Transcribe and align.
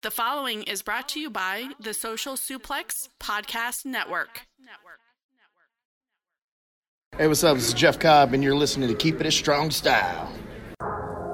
The 0.00 0.12
following 0.12 0.62
is 0.62 0.80
brought 0.80 1.08
to 1.08 1.20
you 1.20 1.28
by 1.28 1.70
the 1.80 1.92
Social 1.92 2.34
Suplex 2.34 3.08
Podcast 3.18 3.84
Network. 3.84 4.46
Hey, 7.16 7.26
what's 7.26 7.42
up? 7.42 7.56
This 7.56 7.66
is 7.66 7.74
Jeff 7.74 7.98
Cobb, 7.98 8.32
and 8.32 8.44
you're 8.44 8.54
listening 8.54 8.88
to 8.90 8.94
Keep 8.94 9.20
It 9.20 9.26
a 9.26 9.32
Strong 9.32 9.72
Style. 9.72 10.32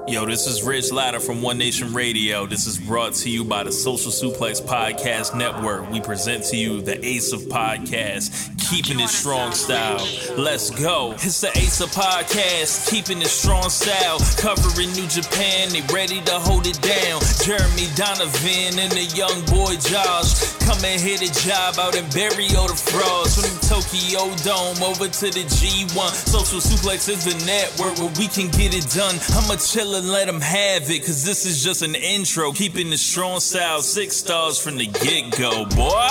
Yo, 0.07 0.23
this 0.23 0.45
is 0.45 0.61
Rich 0.61 0.91
Latta 0.91 1.19
from 1.19 1.41
One 1.41 1.57
Nation 1.57 1.91
Radio. 1.91 2.45
This 2.45 2.67
is 2.67 2.77
brought 2.77 3.13
to 3.15 3.29
you 3.29 3.43
by 3.43 3.63
the 3.63 3.71
Social 3.71 4.11
Suplex 4.11 4.61
Podcast 4.61 5.35
Network. 5.35 5.89
We 5.89 5.99
present 5.99 6.43
to 6.45 6.55
you 6.55 6.79
the 6.79 7.03
Ace 7.03 7.33
of 7.33 7.41
Podcasts, 7.41 8.53
keeping 8.69 8.99
it 8.99 9.09
strong 9.09 9.51
style. 9.53 10.07
Let's 10.37 10.69
go. 10.69 11.13
It's 11.13 11.41
the 11.41 11.49
Ace 11.57 11.81
of 11.81 11.89
Podcasts, 11.89 12.87
keeping 12.87 13.19
it 13.19 13.33
strong 13.33 13.67
style. 13.71 14.19
Covering 14.37 14.93
New 14.93 15.07
Japan, 15.07 15.69
they 15.69 15.81
ready 15.91 16.21
to 16.21 16.37
hold 16.37 16.67
it 16.67 16.79
down. 16.85 17.19
Jeremy 17.41 17.89
Donovan 17.97 18.77
and 18.77 18.91
the 18.93 19.09
young 19.17 19.41
boy 19.49 19.73
Josh. 19.89 20.53
Come 20.61 20.85
and 20.85 21.01
hit 21.01 21.25
a 21.25 21.33
job 21.33 21.79
out 21.79 21.97
in 21.97 22.05
Barrio 22.13 22.67
the. 22.67 23.41
From 23.41 23.49
the 23.49 23.54
Tokyo 23.67 24.29
Dome 24.43 24.83
over 24.83 25.07
to 25.07 25.25
the 25.31 25.43
G1. 25.43 26.11
Social 26.29 26.59
Suplex 26.59 27.09
is 27.09 27.25
the 27.25 27.45
network 27.45 27.97
where 27.97 28.13
we 28.19 28.27
can 28.27 28.49
get 28.51 28.75
it 28.75 28.87
done. 28.93 29.15
I'ma 29.35 29.55
chill 29.55 29.95
and 29.95 30.07
let 30.09 30.27
them 30.27 30.39
have 30.39 30.89
it, 30.91 30.99
cause 31.03 31.25
this 31.25 31.47
is 31.47 31.63
just 31.63 31.81
an 31.81 31.95
intro. 31.95 32.51
Keeping 32.51 32.91
the 32.91 32.97
strong 32.97 33.39
style, 33.39 33.81
six 33.81 34.17
stars 34.17 34.59
from 34.59 34.77
the 34.77 34.85
get 34.85 35.37
go, 35.37 35.65
boy. 35.65 36.07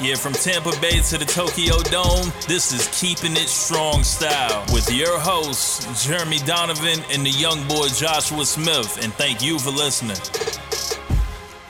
Yeah, 0.00 0.16
from 0.16 0.32
Tampa 0.32 0.72
Bay 0.80 1.00
to 1.00 1.18
the 1.18 1.26
Tokyo 1.26 1.78
Dome, 1.90 2.32
this 2.48 2.72
is 2.72 2.88
Keeping 2.98 3.32
It 3.32 3.48
Strong 3.48 4.04
Style 4.04 4.64
with 4.72 4.90
your 4.92 5.18
hosts, 5.18 6.06
Jeremy 6.06 6.38
Donovan 6.40 7.00
and 7.10 7.24
the 7.24 7.30
young 7.30 7.66
boy 7.68 7.88
Joshua 7.88 8.46
Smith. 8.46 9.02
And 9.02 9.12
thank 9.14 9.42
you 9.42 9.58
for 9.58 9.70
listening. 9.70 10.16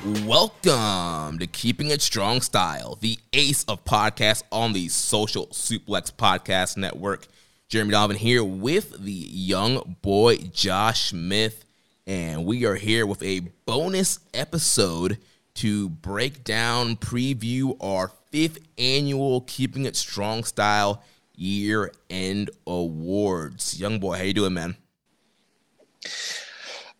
Welcome 0.06 1.40
to 1.40 1.48
Keeping 1.48 1.90
It 1.90 2.00
Strong 2.00 2.42
Style, 2.42 2.96
the 3.00 3.18
ace 3.32 3.64
of 3.64 3.84
podcasts 3.84 4.44
on 4.52 4.72
the 4.72 4.86
Social 4.86 5.48
Suplex 5.48 6.12
Podcast 6.12 6.76
Network. 6.76 7.26
Jeremy 7.68 7.90
Donovan 7.90 8.16
here 8.16 8.44
with 8.44 9.02
the 9.04 9.10
young 9.10 9.96
boy 10.02 10.36
Josh 10.36 11.10
Smith, 11.10 11.64
and 12.06 12.44
we 12.44 12.64
are 12.64 12.76
here 12.76 13.04
with 13.04 13.20
a 13.20 13.40
bonus 13.64 14.20
episode 14.32 15.18
to 15.54 15.88
break 15.88 16.44
down, 16.44 16.94
preview 16.94 17.76
our 17.80 18.12
fifth 18.30 18.58
annual 18.78 19.40
Keeping 19.40 19.86
It 19.86 19.96
Strong 19.96 20.44
Style 20.44 21.02
year 21.34 21.90
end 22.08 22.50
awards. 22.64 23.80
Young 23.80 23.98
boy, 23.98 24.18
how 24.18 24.22
you 24.22 24.34
doing, 24.34 24.54
man? 24.54 24.76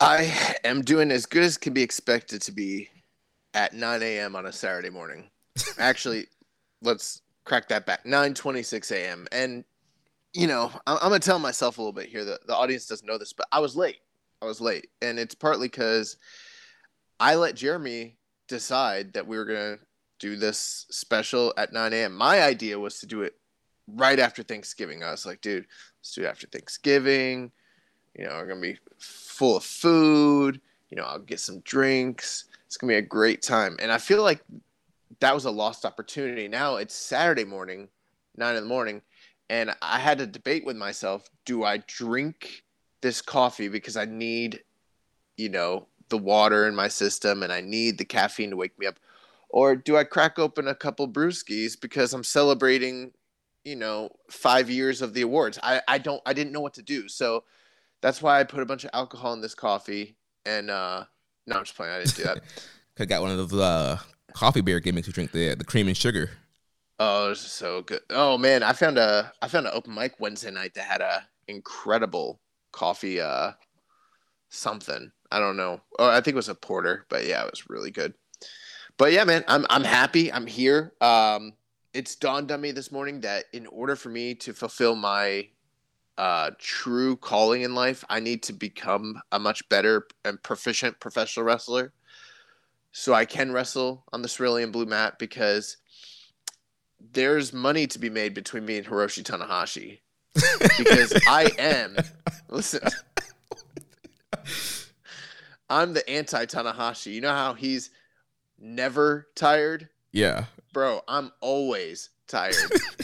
I 0.01 0.57
am 0.65 0.83
doing 0.83 1.13
as 1.13 1.25
good 1.25 1.45
as 1.45 1.57
can 1.57 1.73
be 1.73 1.83
expected 1.83 2.43
to 2.43 2.53
be 2.53 2.91
at 3.57 3.73
9 3.73 4.03
a.m. 4.03 4.37
on 4.37 4.47
a 4.47 4.53
Saturday 4.53 4.91
morning. 4.91 5.25
Actually, 5.79 6.27
let's 6.83 7.23
crack 7.45 7.69
that 7.69 7.87
back. 7.87 8.05
9:26 8.05 8.93
a.m. 8.93 9.27
And 9.33 9.65
you 10.35 10.47
know, 10.47 10.71
I'm, 10.87 10.99
I'm 10.99 11.09
gonna 11.09 11.19
tell 11.19 11.41
myself 11.41 11.79
a 11.79 11.81
little 11.81 11.93
bit 11.93 12.09
here. 12.09 12.25
The 12.25 12.39
the 12.47 12.55
audience 12.55 12.87
doesn't 12.87 13.07
know 13.07 13.19
this, 13.19 13.33
but 13.33 13.49
I 13.51 13.59
was 13.59 13.75
late. 13.75 13.99
I 14.43 14.45
was 14.45 14.61
late, 14.61 14.91
and 15.01 15.19
it's 15.19 15.35
partly 15.35 15.67
because 15.67 16.19
I 17.19 17.35
let 17.35 17.57
Jeremy 17.57 18.19
decide 18.47 19.15
that 19.15 19.27
we 19.27 19.39
were 19.39 19.47
gonna 19.47 19.79
do 20.19 20.37
this 20.37 20.87
special 20.91 21.53
at 21.57 21.73
9 21.73 21.93
a.m. 21.93 22.15
My 22.15 22.43
idea 22.43 22.79
was 22.79 23.01
to 23.01 23.07
do 23.07 23.23
it 23.23 23.35
right 23.89 24.19
after 24.19 24.43
Thanksgiving. 24.43 25.03
I 25.03 25.11
was 25.11 25.27
like, 25.27 25.41
dude, 25.41 25.67
let's 25.99 26.15
do 26.15 26.23
it 26.23 26.27
after 26.27 26.47
Thanksgiving. 26.47 27.51
You 28.19 28.27
know, 28.27 28.35
we're 28.35 28.49
gonna 28.49 28.61
be 28.61 28.79
full 28.99 29.57
of 29.57 29.65
food. 29.65 30.61
You 30.91 30.99
know, 30.99 31.05
I'll 31.05 31.19
get 31.19 31.41
some 31.41 31.61
drinks. 31.61 32.45
It's 32.77 32.81
gonna 32.83 32.93
be 32.93 32.97
a 32.97 33.03
great 33.03 33.41
time. 33.41 33.79
And 33.81 33.91
I 33.91 33.97
feel 33.97 34.23
like 34.23 34.45
that 35.21 35.35
was 35.35 35.47
a 35.47 35.51
lost 35.51 35.87
opportunity. 35.87 36.47
Now 36.47 36.77
it's 36.77 36.95
Saturday 36.95 37.47
morning, 37.47 37.89
nine 38.37 38.55
in 38.55 38.65
the 38.65 38.69
morning, 38.69 39.01
and 39.49 39.75
I 39.81 39.99
had 39.99 40.19
to 40.19 40.27
debate 40.27 40.67
with 40.67 40.77
myself: 40.77 41.31
Do 41.47 41.65
I 41.65 41.79
drink 41.87 42.65
this 43.01 43.23
coffee 43.23 43.69
because 43.69 43.97
I 43.97 44.05
need, 44.05 44.63
you 45.39 45.49
know, 45.49 45.87
the 46.11 46.19
water 46.19 46.69
in 46.69 46.75
my 46.75 46.89
system 46.89 47.43
and 47.43 47.51
I 47.51 47.63
need 47.63 47.97
the 47.97 48.05
caffeine 48.05 48.51
to 48.51 48.57
wake 48.57 48.79
me 48.79 48.85
up, 48.85 48.97
or 49.49 49.75
do 49.75 49.97
I 49.97 50.05
crack 50.05 50.39
open 50.39 50.69
a 50.69 50.75
couple 50.75 51.09
brewskis 51.09 51.81
because 51.81 52.13
I'm 52.13 52.25
celebrating, 52.25 53.13
you 53.65 53.77
know, 53.77 54.11
five 54.31 54.69
years 54.69 55.01
of 55.01 55.15
the 55.15 55.23
awards? 55.23 55.59
I 55.63 55.81
I 55.89 55.97
don't 55.97 56.21
I 56.27 56.35
didn't 56.35 56.53
know 56.53 56.61
what 56.61 56.75
to 56.75 56.83
do, 56.83 57.09
so 57.09 57.45
that's 58.03 58.21
why 58.21 58.39
I 58.39 58.45
put 58.45 58.61
a 58.61 58.67
bunch 58.67 58.85
of 58.85 58.91
alcohol 58.93 59.33
in 59.33 59.41
this 59.41 59.55
coffee. 59.55 60.19
And 60.45 60.71
uh, 60.71 61.07
no, 61.47 61.57
I'm 61.57 61.65
just 61.65 61.77
playing. 61.77 61.95
I 61.95 61.99
didn't 61.99 62.17
do 62.17 62.23
that. 62.25 62.43
Could 62.97 63.09
got 63.09 63.23
one 63.23 63.31
of 63.31 63.51
those 63.51 63.61
uh, 63.61 63.99
coffee 64.33 64.63
bear 64.63 64.81
gimmicks 64.81 65.07
to 65.07 65.13
drink 65.13 65.33
the 65.33 65.55
the 65.55 65.65
cream 65.65 65.87
and 65.87 65.97
sugar. 65.97 66.31
Oh, 66.99 67.29
this 67.29 67.45
is 67.45 67.53
so 67.53 67.83
good. 67.83 68.01
Oh 68.11 68.39
man, 68.39 68.63
I 68.63 68.73
found 68.73 68.99
a 68.99 69.33
I 69.43 69.49
found 69.49 69.67
an 69.67 69.73
open 69.75 69.95
mic 69.95 70.19
Wednesday 70.19 70.51
night 70.51 70.75
that 70.75 70.85
had 70.85 71.03
a 71.03 71.27
incredible 71.47 72.41
coffee 72.73 73.21
uh 73.21 73.53
something. 74.49 75.13
I 75.31 75.39
don't 75.39 75.57
know. 75.57 75.81
Oh, 75.99 76.09
I 76.09 76.21
think 76.21 76.35
it 76.35 76.37
was 76.37 76.49
a 76.49 76.55
porter, 76.55 77.05
but 77.11 77.27
yeah, 77.27 77.45
it 77.45 77.51
was 77.51 77.69
really 77.69 77.91
good. 77.91 78.15
But 78.97 79.13
yeah, 79.13 79.25
man, 79.25 79.45
I'm 79.47 79.67
I'm 79.69 79.85
happy. 79.85 80.33
I'm 80.33 80.47
here. 80.47 80.95
Um 81.03 81.53
it's 81.93 82.17
dawned 82.17 82.53
on 82.53 82.61
me 82.61 82.73
this 82.73 82.93
morning 82.93 83.21
that 83.23 83.45
in 83.53 83.67
order 83.67 83.97
for 83.97 84.09
me 84.09 84.35
to 84.35 84.53
fulfill 84.53 84.97
my 84.97 85.49
uh, 86.19 86.51
true 86.59 87.17
calling 87.17 87.63
in 87.63 87.75
life, 87.75 88.05
I 88.09 88.21
need 88.21 88.43
to 88.45 88.53
become 88.53 89.21
a 89.33 89.39
much 89.39 89.69
better 89.69 90.07
and 90.25 90.43
proficient 90.43 90.99
professional 91.01 91.45
wrestler. 91.45 91.93
So 92.93 93.13
I 93.13 93.27
can 93.27 93.53
wrestle 93.53 94.05
on 94.13 94.23
the 94.23 94.29
cerulean 94.29 94.71
blue 94.71 94.87
mat 94.87 95.19
because 95.19 95.77
there's 97.13 97.53
money 97.53 97.87
to 97.89 97.99
be 97.99 98.09
made 98.09 98.33
between 98.33 98.65
me 98.65 98.79
and 98.79 98.87
Hiroshi 98.87 99.23
Tanahashi. 99.23 100.01
because 100.79 101.13
I 101.29 101.51
am, 101.59 101.97
listen, 102.49 102.81
I'm 105.69 105.93
the 105.93 106.09
anti 106.09 106.47
Tanahashi. 106.47 107.13
You 107.13 107.21
know 107.21 107.33
how 107.33 107.55
he's 107.55 107.91
never 108.59 109.27
tired? 109.35 109.89
Yeah. 110.13 110.47
Bro, 110.73 111.03
I'm 111.07 111.33
always 111.41 112.11
tired. 112.27 112.55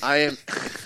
I 0.02 0.16
am. 0.18 0.38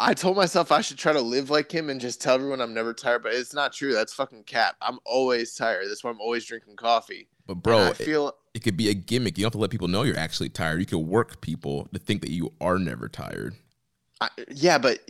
I 0.00 0.14
told 0.14 0.36
myself 0.36 0.72
I 0.72 0.80
should 0.80 0.96
try 0.96 1.12
to 1.12 1.20
live 1.20 1.50
like 1.50 1.70
him 1.70 1.90
and 1.90 2.00
just 2.00 2.22
tell 2.22 2.34
everyone 2.34 2.60
I'm 2.60 2.72
never 2.72 2.94
tired, 2.94 3.22
but 3.22 3.34
it's 3.34 3.52
not 3.52 3.72
true. 3.72 3.92
That's 3.92 4.14
fucking 4.14 4.44
cap. 4.44 4.76
I'm 4.80 4.98
always 5.04 5.54
tired. 5.54 5.88
That's 5.88 6.02
why 6.02 6.10
I'm 6.10 6.20
always 6.20 6.46
drinking 6.46 6.76
coffee. 6.76 7.28
But 7.46 7.56
bro, 7.56 7.80
And 7.80 7.88
I 7.90 7.92
feel 7.92 8.28
it, 8.28 8.34
it 8.54 8.62
could 8.64 8.76
be 8.76 8.88
a 8.88 8.94
gimmick. 8.94 9.36
You 9.36 9.42
don't 9.42 9.48
have 9.48 9.52
to 9.52 9.58
let 9.58 9.70
people 9.70 9.88
know 9.88 10.02
you're 10.02 10.18
actually 10.18 10.48
tired. 10.48 10.80
You 10.80 10.86
could 10.86 10.98
work 10.98 11.40
people 11.42 11.86
to 11.92 11.98
think 11.98 12.22
that 12.22 12.30
you 12.30 12.52
are 12.60 12.78
never 12.78 13.08
tired. 13.08 13.54
I, 14.20 14.30
yeah, 14.48 14.78
but 14.78 15.00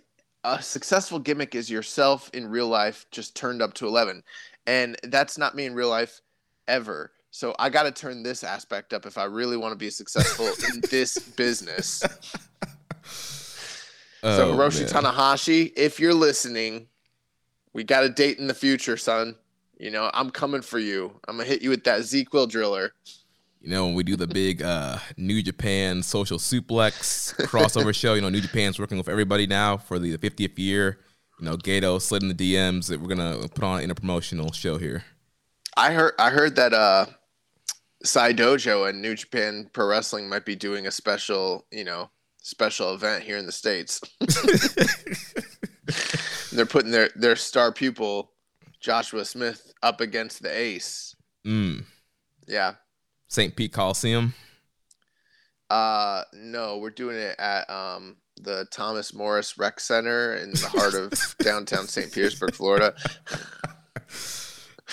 a 0.42 0.60
successful 0.60 1.18
gimmick 1.18 1.54
is 1.54 1.70
yourself 1.70 2.28
in 2.34 2.48
real 2.48 2.68
life 2.68 3.06
just 3.10 3.36
turned 3.36 3.62
up 3.62 3.74
to 3.74 3.86
11. 3.86 4.24
And 4.66 4.96
that's 5.04 5.38
not 5.38 5.54
me 5.54 5.66
in 5.66 5.74
real 5.74 5.88
life 5.88 6.20
ever. 6.66 7.12
So 7.30 7.54
I 7.58 7.70
got 7.70 7.84
to 7.84 7.92
turn 7.92 8.24
this 8.24 8.42
aspect 8.42 8.92
up 8.92 9.06
if 9.06 9.16
I 9.16 9.24
really 9.24 9.56
want 9.56 9.72
to 9.72 9.76
be 9.76 9.90
successful 9.90 10.46
in 10.72 10.80
this 10.90 11.18
business. 11.36 12.02
So 14.22 14.50
Oh, 14.50 14.54
Hiroshi 14.54 14.92
man. 14.92 15.04
Tanahashi, 15.04 15.72
if 15.76 15.98
you're 15.98 16.14
listening, 16.14 16.88
we 17.72 17.84
got 17.84 18.04
a 18.04 18.08
date 18.08 18.38
in 18.38 18.46
the 18.46 18.54
future, 18.54 18.96
son. 18.96 19.36
You 19.78 19.90
know, 19.90 20.10
I'm 20.12 20.30
coming 20.30 20.60
for 20.60 20.78
you. 20.78 21.18
I'm 21.26 21.38
gonna 21.38 21.48
hit 21.48 21.62
you 21.62 21.70
with 21.70 21.84
that 21.84 22.26
Will 22.32 22.46
driller. 22.46 22.92
You 23.62 23.70
know, 23.70 23.86
when 23.86 23.94
we 23.94 24.02
do 24.02 24.16
the 24.16 24.26
big 24.26 24.62
uh, 24.62 24.98
New 25.16 25.42
Japan 25.42 26.02
social 26.02 26.38
suplex 26.38 27.34
crossover 27.46 27.94
show, 27.94 28.14
you 28.14 28.20
know, 28.20 28.28
New 28.28 28.40
Japan's 28.40 28.78
working 28.78 28.98
with 28.98 29.08
everybody 29.08 29.46
now 29.46 29.76
for 29.76 29.98
the 29.98 30.16
50th 30.16 30.58
year. 30.58 30.98
You 31.38 31.46
know, 31.46 31.56
Gedo 31.56 32.00
slid 32.00 32.22
in 32.22 32.28
the 32.28 32.34
DMs 32.34 32.88
that 32.88 33.00
we're 33.00 33.08
gonna 33.08 33.48
put 33.48 33.64
on 33.64 33.80
in 33.80 33.90
a 33.90 33.94
promotional 33.94 34.52
show 34.52 34.76
here. 34.76 35.04
I 35.76 35.92
heard 35.92 36.12
I 36.18 36.30
heard 36.30 36.56
that 36.56 36.74
uh 36.74 37.06
Sai 38.04 38.32
Dojo 38.32 38.88
and 38.88 39.00
New 39.00 39.14
Japan 39.14 39.70
Pro 39.72 39.86
Wrestling 39.86 40.28
might 40.28 40.44
be 40.44 40.56
doing 40.56 40.86
a 40.86 40.90
special, 40.90 41.66
you 41.70 41.84
know, 41.84 42.10
special 42.50 42.94
event 42.94 43.24
here 43.24 43.38
in 43.38 43.46
the 43.46 43.52
States. 43.52 44.00
They're 46.52 46.66
putting 46.66 46.90
their, 46.90 47.10
their 47.14 47.36
star 47.36 47.72
pupil, 47.72 48.32
Joshua 48.80 49.24
Smith, 49.24 49.72
up 49.82 50.00
against 50.00 50.42
the 50.42 50.54
ace. 50.54 51.14
Mm. 51.46 51.84
Yeah. 52.46 52.74
St. 53.28 53.54
Pete 53.54 53.72
Coliseum. 53.72 54.34
Uh 55.70 56.24
no, 56.32 56.78
we're 56.78 56.90
doing 56.90 57.16
it 57.16 57.38
at 57.38 57.70
um 57.70 58.16
the 58.42 58.66
Thomas 58.72 59.14
Morris 59.14 59.56
Rec 59.56 59.78
Center 59.78 60.34
in 60.34 60.50
the 60.50 60.68
heart 60.68 60.94
of 60.94 61.12
downtown 61.38 61.86
St. 61.86 62.12
Petersburg, 62.12 62.54
Florida. 62.54 62.92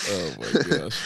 Oh 0.09 0.33
my 0.37 0.77
gosh. 0.77 0.99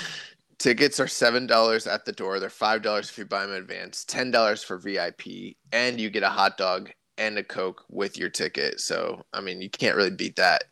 Tickets 0.61 0.99
are 0.99 1.07
seven 1.07 1.47
dollars 1.47 1.87
at 1.87 2.05
the 2.05 2.11
door. 2.11 2.39
They're 2.39 2.47
five 2.47 2.83
dollars 2.83 3.09
if 3.09 3.17
you 3.17 3.25
buy 3.25 3.41
them 3.41 3.49
in 3.49 3.57
advance. 3.57 4.05
Ten 4.05 4.29
dollars 4.29 4.63
for 4.63 4.77
VIP, 4.77 5.55
and 5.71 5.99
you 5.99 6.11
get 6.11 6.21
a 6.21 6.29
hot 6.29 6.55
dog 6.55 6.91
and 7.17 7.35
a 7.39 7.43
coke 7.43 7.83
with 7.89 8.15
your 8.15 8.29
ticket. 8.29 8.79
So 8.79 9.25
I 9.33 9.41
mean, 9.41 9.63
you 9.63 9.71
can't 9.71 9.95
really 9.95 10.11
beat 10.11 10.35
that. 10.35 10.65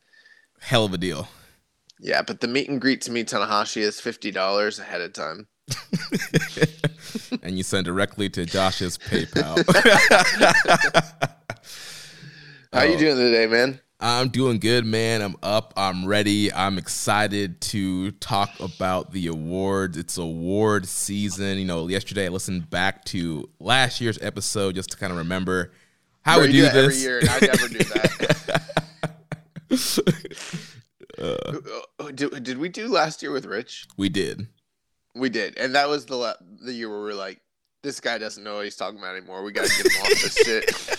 Hell 0.62 0.86
of 0.86 0.94
a 0.94 1.00
deal. 1.00 1.28
Yeah, 2.00 2.22
but 2.22 2.40
the 2.40 2.48
meet 2.48 2.70
and 2.70 2.80
greet 2.80 3.02
to 3.02 3.12
meet 3.12 3.30
Tanahashi 3.30 3.82
is 3.82 4.00
fifty 4.00 4.30
dollars 4.30 4.78
ahead 4.78 5.02
of 5.02 5.14
time. 5.14 5.48
and 7.42 7.58
you 7.58 7.64
send 7.64 7.86
directly 7.86 8.30
to 8.30 8.46
Josh's 8.46 8.96
PayPal. 8.96 9.66
How 12.72 12.84
you 12.84 12.94
oh. 12.96 13.00
doing 13.00 13.16
today, 13.16 13.48
man? 13.48 13.82
I'm 14.02 14.30
doing 14.30 14.60
good, 14.60 14.86
man. 14.86 15.22
I'm 15.22 15.36
up. 15.44 15.74
I'm 15.76 16.06
ready. 16.06 16.54
I'm 16.54 16.78
excited 16.78 17.60
to 17.62 18.12
talk 18.12 18.50
about 18.62 19.12
the 19.12 19.28
awards. 19.28 19.98
It's 19.98 20.18
award 20.18 20.88
season. 20.88 21.58
You 21.58 21.66
know, 21.66 21.88
yesterday 21.90 22.26
I 22.26 22.30
listened 22.30 22.70
back 22.70 23.04
to 23.06 23.50
last 23.60 24.00
year's 24.00 24.18
episode 24.22 24.76
just 24.76 24.92
to 24.92 24.98
kind 24.98 25.12
of 25.12 25.18
remember 25.18 25.74
how 26.22 26.36
Bro, 26.38 26.48
we 26.48 26.54
you 26.54 26.54
do 26.54 26.58
do 26.60 26.64
that 26.64 26.74
this. 26.76 26.86
every 26.86 27.02
year, 27.02 27.20
and 27.20 27.30
I 27.30 27.40
never 27.42 27.68
do 27.68 27.78
that. 27.80 28.64
Uh, 31.20 32.12
did, 32.16 32.44
did 32.44 32.58
we 32.60 32.70
do 32.70 32.88
last 32.88 33.22
year 33.22 33.32
with 33.34 33.44
Rich? 33.46 33.88
We 33.98 34.08
did. 34.08 34.48
We 35.16 35.28
did, 35.30 35.58
and 35.58 35.76
that 35.76 35.90
was 35.90 36.06
the 36.06 36.16
la- 36.16 36.36
the 36.64 36.72
year 36.72 36.90
where 36.90 37.02
we 37.04 37.12
are 37.12 37.16
like, 37.16 37.42
this 37.84 38.00
guy 38.00 38.18
doesn't 38.18 38.42
know 38.42 38.56
what 38.56 38.64
he's 38.64 38.78
talking 38.78 38.98
about 39.00 39.18
anymore. 39.18 39.44
We 39.44 39.52
got 39.52 39.66
to 39.68 39.84
get 39.84 39.92
him 39.92 40.02
off 40.02 40.08
this 40.10 40.36
shit. 40.36 40.99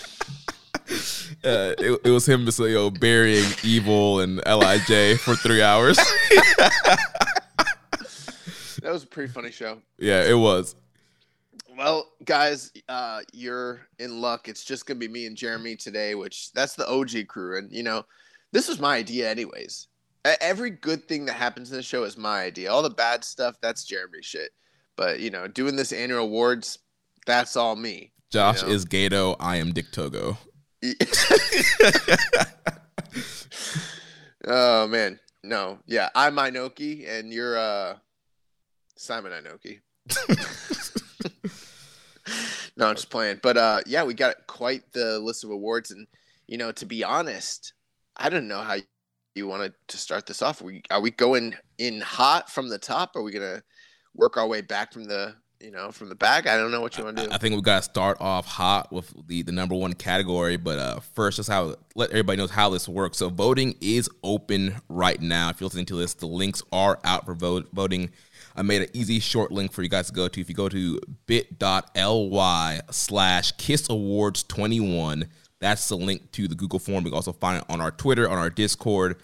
Uh, 1.43 1.73
it, 1.79 1.99
it 2.03 2.09
was 2.11 2.27
him 2.29 2.45
just 2.45 2.59
you 2.59 2.71
know, 2.73 2.91
burying 2.91 3.49
evil 3.63 4.19
and 4.19 4.39
LIJ 4.45 5.17
for 5.19 5.35
three 5.35 5.61
hours. 5.63 5.97
That 8.81 8.91
was 8.93 9.03
a 9.03 9.07
pretty 9.07 9.31
funny 9.31 9.51
show. 9.51 9.79
yeah, 9.99 10.23
it 10.23 10.33
was. 10.37 10.75
Well, 11.77 12.11
guys, 12.25 12.71
uh, 12.89 13.21
you're 13.31 13.81
in 13.99 14.21
luck. 14.21 14.47
It's 14.47 14.63
just 14.63 14.85
gonna 14.85 14.99
be 14.99 15.07
me 15.07 15.27
and 15.27 15.37
Jeremy 15.37 15.75
today, 15.75 16.15
which 16.15 16.51
that's 16.53 16.73
the 16.75 16.87
OG 16.89 17.27
crew, 17.27 17.57
and 17.59 17.71
you 17.71 17.83
know, 17.83 18.03
this 18.51 18.67
was 18.67 18.79
my 18.79 18.95
idea, 18.97 19.29
anyways. 19.29 19.87
Every 20.39 20.69
good 20.71 21.07
thing 21.07 21.25
that 21.25 21.33
happens 21.33 21.71
in 21.71 21.77
the 21.77 21.83
show 21.83 22.03
is 22.03 22.17
my 22.17 22.41
idea. 22.41 22.71
All 22.71 22.81
the 22.83 22.89
bad 22.89 23.23
stuff, 23.23 23.55
that's 23.61 23.83
Jeremy's 23.85 24.25
shit. 24.25 24.49
But 24.95 25.19
you 25.19 25.29
know, 25.29 25.47
doing 25.47 25.75
this 25.75 25.93
annual 25.93 26.19
awards, 26.23 26.79
that's 27.25 27.55
all 27.55 27.75
me. 27.75 28.11
Josh 28.31 28.61
You 28.61 28.69
know? 28.69 28.73
is 28.73 28.85
Gedo. 28.85 29.35
I 29.39 29.57
am 29.57 29.73
Dick 29.73 29.91
Togo. 29.91 30.37
oh 34.47 34.87
man, 34.87 35.19
no, 35.43 35.77
yeah, 35.85 36.09
I'm 36.15 36.37
Inoki, 36.37 37.07
and 37.07 37.31
you're 37.31 37.55
uh 37.57 37.97
Simon 38.95 39.31
Inoki. 39.31 39.81
no, 42.77 42.87
I'm 42.87 42.95
just 42.95 43.11
playing. 43.11 43.41
But 43.43 43.57
uh, 43.57 43.81
yeah, 43.85 44.03
we 44.03 44.15
got 44.15 44.47
quite 44.47 44.91
the 44.93 45.19
list 45.19 45.43
of 45.43 45.51
awards, 45.51 45.91
and 45.91 46.07
you 46.47 46.57
know, 46.57 46.71
to 46.71 46.85
be 46.87 47.03
honest, 47.03 47.73
I 48.17 48.29
don't 48.29 48.47
know 48.47 48.61
how 48.61 48.77
you 49.35 49.47
wanted 49.47 49.73
to 49.89 49.97
start 49.97 50.25
this 50.25 50.41
off. 50.41 50.61
Are 50.61 50.65
we 50.65 50.81
are 50.89 51.01
we 51.01 51.11
going 51.11 51.55
in 51.77 52.01
hot 52.01 52.49
from 52.49 52.69
the 52.69 52.79
top? 52.79 53.15
Are 53.15 53.21
we 53.21 53.31
gonna 53.31 53.61
work 54.15 54.35
our 54.35 54.47
way 54.47 54.61
back 54.61 54.93
from 54.93 55.03
the 55.03 55.35
you 55.61 55.71
know 55.71 55.91
from 55.91 56.09
the 56.09 56.15
back? 56.15 56.47
I 56.47 56.57
don't 56.57 56.71
know 56.71 56.81
what 56.81 56.97
you 56.97 57.03
want 57.03 57.17
to 57.17 57.25
do. 57.25 57.31
I 57.31 57.37
think 57.37 57.55
we 57.55 57.61
got 57.61 57.77
to 57.77 57.81
start 57.83 58.17
off 58.19 58.45
hot 58.45 58.91
with 58.91 59.13
the, 59.27 59.41
the 59.43 59.51
number 59.51 59.75
one 59.75 59.93
category. 59.93 60.57
But 60.57 60.79
uh, 60.79 60.99
first, 60.99 61.37
just 61.37 61.49
how 61.49 61.75
let 61.95 62.09
everybody 62.09 62.37
knows 62.37 62.51
how 62.51 62.69
this 62.69 62.87
works. 62.87 63.17
So 63.17 63.29
voting 63.29 63.75
is 63.81 64.09
open 64.23 64.75
right 64.89 65.21
now. 65.21 65.49
If 65.49 65.61
you're 65.61 65.67
listening 65.67 65.85
to 65.87 65.95
this, 65.95 66.13
the 66.13 66.27
links 66.27 66.61
are 66.71 66.99
out 67.03 67.25
for 67.25 67.33
vote, 67.33 67.69
voting. 67.73 68.11
I 68.55 68.63
made 68.63 68.81
an 68.81 68.89
easy 68.93 69.19
short 69.19 69.51
link 69.51 69.71
for 69.71 69.81
you 69.81 69.89
guys 69.89 70.07
to 70.07 70.13
go 70.13 70.27
to. 70.27 70.41
If 70.41 70.49
you 70.49 70.55
go 70.55 70.69
to 70.69 70.99
bit.ly 71.25 72.81
slash 72.91 73.51
kiss 73.53 73.89
awards 73.89 74.43
21, 74.43 75.29
that's 75.59 75.87
the 75.87 75.95
link 75.95 76.31
to 76.33 76.47
the 76.47 76.55
Google 76.55 76.79
form. 76.79 77.05
You 77.05 77.11
can 77.11 77.15
also 77.15 77.33
find 77.33 77.59
it 77.59 77.65
on 77.69 77.79
our 77.79 77.91
Twitter, 77.91 78.29
on 78.29 78.37
our 78.37 78.49
Discord. 78.49 79.17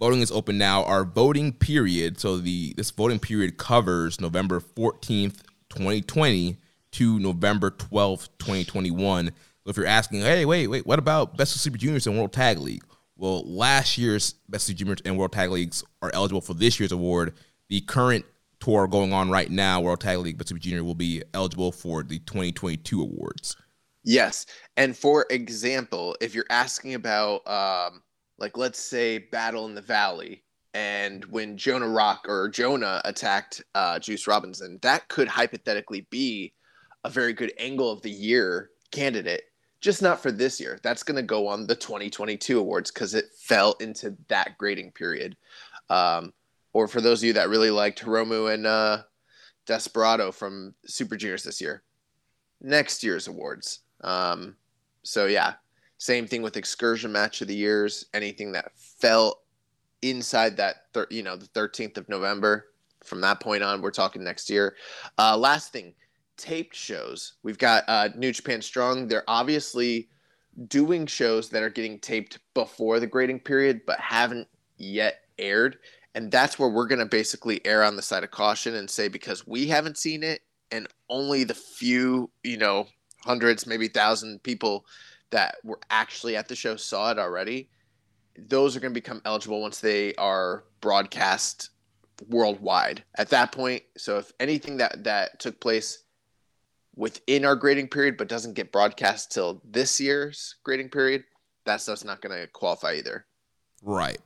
Voting 0.00 0.20
is 0.20 0.32
open 0.32 0.58
now. 0.58 0.84
Our 0.84 1.04
voting 1.04 1.52
period, 1.52 2.18
so 2.18 2.36
the 2.36 2.74
this 2.76 2.90
voting 2.90 3.20
period 3.20 3.56
covers 3.56 4.20
November 4.20 4.60
14th, 4.60 5.40
2020 5.74 6.56
to 6.92 7.18
November 7.18 7.70
12th, 7.72 8.28
2021. 8.38 9.26
So 9.26 9.70
if 9.70 9.76
you're 9.76 9.86
asking, 9.86 10.20
hey, 10.20 10.44
wait, 10.44 10.68
wait, 10.68 10.86
what 10.86 10.98
about 10.98 11.36
Best 11.36 11.54
of 11.54 11.60
Super 11.60 11.78
Juniors 11.78 12.06
and 12.06 12.16
World 12.16 12.32
Tag 12.32 12.58
League? 12.58 12.84
Well, 13.16 13.42
last 13.44 13.98
year's 13.98 14.34
Best 14.48 14.68
of 14.68 14.72
Super 14.72 14.78
Juniors 14.78 15.00
and 15.04 15.18
World 15.18 15.32
Tag 15.32 15.50
Leagues 15.50 15.82
are 16.02 16.10
eligible 16.14 16.40
for 16.40 16.54
this 16.54 16.78
year's 16.78 16.92
award. 16.92 17.34
The 17.68 17.80
current 17.80 18.24
tour 18.60 18.86
going 18.86 19.12
on 19.12 19.30
right 19.30 19.50
now, 19.50 19.80
World 19.80 20.00
Tag 20.00 20.18
League 20.18 20.38
Best 20.38 20.50
of 20.50 20.56
Super 20.56 20.62
Junior, 20.62 20.84
will 20.84 20.94
be 20.94 21.22
eligible 21.32 21.72
for 21.72 22.02
the 22.02 22.20
2022 22.20 23.02
awards. 23.02 23.56
Yes. 24.04 24.46
And 24.76 24.96
for 24.96 25.26
example, 25.30 26.16
if 26.20 26.34
you're 26.34 26.46
asking 26.50 26.94
about, 26.94 27.46
um, 27.48 28.02
like, 28.38 28.56
let's 28.56 28.78
say 28.78 29.18
Battle 29.18 29.66
in 29.66 29.74
the 29.74 29.80
Valley, 29.80 30.43
and 30.74 31.24
when 31.26 31.56
Jonah 31.56 31.88
Rock 31.88 32.26
or 32.28 32.48
Jonah 32.48 33.00
attacked 33.04 33.62
uh, 33.76 34.00
Juice 34.00 34.26
Robinson, 34.26 34.78
that 34.82 35.08
could 35.08 35.28
hypothetically 35.28 36.06
be 36.10 36.52
a 37.04 37.10
very 37.10 37.32
good 37.32 37.52
angle 37.58 37.90
of 37.90 38.02
the 38.02 38.10
year 38.10 38.70
candidate, 38.90 39.44
just 39.80 40.02
not 40.02 40.20
for 40.20 40.32
this 40.32 40.60
year. 40.60 40.80
That's 40.82 41.04
going 41.04 41.16
to 41.16 41.22
go 41.22 41.46
on 41.46 41.68
the 41.68 41.76
2022 41.76 42.58
awards 42.58 42.90
because 42.90 43.14
it 43.14 43.26
fell 43.36 43.76
into 43.80 44.16
that 44.28 44.58
grading 44.58 44.92
period. 44.92 45.36
Um, 45.90 46.32
or 46.72 46.88
for 46.88 47.00
those 47.00 47.22
of 47.22 47.26
you 47.28 47.32
that 47.34 47.48
really 47.48 47.70
liked 47.70 48.02
Hiromu 48.02 48.52
and 48.52 48.66
uh, 48.66 49.02
Desperado 49.66 50.32
from 50.32 50.74
Super 50.86 51.16
Juniors 51.16 51.44
this 51.44 51.60
year, 51.60 51.84
next 52.60 53.04
year's 53.04 53.28
awards. 53.28 53.80
Um, 54.00 54.56
so 55.04 55.26
yeah, 55.26 55.54
same 55.98 56.26
thing 56.26 56.42
with 56.42 56.56
excursion 56.56 57.12
match 57.12 57.42
of 57.42 57.48
the 57.48 57.54
years. 57.54 58.06
Anything 58.12 58.50
that 58.52 58.72
fell 58.74 59.43
inside 60.10 60.56
that, 60.56 60.92
thir- 60.92 61.06
you 61.10 61.22
know, 61.22 61.36
the 61.36 61.46
13th 61.48 61.96
of 61.96 62.08
November. 62.08 62.66
From 63.04 63.20
that 63.20 63.40
point 63.40 63.62
on, 63.62 63.82
we're 63.82 63.90
talking 63.90 64.24
next 64.24 64.48
year. 64.48 64.76
Uh, 65.18 65.36
last 65.36 65.72
thing, 65.72 65.94
taped 66.36 66.74
shows. 66.74 67.34
We've 67.42 67.58
got 67.58 67.84
uh, 67.86 68.08
New 68.16 68.32
Japan 68.32 68.62
Strong. 68.62 69.08
They're 69.08 69.28
obviously 69.28 70.08
doing 70.68 71.06
shows 71.06 71.50
that 71.50 71.62
are 71.62 71.70
getting 71.70 71.98
taped 71.98 72.38
before 72.54 73.00
the 73.00 73.06
grading 73.06 73.40
period, 73.40 73.82
but 73.86 74.00
haven't 74.00 74.48
yet 74.78 75.20
aired. 75.38 75.78
And 76.14 76.30
that's 76.30 76.58
where 76.58 76.68
we're 76.68 76.86
going 76.86 77.00
to 77.00 77.06
basically 77.06 77.64
err 77.66 77.82
on 77.82 77.96
the 77.96 78.02
side 78.02 78.24
of 78.24 78.30
caution 78.30 78.74
and 78.76 78.88
say 78.88 79.08
because 79.08 79.46
we 79.46 79.66
haven't 79.66 79.98
seen 79.98 80.22
it, 80.22 80.42
and 80.70 80.88
only 81.08 81.44
the 81.44 81.54
few, 81.54 82.30
you 82.42 82.56
know, 82.56 82.86
hundreds, 83.24 83.66
maybe 83.66 83.88
thousand 83.88 84.42
people 84.42 84.86
that 85.30 85.56
were 85.64 85.80
actually 85.90 86.36
at 86.36 86.48
the 86.48 86.54
show 86.54 86.76
saw 86.76 87.10
it 87.10 87.18
already. 87.18 87.68
Those 88.36 88.76
are 88.76 88.80
going 88.80 88.92
to 88.92 89.00
become 89.00 89.22
eligible 89.24 89.60
once 89.60 89.80
they 89.80 90.14
are 90.16 90.64
broadcast 90.80 91.70
worldwide. 92.28 93.04
At 93.16 93.30
that 93.30 93.52
point, 93.52 93.82
so 93.96 94.18
if 94.18 94.32
anything 94.40 94.76
that 94.78 95.04
that 95.04 95.40
took 95.40 95.60
place 95.60 96.04
within 96.96 97.44
our 97.44 97.56
grading 97.56 97.88
period 97.88 98.16
but 98.16 98.28
doesn't 98.28 98.54
get 98.54 98.72
broadcast 98.72 99.32
till 99.32 99.60
this 99.64 100.00
year's 100.00 100.56
grading 100.62 100.90
period, 100.90 101.24
that 101.66 101.80
stuff's 101.80 102.04
not 102.04 102.20
going 102.20 102.38
to 102.38 102.46
qualify 102.48 102.94
either. 102.94 103.26
Right. 103.82 104.18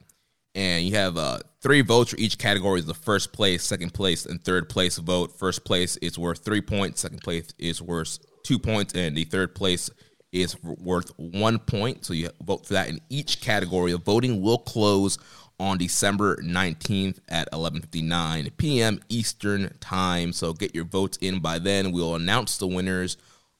And 0.55 0.85
you 0.85 0.95
have 0.97 1.17
uh, 1.17 1.39
three 1.61 1.83
votes 1.83 2.11
for 2.11 2.17
each 2.17 2.39
category. 2.39 2.81
The 2.81 2.95
first 2.95 3.33
place, 3.33 3.63
second 3.63 3.95
place, 3.95 4.27
and 4.27 4.43
third 4.43 4.69
place 4.69 4.99
vote. 4.99 5.39
First 5.39 5.65
place 5.65 5.97
is 5.99 6.19
worth 6.19 6.45
three 6.45 6.61
points. 6.61 7.01
Second 7.03 7.21
place 7.21 7.53
is 7.59 7.81
worth 7.81 8.19
two 8.43 8.59
points, 8.59 8.95
and 8.95 9.17
the 9.17 9.25
third 9.25 9.55
place 9.55 9.89
is 10.33 10.63
worth 10.63 11.11
one 11.17 11.59
point. 11.59 12.05
So 12.05 12.13
you 12.13 12.31
vote 12.43 12.67
for 12.67 12.75
that 12.75 12.89
in 12.89 13.01
each 13.09 13.41
category. 13.41 13.93
The 13.93 13.99
voting 13.99 14.43
will 14.43 14.59
close 14.59 15.19
on 15.61 15.79
December 15.79 16.37
19th 16.37 17.19
at 17.29 17.51
11:59 17.53 18.57
p.m. 18.57 19.01
Eastern 19.09 19.77
Time. 19.81 20.33
So 20.33 20.53
get 20.53 20.75
your 20.75 20.85
votes 20.85 21.19
in 21.21 21.41
by 21.41 21.59
then. 21.59 21.93
We'll 21.93 22.15
announce 22.15 22.59
the 22.59 22.67
winners 22.67 23.17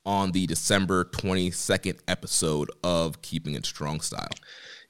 on 0.07 0.33
the 0.33 0.47
December 0.47 1.05
22nd 1.05 1.99
episode 2.09 2.71
of 2.83 3.21
Keeping 3.21 3.55
It 3.55 3.67
Strong 3.67 4.01
Style. 4.01 4.31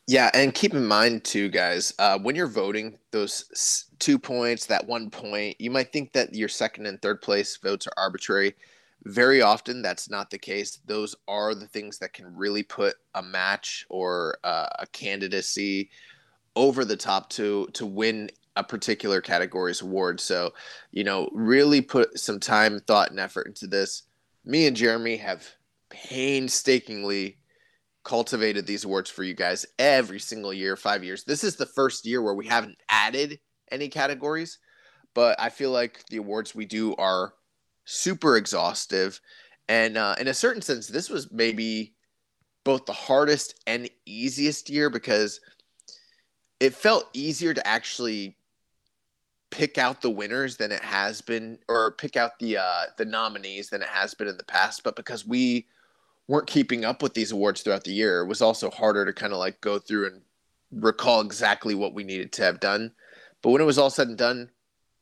Yeah, 0.07 0.31
and 0.33 0.55
keep 0.55 0.73
in 0.75 0.87
mind 0.87 1.25
too, 1.25 1.49
guys, 1.51 1.93
uh, 1.99 2.19
when 2.19 2.35
you're 2.35 2.47
voting 2.47 2.99
those 3.11 3.85
two 3.99 4.19
points, 4.19 4.67
that 4.67 4.87
one 4.87 5.11
point, 5.11 5.61
you 5.61 5.71
might 5.71 5.93
think 5.93 6.13
that 6.13 6.35
your 6.35 6.49
second 6.49 6.87
and 6.87 7.01
third 7.03 7.21
place 7.21 7.59
votes 7.59 7.87
are 7.87 7.93
arbitrary. 8.03 8.55
Very 9.05 9.41
often, 9.41 9.81
that's 9.81 10.11
not 10.11 10.31
the 10.31 10.39
case. 10.39 10.81
Those 10.85 11.15
are 11.29 11.55
the 11.55 11.69
things 11.69 11.99
that 11.99 12.13
can 12.13 12.37
really 12.37 12.63
put 12.63 12.97
a 13.15 13.23
match 13.23 13.87
or 13.89 14.39
uh, 14.45 14.69
a 14.79 14.87
candidacy 14.89 15.91
over 16.57 16.85
the 16.85 16.97
top 16.97 17.31
to 17.31 17.69
to 17.75 17.87
win 17.87 18.29
a 18.57 18.65
particular 18.65 19.21
category's 19.21 19.83
award. 19.83 20.21
So, 20.21 20.53
you 20.91 21.05
know, 21.05 21.31
really 21.33 21.81
put 21.81 22.19
some 22.19 22.41
time, 22.41 22.81
thought, 22.81 23.11
and 23.11 23.21
effort 23.21 23.47
into 23.47 23.69
this. 23.69 24.03
Me 24.45 24.67
and 24.67 24.77
Jeremy 24.77 25.17
have 25.19 25.47
painstakingly 25.91 27.39
cultivated 28.03 28.67
these 28.67 28.85
awards 28.85 29.11
for 29.11 29.23
you 29.23 29.35
guys 29.35 29.65
every 29.79 30.19
single 30.19 30.53
year, 30.53 30.77
five 30.77 31.05
years. 31.05 31.25
This 31.25 31.45
is 31.45 31.57
the 31.57 31.67
first 31.67 32.05
year 32.05 32.21
where 32.21 32.35
we 32.35 32.47
haven't 32.47 32.79
added 32.89 33.39
any 33.71 33.89
categories, 33.89 34.59
but 35.15 35.39
I 35.41 35.51
feel 35.51 35.71
like 35.71 36.05
the 36.11 36.17
awards 36.17 36.55
we 36.55 36.67
do 36.67 36.97
are 36.97 37.35
super 37.89 38.37
exhaustive. 38.37 39.19
And 39.69 39.97
uh, 39.97 40.15
in 40.21 40.29
a 40.29 40.35
certain 40.35 40.63
sense, 40.63 40.87
this 40.87 41.09
was 41.09 41.33
maybe 41.33 41.95
both 42.65 42.85
the 42.85 42.93
hardest 42.93 43.63
and 43.67 43.89
easiest 44.05 44.69
year 44.69 44.91
because 44.91 45.41
it 46.61 46.75
felt 46.75 47.09
easier 47.15 47.55
to 47.55 47.67
actually 47.67 48.37
pick 49.51 49.79
out 49.79 50.03
the 50.03 50.11
winners 50.11 50.59
than 50.59 50.71
it 50.71 50.85
has 50.85 51.23
been, 51.23 51.59
or 51.69 51.93
pick 51.93 52.17
out 52.17 52.39
the 52.39 52.59
uh, 52.59 52.83
the 52.99 53.05
nominees 53.07 53.71
than 53.71 53.81
it 53.81 53.89
has 53.89 54.13
been 54.13 54.29
in 54.29 54.37
the 54.37 54.45
past. 54.45 54.85
But 54.85 54.97
because 54.97 55.27
we 55.27 55.67
weren't 56.27 56.47
keeping 56.47 56.85
up 56.85 57.03
with 57.03 57.15
these 57.15 57.33
awards 57.33 57.63
throughout 57.63 57.85
the 57.85 57.93
year, 57.93 58.21
it 58.21 58.27
was 58.27 58.43
also 58.43 58.71
harder 58.71 59.07
to 59.07 59.15
kind 59.15 59.33
of 59.33 59.39
like 59.39 59.61
go 59.63 59.79
through 59.79 60.09
and 60.09 60.21
recall 60.71 61.23
exactly 61.23 61.75
what 61.75 61.95
we 61.95 62.05
needed 62.05 62.33
to 62.33 62.43
have 62.43 62.61
done. 62.61 62.93
But 63.41 63.51
when 63.51 63.63
it 63.63 63.67
was 63.67 63.79
all 63.79 63.89
said 63.89 64.09
and 64.09 64.19
done, 64.19 64.51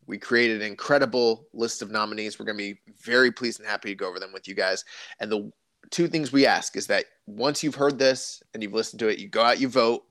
we 0.07 0.19
created 0.19 0.63
an 0.63 0.69
incredible 0.69 1.49
list 1.53 1.83
of 1.83 1.91
nominees. 1.91 2.39
We're 2.39 2.47
going 2.47 2.59
to 2.59 2.75
be 2.75 2.81
very 3.03 3.33
pleased 3.33 3.61
and 3.61 3.69
happy 3.69 3.89
to 3.89 3.95
go 3.95 4.09
over 4.09 4.21
them 4.21 4.33
with 4.33 4.47
you 4.47 4.55
guys. 4.55 4.85
And 5.21 5.31
the 5.31 5.51
two 5.91 6.09
things 6.09 6.33
we 6.33 6.47
ask 6.47 6.77
is 6.77 6.87
that 6.87 7.07
once 7.27 7.63
you've 7.63 7.75
heard 7.75 7.99
this 7.99 8.43
and 8.55 8.63
you've 8.63 8.73
listened 8.73 9.01
to 9.01 9.09
it, 9.09 9.19
you 9.19 9.29
go 9.29 9.43
out, 9.43 9.61
you 9.61 9.69
vote. 9.69 10.05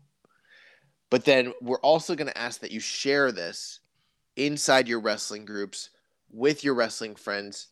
But 1.10 1.26
then 1.26 1.54
we're 1.62 1.80
also 1.80 2.16
going 2.16 2.28
to 2.28 2.38
ask 2.38 2.62
that 2.62 2.72
you 2.72 2.80
share 2.80 3.32
this 3.32 3.80
inside 4.36 4.88
your 4.88 5.00
wrestling 5.00 5.46
groups 5.46 5.92
with 6.32 6.64
your 6.64 6.74
wrestling 6.74 7.16
friends 7.16 7.68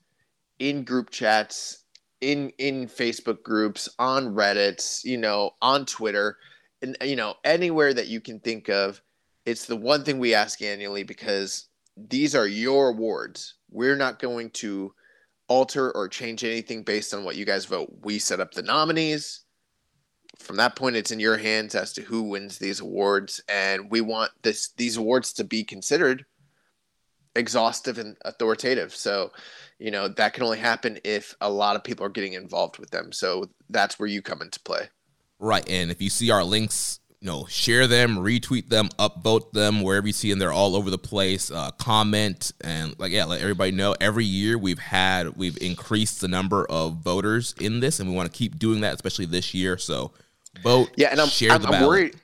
in 0.60 0.84
group 0.84 1.10
chats 1.10 1.84
in 2.22 2.52
in 2.58 2.88
Facebook 2.88 3.44
groups 3.44 3.90
on 4.00 4.34
Reddit 4.34 5.04
you 5.04 5.18
know 5.18 5.52
on 5.62 5.86
Twitter 5.86 6.38
and 6.82 6.96
you 7.04 7.18
know 7.18 7.36
anywhere 7.44 7.94
that 7.94 8.08
you 8.08 8.22
can 8.22 8.40
think 8.40 8.70
of 8.70 9.02
it's 9.46 9.66
the 9.66 9.76
one 9.76 10.06
thing 10.06 10.20
we 10.20 10.34
ask 10.34 10.62
annually 10.62 11.04
because 11.04 11.68
these 11.96 12.36
are 12.36 12.48
your 12.48 12.90
awards 12.90 13.56
we're 13.70 13.96
not 13.96 14.20
going 14.20 14.50
to 14.52 14.94
alter 15.48 15.92
or 15.92 16.08
change 16.08 16.44
anything 16.44 16.84
based 16.84 17.14
on 17.14 17.24
what 17.24 17.36
you 17.36 17.46
guys 17.46 17.66
vote 17.66 17.92
we 18.02 18.18
set 18.18 18.40
up 18.40 18.54
the 18.54 18.62
nominees 18.62 19.42
from 20.40 20.56
that 20.56 20.76
point 20.76 20.96
it's 20.96 21.12
in 21.12 21.20
your 21.20 21.38
hands 21.38 21.76
as 21.76 21.94
to 21.94 22.02
who 22.02 22.24
wins 22.24 22.58
these 22.58 22.80
awards 22.80 23.42
and 23.48 23.92
we 23.92 24.02
want 24.02 24.32
this 24.42 24.70
these 24.78 24.98
awards 24.98 25.34
to 25.34 25.44
be 25.44 25.64
considered 25.64 26.26
exhaustive 27.36 27.98
and 27.98 28.18
authoritative. 28.26 28.96
So, 28.96 29.32
you 29.80 29.92
know, 29.92 30.08
that 30.08 30.34
can 30.34 30.44
only 30.44 30.60
happen 30.60 31.00
if 31.04 31.36
a 31.42 31.50
lot 31.50 31.76
of 31.76 31.84
people 31.84 32.06
are 32.06 32.10
getting 32.10 32.34
involved 32.34 32.78
with 32.80 32.92
them. 32.92 33.12
So 33.12 33.50
that's 33.70 34.00
where 34.00 34.08
you 34.08 34.22
come 34.22 34.42
into 34.42 34.60
play. 34.60 34.90
Right. 35.40 35.68
And 35.70 35.92
if 35.92 36.02
you 36.02 36.10
see 36.10 36.32
our 36.32 36.44
links, 36.44 37.00
you 37.24 37.30
know, 37.30 37.46
share 37.46 37.88
them, 37.88 38.18
retweet 38.18 38.68
them, 38.68 38.90
upvote 39.00 39.54
them 39.54 39.82
wherever 39.82 40.06
you 40.06 40.12
see 40.12 40.30
them. 40.30 40.40
They're 40.40 40.52
all 40.52 40.76
over 40.76 40.90
the 40.90 40.98
place. 40.98 41.50
Uh, 41.50 41.72
comment 41.72 42.52
and 42.60 43.00
like, 43.00 43.14
yeah, 43.14 43.24
let 43.24 43.40
everybody 43.40 43.72
know. 43.72 43.96
Every 44.02 44.26
year 44.26 44.58
we've 44.58 44.78
had, 44.78 45.38
we've 45.38 45.58
increased 45.62 46.20
the 46.20 46.28
number 46.28 46.66
of 46.66 46.98
voters 46.98 47.56
in 47.62 47.80
this, 47.80 48.02
and 48.02 48.10
we 48.10 48.16
want 48.16 48.30
to 48.30 48.38
keep 48.38 48.60
doing 48.60 48.82
that, 48.82 48.96
especially 48.96 49.24
this 49.24 49.54
year. 49.54 49.78
So 49.78 50.12
vote. 50.64 50.90
Yeah, 50.98 51.12
and 51.12 51.22
I'm, 51.22 51.30
I'm, 51.50 51.66
I'm 51.66 51.88
worried. 51.88 52.18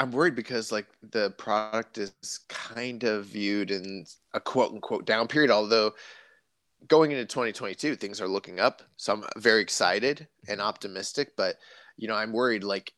I'm 0.00 0.10
worried 0.10 0.34
because 0.34 0.72
like 0.72 0.86
the 1.12 1.30
product 1.38 1.98
is 1.98 2.10
kind 2.48 3.04
of 3.04 3.26
viewed 3.26 3.70
in 3.70 4.04
a 4.34 4.40
quote 4.40 4.72
unquote 4.72 5.06
down 5.06 5.28
period. 5.28 5.52
Although 5.52 5.92
going 6.88 7.12
into 7.12 7.24
2022, 7.24 7.94
things 7.94 8.20
are 8.20 8.26
looking 8.26 8.58
up, 8.58 8.82
so 8.96 9.12
I'm 9.12 9.24
very 9.36 9.62
excited 9.62 10.26
and 10.48 10.60
optimistic. 10.60 11.36
But 11.36 11.54
you 11.96 12.08
know, 12.08 12.16
I'm 12.16 12.32
worried. 12.32 12.64
Like, 12.64 12.92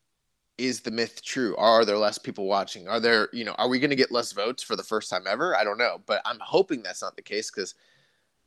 is 0.62 0.80
the 0.80 0.90
myth 0.90 1.22
true? 1.24 1.56
Are 1.56 1.84
there 1.84 1.98
less 1.98 2.18
people 2.18 2.46
watching? 2.46 2.86
Are 2.86 3.00
there, 3.00 3.28
you 3.32 3.44
know, 3.44 3.54
are 3.58 3.68
we 3.68 3.80
going 3.80 3.90
to 3.90 3.96
get 3.96 4.12
less 4.12 4.32
votes 4.32 4.62
for 4.62 4.76
the 4.76 4.84
first 4.84 5.10
time 5.10 5.24
ever? 5.28 5.56
I 5.56 5.64
don't 5.64 5.78
know, 5.78 6.00
but 6.06 6.22
I'm 6.24 6.38
hoping 6.40 6.82
that's 6.82 7.02
not 7.02 7.16
the 7.16 7.22
case 7.22 7.50
because 7.50 7.74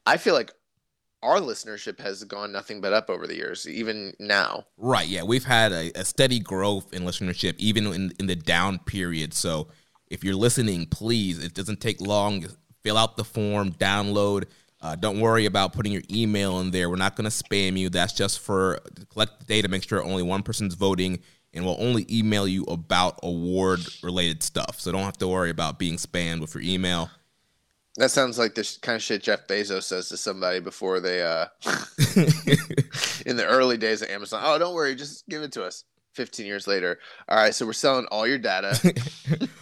I 0.05 0.15
feel 0.15 0.33
like 0.33 0.51
our 1.21 1.39
listenership 1.39 1.99
has 1.99 2.23
gone 2.23 2.51
nothing 2.53 2.79
but 2.79 2.93
up 2.93 3.09
over 3.09 3.27
the 3.27 3.35
years, 3.35 3.67
even 3.67 4.13
now. 4.19 4.65
Right. 4.77 5.07
Yeah. 5.07 5.23
We've 5.23 5.43
had 5.43 5.73
a, 5.73 5.91
a 5.99 6.05
steady 6.05 6.39
growth 6.39 6.93
in 6.93 7.03
listenership, 7.03 7.55
even 7.57 7.87
in, 7.87 8.13
in 8.19 8.27
the 8.27 8.35
down 8.35 8.79
period. 8.79 9.33
So 9.33 9.67
if 10.07 10.23
you're 10.23 10.35
listening, 10.35 10.85
please, 10.85 11.43
it 11.43 11.53
doesn't 11.53 11.81
take 11.81 11.99
long. 11.99 12.45
Fill 12.83 12.97
out 12.97 13.17
the 13.17 13.23
form, 13.25 13.73
download. 13.73 14.45
Uh, 14.79 14.95
don't 14.95 15.19
worry 15.19 15.47
about 15.47 15.73
putting 15.73 15.91
your 15.91 16.03
email 16.11 16.59
in 16.59 16.69
there. 16.71 16.89
We're 16.89 16.95
not 16.95 17.15
going 17.15 17.29
to 17.29 17.35
spam 17.35 17.75
you. 17.77 17.89
That's 17.89 18.13
just 18.13 18.39
for 18.39 18.79
collect 19.09 19.39
the 19.39 19.45
data, 19.45 19.67
make 19.67 19.83
sure 19.83 20.03
only 20.03 20.21
one 20.21 20.43
person's 20.43 20.75
voting, 20.75 21.19
and 21.55 21.65
we'll 21.65 21.77
only 21.79 22.05
email 22.09 22.47
you 22.47 22.63
about 22.65 23.19
award 23.23 23.79
related 24.03 24.43
stuff. 24.43 24.79
So 24.79 24.91
don't 24.91 25.03
have 25.03 25.17
to 25.17 25.27
worry 25.27 25.49
about 25.49 25.79
being 25.79 25.95
spammed 25.95 26.41
with 26.41 26.53
your 26.53 26.63
email. 26.63 27.09
That 27.97 28.11
sounds 28.11 28.37
like 28.37 28.55
the 28.55 28.77
kind 28.81 28.97
of 28.97 29.01
shit 29.01 29.23
Jeff 29.23 29.47
Bezos 29.47 29.83
says 29.83 30.09
to 30.09 30.17
somebody 30.17 30.59
before 30.59 30.99
they, 30.99 31.21
uh, 31.21 31.45
in 33.25 33.37
the 33.37 33.45
early 33.47 33.77
days 33.77 34.01
of 34.01 34.09
Amazon. 34.09 34.41
Oh, 34.43 34.59
don't 34.59 34.75
worry, 34.75 34.95
just 34.95 35.27
give 35.29 35.41
it 35.41 35.53
to 35.53 35.63
us. 35.63 35.85
15 36.15 36.45
years 36.45 36.65
later. 36.65 36.99
All 37.27 37.37
right, 37.37 37.53
so 37.53 37.65
we're 37.65 37.73
selling 37.73 38.05
all 38.07 38.25
your 38.25 38.37
data. 38.37 38.93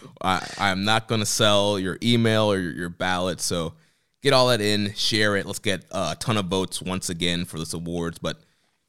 I, 0.22 0.48
I'm 0.58 0.84
not 0.84 1.08
going 1.08 1.20
to 1.20 1.26
sell 1.26 1.78
your 1.78 1.98
email 2.02 2.50
or 2.50 2.58
your, 2.58 2.72
your, 2.72 2.88
ballot. 2.88 3.40
So 3.40 3.74
get 4.22 4.32
all 4.32 4.48
that 4.48 4.60
in, 4.60 4.94
share 4.94 5.36
it. 5.36 5.46
Let's 5.46 5.58
get 5.58 5.84
a 5.90 6.16
ton 6.18 6.36
of 6.36 6.46
votes 6.46 6.80
once 6.80 7.10
again 7.10 7.44
for 7.44 7.58
this 7.58 7.74
awards. 7.74 8.18
But 8.18 8.40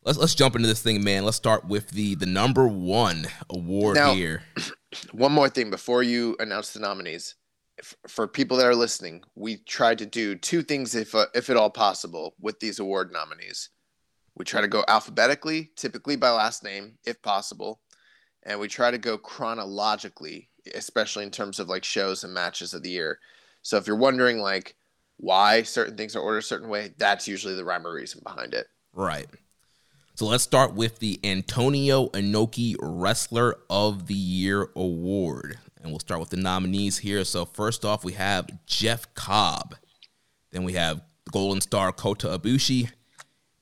let's 0.05 0.17
let's 0.17 0.35
jump 0.35 0.55
into 0.55 0.67
this 0.67 0.81
thing, 0.81 1.03
man. 1.03 1.25
Let's 1.25 1.37
start 1.37 1.65
with 1.65 1.89
the 1.89 2.15
the 2.15 2.25
number 2.25 2.67
one 2.67 3.27
award 3.49 3.95
now, 3.95 4.13
here. 4.13 4.43
One 5.11 5.33
more 5.33 5.49
thing 5.49 5.69
before 5.69 6.03
you 6.03 6.37
announce 6.39 6.71
the 6.71 6.79
nominees 6.79 7.35
for 8.07 8.27
people 8.27 8.57
that 8.57 8.65
are 8.65 8.75
listening, 8.75 9.23
we 9.35 9.57
tried 9.57 9.97
to 9.99 10.05
do 10.05 10.35
two 10.35 10.61
things, 10.61 10.95
if 10.95 11.13
uh, 11.13 11.25
if 11.33 11.49
at 11.49 11.57
all 11.57 11.69
possible, 11.69 12.35
with 12.39 12.59
these 12.59 12.79
award 12.79 13.11
nominees. 13.11 13.69
We 14.35 14.45
try 14.45 14.61
to 14.61 14.67
go 14.67 14.83
alphabetically, 14.87 15.71
typically 15.75 16.15
by 16.15 16.29
last 16.29 16.63
name, 16.63 16.97
if 17.05 17.21
possible, 17.21 17.81
and 18.43 18.59
we 18.59 18.67
try 18.67 18.91
to 18.91 18.97
go 18.97 19.17
chronologically, 19.17 20.49
especially 20.73 21.23
in 21.23 21.31
terms 21.31 21.59
of 21.59 21.69
like 21.69 21.85
shows 21.85 22.23
and 22.23 22.33
matches 22.33 22.73
of 22.73 22.83
the 22.83 22.89
year. 22.89 23.19
So 23.61 23.77
if 23.77 23.87
you're 23.87 23.95
wondering 23.95 24.39
like 24.39 24.75
why 25.17 25.63
certain 25.63 25.95
things 25.95 26.15
are 26.15 26.21
ordered 26.21 26.39
a 26.39 26.43
certain 26.43 26.69
way, 26.69 26.93
that's 26.97 27.27
usually 27.27 27.55
the 27.55 27.63
rhyme 27.63 27.87
or 27.87 27.93
reason 27.93 28.21
behind 28.23 28.53
it. 28.53 28.67
Right. 28.93 29.27
So 30.15 30.27
let's 30.27 30.45
start 30.45 30.73
with 30.73 30.99
the 30.99 31.19
Antonio 31.25 32.07
Inoki 32.07 32.77
Wrestler 32.79 33.57
of 33.69 34.07
the 34.07 34.13
Year 34.13 34.69
award. 34.73 35.59
And 35.81 35.91
we'll 35.91 35.99
start 35.99 36.21
with 36.21 36.29
the 36.29 36.37
nominees 36.37 36.99
here. 36.99 37.25
So 37.25 37.43
first 37.43 37.83
off, 37.83 38.05
we 38.05 38.13
have 38.13 38.47
Jeff 38.65 39.13
Cobb. 39.13 39.75
Then 40.51 40.63
we 40.63 40.71
have 40.71 41.01
Golden 41.33 41.59
Star 41.59 41.91
Kota 41.91 42.27
Ibushi, 42.29 42.91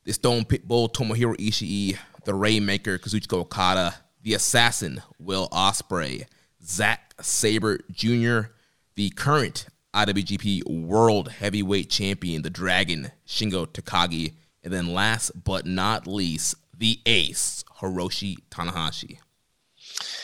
the 0.03 0.13
Stone 0.13 0.45
Pitbull 0.45 0.93
Tomohiro 0.93 1.36
Ishii, 1.38 1.98
the 2.25 2.36
Rainmaker 2.36 3.00
Kazuchika 3.00 3.33
Okada, 3.33 3.95
the 4.22 4.36
Assassin 4.36 5.01
Will 5.17 5.50
Ospreay, 5.50 6.27
Zack 6.63 7.15
Sabre 7.19 7.79
Jr., 7.91 8.51
the 8.93 9.10
current 9.10 9.65
IWGP 9.95 10.67
World 10.67 11.31
Heavyweight 11.31 11.89
Champion, 11.89 12.43
the 12.43 12.51
Dragon 12.51 13.12
Shingo 13.25 13.65
Takagi, 13.65 14.33
and 14.63 14.72
then 14.72 14.93
last 14.93 15.32
but 15.43 15.65
not 15.65 16.08
least, 16.08 16.55
the 16.77 17.00
Ace 17.05 17.63
Hiroshi 17.79 18.38
Tanahashi. 18.50 19.20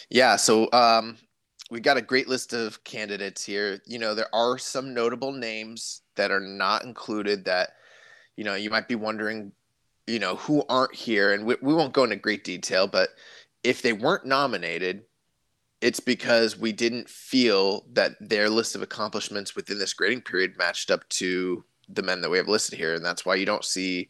Yeah, 0.10 0.36
so 0.36 0.72
um, 0.72 1.17
we 1.69 1.79
got 1.79 1.98
a 1.98 2.01
great 2.01 2.27
list 2.27 2.53
of 2.53 2.84
candidates 2.84 3.43
here. 3.43 3.81
You 3.86 4.00
know, 4.00 4.15
there 4.15 4.34
are 4.34 4.58
some 4.58 4.93
notable 4.93 5.31
names 5.31 6.01
that 6.15 6.31
are 6.31 6.39
not 6.39 6.84
included 6.84 7.46
that, 7.46 7.72
you 8.36 8.43
know, 8.43 8.55
you 8.55 8.69
might 8.69 8.88
be 8.88 8.96
wondering, 8.96 9.51
you 10.08 10.19
know, 10.19 10.36
who 10.38 10.63
aren't 10.69 10.96
here. 10.96 11.34
And 11.34 11.46
we, 11.46 11.55
we 11.62 11.74
won't 11.74 11.93
go 11.93 12.03
into 12.03 12.15
great 12.15 12.43
detail, 12.43 12.88
but 12.88 13.10
if 13.63 13.81
they 13.81 13.93
weren't 13.93 14.25
nominated, 14.25 15.03
it's 15.81 16.00
because 16.00 16.58
we 16.58 16.72
didn't 16.72 17.10
feel 17.10 17.86
that 17.93 18.13
their 18.19 18.50
list 18.50 18.75
of 18.75 18.81
accomplishments 18.81 19.55
within 19.55 19.79
this 19.79 19.93
grading 19.93 20.22
period 20.22 20.58
matched 20.58 20.91
up 20.91 21.08
to 21.10 21.63
the 21.93 22.03
men 22.03 22.22
that 22.22 22.29
we 22.29 22.38
have 22.38 22.48
listed 22.48 22.77
here. 22.77 22.93
And 22.93 23.03
that's 23.03 23.25
why 23.25 23.36
you 23.36 23.46
don't 23.46 23.65
see 23.65 24.08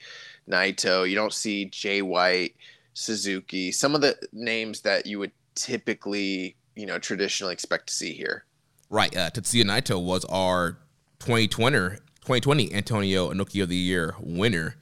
Naito, 0.49 1.09
you 1.09 1.15
don't 1.15 1.33
see 1.33 1.65
Jay 1.65 2.01
White, 2.01 2.55
Suzuki, 2.93 3.71
some 3.71 3.95
of 3.95 4.01
the 4.01 4.17
names 4.33 4.81
that 4.81 5.05
you 5.05 5.19
would 5.19 5.31
typically 5.55 6.55
you 6.79 6.85
know 6.85 6.97
traditionally 6.97 7.53
expect 7.53 7.87
to 7.87 7.93
see 7.93 8.13
here. 8.13 8.45
Right. 8.89 9.15
Uh, 9.15 9.29
Tetsuya 9.29 9.63
Naito 9.63 10.03
was 10.03 10.25
our 10.25 10.79
2020 11.19 11.97
2020 12.21 12.73
Antonio 12.73 13.31
Inoki 13.31 13.61
of 13.61 13.69
the 13.69 13.75
Year 13.75 14.15
winner. 14.19 14.75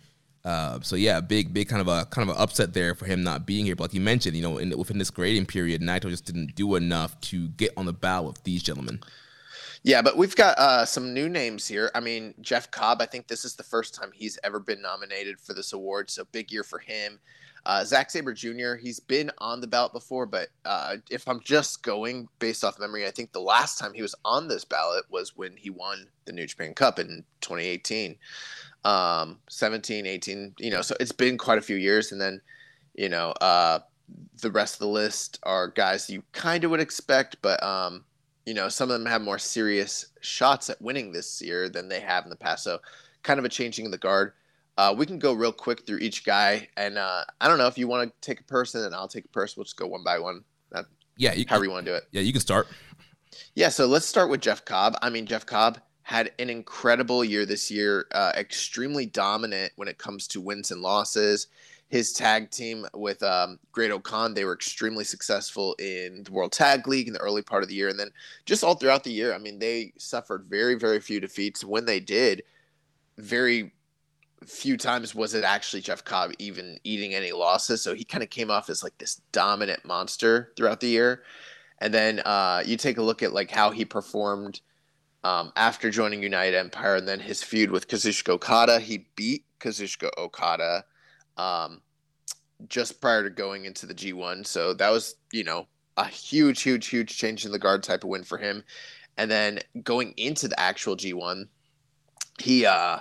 Uh, 0.45 0.79
so 0.81 0.95
yeah, 0.95 1.19
big, 1.19 1.53
big 1.53 1.67
kind 1.67 1.81
of 1.81 1.87
a 1.87 2.05
kind 2.05 2.29
of 2.29 2.35
an 2.35 2.41
upset 2.41 2.73
there 2.73 2.95
for 2.95 3.05
him 3.05 3.23
not 3.23 3.45
being 3.45 3.65
here. 3.65 3.75
But 3.75 3.85
like 3.85 3.93
you 3.93 4.01
mentioned, 4.01 4.35
you 4.35 4.43
know, 4.43 4.57
in, 4.59 4.77
within 4.77 4.97
this 4.97 5.09
grading 5.09 5.47
period, 5.47 5.81
Naito 5.81 6.09
just 6.09 6.25
didn't 6.25 6.55
do 6.55 6.75
enough 6.75 7.19
to 7.21 7.49
get 7.49 7.71
on 7.75 7.85
the 7.85 7.93
bow 7.93 8.23
with 8.23 8.43
these 8.43 8.63
gentlemen. 8.63 9.01
Yeah, 9.83 10.01
but 10.01 10.17
we've 10.17 10.35
got 10.35 10.57
uh, 10.57 10.85
some 10.85 11.13
new 11.13 11.29
names 11.29 11.67
here. 11.67 11.91
I 11.93 11.99
mean, 11.99 12.33
Jeff 12.41 12.71
Cobb. 12.71 13.01
I 13.01 13.05
think 13.05 13.27
this 13.27 13.45
is 13.45 13.55
the 13.55 13.63
first 13.63 13.95
time 13.95 14.11
he's 14.13 14.39
ever 14.43 14.59
been 14.59 14.81
nominated 14.81 15.39
for 15.39 15.53
this 15.53 15.73
award, 15.73 16.09
so 16.09 16.25
big 16.31 16.51
year 16.51 16.63
for 16.63 16.79
him. 16.79 17.19
Uh, 17.65 17.83
Zack 17.83 18.09
Sabre 18.09 18.33
Jr. 18.33 18.75
He's 18.75 19.01
been 19.01 19.29
on 19.39 19.59
the 19.59 19.67
ballot 19.67 19.91
before, 19.91 20.25
but 20.25 20.47
uh, 20.63 20.95
if 21.11 21.27
I'm 21.27 21.41
just 21.41 21.83
going 21.83 22.29
based 22.39 22.63
off 22.63 22.79
memory, 22.79 23.05
I 23.05 23.11
think 23.11 23.33
the 23.33 23.41
last 23.41 23.77
time 23.77 23.93
he 23.93 24.01
was 24.01 24.15
on 24.23 24.47
this 24.47 24.63
ballot 24.63 25.03
was 25.09 25.35
when 25.35 25.57
he 25.57 25.69
won 25.69 26.07
the 26.23 26.31
New 26.31 26.47
Japan 26.47 26.73
Cup 26.73 26.97
in 26.97 27.25
2018, 27.41 28.15
um, 28.85 29.39
17, 29.49 30.05
18. 30.05 30.55
You 30.59 30.71
know, 30.71 30.81
so 30.81 30.95
it's 31.01 31.11
been 31.11 31.37
quite 31.37 31.57
a 31.57 31.61
few 31.61 31.75
years, 31.75 32.13
and 32.13 32.21
then 32.21 32.39
you 32.95 33.09
know 33.09 33.31
uh, 33.41 33.79
the 34.41 34.51
rest 34.51 34.75
of 34.75 34.79
the 34.79 34.87
list 34.87 35.39
are 35.43 35.67
guys 35.67 36.09
you 36.09 36.23
kind 36.31 36.63
of 36.63 36.71
would 36.71 36.79
expect, 36.79 37.35
but 37.41 37.61
um, 37.61 38.05
you 38.47 38.53
know, 38.53 38.69
some 38.69 38.89
of 38.89 38.97
them 38.97 39.05
have 39.05 39.21
more 39.21 39.37
serious 39.37 40.07
shots 40.21 40.69
at 40.69 40.81
winning 40.81 41.11
this 41.11 41.41
year 41.41 41.67
than 41.67 41.89
they 41.89 41.99
have 41.99 42.23
in 42.23 42.29
the 42.29 42.35
past. 42.37 42.63
So, 42.63 42.79
kind 43.21 43.39
of 43.39 43.45
a 43.45 43.49
changing 43.49 43.85
of 43.85 43.91
the 43.91 43.97
guard. 43.97 44.31
Uh, 44.77 44.95
we 44.97 45.05
can 45.05 45.19
go 45.19 45.33
real 45.33 45.51
quick 45.51 45.85
through 45.85 45.97
each 45.97 46.23
guy, 46.23 46.69
and 46.77 46.97
uh, 46.97 47.25
I 47.41 47.49
don't 47.49 47.57
know 47.57 47.67
if 47.67 47.77
you 47.77 47.89
want 47.89 48.09
to 48.09 48.25
take 48.25 48.39
a 48.39 48.45
person, 48.45 48.85
and 48.85 48.95
I'll 48.95 49.09
take 49.09 49.25
a 49.25 49.29
person. 49.29 49.55
We'll 49.57 49.65
just 49.65 49.75
go 49.75 49.87
one 49.87 50.01
by 50.01 50.19
one. 50.19 50.45
That, 50.71 50.85
yeah, 51.17 51.33
you, 51.33 51.43
however 51.45 51.65
you 51.65 51.71
want 51.71 51.85
to 51.85 51.91
do 51.91 51.95
it. 51.97 52.05
Yeah, 52.11 52.21
you 52.21 52.31
can 52.31 52.39
start. 52.39 52.67
Yeah, 53.53 53.67
so 53.67 53.85
let's 53.85 54.05
start 54.05 54.29
with 54.29 54.39
Jeff 54.39 54.63
Cobb. 54.63 54.95
I 55.01 55.09
mean, 55.09 55.25
Jeff 55.25 55.45
Cobb 55.45 55.81
had 56.03 56.31
an 56.39 56.49
incredible 56.49 57.25
year 57.25 57.45
this 57.45 57.69
year, 57.69 58.05
uh, 58.13 58.31
extremely 58.37 59.05
dominant 59.05 59.73
when 59.75 59.89
it 59.89 59.97
comes 59.97 60.25
to 60.27 60.39
wins 60.39 60.71
and 60.71 60.81
losses. 60.81 61.47
His 61.89 62.11
tag 62.11 62.51
team 62.51 62.85
with 62.93 63.23
um, 63.23 63.59
Great-O-Khan, 63.71 64.33
they 64.33 64.43
were 64.43 64.53
extremely 64.53 65.05
successful 65.05 65.73
in 65.79 66.23
the 66.23 66.31
World 66.31 66.51
Tag 66.51 66.85
League 66.87 67.07
in 67.07 67.13
the 67.13 67.21
early 67.21 67.41
part 67.41 67.63
of 67.63 67.69
the 67.69 67.75
year. 67.75 67.87
And 67.87 67.97
then 67.97 68.11
just 68.45 68.63
all 68.63 68.75
throughout 68.75 69.05
the 69.05 69.11
year, 69.11 69.33
I 69.33 69.37
mean, 69.37 69.57
they 69.57 69.93
suffered 69.97 70.47
very, 70.49 70.75
very 70.75 70.99
few 70.99 71.21
defeats. 71.21 71.63
When 71.63 71.85
they 71.85 72.01
did, 72.01 72.43
very 73.17 73.71
few 74.45 74.77
times 74.77 75.15
was 75.15 75.33
it 75.33 75.43
actually 75.43 75.81
Jeff 75.81 76.03
Cobb 76.03 76.31
even 76.39 76.77
eating 76.83 77.15
any 77.15 77.31
losses. 77.31 77.81
So 77.81 77.95
he 77.95 78.03
kind 78.03 78.23
of 78.23 78.29
came 78.29 78.51
off 78.51 78.69
as 78.69 78.83
like 78.83 78.97
this 78.97 79.21
dominant 79.31 79.85
monster 79.85 80.51
throughout 80.57 80.81
the 80.81 80.87
year. 80.87 81.23
And 81.79 81.93
then 81.93 82.19
uh, 82.19 82.63
you 82.65 82.75
take 82.75 82.97
a 82.97 83.03
look 83.03 83.23
at 83.23 83.33
like 83.33 83.49
how 83.49 83.71
he 83.71 83.85
performed 83.85 84.59
um, 85.23 85.51
after 85.55 85.89
joining 85.89 86.21
United 86.21 86.55
Empire, 86.55 86.95
and 86.95 87.07
then 87.07 87.19
his 87.19 87.43
feud 87.43 87.71
with 87.71 87.87
Kazuchika 87.87 88.29
Okada. 88.29 88.79
He 88.79 89.07
beat 89.15 89.45
Kazuchika 89.59 90.09
Okada 90.17 90.85
um, 91.37 91.81
just 92.69 92.99
prior 93.01 93.23
to 93.23 93.29
going 93.29 93.65
into 93.65 93.85
the 93.85 93.93
G1, 93.93 94.45
so 94.45 94.73
that 94.73 94.89
was 94.89 95.15
you 95.31 95.43
know 95.43 95.67
a 95.97 96.05
huge, 96.05 96.61
huge, 96.61 96.87
huge 96.87 97.17
change 97.17 97.45
in 97.45 97.51
the 97.51 97.59
guard 97.59 97.83
type 97.83 98.03
of 98.03 98.09
win 98.09 98.23
for 98.23 98.37
him. 98.37 98.63
And 99.17 99.31
then 99.31 99.59
going 99.83 100.13
into 100.15 100.47
the 100.47 100.59
actual 100.59 100.95
G1, 100.95 101.47
he 102.39 102.65
uh, 102.67 102.99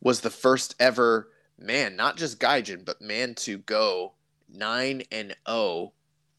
was 0.00 0.20
the 0.20 0.30
first 0.30 0.74
ever 0.80 1.28
man, 1.58 1.94
not 1.96 2.16
just 2.16 2.40
Gaijin, 2.40 2.84
but 2.84 3.00
man 3.00 3.34
to 3.36 3.58
go 3.58 4.14
nine 4.52 5.02
and 5.12 5.28
zero 5.28 5.38
oh 5.46 5.92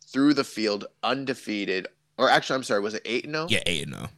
through 0.06 0.34
the 0.34 0.44
field 0.44 0.86
undefeated. 1.02 1.88
Or 2.18 2.30
actually, 2.30 2.58
I'm 2.58 2.64
sorry, 2.64 2.82
was 2.82 2.94
it 2.94 3.02
eight 3.06 3.26
and 3.26 3.34
zero? 3.34 3.46
Oh? 3.46 3.48
Yeah, 3.50 3.64
eight 3.66 3.84
and 3.84 3.94
zero. 3.94 4.08
Oh. 4.10 4.16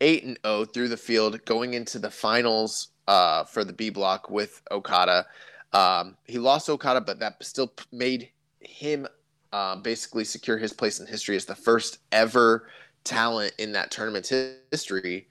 Eight 0.00 0.24
and 0.24 0.38
zero 0.44 0.64
through 0.64 0.88
the 0.88 0.96
field, 0.96 1.44
going 1.44 1.74
into 1.74 1.98
the 1.98 2.10
finals 2.10 2.88
uh, 3.08 3.44
for 3.44 3.64
the 3.64 3.72
B 3.72 3.90
block 3.90 4.30
with 4.30 4.62
Okada. 4.70 5.26
Um, 5.72 6.16
he 6.24 6.38
lost 6.38 6.68
Okada, 6.68 7.00
but 7.00 7.20
that 7.20 7.42
still 7.44 7.72
made 7.92 8.30
him 8.60 9.06
uh, 9.52 9.76
basically 9.76 10.24
secure 10.24 10.58
his 10.58 10.72
place 10.72 11.00
in 11.00 11.06
history 11.06 11.36
as 11.36 11.44
the 11.44 11.54
first 11.54 11.98
ever 12.12 12.68
talent 13.04 13.52
in 13.58 13.72
that 13.72 13.90
tournament's 13.90 14.32
history 14.70 15.26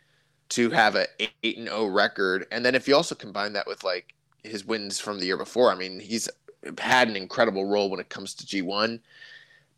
to 0.50 0.70
have 0.70 0.96
a 0.96 1.06
eight 1.20 1.58
and 1.58 1.68
zero 1.68 1.86
record. 1.86 2.48
And 2.52 2.66
then 2.66 2.76
if 2.76 2.88
you 2.88 2.96
also 2.96 3.16
combine 3.16 3.54
that 3.54 3.68
with 3.68 3.84
like 3.84 4.14
his 4.44 4.66
wins 4.66 5.00
from 5.00 5.20
the 5.20 5.26
year 5.26 5.38
before, 5.38 5.72
I 5.72 5.76
mean, 5.76 6.00
he's 6.00 6.30
had 6.78 7.08
an 7.08 7.16
incredible 7.16 7.66
role 7.66 7.90
when 7.90 8.00
it 8.00 8.10
comes 8.10 8.34
to 8.36 8.46
G 8.46 8.62
one. 8.62 9.00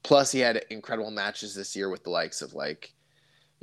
Plus, 0.03 0.31
he 0.31 0.39
had 0.39 0.65
incredible 0.69 1.11
matches 1.11 1.53
this 1.53 1.75
year 1.75 1.89
with 1.89 2.03
the 2.03 2.09
likes 2.09 2.41
of 2.41 2.55
like, 2.55 2.91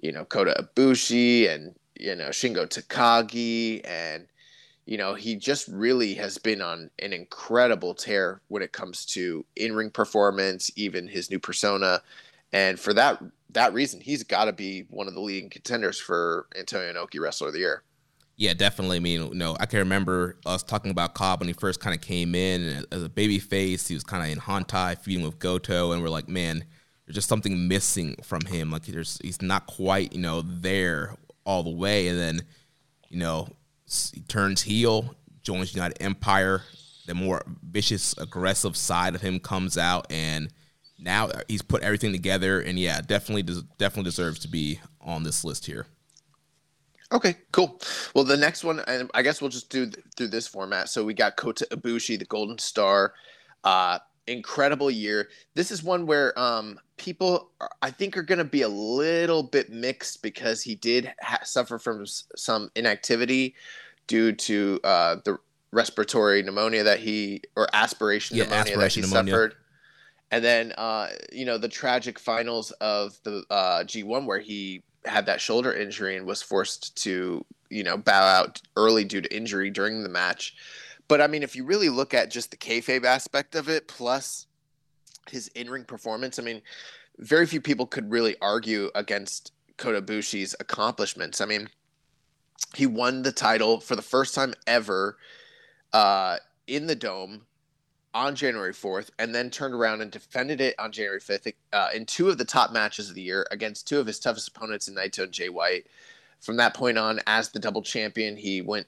you 0.00 0.12
know, 0.12 0.24
Kota 0.24 0.68
Ibushi 0.76 1.52
and 1.52 1.74
you 1.98 2.14
know 2.14 2.28
Shingo 2.28 2.66
Takagi, 2.66 3.80
and 3.84 4.28
you 4.88 4.96
know 4.96 5.14
he 5.14 5.36
just 5.36 5.68
really 5.68 6.14
has 6.14 6.38
been 6.38 6.62
on 6.62 6.90
an 6.98 7.12
incredible 7.12 7.94
tear 7.94 8.40
when 8.48 8.62
it 8.62 8.72
comes 8.72 9.04
to 9.04 9.44
in-ring 9.54 9.90
performance, 9.90 10.70
even 10.76 11.06
his 11.06 11.30
new 11.30 11.38
persona, 11.38 12.00
and 12.52 12.80
for 12.80 12.94
that 12.94 13.22
that 13.50 13.74
reason, 13.74 14.00
he's 14.00 14.22
got 14.22 14.46
to 14.46 14.52
be 14.52 14.86
one 14.88 15.06
of 15.08 15.14
the 15.14 15.20
leading 15.20 15.50
contenders 15.50 16.00
for 16.00 16.46
Antonio 16.56 16.92
Inoki 16.92 17.20
Wrestler 17.20 17.48
of 17.48 17.52
the 17.52 17.60
Year. 17.60 17.82
Yeah, 18.36 18.54
definitely. 18.54 18.98
I 18.98 19.00
mean, 19.00 19.26
you 19.28 19.34
know, 19.34 19.56
I 19.58 19.66
can 19.66 19.80
remember 19.80 20.36
us 20.46 20.62
talking 20.62 20.90
about 20.90 21.14
Cobb 21.14 21.40
when 21.40 21.48
he 21.48 21.54
first 21.54 21.80
kind 21.80 21.94
of 21.94 22.00
came 22.00 22.34
in 22.34 22.84
as 22.92 23.02
a 23.02 23.08
baby 23.08 23.38
face. 23.38 23.88
He 23.88 23.94
was 23.94 24.04
kind 24.04 24.22
of 24.22 24.30
in 24.30 24.38
Hontai 24.38 24.96
feuding 24.98 25.24
with 25.24 25.38
Goto, 25.38 25.92
and 25.92 26.02
we're 26.02 26.08
like, 26.08 26.28
man, 26.28 26.64
there's 27.04 27.16
just 27.16 27.28
something 27.28 27.68
missing 27.68 28.16
from 28.22 28.42
him. 28.42 28.70
Like 28.70 28.86
there's 28.86 29.18
he's 29.22 29.42
not 29.42 29.66
quite 29.66 30.12
you 30.14 30.20
know 30.20 30.42
there 30.42 31.16
all 31.44 31.62
the 31.62 31.70
way. 31.70 32.08
And 32.08 32.18
then 32.18 32.40
you 33.08 33.18
know 33.18 33.48
he 34.14 34.20
turns 34.22 34.62
heel, 34.62 35.14
joins 35.42 35.74
United 35.74 36.02
Empire. 36.02 36.62
The 37.06 37.14
more 37.14 37.42
vicious, 37.62 38.14
aggressive 38.18 38.76
side 38.76 39.14
of 39.14 39.22
him 39.22 39.40
comes 39.40 39.78
out, 39.78 40.06
and 40.10 40.52
now 40.98 41.30
he's 41.48 41.62
put 41.62 41.82
everything 41.82 42.12
together. 42.12 42.60
And 42.60 42.78
yeah, 42.78 43.00
definitely 43.00 43.42
definitely 43.78 44.10
deserves 44.10 44.40
to 44.40 44.48
be 44.48 44.80
on 45.00 45.22
this 45.22 45.44
list 45.44 45.64
here. 45.66 45.86
Okay, 47.10 47.36
cool. 47.52 47.80
Well, 48.14 48.24
the 48.24 48.36
next 48.36 48.64
one, 48.64 48.82
I 49.14 49.22
guess 49.22 49.40
we'll 49.40 49.50
just 49.50 49.70
do 49.70 49.86
th- 49.86 50.04
through 50.16 50.28
this 50.28 50.46
format. 50.46 50.90
So 50.90 51.04
we 51.04 51.14
got 51.14 51.36
Kota 51.36 51.66
Ibushi, 51.70 52.18
the 52.18 52.26
Golden 52.26 52.58
Star. 52.58 53.14
Uh, 53.64 53.98
incredible 54.28 54.90
year. 54.90 55.28
This 55.54 55.70
is 55.70 55.82
one 55.82 56.06
where 56.06 56.38
um, 56.38 56.78
people, 56.96 57.50
are, 57.60 57.70
I 57.82 57.90
think, 57.90 58.16
are 58.16 58.22
going 58.22 58.38
to 58.38 58.44
be 58.44 58.62
a 58.62 58.68
little 58.68 59.42
bit 59.42 59.70
mixed 59.70 60.22
because 60.22 60.62
he 60.62 60.74
did 60.74 61.12
ha- 61.20 61.40
suffer 61.44 61.78
from 61.78 62.02
s- 62.02 62.24
some 62.36 62.70
inactivity 62.76 63.54
due 64.06 64.32
to 64.32 64.80
uh, 64.84 65.16
the 65.24 65.38
respiratory 65.72 66.42
pneumonia 66.42 66.82
that 66.84 66.98
he, 66.98 67.42
or 67.56 67.68
aspiration 67.72 68.36
yeah, 68.36 68.44
pneumonia 68.44 68.60
aspiration 68.60 69.02
that 69.02 69.08
he 69.08 69.14
pneumonia. 69.14 69.32
suffered. 69.32 69.54
And 70.30 70.44
then, 70.44 70.72
uh, 70.76 71.08
you 71.32 71.44
know, 71.46 71.56
the 71.58 71.68
tragic 71.68 72.18
finals 72.18 72.70
of 72.72 73.18
the 73.24 73.44
uh, 73.50 73.84
G1 73.84 74.26
where 74.26 74.40
he 74.40 74.82
had 75.04 75.26
that 75.26 75.40
shoulder 75.40 75.72
injury 75.72 76.16
and 76.16 76.26
was 76.26 76.42
forced 76.42 76.96
to, 77.02 77.44
you 77.70 77.82
know, 77.82 77.96
bow 77.96 78.22
out 78.26 78.60
early 78.76 79.04
due 79.04 79.20
to 79.20 79.36
injury 79.36 79.70
during 79.70 80.02
the 80.02 80.08
match. 80.08 80.54
But 81.08 81.22
I 81.22 81.26
mean, 81.26 81.42
if 81.42 81.56
you 81.56 81.64
really 81.64 81.88
look 81.88 82.14
at 82.14 82.30
just 82.30 82.50
the 82.50 82.56
kayfabe 82.56 83.04
aspect 83.04 83.54
of 83.54 83.68
it, 83.68 83.88
plus 83.88 84.46
his 85.30 85.48
in-ring 85.48 85.84
performance, 85.84 86.38
I 86.38 86.42
mean, 86.42 86.62
very 87.18 87.46
few 87.46 87.60
people 87.60 87.86
could 87.86 88.10
really 88.10 88.36
argue 88.40 88.90
against 88.94 89.52
Kota 89.78 90.02
Ibushi's 90.02 90.54
accomplishments. 90.60 91.40
I 91.40 91.46
mean, 91.46 91.68
he 92.74 92.86
won 92.86 93.22
the 93.22 93.32
title 93.32 93.80
for 93.80 93.96
the 93.96 94.02
first 94.02 94.34
time 94.34 94.54
ever 94.66 95.16
uh, 95.92 96.36
in 96.66 96.86
the 96.86 96.94
dome 96.94 97.46
on 98.14 98.34
January 98.34 98.72
4th, 98.72 99.10
and 99.18 99.34
then 99.34 99.50
turned 99.50 99.74
around 99.74 100.00
and 100.00 100.10
defended 100.10 100.60
it 100.60 100.74
on 100.78 100.90
January 100.90 101.20
5th 101.20 101.52
uh, 101.72 101.88
in 101.94 102.04
two 102.04 102.28
of 102.28 102.38
the 102.38 102.44
top 102.44 102.72
matches 102.72 103.08
of 103.08 103.14
the 103.14 103.22
year 103.22 103.46
against 103.50 103.86
two 103.86 104.00
of 104.00 104.06
his 104.06 104.18
toughest 104.18 104.48
opponents 104.48 104.88
in 104.88 104.94
Naito 104.94 105.24
and 105.24 105.32
Jay 105.32 105.48
White. 105.48 105.86
From 106.40 106.56
that 106.56 106.74
point 106.74 106.98
on, 106.98 107.20
as 107.26 107.50
the 107.50 107.58
double 107.58 107.82
champion, 107.82 108.36
he 108.36 108.60
went 108.60 108.86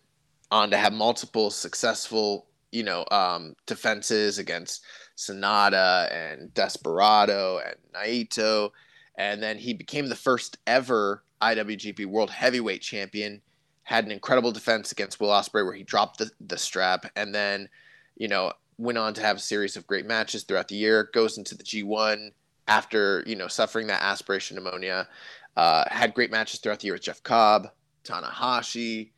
on 0.51 0.71
to 0.71 0.77
have 0.77 0.93
multiple 0.93 1.51
successful, 1.51 2.47
you 2.73 2.83
know, 2.83 3.05
um, 3.11 3.55
defenses 3.67 4.39
against 4.39 4.85
Sanada 5.17 6.13
and 6.13 6.53
Desperado 6.55 7.61
and 7.65 7.77
Naito. 7.95 8.71
And 9.17 9.43
then 9.43 9.59
he 9.59 9.75
became 9.75 10.09
the 10.09 10.17
first 10.17 10.59
ever 10.67 11.25
IWGP 11.43 12.07
World 12.07 12.31
Heavyweight 12.31 12.83
Champion. 12.83 13.43
Had 13.83 14.05
an 14.05 14.13
incredible 14.13 14.53
defense 14.53 14.93
against 14.93 15.21
Will 15.21 15.29
Ospreay 15.29 15.65
where 15.65 15.75
he 15.75 15.83
dropped 15.83 16.19
the, 16.19 16.31
the 16.41 16.59
strap. 16.59 17.07
And 17.17 17.35
then, 17.35 17.69
you 18.17 18.29
know, 18.29 18.53
went 18.79 18.99
on 18.99 19.15
to 19.15 19.21
have 19.21 19.37
a 19.37 19.41
series 19.41 19.77
of 19.77 19.87
great 19.87 20.07
matches 20.07 20.45
throughout 20.45 20.69
the 20.69 20.77
year. 20.77 21.11
Goes 21.13 21.39
into 21.39 21.55
the 21.55 21.65
G1 21.65 22.31
after, 22.69 23.23
you 23.27 23.37
know, 23.37 23.49
suffering 23.49 23.89
that 23.89 24.03
aspiration 24.03 24.57
pneumonia. 24.57 25.09
Uh, 25.57 25.85
had 25.89 26.15
great 26.15 26.31
matches 26.31 26.61
throughout 26.61 26.81
the 26.81 26.87
year 26.87 26.95
with 26.95 27.03
Jeff 27.03 27.23
Cobb, 27.23 27.69
Tanahashi, 28.05 29.11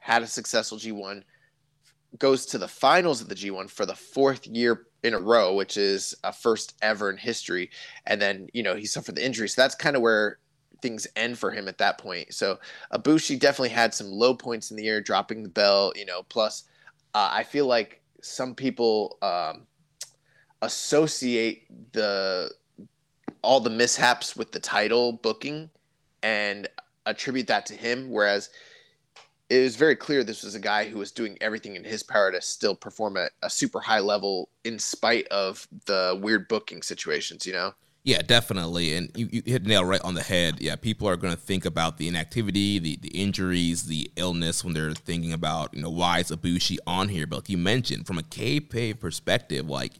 had 0.00 0.22
a 0.22 0.26
successful 0.26 0.78
G1, 0.78 1.22
goes 2.18 2.44
to 2.46 2.58
the 2.58 2.68
finals 2.68 3.20
of 3.20 3.28
the 3.28 3.34
G1 3.34 3.70
for 3.70 3.86
the 3.86 3.94
fourth 3.94 4.46
year 4.46 4.86
in 5.02 5.14
a 5.14 5.20
row, 5.20 5.54
which 5.54 5.76
is 5.76 6.14
a 6.24 6.32
first 6.32 6.76
ever 6.82 7.08
in 7.08 7.16
history. 7.16 7.70
And 8.06 8.20
then, 8.20 8.48
you 8.52 8.62
know, 8.62 8.74
he 8.74 8.84
suffered 8.84 9.14
the 9.14 9.24
injury. 9.24 9.48
So 9.48 9.62
that's 9.62 9.74
kind 9.74 9.96
of 9.96 10.02
where 10.02 10.38
things 10.82 11.06
end 11.16 11.38
for 11.38 11.50
him 11.50 11.68
at 11.68 11.78
that 11.78 11.98
point. 11.98 12.34
So 12.34 12.58
Ibushi 12.92 13.38
definitely 13.38 13.70
had 13.70 13.94
some 13.94 14.08
low 14.08 14.34
points 14.34 14.70
in 14.70 14.76
the 14.76 14.82
year, 14.82 15.00
dropping 15.00 15.42
the 15.42 15.48
bell, 15.48 15.92
you 15.94 16.04
know, 16.04 16.22
plus 16.24 16.64
uh, 17.14 17.30
I 17.32 17.42
feel 17.44 17.66
like 17.66 18.00
some 18.22 18.54
people 18.54 19.18
um, 19.22 19.66
associate 20.62 21.92
the 21.92 22.50
all 23.42 23.60
the 23.60 23.70
mishaps 23.70 24.36
with 24.36 24.52
the 24.52 24.60
title 24.60 25.12
booking 25.12 25.70
and 26.22 26.68
attribute 27.06 27.46
that 27.46 27.64
to 27.66 27.74
him, 27.74 28.10
whereas 28.10 28.50
it 29.50 29.62
was 29.62 29.74
very 29.74 29.96
clear 29.96 30.22
this 30.22 30.44
was 30.44 30.54
a 30.54 30.60
guy 30.60 30.88
who 30.88 30.98
was 30.98 31.10
doing 31.10 31.36
everything 31.40 31.74
in 31.74 31.82
his 31.82 32.04
power 32.04 32.30
to 32.30 32.40
still 32.40 32.76
perform 32.76 33.16
at 33.16 33.32
a 33.42 33.50
super 33.50 33.80
high 33.80 33.98
level 33.98 34.48
in 34.64 34.78
spite 34.78 35.26
of 35.28 35.66
the 35.86 36.18
weird 36.22 36.46
booking 36.46 36.82
situations, 36.82 37.44
you 37.44 37.52
know? 37.52 37.72
Yeah, 38.04 38.22
definitely. 38.22 38.94
And 38.94 39.10
you, 39.14 39.28
you 39.30 39.42
hit 39.44 39.64
the 39.64 39.68
nail 39.68 39.84
right 39.84 40.00
on 40.02 40.14
the 40.14 40.22
head. 40.22 40.60
Yeah, 40.60 40.76
people 40.76 41.08
are 41.08 41.16
going 41.16 41.34
to 41.34 41.40
think 41.40 41.66
about 41.66 41.98
the 41.98 42.06
inactivity, 42.06 42.78
the, 42.78 42.96
the 42.96 43.08
injuries, 43.08 43.82
the 43.82 44.10
illness 44.16 44.64
when 44.64 44.72
they're 44.72 44.94
thinking 44.94 45.32
about, 45.32 45.74
you 45.74 45.82
know, 45.82 45.90
why 45.90 46.20
is 46.20 46.30
Ibushi 46.30 46.78
on 46.86 47.08
here? 47.08 47.26
But 47.26 47.36
like 47.36 47.48
you 47.50 47.58
mentioned, 47.58 48.06
from 48.06 48.18
a 48.18 48.22
kayfabe 48.22 49.00
perspective, 49.00 49.68
like 49.68 49.94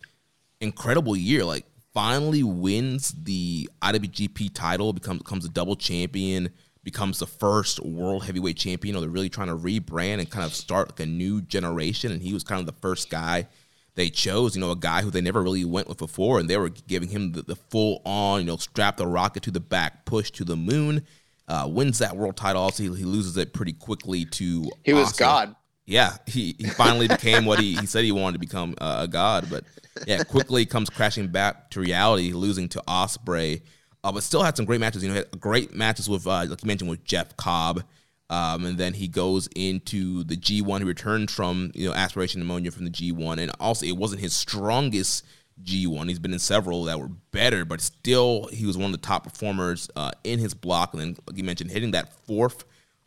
incredible 0.60 1.16
year, 1.16 1.44
like 1.44 1.66
finally 1.92 2.44
wins 2.44 3.12
the 3.24 3.68
IWGP 3.82 4.54
title, 4.54 4.92
becomes 4.92 5.18
becomes 5.18 5.44
a 5.44 5.50
double 5.50 5.76
champion, 5.76 6.50
becomes 6.82 7.18
the 7.18 7.26
first 7.26 7.84
world 7.84 8.24
heavyweight 8.24 8.56
champion. 8.56 8.94
You 8.94 8.94
know, 8.94 9.00
they're 9.00 9.10
really 9.10 9.28
trying 9.28 9.48
to 9.48 9.56
rebrand 9.56 10.18
and 10.18 10.30
kind 10.30 10.44
of 10.44 10.54
start 10.54 10.90
like 10.90 11.00
a 11.00 11.06
new 11.06 11.42
generation. 11.42 12.12
And 12.12 12.22
he 12.22 12.32
was 12.32 12.44
kind 12.44 12.60
of 12.60 12.66
the 12.66 12.80
first 12.80 13.10
guy 13.10 13.48
they 13.94 14.08
chose. 14.08 14.54
You 14.54 14.60
know, 14.60 14.70
a 14.70 14.76
guy 14.76 15.02
who 15.02 15.10
they 15.10 15.20
never 15.20 15.42
really 15.42 15.64
went 15.64 15.88
with 15.88 15.98
before, 15.98 16.38
and 16.38 16.48
they 16.48 16.56
were 16.56 16.70
giving 16.70 17.08
him 17.08 17.32
the, 17.32 17.42
the 17.42 17.56
full 17.56 18.00
on, 18.04 18.40
you 18.40 18.46
know, 18.46 18.56
strap 18.56 18.96
the 18.96 19.06
rocket 19.06 19.42
to 19.44 19.50
the 19.50 19.60
back, 19.60 20.04
push 20.04 20.30
to 20.32 20.44
the 20.44 20.56
moon. 20.56 21.06
Uh, 21.48 21.66
wins 21.66 21.98
that 21.98 22.16
world 22.16 22.36
title. 22.36 22.62
Also, 22.62 22.84
he, 22.84 22.88
he 22.94 23.04
loses 23.04 23.36
it 23.36 23.52
pretty 23.52 23.72
quickly 23.72 24.24
to. 24.24 24.70
He 24.84 24.92
was 24.92 25.12
God. 25.12 25.56
Yeah, 25.84 26.16
he, 26.26 26.54
he 26.56 26.66
finally 26.66 27.08
became 27.08 27.44
what 27.44 27.58
he, 27.58 27.74
he 27.74 27.86
said 27.86 28.04
he 28.04 28.12
wanted 28.12 28.34
to 28.34 28.38
become 28.38 28.76
uh, 28.80 28.98
a 29.00 29.08
god, 29.08 29.48
but 29.50 29.64
yeah, 30.06 30.22
quickly 30.22 30.64
comes 30.64 30.88
crashing 30.88 31.26
back 31.26 31.68
to 31.70 31.80
reality, 31.80 32.32
losing 32.32 32.68
to 32.68 32.82
Ospreay. 32.86 33.62
Uh, 34.02 34.12
but 34.12 34.22
still 34.22 34.42
had 34.42 34.56
some 34.56 34.64
great 34.64 34.80
matches. 34.80 35.02
You 35.02 35.10
know, 35.10 35.16
had 35.16 35.40
great 35.40 35.74
matches 35.74 36.08
with, 36.08 36.26
uh, 36.26 36.46
like 36.46 36.62
you 36.62 36.66
mentioned, 36.66 36.90
with 36.90 37.04
Jeff 37.04 37.36
Cobb. 37.36 37.84
Um, 38.30 38.64
and 38.64 38.78
then 38.78 38.94
he 38.94 39.08
goes 39.08 39.48
into 39.56 40.22
the 40.22 40.36
G1. 40.36 40.78
He 40.78 40.84
returned 40.84 41.30
from 41.30 41.72
you 41.74 41.88
know 41.88 41.94
aspiration 41.94 42.40
pneumonia 42.40 42.70
from 42.70 42.84
the 42.84 42.90
G1, 42.90 43.38
and 43.38 43.50
also 43.58 43.84
it 43.84 43.96
wasn't 43.96 44.20
his 44.20 44.34
strongest 44.34 45.24
G1. 45.64 46.08
He's 46.08 46.20
been 46.20 46.32
in 46.32 46.38
several 46.38 46.84
that 46.84 47.00
were 47.00 47.10
better, 47.32 47.64
but 47.64 47.80
still 47.80 48.48
he 48.52 48.66
was 48.66 48.78
one 48.78 48.86
of 48.86 48.92
the 48.92 49.06
top 49.06 49.24
performers 49.24 49.90
uh, 49.96 50.12
in 50.22 50.38
his 50.38 50.54
block. 50.54 50.94
And 50.94 51.02
then, 51.02 51.16
like 51.26 51.36
you 51.36 51.44
mentioned, 51.44 51.72
hitting 51.72 51.90
that 51.90 52.12
fourth 52.24 52.64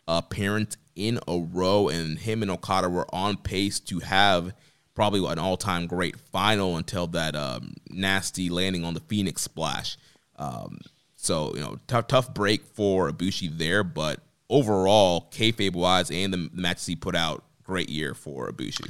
appearance 0.07 0.75
in 0.95 1.19
a 1.27 1.39
row, 1.39 1.87
and 1.87 2.19
him 2.19 2.41
and 2.41 2.51
Okada 2.51 2.89
were 2.89 3.07
on 3.15 3.37
pace 3.37 3.79
to 3.79 3.99
have 3.99 4.53
probably 4.93 5.25
an 5.31 5.39
all-time 5.39 5.87
great 5.87 6.19
final 6.19 6.77
until 6.77 7.07
that 7.07 7.35
um, 7.35 7.73
nasty 7.89 8.49
landing 8.49 8.83
on 8.83 8.93
the 8.93 8.99
Phoenix 8.99 9.41
splash. 9.41 9.97
Um, 10.37 10.79
so 11.15 11.53
you 11.55 11.61
know, 11.61 11.79
tough 11.87 12.07
tough 12.07 12.33
break 12.33 12.65
for 12.65 13.11
Ibushi 13.11 13.57
there, 13.57 13.83
but 13.83 14.19
overall, 14.49 15.29
kayfabe 15.31 15.73
wise, 15.73 16.11
and 16.11 16.33
the, 16.33 16.49
the 16.53 16.61
matches 16.61 16.85
he 16.85 16.95
put 16.95 17.15
out, 17.15 17.43
great 17.63 17.89
year 17.89 18.13
for 18.13 18.51
Ibushi. 18.51 18.89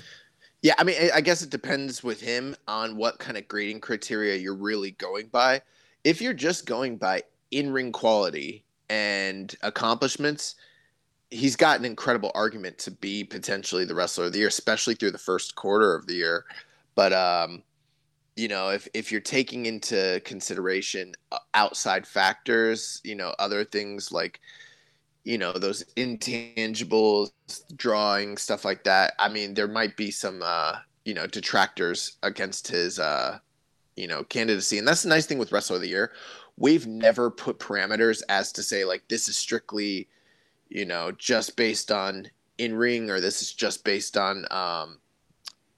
Yeah, 0.62 0.74
I 0.78 0.84
mean, 0.86 0.96
I 1.14 1.20
guess 1.20 1.42
it 1.42 1.50
depends 1.50 2.04
with 2.04 2.22
him 2.22 2.56
on 2.68 2.96
what 2.96 3.20
kind 3.20 3.38
of 3.38 3.48
grading 3.48 3.82
criteria 3.82 4.36
you're 4.36 4.56
really 4.56 4.92
going 4.92 5.28
by. 5.28 5.62
If 6.06 6.22
you're 6.22 6.34
just 6.34 6.66
going 6.66 6.98
by 6.98 7.24
in-ring 7.52 7.92
quality 7.92 8.64
and 8.90 9.54
accomplishments, 9.62 10.56
he's 11.30 11.58
got 11.58 11.80
an 11.80 11.86
incredible 11.86 12.32
argument 12.34 12.78
to 12.78 12.92
be 12.92 13.26
potentially 13.26 13.84
the 13.84 13.96
wrestler 13.96 14.26
of 14.26 14.32
the 14.32 14.40
year, 14.40 14.48
especially 14.48 14.96
through 14.96 15.12
the 15.12 15.18
first 15.18 15.56
quarter 15.56 15.96
of 15.96 16.08
the 16.08 16.14
year. 16.14 16.46
But 16.96 17.12
um, 17.12 17.64
you 18.36 18.48
know, 18.48 18.70
if 18.70 18.88
if 18.94 19.12
you're 19.12 19.22
taking 19.22 19.66
into 19.66 20.22
consideration 20.26 21.14
uh, 21.32 21.40
outside 21.54 22.08
factors, 22.08 23.02
you 23.04 23.16
know, 23.16 23.34
other 23.40 23.64
things 23.64 24.12
like 24.12 24.40
you 25.24 25.38
know 25.38 25.54
those 25.54 25.84
intangibles, 25.96 27.32
drawing 27.76 28.38
stuff 28.38 28.66
like 28.66 28.84
that. 28.84 29.14
I 29.20 29.30
mean, 29.30 29.54
there 29.54 29.68
might 29.68 29.96
be 29.96 30.12
some 30.12 30.42
uh, 30.44 30.78
you 31.06 31.14
know 31.14 31.28
detractors 31.28 32.18
against 32.24 32.68
his 32.68 33.00
uh, 33.00 33.40
you 33.96 34.08
know 34.08 34.24
candidacy, 34.24 34.78
and 34.78 34.88
that's 34.88 35.04
the 35.04 35.10
nice 35.10 35.26
thing 35.26 35.38
with 35.38 35.52
wrestler 35.52 35.78
of 35.78 35.82
the 35.82 35.90
year. 35.90 36.12
We've 36.58 36.86
never 36.86 37.32
put 37.32 37.60
parameters 37.60 38.22
as 38.30 38.52
to 38.54 38.64
say 38.64 38.86
like 38.86 39.08
this 39.08 39.28
is 39.28 39.36
strictly 39.36 40.08
you 40.74 40.86
know, 40.86 41.12
just 41.12 41.56
based 41.56 41.92
on 41.92 42.28
in 42.58 42.76
ring 42.76 43.10
or 43.10 43.20
this 43.20 43.42
is 43.42 43.54
just 43.54 43.84
based 43.84 44.18
on, 44.18 44.46
um, 44.52 44.98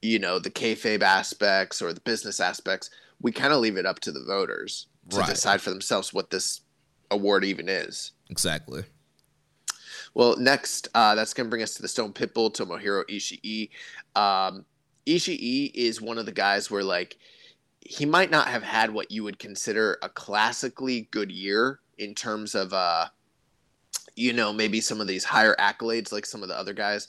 you 0.05 0.19
know, 0.19 0.39
the 0.39 0.49
kayfabe 0.49 1.01
aspects 1.01 1.81
or 1.81 1.93
the 1.93 2.01
business 2.01 2.39
aspects. 2.39 2.89
We 3.21 3.31
kind 3.31 3.53
of 3.53 3.59
leave 3.59 3.77
it 3.77 3.85
up 3.85 3.99
to 4.01 4.11
the 4.11 4.23
voters 4.23 4.87
to 5.09 5.17
right. 5.17 5.29
decide 5.29 5.61
for 5.61 5.69
themselves 5.69 6.13
what 6.13 6.29
this 6.29 6.61
award 7.11 7.45
even 7.45 7.69
is. 7.69 8.11
Exactly. 8.29 8.83
Well, 10.13 10.37
next, 10.37 10.87
uh, 10.95 11.15
that's 11.15 11.33
going 11.33 11.47
to 11.47 11.49
bring 11.49 11.63
us 11.63 11.73
to 11.75 11.81
the 11.81 11.87
Stone 11.87 12.13
Pitbull, 12.13 12.53
Tomohiro 12.53 13.03
Ishii. 13.09 13.69
Um, 14.19 14.65
Ishii 15.05 15.71
is 15.73 16.01
one 16.01 16.17
of 16.17 16.25
the 16.25 16.31
guys 16.31 16.71
where, 16.71 16.83
like, 16.83 17.17
he 17.81 18.05
might 18.05 18.31
not 18.31 18.47
have 18.47 18.63
had 18.63 18.91
what 18.91 19.11
you 19.11 19.23
would 19.23 19.39
consider 19.39 19.97
a 20.01 20.09
classically 20.09 21.07
good 21.11 21.31
year 21.31 21.79
in 21.97 22.15
terms 22.15 22.55
of 22.55 22.73
uh, 22.73 23.05
you 24.15 24.33
know, 24.33 24.53
maybe 24.53 24.81
some 24.81 25.01
of 25.01 25.07
these 25.07 25.23
higher 25.23 25.55
accolades 25.59 26.11
like 26.11 26.25
some 26.25 26.41
of 26.41 26.49
the 26.49 26.57
other 26.57 26.73
guys. 26.73 27.07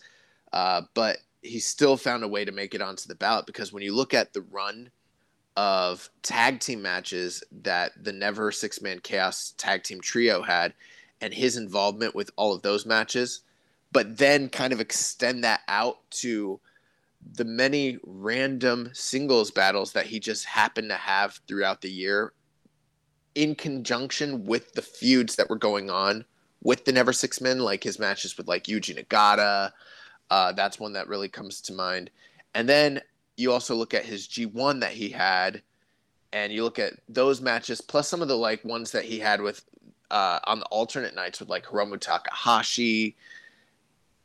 Uh, 0.53 0.83
but 0.95 1.19
he 1.47 1.61
still 1.61 1.97
found 1.97 2.25
a 2.25 2.29
way 2.29 2.45
to 2.45 2.53
make 2.53 2.75
it 2.75 2.83
onto 2.83 3.09
the 3.09 3.15
ballot 3.15 3.47
because 3.47 3.73
when 3.73 3.83
you 3.83 3.95
look 3.95 4.15
at 4.15 4.33
the 4.33 4.43
run 4.43 4.91
of 5.57 6.11
tag 6.23 6.61
team 6.61 6.83
matches 6.83 7.43
that 7.51 7.93
the 8.03 8.13
Never 8.13 8.53
Six 8.53 8.83
Man 8.83 9.01
Chaos 9.01 9.55
tag 9.57 9.83
team 9.83 10.01
trio 10.01 10.43
had 10.43 10.75
and 11.21 11.33
his 11.33 11.57
involvement 11.57 12.15
with 12.15 12.31
all 12.37 12.53
of 12.53 12.63
those 12.63 12.85
matches, 12.85 13.41
but 13.91 14.19
then 14.19 14.49
kind 14.49 14.73
of 14.73 14.81
extend 14.81 15.45
that 15.45 15.61
out 15.69 15.99
to 16.11 16.61
the 17.33 17.45
many 17.45 17.99
random 18.05 18.91
singles 18.93 19.51
battles 19.51 19.93
that 19.93 20.07
he 20.07 20.21
just 20.21 20.45
happened 20.45 20.91
to 20.91 20.97
have 20.97 21.41
throughout 21.49 21.81
the 21.81 21.91
year 21.91 22.33
in 23.35 23.55
conjunction 23.55 24.45
with 24.45 24.73
the 24.75 24.83
feuds 24.83 25.37
that 25.37 25.51
were 25.51 25.57
going 25.57 25.91
on 25.91 26.25
with 26.63 26.85
the 26.85 26.93
Never 26.93 27.13
Six 27.13 27.41
Men, 27.41 27.61
like 27.61 27.85
his 27.85 27.99
matches 27.99 28.37
with 28.37 28.49
like 28.49 28.65
Yuji 28.65 28.99
Nagata. 28.99 29.73
Uh, 30.31 30.53
that's 30.53 30.81
one 30.81 30.93
that 30.95 31.09
really 31.09 31.29
comes 31.29 31.61
to 31.63 31.73
mind. 31.73 32.11
And 32.55 32.69
then 32.69 33.01
you 33.37 33.53
also 33.53 33.75
look 33.75 33.95
at 33.95 34.05
his 34.05 34.27
G1 34.27 34.81
that 34.81 34.93
he 34.93 35.09
had, 35.09 35.63
and 36.33 36.53
you 36.53 36.65
look 36.65 36.79
at 36.79 36.95
those 37.09 37.41
matches 37.41 37.81
plus 37.81 38.09
some 38.09 38.23
of 38.23 38.29
the 38.29 38.37
like 38.37 38.65
ones 38.65 38.91
that 38.93 39.05
he 39.05 39.19
had 39.19 39.41
with 39.41 39.63
uh, 40.11 40.39
on 40.45 40.61
the 40.61 40.67
alternate 40.67 41.15
nights 41.15 41.41
with 41.41 41.49
like 41.49 41.65
Hiromu 41.65 42.01
Takahashi, 42.01 43.17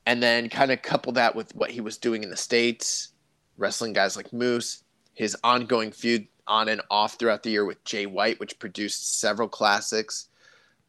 and 0.05 0.21
then 0.21 0.49
kind 0.49 0.71
of 0.71 0.81
couple 0.81 1.13
that 1.13 1.35
with 1.35 1.53
what 1.55 1.71
he 1.71 1.81
was 1.81 1.97
doing 1.97 2.23
in 2.23 2.29
the 2.29 2.37
states, 2.37 3.09
wrestling 3.57 3.93
guys 3.93 4.15
like 4.17 4.33
Moose, 4.33 4.83
his 5.13 5.37
ongoing 5.43 5.91
feud 5.91 6.27
on 6.47 6.69
and 6.69 6.81
off 6.89 7.15
throughout 7.15 7.43
the 7.43 7.49
year 7.49 7.65
with 7.65 7.83
Jay 7.83 8.05
White, 8.05 8.39
which 8.39 8.59
produced 8.59 9.19
several 9.19 9.47
classics, 9.47 10.29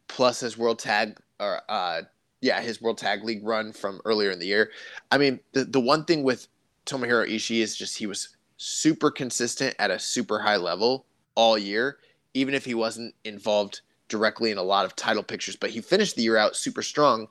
plus 0.07 0.39
his 0.39 0.57
World 0.57 0.79
Tag 0.79 1.17
or 1.39 1.61
uh, 1.69 2.01
yeah, 2.43 2.59
his 2.59 2.81
World 2.81 2.97
Tag 2.97 3.23
League 3.23 3.43
run 3.43 3.71
from 3.71 4.01
earlier 4.03 4.29
in 4.29 4.37
the 4.37 4.45
year. 4.45 4.71
I 5.09 5.17
mean, 5.17 5.39
the 5.53 5.63
the 5.63 5.79
one 5.79 6.03
thing 6.03 6.23
with 6.23 6.49
Tomohiro 6.85 7.27
Ishii 7.27 7.61
is 7.61 7.75
just 7.75 7.97
he 7.97 8.05
was 8.05 8.35
super 8.57 9.09
consistent 9.09 9.75
at 9.79 9.91
a 9.91 9.97
super 9.97 10.39
high 10.39 10.57
level 10.57 11.05
all 11.35 11.57
year, 11.57 11.99
even 12.33 12.53
if 12.53 12.65
he 12.65 12.73
wasn't 12.73 13.15
involved 13.23 13.79
directly 14.09 14.51
in 14.51 14.57
a 14.57 14.63
lot 14.63 14.83
of 14.83 14.93
title 14.95 15.23
pictures. 15.23 15.55
But 15.55 15.69
he 15.69 15.79
finished 15.79 16.17
the 16.17 16.21
year 16.21 16.35
out 16.35 16.57
super 16.57 16.81
strong. 16.81 17.27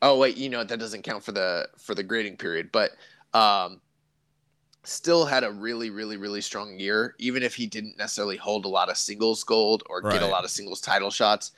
Oh 0.00 0.18
wait, 0.18 0.38
you 0.38 0.48
know 0.48 0.64
that 0.64 0.78
doesn't 0.78 1.02
count 1.02 1.22
for 1.22 1.32
the 1.32 1.68
for 1.76 1.94
the 1.94 2.02
grading 2.02 2.38
period, 2.38 2.70
but 2.72 2.92
um, 3.34 3.82
still 4.84 5.26
had 5.26 5.44
a 5.44 5.52
really 5.52 5.90
really 5.90 6.16
really 6.16 6.40
strong 6.40 6.80
year. 6.80 7.14
Even 7.18 7.42
if 7.42 7.54
he 7.54 7.66
didn't 7.66 7.98
necessarily 7.98 8.38
hold 8.38 8.64
a 8.64 8.68
lot 8.68 8.88
of 8.88 8.96
singles 8.96 9.44
gold 9.44 9.82
or 9.90 10.00
right. 10.00 10.14
get 10.14 10.22
a 10.22 10.26
lot 10.26 10.44
of 10.44 10.50
singles 10.50 10.80
title 10.80 11.10
shots, 11.10 11.52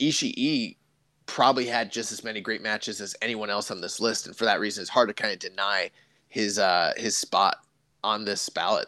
Ishii 0.00 0.76
probably 1.32 1.64
had 1.64 1.90
just 1.90 2.12
as 2.12 2.22
many 2.22 2.42
great 2.42 2.60
matches 2.60 3.00
as 3.00 3.16
anyone 3.22 3.48
else 3.48 3.70
on 3.70 3.80
this 3.80 4.00
list, 4.00 4.26
and 4.26 4.36
for 4.36 4.44
that 4.44 4.60
reason, 4.60 4.82
it's 4.82 4.90
hard 4.90 5.08
to 5.08 5.14
kind 5.14 5.32
of 5.32 5.38
deny 5.38 5.90
his 6.28 6.58
uh, 6.58 6.92
his 6.98 7.16
spot 7.16 7.64
on 8.04 8.26
this 8.26 8.50
ballot. 8.50 8.86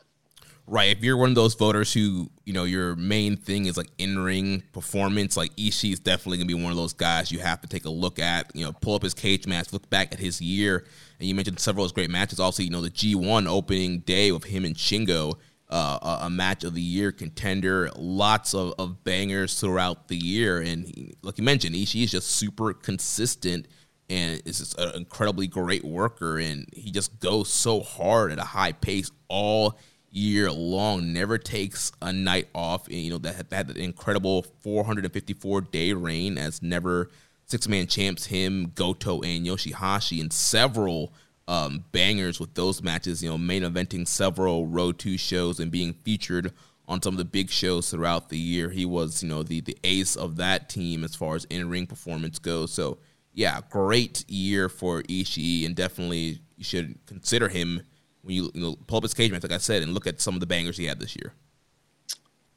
Right. 0.66 0.94
If 0.94 1.02
you're 1.02 1.16
one 1.16 1.30
of 1.30 1.34
those 1.34 1.54
voters 1.54 1.92
who, 1.92 2.30
you 2.44 2.52
know, 2.52 2.64
your 2.64 2.96
main 2.96 3.36
thing 3.36 3.66
is 3.66 3.76
like 3.76 3.88
in 3.98 4.18
ring 4.18 4.62
performance, 4.72 5.36
like 5.36 5.54
Ishii 5.56 5.92
is 5.92 6.00
definitely 6.00 6.38
going 6.38 6.48
to 6.48 6.54
be 6.54 6.62
one 6.62 6.70
of 6.70 6.78
those 6.78 6.94
guys 6.94 7.30
you 7.30 7.38
have 7.38 7.60
to 7.62 7.66
take 7.66 7.84
a 7.84 7.90
look 7.90 8.18
at. 8.18 8.50
You 8.54 8.66
know, 8.66 8.72
pull 8.72 8.94
up 8.94 9.02
his 9.02 9.14
cage 9.14 9.46
match, 9.46 9.72
look 9.72 9.88
back 9.90 10.12
at 10.12 10.18
his 10.18 10.40
year. 10.40 10.86
And 11.18 11.28
you 11.28 11.34
mentioned 11.34 11.60
several 11.60 11.84
of 11.84 11.90
his 11.90 11.92
great 11.92 12.10
matches. 12.10 12.40
Also, 12.40 12.62
you 12.62 12.70
know, 12.70 12.80
the 12.80 12.90
G1 12.90 13.46
opening 13.46 14.00
day 14.00 14.32
with 14.32 14.44
him 14.44 14.64
and 14.64 14.74
Shingo 14.74 15.36
uh, 15.74 16.18
a, 16.22 16.30
match 16.30 16.62
of 16.62 16.74
the 16.74 16.80
year 16.80 17.10
contender. 17.10 17.90
Lots 17.96 18.54
of, 18.54 18.74
of 18.78 19.02
bangers 19.02 19.58
throughout 19.58 20.06
the 20.06 20.16
year, 20.16 20.60
and 20.60 20.86
he, 20.86 21.14
like 21.22 21.36
you 21.36 21.42
mentioned, 21.42 21.74
Ishii 21.74 22.04
is 22.04 22.12
just 22.12 22.30
super 22.30 22.72
consistent 22.72 23.66
and 24.08 24.40
is 24.44 24.60
just 24.60 24.78
an 24.78 24.94
incredibly 24.94 25.48
great 25.48 25.84
worker. 25.84 26.38
And 26.38 26.68
he 26.72 26.92
just 26.92 27.18
goes 27.18 27.48
so 27.48 27.80
hard 27.80 28.30
at 28.30 28.38
a 28.38 28.44
high 28.44 28.70
pace 28.70 29.10
all 29.28 29.76
year 30.10 30.52
long. 30.52 31.12
Never 31.12 31.38
takes 31.38 31.90
a 32.00 32.12
night 32.12 32.48
off. 32.54 32.86
And, 32.86 32.96
you 32.96 33.10
know 33.10 33.18
that 33.18 33.34
had 33.34 33.50
that 33.50 33.76
incredible 33.76 34.42
454 34.60 35.62
day 35.62 35.92
reign 35.92 36.38
as 36.38 36.62
never 36.62 37.10
six 37.46 37.66
man 37.66 37.88
champs. 37.88 38.26
Him, 38.26 38.70
Goto, 38.76 39.22
and 39.22 39.44
Yoshihashi, 39.44 40.20
and 40.20 40.32
several 40.32 41.12
um, 41.48 41.84
bangers 41.92 42.40
with 42.40 42.54
those 42.54 42.82
matches. 42.82 43.22
You 43.22 43.30
know, 43.30 43.38
main 43.38 43.62
eventing 43.62 44.06
several 44.06 44.66
Road 44.66 44.98
2 44.98 45.18
shows 45.18 45.60
and 45.60 45.70
being 45.70 45.94
featured 46.04 46.52
on 46.86 47.00
some 47.00 47.14
of 47.14 47.18
the 47.18 47.24
big 47.24 47.50
shows 47.50 47.90
throughout 47.90 48.28
the 48.28 48.38
year. 48.38 48.70
He 48.70 48.84
was, 48.84 49.22
you 49.22 49.28
know, 49.28 49.42
the 49.42 49.60
the 49.60 49.76
ace 49.84 50.16
of 50.16 50.36
that 50.36 50.68
team 50.68 51.04
as 51.04 51.14
far 51.14 51.34
as 51.34 51.44
in 51.46 51.68
ring 51.68 51.86
performance 51.86 52.38
goes. 52.38 52.72
So 52.72 52.98
yeah, 53.32 53.60
great 53.70 54.28
year 54.28 54.68
for 54.68 55.02
Ishii, 55.02 55.66
and 55.66 55.74
definitely 55.74 56.40
you 56.56 56.64
should 56.64 56.98
consider 57.06 57.48
him 57.48 57.82
when 58.22 58.36
you, 58.36 58.50
you 58.54 58.60
know 58.60 58.76
pull 58.86 58.98
up 58.98 59.02
his 59.02 59.14
cage 59.14 59.32
match, 59.32 59.42
like 59.42 59.52
I 59.52 59.58
said, 59.58 59.82
and 59.82 59.92
look 59.94 60.06
at 60.06 60.20
some 60.20 60.34
of 60.34 60.40
the 60.40 60.46
bangers 60.46 60.76
he 60.76 60.86
had 60.86 61.00
this 61.00 61.16
year. 61.16 61.32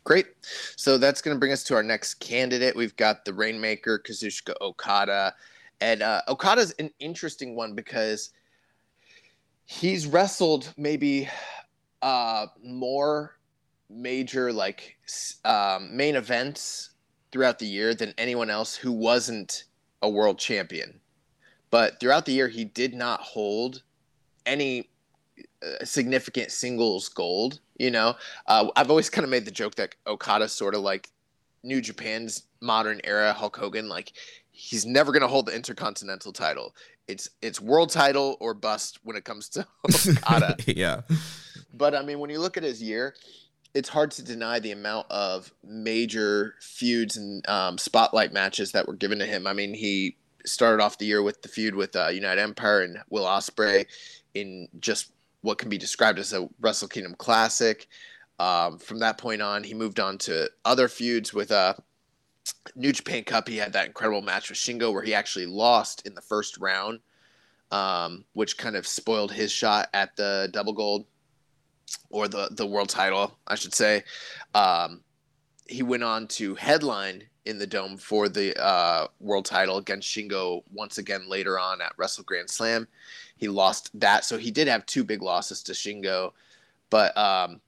Great. 0.03 0.27
So 0.77 0.97
that's 0.97 1.21
going 1.21 1.35
to 1.35 1.39
bring 1.39 1.51
us 1.51 1.65
to 1.65 1.75
our 1.75 1.83
next 1.83 2.15
candidate. 2.15 2.77
We've 2.77 2.95
got 2.95 3.25
the 3.25 3.33
Rainmaker, 3.33 3.99
Kazuchika 3.99 4.53
Okada. 4.61 5.33
And 5.81 6.01
uh, 6.01 6.21
Okada's 6.29 6.73
an 6.79 6.91
interesting 6.99 7.57
one 7.57 7.73
because 7.73 8.31
he's 9.67 10.07
wrestled 10.07 10.73
maybe 10.77 11.29
uh, 12.01 12.47
more 12.63 13.37
major 13.89 14.51
like 14.51 14.97
um, 15.45 15.95
main 15.95 16.15
events 16.15 16.91
throughout 17.31 17.59
the 17.59 17.67
year 17.67 17.93
than 17.93 18.13
anyone 18.17 18.49
else 18.49 18.75
who 18.75 18.91
wasn't 18.91 19.65
a 20.01 20.09
world 20.09 20.39
champion. 20.39 20.99
But 21.69 21.99
throughout 21.99 22.25
the 22.25 22.31
year, 22.31 22.47
he 22.47 22.63
did 22.63 22.93
not 22.93 23.19
hold 23.19 23.83
any 24.45 24.89
uh, 25.61 25.83
significant 25.83 26.51
singles 26.51 27.09
gold. 27.09 27.59
You 27.77 27.91
know, 27.91 28.15
uh, 28.47 28.69
I've 28.77 28.89
always 28.89 29.09
kind 29.09 29.25
of 29.25 29.29
made 29.29 29.45
the 29.45 29.51
joke 29.51 29.75
that 29.75 29.95
Okada's 30.07 30.53
sort 30.53 30.75
of 30.75 30.81
like 30.81 31.09
New 31.63 31.81
Japan's 31.81 32.43
modern 32.61 33.01
era 33.03 33.33
Hulk 33.33 33.57
Hogan. 33.57 33.89
Like 33.89 34.13
he's 34.49 34.85
never 34.85 35.11
going 35.11 35.21
to 35.21 35.27
hold 35.27 35.45
the 35.45 35.55
Intercontinental 35.55 36.31
title. 36.31 36.73
It's 37.07 37.29
it's 37.41 37.61
world 37.61 37.89
title 37.89 38.37
or 38.39 38.53
bust 38.53 38.99
when 39.03 39.15
it 39.15 39.23
comes 39.23 39.49
to 39.49 39.65
Okada. 39.85 40.55
yeah. 40.65 41.01
But 41.73 41.95
I 41.95 42.01
mean, 42.01 42.19
when 42.19 42.29
you 42.29 42.39
look 42.39 42.57
at 42.57 42.63
his 42.63 42.81
year, 42.81 43.15
it's 43.73 43.89
hard 43.89 44.11
to 44.11 44.23
deny 44.23 44.59
the 44.59 44.71
amount 44.71 45.07
of 45.09 45.51
major 45.63 46.55
feuds 46.61 47.17
and 47.17 47.47
um, 47.47 47.77
spotlight 47.77 48.33
matches 48.33 48.71
that 48.71 48.87
were 48.87 48.95
given 48.95 49.19
to 49.19 49.25
him. 49.25 49.47
I 49.47 49.53
mean, 49.53 49.73
he 49.73 50.17
started 50.45 50.81
off 50.83 50.97
the 50.97 51.05
year 51.05 51.21
with 51.21 51.41
the 51.41 51.47
feud 51.47 51.75
with 51.75 51.95
uh, 51.95 52.07
United 52.07 52.41
Empire 52.41 52.81
and 52.81 52.97
Will 53.09 53.25
Ospreay 53.25 53.85
in 54.33 54.67
just 54.79 55.11
what 55.41 55.57
can 55.57 55.69
be 55.69 55.77
described 55.77 56.19
as 56.19 56.33
a 56.33 56.49
Wrestle 56.59 56.87
Kingdom 56.87 57.15
classic. 57.15 57.87
Um, 58.39 58.77
from 58.77 58.99
that 58.99 59.17
point 59.17 59.41
on, 59.41 59.63
he 59.63 59.73
moved 59.73 59.99
on 59.99 60.17
to 60.19 60.49
other 60.65 60.87
feuds 60.87 61.33
with 61.33 61.51
uh, 61.51 61.73
New 62.75 62.91
Japan 62.91 63.23
Cup. 63.23 63.47
He 63.47 63.57
had 63.57 63.73
that 63.73 63.87
incredible 63.87 64.21
match 64.21 64.49
with 64.49 64.57
Shingo 64.57 64.93
where 64.93 65.03
he 65.03 65.13
actually 65.13 65.45
lost 65.45 66.05
in 66.05 66.13
the 66.13 66.21
first 66.21 66.57
round, 66.57 66.99
um, 67.71 68.25
which 68.33 68.57
kind 68.57 68.75
of 68.75 68.87
spoiled 68.87 69.31
his 69.31 69.51
shot 69.51 69.89
at 69.93 70.15
the 70.15 70.49
double 70.51 70.73
gold 70.73 71.05
or 72.09 72.27
the 72.27 72.49
the 72.51 72.65
world 72.65 72.89
title, 72.89 73.37
I 73.47 73.55
should 73.55 73.73
say. 73.73 74.03
Um, 74.53 75.01
he 75.67 75.83
went 75.83 76.03
on 76.03 76.27
to 76.27 76.55
headline 76.55 77.23
in 77.45 77.57
the 77.57 77.67
dome 77.67 77.97
for 77.97 78.27
the 78.27 78.55
uh, 78.61 79.07
world 79.19 79.45
title 79.45 79.77
against 79.77 80.07
Shingo 80.07 80.63
once 80.71 80.97
again 80.97 81.29
later 81.29 81.57
on 81.57 81.81
at 81.81 81.93
Wrestle 81.97 82.23
Grand 82.23 82.49
Slam. 82.49 82.87
He 83.37 83.47
lost 83.47 83.89
that, 83.99 84.25
so 84.25 84.37
he 84.37 84.51
did 84.51 84.67
have 84.67 84.85
two 84.85 85.03
big 85.03 85.21
losses 85.21 85.63
to 85.63 85.71
Shingo, 85.71 86.33
but 86.89 87.17
um, 87.17 87.61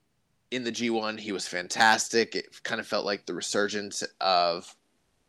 in 0.52 0.64
the 0.64 0.72
G1 0.72 1.20
he 1.20 1.32
was 1.32 1.48
fantastic. 1.48 2.36
It 2.36 2.64
kind 2.64 2.80
of 2.80 2.88
felt 2.88 3.06
like 3.06 3.26
the 3.26 3.34
resurgence 3.34 4.04
of 4.22 4.76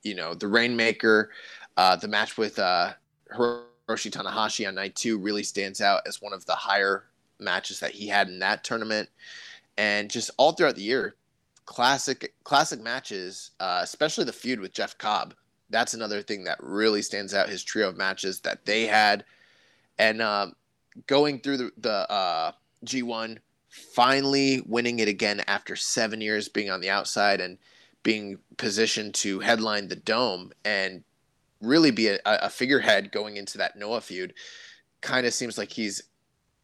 you 0.02 0.14
know 0.14 0.35
the 0.35 0.48
Rainmaker. 0.48 1.30
Uh, 1.76 1.96
the 1.96 2.09
match 2.09 2.37
with 2.37 2.59
uh, 2.59 2.92
Hiroshi 3.35 4.11
Tanahashi 4.11 4.66
on 4.66 4.74
night 4.74 4.94
two 4.96 5.18
really 5.18 5.42
stands 5.42 5.80
out 5.80 6.02
as 6.06 6.20
one 6.20 6.33
of 6.33 6.44
the 6.46 6.54
higher 6.54 7.04
matches 7.38 7.80
that 7.80 7.92
he 7.92 8.06
had 8.06 8.28
in 8.28 8.38
that 8.40 8.64
tournament, 8.64 9.09
and 9.78 10.11
just 10.11 10.30
all 10.37 10.52
throughout 10.52 10.76
the 10.76 10.83
year, 10.83 11.16
classic 11.66 12.35
classic 12.44 12.80
matches, 12.80 13.52
uh, 13.61 13.80
especially 13.83 14.24
the 14.24 14.33
feud 14.33 14.61
with 14.61 14.72
Jeff 14.72 14.96
Cobb. 14.98 15.35
That's 15.70 15.94
another 15.94 16.20
thing 16.22 16.44
that 16.44 16.59
really 16.61 17.02
stands 17.02 17.33
out. 17.33 17.48
His 17.48 17.62
trio 17.62 17.88
of 17.88 17.96
matches 17.96 18.40
that 18.40 18.64
they 18.64 18.87
had, 18.87 19.24
and 19.98 20.20
um, 20.20 20.54
going 21.06 21.40
through 21.40 21.59
the, 21.59 21.72
the 21.78 22.11
uh, 22.11 22.52
G1, 22.85 23.38
finally 23.70 24.62
winning 24.66 24.98
it 24.98 25.09
again 25.09 25.42
after 25.46 25.76
seven 25.76 26.20
years 26.20 26.48
being 26.48 26.70
on 26.70 26.80
the 26.80 26.90
outside 26.90 27.40
and 27.40 27.56
being 28.02 28.38
positioned 28.56 29.14
to 29.14 29.40
headline 29.40 29.88
the 29.88 29.96
dome 29.96 30.52
and 30.64 31.04
really 31.61 31.90
be 31.90 32.09
a, 32.09 32.18
a 32.24 32.50
figurehead 32.50 33.12
going 33.12 33.37
into 33.37 33.59
that 33.59 33.76
Noah 33.76 34.00
feud. 34.00 34.35
Kind 35.00 35.26
of 35.26 35.33
seems 35.33 35.56
like 35.56 35.72
he's 35.72 36.02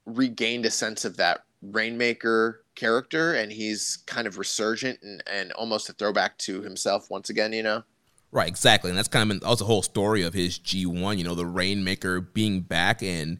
regained 0.04 0.66
a 0.66 0.70
sense 0.70 1.04
of 1.04 1.16
that 1.16 1.44
Rainmaker 1.62 2.62
character, 2.74 3.34
and 3.34 3.50
he's 3.50 3.98
kind 4.06 4.26
of 4.26 4.38
resurgent 4.38 5.00
and, 5.02 5.22
and 5.30 5.52
almost 5.52 5.88
a 5.88 5.92
throwback 5.92 6.38
to 6.38 6.62
himself 6.62 7.10
once 7.10 7.30
again, 7.30 7.52
you 7.52 7.62
know? 7.62 7.82
Right, 8.30 8.48
exactly. 8.48 8.90
And 8.90 8.98
that's 8.98 9.08
kind 9.08 9.30
of 9.30 9.40
been, 9.40 9.48
was 9.48 9.60
the 9.60 9.64
whole 9.64 9.82
story 9.82 10.22
of 10.22 10.34
his 10.34 10.58
G1, 10.58 11.16
you 11.16 11.24
know, 11.24 11.34
the 11.34 11.46
Rainmaker 11.46 12.20
being 12.20 12.60
back 12.60 13.02
and 13.02 13.38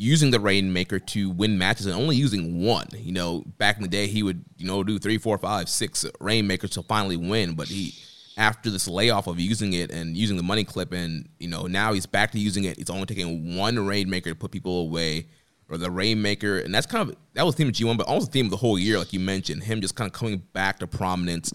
using 0.00 0.30
the 0.30 0.40
Rainmaker 0.40 0.98
to 0.98 1.28
win 1.30 1.58
matches 1.58 1.84
and 1.86 1.94
only 1.94 2.16
using 2.16 2.64
one. 2.64 2.86
You 2.94 3.12
know, 3.12 3.44
back 3.58 3.76
in 3.76 3.82
the 3.82 3.88
day, 3.88 4.06
he 4.06 4.22
would, 4.22 4.44
you 4.56 4.66
know, 4.66 4.82
do 4.82 4.98
three, 4.98 5.18
four, 5.18 5.36
five, 5.36 5.68
six 5.68 6.06
Rainmakers 6.20 6.70
to 6.70 6.82
finally 6.82 7.16
win, 7.16 7.54
but 7.54 7.68
he 7.68 7.94
after 8.36 8.70
this 8.70 8.86
layoff 8.86 9.26
of 9.26 9.40
using 9.40 9.72
it 9.72 9.90
and 9.90 10.16
using 10.16 10.36
the 10.36 10.44
money 10.44 10.62
clip 10.62 10.92
and 10.92 11.28
you 11.40 11.48
know 11.48 11.62
now 11.62 11.92
he's 11.92 12.06
back 12.06 12.30
to 12.30 12.38
using 12.38 12.62
it 12.62 12.78
It's 12.78 12.88
only 12.88 13.04
taking 13.04 13.56
one 13.56 13.84
rainmaker 13.84 14.30
to 14.30 14.36
put 14.36 14.52
people 14.52 14.82
away 14.82 15.26
or 15.68 15.76
the 15.76 15.90
Rainmaker, 15.90 16.58
and 16.58 16.74
that's 16.74 16.86
kind 16.86 17.08
of 17.08 17.16
that 17.34 17.44
was 17.44 17.54
the 17.54 17.58
theme 17.58 17.68
of 17.68 17.74
G1, 17.74 17.98
but 17.98 18.06
also 18.06 18.26
the 18.26 18.32
theme 18.32 18.46
of 18.46 18.50
the 18.50 18.56
whole 18.56 18.78
year, 18.78 18.98
like 18.98 19.12
you 19.12 19.20
mentioned, 19.20 19.64
him 19.64 19.80
just 19.80 19.94
kind 19.94 20.08
of 20.08 20.12
coming 20.12 20.42
back 20.52 20.78
to 20.78 20.86
prominence, 20.86 21.52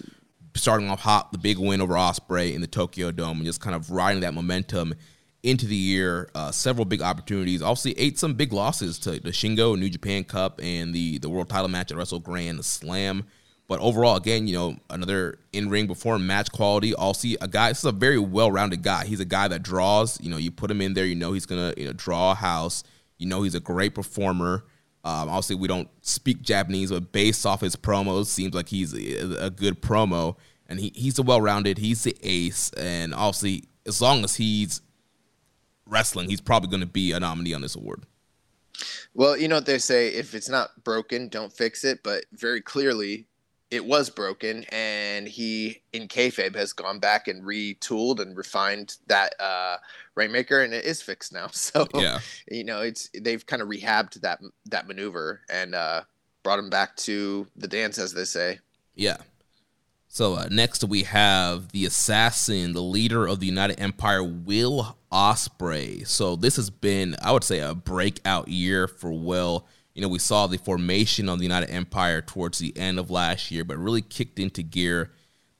starting 0.56 0.90
off 0.90 1.02
hot, 1.02 1.32
the 1.32 1.38
big 1.38 1.58
win 1.58 1.82
over 1.82 1.96
Ospreay 1.96 2.54
in 2.54 2.62
the 2.62 2.68
Tokyo 2.68 3.12
Dome, 3.12 3.38
and 3.38 3.46
just 3.46 3.60
kind 3.60 3.76
of 3.76 3.90
riding 3.90 4.22
that 4.22 4.34
momentum 4.34 4.94
into 5.44 5.66
the 5.66 5.76
year. 5.76 6.30
Uh, 6.34 6.52
several 6.52 6.86
big 6.86 7.02
opportunities. 7.02 7.62
Obviously, 7.62 7.94
ate 8.00 8.18
some 8.18 8.34
big 8.34 8.52
losses 8.52 8.98
to 9.00 9.12
the 9.12 9.30
Shingo 9.30 9.78
New 9.78 9.90
Japan 9.90 10.24
Cup 10.24 10.60
and 10.64 10.94
the 10.94 11.20
the 11.20 11.30
World 11.30 11.50
Title 11.50 11.68
match 11.68 11.92
at 11.92 11.98
Wrestle 11.98 12.20
Grand 12.20 12.64
Slam. 12.66 13.26
But 13.68 13.80
overall, 13.80 14.18
again, 14.18 14.48
you 14.48 14.56
know, 14.56 14.78
another 14.90 15.40
in 15.52 15.70
ring 15.70 15.88
before 15.88 16.20
match 16.20 16.52
quality. 16.52 16.94
Also, 16.94 17.30
a 17.42 17.48
guy. 17.48 17.70
This 17.70 17.80
is 17.80 17.86
a 17.86 17.92
very 17.92 18.20
well 18.20 18.52
rounded 18.52 18.82
guy. 18.82 19.06
He's 19.06 19.20
a 19.20 19.26
guy 19.26 19.48
that 19.48 19.64
draws. 19.64 20.20
You 20.22 20.30
know, 20.30 20.38
you 20.38 20.52
put 20.52 20.72
him 20.72 20.82
in 20.82 20.94
there, 20.94 21.06
you 21.06 21.16
know, 21.16 21.34
he's 21.34 21.46
gonna 21.46 21.74
you 21.78 21.86
know 21.86 21.94
draw 21.94 22.32
a 22.32 22.36
house. 22.36 22.84
You 23.18 23.28
know 23.28 23.44
he's 23.44 23.56
a 23.56 23.60
great 23.60 23.94
performer. 23.94 24.66
Um, 25.06 25.28
obviously, 25.28 25.58
we 25.58 25.68
don't 25.68 25.90
speak 26.02 26.42
Japanese, 26.42 26.90
but 26.90 27.12
based 27.12 27.46
off 27.46 27.60
his 27.60 27.76
promos, 27.76 28.28
seems 28.28 28.54
like 28.54 28.70
he's 28.70 28.94
a, 28.94 29.46
a 29.46 29.50
good 29.50 29.82
promo. 29.82 30.38
And 30.68 30.80
he, 30.80 30.94
he's 30.96 31.20
a 31.20 31.24
well 31.24 31.42
rounded, 31.42 31.78
he's 31.78 32.04
the 32.04 32.16
ace. 32.24 32.72
And 32.72 33.14
obviously, 33.14 33.66
as 33.86 34.02
long 34.02 34.24
as 34.24 34.36
he's 34.36 34.82
wrestling, 35.88 36.30
he's 36.30 36.42
probably 36.42 36.70
going 36.70 36.82
to 36.82 36.88
be 36.88 37.12
a 37.12 37.20
nominee 37.20 37.54
on 37.54 37.62
this 37.62 37.76
award. 37.76 38.04
Well, 39.14 39.38
you 39.38 39.48
know 39.48 39.56
what 39.56 39.66
they 39.66 39.78
say 39.78 40.10
if 40.10 40.34
it's 40.34 40.50
not 40.50 40.84
broken, 40.84 41.30
don't 41.30 41.54
fix 41.54 41.84
it. 41.84 42.02
But 42.04 42.26
very 42.34 42.62
clearly, 42.62 43.28
it 43.70 43.86
was 43.86 44.10
broken, 44.10 44.66
and 44.72 45.28
he 45.28 45.82
in 45.94 46.08
kayfabe 46.08 46.56
has 46.56 46.74
gone 46.74 47.00
back 47.00 47.28
and 47.28 47.44
retooled 47.44 48.20
and 48.20 48.36
refined 48.36 48.98
that 49.08 49.34
uh, 49.40 49.78
Rainmaker, 50.16 50.62
and 50.62 50.74
it 50.74 50.86
is 50.86 51.02
fixed 51.02 51.34
now. 51.34 51.48
So 51.54 51.88
yeah, 51.96 52.20
you 52.50 52.64
know, 52.64 52.82
it's 52.82 53.10
they've 53.20 53.46
kind 53.46 53.62
of 53.62 53.68
rehabbed 53.68 54.22
that 54.22 54.40
that 54.66 54.88
maneuver 54.88 55.42
and 55.50 55.76
uh, 55.76 56.02
brought 56.44 56.60
him 56.60 56.70
back 56.70 56.96
to 56.98 57.48
the 57.56 57.68
dance, 57.68 57.98
as 57.98 58.14
they 58.14 58.26
say. 58.26 58.60
Yeah. 58.96 59.18
So 60.14 60.36
uh, 60.36 60.48
next 60.52 60.84
we 60.84 61.02
have 61.04 61.70
the 61.70 61.86
assassin, 61.86 62.74
the 62.74 62.84
leader 62.84 63.26
of 63.26 63.40
the 63.40 63.48
United 63.48 63.80
Empire, 63.80 64.24
Will 64.24 64.96
Ospreay. 65.12 66.06
So 66.06 66.36
this 66.36 66.56
has 66.58 66.70
been, 66.70 67.16
I 67.20 67.32
would 67.32 67.44
say, 67.44 67.62
a 67.62 67.74
breakout 67.74 68.48
year 68.48 68.88
for 68.88 69.12
Will. 69.12 69.66
You 69.96 70.04
know, 70.04 70.08
we 70.08 70.20
saw 70.20 70.46
the 70.46 70.60
formation 70.60 71.28
of 71.30 71.40
the 71.40 71.46
United 71.46 71.72
Empire 71.72 72.22
towards 72.22 72.60
the 72.60 72.78
end 72.78 73.00
of 73.00 73.10
last 73.10 73.50
year, 73.50 73.64
but 73.64 73.80
really 73.80 74.04
kicked 74.04 74.38
into 74.38 74.62
gear 74.62 75.10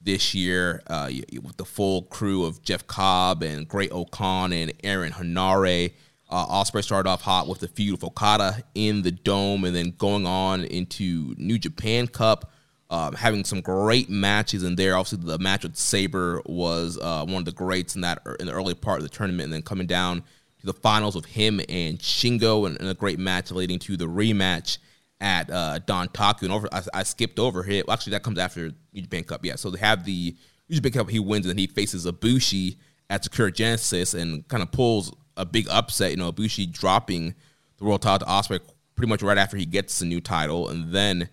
this 0.00 0.36
year 0.36 0.84
uh, 0.86 1.10
with 1.42 1.56
the 1.56 1.64
full 1.64 2.02
crew 2.02 2.44
of 2.44 2.62
Jeff 2.62 2.86
Cobb 2.86 3.42
and 3.42 3.66
Great-O-Khan 3.66 4.52
and 4.52 4.72
Aaron 4.84 5.10
Henare. 5.10 5.94
Uh, 6.30 6.46
Ospreay 6.46 6.84
started 6.84 7.10
off 7.10 7.22
hot 7.22 7.48
with 7.48 7.58
the 7.58 7.66
feud 7.66 7.90
with 7.90 8.04
Okada 8.04 8.62
in 8.76 9.02
the 9.02 9.10
Dome, 9.10 9.64
and 9.64 9.74
then 9.74 9.94
going 9.98 10.28
on 10.28 10.62
into 10.62 11.34
New 11.38 11.58
Japan 11.58 12.06
Cup, 12.06 12.52
um, 12.94 13.14
having 13.16 13.44
some 13.44 13.60
great 13.60 14.08
matches 14.08 14.62
in 14.62 14.76
there. 14.76 14.96
Obviously, 14.96 15.18
the 15.18 15.38
match 15.40 15.64
with 15.64 15.76
Sabre 15.76 16.40
was 16.46 16.96
uh, 16.96 17.24
one 17.24 17.38
of 17.38 17.44
the 17.44 17.50
greats 17.50 17.96
in 17.96 18.02
that 18.02 18.22
in 18.38 18.46
the 18.46 18.52
early 18.52 18.74
part 18.74 18.98
of 18.98 19.02
the 19.02 19.08
tournament, 19.08 19.44
and 19.44 19.52
then 19.52 19.62
coming 19.62 19.88
down 19.88 20.22
to 20.60 20.66
the 20.66 20.72
finals 20.72 21.16
of 21.16 21.24
him 21.24 21.60
and 21.68 21.98
Shingo, 21.98 22.68
and, 22.68 22.78
and 22.80 22.88
a 22.88 22.94
great 22.94 23.18
match 23.18 23.50
leading 23.50 23.80
to 23.80 23.96
the 23.96 24.04
rematch 24.04 24.78
at 25.20 25.50
uh, 25.50 25.80
Dontaku. 25.84 26.42
And 26.42 26.52
over, 26.52 26.68
I, 26.70 26.82
I 26.94 27.02
skipped 27.02 27.40
over 27.40 27.68
it. 27.68 27.84
Well, 27.88 27.94
actually, 27.94 28.12
that 28.12 28.22
comes 28.22 28.38
after 28.38 28.70
New 28.92 29.02
Japan 29.02 29.24
Cup. 29.24 29.44
Yeah, 29.44 29.56
so 29.56 29.70
they 29.70 29.80
have 29.80 30.04
the 30.04 30.36
New 30.68 30.76
Japan 30.76 30.92
Cup. 30.92 31.10
He 31.10 31.18
wins, 31.18 31.46
and 31.46 31.50
then 31.50 31.58
he 31.58 31.66
faces 31.66 32.06
Ibushi 32.06 32.76
at 33.10 33.24
Sakura 33.24 33.50
Genesis, 33.50 34.14
and 34.14 34.46
kind 34.46 34.62
of 34.62 34.70
pulls 34.70 35.12
a 35.36 35.44
big 35.44 35.66
upset. 35.68 36.12
You 36.12 36.18
know, 36.18 36.30
Ibushi 36.30 36.70
dropping 36.70 37.34
the 37.78 37.84
world 37.86 38.02
title 38.02 38.20
to 38.20 38.26
Ospreay 38.26 38.60
pretty 38.94 39.10
much 39.10 39.20
right 39.20 39.36
after 39.36 39.56
he 39.56 39.66
gets 39.66 39.98
the 39.98 40.06
new 40.06 40.20
title, 40.20 40.68
and 40.68 40.92
then 40.92 41.28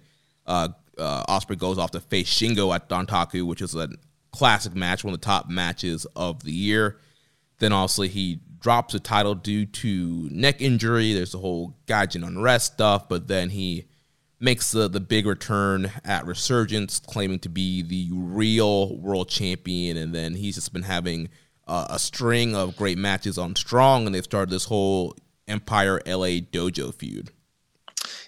uh, 0.48 0.70
uh, 0.98 1.24
Ospreay 1.26 1.58
goes 1.58 1.78
off 1.78 1.92
to 1.92 2.00
face 2.00 2.30
Shingo 2.30 2.74
at 2.74 2.90
Dontaku, 2.90 3.46
which 3.46 3.62
is 3.62 3.76
a 3.76 3.90
classic 4.32 4.76
match, 4.76 5.04
one 5.04 5.14
of 5.14 5.20
the 5.20 5.26
top 5.26 5.50
matches 5.50 6.06
of 6.16 6.44
the 6.44 6.52
year. 6.52 7.00
Then 7.60 7.74
obviously 7.74 8.08
he 8.08 8.40
drops 8.60 8.94
the 8.94 9.00
title 9.00 9.36
due 9.36 9.66
to 9.66 10.30
neck 10.32 10.62
injury. 10.62 11.14
There's 11.14 11.34
the 11.34 11.40
whole 11.40 11.76
Gaijin 11.88 12.26
unrest 12.26 12.74
stuff, 12.74 13.10
but 13.10 13.28
then 13.28 13.50
he 13.50 13.86
makes 14.40 14.72
the, 14.72 14.88
the 14.88 15.00
big 15.00 15.26
return 15.26 15.92
at 16.04 16.26
Resurgence, 16.26 17.00
claiming 17.00 17.40
to 17.40 17.50
be 17.50 17.82
the 17.82 18.10
real 18.14 18.98
world 18.98 19.30
champion. 19.30 19.98
And 19.98 20.14
then 20.14 20.34
he's 20.34 20.56
just 20.56 20.74
been 20.74 20.84
having 20.84 21.30
uh, 21.68 21.88
a 21.90 22.00
string 22.00 22.56
of 22.56 22.76
great 22.76 22.98
matches 22.98 23.38
on 23.38 23.56
Strong, 23.56 24.06
and 24.06 24.16
they've 24.16 24.24
started 24.24 24.50
this 24.50 24.66
whole 24.66 25.16
Empire 25.48 26.02
LA 26.06 26.40
Dojo 26.42 26.94
feud. 26.94 27.32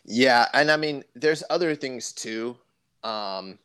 Yeah, 0.06 0.48
and 0.54 0.70
I 0.70 0.78
mean, 0.78 1.04
there's 1.16 1.44
other 1.50 1.76
things 1.76 2.12
too 2.12 2.58
um, 3.04 3.58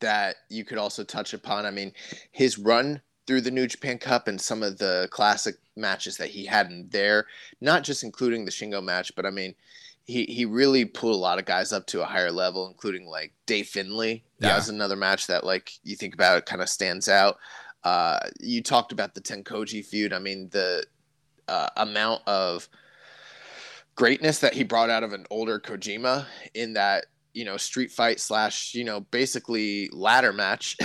that 0.00 0.36
you 0.48 0.64
could 0.64 0.78
also 0.78 1.04
touch 1.04 1.32
upon. 1.32 1.66
I 1.66 1.70
mean, 1.70 1.92
his 2.30 2.58
run 2.58 3.00
through 3.26 3.42
the 3.42 3.50
New 3.50 3.66
Japan 3.66 3.98
Cup 3.98 4.28
and 4.28 4.40
some 4.40 4.62
of 4.62 4.78
the 4.78 5.08
classic 5.10 5.56
matches 5.76 6.16
that 6.18 6.28
he 6.28 6.44
had 6.44 6.70
in 6.70 6.88
there, 6.90 7.26
not 7.60 7.82
just 7.82 8.04
including 8.04 8.44
the 8.44 8.50
Shingo 8.50 8.82
match, 8.82 9.14
but 9.14 9.24
I 9.24 9.30
mean, 9.30 9.54
he 10.04 10.24
he 10.24 10.44
really 10.44 10.84
pulled 10.84 11.14
a 11.14 11.18
lot 11.18 11.38
of 11.38 11.44
guys 11.44 11.72
up 11.72 11.86
to 11.86 12.02
a 12.02 12.06
higher 12.06 12.32
level, 12.32 12.66
including 12.66 13.06
like 13.06 13.32
Dave 13.46 13.68
Finlay. 13.68 14.24
That 14.40 14.48
yeah. 14.48 14.56
was 14.56 14.68
another 14.68 14.96
match 14.96 15.28
that 15.28 15.44
like 15.44 15.72
you 15.84 15.94
think 15.96 16.14
about 16.14 16.38
it 16.38 16.46
kind 16.46 16.60
of 16.60 16.68
stands 16.68 17.08
out. 17.08 17.38
Uh, 17.84 18.18
you 18.40 18.62
talked 18.62 18.92
about 18.92 19.14
the 19.14 19.20
Tenkoji 19.20 19.84
feud. 19.84 20.12
I 20.12 20.18
mean, 20.18 20.48
the 20.50 20.84
uh, 21.48 21.68
amount 21.76 22.22
of 22.26 22.68
greatness 23.94 24.38
that 24.38 24.54
he 24.54 24.64
brought 24.64 24.90
out 24.90 25.02
of 25.02 25.12
an 25.12 25.26
older 25.30 25.58
Kojima 25.58 26.26
in 26.54 26.74
that 26.74 27.06
you 27.34 27.44
know 27.44 27.56
street 27.56 27.90
fight 27.90 28.20
slash 28.20 28.74
you 28.74 28.84
know 28.84 29.00
basically 29.00 29.88
ladder 29.92 30.32
match 30.32 30.76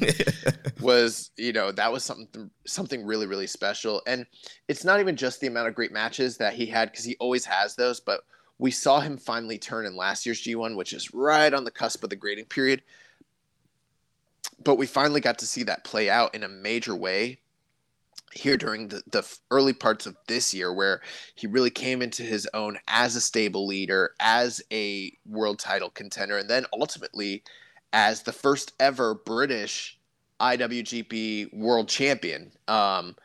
was 0.80 1.30
you 1.36 1.52
know 1.52 1.72
that 1.72 1.90
was 1.90 2.04
something 2.04 2.50
something 2.66 3.04
really 3.04 3.26
really 3.26 3.46
special. 3.46 4.02
And 4.06 4.26
it's 4.68 4.84
not 4.84 5.00
even 5.00 5.16
just 5.16 5.40
the 5.40 5.46
amount 5.46 5.68
of 5.68 5.74
great 5.74 5.92
matches 5.92 6.36
that 6.38 6.54
he 6.54 6.66
had 6.66 6.90
because 6.90 7.04
he 7.04 7.16
always 7.20 7.44
has 7.44 7.74
those 7.74 8.00
but 8.00 8.20
we 8.58 8.70
saw 8.70 9.00
him 9.00 9.16
finally 9.16 9.56
turn 9.58 9.86
in 9.86 9.96
last 9.96 10.26
year's 10.26 10.42
G1 10.42 10.76
which 10.76 10.92
is 10.92 11.14
right 11.14 11.52
on 11.52 11.64
the 11.64 11.70
cusp 11.70 12.02
of 12.04 12.10
the 12.10 12.16
grading 12.16 12.46
period. 12.46 12.82
But 14.64 14.76
we 14.76 14.86
finally 14.86 15.20
got 15.20 15.38
to 15.38 15.46
see 15.46 15.62
that 15.64 15.84
play 15.84 16.10
out 16.10 16.34
in 16.34 16.42
a 16.42 16.48
major 16.48 16.96
way 16.96 17.38
here 18.32 18.56
during 18.56 18.88
the, 18.88 19.02
the 19.10 19.38
early 19.50 19.72
parts 19.72 20.06
of 20.06 20.16
this 20.26 20.52
year 20.52 20.72
where 20.72 21.00
he 21.34 21.46
really 21.46 21.70
came 21.70 22.02
into 22.02 22.22
his 22.22 22.48
own 22.54 22.78
as 22.88 23.16
a 23.16 23.20
stable 23.20 23.66
leader 23.66 24.10
as 24.20 24.62
a 24.72 25.12
world 25.26 25.58
title 25.58 25.90
contender 25.90 26.38
and 26.38 26.48
then 26.48 26.64
ultimately 26.72 27.42
as 27.92 28.22
the 28.22 28.32
first 28.32 28.72
ever 28.80 29.14
british 29.14 29.98
iwgp 30.40 31.52
world 31.54 31.88
champion. 31.88 32.52
Um, 32.68 33.16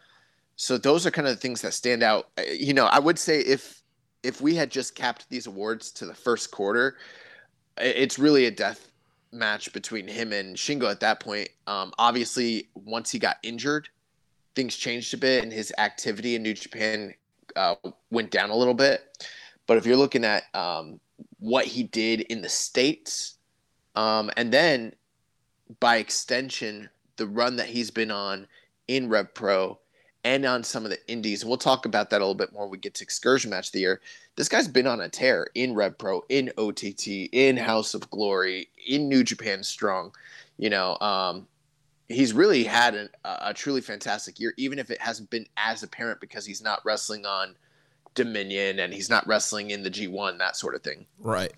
so 0.56 0.78
those 0.78 1.06
are 1.06 1.12
kind 1.12 1.28
of 1.28 1.36
the 1.36 1.42
things 1.42 1.62
that 1.62 1.74
stand 1.74 2.04
out. 2.04 2.30
Uh, 2.38 2.44
you 2.44 2.74
know 2.74 2.86
i 2.86 3.00
would 3.00 3.20
say 3.20 3.40
if 3.40 3.82
if 4.24 4.40
we 4.42 4.56
had 4.56 4.72
just 4.72 4.96
capped 4.96 5.30
these 5.30 5.48
awards 5.48 5.92
to 5.92 6.06
the 6.06 6.14
first 6.14 6.52
quarter 6.52 6.98
it's 7.78 8.20
really 8.20 8.46
a 8.46 8.52
death 8.52 8.90
match 9.32 9.74
between 9.74 10.08
him 10.08 10.32
and 10.32 10.56
shingo 10.56 10.90
at 10.90 11.00
that 11.00 11.20
point. 11.20 11.50
Um, 11.68 11.92
obviously 11.98 12.70
once 12.76 13.12
he 13.12 13.20
got 13.20 13.38
injured 13.44 13.90
things 14.56 14.76
changed 14.76 15.14
a 15.14 15.18
bit 15.18 15.44
and 15.44 15.52
his 15.52 15.74
activity 15.78 16.36
in 16.36 16.44
New 16.44 16.54
Japan 16.54 17.14
uh, 17.56 17.76
went 18.12 18.32
down 18.32 18.50
a 18.50 18.56
little 18.56 18.74
bit. 18.74 19.28
But 19.68 19.78
if 19.78 19.86
you're 19.86 19.98
looking 19.98 20.26
at 20.26 20.44
um, 20.54 21.00
what 21.40 21.66
he 21.66 21.84
did 21.84 22.22
in 22.22 22.42
the 22.42 22.50
States, 22.50 23.36
um, 23.96 24.32
and 24.38 24.52
then 24.52 24.94
by 25.80 25.98
extension, 25.98 26.90
the 27.18 27.28
run 27.28 27.56
that 27.58 27.68
he's 27.68 27.92
been 27.92 28.12
on 28.12 28.48
in 28.88 29.10
Rev 29.10 29.34
Pro 29.34 29.80
and 30.24 30.46
on 30.46 30.64
some 30.64 30.84
of 30.84 30.90
the 30.90 31.12
indies, 31.12 31.42
and 31.42 31.50
we'll 31.50 31.58
talk 31.58 31.86
about 31.86 32.10
that 32.10 32.18
a 32.18 32.24
little 32.24 32.34
bit 32.34 32.54
more 32.54 32.64
when 32.64 32.72
we 32.72 32.78
get 32.78 32.94
to 32.96 33.04
excursion 33.04 33.52
match 33.52 33.68
of 33.68 33.74
the 33.74 33.80
year. 33.80 34.02
This 34.36 34.50
guy's 34.50 34.68
been 34.68 34.88
on 34.88 35.02
a 35.02 35.10
tear 35.10 35.48
in 35.54 35.76
Rev 35.76 35.98
Pro, 35.98 36.24
in 36.30 36.52
OTT, 36.58 37.08
in 37.32 37.58
House 37.58 37.94
of 37.94 38.10
Glory, 38.10 38.70
in 38.88 39.10
New 39.10 39.24
Japan 39.24 39.64
Strong. 39.64 40.14
You 40.58 40.70
know, 40.70 40.98
um, 41.00 41.48
he's 42.14 42.34
really 42.34 42.64
had 42.64 43.10
a 43.24 43.54
truly 43.54 43.82
fantastic 43.82 44.40
year, 44.40 44.54
even 44.58 44.80
if 44.80 44.90
it 44.90 45.02
hasn't 45.02 45.30
been 45.30 45.46
as 45.58 45.84
apparent 45.84 46.20
because 46.22 46.46
he's 46.46 46.62
not 46.62 46.80
wrestling 46.86 47.26
on 47.26 47.56
Dominion 48.16 48.80
and 48.80 48.94
he's 48.94 49.10
not 49.10 49.26
wrestling 49.28 49.72
in 49.72 49.84
the 49.84 49.92
G1, 49.92 50.38
that 50.40 50.56
sort 50.56 50.76
of 50.76 50.84
thing. 50.84 51.06
Right. 51.20 51.54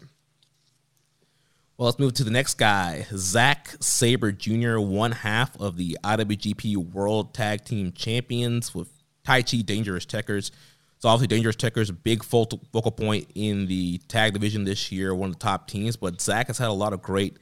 Well, 1.77 1.87
let's 1.87 1.99
move 1.99 2.13
to 2.13 2.23
the 2.23 2.31
next 2.31 2.53
guy, 2.53 3.05
Zack 3.11 3.75
Sabre 3.81 4.31
Jr., 4.31 4.77
one 4.77 5.11
half 5.11 5.59
of 5.59 5.75
the 5.75 5.97
IWGP 6.03 6.77
World 6.93 7.33
Tag 7.33 7.65
Team 7.65 7.91
Champions 7.91 8.73
with 8.73 8.87
Taichi 9.27 9.65
Dangerous 9.65 10.05
Tekkers. 10.05 10.51
So 10.99 11.09
obviously, 11.09 11.27
Dangerous 11.35 11.57
Tekkers 11.57 11.89
a 11.89 11.93
big 11.93 12.23
focal 12.23 12.91
point 12.91 13.29
in 13.35 13.67
the 13.67 13.97
tag 14.07 14.31
division 14.31 14.63
this 14.63 14.89
year, 14.89 15.13
one 15.13 15.29
of 15.29 15.35
the 15.37 15.43
top 15.43 15.67
teams. 15.67 15.97
But 15.97 16.21
Zack 16.21 16.47
has 16.47 16.57
had 16.57 16.69
a 16.69 16.73
lot 16.73 16.93
of 16.93 17.01
great 17.01 17.37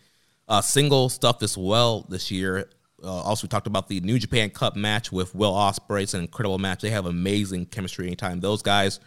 uh, 0.47 0.61
single 0.61 1.09
stuff 1.09 1.43
as 1.43 1.55
well 1.55 2.05
this 2.09 2.31
year. 2.31 2.69
Uh, 3.03 3.07
also, 3.07 3.45
we 3.45 3.49
talked 3.49 3.67
about 3.67 3.87
the 3.87 3.99
New 4.01 4.17
Japan 4.17 4.49
Cup 4.49 4.75
match 4.75 5.11
with 5.11 5.35
Will 5.35 5.53
Ospreay. 5.53 6.03
It's 6.03 6.13
an 6.13 6.21
incredible 6.21 6.57
match. 6.57 6.81
They 6.81 6.89
have 6.91 7.05
amazing 7.05 7.65
chemistry 7.67 8.07
anytime 8.07 8.39
those 8.39 8.61
guys 8.61 8.99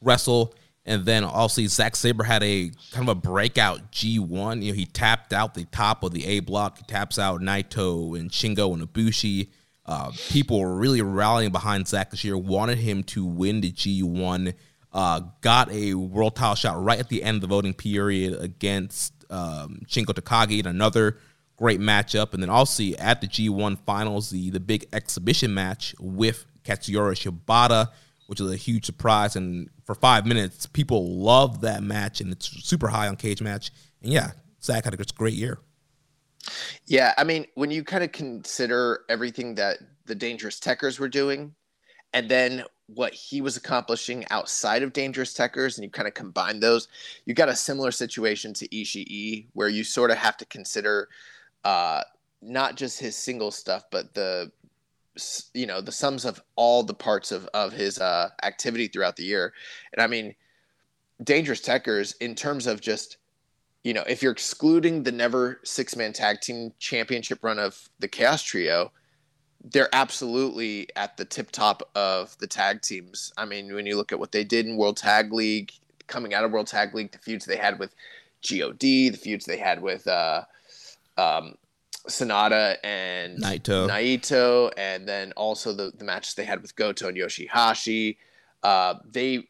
wrestle. 0.00 0.54
And 0.86 1.04
then 1.04 1.24
also 1.24 1.64
Zack 1.66 1.96
Sabre 1.96 2.24
had 2.24 2.42
a 2.42 2.70
kind 2.92 3.08
of 3.08 3.16
a 3.16 3.20
breakout 3.20 3.90
G1. 3.90 4.62
You 4.62 4.72
know, 4.72 4.76
he 4.76 4.84
tapped 4.84 5.32
out 5.32 5.54
the 5.54 5.64
top 5.66 6.02
of 6.02 6.12
the 6.12 6.26
A 6.26 6.40
block. 6.40 6.78
He 6.78 6.84
taps 6.84 7.18
out 7.18 7.40
Naito 7.40 8.18
and 8.18 8.30
Shingo 8.30 8.74
and 8.74 8.82
Ibushi. 8.82 9.48
Uh, 9.86 10.12
people 10.28 10.60
were 10.60 10.74
really 10.74 11.02
rallying 11.02 11.52
behind 11.52 11.88
Zack 11.88 12.10
this 12.10 12.24
year, 12.24 12.36
wanted 12.36 12.78
him 12.78 13.02
to 13.04 13.24
win 13.24 13.60
the 13.60 13.72
G1. 13.72 14.54
Uh, 14.92 15.20
got 15.40 15.70
a 15.72 15.94
world 15.94 16.36
title 16.36 16.54
shot 16.54 16.82
right 16.82 16.98
at 16.98 17.08
the 17.08 17.22
end 17.22 17.36
of 17.36 17.40
the 17.42 17.46
voting 17.46 17.74
period 17.74 18.34
against 18.40 19.12
um, 19.30 19.80
Shingo 19.86 20.14
Takagi 20.14 20.60
in 20.60 20.66
another 20.66 21.18
great 21.56 21.80
matchup. 21.80 22.34
And 22.34 22.42
then 22.42 22.50
also 22.50 22.82
at 22.98 23.20
the 23.20 23.26
G1 23.26 23.78
finals, 23.80 24.30
the, 24.30 24.50
the 24.50 24.60
big 24.60 24.86
exhibition 24.92 25.54
match 25.54 25.94
with 26.00 26.46
Katsuyori 26.64 27.14
Shibata, 27.14 27.88
which 28.26 28.40
was 28.40 28.52
a 28.52 28.56
huge 28.56 28.86
surprise. 28.86 29.36
And 29.36 29.68
for 29.84 29.94
five 29.94 30.26
minutes, 30.26 30.66
people 30.66 31.18
loved 31.18 31.62
that 31.62 31.82
match, 31.82 32.20
and 32.20 32.32
it's 32.32 32.48
super 32.64 32.88
high 32.88 33.08
on 33.08 33.16
cage 33.16 33.42
match. 33.42 33.70
And 34.02 34.12
yeah, 34.12 34.32
Zack 34.62 34.84
had 34.84 34.94
a 34.94 35.04
great 35.14 35.34
year. 35.34 35.58
Yeah, 36.86 37.14
I 37.16 37.24
mean, 37.24 37.46
when 37.54 37.70
you 37.70 37.84
kind 37.84 38.04
of 38.04 38.12
consider 38.12 39.00
everything 39.08 39.54
that 39.54 39.78
the 40.06 40.14
Dangerous 40.14 40.60
Tekkers 40.60 40.98
were 40.98 41.08
doing, 41.08 41.54
and 42.12 42.28
then 42.28 42.64
what 42.86 43.14
he 43.14 43.40
was 43.40 43.56
accomplishing 43.56 44.24
outside 44.30 44.82
of 44.82 44.92
Dangerous 44.92 45.32
Tekkers, 45.32 45.76
and 45.76 45.84
you 45.84 45.90
kind 45.90 46.06
of 46.06 46.14
combine 46.14 46.60
those, 46.60 46.88
you 47.24 47.34
got 47.34 47.48
a 47.48 47.56
similar 47.56 47.90
situation 47.90 48.52
to 48.54 48.68
Ishii, 48.68 49.46
where 49.54 49.68
you 49.68 49.84
sort 49.84 50.10
of 50.10 50.18
have 50.18 50.36
to 50.36 50.46
consider 50.46 51.08
uh, 51.64 52.02
not 52.42 52.76
just 52.76 53.00
his 53.00 53.16
single 53.16 53.50
stuff, 53.50 53.84
but 53.90 54.14
the 54.14 54.50
you 55.54 55.66
know 55.66 55.80
the 55.80 55.92
sums 55.92 56.24
of 56.24 56.42
all 56.56 56.82
the 56.82 56.94
parts 56.94 57.32
of 57.32 57.46
of 57.54 57.72
his 57.72 57.98
uh, 57.98 58.30
activity 58.42 58.88
throughout 58.88 59.16
the 59.16 59.24
year. 59.24 59.52
And 59.92 60.02
I 60.02 60.06
mean, 60.06 60.34
Dangerous 61.22 61.60
Tekkers 61.60 62.14
in 62.20 62.34
terms 62.34 62.66
of 62.66 62.80
just 62.80 63.18
you 63.82 63.94
know 63.94 64.04
if 64.08 64.22
you're 64.22 64.32
excluding 64.32 65.02
the 65.02 65.12
never 65.12 65.60
six 65.64 65.96
man 65.96 66.12
tag 66.12 66.40
team 66.40 66.72
championship 66.78 67.42
run 67.42 67.58
of 67.58 67.88
the 67.98 68.08
Chaos 68.08 68.42
Trio. 68.42 68.92
They're 69.66 69.88
absolutely 69.94 70.88
at 70.94 71.16
the 71.16 71.24
tip 71.24 71.50
top 71.50 71.88
of 71.94 72.36
the 72.36 72.46
tag 72.46 72.82
teams. 72.82 73.32
I 73.38 73.46
mean, 73.46 73.74
when 73.74 73.86
you 73.86 73.96
look 73.96 74.12
at 74.12 74.18
what 74.18 74.30
they 74.30 74.44
did 74.44 74.66
in 74.66 74.76
World 74.76 74.98
Tag 74.98 75.32
League, 75.32 75.72
coming 76.06 76.34
out 76.34 76.44
of 76.44 76.50
World 76.52 76.66
Tag 76.66 76.94
League, 76.94 77.12
the 77.12 77.18
feuds 77.18 77.46
they 77.46 77.56
had 77.56 77.78
with 77.78 77.94
God, 78.50 78.78
the 78.78 79.10
feuds 79.12 79.46
they 79.46 79.56
had 79.56 79.80
with 79.80 80.06
uh, 80.06 80.42
um, 81.16 81.54
Sanada 82.08 82.76
and 82.84 83.42
Naito. 83.42 83.88
Naito, 83.88 84.70
and 84.76 85.08
then 85.08 85.32
also 85.32 85.72
the, 85.72 85.92
the 85.96 86.04
matches 86.04 86.34
they 86.34 86.44
had 86.44 86.60
with 86.60 86.76
Goto 86.76 87.08
and 87.08 87.16
Yoshihashi. 87.16 88.16
Uh, 88.62 88.94
they 89.10 89.48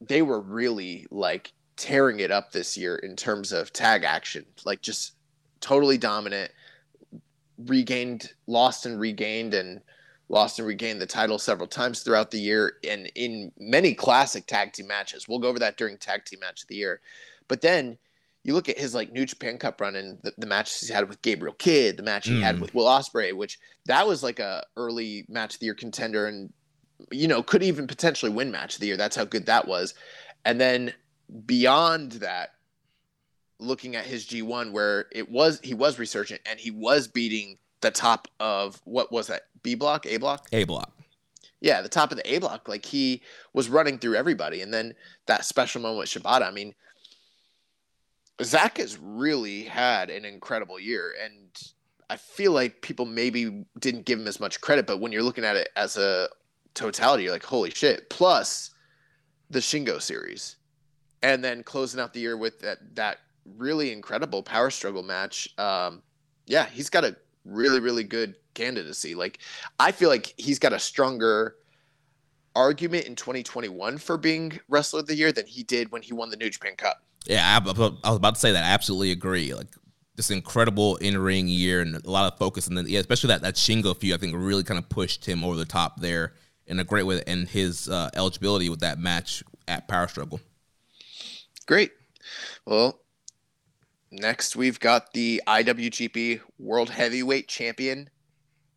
they 0.00 0.22
were 0.22 0.40
really 0.40 1.06
like 1.10 1.52
tearing 1.76 2.20
it 2.20 2.30
up 2.30 2.52
this 2.52 2.76
year 2.76 2.96
in 2.96 3.16
terms 3.16 3.52
of 3.52 3.72
tag 3.72 4.04
action, 4.04 4.44
like 4.64 4.82
just 4.82 5.12
totally 5.60 5.98
dominant. 5.98 6.50
Regained, 7.58 8.32
lost 8.48 8.86
and 8.86 8.98
regained, 8.98 9.54
and 9.54 9.80
lost 10.28 10.58
and 10.58 10.66
regained 10.66 11.00
the 11.00 11.06
title 11.06 11.38
several 11.38 11.68
times 11.68 12.00
throughout 12.00 12.32
the 12.32 12.40
year, 12.40 12.74
and 12.88 13.12
in 13.14 13.52
many 13.58 13.94
classic 13.94 14.46
tag 14.46 14.72
team 14.72 14.88
matches. 14.88 15.28
We'll 15.28 15.38
go 15.38 15.48
over 15.48 15.60
that 15.60 15.76
during 15.76 15.98
tag 15.98 16.24
team 16.24 16.40
match 16.40 16.62
of 16.62 16.68
the 16.68 16.76
year, 16.76 17.00
but 17.46 17.60
then 17.60 17.98
you 18.44 18.54
look 18.54 18.68
at 18.68 18.78
his 18.78 18.94
like 18.94 19.12
New 19.12 19.24
Japan 19.24 19.58
Cup 19.58 19.80
run 19.80 19.94
and 19.94 20.18
the, 20.22 20.32
the 20.38 20.46
matches 20.46 20.80
he's 20.80 20.90
had 20.90 21.08
with 21.08 21.22
Gabriel 21.22 21.54
Kidd, 21.54 21.96
the 21.96 22.02
match 22.02 22.26
he 22.26 22.34
mm. 22.34 22.42
had 22.42 22.60
with 22.60 22.74
Will 22.74 22.86
Ospreay, 22.86 23.32
which 23.32 23.58
that 23.86 24.06
was 24.06 24.22
like 24.22 24.40
a 24.40 24.64
early 24.76 25.24
match 25.28 25.54
of 25.54 25.60
the 25.60 25.66
year 25.66 25.74
contender 25.74 26.26
and 26.26 26.52
you 27.10 27.28
know 27.28 27.42
could 27.42 27.62
even 27.62 27.86
potentially 27.86 28.32
win 28.32 28.50
match 28.50 28.74
of 28.74 28.80
the 28.80 28.86
year. 28.86 28.96
That's 28.96 29.16
how 29.16 29.24
good 29.24 29.46
that 29.46 29.68
was. 29.68 29.94
And 30.44 30.60
then 30.60 30.92
beyond 31.46 32.12
that, 32.12 32.54
looking 33.60 33.94
at 33.94 34.04
his 34.04 34.26
G1 34.26 34.72
where 34.72 35.06
it 35.12 35.30
was 35.30 35.60
he 35.62 35.74
was 35.74 35.98
resurgent 35.98 36.40
and 36.44 36.58
he 36.58 36.72
was 36.72 37.06
beating 37.06 37.58
the 37.80 37.92
top 37.92 38.26
of 38.40 38.80
what 38.84 39.12
was 39.12 39.28
that 39.28 39.42
B 39.62 39.76
block, 39.76 40.04
A 40.06 40.16
block, 40.16 40.48
A 40.52 40.64
block. 40.64 40.92
Yeah, 41.60 41.80
the 41.80 41.88
top 41.88 42.10
of 42.10 42.16
the 42.16 42.34
A 42.34 42.38
block. 42.40 42.68
Like 42.68 42.84
he 42.84 43.22
was 43.52 43.68
running 43.68 44.00
through 44.00 44.16
everybody, 44.16 44.62
and 44.62 44.74
then 44.74 44.94
that 45.26 45.44
special 45.44 45.80
moment 45.80 46.00
with 46.00 46.08
Shibata. 46.08 46.42
I 46.42 46.50
mean 46.50 46.74
Zack 48.42 48.78
has 48.78 48.98
really 48.98 49.64
had 49.64 50.10
an 50.10 50.24
incredible 50.24 50.78
year, 50.78 51.14
and 51.22 51.50
I 52.08 52.16
feel 52.16 52.52
like 52.52 52.82
people 52.82 53.06
maybe 53.06 53.64
didn't 53.78 54.04
give 54.04 54.18
him 54.18 54.28
as 54.28 54.40
much 54.40 54.60
credit, 54.60 54.86
but 54.86 55.00
when 55.00 55.12
you're 55.12 55.22
looking 55.22 55.44
at 55.44 55.56
it 55.56 55.70
as 55.76 55.96
a 55.96 56.28
totality, 56.74 57.24
you're 57.24 57.32
like, 57.32 57.44
holy 57.44 57.70
shit. 57.70 58.10
Plus 58.10 58.70
the 59.50 59.60
Shingo 59.60 60.00
series. 60.00 60.56
And 61.22 61.42
then 61.42 61.62
closing 61.62 62.00
out 62.00 62.12
the 62.12 62.20
year 62.20 62.36
with 62.36 62.60
that 62.60 62.96
that 62.96 63.18
really 63.44 63.92
incredible 63.92 64.42
power 64.42 64.70
struggle 64.70 65.02
match. 65.02 65.48
Um, 65.58 66.02
yeah, 66.46 66.66
he's 66.66 66.90
got 66.90 67.04
a 67.04 67.16
really, 67.44 67.80
really 67.80 68.04
good 68.04 68.34
candidacy. 68.54 69.14
Like 69.14 69.38
I 69.78 69.92
feel 69.92 70.08
like 70.08 70.34
he's 70.36 70.58
got 70.58 70.72
a 70.72 70.78
stronger 70.78 71.56
argument 72.54 73.06
in 73.06 73.14
2021 73.14 73.98
for 73.98 74.18
being 74.18 74.58
wrestler 74.68 75.00
of 75.00 75.06
the 75.06 75.14
year 75.14 75.32
than 75.32 75.46
he 75.46 75.62
did 75.62 75.90
when 75.92 76.02
he 76.02 76.12
won 76.12 76.30
the 76.30 76.36
New 76.36 76.50
Japan 76.50 76.74
Cup. 76.76 77.02
Yeah, 77.26 77.60
I, 77.64 77.70
I 77.70 78.08
was 78.08 78.16
about 78.16 78.34
to 78.34 78.40
say 78.40 78.52
that. 78.52 78.64
I 78.64 78.68
absolutely 78.68 79.12
agree. 79.12 79.54
Like 79.54 79.68
this 80.16 80.30
incredible 80.30 80.96
in 80.96 81.16
ring 81.18 81.48
year 81.48 81.80
and 81.80 81.94
a 81.94 82.10
lot 82.10 82.32
of 82.32 82.38
focus, 82.38 82.66
and 82.66 82.76
then 82.76 82.86
yeah, 82.88 83.00
especially 83.00 83.28
that 83.28 83.42
that 83.42 83.54
Shingo 83.54 83.96
feud, 83.96 84.14
I 84.14 84.18
think 84.18 84.34
really 84.36 84.64
kind 84.64 84.78
of 84.78 84.88
pushed 84.88 85.24
him 85.24 85.44
over 85.44 85.56
the 85.56 85.64
top 85.64 86.00
there 86.00 86.34
in 86.66 86.78
a 86.78 86.84
great 86.84 87.04
way, 87.04 87.22
and 87.26 87.48
his 87.48 87.88
uh, 87.88 88.10
eligibility 88.14 88.68
with 88.68 88.80
that 88.80 88.98
match 88.98 89.42
at 89.68 89.88
Power 89.88 90.08
Struggle. 90.08 90.40
Great. 91.66 91.92
Well, 92.66 93.00
next 94.10 94.56
we've 94.56 94.80
got 94.80 95.12
the 95.12 95.42
IWGP 95.46 96.40
World 96.58 96.90
Heavyweight 96.90 97.48
Champion 97.48 98.10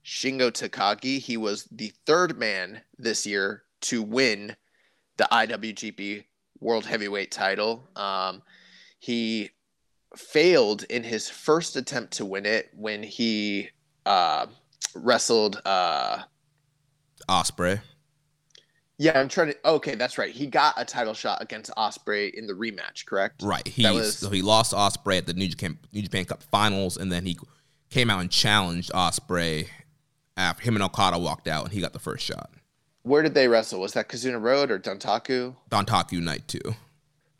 Shingo 0.03 0.51
Takagi. 0.51 1.19
He 1.19 1.35
was 1.35 1.67
the 1.71 1.91
third 2.05 2.37
man 2.37 2.81
this 2.97 3.25
year 3.25 3.63
to 3.81 4.01
win 4.01 4.55
the 5.17 5.27
IWGP 5.31 6.25
World 6.59 6.85
Heavyweight 6.85 7.31
title. 7.31 7.87
Um, 7.95 8.41
he 8.99 9.51
failed 10.15 10.83
in 10.89 11.03
his 11.03 11.29
first 11.29 11.75
attempt 11.75 12.13
to 12.13 12.25
win 12.25 12.45
it 12.45 12.69
when 12.75 13.03
he 13.03 13.69
uh, 14.05 14.47
wrestled 14.95 15.61
uh, 15.65 16.19
Ospreay. 17.29 17.81
Yeah, 18.97 19.19
I'm 19.19 19.27
trying 19.27 19.47
to. 19.49 19.67
Okay, 19.67 19.95
that's 19.95 20.17
right. 20.17 20.31
He 20.31 20.47
got 20.47 20.73
a 20.77 20.85
title 20.85 21.13
shot 21.13 21.41
against 21.41 21.69
Ospreay 21.75 22.33
in 22.33 22.47
the 22.47 22.53
rematch, 22.53 23.05
correct? 23.05 23.41
Right. 23.43 23.67
He 23.67 23.83
was... 23.89 24.17
so 24.17 24.29
he 24.29 24.41
lost 24.41 24.73
Ospreay 24.73 25.17
at 25.17 25.27
the 25.27 25.33
New 25.33 25.49
Japan 25.49 25.77
New 25.91 26.01
Japan 26.01 26.25
Cup 26.25 26.43
Finals, 26.43 26.95
and 26.95 27.11
then 27.11 27.25
he 27.25 27.37
came 27.89 28.09
out 28.09 28.21
and 28.21 28.31
challenged 28.31 28.91
Ospreay 28.93 29.67
after 30.37 30.63
him 30.63 30.75
and 30.75 30.83
Okada 30.83 31.17
walked 31.17 31.47
out, 31.47 31.65
and 31.65 31.73
he 31.73 31.81
got 31.81 31.93
the 31.93 31.99
first 31.99 32.23
shot. 32.23 32.51
Where 33.05 33.21
did 33.21 33.35
they 33.35 33.47
wrestle? 33.47 33.81
Was 33.81 33.93
that 33.93 34.09
Kizuna 34.09 34.41
Road 34.41 34.71
or 34.71 34.79
Dontaku? 34.79 35.55
Dontaku 35.69 36.19
Night 36.19 36.47
Two. 36.47 36.73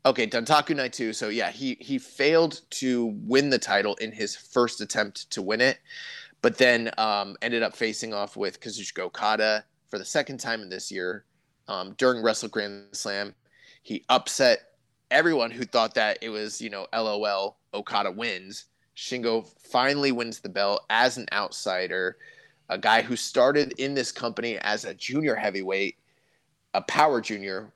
Okay, 0.05 0.27
Dontaku 0.27 0.75
Night 0.75 0.93
Two. 0.93 1.11
So 1.11 1.29
yeah, 1.29 1.49
he 1.49 1.75
he 1.81 1.97
failed 1.97 2.61
to 2.69 3.17
win 3.23 3.49
the 3.49 3.57
title 3.57 3.95
in 3.95 4.11
his 4.11 4.35
first 4.35 4.79
attempt 4.79 5.31
to 5.31 5.41
win 5.41 5.61
it, 5.61 5.79
but 6.43 6.59
then 6.59 6.91
um, 6.99 7.35
ended 7.41 7.63
up 7.63 7.75
facing 7.75 8.13
off 8.13 8.37
with 8.37 8.59
Kazuchika 8.59 8.99
Okada 8.99 9.65
for 9.89 9.97
the 9.97 10.05
second 10.05 10.37
time 10.37 10.61
in 10.61 10.69
this 10.69 10.91
year 10.91 11.25
um, 11.67 11.95
during 11.97 12.21
Wrestle 12.21 12.49
Grand 12.49 12.85
Slam. 12.91 13.33
He 13.81 14.05
upset 14.07 14.59
everyone 15.09 15.49
who 15.49 15.65
thought 15.65 15.95
that 15.95 16.19
it 16.21 16.29
was, 16.29 16.61
you 16.61 16.69
know, 16.69 16.85
LOL, 16.93 17.57
Okada 17.73 18.11
wins. 18.11 18.65
Shingo 18.95 19.47
finally 19.57 20.11
wins 20.11 20.41
the 20.41 20.49
belt 20.49 20.85
as 20.91 21.17
an 21.17 21.25
outsider, 21.33 22.17
a 22.69 22.77
guy 22.77 23.01
who 23.01 23.15
started 23.15 23.73
in 23.77 23.93
this 23.93 24.11
company 24.11 24.57
as 24.59 24.85
a 24.85 24.93
junior 24.93 25.35
heavyweight, 25.35 25.97
a 26.73 26.81
power 26.81 27.21
junior, 27.21 27.71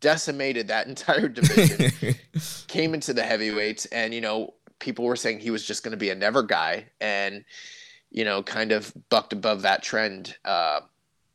decimated 0.00 0.68
that 0.68 0.86
entire 0.88 1.28
division, 1.28 2.14
came 2.68 2.94
into 2.94 3.12
the 3.12 3.22
heavyweights, 3.22 3.86
and, 3.86 4.12
you 4.14 4.20
know, 4.20 4.54
people 4.78 5.04
were 5.04 5.16
saying 5.16 5.38
he 5.38 5.50
was 5.50 5.64
just 5.64 5.82
going 5.82 5.92
to 5.92 5.96
be 5.96 6.10
a 6.10 6.14
never 6.14 6.42
guy 6.42 6.86
and, 7.00 7.44
you 8.10 8.24
know, 8.24 8.42
kind 8.42 8.72
of 8.72 8.92
bucked 9.08 9.32
above 9.32 9.62
that 9.62 9.82
trend. 9.82 10.36
Uh, 10.44 10.80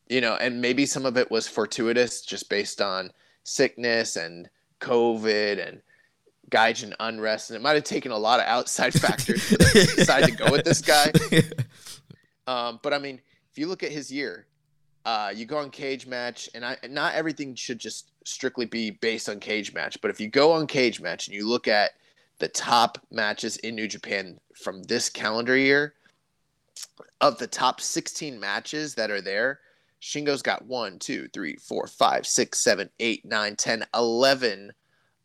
you 0.09 0.21
know, 0.21 0.35
and 0.35 0.61
maybe 0.61 0.85
some 0.85 1.05
of 1.05 1.17
it 1.17 1.29
was 1.31 1.47
fortuitous 1.47 2.21
just 2.21 2.49
based 2.49 2.81
on 2.81 3.11
sickness 3.43 4.15
and 4.15 4.49
COVID 4.79 5.65
and 5.65 5.81
Gaijin 6.49 6.93
unrest, 6.99 7.49
and 7.49 7.57
it 7.57 7.61
might 7.61 7.75
have 7.75 7.83
taken 7.83 8.11
a 8.11 8.17
lot 8.17 8.39
of 8.39 8.45
outside 8.45 8.93
factors 9.01 9.49
to 9.49 9.57
decide 9.57 10.25
to 10.25 10.31
go 10.31 10.51
with 10.51 10.63
this 10.63 10.81
guy. 10.81 11.11
Um, 12.47 12.79
but 12.81 12.93
I 12.93 12.97
mean, 12.97 13.21
if 13.51 13.57
you 13.57 13.67
look 13.67 13.83
at 13.83 13.91
his 13.91 14.11
year, 14.11 14.47
uh, 15.05 15.31
you 15.33 15.45
go 15.45 15.57
on 15.57 15.69
cage 15.69 16.07
match, 16.07 16.49
and 16.55 16.65
I 16.65 16.77
not 16.89 17.13
everything 17.13 17.55
should 17.55 17.79
just 17.79 18.11
strictly 18.25 18.65
be 18.65 18.91
based 18.91 19.29
on 19.29 19.39
cage 19.39 19.73
match. 19.73 20.01
But 20.01 20.11
if 20.11 20.19
you 20.19 20.29
go 20.29 20.51
on 20.53 20.67
cage 20.67 20.99
match 20.99 21.27
and 21.27 21.35
you 21.35 21.47
look 21.47 21.67
at 21.67 21.91
the 22.39 22.47
top 22.47 22.97
matches 23.11 23.57
in 23.57 23.75
New 23.75 23.87
Japan 23.87 24.39
from 24.55 24.83
this 24.83 25.09
calendar 25.09 25.55
year, 25.57 25.93
of 27.21 27.37
the 27.37 27.47
top 27.47 27.81
16 27.81 28.39
matches 28.39 28.95
that 28.95 29.11
are 29.11 29.21
there, 29.21 29.59
Shingo's 30.01 30.41
got 30.41 30.65
one, 30.65 30.99
two, 30.99 31.27
three, 31.33 31.55
four, 31.55 31.87
five, 31.87 32.27
six, 32.27 32.59
seven, 32.59 32.89
eight, 32.99 33.25
nine, 33.25 33.55
10, 33.55 33.85
11 33.95 34.71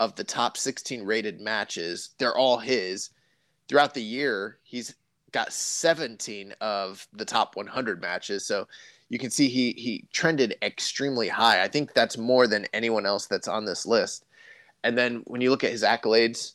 of 0.00 0.14
the 0.16 0.24
top 0.24 0.56
16 0.56 1.04
rated 1.04 1.40
matches. 1.40 2.10
They're 2.18 2.36
all 2.36 2.58
his. 2.58 3.10
Throughout 3.68 3.94
the 3.94 4.02
year, 4.02 4.58
he's 4.62 4.94
got 5.32 5.52
17 5.52 6.54
of 6.60 7.06
the 7.12 7.24
top 7.24 7.56
100 7.56 8.00
matches. 8.00 8.46
So 8.46 8.68
you 9.08 9.18
can 9.18 9.30
see 9.30 9.48
he 9.48 9.72
he 9.72 10.06
trended 10.12 10.56
extremely 10.62 11.28
high. 11.28 11.62
I 11.62 11.68
think 11.68 11.92
that's 11.92 12.16
more 12.16 12.46
than 12.46 12.66
anyone 12.72 13.06
else 13.06 13.26
that's 13.26 13.48
on 13.48 13.64
this 13.64 13.84
list. 13.84 14.24
And 14.84 14.96
then 14.96 15.22
when 15.26 15.40
you 15.40 15.50
look 15.50 15.64
at 15.64 15.70
his 15.70 15.82
accolades, 15.82 16.54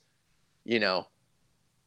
you 0.66 0.80
know, 0.80 1.08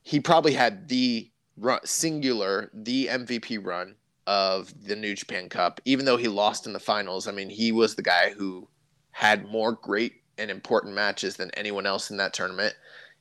he 0.03 0.21
probably 0.21 0.53
had 0.53 0.89
the 0.89 1.31
run, 1.57 1.81
singular 1.85 2.71
the 2.73 3.09
MVP 3.09 3.65
run 3.65 3.97
of 4.27 4.73
the 4.87 4.97
New 4.97 5.15
Japan 5.15 5.49
Cup, 5.49 5.81
even 5.85 6.05
though 6.05 6.17
he 6.17 6.29
lost 6.29 6.67
in 6.67 6.73
the 6.73 6.81
finals. 6.81 7.27
I 7.27 7.33
mean, 7.33 7.51
he 7.51 7.73
was 7.73 7.95
the 7.95 8.03
guy 8.03 8.31
who 8.31 8.69
had 9.11 9.49
more 9.49 9.73
great 9.73 10.23
and 10.39 10.51
important 10.51 10.95
matches 10.95 11.37
than 11.37 11.51
anyone 11.53 11.85
else 11.87 12.11
in 12.11 12.17
that 12.19 12.33
tournament. 12.33 12.75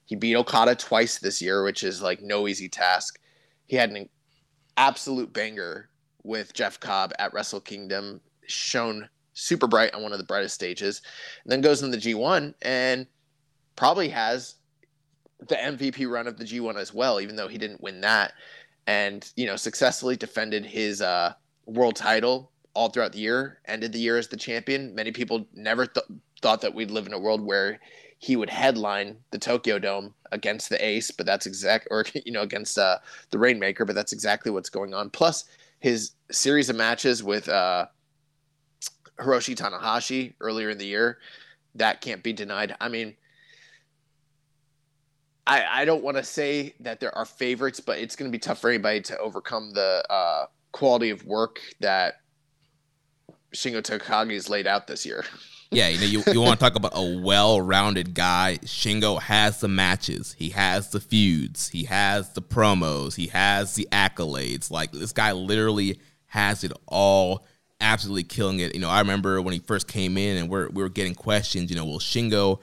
He 0.06 0.16
beat 0.16 0.36
Okada 0.36 0.76
twice 0.76 1.20
this 1.20 1.42
year, 1.42 1.64
which 1.64 1.84
is 1.84 2.02
like 2.02 2.22
no 2.22 2.48
easy 2.48 2.70
task. 2.70 3.20
He 3.70 3.78
had 3.78 3.92
an 3.92 4.10
absolute 4.76 5.32
banger 5.32 5.90
with 6.24 6.54
Jeff 6.54 6.80
Cobb 6.80 7.14
at 7.18 7.34
Wrestle 7.34 7.62
Kingdom, 7.62 8.20
shown 8.48 9.08
super 9.34 9.68
bright 9.68 9.94
on 9.94 10.04
one 10.04 10.12
of 10.12 10.18
the 10.18 10.26
brightest 10.26 10.56
stages, 10.56 11.02
and 11.44 11.52
then 11.52 11.62
goes 11.62 11.82
in 11.82 11.92
the 11.92 11.98
G1 11.98 12.54
and 12.62 13.08
probably 13.78 14.10
has 14.10 14.56
the 15.48 15.56
MVP 15.56 16.12
run 16.12 16.28
of 16.28 16.38
the 16.38 16.44
G1 16.44 16.76
as 16.76 16.94
well, 16.94 17.22
even 17.22 17.38
though 17.38 17.48
he 17.48 17.58
didn't 17.58 17.82
win 17.82 18.02
that 18.02 18.34
and 18.90 19.32
you 19.36 19.46
know 19.46 19.56
successfully 19.56 20.16
defended 20.16 20.66
his 20.66 21.00
uh, 21.00 21.32
world 21.68 21.96
title 21.96 22.52
all 22.74 22.90
throughout 22.90 23.14
the 23.14 23.20
year. 23.20 23.60
Ended 23.66 23.94
the 23.94 24.00
year 24.00 24.18
as 24.18 24.28
the 24.28 24.36
champion. 24.36 24.96
Many 24.96 25.12
people 25.12 25.46
never 25.54 25.86
th- 25.86 26.08
thought 26.42 26.62
that 26.62 26.74
we'd 26.74 26.90
live 26.90 27.06
in 27.06 27.14
a 27.14 27.20
world 27.20 27.40
where 27.40 27.80
he 28.20 28.36
would 28.36 28.50
headline 28.50 29.18
the 29.32 29.40
Tokyo 29.40 29.80
Dome 29.80 30.14
against 30.34 30.70
the 30.70 30.86
Ace, 30.86 31.10
but 31.10 31.26
that's 31.26 31.46
exact, 31.46 31.88
or 31.90 32.06
you 32.26 32.32
know, 32.32 32.42
against 32.42 32.78
uh, 32.78 33.00
the 33.32 33.40
Rainmaker, 33.40 33.86
but 33.86 33.96
that's 33.96 34.14
exactly 34.14 34.52
what's 34.52 34.70
going 34.70 34.94
on. 34.94 35.10
Plus, 35.10 35.46
his 35.80 36.12
series 36.30 36.70
of 36.70 36.76
matches 36.76 37.24
with 37.24 37.48
uh, 37.48 37.88
Hiroshi 39.20 39.56
Tanahashi 39.56 40.34
earlier 40.42 40.70
in 40.70 40.78
the 40.78 40.86
year, 40.86 41.20
that 41.76 42.02
can't 42.02 42.22
be 42.22 42.34
denied. 42.34 42.76
I 42.82 42.90
mean, 42.90 43.16
I, 45.48 45.82
I 45.82 45.86
don't 45.86 46.04
want 46.04 46.18
to 46.18 46.24
say 46.24 46.76
that 46.82 47.00
there 47.00 47.18
are 47.18 47.26
favorites, 47.26 47.80
but 47.80 48.00
it's 48.00 48.18
going 48.18 48.30
to 48.30 48.36
be 48.36 48.40
tough 48.40 48.60
for 48.60 48.70
anybody 48.70 49.02
to 49.02 49.18
overcome 49.18 49.72
the 49.72 50.04
uh, 50.10 50.48
quality 50.74 51.10
of 51.10 51.26
work 51.26 51.62
that 51.80 52.16
Shingo 53.56 53.82
Takagi 53.82 54.34
has 54.34 54.50
laid 54.50 54.68
out 54.68 54.88
this 54.88 55.06
year. 55.06 55.24
Yeah, 55.72 55.88
you 55.88 56.00
know, 56.00 56.06
you, 56.06 56.24
you 56.34 56.42
want 56.42 56.60
to 56.60 56.64
talk 56.64 56.76
about 56.76 56.94
a 56.96 57.20
well-rounded 57.20 58.14
guy. 58.16 58.58
Shingo 58.64 59.22
has 59.22 59.60
the 59.60 59.68
matches, 59.68 60.36
he 60.38 60.50
has 60.50 60.90
the 60.90 61.00
feuds, 61.00 61.70
he 61.70 61.84
has 61.84 62.34
the 62.34 62.42
promos, 62.42 63.16
he 63.16 63.28
has 63.28 63.76
the 63.76 63.88
accolades. 63.92 64.72
Like 64.72 64.92
this 64.92 65.12
guy 65.12 65.32
literally 65.32 66.00
has 66.28 66.64
it 66.64 66.72
all, 66.88 67.46
absolutely 67.80 68.24
killing 68.24 68.60
it. 68.60 68.74
You 68.74 68.82
know, 68.82 68.90
I 68.90 69.00
remember 69.00 69.42
when 69.42 69.54
he 69.54 69.60
first 69.60 69.88
came 69.88 70.18
in, 70.18 70.38
and 70.38 70.50
we're 70.50 70.70
we 70.70 70.82
were 70.82 70.90
getting 70.90 71.14
questions. 71.14 71.70
You 71.70 71.76
know, 71.76 71.86
will 71.86 72.00
Shingo 72.00 72.60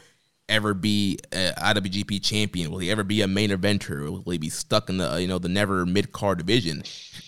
ever 0.49 0.75
be 0.75 1.19
a 1.33 1.53
IWGP 1.57 2.25
champion? 2.25 2.73
Will 2.73 2.79
he 2.79 2.91
ever 2.91 3.05
be 3.05 3.23
a 3.23 3.29
main 3.29 3.51
eventer? 3.51 4.25
Will 4.25 4.33
he 4.33 4.39
be 4.39 4.51
stuck 4.51 4.89
in 4.89 4.99
the 4.99 5.21
you 5.21 5.29
know 5.29 5.39
the 5.39 5.49
never 5.49 5.87
mid 5.87 6.11
card 6.11 6.39
division? 6.39 6.83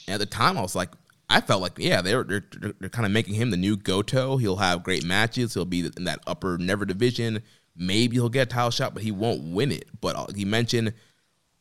And 0.09 0.14
at 0.14 0.18
the 0.18 0.26
time, 0.26 0.59
I 0.59 0.62
was 0.62 0.74
like, 0.74 0.91
I 1.29 1.41
felt 1.41 1.61
like 1.61 1.79
yeah, 1.79 2.01
they're 2.01 2.24
they're, 2.24 2.45
they're 2.81 2.89
kind 2.89 3.07
of 3.07 3.12
making 3.12 3.35
him 3.35 3.51
the 3.51 3.57
new 3.57 3.76
Goto. 3.76 4.39
He'll 4.39 4.57
have 4.57 4.83
great 4.83 5.05
matches. 5.05 5.55
He'll 5.55 5.64
be 5.64 5.91
in 5.97 6.05
that 6.05 6.20
upper 6.26 6.57
never 6.59 6.85
division. 6.85 7.43
Maybe 7.76 8.16
he'll 8.16 8.29
get 8.29 8.49
a 8.49 8.51
title 8.51 8.70
shot, 8.70 8.95
but 8.95 9.03
he 9.03 9.12
won't 9.12 9.53
win 9.53 9.70
it. 9.70 9.89
But 10.01 10.16
uh, 10.16 10.26
he 10.35 10.45
mentioned 10.45 10.95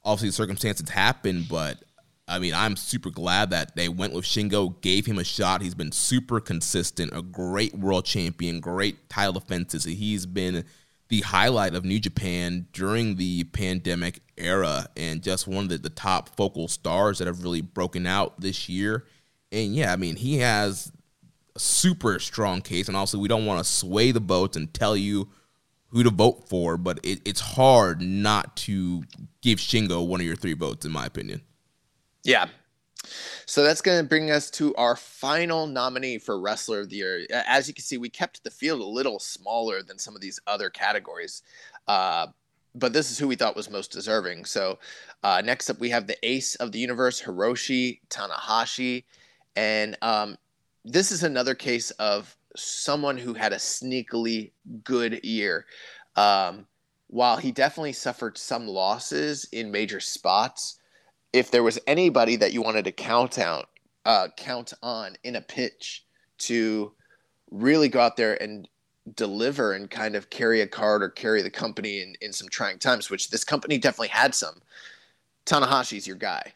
obviously 0.04 0.32
circumstances 0.32 0.90
happen, 0.90 1.46
but 1.50 1.84
I 2.30 2.40
mean, 2.40 2.54
I'm 2.54 2.76
super 2.76 3.10
glad 3.10 3.52
that 3.52 3.76
they 3.76 3.88
went 3.88 4.14
with 4.14 4.26
Shingo, 4.26 4.82
gave 4.82 5.06
him 5.06 5.18
a 5.18 5.24
shot. 5.24 5.62
He's 5.62 5.76
been 5.76 5.94
super 5.94 6.40
consistent, 6.40 7.12
a 7.16 7.22
great 7.22 7.74
world 7.74 8.06
champion, 8.06 8.60
great 8.60 9.10
title 9.10 9.34
defenses. 9.34 9.86
He's 9.86 10.26
been 10.26 10.66
the 11.08 11.22
highlight 11.22 11.74
of 11.74 11.86
New 11.86 12.00
Japan 12.00 12.68
during 12.74 13.16
the 13.16 13.46
pandemic 13.46 14.22
era 14.38 14.88
and 14.98 15.24
just 15.24 15.48
one 15.48 15.66
of 15.66 15.70
the, 15.70 15.78
the 15.78 15.90
top 15.90 16.36
focal 16.36 16.68
stars 16.68 17.20
that 17.20 17.28
have 17.28 17.44
really 17.44 17.62
broken 17.62 18.06
out 18.06 18.42
this 18.42 18.68
year. 18.68 19.06
And 19.52 19.76
yeah, 19.76 19.94
I 19.94 19.96
mean, 19.96 20.16
he 20.16 20.38
has 20.40 20.92
a 21.56 21.60
super 21.60 22.20
strong 22.20 22.62
case. 22.62 22.88
And 22.88 22.98
also, 22.98 23.18
we 23.18 23.28
don't 23.28 23.46
want 23.46 23.64
to 23.64 23.70
sway 23.70 24.12
the 24.12 24.20
votes 24.20 24.58
and 24.58 24.74
tell 24.74 24.96
you 24.96 25.30
who 25.90 26.04
to 26.04 26.10
vote 26.10 26.50
for, 26.50 26.78
but 26.78 27.00
it, 27.04 27.22
it's 27.26 27.40
hard 27.40 28.02
not 28.02 28.58
to 28.58 29.04
give 29.42 29.60
Shingo 29.60 30.06
one 30.06 30.20
of 30.20 30.28
your 30.28 30.36
three 30.36 30.54
votes, 30.54 30.86
in 30.86 30.92
my 30.92 31.06
opinion. 31.06 31.42
Yeah, 32.24 32.50
so 33.46 33.64
that's 33.64 33.82
going 33.82 34.02
to 34.02 34.08
bring 34.08 34.32
us 34.32 34.50
to 34.52 34.76
our 34.76 34.96
final 34.96 35.68
nominee 35.68 36.18
for 36.18 36.40
Wrestler 36.40 36.82
of 36.82 36.90
the 36.90 36.98
Year. 36.98 37.26
As 37.32 37.68
you 37.68 37.74
can 37.74 37.84
see, 37.84 37.98
we 37.98 38.10
kept 38.10 38.44
the 38.44 38.52
field 38.52 38.82
a 38.82 38.86
little 38.86 39.20
smaller 39.20 39.84
than 39.84 39.98
some 40.00 40.16
of 40.16 40.22
these 40.22 40.40
other 40.48 40.70
categories. 40.70 41.44
Uh, 41.88 42.28
but 42.76 42.94
this 42.94 43.10
is 43.10 43.18
who 43.18 43.28
we 43.28 43.36
thought 43.36 43.56
was 43.56 43.70
most 43.70 43.92
deserving. 43.92 44.46
So 44.46 44.80
uh, 45.24 45.42
next 45.44 45.70
up, 45.70 45.80
we 45.80 45.90
have 45.90 46.08
the 46.08 46.18
ace 46.24 46.56
of 46.56 46.72
the 46.72 46.80
universe, 46.80 47.22
Hiroshi 47.22 48.02
Tanahashi. 48.10 49.06
And 49.58 49.98
um, 50.04 50.38
this 50.86 51.12
is 51.12 51.24
another 51.24 51.56
case 51.56 51.90
of 51.92 52.38
someone 52.56 53.18
who 53.18 53.34
had 53.34 53.54
a 53.54 53.58
sneakily 53.58 54.52
good 54.84 55.26
year. 55.26 55.66
Um, 56.16 56.68
while 57.08 57.38
he 57.38 57.52
definitely 57.52 57.94
suffered 57.94 58.38
some 58.38 58.68
losses 58.68 59.46
in 59.52 59.72
major 59.72 60.00
spots, 60.00 60.80
if 61.34 61.50
there 61.50 61.64
was 61.64 61.80
anybody 61.88 62.36
that 62.36 62.54
you 62.54 62.62
wanted 62.62 62.86
to 62.86 62.92
count 62.92 63.40
out, 63.40 63.70
uh, 64.06 64.28
count 64.38 64.74
on 64.84 65.16
in 65.24 65.36
a 65.36 65.42
pitch 65.42 66.06
to 66.38 66.94
really 67.50 67.90
go 67.90 68.00
out 68.00 68.16
there 68.16 68.42
and 68.42 68.70
deliver 69.16 69.74
and 69.74 69.90
kind 69.90 70.16
of 70.16 70.30
carry 70.30 70.62
a 70.62 70.68
card 70.68 71.02
or 71.02 71.10
carry 71.10 71.42
the 71.42 71.50
company 71.50 72.02
in, 72.02 72.16
in 72.22 72.32
some 72.32 72.48
trying 72.50 72.78
times, 72.78 73.10
which 73.10 73.32
this 73.32 73.44
company 73.44 73.80
definitely 73.80 74.10
had 74.10 74.36
some. 74.36 74.62
Tanahashi's 75.46 76.06
your 76.06 76.18
guy. 76.18 76.54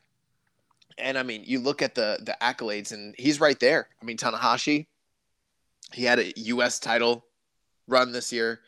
And 1.01 1.17
I 1.17 1.23
mean, 1.23 1.43
you 1.45 1.59
look 1.59 1.81
at 1.81 1.95
the 1.95 2.19
the 2.21 2.37
accolades 2.41 2.91
and 2.91 3.15
he's 3.17 3.39
right 3.39 3.59
there. 3.59 3.87
I 4.01 4.05
mean, 4.05 4.17
Tanahashi, 4.17 4.87
he 5.93 6.03
had 6.03 6.19
a 6.19 6.33
US 6.39 6.79
title 6.79 7.25
run 7.87 8.11
this 8.11 8.31
year. 8.31 8.61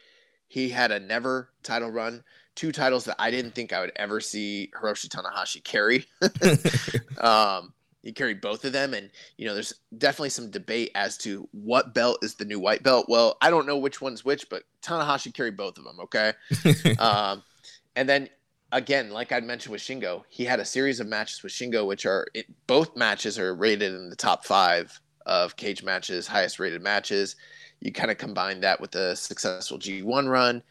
He 0.47 0.69
had 0.69 0.91
a 0.91 0.99
never 0.99 1.49
title 1.63 1.89
run 1.89 2.23
two 2.55 2.71
titles 2.71 3.05
that 3.05 3.15
I 3.19 3.31
didn't 3.31 3.55
think 3.55 3.73
I 3.73 3.81
would 3.81 3.91
ever 3.95 4.19
see 4.19 4.71
Hiroshi 4.79 5.07
Tanahashi 5.07 5.63
carry. 5.63 6.05
um, 7.19 7.73
he 8.01 8.11
carried 8.11 8.41
both 8.41 8.65
of 8.65 8.73
them, 8.73 8.93
and 8.93 9.09
you 9.37 9.45
know, 9.45 9.53
there's 9.53 9.73
definitely 9.97 10.29
some 10.29 10.51
debate 10.51 10.91
as 10.93 11.17
to 11.19 11.47
what 11.51 11.93
belt 11.93 12.19
is 12.21 12.35
the 12.35 12.45
new 12.45 12.59
white 12.59 12.83
belt. 12.83 13.07
Well, 13.07 13.37
I 13.41 13.49
don't 13.49 13.65
know 13.65 13.77
which 13.77 14.01
one's 14.01 14.25
which, 14.25 14.49
but 14.49 14.63
Tanahashi 14.81 15.33
carried 15.33 15.57
both 15.57 15.77
of 15.77 15.85
them. 15.85 15.99
Okay, 16.01 16.33
um, 16.99 17.43
and 17.95 18.07
then 18.07 18.29
again, 18.73 19.09
like 19.11 19.31
I 19.31 19.39
mentioned 19.39 19.71
with 19.71 19.81
Shingo, 19.81 20.23
he 20.29 20.43
had 20.43 20.59
a 20.59 20.65
series 20.65 20.99
of 20.99 21.07
matches 21.07 21.41
with 21.43 21.53
Shingo, 21.53 21.87
which 21.87 22.05
are 22.05 22.27
it, 22.33 22.45
both 22.67 22.95
matches 22.95 23.39
are 23.39 23.55
rated 23.55 23.93
in 23.93 24.09
the 24.09 24.15
top 24.15 24.45
five 24.45 24.99
of 25.25 25.55
cage 25.55 25.83
matches, 25.83 26.27
highest 26.27 26.59
rated 26.59 26.81
matches. 26.81 27.37
You 27.79 27.91
kind 27.91 28.11
of 28.11 28.17
combine 28.17 28.59
that 28.61 28.81
with 28.81 28.95
a 28.95 29.15
successful 29.15 29.79
G1 29.79 30.29
run 30.29 30.63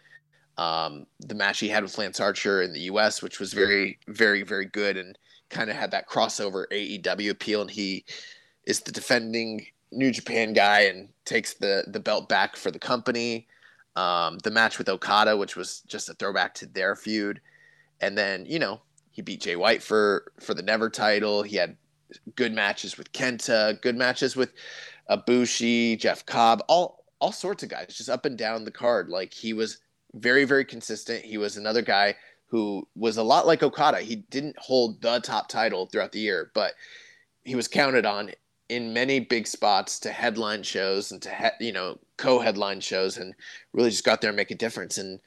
um, 0.58 1.06
the 1.20 1.34
match 1.34 1.60
he 1.60 1.68
had 1.68 1.82
with 1.82 1.96
Lance 1.98 2.20
Archer 2.20 2.62
in 2.62 2.72
the 2.72 2.80
U.S., 2.80 3.22
which 3.22 3.40
was 3.40 3.52
very, 3.52 3.98
very, 4.08 4.42
very 4.42 4.66
good, 4.66 4.96
and 4.96 5.18
kind 5.48 5.70
of 5.70 5.76
had 5.76 5.90
that 5.92 6.08
crossover 6.08 6.66
AEW 6.70 7.30
appeal. 7.30 7.62
And 7.62 7.70
he 7.70 8.04
is 8.64 8.80
the 8.80 8.92
defending 8.92 9.66
New 9.90 10.10
Japan 10.10 10.52
guy 10.52 10.82
and 10.82 11.08
takes 11.24 11.54
the 11.54 11.84
the 11.88 12.00
belt 12.00 12.28
back 12.28 12.56
for 12.56 12.70
the 12.70 12.78
company. 12.78 13.46
Um, 13.96 14.38
the 14.38 14.50
match 14.50 14.78
with 14.78 14.88
Okada, 14.88 15.36
which 15.36 15.56
was 15.56 15.80
just 15.80 16.08
a 16.08 16.14
throwback 16.14 16.54
to 16.54 16.66
their 16.66 16.96
feud, 16.96 17.40
and 18.02 18.18
then 18.18 18.44
you 18.46 18.58
know 18.58 18.80
he 19.10 19.22
beat 19.22 19.40
Jay 19.40 19.56
White 19.56 19.82
for 19.82 20.32
for 20.40 20.54
the 20.54 20.62
Never 20.62 20.90
title. 20.90 21.42
He 21.42 21.56
had 21.56 21.76
good 22.36 22.52
matches 22.52 22.98
with 22.98 23.12
Kenta, 23.12 23.80
good 23.80 23.96
matches 23.96 24.36
with 24.36 24.52
Ibushi, 25.10 25.98
Jeff 25.98 26.26
Cobb, 26.26 26.62
all 26.68 27.04
all 27.20 27.32
sorts 27.32 27.62
of 27.62 27.68
guys, 27.68 27.94
just 27.96 28.10
up 28.10 28.24
and 28.24 28.36
down 28.36 28.64
the 28.64 28.70
card. 28.70 29.08
Like 29.08 29.32
he 29.32 29.52
was 29.52 29.78
very, 30.14 30.44
very 30.44 30.64
consistent. 30.64 31.24
He 31.24 31.38
was 31.38 31.56
another 31.56 31.82
guy 31.82 32.16
who 32.46 32.86
was 32.96 33.16
a 33.16 33.22
lot 33.22 33.46
like 33.46 33.62
Okada. 33.62 34.00
He 34.00 34.16
didn't 34.16 34.58
hold 34.58 35.00
the 35.00 35.20
top 35.20 35.48
title 35.48 35.86
throughout 35.86 36.12
the 36.12 36.20
year, 36.20 36.50
but 36.52 36.74
he 37.44 37.54
was 37.54 37.68
counted 37.68 38.04
on 38.04 38.30
in 38.68 38.92
many 38.92 39.20
big 39.20 39.46
spots 39.46 39.98
to 40.00 40.10
headline 40.10 40.62
shows 40.62 41.12
and 41.12 41.22
to 41.22 41.30
he- 41.30 41.66
you 41.66 41.72
know 41.72 41.98
co-headline 42.16 42.80
shows, 42.80 43.16
and 43.16 43.34
really 43.72 43.90
just 43.90 44.04
got 44.04 44.20
there 44.20 44.30
and 44.30 44.36
make 44.36 44.50
a 44.50 44.56
difference. 44.56 44.98
And 44.98 45.20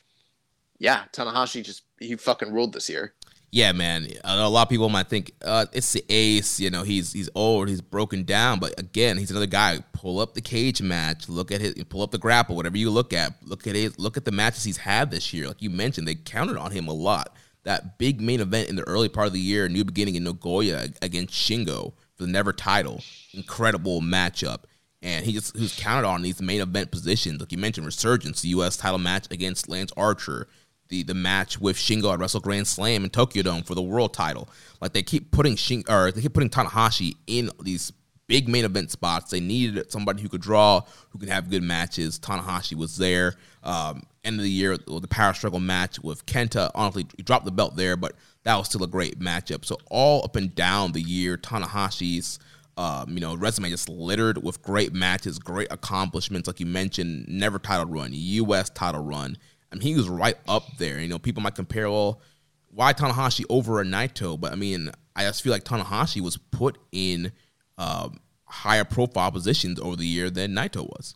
yeah, 0.79 1.03
Tanahashi 1.13 1.63
just 1.63 1.83
he 1.99 2.15
fucking 2.15 2.53
ruled 2.53 2.73
this 2.73 2.89
year 2.89 3.13
yeah, 3.55 3.71
man. 3.71 4.09
A 4.25 4.49
lot 4.49 4.63
of 4.63 4.69
people 4.69 4.89
might 4.89 5.07
think 5.07 5.31
uh, 5.41 5.65
it's 5.71 5.93
the 5.93 6.03
ace. 6.09 6.59
You 6.59 6.69
know, 6.69 6.83
he's 6.83 7.13
he's 7.13 7.29
old, 7.35 7.69
he's 7.69 7.79
broken 7.79 8.23
down. 8.23 8.59
But 8.59 8.77
again, 8.77 9.17
he's 9.17 9.31
another 9.31 9.45
guy. 9.45 9.79
Pull 9.93 10.19
up 10.19 10.33
the 10.33 10.41
cage 10.41 10.81
match. 10.81 11.29
Look 11.29 11.53
at 11.53 11.61
his. 11.61 11.73
Pull 11.85 12.01
up 12.01 12.11
the 12.11 12.17
grapple. 12.17 12.57
Whatever 12.57 12.77
you 12.77 12.89
look 12.89 13.13
at. 13.13 13.31
Look 13.43 13.65
at 13.65 13.75
his. 13.75 13.97
Look 13.97 14.17
at 14.17 14.25
the 14.25 14.33
matches 14.33 14.65
he's 14.65 14.75
had 14.75 15.09
this 15.09 15.33
year. 15.33 15.47
Like 15.47 15.61
you 15.61 15.69
mentioned, 15.69 16.05
they 16.05 16.15
counted 16.15 16.57
on 16.57 16.71
him 16.71 16.89
a 16.89 16.93
lot. 16.93 17.33
That 17.63 17.97
big 17.97 18.19
main 18.19 18.41
event 18.41 18.67
in 18.67 18.75
the 18.75 18.85
early 18.89 19.07
part 19.07 19.27
of 19.27 19.31
the 19.31 19.39
year, 19.39 19.69
New 19.69 19.85
Beginning 19.85 20.15
in 20.15 20.25
Nagoya 20.25 20.89
against 21.01 21.33
Shingo 21.33 21.93
for 22.17 22.23
the 22.23 22.27
Never 22.27 22.51
title, 22.51 23.01
incredible 23.33 24.01
matchup. 24.01 24.63
And 25.01 25.25
he 25.25 25.31
just 25.31 25.57
was 25.57 25.73
counted 25.79 26.05
on 26.05 26.23
these 26.23 26.41
main 26.41 26.59
event 26.59 26.91
positions. 26.91 27.39
Like 27.39 27.53
you 27.53 27.57
mentioned, 27.57 27.85
Resurgence, 27.85 28.41
the 28.41 28.49
U.S. 28.49 28.75
title 28.75 28.97
match 28.97 29.27
against 29.31 29.69
Lance 29.69 29.93
Archer 29.95 30.49
the 30.89 31.03
the 31.03 31.13
match 31.13 31.59
with 31.59 31.77
Shingo 31.77 32.13
at 32.13 32.19
Wrestle 32.19 32.39
Grand 32.39 32.67
Slam 32.67 33.03
in 33.03 33.09
Tokyo 33.09 33.43
Dome 33.43 33.63
for 33.63 33.75
the 33.75 33.81
world 33.81 34.13
title. 34.13 34.49
Like 34.81 34.93
they 34.93 35.03
keep 35.03 35.31
putting 35.31 35.55
Shingo 35.55 35.89
or 35.89 36.11
they 36.11 36.21
keep 36.21 36.33
putting 36.33 36.49
Tanahashi 36.49 37.15
in 37.27 37.49
these 37.61 37.91
big 38.27 38.47
main 38.47 38.65
event 38.65 38.91
spots. 38.91 39.31
They 39.31 39.39
needed 39.39 39.91
somebody 39.91 40.21
who 40.21 40.29
could 40.29 40.41
draw, 40.41 40.81
who 41.09 41.19
could 41.19 41.29
have 41.29 41.49
good 41.49 41.63
matches. 41.63 42.19
Tanahashi 42.19 42.75
was 42.75 42.97
there. 42.97 43.35
Um, 43.63 44.03
end 44.23 44.37
of 44.37 44.43
the 44.43 44.49
year, 44.49 44.77
the 44.77 45.07
power 45.07 45.33
struggle 45.33 45.59
match 45.59 45.99
with 45.99 46.25
Kenta. 46.25 46.71
Honestly, 46.73 47.05
he 47.17 47.23
dropped 47.23 47.45
the 47.45 47.51
belt 47.51 47.75
there, 47.75 47.95
but 47.95 48.13
that 48.43 48.55
was 48.55 48.67
still 48.67 48.83
a 48.83 48.87
great 48.87 49.19
matchup. 49.19 49.65
So 49.65 49.77
all 49.89 50.23
up 50.23 50.35
and 50.35 50.53
down 50.55 50.91
the 50.91 51.01
year, 51.01 51.37
Tanahashi's 51.37 52.39
um, 52.77 53.11
you 53.11 53.19
know, 53.19 53.35
resume 53.35 53.69
just 53.69 53.87
littered 53.87 54.43
with 54.43 54.61
great 54.61 54.93
matches, 54.93 55.39
great 55.39 55.71
accomplishments, 55.71 56.47
like 56.47 56.59
you 56.59 56.65
mentioned, 56.65 57.25
never 57.27 57.57
title 57.57 57.85
run, 57.85 58.09
U.S. 58.11 58.69
title 58.69 59.01
run, 59.01 59.37
I 59.75 59.77
mean, 59.77 59.81
he 59.81 59.95
was 59.95 60.07
right 60.07 60.37
up 60.47 60.77
there. 60.77 60.99
You 60.99 61.09
know, 61.09 61.19
people 61.19 61.43
might 61.43 61.55
compare, 61.55 61.89
well, 61.89 62.21
why 62.69 62.93
Tanahashi 62.93 63.43
over 63.49 63.81
a 63.81 63.83
Naito? 63.83 64.39
But 64.39 64.53
I 64.53 64.55
mean, 64.55 64.89
I 65.15 65.23
just 65.23 65.43
feel 65.43 65.51
like 65.51 65.65
Tanahashi 65.65 66.21
was 66.21 66.37
put 66.37 66.77
in 66.93 67.33
um, 67.77 68.21
higher 68.45 68.85
profile 68.85 69.31
positions 69.31 69.79
over 69.79 69.97
the 69.97 70.05
year 70.05 70.29
than 70.29 70.53
Naito 70.53 70.87
was. 70.87 71.15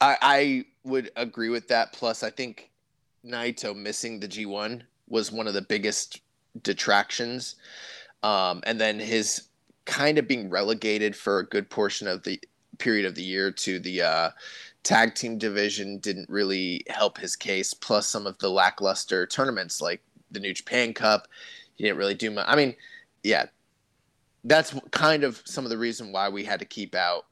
I, 0.00 0.16
I 0.22 0.64
would 0.84 1.10
agree 1.16 1.50
with 1.50 1.68
that. 1.68 1.92
Plus, 1.92 2.22
I 2.22 2.30
think 2.30 2.70
Naito 3.24 3.76
missing 3.76 4.18
the 4.18 4.28
G1 4.28 4.82
was 5.08 5.30
one 5.30 5.46
of 5.46 5.52
the 5.52 5.62
biggest 5.62 6.22
detractions. 6.62 7.56
Um, 8.22 8.62
and 8.64 8.80
then 8.80 8.98
his 8.98 9.48
kind 9.84 10.16
of 10.16 10.26
being 10.26 10.48
relegated 10.48 11.14
for 11.14 11.40
a 11.40 11.46
good 11.46 11.68
portion 11.68 12.08
of 12.08 12.22
the 12.22 12.40
period 12.78 13.04
of 13.04 13.14
the 13.14 13.22
year 13.22 13.50
to 13.50 13.78
the 13.78 14.00
uh, 14.00 14.30
tag 14.82 15.14
team 15.14 15.38
division 15.38 15.98
didn't 15.98 16.28
really 16.28 16.84
help 16.88 17.18
his 17.18 17.36
case. 17.36 17.74
Plus, 17.74 18.08
some 18.08 18.26
of 18.26 18.38
the 18.38 18.50
lackluster 18.50 19.26
tournaments 19.26 19.80
like 19.80 20.02
the 20.30 20.40
New 20.40 20.54
Japan 20.54 20.92
Cup, 20.92 21.28
he 21.74 21.84
didn't 21.84 21.98
really 21.98 22.14
do 22.14 22.30
much. 22.30 22.46
I 22.48 22.56
mean, 22.56 22.74
yeah, 23.22 23.46
that's 24.44 24.74
kind 24.90 25.24
of 25.24 25.42
some 25.44 25.64
of 25.64 25.70
the 25.70 25.78
reason 25.78 26.12
why 26.12 26.28
we 26.28 26.44
had 26.44 26.60
to 26.60 26.66
keep 26.66 26.94
out 26.94 27.26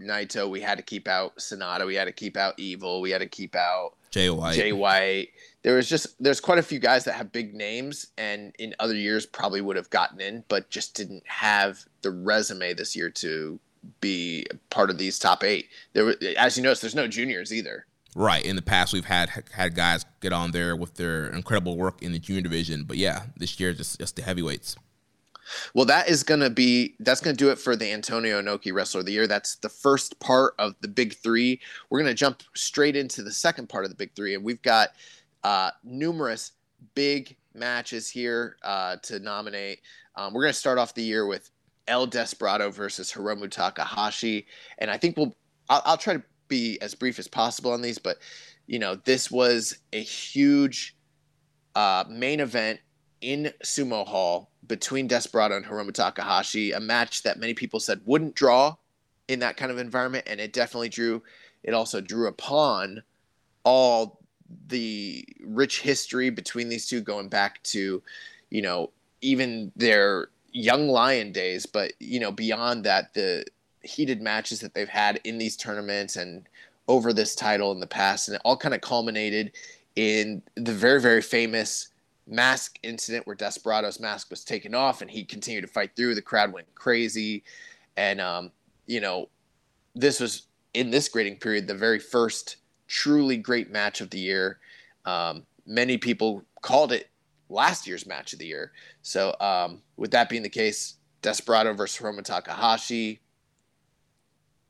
Naito. 0.00 0.48
We 0.48 0.60
had 0.60 0.78
to 0.78 0.84
keep 0.84 1.08
out 1.08 1.36
Sanada. 1.36 1.86
We 1.86 1.94
had 1.94 2.04
to 2.04 2.12
keep 2.12 2.36
out 2.36 2.54
Evil. 2.58 3.00
We 3.00 3.10
had 3.10 3.20
to 3.20 3.28
keep 3.28 3.56
out 3.56 3.94
Jay 4.10 4.30
White. 4.30 4.54
Jay 4.54 4.72
White. 4.72 5.28
There 5.62 5.76
was 5.76 5.88
just 5.88 6.22
there's 6.22 6.40
quite 6.40 6.58
a 6.58 6.62
few 6.62 6.78
guys 6.78 7.04
that 7.04 7.14
have 7.14 7.32
big 7.32 7.54
names, 7.54 8.08
and 8.18 8.54
in 8.58 8.74
other 8.78 8.94
years 8.94 9.26
probably 9.26 9.60
would 9.60 9.76
have 9.76 9.90
gotten 9.90 10.20
in, 10.20 10.44
but 10.48 10.70
just 10.70 10.94
didn't 10.94 11.26
have 11.26 11.84
the 12.02 12.10
resume 12.10 12.74
this 12.74 12.94
year 12.94 13.10
to 13.10 13.58
be 14.00 14.46
part 14.70 14.90
of 14.90 14.98
these 14.98 15.18
top 15.18 15.42
eight. 15.44 15.68
There, 15.92 16.14
as 16.38 16.56
you 16.56 16.62
notice, 16.62 16.80
there's 16.80 16.94
no 16.94 17.08
juniors 17.08 17.52
either. 17.52 17.86
Right. 18.14 18.44
In 18.44 18.56
the 18.56 18.62
past, 18.62 18.92
we've 18.92 19.06
had 19.06 19.30
had 19.52 19.74
guys 19.74 20.04
get 20.20 20.32
on 20.32 20.50
there 20.50 20.76
with 20.76 20.94
their 20.94 21.28
incredible 21.28 21.76
work 21.76 22.02
in 22.02 22.12
the 22.12 22.18
junior 22.18 22.42
division, 22.42 22.84
but 22.84 22.98
yeah, 22.98 23.22
this 23.36 23.58
year 23.58 23.72
just 23.72 23.98
just 23.98 24.16
the 24.16 24.22
heavyweights. 24.22 24.76
Well, 25.74 25.86
that 25.86 26.08
is 26.08 26.22
going 26.22 26.40
to 26.40 26.50
be 26.50 26.94
that's 27.00 27.20
going 27.20 27.36
to 27.36 27.44
do 27.44 27.50
it 27.50 27.58
for 27.58 27.74
the 27.74 27.90
Antonio 27.90 28.40
Inoki 28.40 28.72
Wrestler 28.72 29.00
of 29.00 29.06
the 29.06 29.12
Year. 29.12 29.26
That's 29.26 29.56
the 29.56 29.68
first 29.68 30.18
part 30.20 30.54
of 30.58 30.74
the 30.80 30.88
big 30.88 31.14
three. 31.14 31.60
We're 31.88 32.00
going 32.00 32.10
to 32.10 32.14
jump 32.14 32.42
straight 32.54 32.96
into 32.96 33.22
the 33.22 33.32
second 33.32 33.68
part 33.68 33.84
of 33.84 33.90
the 33.90 33.96
big 33.96 34.14
three, 34.14 34.34
and 34.34 34.44
we've 34.44 34.62
got 34.62 34.90
uh, 35.42 35.70
numerous 35.82 36.52
big 36.94 37.36
matches 37.54 38.08
here 38.08 38.56
uh, 38.62 38.96
to 39.02 39.18
nominate. 39.20 39.80
Um, 40.16 40.34
we're 40.34 40.42
going 40.42 40.52
to 40.52 40.58
start 40.58 40.78
off 40.78 40.94
the 40.94 41.02
year 41.02 41.26
with 41.26 41.50
El 41.88 42.06
Desperado 42.06 42.70
versus 42.70 43.12
Hiromu 43.12 43.50
Takahashi, 43.50 44.46
and 44.78 44.90
I 44.90 44.96
think 44.96 45.16
we'll. 45.16 45.34
I'll, 45.68 45.82
I'll, 45.84 45.96
try 45.96 46.14
to 46.14 46.22
be 46.48 46.78
as 46.82 46.94
brief 46.94 47.18
as 47.18 47.28
possible 47.28 47.72
on 47.72 47.82
these, 47.82 47.98
but 47.98 48.18
you 48.66 48.78
know, 48.78 48.96
this 48.96 49.30
was 49.30 49.78
a 49.92 50.02
huge 50.02 50.96
uh, 51.74 52.04
main 52.08 52.40
event 52.40 52.80
in 53.20 53.52
Sumo 53.64 54.06
Hall 54.06 54.50
between 54.66 55.06
Desperado 55.06 55.56
and 55.56 55.64
Hiromu 55.64 55.92
Takahashi, 55.92 56.72
a 56.72 56.80
match 56.80 57.22
that 57.22 57.38
many 57.38 57.54
people 57.54 57.80
said 57.80 58.00
wouldn't 58.04 58.34
draw 58.34 58.76
in 59.28 59.38
that 59.40 59.56
kind 59.56 59.70
of 59.70 59.78
environment, 59.78 60.26
and 60.26 60.40
it 60.40 60.52
definitely 60.52 60.88
drew. 60.88 61.22
It 61.62 61.74
also 61.74 62.00
drew 62.00 62.26
upon 62.26 63.02
all 63.64 64.18
the 64.68 65.24
rich 65.44 65.80
history 65.80 66.30
between 66.30 66.68
these 66.68 66.86
two, 66.86 67.00
going 67.00 67.28
back 67.28 67.62
to, 67.64 68.02
you 68.50 68.62
know, 68.62 68.90
even 69.20 69.72
their 69.76 70.28
young 70.52 70.88
lion 70.88 71.32
days, 71.32 71.66
but 71.66 71.92
you 71.98 72.20
know, 72.20 72.30
beyond 72.30 72.84
that, 72.84 73.14
the 73.14 73.44
heated 73.82 74.20
matches 74.22 74.60
that 74.60 74.74
they've 74.74 74.88
had 74.88 75.20
in 75.24 75.38
these 75.38 75.56
tournaments 75.56 76.16
and 76.16 76.46
over 76.88 77.12
this 77.12 77.34
title 77.34 77.72
in 77.72 77.80
the 77.80 77.86
past, 77.86 78.28
and 78.28 78.34
it 78.36 78.42
all 78.44 78.56
kind 78.56 78.74
of 78.74 78.80
culminated 78.80 79.52
in 79.96 80.42
the 80.56 80.72
very, 80.72 81.00
very 81.00 81.22
famous 81.22 81.88
mask 82.26 82.78
incident 82.82 83.26
where 83.26 83.36
Desperado's 83.36 84.00
mask 84.00 84.30
was 84.30 84.44
taken 84.44 84.74
off 84.74 85.02
and 85.02 85.10
he 85.10 85.24
continued 85.24 85.62
to 85.62 85.66
fight 85.66 85.90
through. 85.96 86.14
The 86.14 86.22
crowd 86.22 86.52
went 86.52 86.72
crazy. 86.74 87.42
And, 87.96 88.20
um, 88.20 88.50
you 88.86 89.00
know, 89.00 89.28
this 89.94 90.20
was 90.20 90.46
in 90.74 90.90
this 90.90 91.08
grading 91.08 91.36
period 91.36 91.66
the 91.66 91.74
very 91.74 91.98
first 91.98 92.56
truly 92.86 93.36
great 93.36 93.70
match 93.70 94.00
of 94.00 94.10
the 94.10 94.18
year. 94.18 94.58
Um, 95.04 95.44
many 95.66 95.98
people 95.98 96.44
called 96.62 96.92
it 96.92 97.08
last 97.52 97.86
year's 97.86 98.06
match 98.06 98.32
of 98.32 98.38
the 98.38 98.46
year. 98.46 98.72
So, 99.02 99.34
um, 99.40 99.82
with 99.96 100.10
that 100.12 100.28
being 100.28 100.42
the 100.42 100.48
case, 100.48 100.94
Desperado 101.20 101.72
versus 101.74 102.00
Hiromu 102.00 102.24
Takahashi. 102.24 103.20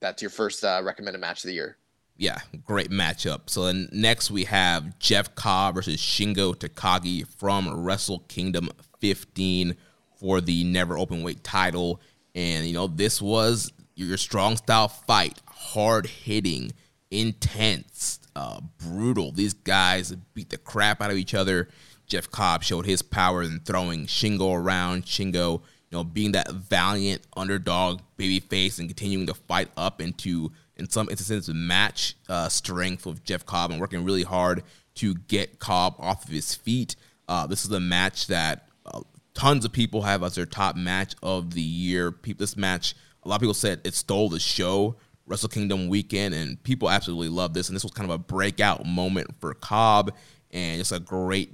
That's 0.01 0.21
your 0.21 0.31
first 0.31 0.65
uh, 0.65 0.83
recommended 0.85 1.21
match 1.21 1.45
of 1.45 1.49
the 1.49 1.55
year 1.55 1.79
yeah, 2.23 2.39
great 2.65 2.91
matchup. 2.91 3.51
So 3.51 3.65
then 3.65 3.89
next 3.91 4.31
we 4.31 4.45
have 4.45 4.99
Jeff 5.01 5.35
Cobb 5.35 5.75
versus 5.75 5.97
Shingo 5.97 6.55
Takagi 6.55 7.27
from 7.27 7.83
Wrestle 7.83 8.21
Kingdom 8.29 8.71
15 9.01 9.75
for 10.17 10.41
the 10.41 10.63
never 10.63 10.97
open 10.97 11.25
weight 11.25 11.43
title. 11.43 12.01
And 12.35 12.65
you 12.65 12.75
know, 12.75 12.87
this 12.87 13.21
was 13.21 13.73
your 13.97 14.17
strong 14.17 14.57
style 14.57 14.87
fight, 14.87 15.41
hard 15.47 16.07
hitting, 16.07 16.73
intense, 17.11 18.21
uh, 18.37 18.61
brutal. 18.79 19.33
These 19.33 19.55
guys 19.55 20.15
beat 20.35 20.51
the 20.51 20.59
crap 20.59 21.03
out 21.03 21.11
of 21.11 21.17
each 21.17 21.35
other. 21.35 21.69
Jeff 22.13 22.31
Cobb 22.31 22.63
showed 22.63 22.85
his 22.85 23.01
power 23.01 23.43
in 23.43 23.61
throwing 23.61 24.05
Shingo 24.05 24.55
around. 24.55 25.07
Shingo, 25.07 25.63
you 25.63 25.93
know, 25.93 26.05
being 26.05 26.33
that 26.33 26.51
valiant 26.51 27.23
underdog 27.35 28.03
baby 28.19 28.39
face 28.39 28.79
and 28.79 28.87
continuing 28.87 29.27
to 29.29 29.33
fight 29.33 29.71
up 29.79 29.99
into 30.03 30.53
in 30.77 30.91
some 30.91 31.09
instances 31.09 31.49
match 31.49 32.15
uh, 32.29 32.51
strength 32.51 33.07
with 33.07 33.25
Jeff 33.25 33.47
Cobb 33.47 33.71
and 33.71 33.81
working 33.81 34.05
really 34.05 34.25
hard 34.25 34.63
to 34.97 35.15
get 35.15 35.59
Cobb 35.59 35.95
off 35.99 36.25
of 36.25 36.29
his 36.29 36.55
feet. 36.55 36.97
Uh, 37.29 37.47
this 37.47 37.65
is 37.65 37.71
a 37.71 37.81
match 37.81 38.27
that 38.27 38.69
uh, 38.85 39.01
tons 39.33 39.65
of 39.65 39.73
people 39.73 40.03
have 40.03 40.23
as 40.23 40.35
their 40.35 40.45
top 40.45 40.77
match 40.77 41.15
of 41.23 41.55
the 41.55 41.63
year. 41.63 42.15
This 42.37 42.59
match, 42.59 42.95
a 43.23 43.29
lot 43.31 43.37
of 43.37 43.41
people 43.41 43.55
said 43.55 43.81
it 43.85 43.95
stole 43.95 44.29
the 44.29 44.39
show, 44.39 44.97
Wrestle 45.25 45.49
Kingdom 45.49 45.89
weekend, 45.89 46.35
and 46.35 46.63
people 46.63 46.91
absolutely 46.91 47.31
love 47.31 47.55
this. 47.55 47.71
And 47.71 47.75
this 47.75 47.85
was 47.85 47.93
kind 47.93 48.11
of 48.11 48.15
a 48.15 48.19
breakout 48.19 48.85
moment 48.85 49.35
for 49.41 49.55
Cobb, 49.55 50.13
and 50.51 50.79
just 50.79 50.93
a 50.93 51.01
great 51.01 51.51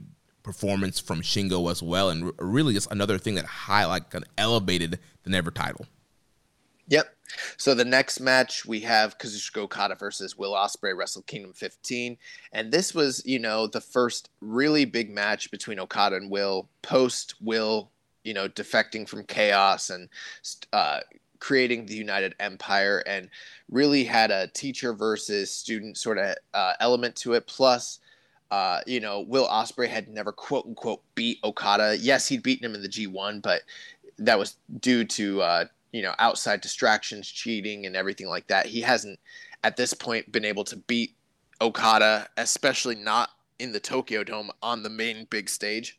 performance 0.49 0.99
from 0.99 1.20
Shingo 1.20 1.70
as 1.70 1.82
well, 1.82 2.09
and 2.09 2.32
really 2.38 2.72
just 2.72 2.90
another 2.90 3.18
thing 3.18 3.34
that 3.34 3.44
highlight 3.44 4.09
kind 4.09 4.24
of 4.24 4.30
elevated 4.38 4.99
the 5.22 5.28
Never 5.28 5.51
title. 5.51 5.84
Yep. 6.86 7.14
So 7.59 7.74
the 7.74 7.84
next 7.84 8.18
match 8.18 8.64
we 8.64 8.80
have 8.80 9.18
Kazuchika 9.18 9.59
Okada 9.59 9.94
versus 9.94 10.38
Will 10.38 10.55
Ospreay 10.55 10.96
Wrestle 10.96 11.20
Kingdom 11.20 11.53
15, 11.53 12.16
and 12.51 12.72
this 12.72 12.94
was 12.94 13.22
you 13.26 13.38
know 13.38 13.66
the 13.66 13.82
first 13.82 14.30
really 14.40 14.86
big 14.86 15.11
match 15.11 15.51
between 15.51 15.78
Okada 15.78 16.16
and 16.16 16.30
Will 16.30 16.70
post 16.80 17.34
Will 17.42 17.90
you 18.24 18.32
know 18.32 18.49
defecting 18.49 19.07
from 19.07 19.24
Chaos 19.24 19.90
and 19.90 20.09
uh, 20.72 21.01
creating 21.40 21.84
the 21.84 21.94
United 21.94 22.34
Empire, 22.40 23.03
and 23.07 23.28
really 23.70 24.05
had 24.05 24.30
a 24.30 24.46
teacher 24.46 24.94
versus 24.94 25.55
student 25.55 25.99
sort 25.99 26.16
of 26.16 26.36
uh, 26.55 26.72
element 26.80 27.16
to 27.16 27.34
it. 27.34 27.46
Plus. 27.46 28.01
Uh, 28.51 28.80
you 28.86 29.01
know, 29.01 29.20
Will 29.20 29.46
Ospreay 29.46 29.88
had 29.88 30.09
never 30.09 30.32
quote 30.32 30.64
unquote 30.66 31.03
beat 31.14 31.38
Okada. 31.44 31.96
Yes, 31.99 32.26
he'd 32.28 32.42
beaten 32.42 32.64
him 32.64 32.74
in 32.74 32.82
the 32.82 32.88
G1, 32.88 33.42
but 33.42 33.62
that 34.18 34.38
was 34.38 34.57
due 34.80 35.05
to 35.05 35.42
uh, 35.42 35.64
you 35.92 36.03
know 36.03 36.14
outside 36.18 36.61
distractions, 36.61 37.28
cheating, 37.30 37.86
and 37.86 37.96
everything 37.96 38.28
like 38.28 38.46
that. 38.49 38.66
He 38.66 38.80
hasn't 38.80 39.18
at 39.64 39.76
this 39.76 39.92
point 39.92 40.30
been 40.32 40.44
able 40.44 40.64
to 40.64 40.76
beat 40.76 41.14
Okada, 41.61 42.28
especially 42.36 42.94
not 42.94 43.30
in 43.59 43.72
the 43.72 43.80
Tokyo 43.80 44.24
Dome 44.24 44.51
on 44.62 44.82
the 44.82 44.90
main 44.90 45.26
big 45.30 45.49
stage. 45.49 45.99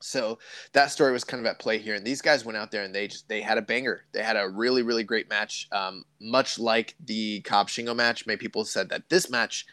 So 0.00 0.38
that 0.72 0.90
story 0.90 1.10
was 1.10 1.24
kind 1.24 1.40
of 1.40 1.46
at 1.46 1.58
play 1.58 1.78
here, 1.78 1.94
and 1.94 2.06
these 2.06 2.22
guys 2.22 2.44
went 2.44 2.58
out 2.58 2.70
there 2.70 2.84
and 2.84 2.94
they 2.94 3.08
just 3.08 3.28
they 3.28 3.40
had 3.40 3.58
a 3.58 3.62
banger. 3.62 4.04
They 4.12 4.22
had 4.22 4.36
a 4.36 4.48
really 4.48 4.82
really 4.82 5.04
great 5.04 5.28
match, 5.28 5.68
um, 5.72 6.04
much 6.20 6.58
like 6.58 6.94
the 7.06 7.40
Cobb 7.40 7.68
Shingo 7.68 7.96
match. 7.96 8.26
Many 8.26 8.36
people 8.36 8.64
said 8.64 8.88
that 8.90 9.08
this 9.08 9.30
match 9.30 9.66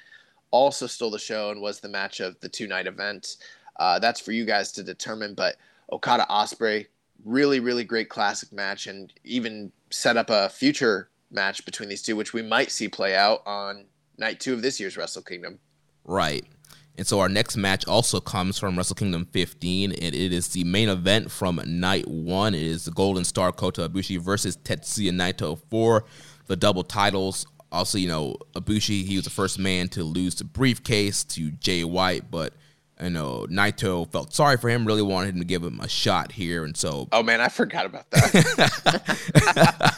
also 0.53 0.85
stole 0.85 1.09
the 1.09 1.19
show 1.19 1.49
and 1.49 1.59
was 1.59 1.79
the 1.79 1.89
match 1.89 2.19
of 2.19 2.39
the 2.39 2.47
two 2.47 2.67
night 2.67 2.85
event. 2.87 3.37
Uh, 3.79 3.97
that's 3.97 4.19
for 4.19 4.31
you 4.31 4.45
guys 4.45 4.71
to 4.73 4.83
determine. 4.83 5.33
But 5.33 5.57
Okada 5.91 6.27
Ospreay, 6.29 6.85
really, 7.25 7.59
really 7.59 7.83
great 7.83 8.07
classic 8.07 8.53
match 8.53 8.85
and 8.85 9.11
even 9.23 9.71
set 9.89 10.15
up 10.15 10.29
a 10.29 10.49
future 10.49 11.09
match 11.31 11.65
between 11.65 11.89
these 11.89 12.03
two, 12.03 12.15
which 12.15 12.33
we 12.33 12.43
might 12.43 12.71
see 12.71 12.87
play 12.87 13.15
out 13.15 13.41
on 13.47 13.85
night 14.17 14.39
two 14.39 14.53
of 14.53 14.61
this 14.61 14.79
year's 14.79 14.95
Wrestle 14.95 15.23
Kingdom. 15.23 15.59
Right. 16.05 16.45
And 16.95 17.07
so 17.07 17.19
our 17.19 17.29
next 17.29 17.57
match 17.57 17.87
also 17.87 18.19
comes 18.19 18.59
from 18.59 18.77
Wrestle 18.77 18.95
Kingdom 18.95 19.25
15, 19.31 19.93
and 19.93 20.01
it 20.01 20.31
is 20.31 20.49
the 20.49 20.63
main 20.63 20.89
event 20.89 21.31
from 21.31 21.59
night 21.65 22.07
one. 22.07 22.53
It 22.53 22.61
is 22.61 22.85
the 22.85 22.91
Golden 22.91 23.23
Star 23.23 23.51
Kota 23.51 23.89
Ibushi 23.89 24.19
versus 24.19 24.55
Tetsuya 24.57 25.09
Naito 25.09 25.59
for 25.71 26.05
the 26.45 26.55
double 26.55 26.83
titles. 26.83 27.47
Also, 27.73 27.97
you 27.97 28.07
know, 28.07 28.35
Ibushi, 28.55 29.03
he 29.03 29.15
was 29.15 29.25
the 29.25 29.31
first 29.31 29.57
man 29.57 29.89
to 29.89 30.03
lose 30.03 30.35
the 30.35 30.43
briefcase 30.43 31.23
to 31.23 31.51
Jay 31.51 31.83
White, 31.83 32.29
but 32.29 32.53
I 32.99 33.09
know 33.09 33.47
Naito 33.49 34.09
felt 34.11 34.33
sorry 34.33 34.57
for 34.57 34.69
him, 34.69 34.85
really 34.85 35.01
wanted 35.01 35.33
him 35.33 35.39
to 35.39 35.45
give 35.45 35.63
him 35.63 35.79
a 35.79 35.89
shot 35.89 36.31
here, 36.31 36.63
and 36.63 36.77
so. 36.77 37.07
Oh 37.11 37.23
man, 37.23 37.41
I 37.41 37.49
forgot 37.49 37.87
about 37.87 38.09
that. 38.11 39.95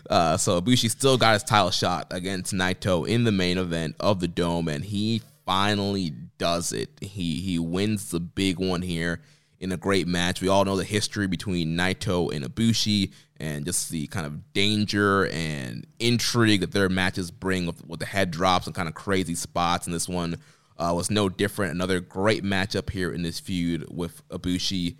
uh, 0.10 0.36
so 0.36 0.60
Ibushi 0.60 0.90
still 0.90 1.16
got 1.16 1.34
his 1.34 1.44
title 1.44 1.70
shot 1.70 2.08
against 2.10 2.52
Naito 2.52 3.06
in 3.08 3.22
the 3.22 3.32
main 3.32 3.58
event 3.58 3.94
of 4.00 4.18
the 4.18 4.28
Dome, 4.28 4.66
and 4.68 4.84
he 4.84 5.22
finally 5.46 6.12
does 6.38 6.72
it. 6.72 6.90
He 7.00 7.40
he 7.40 7.58
wins 7.60 8.10
the 8.10 8.20
big 8.20 8.58
one 8.58 8.82
here 8.82 9.20
in 9.60 9.72
a 9.72 9.76
great 9.76 10.06
match. 10.06 10.42
We 10.42 10.48
all 10.48 10.64
know 10.64 10.76
the 10.76 10.84
history 10.84 11.26
between 11.26 11.76
Naito 11.76 12.34
and 12.34 12.44
Ibushi, 12.44 13.12
and 13.38 13.64
just 13.64 13.90
the 13.90 14.06
kind 14.08 14.26
of 14.26 14.52
danger 14.52 15.26
and 15.28 15.86
intrigue 15.98 16.60
that 16.60 16.72
their 16.72 16.88
matches 16.88 17.30
bring 17.30 17.66
with, 17.66 17.86
with 17.86 18.00
the 18.00 18.06
head 18.06 18.30
drops 18.30 18.66
and 18.66 18.74
kind 18.74 18.88
of 18.88 18.94
crazy 18.94 19.34
spots. 19.34 19.86
And 19.86 19.94
this 19.94 20.08
one 20.08 20.36
uh, 20.78 20.92
was 20.94 21.10
no 21.10 21.28
different. 21.28 21.72
Another 21.72 22.00
great 22.00 22.44
matchup 22.44 22.90
here 22.90 23.12
in 23.12 23.22
this 23.22 23.40
feud 23.40 23.86
with 23.90 24.26
Ibushi 24.28 24.96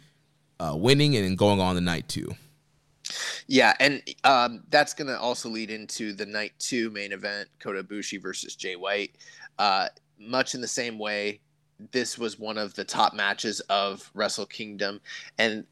uh, 0.61 0.74
winning 0.76 1.16
and 1.16 1.39
going 1.39 1.61
on 1.61 1.74
the 1.74 1.80
night 1.80 2.09
two. 2.09 2.35
Yeah, 3.47 3.74
and 3.80 4.03
um, 4.24 4.62
that's 4.70 4.95
going 4.95 5.09
to 5.09 5.18
also 5.18 5.49
lead 5.49 5.70
into 5.70 6.12
the 6.14 6.26
night 6.26 6.53
two 6.59 6.91
main 6.91 7.12
event, 7.12 7.49
Kota 7.61 7.85
Ibushi 7.85 8.20
versus 8.20 8.57
Jay 8.57 8.76
White. 8.76 9.16
Uh, 9.59 9.89
much 10.18 10.55
in 10.55 10.61
the 10.61 10.68
same 10.68 10.99
way, 10.99 11.41
this 11.93 12.18
was 12.18 12.39
one 12.39 12.59
of 12.59 12.75
the 12.75 12.85
top 12.85 13.14
matches 13.14 13.61
of 13.62 14.11
Wrestle 14.14 14.47
Kingdom, 14.47 15.01
and 15.39 15.64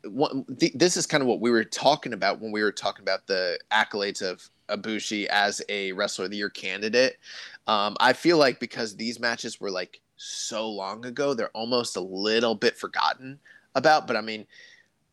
th- 0.59 0.73
this 0.75 0.97
is 0.97 1.07
kind 1.07 1.23
of 1.23 1.29
what 1.29 1.41
we 1.41 1.51
were 1.51 1.65
talking 1.65 2.13
about 2.13 2.41
when 2.41 2.53
we 2.53 2.63
were 2.63 2.73
talking 2.73 3.03
about 3.03 3.27
the 3.27 3.59
accolades 3.71 4.23
of 4.23 4.49
Ibushi 4.69 5.27
as 5.27 5.63
a 5.69 5.93
Wrestler 5.93 6.25
of 6.27 6.31
the 6.31 6.37
Year 6.37 6.51
candidate. 6.51 7.19
Um, 7.67 7.97
I 8.01 8.13
feel 8.13 8.39
like 8.39 8.59
because 8.59 8.97
these 8.97 9.21
matches 9.21 9.61
were 9.61 9.71
like 9.71 10.01
so 10.17 10.69
long 10.69 11.05
ago, 11.07 11.35
they're 11.35 11.51
almost 11.51 11.97
a 11.97 12.01
little 12.01 12.55
bit 12.55 12.77
forgotten 12.77 13.39
about. 13.75 14.07
But 14.07 14.17
I 14.17 14.21
mean, 14.21 14.47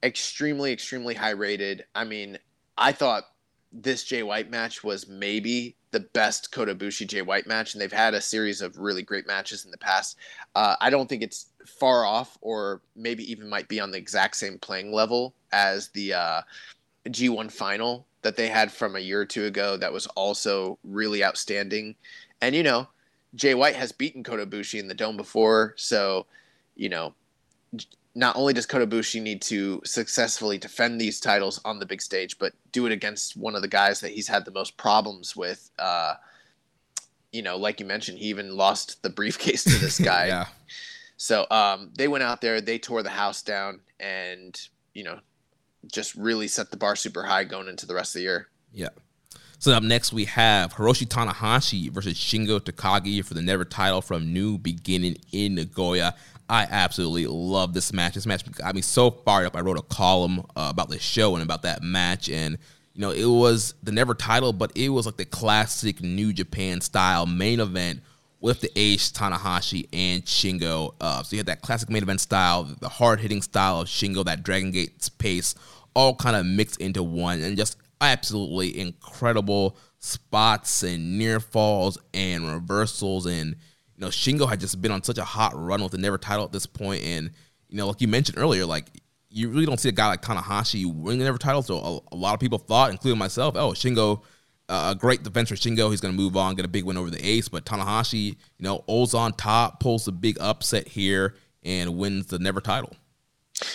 extremely, 0.04 0.72
extremely 0.72 1.14
high 1.14 1.32
rated. 1.32 1.86
I 1.96 2.04
mean, 2.04 2.38
I 2.78 2.92
thought 2.92 3.26
this 3.72 4.04
Jay 4.04 4.24
White 4.24 4.50
match 4.50 4.84
was 4.84 5.08
maybe 5.08 5.76
the 5.92 6.02
best 6.02 6.52
Kota 6.52 6.76
Ibushi 6.76 7.08
Jay 7.08 7.22
White 7.22 7.48
match, 7.48 7.74
and 7.74 7.82
they've 7.82 7.92
had 7.92 8.14
a 8.14 8.22
series 8.22 8.62
of 8.62 8.78
really 8.78 9.02
great 9.02 9.28
matches 9.28 9.66
in 9.66 9.72
the 9.72 9.78
past. 9.78 10.18
Uh, 10.56 10.76
I 10.80 10.90
don't 10.90 11.08
think 11.08 11.24
it's 11.24 11.48
far 11.66 12.06
off, 12.06 12.38
or 12.42 12.82
maybe 12.96 13.30
even 13.32 13.50
might 13.50 13.68
be 13.68 13.80
on 13.80 13.92
the 13.92 13.98
exact 13.98 14.36
same 14.36 14.60
playing 14.60 14.94
level 14.94 15.34
as 15.52 15.90
the 15.90 16.14
uh, 16.14 16.42
G1 17.08 17.52
final 17.52 18.06
that 18.22 18.36
they 18.36 18.48
had 18.48 18.72
from 18.72 18.96
a 18.96 19.00
year 19.00 19.22
or 19.22 19.26
two 19.26 19.46
ago. 19.46 19.78
That 19.78 19.94
was 19.94 20.06
also 20.08 20.78
really 20.84 21.24
outstanding. 21.24 21.96
And 22.42 22.56
you 22.56 22.64
know, 22.64 22.88
Jay 23.36 23.56
White 23.56 23.76
has 23.76 23.92
beaten 23.92 24.24
Kota 24.24 24.46
Ibushi 24.46 24.80
in 24.80 24.88
the 24.88 24.94
dome 24.94 25.18
before, 25.18 25.74
so 25.78 26.26
you 26.76 26.90
know, 26.90 27.14
not 28.20 28.36
only 28.36 28.53
does 28.53 28.65
Kota 28.65 28.86
Ibushi 28.86 29.22
need 29.22 29.41
to 29.43 29.82
successfully 29.86 30.57
defend 30.57 30.99
these 30.99 31.20
titles 31.20 31.59
on 31.63 31.80
the 31.80 31.86
big 31.86 32.01
stage, 32.01 32.38
but 32.38 32.53
do 32.72 32.86
it 32.86 32.91
against 32.91 33.38
one 33.38 33.55
of 33.55 33.61
the 33.61 33.67
guys 33.67 34.01
that 34.01 34.11
he's 34.11 34.28
had 34.28 34.43
the 34.45 34.51
most 34.51 34.78
problems 34.78 35.36
with 35.36 35.72
uh, 35.80 36.15
you 37.32 37.41
know, 37.41 37.57
like 37.57 37.80
you 37.80 37.86
mentioned, 37.86 38.17
he 38.17 38.26
even 38.26 38.55
lost 38.55 39.01
the 39.03 39.09
briefcase 39.09 39.63
to 39.63 39.78
this 39.78 39.99
guy. 40.11 40.28
yeah. 40.28 40.45
So 41.17 41.45
um, 41.51 41.91
they 41.97 42.07
went 42.07 42.24
out 42.24 42.41
there, 42.41 42.61
they 42.61 42.80
tore 42.80 43.03
the 43.03 43.09
house 43.09 43.41
down, 43.41 43.82
and 43.99 44.59
you 44.93 45.03
know, 45.03 45.20
just 45.91 46.15
really 46.15 46.47
set 46.47 46.72
the 46.72 46.78
bar 46.78 46.95
super 46.95 47.24
high 47.24 47.43
going 47.43 47.67
into 47.67 47.86
the 47.86 47.93
rest 47.93 48.15
of 48.15 48.20
the 48.20 48.24
year. 48.24 48.47
Yeah. 48.74 48.89
So 49.59 49.74
up 49.74 49.84
next 49.84 50.13
we 50.13 50.26
have 50.26 50.74
Hiroshi 50.74 51.05
Tanahashi 51.05 51.91
versus 51.91 52.13
Shingo 52.13 52.61
Takagi 52.61 53.24
for 53.26 53.34
the 53.34 53.41
Never 53.41 53.65
title 53.65 54.01
from 54.01 54.32
New 54.32 54.57
Beginning 54.57 55.17
in 55.34 55.55
Nagoya. 55.55 56.15
I 56.50 56.68
absolutely 56.70 57.28
love 57.28 57.74
this 57.74 57.93
match. 57.93 58.16
This 58.16 58.26
match 58.26 58.50
got 58.52 58.74
me 58.74 58.82
so 58.82 59.12
fired 59.12 59.45
up. 59.45 59.56
I 59.56 59.62
wrote 59.62 59.78
a 59.78 59.84
column 59.84 60.39
uh, 60.56 60.70
about 60.72 60.89
this 60.89 61.02
show 61.02 61.36
and 61.36 61.43
about 61.43 61.62
that 61.62 61.84
match, 61.84 62.28
and 62.28 62.58
you 62.93 63.02
know 63.02 63.12
it 63.12 63.26
was 63.26 63.76
the 63.84 63.91
Never 63.91 64.16
title, 64.16 64.52
but 64.52 64.72
it 64.76 64.89
was 64.89 65.06
like 65.06 65.18
the 65.18 65.26
classic 65.26 66.02
New 66.02 66.34
Japan 66.34 66.82
style 66.82 67.28
main 67.28 67.60
event 67.60 68.02
with 68.41 68.62
the 68.62 68.72
Ace 68.76 69.12
Tanahashi 69.12 69.88
and 69.93 70.26
Shingo. 70.26 70.95
Uh, 71.00 71.22
so 71.22 71.36
you 71.36 71.39
had 71.39 71.45
that 71.45 71.62
classic 71.62 71.89
main 71.89 72.02
event 72.02 72.22
style, 72.22 72.64
the 72.64 72.89
hard 72.89 73.20
hitting 73.20 73.41
style 73.41 73.82
of 73.82 73.88
Shingo, 73.88 74.26
that 74.26 74.43
Dragon 74.43 74.72
Gate's 74.72 75.10
pace, 75.10 75.54
all 75.93 76.16
kind 76.16 76.36
of 76.36 76.45
mixed 76.45 76.82
into 76.82 77.04
one, 77.04 77.41
and 77.41 77.58
just 77.58 77.78
absolutely 78.02 78.80
incredible 78.80 79.78
spots 80.00 80.84
and 80.84 81.18
near 81.18 81.39
falls 81.39 81.97
and 82.14 82.52
reversals. 82.52 83.26
And, 83.26 83.56
you 84.00 84.06
know, 84.06 84.12
Shingo 84.12 84.47
had 84.47 84.62
just 84.62 84.82
been 84.82 84.93
on 84.93 85.04
such 85.04 85.18
a 85.18 85.26
hot 85.26 85.52
run 85.62 85.84
with 85.84 85.91
the 85.91 85.97
never 85.97 86.18
title 86.18 86.45
at 86.45 86.54
this 86.54 86.66
point. 86.66 87.04
And, 87.04 87.32
you 87.68 87.76
know, 87.76 87.88
like 87.88 88.00
you 88.00 88.08
mentioned 88.08 88.38
earlier, 88.38 88.66
like, 88.66 88.86
you 89.30 89.50
really 89.50 89.66
don't 89.66 89.78
see 89.78 89.89
a 89.89 89.91
guy 89.91 90.08
like 90.08 90.22
Tanahashi 90.22 90.86
winning 90.86 91.20
the 91.20 91.26
never 91.26 91.38
title. 91.38 91.62
So 91.62 91.78
a, 91.78 92.16
a 92.16 92.18
lot 92.18 92.34
of 92.34 92.39
people 92.39 92.60
thought, 92.60 92.91
including 92.91 93.20
myself, 93.20 93.58
oh, 93.58 93.72
Shingo, 93.72 94.22
uh, 94.70 94.93
a 94.95 94.97
great 94.97 95.24
defense 95.24 95.50
for 95.50 95.56
Shingo. 95.56 95.89
He's 95.91 96.00
going 96.00 96.16
to 96.16 96.18
move 96.18 96.38
on, 96.38 96.56
get 96.56 96.64
a 96.64 96.70
big 96.70 96.86
win 96.86 96.95
over 96.95 97.10
the 97.10 97.28
Ace. 97.28 97.50
But 97.50 97.66
Tanahashi, 97.66 98.28
you 98.28 98.36
know, 98.60 98.86
O's 98.88 99.14
on 99.14 99.34
top, 99.34 99.82
pulls 99.82 100.08
a 100.08 100.14
big 100.14 100.38
upset 100.39 100.88
here, 100.88 101.36
and 101.64 101.97
wins 101.97 102.28
the 102.28 102.39
never 102.39 102.62
title. 102.62 102.95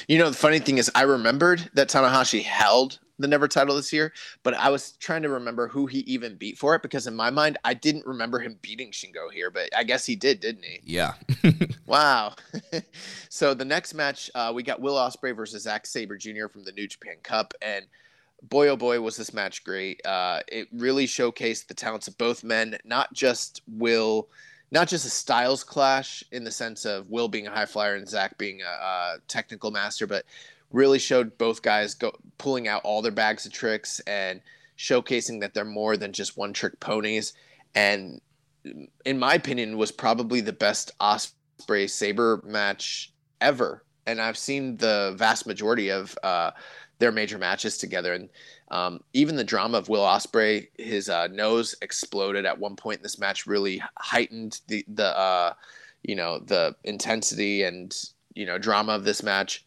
You 0.09 0.17
know, 0.17 0.31
the 0.31 0.37
funny 0.37 0.59
thing 0.59 0.79
is, 0.79 0.91
I 0.95 1.03
remembered 1.03 1.69
that 1.75 1.91
Tanahashi 1.91 2.43
held 2.43 2.99
the 3.19 3.29
never 3.29 3.47
title 3.47 3.77
this 3.77 3.93
year, 3.93 4.13
but 4.43 4.55
I 4.55 4.71
was 4.71 4.93
trying 4.93 5.23
to 5.23 5.29
remember 5.29 5.69
who 5.69 5.87
he 5.87 6.01
even 6.01 6.37
beat 6.37 6.59
for 6.59 6.75
it 6.75 6.83
because 6.83 7.07
in 7.07 7.15
my 7.15 7.31
mind 7.31 7.59
I 7.65 7.75
didn't 7.75 8.07
remember 8.07 8.41
him 8.41 8.59
beating 8.61 8.91
Shingo 8.91 9.31
here, 9.33 9.51
but 9.51 9.69
I 9.77 9.85
guess 9.85 10.05
he 10.05 10.17
did, 10.17 10.41
didn't 10.41 10.65
he? 10.65 10.81
Yeah. 10.85 11.15
wow. 11.87 12.35
so 13.29 13.55
the 13.55 13.65
next 13.65 13.95
match, 13.95 14.31
uh, 14.35 14.53
we 14.55 14.63
got 14.63 14.81
Will 14.81 14.97
Ospreay 14.97 15.35
versus 15.37 15.63
Zack 15.63 15.87
Sabre 15.87 16.17
Jr. 16.17 16.49
from 16.49 16.65
the 16.65 16.73
New 16.73 16.89
Japan 16.89 17.17
Cup, 17.23 17.55
and 17.63 17.87
boy 18.43 18.69
oh 18.69 18.77
boy 18.77 19.01
was 19.01 19.17
this 19.17 19.33
match 19.33 19.65
great. 19.65 20.05
Uh, 20.05 20.41
it 20.49 20.69
really 20.73 21.07
showcased 21.07 21.69
the 21.69 21.75
talents 21.75 22.09
of 22.09 22.19
both 22.19 22.45
men, 22.45 22.79
not 22.85 23.13
just 23.13 23.63
Will. 23.69 24.29
Not 24.71 24.89
just 24.89 25.07
a 25.07 25.11
styles 25.11 25.63
clash 25.63 26.25
in 26.33 26.43
the 26.43 26.51
sense 26.51 26.85
of 26.85 27.09
Will 27.09 27.29
being 27.29 27.47
a 27.47 27.51
high 27.51 27.67
flyer 27.67 27.95
and 27.95 28.09
Zack 28.09 28.37
being 28.39 28.61
a, 28.63 28.65
a 28.65 29.17
technical 29.29 29.71
master, 29.71 30.05
but 30.05 30.25
really 30.75 30.99
showed 30.99 31.39
both 31.39 31.63
guys 31.63 31.95
go 31.95 32.13
pulling 32.37 32.67
out 32.67 32.83
all 32.85 33.01
their 33.01 33.13
bags 33.13 33.47
of 33.47 33.53
tricks 33.53 34.01
and 34.01 34.41
showcasing 34.77 35.41
that 35.41 35.55
they're 35.55 35.65
more 35.65 35.97
than 35.97 36.13
just 36.13 36.37
one 36.37 36.53
trick 36.53 36.79
ponies. 36.81 37.33
And 37.77 38.21
in 39.05 39.19
my 39.19 39.35
opinion, 39.35 39.79
was 39.79 39.93
probably 39.93 40.41
the 40.41 40.53
best 40.53 40.91
Ospreay 41.01 41.89
Sabre 41.89 42.43
match 42.45 43.13
ever. 43.41 43.85
And 44.07 44.21
I've 44.21 44.37
seen 44.37 44.77
the 44.77 45.15
vast 45.17 45.47
majority 45.47 45.91
of 45.91 46.19
uh, 46.25 46.51
their 46.99 47.13
major 47.13 47.39
matches 47.39 47.79
together, 47.79 48.13
and 48.13 48.29
um, 48.71 49.01
even 49.13 49.37
the 49.37 49.45
drama 49.45 49.79
of 49.79 49.89
Will 49.89 50.03
Ospreay, 50.03 50.69
his 50.79 51.09
uh, 51.09 51.29
nose 51.29 51.75
exploded 51.83 52.45
at 52.45 52.59
one 52.59 52.77
point 52.77 52.99
in 52.99 53.03
this 53.03 53.19
match, 53.19 53.47
really 53.47 53.83
heightened 53.99 54.61
the 54.69 54.85
the 54.89 55.17
uh, 55.17 55.55
you 56.03 56.15
know 56.15 56.39
the 56.39 56.77
intensity 56.85 57.63
and 57.63 57.97
you 58.35 58.45
know 58.45 58.59
drama 58.59 58.93
of 58.93 59.05
this 59.05 59.23
match 59.23 59.65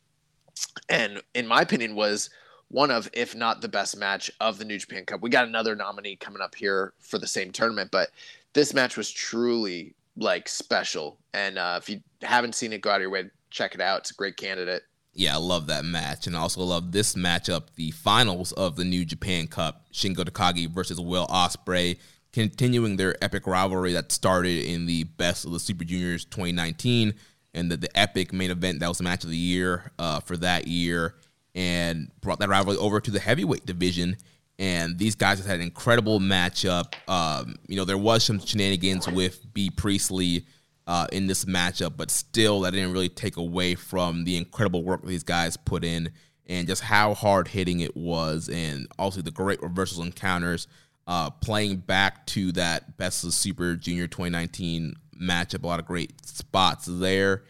and 0.89 1.21
in 1.33 1.47
my 1.47 1.61
opinion 1.61 1.95
was 1.95 2.29
one 2.69 2.91
of 2.91 3.09
if 3.13 3.35
not 3.35 3.61
the 3.61 3.67
best 3.67 3.97
match 3.97 4.29
of 4.39 4.57
the 4.57 4.65
New 4.65 4.77
Japan 4.77 5.05
Cup. 5.05 5.21
We 5.21 5.29
got 5.29 5.47
another 5.47 5.75
nominee 5.75 6.15
coming 6.15 6.41
up 6.41 6.55
here 6.55 6.93
for 6.99 7.17
the 7.17 7.27
same 7.27 7.51
tournament, 7.51 7.91
but 7.91 8.09
this 8.53 8.73
match 8.73 8.97
was 8.97 9.09
truly 9.09 9.93
like 10.17 10.49
special. 10.49 11.17
And 11.33 11.57
uh, 11.57 11.79
if 11.81 11.89
you 11.89 12.01
haven't 12.21 12.55
seen 12.55 12.73
it, 12.73 12.81
go 12.81 12.89
out 12.89 12.97
of 12.97 13.01
your 13.01 13.09
way 13.09 13.29
check 13.49 13.75
it 13.75 13.81
out. 13.81 13.99
It's 13.99 14.11
a 14.11 14.15
great 14.15 14.37
candidate. 14.37 14.83
Yeah, 15.13 15.33
I 15.33 15.39
love 15.39 15.65
that 15.67 15.83
match, 15.83 16.27
and 16.27 16.35
I 16.35 16.39
also 16.41 16.61
love 16.61 16.91
this 16.91 17.15
matchup, 17.15 17.73
the 17.75 17.89
finals 17.89 18.51
of 18.51 18.75
the 18.75 18.83
New 18.83 19.03
Japan 19.03 19.47
Cup: 19.47 19.87
Shingo 19.91 20.17
Takagi 20.17 20.69
versus 20.69 21.01
Will 21.01 21.25
Ospreay, 21.27 21.97
continuing 22.31 22.97
their 22.97 23.15
epic 23.23 23.47
rivalry 23.47 23.93
that 23.93 24.11
started 24.11 24.63
in 24.63 24.85
the 24.85 25.05
Best 25.05 25.43
of 25.43 25.53
the 25.53 25.59
Super 25.59 25.83
Juniors 25.83 26.23
2019 26.25 27.15
and 27.53 27.71
the, 27.71 27.77
the 27.77 27.97
epic 27.97 28.33
main 28.33 28.51
event 28.51 28.79
that 28.79 28.87
was 28.87 28.97
the 28.97 29.03
match 29.03 29.23
of 29.23 29.29
the 29.29 29.37
year 29.37 29.91
uh, 29.99 30.19
for 30.19 30.37
that 30.37 30.67
year, 30.67 31.15
and 31.55 32.11
brought 32.21 32.39
that 32.39 32.49
rivalry 32.49 32.77
over 32.77 32.99
to 32.99 33.11
the 33.11 33.19
heavyweight 33.19 33.65
division. 33.65 34.17
And 34.59 34.97
these 34.97 35.15
guys 35.15 35.43
had 35.45 35.55
an 35.55 35.61
incredible 35.61 36.19
matchup. 36.19 36.93
Um, 37.07 37.55
you 37.67 37.75
know, 37.75 37.85
there 37.85 37.97
was 37.97 38.23
some 38.23 38.39
shenanigans 38.39 39.07
with 39.07 39.53
Bea 39.53 39.69
Priestley 39.69 40.45
uh, 40.87 41.05
in 41.11 41.27
this 41.27 41.45
matchup, 41.45 41.95
but 41.95 42.09
still, 42.09 42.61
that 42.61 42.71
didn't 42.71 42.93
really 42.93 43.09
take 43.09 43.37
away 43.37 43.75
from 43.75 44.23
the 44.23 44.37
incredible 44.37 44.83
work 44.83 45.05
these 45.05 45.23
guys 45.23 45.57
put 45.57 45.83
in 45.83 46.11
and 46.47 46.67
just 46.67 46.81
how 46.81 47.13
hard 47.13 47.47
hitting 47.47 47.81
it 47.81 47.95
was, 47.95 48.49
and 48.49 48.87
also 48.97 49.21
the 49.21 49.31
great 49.31 49.61
reversal 49.61 50.03
encounters. 50.03 50.67
Uh, 51.05 51.29
playing 51.29 51.77
back 51.77 52.25
to 52.25 52.51
that 52.51 52.97
Best 52.97 53.23
of 53.23 53.33
Super 53.33 53.75
Junior 53.75 54.07
2019 54.07 54.93
matchup, 55.19 55.63
a 55.63 55.67
lot 55.67 55.79
of 55.79 55.85
great 55.85 56.25
spots 56.25 56.85
there. 56.89 57.43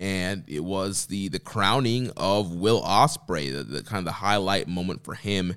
And 0.00 0.44
it 0.48 0.64
was 0.64 1.06
the 1.06 1.28
the 1.28 1.38
crowning 1.38 2.10
of 2.16 2.52
Will 2.52 2.82
Ospreay, 2.82 3.52
the, 3.52 3.62
the 3.62 3.82
kind 3.84 4.00
of 4.00 4.04
the 4.04 4.12
highlight 4.12 4.66
moment 4.66 5.04
for 5.04 5.14
him, 5.14 5.54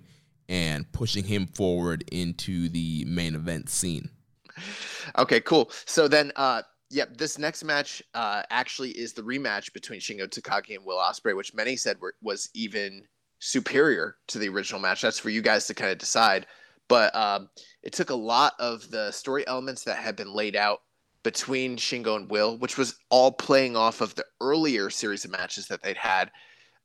and 0.47 0.91
pushing 0.91 1.23
him 1.23 1.47
forward 1.47 2.03
into 2.11 2.69
the 2.69 3.05
main 3.05 3.33
event 3.33 3.69
scene. 3.69 4.09
Okay, 5.17 5.41
cool. 5.41 5.71
So 5.85 6.07
then, 6.07 6.31
uh, 6.35 6.61
yep, 6.89 7.17
this 7.17 7.37
next 7.37 7.63
match 7.63 8.03
uh, 8.13 8.43
actually 8.49 8.91
is 8.91 9.13
the 9.13 9.21
rematch 9.23 9.73
between 9.73 9.99
Shingo 9.99 10.27
Takagi 10.27 10.75
and 10.75 10.85
Will 10.85 10.97
Ospreay, 10.97 11.35
which 11.35 11.53
many 11.53 11.75
said 11.75 11.99
were, 11.99 12.15
was 12.21 12.49
even 12.53 13.03
superior 13.39 14.15
to 14.27 14.39
the 14.39 14.49
original 14.49 14.79
match. 14.79 15.01
That's 15.01 15.19
for 15.19 15.29
you 15.29 15.41
guys 15.41 15.67
to 15.67 15.73
kind 15.73 15.91
of 15.91 15.97
decide. 15.97 16.47
But 16.87 17.15
um, 17.15 17.49
it 17.81 17.93
took 17.93 18.11
a 18.11 18.15
lot 18.15 18.53
of 18.59 18.89
the 18.91 19.11
story 19.11 19.45
elements 19.47 19.83
that 19.85 19.97
had 19.97 20.15
been 20.15 20.31
laid 20.31 20.55
out 20.55 20.81
between 21.25 21.75
Shingo 21.75 22.15
and 22.17 22.29
Will, 22.29 22.55
which 22.59 22.77
was 22.77 22.99
all 23.09 23.31
playing 23.31 23.75
off 23.75 23.99
of 23.99 24.13
the 24.13 24.23
earlier 24.41 24.91
series 24.91 25.25
of 25.25 25.31
matches 25.31 25.65
that 25.65 25.81
they'd 25.81 25.97
had, 25.97 26.29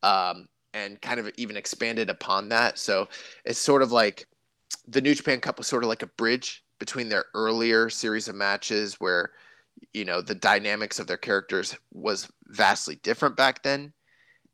um, 0.02 0.48
and 0.72 0.98
kind 1.02 1.20
of 1.20 1.30
even 1.36 1.58
expanded 1.58 2.08
upon 2.08 2.48
that. 2.48 2.78
So 2.78 3.06
it's 3.44 3.58
sort 3.58 3.82
of 3.82 3.92
like 3.92 4.26
the 4.88 5.02
New 5.02 5.14
Japan 5.14 5.40
Cup 5.40 5.58
was 5.58 5.66
sort 5.66 5.84
of 5.84 5.90
like 5.90 6.02
a 6.02 6.06
bridge 6.06 6.64
between 6.78 7.10
their 7.10 7.26
earlier 7.34 7.90
series 7.90 8.28
of 8.28 8.34
matches 8.34 8.94
where 8.94 9.32
you 9.92 10.06
know 10.06 10.22
the 10.22 10.34
dynamics 10.34 10.98
of 10.98 11.06
their 11.06 11.18
characters 11.18 11.76
was 11.92 12.26
vastly 12.48 12.98
different 13.02 13.36
back 13.36 13.62
then 13.62 13.92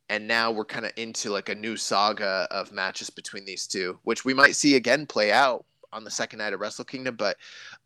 and 0.08 0.26
now 0.26 0.50
we're 0.50 0.64
kind 0.64 0.86
of 0.86 0.92
into 0.96 1.30
like 1.30 1.48
a 1.48 1.54
new 1.54 1.76
saga 1.76 2.46
of 2.50 2.70
matches 2.70 3.10
between 3.10 3.44
these 3.44 3.66
two 3.66 3.98
which 4.04 4.24
we 4.24 4.32
might 4.32 4.54
see 4.54 4.76
again 4.76 5.04
play 5.04 5.32
out 5.32 5.64
on 5.92 6.04
the 6.04 6.10
second 6.10 6.38
night 6.38 6.52
of 6.52 6.60
wrestle 6.60 6.84
kingdom 6.84 7.16
but 7.16 7.36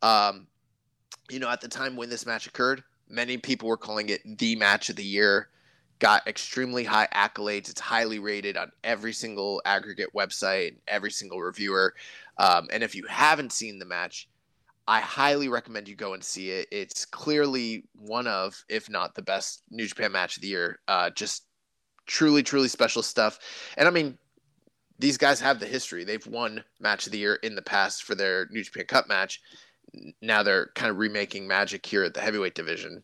um, 0.03 0.46
you 1.33 1.39
know, 1.39 1.49
at 1.49 1.61
the 1.61 1.68
time 1.68 1.97
when 1.97 2.11
this 2.11 2.26
match 2.26 2.47
occurred, 2.47 2.83
many 3.09 3.37
people 3.37 3.68
were 3.68 3.76
calling 3.76 4.09
it 4.09 4.20
the 4.39 4.57
match 4.57 4.89
of 4.89 4.97
the 4.97 5.05
year. 5.05 5.49
Got 5.99 6.26
extremely 6.26 6.85
high 6.85 7.09
accolades. 7.14 7.68
It's 7.68 7.81
highly 7.81 8.18
rated 8.18 8.57
on 8.57 8.72
every 8.85 9.12
single 9.12 9.61
aggregate 9.64 10.09
website, 10.14 10.76
every 10.89 11.11
single 11.11 11.41
reviewer. 11.41 11.95
Um, 12.39 12.68
and 12.72 12.83
if 12.83 12.95
you 12.95 13.05
haven't 13.07 13.53
seen 13.53 13.78
the 13.78 13.85
match, 13.85 14.28
I 14.89 15.01
highly 15.01 15.49
recommend 15.49 15.89
you 15.89 15.95
go 15.95 16.14
and 16.14 16.24
see 16.24 16.51
it. 16.51 16.68
It's 16.72 17.05
clearly 17.05 17.85
one 17.95 18.26
of, 18.26 18.64
if 18.68 18.89
not 18.89 19.14
the 19.14 19.22
best 19.22 19.62
New 19.70 19.87
Japan 19.87 20.12
match 20.12 20.37
of 20.37 20.43
the 20.43 20.49
year. 20.49 20.81
Uh, 20.89 21.11
just 21.11 21.45
truly, 22.07 22.43
truly 22.43 22.68
special 22.68 23.03
stuff. 23.03 23.39
And 23.76 23.87
I 23.87 23.91
mean, 23.91 24.18
these 24.99 25.16
guys 25.16 25.41
have 25.41 25.61
the 25.61 25.66
history. 25.66 26.05
They've 26.05 26.26
won 26.26 26.64
match 26.81 27.07
of 27.07 27.12
the 27.12 27.18
year 27.18 27.37
in 27.37 27.55
the 27.55 27.62
past 27.62 28.05
for 28.05 28.14
their 28.14 28.49
New 28.51 28.62
Japan 28.62 28.87
Cup 28.87 29.09
match 29.09 29.41
now 30.20 30.43
they're 30.43 30.70
kind 30.74 30.91
of 30.91 30.99
remaking 30.99 31.47
magic 31.47 31.84
here 31.86 32.05
at 32.05 32.14
the 32.14 32.20
heavyweight 32.20 32.55
division. 32.55 33.03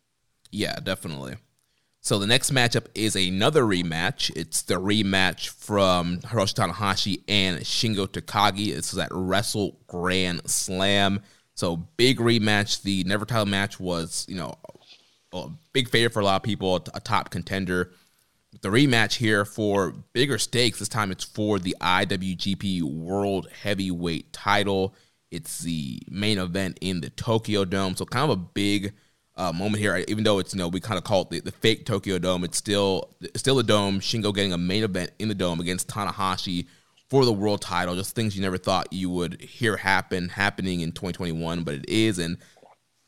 Yeah, 0.51 0.75
definitely. 0.81 1.35
So 2.01 2.19
the 2.19 2.27
next 2.27 2.51
matchup 2.51 2.85
is 2.95 3.15
another 3.15 3.63
rematch. 3.63 4.31
It's 4.35 4.61
the 4.61 4.75
rematch 4.75 5.49
from 5.49 6.19
Hiroshi 6.19 6.53
Tanahashi 6.53 7.23
and 7.27 7.59
Shingo 7.59 8.07
Takagi. 8.07 8.69
It's 8.69 8.97
at 8.97 9.09
Wrestle 9.11 9.79
Grand 9.87 10.49
Slam. 10.49 11.21
So 11.55 11.75
big 11.97 12.19
rematch. 12.19 12.83
The 12.83 13.03
Never 13.03 13.25
Title 13.25 13.45
match 13.45 13.79
was, 13.79 14.25
you 14.29 14.37
know, 14.37 14.55
a 15.33 15.49
big 15.73 15.89
favorite 15.89 16.13
for 16.13 16.21
a 16.21 16.25
lot 16.25 16.37
of 16.37 16.43
people, 16.43 16.75
a 16.93 17.01
top 17.01 17.29
contender. 17.29 17.91
The 18.61 18.69
rematch 18.69 19.15
here 19.15 19.43
for 19.43 19.91
bigger 20.13 20.37
stakes. 20.37 20.79
This 20.79 20.87
time 20.87 21.11
it's 21.11 21.25
for 21.25 21.59
the 21.59 21.75
IWGP 21.81 22.83
World 22.83 23.49
Heavyweight 23.63 24.31
title 24.31 24.95
It's 25.31 25.59
the 25.59 26.01
main 26.09 26.37
event 26.37 26.77
in 26.81 27.01
the 27.01 27.09
Tokyo 27.09 27.65
Dome, 27.65 27.95
so 27.95 28.05
kind 28.05 28.31
of 28.31 28.37
a 28.37 28.41
big 28.41 28.93
uh, 29.35 29.51
moment 29.51 29.81
here. 29.81 30.03
Even 30.07 30.23
though 30.23 30.39
it's 30.39 30.53
you 30.53 30.59
know 30.59 30.67
we 30.67 30.79
kind 30.79 30.97
of 30.97 31.03
call 31.03 31.21
it 31.23 31.29
the, 31.29 31.39
the 31.41 31.51
fake 31.51 31.85
Tokyo 31.85 32.17
Dome, 32.17 32.43
it's 32.43 32.57
still 32.57 33.13
still 33.35 33.59
a 33.59 33.63
dome. 33.63 33.99
Shingo 33.99 34.33
getting 34.33 34.53
a 34.53 34.57
main 34.57 34.83
event 34.83 35.11
in 35.19 35.27
the 35.27 35.35
dome 35.35 35.59
against 35.59 35.87
Tanahashi 35.87 36.67
for 37.09 37.25
the 37.25 37.33
world 37.33 37.61
title. 37.61 37.95
Just 37.95 38.15
things 38.15 38.35
you 38.35 38.41
never 38.41 38.57
thought 38.57 38.91
you 38.91 39.09
would 39.09 39.41
hear 39.41 39.77
happen 39.77 40.29
happening 40.29 40.81
in 40.81 40.91
2021, 40.91 41.63
but 41.63 41.75
it 41.75 41.89
is, 41.89 42.19
and 42.19 42.37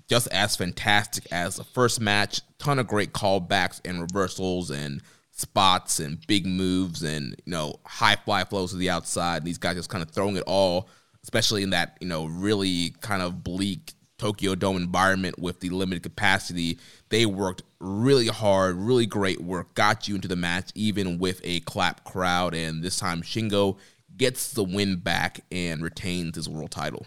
just 0.08 0.28
as 0.28 0.56
fantastic 0.56 1.28
as 1.32 1.56
the 1.56 1.64
first 1.64 2.02
match. 2.02 2.42
Ton 2.58 2.80
of 2.80 2.88
great 2.88 3.14
callbacks 3.14 3.80
and 3.86 4.02
reversals 4.02 4.72
and 4.72 5.02
spots 5.32 6.02
and 6.02 6.26
big 6.28 6.46
moves 6.46 7.02
and 7.02 7.30
you 7.46 7.52
know 7.52 7.76
high 7.86 8.18
fly 8.18 8.44
flows 8.44 8.72
to 8.72 8.78
the 8.78 8.90
outside. 8.90 9.38
And 9.38 9.48
These 9.48 9.58
guys 9.58 9.76
just 9.76 9.90
kind 9.90 10.04
of 10.04 10.12
throwing 10.12 10.36
it 10.36 10.44
all, 10.46 10.90
especially 11.30 11.62
in 11.62 11.70
that 11.70 11.96
you 12.02 12.08
know 12.08 12.26
really 12.26 12.90
kind 13.02 13.22
of 13.22 13.44
bleak 13.44 13.94
Tokyo 14.18 14.56
Dome 14.56 14.78
environment 14.78 15.38
with 15.38 15.60
the 15.60 15.70
limited 15.70 16.02
capacity. 16.02 16.80
They 17.10 17.28
worked 17.28 17.62
really 17.80 18.26
hard, 18.26 18.76
really 18.78 19.06
great 19.06 19.40
work, 19.40 19.76
got 19.76 20.08
you 20.08 20.16
into 20.16 20.28
the 20.28 20.36
match 20.36 20.72
even 20.74 21.20
with 21.20 21.40
a 21.44 21.60
clap 21.62 22.04
crowd, 22.04 22.56
and 22.56 22.84
this 22.84 22.98
time 22.98 23.22
Shingo 23.22 23.78
gets 24.18 24.54
the 24.54 24.64
win 24.64 24.96
back 24.96 25.42
and 25.52 25.84
retains 25.84 26.36
his 26.36 26.50
world 26.50 26.72
title. 26.72 27.06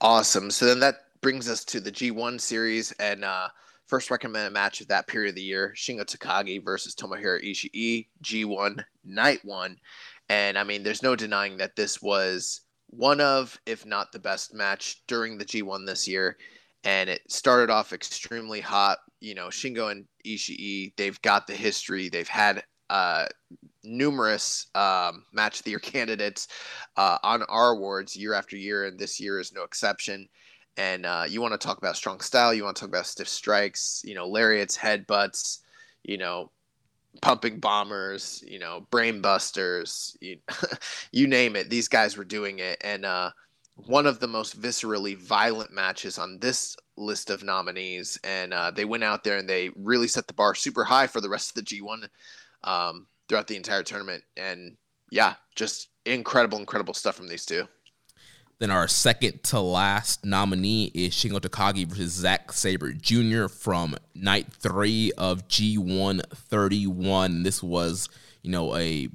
Awesome. 0.00 0.50
So 0.50 0.64
then 0.64 0.80
that 0.80 0.94
brings 1.20 1.50
us 1.50 1.62
to 1.66 1.80
the 1.80 1.92
G1 1.92 2.40
series 2.40 2.92
and 2.92 3.26
uh, 3.26 3.48
first 3.88 4.10
recommended 4.10 4.54
match 4.54 4.80
of 4.80 4.88
that 4.88 5.06
period 5.06 5.28
of 5.28 5.34
the 5.34 5.42
year: 5.42 5.74
Shingo 5.76 6.06
Takagi 6.06 6.64
versus 6.64 6.94
Tomohiro 6.94 7.44
Ishii, 7.44 8.06
G1 8.24 8.82
Night 9.04 9.40
One. 9.44 9.76
And 10.30 10.56
I 10.56 10.64
mean, 10.64 10.82
there's 10.82 11.02
no 11.02 11.14
denying 11.14 11.58
that 11.58 11.76
this 11.76 12.00
was 12.00 12.62
one 12.90 13.20
of, 13.20 13.58
if 13.66 13.86
not 13.86 14.12
the 14.12 14.18
best 14.18 14.52
match 14.52 15.02
during 15.06 15.38
the 15.38 15.44
G1 15.44 15.86
this 15.86 16.06
year. 16.06 16.36
And 16.84 17.08
it 17.10 17.22
started 17.30 17.70
off 17.70 17.92
extremely 17.92 18.60
hot. 18.60 18.98
You 19.20 19.34
know, 19.34 19.46
Shingo 19.46 19.90
and 19.90 20.06
Ishii, 20.26 20.94
they've 20.96 21.20
got 21.22 21.46
the 21.46 21.54
history. 21.54 22.08
They've 22.08 22.26
had 22.26 22.64
uh, 22.88 23.26
numerous 23.84 24.66
um, 24.74 25.24
match 25.32 25.58
of 25.58 25.64
the 25.64 25.70
year 25.70 25.78
candidates 25.80 26.48
uh, 26.96 27.18
on 27.22 27.42
our 27.44 27.72
awards 27.72 28.16
year 28.16 28.34
after 28.34 28.56
year, 28.56 28.86
and 28.86 28.98
this 28.98 29.20
year 29.20 29.38
is 29.38 29.52
no 29.52 29.62
exception. 29.62 30.28
And 30.76 31.04
uh, 31.04 31.24
you 31.28 31.40
want 31.42 31.52
to 31.52 31.58
talk 31.58 31.78
about 31.78 31.96
strong 31.96 32.20
style, 32.20 32.54
you 32.54 32.64
want 32.64 32.76
to 32.76 32.80
talk 32.80 32.88
about 32.88 33.06
stiff 33.06 33.28
strikes, 33.28 34.00
you 34.04 34.14
know, 34.14 34.26
lariats, 34.26 34.78
headbutts, 34.78 35.58
you 36.02 36.16
know, 36.16 36.50
pumping 37.22 37.58
bombers, 37.58 38.42
you 38.46 38.58
know, 38.58 38.86
brain 38.90 39.20
busters, 39.20 40.16
you, 40.20 40.38
you 41.12 41.26
name 41.26 41.56
it. 41.56 41.70
These 41.70 41.88
guys 41.88 42.16
were 42.16 42.24
doing 42.24 42.58
it, 42.58 42.78
and 42.82 43.04
uh, 43.04 43.30
one 43.86 44.06
of 44.06 44.20
the 44.20 44.28
most 44.28 44.60
viscerally 44.60 45.16
violent 45.16 45.72
matches 45.72 46.18
on 46.18 46.38
this 46.38 46.76
list 46.96 47.30
of 47.30 47.42
nominees. 47.42 48.18
And 48.24 48.52
uh, 48.52 48.70
they 48.70 48.84
went 48.84 49.04
out 49.04 49.24
there 49.24 49.38
and 49.38 49.48
they 49.48 49.70
really 49.76 50.08
set 50.08 50.26
the 50.26 50.34
bar 50.34 50.54
super 50.54 50.84
high 50.84 51.06
for 51.06 51.20
the 51.20 51.28
rest 51.28 51.50
of 51.50 51.54
the 51.54 51.62
G1 51.62 52.08
um, 52.64 53.06
throughout 53.28 53.46
the 53.46 53.56
entire 53.56 53.82
tournament. 53.82 54.22
And 54.36 54.76
yeah, 55.10 55.34
just 55.54 55.88
incredible, 56.04 56.58
incredible 56.58 56.94
stuff 56.94 57.16
from 57.16 57.28
these 57.28 57.46
two. 57.46 57.66
Then 58.60 58.70
our 58.70 58.88
second 58.88 59.42
to 59.44 59.58
last 59.58 60.26
nominee 60.26 60.90
is 60.92 61.14
Shingo 61.14 61.40
Takagi 61.40 61.86
versus 61.86 62.12
Zack 62.12 62.52
Sabre 62.52 62.92
Jr. 62.92 63.46
from 63.46 63.96
night 64.14 64.52
three 64.52 65.12
of 65.16 65.48
G1 65.48 66.20
31. 66.30 67.42
This 67.42 67.62
was, 67.62 68.10
you 68.42 68.50
know, 68.50 68.76
a 68.76 69.08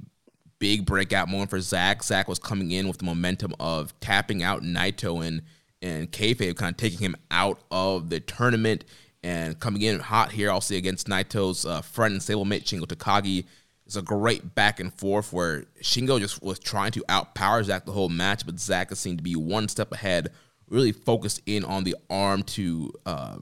big 0.58 0.84
breakout 0.84 1.28
moment 1.28 1.50
for 1.50 1.60
Zack. 1.60 2.02
Zack 2.02 2.26
was 2.26 2.40
coming 2.40 2.72
in 2.72 2.88
with 2.88 2.98
the 2.98 3.04
momentum 3.04 3.54
of 3.60 3.98
tapping 4.00 4.42
out 4.42 4.62
Naito 4.62 5.24
and 5.24 5.42
and 5.80 6.10
kayfabe, 6.10 6.56
kind 6.56 6.72
of 6.72 6.76
taking 6.76 6.98
him 6.98 7.14
out 7.30 7.60
of 7.70 8.10
the 8.10 8.18
tournament 8.18 8.84
and 9.22 9.60
coming 9.60 9.82
in 9.82 10.00
hot 10.00 10.32
here. 10.32 10.60
See 10.60 10.76
against 10.76 11.06
Naito's 11.06 11.64
uh, 11.64 11.82
friend 11.82 12.14
and 12.14 12.20
stablemate 12.20 12.64
Shingo 12.64 12.86
Takagi 12.86 13.44
it's 13.86 13.96
a 13.96 14.02
great 14.02 14.54
back 14.54 14.80
and 14.80 14.92
forth 14.92 15.32
where 15.32 15.64
Shingo 15.80 16.18
just 16.18 16.42
was 16.42 16.58
trying 16.58 16.90
to 16.92 17.04
outpower 17.08 17.62
Zack 17.62 17.86
the 17.86 17.92
whole 17.92 18.08
match, 18.08 18.44
but 18.44 18.58
Zack 18.58 18.92
seemed 18.96 19.18
to 19.18 19.24
be 19.24 19.36
one 19.36 19.68
step 19.68 19.92
ahead, 19.92 20.32
really 20.68 20.90
focused 20.90 21.40
in 21.46 21.64
on 21.64 21.84
the 21.84 21.94
arm 22.10 22.42
to 22.42 22.92
uh, 23.06 23.36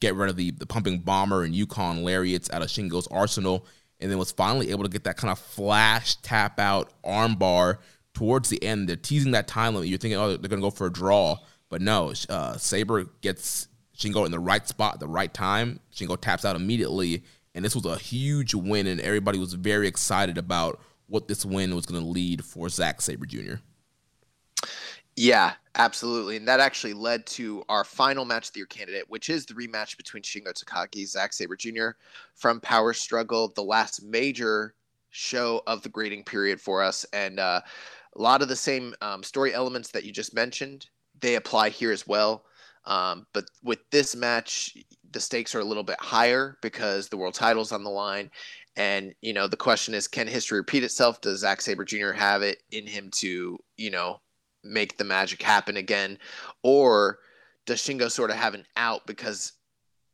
get 0.00 0.14
rid 0.14 0.30
of 0.30 0.36
the, 0.36 0.50
the 0.52 0.64
pumping 0.64 1.00
bomber 1.00 1.44
and 1.44 1.54
Yukon 1.54 2.02
lariats 2.02 2.50
out 2.50 2.62
of 2.62 2.68
Shingo's 2.68 3.06
arsenal, 3.08 3.66
and 4.00 4.10
then 4.10 4.18
was 4.18 4.32
finally 4.32 4.70
able 4.70 4.84
to 4.84 4.90
get 4.90 5.04
that 5.04 5.18
kind 5.18 5.30
of 5.30 5.38
flash 5.38 6.16
tap 6.16 6.58
out 6.58 6.90
armbar 7.04 7.78
towards 8.14 8.48
the 8.48 8.62
end. 8.64 8.88
They're 8.88 8.96
teasing 8.96 9.32
that 9.32 9.46
time 9.46 9.74
limit. 9.74 9.90
You're 9.90 9.98
thinking, 9.98 10.18
oh, 10.18 10.28
they're 10.28 10.48
going 10.48 10.62
to 10.62 10.66
go 10.66 10.70
for 10.70 10.86
a 10.86 10.92
draw. 10.92 11.36
But 11.68 11.82
no, 11.82 12.14
uh, 12.30 12.56
Sabre 12.56 13.04
gets 13.20 13.68
Shingo 13.96 14.24
in 14.24 14.32
the 14.32 14.38
right 14.38 14.66
spot 14.66 14.94
at 14.94 15.00
the 15.00 15.08
right 15.08 15.32
time. 15.32 15.80
Shingo 15.92 16.18
taps 16.18 16.44
out 16.44 16.56
immediately 16.56 17.24
and 17.54 17.64
this 17.64 17.74
was 17.74 17.84
a 17.84 17.96
huge 17.96 18.54
win, 18.54 18.86
and 18.86 19.00
everybody 19.00 19.38
was 19.38 19.54
very 19.54 19.86
excited 19.86 20.38
about 20.38 20.80
what 21.06 21.28
this 21.28 21.44
win 21.44 21.74
was 21.74 21.86
going 21.86 22.02
to 22.02 22.08
lead 22.08 22.44
for 22.44 22.68
Zack 22.68 23.00
Sabre 23.00 23.26
Jr. 23.26 23.54
Yeah, 25.16 25.52
absolutely. 25.76 26.36
And 26.36 26.48
that 26.48 26.60
actually 26.60 26.94
led 26.94 27.26
to 27.26 27.62
our 27.68 27.84
final 27.84 28.24
match 28.24 28.48
of 28.48 28.54
the 28.54 28.60
year 28.60 28.66
candidate, 28.66 29.08
which 29.08 29.30
is 29.30 29.46
the 29.46 29.54
rematch 29.54 29.96
between 29.96 30.22
Shingo 30.22 30.52
Takagi, 30.52 31.06
Zack 31.06 31.32
Sabre 31.32 31.56
Jr. 31.56 31.90
from 32.34 32.60
Power 32.60 32.92
Struggle, 32.92 33.52
the 33.54 33.62
last 33.62 34.02
major 34.02 34.74
show 35.10 35.62
of 35.68 35.82
the 35.82 35.88
grading 35.88 36.24
period 36.24 36.60
for 36.60 36.82
us. 36.82 37.06
And 37.12 37.38
uh, 37.38 37.60
a 38.16 38.20
lot 38.20 38.42
of 38.42 38.48
the 38.48 38.56
same 38.56 38.94
um, 39.00 39.22
story 39.22 39.54
elements 39.54 39.90
that 39.90 40.04
you 40.04 40.12
just 40.12 40.34
mentioned, 40.34 40.86
they 41.20 41.36
apply 41.36 41.68
here 41.68 41.92
as 41.92 42.06
well. 42.06 42.44
Um, 42.86 43.26
but 43.32 43.44
with 43.62 43.78
this 43.90 44.16
match, 44.16 44.76
the 45.14 45.20
stakes 45.20 45.54
are 45.54 45.60
a 45.60 45.64
little 45.64 45.82
bit 45.82 45.98
higher 46.00 46.58
because 46.60 47.08
the 47.08 47.16
world 47.16 47.32
title's 47.34 47.72
on 47.72 47.84
the 47.84 47.90
line. 47.90 48.30
And, 48.76 49.14
you 49.22 49.32
know, 49.32 49.46
the 49.46 49.56
question 49.56 49.94
is 49.94 50.06
can 50.08 50.26
history 50.26 50.58
repeat 50.58 50.84
itself? 50.84 51.20
Does 51.20 51.40
Zack 51.40 51.62
Sabre 51.62 51.84
Jr. 51.84 52.10
have 52.10 52.42
it 52.42 52.62
in 52.72 52.86
him 52.86 53.10
to, 53.12 53.58
you 53.76 53.90
know, 53.90 54.20
make 54.62 54.98
the 54.98 55.04
magic 55.04 55.40
happen 55.40 55.78
again? 55.78 56.18
Or 56.62 57.20
does 57.64 57.80
Shingo 57.80 58.10
sort 58.10 58.30
of 58.30 58.36
have 58.36 58.54
an 58.54 58.66
out 58.76 59.06
because, 59.06 59.52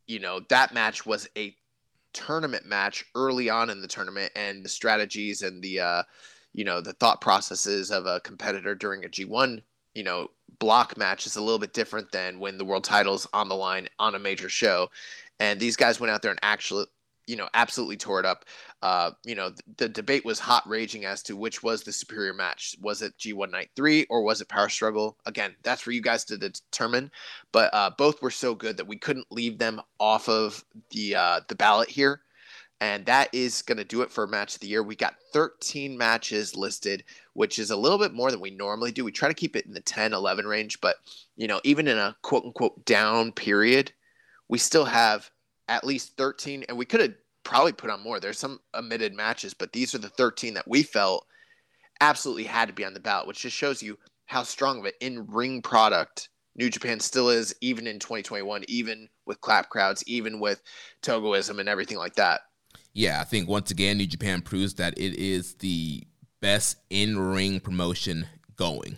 you 0.07 0.19
know, 0.19 0.39
that 0.49 0.73
match 0.73 1.05
was 1.05 1.27
a 1.35 1.55
tournament 2.13 2.65
match 2.65 3.03
early 3.15 3.49
on 3.49 3.69
in 3.69 3.81
the 3.81 3.87
tournament 3.87 4.31
and 4.35 4.63
the 4.63 4.69
strategies 4.69 5.41
and 5.41 5.61
the, 5.63 5.79
uh, 5.79 6.03
you 6.53 6.63
know, 6.63 6.81
the 6.81 6.93
thought 6.93 7.21
processes 7.21 7.89
of 7.89 8.05
a 8.05 8.19
competitor 8.19 8.75
during 8.75 9.03
a 9.03 9.09
G1, 9.09 9.61
you 9.93 10.03
know, 10.03 10.29
block 10.59 10.97
match 10.97 11.25
is 11.25 11.35
a 11.35 11.41
little 11.41 11.59
bit 11.59 11.73
different 11.73 12.11
than 12.11 12.39
when 12.39 12.57
the 12.57 12.65
world 12.65 12.83
title's 12.83 13.27
on 13.33 13.49
the 13.49 13.55
line 13.55 13.87
on 13.99 14.15
a 14.15 14.19
major 14.19 14.49
show. 14.49 14.89
And 15.39 15.59
these 15.59 15.75
guys 15.75 15.99
went 15.99 16.11
out 16.11 16.21
there 16.21 16.31
and 16.31 16.39
actually, 16.43 16.85
you 17.27 17.35
know, 17.35 17.49
absolutely 17.53 17.97
tore 17.97 18.19
it 18.19 18.25
up. 18.25 18.45
Uh, 18.81 19.11
you 19.23 19.35
know, 19.35 19.49
the, 19.49 19.63
the 19.77 19.89
debate 19.89 20.25
was 20.25 20.39
hot 20.39 20.67
raging 20.67 21.05
as 21.05 21.23
to 21.23 21.35
which 21.35 21.63
was 21.63 21.83
the 21.83 21.91
superior 21.91 22.33
match. 22.33 22.75
Was 22.81 23.01
it 23.01 23.17
G1 23.17 23.51
Night 23.51 23.69
3 23.75 24.05
or 24.09 24.21
was 24.23 24.41
it 24.41 24.49
Power 24.49 24.69
Struggle? 24.69 25.17
Again, 25.25 25.55
that's 25.63 25.81
for 25.81 25.91
you 25.91 26.01
guys 26.01 26.23
to 26.25 26.37
determine. 26.37 27.11
But 27.51 27.73
uh, 27.73 27.91
both 27.97 28.21
were 28.21 28.31
so 28.31 28.53
good 28.53 28.77
that 28.77 28.87
we 28.87 28.97
couldn't 28.97 29.31
leave 29.31 29.57
them 29.57 29.81
off 29.99 30.29
of 30.29 30.63
the 30.91 31.15
uh, 31.15 31.41
the 31.47 31.55
ballot 31.55 31.89
here. 31.89 32.21
And 32.81 33.05
that 33.05 33.29
is 33.31 33.61
going 33.61 33.77
to 33.77 33.83
do 33.83 34.01
it 34.01 34.09
for 34.09 34.25
match 34.25 34.55
of 34.55 34.61
the 34.61 34.67
year. 34.67 34.81
We 34.81 34.95
got 34.95 35.15
13 35.33 35.95
matches 35.95 36.55
listed, 36.55 37.03
which 37.33 37.59
is 37.59 37.71
a 37.71 37.75
little 37.75 37.97
bit 37.97 38.13
more 38.13 38.31
than 38.31 38.39
we 38.39 38.51
normally 38.51 38.91
do. 38.91 39.05
We 39.05 39.11
try 39.11 39.27
to 39.27 39.33
keep 39.33 39.55
it 39.55 39.65
in 39.65 39.73
the 39.73 39.81
10, 39.81 40.13
11 40.13 40.45
range, 40.45 40.81
but 40.81 40.97
you 41.35 41.47
know, 41.47 41.61
even 41.63 41.87
in 41.87 41.97
a 41.97 42.15
quote 42.21 42.45
unquote 42.45 42.85
down 42.85 43.31
period, 43.31 43.91
we 44.49 44.57
still 44.57 44.85
have 44.85 45.29
at 45.67 45.83
least 45.83 46.17
13 46.17 46.65
and 46.67 46.77
we 46.77 46.85
could 46.85 46.99
have 46.99 47.13
probably 47.43 47.71
put 47.71 47.89
on 47.89 48.01
more. 48.01 48.19
There's 48.19 48.39
some 48.39 48.59
omitted 48.75 49.13
matches, 49.13 49.53
but 49.53 49.73
these 49.73 49.95
are 49.95 49.99
the 49.99 50.09
13 50.09 50.53
that 50.55 50.67
we 50.67 50.83
felt 50.83 51.25
absolutely 52.01 52.43
had 52.43 52.67
to 52.67 52.73
be 52.73 52.85
on 52.85 52.93
the 52.93 52.99
ballot, 52.99 53.27
which 53.27 53.41
just 53.41 53.55
shows 53.55 53.81
you 53.81 53.97
how 54.25 54.43
strong 54.43 54.79
of 54.79 54.85
an 54.85 54.91
in-ring 55.01 55.61
product 55.61 56.29
New 56.55 56.69
Japan 56.69 56.99
still 56.99 57.29
is 57.29 57.55
even 57.61 57.87
in 57.87 57.97
2021, 57.97 58.65
even 58.67 59.07
with 59.25 59.39
clap 59.39 59.69
crowds, 59.69 60.03
even 60.05 60.39
with 60.39 60.61
Togoism 61.01 61.59
and 61.59 61.69
everything 61.69 61.97
like 61.97 62.15
that 62.15 62.41
yeah, 62.93 63.21
I 63.21 63.23
think 63.23 63.47
once 63.47 63.71
again, 63.71 63.97
New 63.97 64.07
Japan 64.07 64.41
proves 64.41 64.75
that 64.75 64.97
it 64.97 65.15
is 65.15 65.55
the 65.55 66.03
best 66.41 66.77
in 66.89 67.17
ring 67.17 67.59
promotion 67.59 68.27
going. 68.55 68.97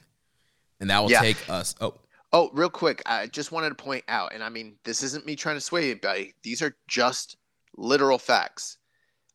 And 0.79 0.89
that 0.89 1.01
will 1.01 1.11
yeah. 1.11 1.21
take 1.21 1.49
us. 1.49 1.75
Oh. 1.79 1.95
Oh, 2.31 2.49
real 2.53 2.69
quick. 2.69 3.03
I 3.05 3.27
just 3.27 3.51
wanted 3.51 3.69
to 3.69 3.75
point 3.75 4.03
out, 4.07 4.33
and 4.33 4.43
I 4.43 4.49
mean, 4.49 4.77
this 4.83 5.03
isn't 5.03 5.25
me 5.25 5.35
trying 5.35 5.55
to 5.55 5.61
sway 5.61 5.91
anybody. 5.91 6.33
These 6.41 6.63
are 6.63 6.75
just 6.87 7.37
literal 7.77 8.17
facts. 8.17 8.77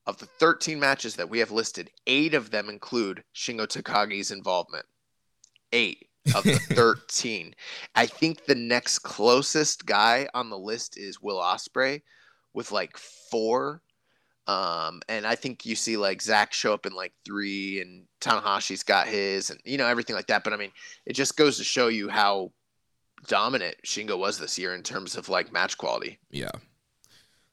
Of 0.05 0.17
the 0.17 0.27
13 0.27 0.81
matches 0.81 1.17
that 1.17 1.29
we 1.29 1.39
have 1.39 1.51
listed, 1.51 1.91
eight 2.07 2.35
of 2.35 2.51
them 2.51 2.71
include 2.71 3.23
Shingo 3.35 3.67
Takagi's 3.67 4.31
involvement. 4.31 4.87
Eight 5.73 6.09
of 6.35 6.45
the 6.45 6.55
13. 6.75 7.55
I 7.95 8.07
think 8.07 8.47
the 8.47 8.55
next 8.55 9.01
closest 9.01 9.87
guy 9.87 10.27
on 10.35 10.51
the 10.51 10.59
list 10.59 10.97
is 10.97 11.21
Will 11.21 11.39
Ospreay 11.39 12.01
with 12.55 12.73
like 12.73 12.97
four 12.97 13.83
Um, 14.49 15.03
and 15.11 15.27
I 15.27 15.35
think 15.35 15.67
you 15.67 15.77
see 15.77 15.99
like 15.99 16.23
Zack 16.23 16.55
show 16.55 16.73
up 16.73 16.87
in 16.87 16.95
like 16.95 17.13
three, 17.25 17.83
and 17.83 18.07
Tanahashi's 18.21 18.83
got 18.83 19.07
his, 19.07 19.51
and 19.51 19.61
you 19.65 19.77
know 19.77 19.87
everything 19.87 20.17
like 20.17 20.27
that. 20.29 20.43
But 20.43 20.55
I 20.55 20.57
mean, 20.57 20.73
it 21.05 21.13
just 21.13 21.37
goes 21.37 21.59
to 21.59 21.65
show 21.65 21.89
you 21.89 22.09
how 22.09 22.53
dominant 23.27 23.77
Shingo 23.85 24.19
was 24.19 24.39
this 24.39 24.59
year 24.59 24.75
in 24.75 24.83
terms 24.83 25.17
of 25.17 25.29
like 25.29 25.53
match 25.53 25.77
quality. 25.77 26.19
Yeah. 26.31 26.51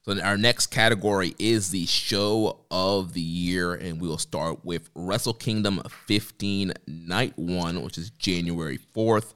So 0.04 0.18
our 0.22 0.38
next 0.38 0.68
category 0.68 1.36
is 1.38 1.72
the 1.72 1.86
show 1.88 2.62
of 2.72 3.14
the 3.14 3.22
year, 3.22 3.74
and 3.74 4.00
we 4.00 4.08
will 4.08 4.20
start 4.20 4.64
with 4.64 4.90
Wrestle 4.96 5.34
Kingdom 5.34 5.82
15 6.06 6.74
Night 6.88 7.34
One, 7.36 7.82
which 7.82 7.98
is 7.98 8.12
January 8.12 8.80
4th. 8.96 9.34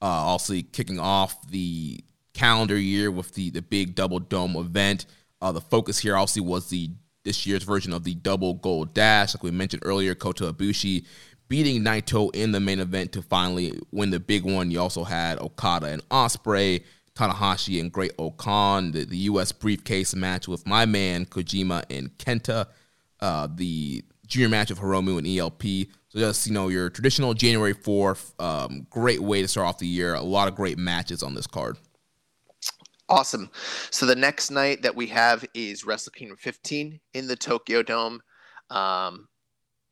Uh, 0.00 0.06
also 0.06 0.54
kicking 0.72 0.98
off 0.98 1.50
the 1.50 2.02
calendar 2.32 2.78
year 2.78 3.10
with 3.10 3.34
the 3.34 3.50
the 3.50 3.60
big 3.60 3.94
double 3.94 4.18
dome 4.18 4.56
event. 4.56 5.04
Uh, 5.42 5.50
the 5.50 5.60
focus 5.60 5.98
here 5.98 6.16
obviously 6.16 6.40
was 6.42 6.70
the 6.70 6.90
this 7.24 7.46
year's 7.46 7.62
version 7.62 7.92
of 7.92 8.04
the 8.04 8.14
double 8.14 8.54
gold 8.54 8.94
dash. 8.94 9.34
Like 9.34 9.42
we 9.42 9.50
mentioned 9.50 9.82
earlier, 9.84 10.14
Kota 10.14 10.52
Ibushi 10.52 11.04
beating 11.48 11.82
Naito 11.82 12.34
in 12.34 12.52
the 12.52 12.60
main 12.60 12.80
event 12.80 13.12
to 13.12 13.22
finally 13.22 13.78
win 13.90 14.10
the 14.10 14.20
big 14.20 14.44
one. 14.44 14.70
You 14.70 14.80
also 14.80 15.04
had 15.04 15.38
Okada 15.38 15.86
and 15.88 16.08
Ospreay, 16.08 16.82
Tanahashi 17.14 17.78
and 17.80 17.92
Great 17.92 18.12
O-Khan, 18.18 18.92
the, 18.92 19.04
the 19.04 19.18
U.S. 19.18 19.52
briefcase 19.52 20.14
match 20.14 20.48
with 20.48 20.66
my 20.66 20.86
man 20.86 21.26
Kojima 21.26 21.84
and 21.90 22.16
Kenta, 22.18 22.66
uh, 23.20 23.48
the 23.54 24.02
junior 24.26 24.48
match 24.48 24.70
of 24.70 24.78
Hiromu 24.78 25.18
and 25.18 25.26
ELP. 25.26 25.92
So 26.08 26.18
just 26.18 26.46
you 26.46 26.52
know 26.52 26.68
your 26.68 26.90
traditional 26.90 27.34
January 27.34 27.74
fourth, 27.74 28.34
um, 28.40 28.86
great 28.90 29.20
way 29.20 29.42
to 29.42 29.48
start 29.48 29.66
off 29.66 29.78
the 29.78 29.86
year. 29.86 30.14
A 30.14 30.22
lot 30.22 30.48
of 30.48 30.54
great 30.54 30.78
matches 30.78 31.22
on 31.22 31.34
this 31.34 31.46
card. 31.46 31.76
Awesome. 33.12 33.50
So 33.90 34.06
the 34.06 34.16
next 34.16 34.50
night 34.50 34.80
that 34.80 34.96
we 34.96 35.06
have 35.08 35.44
is 35.52 35.84
Wrestle 35.84 36.12
Kingdom 36.12 36.38
15 36.38 36.98
in 37.12 37.26
the 37.26 37.36
Tokyo 37.36 37.82
Dome. 37.82 38.22
Um, 38.70 39.28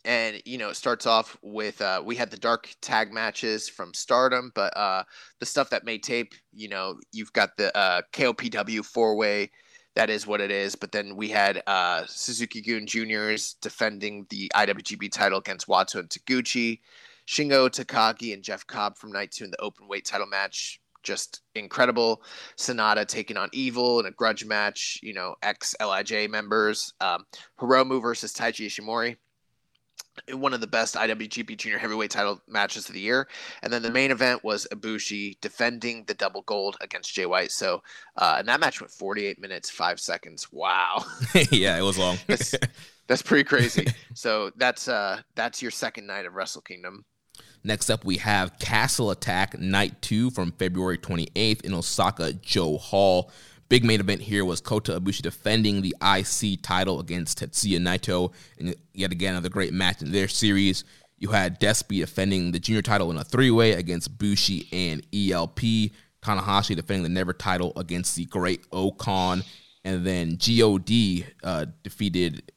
and 0.07 0.41
you 0.47 0.57
know 0.57 0.71
it 0.71 0.77
starts 0.77 1.05
off 1.05 1.37
with 1.43 1.83
uh, 1.83 2.03
we 2.03 2.17
had 2.17 2.31
the 2.31 2.39
dark 2.39 2.75
tag 2.81 3.13
matches 3.13 3.69
from 3.69 3.93
stardom 3.93 4.51
but 4.55 4.75
uh, 4.75 5.05
the 5.39 5.45
stuff 5.45 5.69
that 5.69 5.85
made 5.85 6.03
tape 6.03 6.33
you 6.55 6.67
know 6.67 6.99
you've 7.13 7.35
got 7.35 7.55
the 7.59 7.77
uh, 7.77 8.01
kopw 8.11 8.83
four 8.83 9.15
way 9.15 9.51
that 9.97 10.09
is 10.09 10.27
what 10.27 10.41
it 10.41 10.51
is 10.51 10.75
but 10.75 10.91
then 10.91 11.15
we 11.15 11.29
had 11.29 11.63
uh, 11.67 12.03
suzuki-gun 12.07 12.87
juniors 12.87 13.57
defending 13.61 14.27
the 14.31 14.51
iwgp 14.55 15.13
title 15.13 15.41
against 15.41 15.69
wato 15.69 15.97
and 15.97 16.09
taguchi 16.09 16.81
shingo 17.27 17.69
takagi 17.69 18.33
and 18.33 18.43
jeff 18.43 18.67
cobb 18.67 18.97
from 18.97 19.13
night 19.13 19.31
two 19.31 19.45
in 19.45 19.51
the 19.51 19.61
open 19.61 19.87
weight 19.87 20.07
title 20.07 20.27
match 20.27 20.80
just 21.03 21.43
incredible. 21.55 22.23
Sanada 22.57 23.07
taking 23.07 23.37
on 23.37 23.49
Evil 23.53 24.01
in 24.01 24.07
a 24.07 24.11
grudge 24.11 24.45
match, 24.45 25.01
you 25.03 25.15
know, 25.15 25.35
ex 25.43 25.75
LIJ 25.81 26.31
members. 26.31 26.93
Um, 27.01 27.27
Hiromu 27.59 28.01
versus 28.01 28.33
Taiji 28.33 28.67
Ishimori. 28.67 29.17
One 30.33 30.53
of 30.53 30.61
the 30.61 30.67
best 30.67 30.97
IWGP 30.97 31.57
Junior 31.57 31.79
Heavyweight 31.79 32.11
title 32.11 32.41
matches 32.49 32.89
of 32.89 32.95
the 32.95 33.01
year. 33.01 33.29
And 33.63 33.73
then 33.73 33.83
the 33.83 33.91
main 33.91 34.11
event 34.11 34.45
was 34.45 34.67
Ibushi 34.73 35.41
defending 35.41 36.05
the 36.05 36.15
double 36.15 36.43
gold 36.43 36.77
against 36.81 37.15
Jay 37.15 37.27
White. 37.27 37.53
So, 37.53 37.83
uh, 38.17 38.37
and 38.39 38.49
that 38.49 38.61
match 38.61 38.81
went 38.81 38.91
48 38.91 39.41
minutes, 39.41 39.71
five 39.71 40.01
seconds. 40.01 40.49
Wow. 40.53 41.05
yeah, 41.51 41.79
it 41.79 41.83
was 41.83 41.97
long. 41.97 42.19
that's, 42.27 42.55
that's 43.07 43.23
pretty 43.23 43.45
crazy. 43.45 43.87
So 44.15 44.51
that's, 44.57 44.89
uh, 44.89 45.23
that's 45.37 45.63
your 45.63 45.71
second 45.71 46.07
night 46.07 46.27
of 46.27 46.35
Wrestle 46.35 46.63
Kingdom. 46.63 47.05
Next 47.63 47.91
up, 47.91 48.05
we 48.05 48.17
have 48.19 48.59
Castle 48.59 49.11
Attack 49.11 49.59
Night 49.59 50.01
2 50.01 50.31
from 50.31 50.53
February 50.53 50.97
28th 50.97 51.63
in 51.63 51.75
Osaka, 51.75 52.33
Jo 52.33 52.79
Hall. 52.79 53.31
Big 53.69 53.85
main 53.85 54.01
event 54.01 54.23
here 54.23 54.45
was 54.45 54.61
Kota 54.61 54.99
Ibushi 54.99 55.23
defending 55.23 55.83
the 55.83 55.95
IC 56.03 56.63
title 56.63 57.01
against 57.01 57.39
Tetsuya 57.39 57.79
Naito, 57.79 58.33
and 58.59 58.75
yet 58.95 59.13
again 59.13 59.35
another 59.35 59.51
great 59.51 59.75
match 59.75 60.01
in 60.01 60.11
their 60.11 60.27
series. 60.27 60.85
You 61.19 61.29
had 61.29 61.61
Despy 61.61 61.99
defending 61.99 62.53
the 62.53 62.59
junior 62.59 62.83
title 62.83 63.11
in 63.11 63.19
a 63.19 63.25
three-way 63.25 63.73
against 63.73 64.17
Bushi 64.19 64.67
and 64.73 65.07
ELP. 65.15 65.61
Tanahashi 66.23 66.77
defending 66.77 67.03
the 67.03 67.09
Never 67.11 67.33
title 67.33 67.73
against 67.77 68.17
the 68.17 68.25
Great 68.25 68.65
O-Khan, 68.73 69.43
and 69.85 70.05
then 70.05 70.37
God 70.37 70.87
uh, 71.43 71.67
defeated 71.83 72.53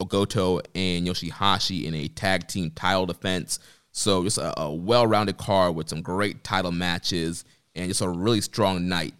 Ogoto 0.00 0.60
and 0.74 1.06
Yoshihashi 1.06 1.84
in 1.84 1.94
a 1.94 2.08
tag 2.08 2.48
team 2.48 2.70
title 2.70 3.06
defense. 3.06 3.58
So 3.96 4.24
just 4.24 4.38
a, 4.38 4.60
a 4.60 4.74
well-rounded 4.74 5.38
card 5.38 5.76
with 5.76 5.88
some 5.88 6.02
great 6.02 6.42
title 6.42 6.72
matches 6.72 7.44
and 7.76 7.86
just 7.88 8.00
a 8.00 8.08
really 8.08 8.40
strong 8.40 8.88
night. 8.88 9.14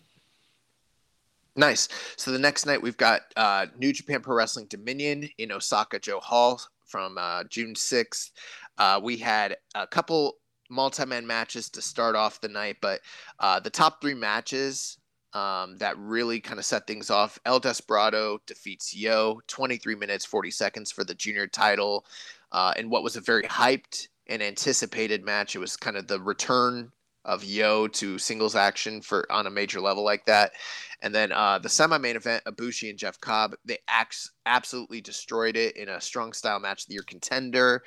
Nice. 1.55 1.89
So 2.17 2.33
the 2.33 2.41
next 2.41 2.67
night 2.67 2.83
we've 2.83 2.97
got 2.97 3.23
uh, 3.37 3.67
New 3.79 3.93
Japan 3.93 4.21
Pro 4.21 4.35
Wrestling 4.35 4.67
Dominion 4.67 5.31
in 5.39 5.53
Osaka 5.53 6.01
Jo 6.01 6.19
Hall 6.19 6.61
from 6.85 7.17
uh, 7.17 7.45
June 7.45 7.75
6th. 7.75 8.33
Uh, 8.77 9.01
we 9.01 9.17
had 9.17 9.57
a 9.77 9.87
couple 9.87 10.39
multi-man 10.69 11.25
matches 11.25 11.71
to 11.71 11.81
start 11.81 12.17
off 12.17 12.41
the 12.41 12.49
night, 12.49 12.79
but 12.81 13.01
uh, 13.39 13.61
the 13.61 13.71
top 13.71 14.01
three 14.01 14.15
matches 14.15 14.99
um, 15.35 15.77
that 15.79 15.97
really 15.99 16.41
kind 16.41 16.59
of 16.59 16.65
set 16.65 16.85
things 16.89 17.11
off. 17.11 17.39
El 17.47 17.61
Desperado 17.61 18.41
defeats 18.45 18.93
Yo, 18.93 19.41
23 19.47 19.95
minutes 19.95 20.25
40 20.25 20.51
seconds 20.51 20.91
for 20.91 21.05
the 21.05 21.15
junior 21.15 21.47
title, 21.47 22.05
uh, 22.51 22.75
in 22.77 22.91
what 22.91 23.05
was 23.05 23.15
a 23.15 23.21
very 23.21 23.45
hyped 23.45 24.09
an 24.29 24.43
anticipated 24.43 25.25
match. 25.25 25.55
It 25.55 25.61
was 25.61 25.77
kind 25.77 25.97
of 25.97 26.07
the 26.07 26.21
return 26.21 26.93
of 27.25 27.43
Yo 27.43 27.89
to 27.89 28.19
singles 28.19 28.55
action 28.55 29.01
for 29.01 29.31
on 29.33 29.47
a 29.47 29.51
major 29.51 29.81
level 29.81 30.05
like 30.05 30.27
that. 30.27 30.53
And 31.01 31.15
then 31.15 31.33
uh, 31.33 31.59
the 31.59 31.69
semi-main 31.69 32.17
event, 32.17 32.45
Ibushi 32.45 32.91
and 32.91 32.99
Jeff 32.99 33.21
Cobb, 33.21 33.55
they 33.65 33.79
ax- 33.89 34.31
absolutely 34.47 35.01
destroyed 35.01 35.57
it 35.57 35.77
in 35.77 35.89
a 35.89 36.01
strong 36.01 36.33
style 36.33 36.61
match 36.61 36.83
of 36.83 36.89
the 36.89 36.95
year 36.95 37.05
contender. 37.07 37.83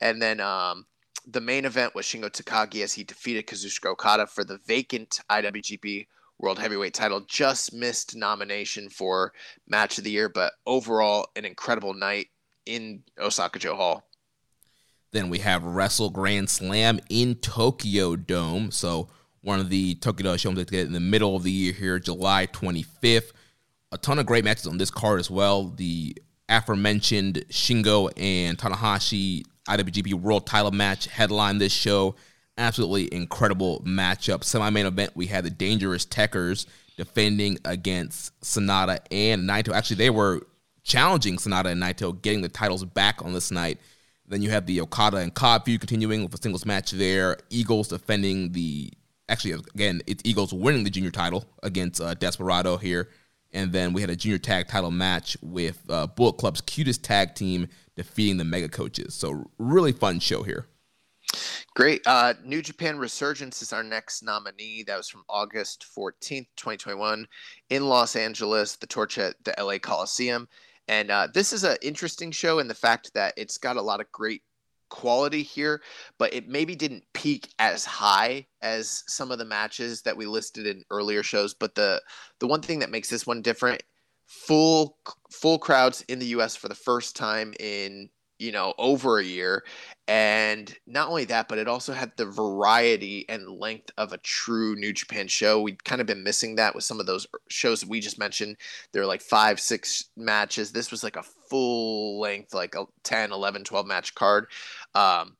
And 0.00 0.20
then 0.20 0.40
um, 0.40 0.86
the 1.26 1.40
main 1.40 1.64
event 1.64 1.94
was 1.94 2.06
Shingo 2.06 2.30
Takagi 2.30 2.82
as 2.82 2.92
he 2.92 3.04
defeated 3.04 3.46
Kazuchika 3.46 3.90
Okada 3.90 4.26
for 4.26 4.44
the 4.44 4.58
vacant 4.66 5.20
IWGP 5.30 6.06
World 6.38 6.58
Heavyweight 6.58 6.94
title. 6.94 7.20
Just 7.28 7.72
missed 7.72 8.16
nomination 8.16 8.88
for 8.88 9.32
match 9.68 9.98
of 9.98 10.04
the 10.04 10.10
year, 10.10 10.28
but 10.28 10.54
overall 10.66 11.28
an 11.36 11.44
incredible 11.44 11.94
night 11.94 12.28
in 12.66 13.02
Osaka 13.18 13.58
Jo 13.58 13.76
Hall. 13.76 14.09
Then 15.12 15.28
we 15.28 15.38
have 15.38 15.64
Wrestle 15.64 16.10
Grand 16.10 16.48
Slam 16.48 17.00
in 17.08 17.34
Tokyo 17.36 18.16
Dome. 18.16 18.70
So 18.70 19.08
one 19.42 19.58
of 19.58 19.70
the 19.70 19.96
Tokyo 19.96 20.24
Dome 20.24 20.36
shows 20.36 20.54
that 20.54 20.72
in 20.72 20.92
the 20.92 21.00
middle 21.00 21.34
of 21.34 21.42
the 21.42 21.50
year 21.50 21.72
here, 21.72 21.98
July 21.98 22.46
25th. 22.46 23.32
A 23.92 23.98
ton 23.98 24.20
of 24.20 24.26
great 24.26 24.44
matches 24.44 24.68
on 24.68 24.78
this 24.78 24.90
card 24.90 25.18
as 25.18 25.30
well. 25.30 25.68
The 25.68 26.16
aforementioned 26.48 27.44
Shingo 27.48 28.10
and 28.16 28.56
Tanahashi 28.56 29.44
IWGP 29.68 30.14
World 30.14 30.46
Title 30.46 30.70
match 30.70 31.06
headline 31.06 31.58
this 31.58 31.72
show. 31.72 32.14
Absolutely 32.56 33.12
incredible 33.12 33.80
matchup. 33.80 34.44
Semi 34.44 34.70
main 34.70 34.86
event, 34.86 35.12
we 35.14 35.26
had 35.26 35.44
the 35.44 35.50
Dangerous 35.50 36.06
Tekkers 36.06 36.66
defending 36.96 37.58
against 37.64 38.38
Sanada 38.42 39.00
and 39.10 39.48
Naito. 39.48 39.72
Actually, 39.72 39.96
they 39.96 40.10
were 40.10 40.46
challenging 40.82 41.36
Sanada 41.36 41.66
and 41.66 41.82
Naito, 41.82 42.20
getting 42.20 42.42
the 42.42 42.48
titles 42.48 42.84
back 42.84 43.24
on 43.24 43.32
this 43.32 43.50
night. 43.50 43.78
Then 44.30 44.42
you 44.42 44.50
have 44.50 44.64
the 44.64 44.80
Okada 44.80 45.18
and 45.18 45.34
Cobb 45.34 45.64
feud 45.64 45.80
continuing 45.80 46.22
with 46.22 46.32
a 46.32 46.38
singles 46.40 46.64
match 46.64 46.92
there. 46.92 47.36
Eagles 47.50 47.88
defending 47.88 48.52
the 48.52 48.92
actually 49.28 49.60
again 49.74 50.00
it's 50.06 50.22
Eagles 50.24 50.54
winning 50.54 50.84
the 50.84 50.90
junior 50.90 51.10
title 51.10 51.44
against 51.64 52.00
uh, 52.00 52.14
Desperado 52.14 52.76
here, 52.76 53.08
and 53.52 53.72
then 53.72 53.92
we 53.92 54.00
had 54.00 54.08
a 54.08 54.14
junior 54.14 54.38
tag 54.38 54.68
title 54.68 54.92
match 54.92 55.36
with 55.42 55.82
uh, 55.88 56.06
Bullet 56.06 56.34
Club's 56.34 56.60
cutest 56.60 57.02
tag 57.02 57.34
team 57.34 57.66
defeating 57.96 58.36
the 58.36 58.44
Mega 58.44 58.68
Coaches. 58.68 59.14
So 59.14 59.50
really 59.58 59.92
fun 59.92 60.20
show 60.20 60.44
here. 60.44 60.66
Great. 61.74 62.02
Uh, 62.06 62.34
New 62.44 62.62
Japan 62.62 62.98
Resurgence 62.98 63.62
is 63.62 63.72
our 63.72 63.82
next 63.82 64.22
nominee. 64.22 64.84
That 64.84 64.96
was 64.96 65.08
from 65.08 65.24
August 65.28 65.86
14th, 65.96 66.46
2021, 66.56 67.26
in 67.70 67.88
Los 67.88 68.16
Angeles, 68.16 68.76
the 68.76 68.86
torch 68.86 69.18
at 69.18 69.36
the 69.44 69.54
LA 69.58 69.78
Coliseum. 69.78 70.48
And 70.90 71.08
uh, 71.12 71.28
this 71.32 71.52
is 71.52 71.62
an 71.62 71.76
interesting 71.82 72.32
show 72.32 72.58
in 72.58 72.66
the 72.66 72.74
fact 72.74 73.14
that 73.14 73.32
it's 73.36 73.58
got 73.58 73.76
a 73.76 73.82
lot 73.82 74.00
of 74.00 74.10
great 74.10 74.42
quality 74.88 75.44
here, 75.44 75.82
but 76.18 76.34
it 76.34 76.48
maybe 76.48 76.74
didn't 76.74 77.04
peak 77.14 77.54
as 77.60 77.84
high 77.84 78.48
as 78.60 79.04
some 79.06 79.30
of 79.30 79.38
the 79.38 79.44
matches 79.44 80.02
that 80.02 80.16
we 80.16 80.26
listed 80.26 80.66
in 80.66 80.82
earlier 80.90 81.22
shows. 81.22 81.54
But 81.54 81.76
the 81.76 82.02
the 82.40 82.48
one 82.48 82.60
thing 82.60 82.80
that 82.80 82.90
makes 82.90 83.08
this 83.08 83.24
one 83.24 83.40
different, 83.40 83.84
full 84.26 84.98
full 85.30 85.60
crowds 85.60 86.02
in 86.08 86.18
the 86.18 86.26
U.S. 86.26 86.56
for 86.56 86.66
the 86.66 86.74
first 86.74 87.14
time 87.14 87.54
in 87.60 88.10
you 88.40 88.50
know 88.50 88.72
over 88.78 89.18
a 89.18 89.24
year 89.24 89.62
and 90.08 90.74
not 90.86 91.08
only 91.08 91.24
that 91.26 91.46
but 91.46 91.58
it 91.58 91.68
also 91.68 91.92
had 91.92 92.10
the 92.16 92.24
variety 92.24 93.26
and 93.28 93.48
length 93.48 93.90
of 93.98 94.12
a 94.12 94.18
true 94.18 94.74
new 94.76 94.92
japan 94.92 95.28
show. 95.28 95.60
We'd 95.60 95.84
kind 95.84 96.00
of 96.00 96.06
been 96.06 96.24
missing 96.24 96.56
that 96.56 96.74
with 96.74 96.84
some 96.84 97.00
of 97.00 97.06
those 97.06 97.26
shows 97.48 97.80
that 97.80 97.88
we 97.88 98.00
just 98.00 98.18
mentioned. 98.18 98.56
There 98.92 99.02
were 99.02 99.06
like 99.06 99.20
five 99.20 99.60
six 99.60 100.06
matches. 100.16 100.72
This 100.72 100.90
was 100.90 101.04
like 101.04 101.16
a 101.16 101.22
full 101.22 102.18
length 102.18 102.54
like 102.54 102.74
a 102.74 102.86
10 103.04 103.32
11 103.32 103.64
12 103.64 103.86
match 103.86 104.14
card 104.14 104.46
um, 104.94 105.36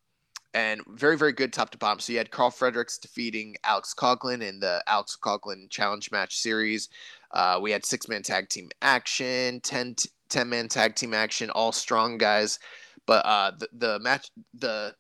and 0.52 0.82
very 0.88 1.16
very 1.16 1.32
good 1.32 1.52
top 1.52 1.70
to 1.70 1.78
bottom. 1.78 2.00
So 2.00 2.12
you 2.12 2.18
had 2.18 2.30
karl 2.30 2.50
fredericks 2.50 2.98
defeating 2.98 3.56
alex 3.64 3.94
coughlin 3.94 4.42
in 4.42 4.60
the 4.60 4.82
alex 4.86 5.16
coughlin 5.20 5.70
challenge 5.70 6.12
match 6.12 6.36
series. 6.36 6.90
Uh, 7.32 7.58
we 7.62 7.70
had 7.70 7.86
six 7.86 8.08
man 8.08 8.22
tag 8.22 8.50
team 8.50 8.68
action 8.82 9.60
10 9.60 9.96
10 10.30 10.48
man 10.48 10.68
tag 10.68 10.94
team 10.94 11.12
action, 11.12 11.50
all 11.50 11.72
strong 11.72 12.16
guys. 12.16 12.58
But 13.06 13.26
uh, 13.26 13.52
the, 13.58 13.68
the 13.72 13.98
match, 14.00 14.30
the 14.54 14.94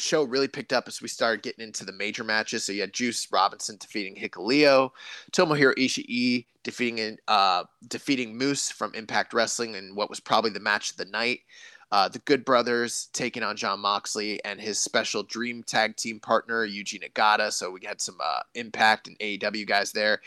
show 0.00 0.24
really 0.24 0.48
picked 0.48 0.72
up 0.72 0.88
as 0.88 1.02
we 1.02 1.08
started 1.08 1.42
getting 1.42 1.64
into 1.64 1.84
the 1.84 1.92
major 1.92 2.24
matches. 2.24 2.64
So 2.64 2.72
you 2.72 2.80
had 2.80 2.92
Juice 2.92 3.28
Robinson 3.30 3.76
defeating 3.78 4.16
Hikuleo, 4.16 4.90
Tomohiro 5.32 5.74
Ishii 5.76 6.46
defeating 6.62 7.18
uh, 7.28 7.64
defeating 7.88 8.36
Moose 8.36 8.70
from 8.70 8.94
Impact 8.94 9.32
Wrestling 9.32 9.74
in 9.74 9.94
what 9.94 10.10
was 10.10 10.20
probably 10.20 10.50
the 10.50 10.60
match 10.60 10.90
of 10.90 10.96
the 10.96 11.04
night. 11.06 11.40
Uh, 11.92 12.08
the 12.08 12.20
Good 12.20 12.44
Brothers 12.44 13.08
taking 13.12 13.42
on 13.42 13.56
Jon 13.56 13.80
Moxley 13.80 14.42
and 14.44 14.60
his 14.60 14.78
special 14.78 15.24
Dream 15.24 15.64
Tag 15.64 15.96
Team 15.96 16.20
partner 16.20 16.64
Yuji 16.64 17.02
Nagata. 17.02 17.52
So 17.52 17.68
we 17.72 17.80
had 17.84 18.00
some 18.00 18.16
uh, 18.22 18.40
Impact 18.54 19.08
and 19.08 19.18
AEW 19.18 19.66
guys 19.66 19.90
there. 19.90 20.20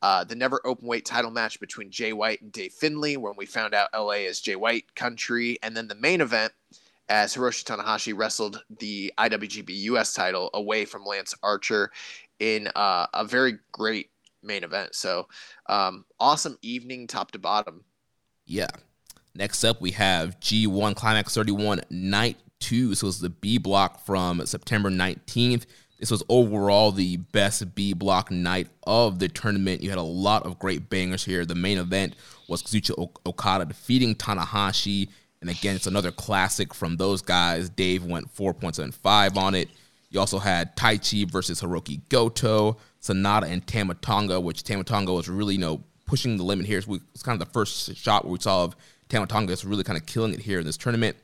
Uh, 0.00 0.24
the 0.24 0.34
never 0.34 0.60
open 0.64 0.86
weight 0.86 1.04
title 1.04 1.30
match 1.30 1.58
between 1.60 1.90
Jay 1.90 2.12
White 2.12 2.40
and 2.40 2.52
Dave 2.52 2.72
Finlay 2.72 3.16
when 3.16 3.34
we 3.36 3.46
found 3.46 3.74
out 3.74 3.88
LA 3.94 4.12
is 4.12 4.40
Jay 4.40 4.56
White 4.56 4.94
country, 4.94 5.58
and 5.62 5.76
then 5.76 5.88
the 5.88 5.94
main 5.94 6.20
event 6.20 6.52
as 7.08 7.34
Hiroshi 7.34 7.64
Tanahashi 7.64 8.16
wrestled 8.16 8.62
the 8.78 9.12
IWGP 9.18 9.70
US 9.70 10.12
title 10.12 10.50
away 10.54 10.84
from 10.84 11.04
Lance 11.04 11.34
Archer 11.42 11.90
in 12.38 12.68
uh, 12.76 13.06
a 13.14 13.24
very 13.24 13.58
great 13.72 14.10
main 14.42 14.62
event. 14.62 14.94
So 14.94 15.26
um, 15.66 16.04
awesome 16.20 16.58
evening, 16.62 17.06
top 17.06 17.30
to 17.32 17.38
bottom. 17.38 17.84
Yeah, 18.46 18.68
Next 19.38 19.62
up, 19.62 19.80
we 19.80 19.92
have 19.92 20.40
G1 20.40 20.96
Climax 20.96 21.32
31 21.32 21.82
Night 21.90 22.38
2. 22.58 22.96
So 22.96 23.06
it's 23.06 23.20
the 23.20 23.30
B 23.30 23.56
block 23.58 24.04
from 24.04 24.44
September 24.46 24.90
19th. 24.90 25.64
This 25.98 26.10
was 26.12 26.22
overall 26.28 26.92
the 26.92 27.16
best 27.16 27.74
B 27.74 27.92
block 27.92 28.30
night 28.30 28.68
of 28.86 29.18
the 29.18 29.28
tournament. 29.28 29.82
You 29.82 29.90
had 29.90 29.98
a 29.98 30.02
lot 30.02 30.46
of 30.46 30.58
great 30.58 30.88
bangers 30.88 31.24
here. 31.24 31.44
The 31.44 31.56
main 31.56 31.78
event 31.78 32.14
was 32.48 32.62
Kazuchika 32.62 33.08
Okada 33.26 33.64
defeating 33.64 34.14
Tanahashi. 34.14 35.08
And 35.40 35.50
again, 35.50 35.74
it's 35.74 35.88
another 35.88 36.12
classic 36.12 36.72
from 36.72 36.96
those 36.96 37.20
guys. 37.20 37.68
Dave 37.68 38.04
went 38.04 38.32
4.75 38.34 39.36
on 39.36 39.54
it. 39.56 39.68
You 40.10 40.20
also 40.20 40.38
had 40.38 40.76
Taichi 40.76 41.30
versus 41.30 41.60
Hiroki 41.60 42.00
Goto, 42.08 42.78
Sanada 43.02 43.44
and 43.44 43.66
Tama 43.66 43.94
Tonga, 43.94 44.40
which 44.40 44.62
Tama 44.62 44.84
Tonga 44.84 45.12
was 45.12 45.28
really, 45.28 45.54
you 45.54 45.60
know, 45.60 45.82
pushing 46.06 46.36
the 46.36 46.44
limit 46.44 46.66
here. 46.66 46.78
It's 46.78 47.22
kind 47.22 47.40
of 47.40 47.46
the 47.46 47.52
first 47.52 47.94
shot 47.96 48.24
where 48.24 48.32
we 48.32 48.38
saw 48.38 48.64
of 48.64 48.76
Tama 49.08 49.26
Tonga 49.26 49.52
is 49.52 49.64
really 49.64 49.84
kind 49.84 49.98
of 49.98 50.06
killing 50.06 50.32
it 50.32 50.40
here 50.40 50.60
in 50.60 50.66
this 50.66 50.76
tournament. 50.76 51.16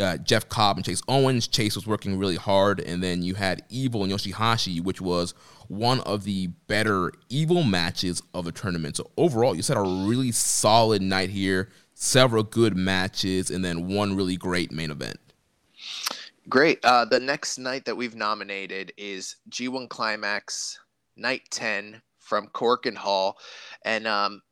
Uh, 0.00 0.16
Jeff 0.16 0.48
Cobb 0.48 0.76
and 0.76 0.84
Chase 0.84 1.02
Owens. 1.08 1.46
Chase 1.46 1.76
was 1.76 1.86
working 1.86 2.18
really 2.18 2.36
hard, 2.36 2.80
and 2.80 3.02
then 3.02 3.22
you 3.22 3.34
had 3.34 3.62
Evil 3.68 4.02
and 4.02 4.12
Yoshihashi, 4.12 4.80
which 4.80 5.00
was 5.00 5.34
one 5.68 6.00
of 6.00 6.24
the 6.24 6.48
better 6.66 7.12
Evil 7.28 7.62
matches 7.62 8.22
of 8.34 8.44
the 8.44 8.52
tournament. 8.52 8.96
So 8.96 9.10
overall, 9.16 9.54
you 9.54 9.62
said 9.62 9.76
a 9.76 9.82
really 9.82 10.32
solid 10.32 11.02
night 11.02 11.30
here, 11.30 11.68
several 11.94 12.42
good 12.42 12.76
matches, 12.76 13.50
and 13.50 13.64
then 13.64 13.88
one 13.88 14.16
really 14.16 14.36
great 14.36 14.72
main 14.72 14.90
event. 14.90 15.18
Great. 16.48 16.84
Uh, 16.84 17.04
the 17.04 17.20
next 17.20 17.58
night 17.58 17.84
that 17.84 17.96
we've 17.96 18.16
nominated 18.16 18.92
is 18.96 19.36
G1 19.50 19.88
Climax 19.88 20.80
Night 21.16 21.42
10 21.50 22.02
from 22.18 22.48
Korakuen 22.48 22.96
Hall, 22.96 23.38
and 23.84 24.06
um, 24.06 24.42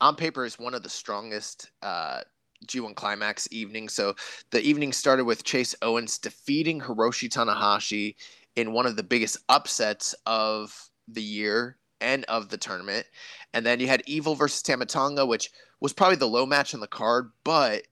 on 0.00 0.16
paper 0.16 0.44
is 0.44 0.58
one 0.58 0.74
of 0.74 0.82
the 0.82 0.88
strongest 0.88 1.70
uh, 1.82 2.22
G1 2.66 2.94
Climax 2.94 3.48
evening. 3.50 3.88
So 3.88 4.14
the 4.50 4.62
evening 4.62 4.92
started 4.92 5.24
with 5.24 5.44
Chase 5.44 5.74
Owens 5.82 6.18
defeating 6.18 6.80
Hiroshi 6.80 7.28
Tanahashi 7.28 8.16
in 8.56 8.72
one 8.72 8.86
of 8.86 8.96
the 8.96 9.02
biggest 9.02 9.38
upsets 9.48 10.14
of 10.26 10.90
the 11.08 11.22
year 11.22 11.76
and 12.00 12.24
of 12.24 12.48
the 12.48 12.58
tournament. 12.58 13.06
And 13.52 13.64
then 13.64 13.80
you 13.80 13.86
had 13.86 14.02
Evil 14.06 14.34
versus 14.34 14.62
Tama 14.62 14.86
Tonga, 14.86 15.26
which 15.26 15.50
was 15.80 15.92
probably 15.92 16.16
the 16.16 16.28
low 16.28 16.46
match 16.46 16.74
on 16.74 16.80
the 16.80 16.86
card, 16.86 17.30
but 17.44 17.82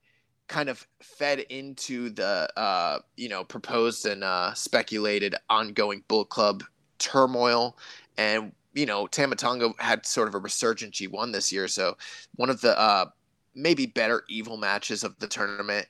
kind 0.49 0.69
of 0.69 0.87
fed 1.01 1.41
into 1.41 2.11
the 2.11 2.49
uh, 2.57 2.99
you 3.17 3.29
know 3.29 3.43
proposed 3.45 4.07
and 4.07 4.23
uh, 4.23 4.53
speculated 4.55 5.35
ongoing 5.49 6.05
Bull 6.09 6.25
Club 6.25 6.63
turmoil. 6.99 7.77
And 8.19 8.53
you 8.75 8.87
know 8.87 9.07
Tama 9.07 9.37
Tonga 9.37 9.71
had 9.79 10.07
sort 10.07 10.29
of 10.29 10.35
a 10.35 10.39
resurgent 10.39 10.95
G1 10.95 11.33
this 11.33 11.53
year, 11.53 11.69
so 11.69 11.97
one 12.37 12.51
of 12.51 12.61
the 12.61 12.79
uh, 12.79 13.07
maybe 13.55 13.87
better 13.87 14.25
evil 14.29 14.57
matches 14.57 15.05
of 15.05 15.19
the 15.19 15.27
tournament. 15.27 15.87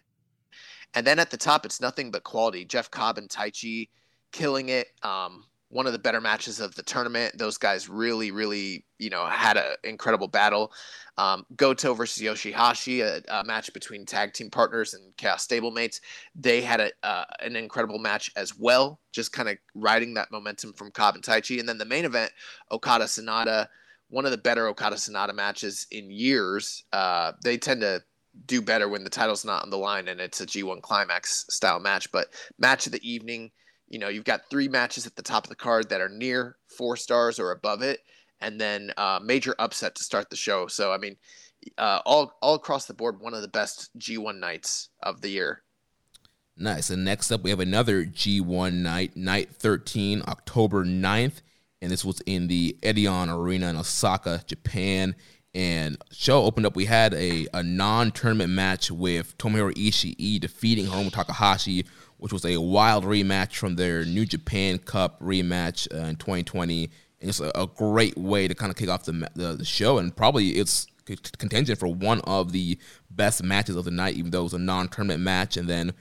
And 0.94 1.06
then 1.06 1.18
at 1.18 1.30
the 1.30 1.36
top, 1.36 1.64
it's 1.64 1.80
nothing 1.80 2.10
but 2.10 2.24
quality. 2.24 2.64
Jeff 2.64 2.90
Cobb 2.90 3.18
and 3.18 3.28
Taichi 3.28 3.88
killing 4.32 4.68
it. 4.68 4.88
Um, 5.02 5.44
one 5.72 5.86
of 5.86 5.92
the 5.92 5.98
better 5.98 6.20
matches 6.20 6.60
of 6.60 6.74
the 6.74 6.82
tournament. 6.82 7.38
Those 7.38 7.56
guys 7.56 7.88
really, 7.88 8.30
really, 8.30 8.84
you 8.98 9.08
know, 9.08 9.24
had 9.24 9.56
an 9.56 9.74
incredible 9.84 10.28
battle. 10.28 10.70
Um, 11.16 11.46
Goto 11.56 11.94
versus 11.94 12.22
Yoshihashi, 12.22 13.00
a, 13.00 13.22
a, 13.34 13.44
match 13.44 13.72
between 13.72 14.04
tag 14.04 14.34
team 14.34 14.50
partners 14.50 14.92
and 14.92 15.16
Chaos 15.16 15.46
stablemates. 15.46 16.00
They 16.34 16.60
had 16.60 16.80
a, 16.80 16.90
uh, 17.02 17.24
an 17.40 17.56
incredible 17.56 17.98
match 17.98 18.30
as 18.36 18.56
well, 18.58 19.00
just 19.12 19.32
kind 19.32 19.48
of 19.48 19.56
riding 19.74 20.12
that 20.14 20.30
momentum 20.30 20.74
from 20.74 20.90
Cobb 20.90 21.14
and 21.14 21.24
Taichi. 21.24 21.58
And 21.58 21.66
then 21.66 21.78
the 21.78 21.86
main 21.86 22.04
event, 22.04 22.32
Okada 22.70 23.04
Sanada 23.04 23.68
one 24.12 24.26
of 24.26 24.30
the 24.30 24.38
better 24.38 24.68
Okada 24.68 24.96
Sanada 24.96 25.34
matches 25.34 25.86
in 25.90 26.10
years. 26.10 26.84
Uh, 26.92 27.32
they 27.42 27.56
tend 27.56 27.80
to 27.80 28.02
do 28.44 28.60
better 28.60 28.86
when 28.86 29.04
the 29.04 29.10
title's 29.10 29.44
not 29.44 29.62
on 29.62 29.70
the 29.70 29.78
line 29.78 30.06
and 30.06 30.20
it's 30.20 30.42
a 30.42 30.46
G1 30.46 30.82
climax 30.82 31.46
style 31.48 31.80
match. 31.80 32.12
But 32.12 32.28
match 32.58 32.84
of 32.84 32.92
the 32.92 33.10
evening, 33.10 33.50
you 33.88 33.98
know, 33.98 34.08
you've 34.08 34.24
got 34.24 34.50
three 34.50 34.68
matches 34.68 35.06
at 35.06 35.16
the 35.16 35.22
top 35.22 35.44
of 35.44 35.48
the 35.48 35.56
card 35.56 35.88
that 35.88 36.02
are 36.02 36.10
near 36.10 36.58
four 36.76 36.94
stars 36.96 37.38
or 37.38 37.52
above 37.52 37.80
it, 37.80 38.00
and 38.42 38.60
then 38.60 38.92
uh, 38.98 39.18
major 39.22 39.54
upset 39.58 39.94
to 39.94 40.04
start 40.04 40.28
the 40.28 40.36
show. 40.36 40.66
So 40.66 40.92
I 40.92 40.98
mean, 40.98 41.16
uh, 41.78 42.00
all 42.04 42.34
all 42.42 42.54
across 42.54 42.84
the 42.84 42.94
board, 42.94 43.18
one 43.18 43.32
of 43.32 43.40
the 43.40 43.48
best 43.48 43.90
G1 43.98 44.38
nights 44.38 44.90
of 45.02 45.22
the 45.22 45.30
year. 45.30 45.62
Nice. 46.54 46.90
And 46.90 47.02
next 47.02 47.32
up, 47.32 47.42
we 47.42 47.50
have 47.50 47.60
another 47.60 48.04
G1 48.04 48.74
night, 48.74 49.16
night 49.16 49.56
13, 49.56 50.22
October 50.28 50.84
9th 50.84 51.40
and 51.82 51.90
this 51.90 52.04
was 52.04 52.20
in 52.26 52.46
the 52.46 52.76
Edion 52.82 53.28
Arena 53.28 53.68
in 53.68 53.76
Osaka, 53.76 54.42
Japan. 54.46 55.16
And 55.54 55.98
show 56.12 56.44
opened 56.44 56.64
up. 56.64 56.76
We 56.76 56.86
had 56.86 57.12
a, 57.12 57.46
a 57.52 57.62
non-tournament 57.62 58.50
match 58.50 58.90
with 58.90 59.36
Tomohiro 59.36 59.74
Ishii 59.74 60.40
defeating 60.40 60.86
Hiromu 60.86 61.12
Takahashi, 61.12 61.84
which 62.16 62.32
was 62.32 62.46
a 62.46 62.56
wild 62.56 63.04
rematch 63.04 63.56
from 63.56 63.76
their 63.76 64.04
New 64.06 64.24
Japan 64.24 64.78
Cup 64.78 65.20
rematch 65.20 65.92
uh, 65.92 66.06
in 66.06 66.16
2020. 66.16 66.84
And 67.20 67.28
it's 67.28 67.40
a, 67.40 67.50
a, 67.54 67.66
great 67.66 68.16
way 68.16 68.48
to 68.48 68.54
kind 68.54 68.70
of 68.70 68.76
kick 68.76 68.88
off 68.88 69.04
the, 69.04 69.28
the, 69.34 69.56
the 69.56 69.64
show, 69.64 69.98
and 69.98 70.16
probably 70.16 70.50
it's 70.50 70.86
contention 71.04 71.76
for 71.76 71.88
one 71.88 72.20
of 72.22 72.52
the 72.52 72.78
best 73.10 73.42
matches 73.42 73.76
of 73.76 73.84
the 73.84 73.90
night, 73.90 74.14
even 74.14 74.30
though 74.30 74.40
it 74.40 74.44
was 74.44 74.54
a 74.54 74.58
non-tournament 74.58 75.20
match. 75.20 75.56
And 75.56 75.68
then 75.68 75.92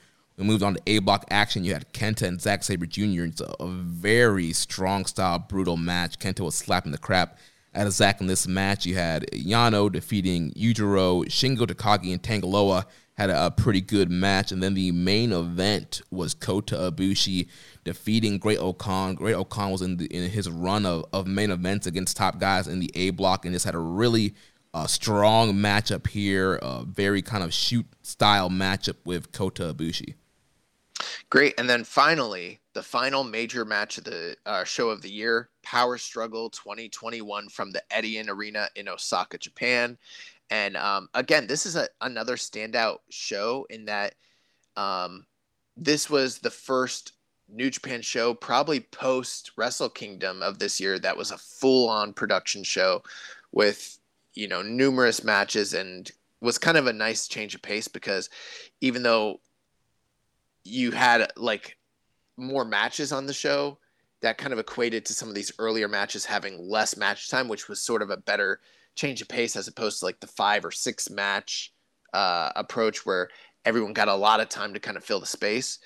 we 0.42 0.48
moved 0.48 0.64
on 0.64 0.74
to 0.74 0.82
A 0.88 0.98
block 1.00 1.26
action. 1.30 1.64
You 1.64 1.74
had 1.74 1.94
Kenta 1.94 2.28
and 2.28 2.42
Zack 2.42 2.64
Sabre 2.64 2.88
Jr. 2.88 3.26
It's 3.26 3.42
a, 3.42 3.54
a, 3.60 3.68
very 3.68 4.54
strong 4.54 5.06
style, 5.06 5.38
brutal 5.38 5.78
match. 5.78 6.18
Kenta 6.18 6.39
was 6.39 6.56
slapping 6.56 6.92
the 6.92 6.98
crap 6.98 7.38
out 7.76 7.86
of 7.86 7.94
Zack 7.94 8.22
in 8.22 8.28
this 8.28 8.48
match. 8.48 8.84
You 8.88 8.96
had 8.96 9.30
Yano 9.32 9.92
defeating 9.92 10.52
Yujiro, 10.54 11.26
Shingo 11.26 11.68
Takagi, 11.68 12.12
and 12.12 12.24
Tanga 12.24 12.48
Loa 12.48 12.88
had 13.13 13.30
a, 13.30 13.46
a, 13.46 13.51
pretty 13.51 13.82
good 13.82 14.09
match. 14.09 14.51
And 14.51 14.63
then 14.63 14.74
the 14.74 14.92
main 14.92 15.32
event 15.32 16.01
was 16.09 16.34
Kota 16.34 16.76
Ibushi 16.76 17.47
defeating 17.84 18.39
Great-O-Khan. 18.39 19.13
Great 19.13 19.36
O-Khan 19.36 19.70
was 19.70 19.84
in, 19.84 19.97
the, 19.97 20.05
in 20.05 20.28
his 20.28 20.50
run 20.50 20.88
of, 20.88 21.05
of 21.13 21.28
main 21.28 21.51
events 21.51 21.86
against 21.86 22.18
top 22.18 22.39
guys 22.39 22.68
in 22.68 22.80
the 22.80 22.89
A 22.96 23.12
block 23.12 23.46
and 23.46 23.54
just 23.54 23.66
had 23.66 23.76
a 23.76 23.80
really 23.80 24.34
strong 24.88 25.54
matchup 25.54 26.08
here. 26.08 26.55
A 26.63 26.84
very 26.84 27.22
kind 27.22 27.43
of 27.43 27.54
shoot 27.54 27.86
style 28.01 28.50
matchup 28.50 28.96
with 29.05 29.32
Kota 29.32 29.72
Ibushi. 29.72 30.16
Great. 31.29 31.53
And 31.57 31.69
then 31.69 31.83
finally, 31.83 32.59
the 32.73 32.83
final 32.83 33.23
major 33.23 33.65
match 33.65 33.97
of 33.97 34.03
the 34.05 34.36
uh, 34.45 34.63
show 34.63 34.89
of 34.89 35.01
the 35.01 35.11
year 35.11 35.49
Power 35.63 35.97
Struggle 35.97 36.49
2021 36.49 37.49
from 37.49 37.71
the 37.71 37.83
Edion 37.91 38.29
Arena 38.29 38.67
in 38.75 38.87
Osaka, 38.87 39.37
Japan. 39.37 39.97
And 40.49 40.75
um, 40.78 41.09
again, 41.13 41.47
this 41.47 41.65
is 41.65 41.75
a, 41.75 41.87
another 42.01 42.36
standout 42.36 42.97
show 43.09 43.65
in 43.69 43.86
that 43.86 44.15
um, 44.75 45.25
this 45.78 46.09
was 46.09 46.39
the 46.39 46.49
first 46.49 47.13
New 47.47 47.69
Japan 47.69 48.01
show, 48.01 48.33
probably 48.33 48.79
post 48.79 49.51
Wrestle 49.57 49.89
Kingdom 49.89 50.41
of 50.41 50.59
this 50.59 50.79
year, 50.79 50.99
that 50.99 51.17
was 51.17 51.32
a 51.32 51.37
full 51.37 51.89
on 51.89 52.13
production 52.13 52.63
show 52.63 53.03
with, 53.51 53.99
you 54.33 54.47
know, 54.47 54.61
numerous 54.61 55.23
matches 55.23 55.73
and 55.73 56.11
was 56.39 56.57
kind 56.57 56.78
of 56.78 56.87
a 56.87 56.93
nice 56.93 57.28
change 57.28 57.53
of 57.53 57.61
pace 57.61 57.87
because 57.87 58.29
even 58.79 59.03
though 59.03 59.39
you 60.63 60.92
had 60.92 61.32
like 61.36 61.78
more 62.38 62.66
matches 62.66 63.12
on 63.12 63.25
the 63.25 63.33
show 63.33 63.78
that 64.21 64.38
kind 64.38 64.54
of 64.54 64.59
equated 64.59 65.05
to 65.05 65.13
some 65.13 65.29
of 65.29 65.36
these 65.36 65.51
earlier 65.59 65.88
matches 65.88 66.25
having 66.25 66.58
less 66.59 66.96
match 66.96 67.29
time, 67.29 67.47
which 67.47 67.67
was 67.67 67.82
sort 67.82 68.01
of 68.01 68.09
a 68.09 68.17
better 68.17 68.62
change 68.96 69.21
of 69.21 69.28
pace 69.28 69.55
as 69.55 69.67
opposed 69.67 70.00
to 70.00 70.05
like 70.05 70.20
the 70.20 70.28
five 70.28 70.63
or 70.63 70.71
six 70.71 71.09
match 71.09 71.74
uh, 72.13 72.51
approach 72.55 73.05
where 73.05 73.29
everyone 73.66 73.93
got 73.93 74.08
a 74.08 74.16
lot 74.16 74.39
of 74.39 74.50
time 74.50 74.74
to 74.74 74.79
kind 74.79 74.97
of 74.97 75.04
fill 75.04 75.20
the 75.20 75.25
space. 75.25 75.79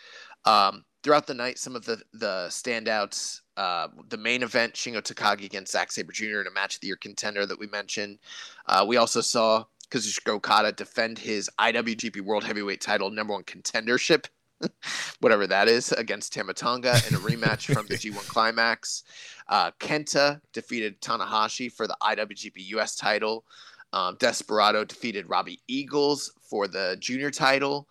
Um, 0.46 0.84
throughout 1.04 1.28
the 1.28 1.34
night, 1.34 1.58
some 1.60 1.76
of 1.76 1.86
the 1.86 2.02
the 2.14 2.48
standouts, 2.50 3.42
uh, 3.58 3.88
the 4.10 4.18
main 4.18 4.44
event, 4.44 4.74
Shingo 4.74 5.02
Takagi 5.02 5.46
against 5.46 5.72
Zack 5.72 5.92
Sabre 5.92 6.12
Jr. 6.12 6.42
in 6.42 6.48
a 6.48 6.52
match 6.52 6.76
of 6.76 6.82
the 6.82 6.88
year 6.88 6.98
contender 6.98 7.46
that 7.46 7.60
we 7.60 7.68
mentioned. 7.68 8.20
Uh, 8.66 8.86
we 8.88 8.98
also 8.98 9.22
saw 9.22 9.64
Kazuchika 9.90 10.34
Okada 10.34 10.72
defend 10.72 11.20
his 11.20 11.50
IWGP 11.60 12.22
World 12.22 12.44
Heavyweight 12.44 12.82
Title 12.82 13.10
number 13.10 13.34
one 13.34 13.44
contendership, 13.44 14.26
whatever 15.20 15.48
that 15.48 15.68
is, 15.68 15.92
against 15.92 16.34
Tama 16.34 16.54
Tonga 16.54 16.96
in 17.08 17.16
a 17.16 17.20
rematch 17.20 17.74
from 17.74 17.88
the 17.88 17.96
G1 17.96 18.28
Climax. 18.28 19.04
Uh, 19.48 19.72
Kenta 19.80 20.42
defeated 20.54 21.00
Tanahashi 21.02 21.72
for 21.72 21.88
the 21.88 21.98
IWGP 22.02 22.66
US 22.68 22.96
title. 22.96 23.46
Um, 23.94 24.18
Desperado 24.20 24.84
defeated 24.84 25.30
Robbie 25.30 25.62
Eagles 25.68 26.32
for 26.42 26.68
the 26.68 26.98
junior 27.00 27.32
title. 27.32 27.88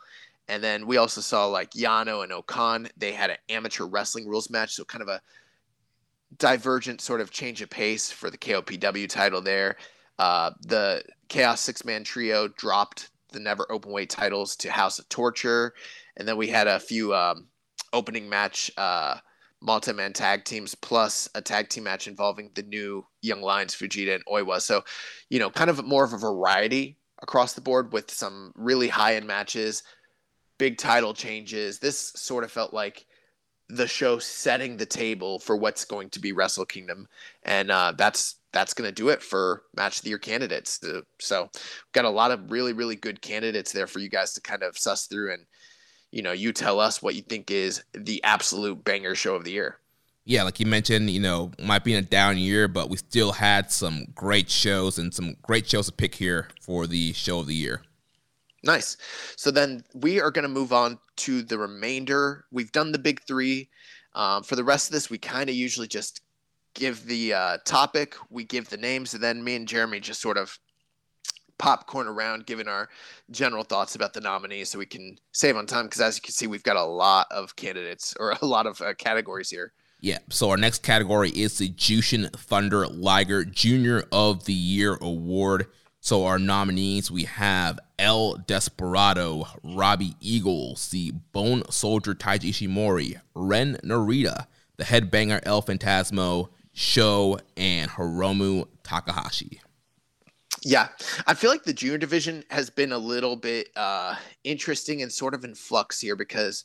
And 0.49 0.63
then 0.63 0.87
we 0.87 0.99
also 0.99 1.21
saw 1.21 1.47
like 1.47 1.71
Yano 1.71 2.23
and 2.23 2.33
O-Khan. 2.33 2.89
They 2.97 3.13
had 3.13 3.31
an 3.31 3.39
amateur 3.49 3.87
wrestling 3.87 4.29
rules 4.29 4.51
match, 4.51 4.75
so 4.75 4.85
kind 4.85 5.03
of 5.03 5.09
a 5.09 5.21
divergent 6.39 7.01
sort 7.01 7.21
of 7.21 7.31
change 7.31 7.63
of 7.63 7.71
pace 7.71 8.11
for 8.11 8.31
the 8.31 8.37
KOPW 8.39 9.09
title 9.09 9.41
there. 9.41 9.77
Uh, 10.19 10.51
the 10.61 11.03
Chaos 11.29 11.61
Six 11.61 11.85
Man 11.85 12.05
Trio 12.05 12.49
dropped 12.49 13.11
the 13.33 13.41
Never 13.41 13.67
Openweight 13.71 14.09
titles 14.09 14.57
to 14.57 14.71
House 14.71 14.99
of 14.99 15.09
Torture, 15.09 15.75
and 16.17 16.27
then 16.27 16.37
we 16.37 16.49
had 16.49 16.67
a 16.67 16.79
few 16.79 17.15
um, 17.15 17.49
opening 17.93 18.29
match 18.29 18.71
uh, 18.77 19.17
multi-man 19.65 20.13
tag 20.13 20.45
teams 20.45 20.75
plus 20.75 21.29
a 21.35 21.41
tag 21.41 21.69
team 21.69 21.85
match 21.85 22.07
involving 22.07 22.51
the 22.55 22.63
new 22.63 23.05
Young 23.23 23.41
Lions 23.41 23.75
Fujita 23.75 24.15
and 24.15 24.25
Oiwa. 24.27 24.61
So, 24.61 24.85
you 25.31 25.39
know, 25.39 25.51
kind 25.51 25.71
of 25.71 25.85
more 25.85 26.05
of 26.05 26.13
a 26.13 26.19
variety 26.19 26.99
across 27.23 27.55
the 27.55 27.63
board 27.63 27.93
with 27.93 28.11
some 28.11 28.53
really 28.55 28.89
high-end 28.89 29.27
matches, 29.27 29.83
big 30.59 30.77
title 30.77 31.15
changes. 31.15 31.79
This 31.79 32.13
sort 32.15 32.45
of 32.45 32.53
felt 32.53 32.75
like 32.75 33.07
the 33.71 33.87
show 33.87 34.19
setting 34.19 34.77
the 34.77 34.87
table 34.87 35.39
for 35.39 35.57
what's 35.57 35.87
going 35.87 36.11
to 36.11 36.21
be 36.21 36.33
Wrestle 36.33 36.67
Kingdom, 36.67 37.09
and 37.45 37.71
uh, 37.71 37.95
that's 37.97 38.37
that's 38.53 38.75
going 38.75 38.89
to 38.89 38.95
do 38.95 39.09
it 39.09 39.23
for 39.23 39.63
match 39.75 39.97
of 39.97 40.03
the 40.03 40.11
year 40.11 40.19
candidates. 40.19 40.79
So, 41.19 41.49
got 41.93 42.05
a 42.05 42.11
lot 42.11 42.31
of 42.31 42.51
really 42.51 42.75
really 42.75 42.97
good 42.97 43.23
candidates 43.23 43.73
there 43.73 43.87
for 43.87 44.01
you 44.01 44.11
guys 44.11 44.35
to 44.35 44.43
kind 44.43 44.63
of 44.63 44.77
suss 44.77 45.07
through, 45.07 45.33
and 45.33 45.47
you 46.15 46.23
know, 46.23 46.31
you 46.31 46.53
tell 46.53 46.79
us 46.79 47.03
what 47.03 47.17
you 47.17 47.23
think 47.23 47.51
is 47.51 47.83
the 47.93 48.23
absolute 48.23 48.85
banger 48.85 49.17
show 49.17 49.35
of 49.35 49.43
the 49.43 49.51
year. 49.51 49.79
Yeah, 50.25 50.45
like 50.45 50.61
you 50.61 50.65
mentioned, 50.65 51.11
you 51.11 51.19
know, 51.19 51.51
might 51.61 51.83
be 51.83 51.93
in 51.93 51.99
a 51.99 52.07
down 52.07 52.39
year, 52.39 52.69
but 52.69 52.89
we 52.89 52.99
still 52.99 53.33
had 53.33 53.73
some 53.73 54.07
great 54.15 54.49
shows 54.49 54.97
and 54.97 55.13
some 55.13 55.35
great 55.43 55.69
shows 55.69 55.87
to 55.87 55.93
pick 55.93 56.15
here 56.15 56.51
for 56.61 56.87
the 56.87 57.13
show 57.15 57.41
of 57.41 57.49
the 57.49 57.55
year. 57.55 57.83
Nice. 58.63 58.97
So 59.35 59.51
then 59.51 59.83
we 59.93 60.21
are 60.21 60.31
going 60.31 60.45
to 60.45 60.49
move 60.49 60.73
on 60.73 61.01
to 61.17 61.43
the 61.43 61.59
remainder. 61.59 62.45
We've 62.53 62.71
done 62.71 62.93
the 62.93 62.99
big 63.01 63.21
three. 63.27 63.69
Um, 64.15 64.45
for 64.45 64.55
the 64.55 64.63
rest 64.63 64.89
of 64.89 64.93
this, 64.93 65.11
we 65.11 65.19
kind 65.19 65.51
of 65.51 65.57
usually 65.57 65.89
just 65.89 66.21
give 66.75 67.07
the 67.07 67.35
uh, 67.35 67.59
topic, 67.65 68.15
we 68.31 68.45
give 68.45 68.69
the 68.69 68.77
names, 68.77 69.15
and 69.15 69.23
then 69.23 69.43
me 69.43 69.57
and 69.57 69.67
Jeremy 69.67 69.99
just 69.99 70.21
sort 70.21 70.39
of 70.39 70.61
popcorn 71.59 72.07
around, 72.07 72.47
giving 72.47 72.69
our 72.69 72.89
general 73.31 73.65
thoughts 73.65 73.95
about 73.95 74.13
the 74.13 74.21
nominees, 74.21 74.71
so 74.71 74.79
we 74.79 74.87
can 74.87 75.19
save 75.33 75.57
on 75.57 75.67
time. 75.67 75.87
Because 75.87 76.01
as 76.01 76.17
you 76.17 76.23
can 76.23 76.33
see, 76.33 76.47
we've 76.47 76.63
got 76.63 76.77
a 76.77 76.85
lot 76.85 77.27
of 77.31 77.57
candidates 77.57 78.15
or 78.19 78.35
a 78.41 78.47
lot 78.47 78.67
of 78.67 78.81
uh, 78.81 78.95
categories 78.95 79.51
here. 79.51 79.73
Yeah. 80.01 80.19
So 80.29 80.51
our 80.51 80.59
next 80.59 80.83
category 80.83 81.31
is 81.31 81.57
the 81.57 81.71
Jushin 81.71 82.31
Thunder 82.37 82.87
Liger 82.87 83.45
Junior 83.45 84.05
of 84.13 84.45
the 84.45 84.53
Year 84.53 84.99
award. 85.01 85.67
So 86.01 86.27
our 86.27 86.39
nominees 86.39 87.11
we 87.11 87.25
have 87.25 87.81
El 87.99 88.37
Desperado, 88.37 89.47
Robbie 89.63 90.17
Eagles, 90.21 90.91
the 90.91 91.13
Bone 91.33 91.63
Soldier 91.71 92.15
Taiji 92.15 92.51
Ishimori, 92.51 93.19
Ren 93.35 93.79
Narita, 93.83 94.47
the 94.77 94.85
Headbanger 94.85 95.41
El 95.45 95.63
Phantasmo, 95.63 96.51
Sho, 96.75 97.39
and 97.57 97.91
Hiromu 97.93 98.67
Takahashi. 98.83 99.63
Yeah, 100.65 100.89
I 101.27 101.35
feel 101.35 101.51
like 101.51 101.65
the 101.65 101.75
junior 101.75 101.99
division 101.99 102.43
has 102.51 102.71
been 102.71 102.93
a 102.93 102.99
little 102.99 103.37
bit 103.37 103.69
uh, 103.77 104.17
interesting 104.45 105.03
and 105.03 105.13
sort 105.13 105.35
of 105.35 105.45
in 105.45 105.55
flux 105.55 106.01
here 106.01 106.17
because 106.17 106.65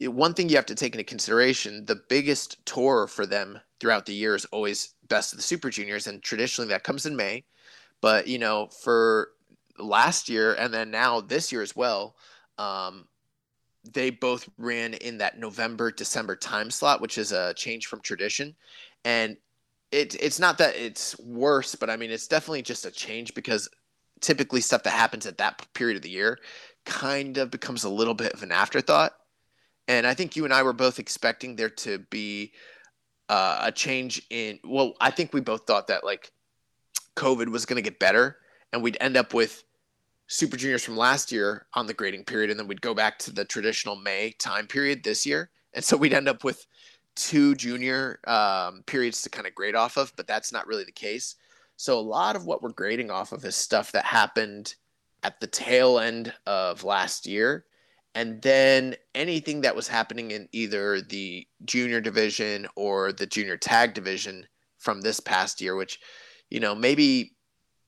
one 0.00 0.34
thing 0.34 0.48
you 0.48 0.56
have 0.56 0.66
to 0.66 0.74
take 0.74 0.94
into 0.94 1.04
consideration 1.04 1.84
the 1.86 2.00
biggest 2.08 2.64
tour 2.66 3.06
for 3.06 3.26
them 3.26 3.60
throughout 3.80 4.06
the 4.06 4.14
year 4.14 4.34
is 4.34 4.44
always 4.46 4.94
best 5.08 5.32
of 5.32 5.38
the 5.38 5.42
super 5.42 5.70
juniors 5.70 6.06
and 6.06 6.22
traditionally 6.22 6.68
that 6.68 6.84
comes 6.84 7.06
in 7.06 7.16
may 7.16 7.44
but 8.00 8.26
you 8.28 8.38
know, 8.38 8.68
for 8.68 9.30
last 9.78 10.28
year 10.28 10.54
and 10.54 10.72
then 10.72 10.90
now 10.90 11.20
this 11.20 11.52
year 11.52 11.62
as 11.62 11.74
well, 11.76 12.16
um, 12.58 13.06
they 13.92 14.10
both 14.10 14.48
ran 14.58 14.94
in 14.94 15.18
that 15.18 15.38
November 15.38 15.90
December 15.90 16.36
time 16.36 16.70
slot, 16.70 17.00
which 17.00 17.16
is 17.18 17.32
a 17.32 17.54
change 17.54 17.86
from 17.86 18.00
tradition. 18.00 18.54
And 19.04 19.36
it, 19.90 20.14
it's 20.20 20.38
not 20.38 20.58
that 20.58 20.76
it's 20.76 21.18
worse, 21.18 21.74
but 21.74 21.90
I 21.90 21.96
mean, 21.96 22.10
it's 22.10 22.26
definitely 22.26 22.62
just 22.62 22.84
a 22.84 22.90
change 22.90 23.34
because 23.34 23.68
typically 24.20 24.60
stuff 24.60 24.82
that 24.82 24.90
happens 24.90 25.26
at 25.26 25.38
that 25.38 25.66
period 25.74 25.96
of 25.96 26.02
the 26.02 26.10
year 26.10 26.38
kind 26.84 27.38
of 27.38 27.50
becomes 27.50 27.84
a 27.84 27.88
little 27.88 28.14
bit 28.14 28.32
of 28.32 28.42
an 28.42 28.52
afterthought. 28.52 29.12
And 29.86 30.06
I 30.06 30.14
think 30.14 30.36
you 30.36 30.44
and 30.44 30.52
I 30.52 30.62
were 30.62 30.72
both 30.72 30.98
expecting 30.98 31.56
there 31.56 31.70
to 31.70 31.98
be 32.10 32.52
uh, 33.28 33.60
a 33.62 33.72
change 33.72 34.22
in. 34.30 34.58
Well, 34.64 34.94
I 35.00 35.10
think 35.10 35.32
we 35.32 35.40
both 35.40 35.66
thought 35.66 35.86
that 35.88 36.04
like 36.04 36.30
COVID 37.16 37.48
was 37.48 37.64
going 37.64 37.82
to 37.82 37.90
get 37.90 37.98
better 37.98 38.36
and 38.72 38.82
we'd 38.82 38.98
end 39.00 39.16
up 39.16 39.32
with 39.32 39.64
super 40.26 40.58
juniors 40.58 40.84
from 40.84 40.96
last 40.96 41.32
year 41.32 41.66
on 41.72 41.86
the 41.86 41.94
grading 41.94 42.24
period 42.24 42.50
and 42.50 42.60
then 42.60 42.68
we'd 42.68 42.82
go 42.82 42.92
back 42.92 43.18
to 43.18 43.32
the 43.32 43.46
traditional 43.46 43.96
May 43.96 44.32
time 44.38 44.66
period 44.66 45.02
this 45.02 45.24
year. 45.24 45.50
And 45.72 45.82
so 45.82 45.96
we'd 45.96 46.12
end 46.12 46.28
up 46.28 46.44
with 46.44 46.66
two 47.18 47.54
junior 47.54 48.20
um, 48.26 48.82
periods 48.86 49.22
to 49.22 49.30
kind 49.30 49.46
of 49.46 49.54
grade 49.54 49.74
off 49.74 49.96
of, 49.96 50.12
but 50.16 50.26
that's 50.26 50.52
not 50.52 50.66
really 50.66 50.84
the 50.84 50.92
case. 50.92 51.34
So 51.76 51.98
a 51.98 52.00
lot 52.00 52.36
of 52.36 52.46
what 52.46 52.62
we're 52.62 52.72
grading 52.72 53.10
off 53.10 53.32
of 53.32 53.44
is 53.44 53.54
stuff 53.54 53.92
that 53.92 54.04
happened 54.04 54.74
at 55.22 55.40
the 55.40 55.46
tail 55.46 55.98
end 55.98 56.32
of 56.46 56.84
last 56.84 57.26
year. 57.26 57.64
And 58.14 58.40
then 58.42 58.96
anything 59.14 59.60
that 59.60 59.76
was 59.76 59.86
happening 59.86 60.30
in 60.30 60.48
either 60.52 61.00
the 61.00 61.46
junior 61.64 62.00
division 62.00 62.66
or 62.74 63.12
the 63.12 63.26
junior 63.26 63.56
tag 63.56 63.94
division 63.94 64.46
from 64.78 65.00
this 65.00 65.20
past 65.20 65.60
year, 65.60 65.76
which 65.76 66.00
you 66.50 66.60
know, 66.60 66.74
maybe 66.74 67.36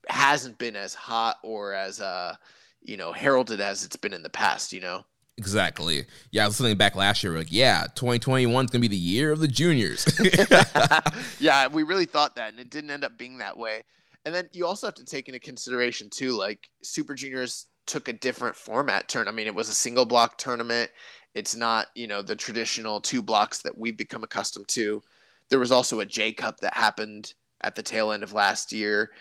hasn't 0.08 0.58
been 0.58 0.76
as 0.76 0.94
hot 0.94 1.36
or 1.42 1.72
as 1.72 2.00
uh, 2.00 2.34
you 2.82 2.96
know, 2.96 3.12
heralded 3.12 3.60
as 3.60 3.84
it's 3.84 3.96
been 3.96 4.12
in 4.12 4.22
the 4.22 4.30
past, 4.30 4.72
you 4.72 4.80
know. 4.80 5.04
Exactly. 5.40 6.04
Yeah, 6.32 6.44
I 6.44 6.48
was 6.48 6.60
listening 6.60 6.76
back 6.76 6.94
last 6.94 7.24
year, 7.24 7.34
like, 7.34 7.50
yeah, 7.50 7.86
2021 7.94 8.66
is 8.66 8.70
going 8.70 8.82
to 8.82 8.86
be 8.86 8.94
the 8.94 8.94
year 8.94 9.32
of 9.32 9.38
the 9.38 9.48
juniors. 9.48 10.06
yeah, 11.40 11.66
we 11.66 11.82
really 11.82 12.04
thought 12.04 12.36
that, 12.36 12.50
and 12.50 12.60
it 12.60 12.68
didn't 12.68 12.90
end 12.90 13.04
up 13.04 13.16
being 13.16 13.38
that 13.38 13.56
way. 13.56 13.82
And 14.26 14.34
then 14.34 14.50
you 14.52 14.66
also 14.66 14.86
have 14.86 14.96
to 14.96 15.04
take 15.06 15.28
into 15.28 15.40
consideration, 15.40 16.10
too, 16.10 16.32
like 16.32 16.68
Super 16.82 17.14
Juniors 17.14 17.68
took 17.86 18.08
a 18.08 18.12
different 18.12 18.54
format 18.54 19.08
turn. 19.08 19.28
I 19.28 19.30
mean, 19.30 19.46
it 19.46 19.54
was 19.54 19.70
a 19.70 19.74
single 19.74 20.04
block 20.04 20.36
tournament. 20.36 20.90
It's 21.34 21.56
not, 21.56 21.86
you 21.94 22.06
know, 22.06 22.20
the 22.20 22.36
traditional 22.36 23.00
two 23.00 23.22
blocks 23.22 23.62
that 23.62 23.78
we've 23.78 23.96
become 23.96 24.22
accustomed 24.22 24.68
to. 24.68 25.02
There 25.48 25.58
was 25.58 25.72
also 25.72 26.00
a 26.00 26.06
J 26.06 26.34
Cup 26.34 26.60
that 26.60 26.74
happened 26.74 27.32
at 27.62 27.74
the 27.74 27.82
tail 27.82 28.12
end 28.12 28.22
of 28.22 28.34
last 28.34 28.72
year, 28.72 29.12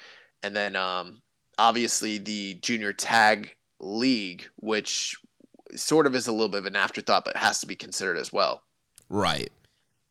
and 0.43 0.53
then 0.53 0.75
um, 0.75 1.21
obviously 1.57 2.17
the 2.17 2.55
junior 2.55 2.91
tag 2.91 3.55
league, 3.79 4.49
which 4.57 5.15
sort 5.75 6.07
of 6.07 6.15
is 6.15 6.27
a 6.27 6.31
little 6.31 6.49
bit 6.49 6.59
of 6.59 6.65
an 6.65 6.75
afterthought, 6.75 7.25
but 7.25 7.37
has 7.37 7.59
to 7.59 7.67
be 7.67 7.75
considered 7.75 8.17
as 8.17 8.31
well. 8.31 8.63
Right. 9.09 9.51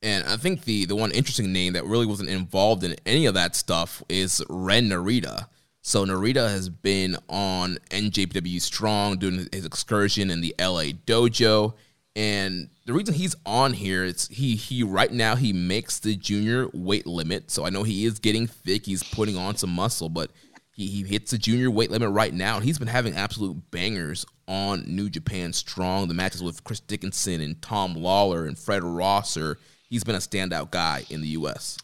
And 0.03 0.25
I 0.27 0.37
think 0.37 0.65
the 0.65 0.85
the 0.85 0.95
one 0.95 1.11
interesting 1.11 1.53
name 1.53 1.73
that 1.73 1.85
really 1.85 2.07
wasn't 2.07 2.29
involved 2.29 2.85
in 2.85 2.95
any 3.05 3.27
of 3.27 3.35
that 3.35 3.57
stuff 3.57 4.03
is 4.09 4.43
Ren 4.49 4.89
Narita. 4.89 5.47
So 5.83 6.05
Narita 6.05 6.51
has 6.51 6.69
been 6.69 7.17
on 7.29 7.79
NJPW 7.91 8.61
Strong 8.61 9.19
doing 9.19 9.49
his 9.53 9.65
excursion 9.65 10.31
in 10.31 10.41
the 10.41 10.55
LA 10.61 10.93
dojo. 11.07 11.75
And 12.15 12.69
the 12.85 12.93
reason 12.93 13.15
he's 13.15 13.37
on 13.47 13.73
here 13.73 14.05
is 14.05 14.29
he 14.29 14.57
he 14.57 14.83
right 14.83 15.13
now 15.13 15.37
he 15.37 15.53
makes 15.53 15.99
the 15.99 16.17
junior 16.17 16.69
weight 16.73 17.07
limit. 17.07 17.51
So 17.51 17.65
I 17.65 17.71
know 17.71 17.83
he 17.85 18.05
is 18.05 18.19
getting 18.19 18.47
thick. 18.47 18.87
He's 18.87 19.03
putting 19.03 19.37
on 19.37 19.57
some 19.57 19.71
muscle, 19.71 20.09
but 20.09 20.31
he, 20.79 20.87
he 20.87 21.03
hits 21.03 21.33
the 21.33 21.39
junior 21.39 21.73
weight 21.73 21.91
limit 21.91 22.11
right 22.11 22.33
now. 22.33 22.55
And 22.55 22.65
he's 22.65 22.79
been 22.79 22.87
having 22.87 23.17
absolute 23.17 23.57
bangers 23.73 24.25
on 24.47 24.85
New 24.87 25.11
Japan 25.11 25.53
Strong. 25.53 26.07
The 26.07 26.15
matches 26.15 26.41
with 26.41 26.63
Chris 26.63 26.79
Dickinson 26.79 27.41
and 27.41 27.61
Tom 27.61 27.95
Lawler 27.95 28.47
and 28.47 28.57
Fred 28.57 28.85
Rosser. 28.85 29.59
He's 29.91 30.05
been 30.05 30.15
a 30.15 30.19
standout 30.19 30.71
guy 30.71 31.05
in 31.11 31.21
the 31.21 31.29
U.S. 31.29 31.79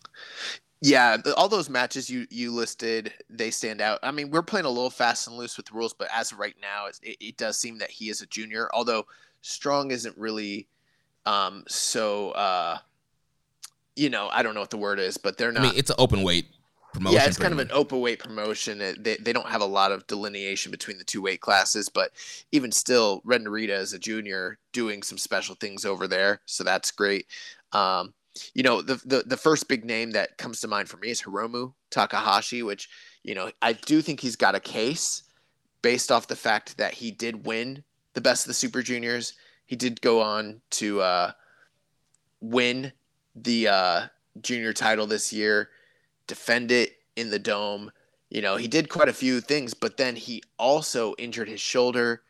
Yeah, 0.81 1.17
all 1.37 1.49
those 1.49 1.69
matches 1.69 2.09
you 2.09 2.27
you 2.31 2.53
listed, 2.53 3.13
they 3.29 3.51
stand 3.51 3.81
out. 3.81 3.99
I 4.03 4.13
mean, 4.13 4.31
we're 4.31 4.43
playing 4.43 4.67
a 4.67 4.71
little 4.71 4.91
fast 4.91 5.27
and 5.27 5.37
loose 5.37 5.57
with 5.57 5.67
the 5.67 5.75
rules, 5.75 5.95
but 5.95 6.09
as 6.15 6.31
of 6.31 6.39
right 6.39 6.55
now, 6.63 6.87
it, 6.87 7.17
it 7.19 7.37
does 7.37 7.59
seem 7.59 7.79
that 7.79 7.91
he 7.91 8.11
is 8.11 8.21
a 8.21 8.27
junior. 8.27 8.69
Although 8.73 9.07
strong 9.41 9.91
isn't 9.91 10.17
really 10.17 10.69
um, 11.27 11.65
so 11.67 12.31
uh, 12.33 12.79
you 13.97 14.11
know 14.11 14.29
I 14.31 14.45
don't 14.45 14.55
know 14.55 14.61
what 14.61 14.71
the 14.71 14.77
word 14.77 15.01
is, 15.01 15.17
but 15.17 15.37
they're 15.37 15.51
not. 15.51 15.65
I 15.65 15.71
mean, 15.71 15.79
it's 15.79 15.91
an 15.91 15.97
open 15.99 16.23
weight 16.23 16.47
promotion. 16.95 17.17
Yeah, 17.17 17.27
it's 17.27 17.39
kind 17.39 17.53
of 17.53 17.59
an 17.59 17.71
open 17.73 18.01
weight 18.01 18.19
promotion. 18.19 18.79
They 18.79 19.17
they 19.17 19.33
don't 19.33 19.49
have 19.49 19.61
a 19.61 19.67
lot 19.67 19.93
of 19.93 20.07
delineation 20.07 20.71
between 20.71 20.99
the 20.99 21.05
two 21.05 21.21
weight 21.21 21.41
classes, 21.41 21.89
but 21.89 22.13
even 22.53 22.73
still, 22.73 23.21
Ren 23.25 23.45
Narita 23.45 23.79
is 23.79 23.93
a 23.93 23.99
junior 23.99 24.59
doing 24.73 25.03
some 25.03 25.19
special 25.19 25.55
things 25.55 25.85
over 25.85 26.09
there, 26.09 26.41
so 26.47 26.65
that's 26.65 26.91
great. 26.91 27.27
Um, 27.73 28.15
you 28.55 28.63
know, 28.63 28.83
the, 28.83 28.97
the 29.05 29.25
the 29.27 29.37
first 29.37 29.69
big 29.69 29.85
name 29.85 30.13
that 30.13 30.39
comes 30.39 30.61
to 30.61 30.69
mind 30.69 30.89
for 30.89 30.97
me 30.97 31.11
is 31.11 31.23
Hiromu 31.23 31.75
Takahashi, 31.91 32.63
which 32.63 32.89
you 33.23 33.35
know 33.35 33.51
I 33.61 33.75
do 33.75 34.01
think 34.01 34.21
he's 34.21 34.37
got 34.37 34.55
a 34.55 34.61
case 34.61 35.25
based 35.83 36.11
off 36.11 36.27
the 36.27 36.37
fact 36.37 36.79
that 36.79 36.95
he 36.95 37.11
did 37.11 37.47
win 37.47 37.85
the 38.15 38.21
best 38.21 38.45
of 38.45 38.49
the 38.49 38.55
Super 38.55 38.83
Juniors. 38.83 39.35
He 39.67 39.77
did 39.77 40.01
go 40.01 40.21
on 40.21 40.61
to 40.71 41.01
uh, 41.01 41.33
win 42.41 42.93
the 43.35 43.69
uh, 43.69 44.07
junior 44.41 44.73
title 44.73 45.07
this 45.07 45.33
year, 45.33 45.71
defend 46.27 46.71
it 46.71 46.97
in 47.17 47.31
the 47.31 47.39
dome. 47.39 47.91
You 48.31 48.43
know, 48.43 48.57
he 48.57 48.69
did 48.69 48.89
quite 48.89 49.09
a 49.09 49.13
few 49.13 49.41
things, 49.41 49.75
but 49.75 49.97
then 49.97 50.17
he 50.17 50.43
also 50.59 51.15
injured 51.19 51.49
his 51.49 51.61
shoulder 51.61 52.23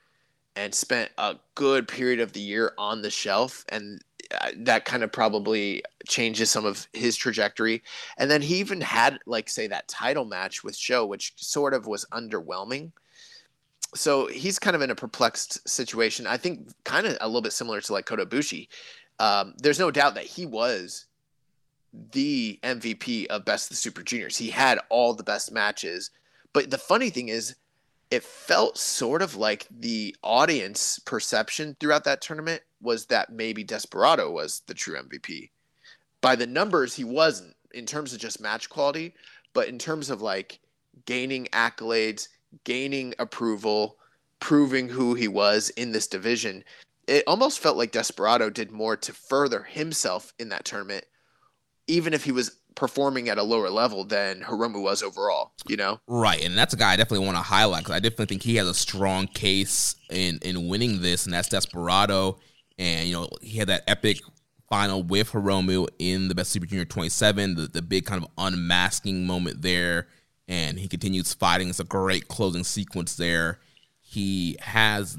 and 0.57 0.75
spent 0.75 1.11
a 1.19 1.37
good 1.55 1.89
period 1.89 2.21
of 2.21 2.33
the 2.33 2.41
year 2.41 2.73
on 2.79 3.03
the 3.03 3.11
shelf. 3.11 3.65
And 3.71 4.01
uh, 4.41 4.51
that 4.59 4.85
kind 4.85 5.03
of 5.03 5.13
probably 5.13 5.83
changes 6.07 6.51
some 6.51 6.65
of 6.65 6.87
his 6.93 7.17
trajectory. 7.17 7.83
And 8.19 8.31
then 8.31 8.43
he 8.43 8.57
even 8.57 8.81
had, 8.81 9.19
like, 9.27 9.49
say, 9.49 9.67
that 9.67 9.89
title 9.89 10.25
match 10.25 10.63
with 10.63 10.77
Sho, 10.77 11.07
which 11.07 11.33
sort 11.37 11.75
of 11.75 11.87
was 11.87 12.05
underwhelming. 12.13 12.93
So 13.95 14.27
he's 14.27 14.59
kind 14.59 14.75
of 14.75 14.83
in 14.83 14.91
a 14.91 14.95
perplexed 14.95 15.69
situation. 15.69 16.27
I 16.27 16.37
think 16.37 16.69
kind 16.85 17.07
of 17.07 17.17
a 17.21 17.27
little 17.27 17.43
bit 17.43 17.53
similar 17.53 17.81
to 17.81 17.93
like 17.93 18.07
Kota. 18.07 18.27
Um, 19.21 19.55
there's 19.59 19.79
no 19.79 19.91
doubt 19.91 20.17
that 20.17 20.25
he 20.25 20.47
was 20.47 21.07
the 22.13 22.59
MVP 22.63 23.27
of 23.27 23.45
Best 23.45 23.67
of 23.67 23.71
the 23.71 23.77
Super 23.77 24.03
Juniors. 24.03 24.37
He 24.37 24.51
had 24.51 24.81
all 24.89 25.15
the 25.15 25.23
best 25.23 25.53
matches. 25.53 26.11
But 26.53 26.71
the 26.71 26.79
funny 26.79 27.11
thing 27.11 27.29
is, 27.29 27.57
it 28.11 28.23
felt 28.23 28.79
sort 28.79 29.23
of 29.23 29.37
like 29.37 29.67
the 29.71 30.15
audience 30.23 30.99
perception 31.01 31.77
throughout 31.81 32.05
that 32.05 32.21
tournament 32.21 32.63
was 32.81 33.07
that 33.07 33.33
maybe 33.33 33.65
Desperado 33.65 34.31
was 34.31 34.63
the 34.67 34.75
true 34.75 34.97
MVP. 34.97 35.51
By 36.21 36.37
the 36.37 36.47
numbers, 36.47 36.95
he 36.95 37.05
wasn't 37.05 37.57
in 37.73 37.87
terms 37.87 38.13
of 38.13 38.21
just 38.21 38.41
match 38.41 38.69
quality, 38.69 39.15
but 39.53 39.69
in 39.69 39.79
terms 39.79 40.11
of 40.11 40.23
like 40.23 40.61
gaining 41.07 41.47
accolades, 41.47 42.29
gaining 42.65 43.15
approval, 43.19 43.97
proving 44.39 44.89
who 44.89 45.15
he 45.15 45.29
was 45.29 45.71
in 45.71 45.93
this 45.93 46.07
division. 46.07 46.63
It 47.07 47.25
almost 47.27 47.59
felt 47.59 47.77
like 47.77 47.93
Desperado 47.93 48.49
did 48.51 48.71
more 48.71 48.97
to 48.97 49.13
further 49.13 49.63
himself 49.63 50.33
in 50.39 50.51
that 50.51 50.65
tournament 50.65 51.05
even 51.87 52.15
if 52.15 52.25
he 52.25 52.33
was 52.33 52.51
performing 52.75 53.29
at 53.29 53.39
a 53.39 53.43
lower 53.43 53.71
level 53.71 54.05
than 54.05 54.41
Hiromu 54.41 54.83
was 54.83 55.03
overall, 55.03 55.53
you 55.69 55.77
know? 55.77 56.01
Right. 56.09 56.45
And 56.45 56.57
that's 56.57 56.75
a 56.75 56.77
guy 56.77 56.93
I 56.93 56.97
definitely 56.97 57.27
want 57.27 57.39
to 57.39 57.43
highlight 57.43 57.85
because 57.85 57.95
I 57.95 58.01
definitely 58.01 58.27
think 58.27 58.43
he 58.43 58.57
has 58.57 58.69
a 58.69 58.75
strong 58.75 59.27
case 59.27 59.95
in, 60.11 60.39
in 60.43 60.69
winning 60.69 61.01
this, 61.01 61.25
and 61.25 61.35
that's 61.35 61.49
Desperado. 61.49 62.39
And, 62.79 63.07
you 63.07 63.15
know, 63.15 63.29
he 63.41 63.59
had 63.59 63.69
that 63.69 63.85
epic 63.87 64.19
final 64.69 65.03
with 65.03 65.31
Hiromu 65.31 65.87
in 65.99 66.29
the 66.29 66.35
Best 66.35 66.51
Super 66.51 66.67
Junior 66.67 66.85
27, 66.85 67.55
the, 67.55 67.69
the 67.69 67.83
big 67.83 68.07
kind 68.07 68.25
of 68.25 68.31
unmasking 68.39 69.27
moment 69.27 69.63
there. 69.63 70.09
And 70.49 70.79
he 70.79 70.89
continues 70.89 71.33
fighting. 71.33 71.71
It's 71.71 71.81
a 71.81 71.85
great 71.85 72.29
closing 72.29 72.65
sequence 72.65 73.17
there. 73.17 73.61
He 74.01 74.57
has 74.61 75.17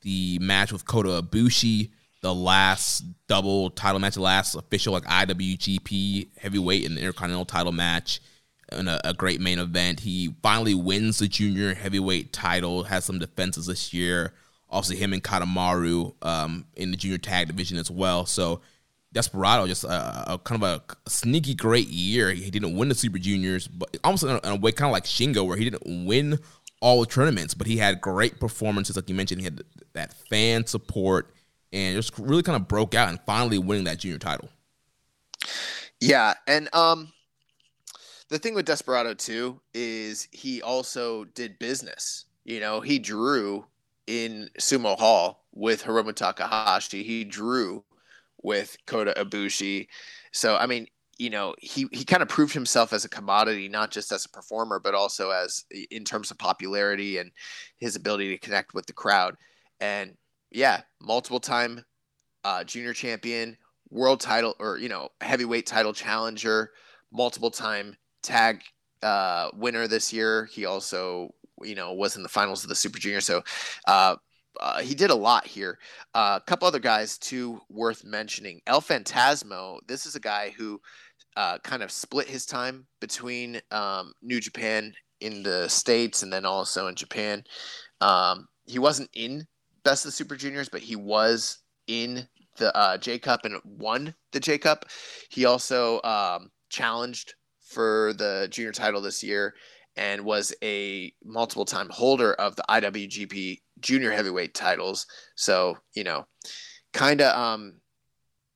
the 0.00 0.38
match 0.40 0.72
with 0.72 0.86
Kota 0.86 1.22
Ibushi 1.22 1.90
the 2.24 2.34
last 2.34 3.04
double 3.28 3.68
title 3.68 4.00
match, 4.00 4.14
the 4.14 4.22
last 4.22 4.54
official 4.54 4.94
like 4.94 5.04
IWGP 5.04 6.28
heavyweight 6.38 6.86
and 6.86 6.96
the 6.96 7.02
intercontinental 7.02 7.44
title 7.44 7.70
match, 7.70 8.22
and 8.72 8.88
a, 8.88 9.12
great 9.12 9.42
main 9.42 9.58
event. 9.58 10.00
He 10.00 10.34
finally 10.42 10.74
wins 10.74 11.18
the 11.18 11.28
junior 11.28 11.74
heavyweight 11.74 12.32
title. 12.32 12.84
Has 12.84 13.04
some 13.04 13.18
defenses 13.18 13.66
this 13.66 13.92
year. 13.92 14.32
Also, 14.70 14.94
him 14.94 15.12
and 15.12 15.22
Kanemaru 15.22 16.14
um, 16.22 16.64
in 16.76 16.90
the 16.90 16.96
junior 16.96 17.18
tag 17.18 17.48
division 17.48 17.76
as 17.76 17.90
well. 17.90 18.24
So 18.24 18.62
Desperado 19.12 19.66
just 19.66 19.84
a, 19.84 20.32
a 20.32 20.38
kind 20.38 20.62
of 20.64 20.80
a, 20.80 21.10
sneaky 21.10 21.54
great 21.54 21.88
year. 21.88 22.30
He 22.30 22.50
didn't 22.50 22.74
win 22.74 22.88
the 22.88 22.94
Super 22.94 23.18
Juniors, 23.18 23.68
but 23.68 23.98
almost 24.02 24.22
in 24.22 24.30
a, 24.30 24.40
in 24.44 24.52
a 24.52 24.56
way 24.56 24.72
kind 24.72 24.88
of 24.88 24.92
like 24.92 25.04
Shingo, 25.04 25.46
where 25.46 25.58
he 25.58 25.68
didn't 25.68 26.06
win 26.06 26.38
all 26.80 27.00
the 27.00 27.06
tournaments, 27.06 27.52
but 27.52 27.66
he 27.66 27.76
had 27.76 28.00
great 28.00 28.40
performances. 28.40 28.96
Like 28.96 29.10
you 29.10 29.14
mentioned, 29.14 29.42
he 29.42 29.44
had 29.44 29.62
that 29.92 30.14
fan 30.30 30.64
support 30.66 31.30
and 31.74 31.96
just 31.96 32.16
really 32.18 32.42
kind 32.42 32.56
of 32.56 32.68
broke 32.68 32.94
out 32.94 33.08
and 33.08 33.20
finally 33.26 33.58
winning 33.58 33.84
that 33.84 33.98
junior 33.98 34.18
title. 34.18 34.48
Yeah, 36.00 36.34
and 36.46 36.72
um, 36.74 37.12
the 38.28 38.38
thing 38.38 38.54
with 38.54 38.66
Desperado 38.66 39.14
too 39.14 39.60
is 39.74 40.28
he 40.30 40.62
also 40.62 41.24
did 41.24 41.58
business. 41.58 42.26
You 42.44 42.60
know, 42.60 42.80
he 42.80 42.98
drew 42.98 43.66
in 44.06 44.48
Sumo 44.60 44.96
Hall 44.98 45.44
with 45.52 45.82
Hiromu 45.82 46.14
Takahashi. 46.14 47.02
He 47.02 47.24
drew 47.24 47.84
with 48.42 48.76
Kota 48.86 49.12
Ibushi. 49.16 49.88
So 50.32 50.56
I 50.56 50.66
mean, 50.66 50.86
you 51.18 51.30
know, 51.30 51.54
he 51.58 51.86
he 51.92 52.04
kind 52.04 52.22
of 52.22 52.28
proved 52.28 52.54
himself 52.54 52.92
as 52.92 53.04
a 53.04 53.08
commodity, 53.08 53.68
not 53.68 53.90
just 53.90 54.12
as 54.12 54.24
a 54.24 54.28
performer, 54.28 54.78
but 54.78 54.94
also 54.94 55.30
as 55.30 55.64
in 55.90 56.04
terms 56.04 56.30
of 56.30 56.38
popularity 56.38 57.18
and 57.18 57.32
his 57.78 57.96
ability 57.96 58.30
to 58.30 58.38
connect 58.38 58.74
with 58.74 58.86
the 58.86 58.92
crowd. 58.92 59.36
And 59.80 60.16
yeah, 60.54 60.82
multiple 61.02 61.40
time 61.40 61.84
uh, 62.44 62.62
junior 62.64 62.92
champion, 62.94 63.56
world 63.90 64.20
title, 64.20 64.54
or 64.60 64.78
you 64.78 64.88
know, 64.88 65.08
heavyweight 65.20 65.66
title 65.66 65.92
challenger, 65.92 66.70
multiple 67.12 67.50
time 67.50 67.96
tag 68.22 68.62
uh, 69.02 69.48
winner 69.54 69.88
this 69.88 70.12
year. 70.12 70.46
He 70.46 70.64
also, 70.64 71.34
you 71.62 71.74
know, 71.74 71.92
was 71.92 72.16
in 72.16 72.22
the 72.22 72.28
finals 72.28 72.62
of 72.62 72.68
the 72.68 72.74
Super 72.74 72.98
Junior. 72.98 73.20
So 73.20 73.42
uh, 73.86 74.16
uh, 74.60 74.80
he 74.80 74.94
did 74.94 75.10
a 75.10 75.14
lot 75.14 75.46
here. 75.46 75.78
Uh, 76.14 76.38
a 76.40 76.44
couple 76.46 76.68
other 76.68 76.78
guys 76.78 77.18
too 77.18 77.60
worth 77.68 78.04
mentioning. 78.04 78.60
El 78.66 78.80
Phantasmo. 78.80 79.80
This 79.88 80.06
is 80.06 80.14
a 80.14 80.20
guy 80.20 80.54
who 80.56 80.80
uh, 81.36 81.58
kind 81.58 81.82
of 81.82 81.90
split 81.90 82.28
his 82.28 82.46
time 82.46 82.86
between 83.00 83.60
um, 83.72 84.12
New 84.22 84.40
Japan 84.40 84.94
in 85.20 85.42
the 85.42 85.68
states 85.68 86.22
and 86.22 86.32
then 86.32 86.44
also 86.44 86.86
in 86.86 86.94
Japan. 86.94 87.42
Um, 88.00 88.46
he 88.66 88.78
wasn't 88.78 89.10
in 89.14 89.46
Best 89.84 90.04
of 90.04 90.08
the 90.08 90.16
Super 90.16 90.36
Juniors, 90.36 90.68
but 90.68 90.80
he 90.80 90.96
was 90.96 91.58
in 91.86 92.26
the 92.56 92.74
uh, 92.76 92.96
J 92.98 93.18
Cup 93.18 93.44
and 93.44 93.60
won 93.64 94.14
the 94.32 94.40
J 94.40 94.58
Cup. 94.58 94.86
He 95.30 95.44
also 95.44 96.00
um, 96.02 96.50
challenged 96.70 97.34
for 97.60 98.12
the 98.14 98.48
junior 98.50 98.72
title 98.72 99.00
this 99.00 99.22
year 99.22 99.54
and 99.96 100.24
was 100.24 100.54
a 100.62 101.12
multiple 101.24 101.64
time 101.64 101.88
holder 101.90 102.34
of 102.34 102.56
the 102.56 102.64
IWGP 102.68 103.60
junior 103.80 104.10
heavyweight 104.10 104.54
titles. 104.54 105.06
So, 105.36 105.78
you 105.94 106.04
know, 106.04 106.26
kind 106.92 107.20
of, 107.20 107.36
um, 107.36 107.74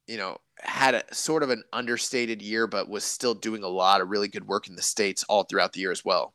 you 0.07 0.17
know, 0.17 0.39
had 0.61 0.95
a 0.95 1.15
sort 1.15 1.43
of 1.43 1.51
an 1.51 1.63
understated 1.73 2.43
year, 2.43 2.67
but 2.67 2.89
was 2.89 3.05
still 3.05 3.35
doing 3.35 3.63
a 3.63 3.69
lot 3.69 4.01
of 4.01 4.09
really 4.09 4.29
good 4.29 4.47
work 4.47 4.69
in 4.69 4.75
the 4.75 4.83
States 4.83 5.25
all 5.29 5.45
throughout 5.45 5.73
the 5.73 5.81
year 5.81 5.93
as 5.93 6.05
well. 6.05 6.35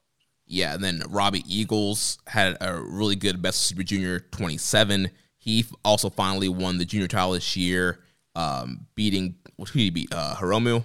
Yeah, 0.53 0.75
and 0.75 0.83
then 0.83 1.01
Robbie 1.09 1.43
Eagles 1.47 2.19
had 2.27 2.57
a 2.61 2.79
really 2.79 3.15
good 3.15 3.41
Best 3.41 3.63
Super 3.63 3.81
Junior 3.81 4.19
27. 4.19 5.09
He 5.39 5.65
also 5.83 6.11
finally 6.11 6.47
won 6.47 6.77
the 6.77 6.85
junior 6.85 7.07
title 7.07 7.31
this 7.31 7.57
year, 7.57 8.03
um, 8.35 8.85
beating 8.93 9.35
what 9.55 9.71
did 9.71 9.79
he 9.79 9.89
beat? 9.89 10.13
Uh, 10.13 10.35
Hiromu 10.35 10.83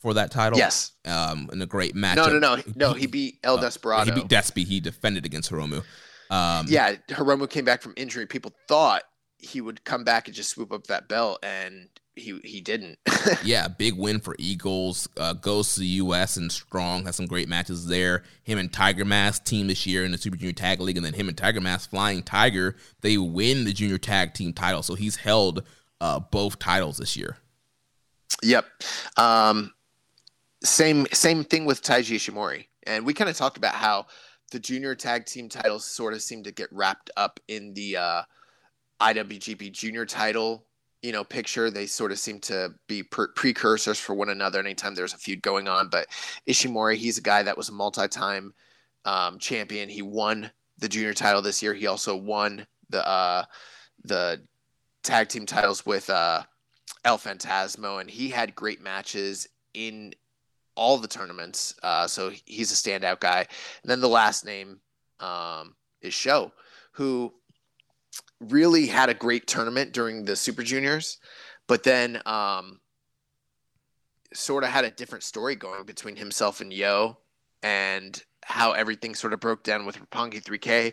for 0.00 0.14
that 0.14 0.30
title. 0.30 0.58
Yes, 0.58 0.92
um, 1.06 1.50
in 1.52 1.60
a 1.60 1.66
great 1.66 1.96
match. 1.96 2.18
No, 2.18 2.28
no, 2.28 2.38
no, 2.38 2.62
no. 2.76 2.92
He 2.92 3.08
beat 3.08 3.38
El 3.42 3.58
uh, 3.58 3.60
Desperado. 3.60 4.04
He 4.04 4.20
beat 4.20 4.28
Despy. 4.28 4.64
He 4.64 4.78
defended 4.78 5.26
against 5.26 5.50
Hiromu. 5.50 5.82
Um, 6.30 6.66
yeah, 6.68 6.94
Hiromu 7.08 7.50
came 7.50 7.64
back 7.64 7.82
from 7.82 7.94
injury. 7.96 8.26
People 8.26 8.52
thought 8.68 9.02
he 9.38 9.60
would 9.60 9.84
come 9.84 10.04
back 10.04 10.28
and 10.28 10.36
just 10.36 10.50
swoop 10.50 10.72
up 10.72 10.86
that 10.86 11.08
belt, 11.08 11.40
and 11.42 11.88
he 12.20 12.40
he 12.44 12.60
didn't. 12.60 12.98
yeah, 13.44 13.68
big 13.68 13.96
win 13.96 14.20
for 14.20 14.36
Eagles. 14.38 15.08
Uh, 15.16 15.32
goes 15.32 15.74
to 15.74 15.80
the 15.80 15.86
U.S. 15.86 16.36
and 16.36 16.50
strong. 16.50 17.04
Has 17.04 17.16
some 17.16 17.26
great 17.26 17.48
matches 17.48 17.86
there. 17.86 18.22
Him 18.42 18.58
and 18.58 18.72
Tiger 18.72 19.04
Mask 19.04 19.44
team 19.44 19.66
this 19.66 19.86
year 19.86 20.04
in 20.04 20.12
the 20.12 20.18
Super 20.18 20.36
Junior 20.36 20.52
Tag 20.52 20.80
League, 20.80 20.96
and 20.96 21.04
then 21.04 21.14
him 21.14 21.28
and 21.28 21.36
Tiger 21.36 21.60
Mask 21.60 21.90
Flying 21.90 22.22
Tiger. 22.22 22.76
They 23.00 23.18
win 23.18 23.64
the 23.64 23.72
Junior 23.72 23.98
Tag 23.98 24.34
Team 24.34 24.52
title, 24.52 24.82
so 24.82 24.94
he's 24.94 25.16
held 25.16 25.62
uh, 26.00 26.20
both 26.20 26.58
titles 26.58 26.98
this 26.98 27.16
year. 27.16 27.36
Yep. 28.42 28.66
Um, 29.16 29.72
same 30.62 31.06
same 31.12 31.44
thing 31.44 31.64
with 31.64 31.82
Taiji 31.82 32.16
Ishimori, 32.16 32.66
and 32.86 33.04
we 33.04 33.14
kind 33.14 33.30
of 33.30 33.36
talked 33.36 33.56
about 33.56 33.74
how 33.74 34.06
the 34.50 34.58
Junior 34.58 34.94
Tag 34.94 35.26
Team 35.26 35.48
titles 35.48 35.84
sort 35.84 36.14
of 36.14 36.22
seem 36.22 36.42
to 36.44 36.52
get 36.52 36.68
wrapped 36.72 37.10
up 37.16 37.40
in 37.48 37.74
the 37.74 37.96
uh, 37.96 38.22
IWGP 39.00 39.72
Junior 39.72 40.04
title 40.06 40.66
you 41.02 41.12
know 41.12 41.24
picture 41.24 41.70
they 41.70 41.86
sort 41.86 42.12
of 42.12 42.18
seem 42.18 42.38
to 42.38 42.74
be 42.86 43.02
pre- 43.02 43.28
precursors 43.34 43.98
for 43.98 44.14
one 44.14 44.28
another 44.28 44.58
anytime 44.60 44.94
there's 44.94 45.14
a 45.14 45.18
feud 45.18 45.40
going 45.42 45.66
on 45.66 45.88
but 45.88 46.06
ishimori 46.48 46.94
he's 46.94 47.18
a 47.18 47.22
guy 47.22 47.42
that 47.42 47.56
was 47.56 47.70
a 47.70 47.72
multi-time 47.72 48.52
um, 49.04 49.38
champion. 49.38 49.88
He 49.88 50.02
won 50.02 50.50
the 50.78 50.88
junior 50.88 51.14
title 51.14 51.42
this 51.42 51.62
year. 51.62 51.74
He 51.74 51.86
also 51.86 52.16
won 52.16 52.66
the 52.88 53.06
uh, 53.06 53.44
the 54.04 54.42
tag 55.02 55.28
team 55.28 55.46
titles 55.46 55.86
with 55.86 56.10
uh, 56.10 56.42
el 57.04 57.18
phantasmo 57.18 58.00
and 58.00 58.10
he 58.10 58.28
had 58.28 58.54
great 58.54 58.82
matches 58.82 59.48
in 59.72 60.12
all 60.74 60.98
the 60.98 61.08
tournaments 61.08 61.74
uh, 61.82 62.06
so 62.06 62.30
he's 62.44 62.72
a 62.72 62.74
standout 62.74 63.20
guy. 63.20 63.46
And 63.82 63.90
then 63.90 64.00
the 64.00 64.08
last 64.08 64.44
name 64.44 64.80
um, 65.20 65.74
is 66.00 66.14
Sho 66.14 66.52
who 66.92 67.32
really 68.40 68.86
had 68.86 69.08
a 69.08 69.14
great 69.14 69.46
tournament 69.46 69.92
during 69.92 70.24
the 70.24 70.36
Super 70.36 70.62
Juniors, 70.62 71.18
but 71.66 71.82
then 71.82 72.20
um, 72.26 72.80
sort 74.32 74.64
of 74.64 74.70
had 74.70 74.84
a 74.84 74.90
different 74.90 75.24
story 75.24 75.54
going 75.54 75.84
between 75.84 76.16
himself 76.16 76.60
and 76.60 76.72
Yo, 76.72 77.18
and 77.62 78.22
how 78.42 78.72
everything 78.72 79.14
sort 79.14 79.32
of 79.32 79.40
broke 79.40 79.62
down 79.62 79.84
with 79.84 79.98
Roppongi 79.98 80.42
3K, 80.42 80.92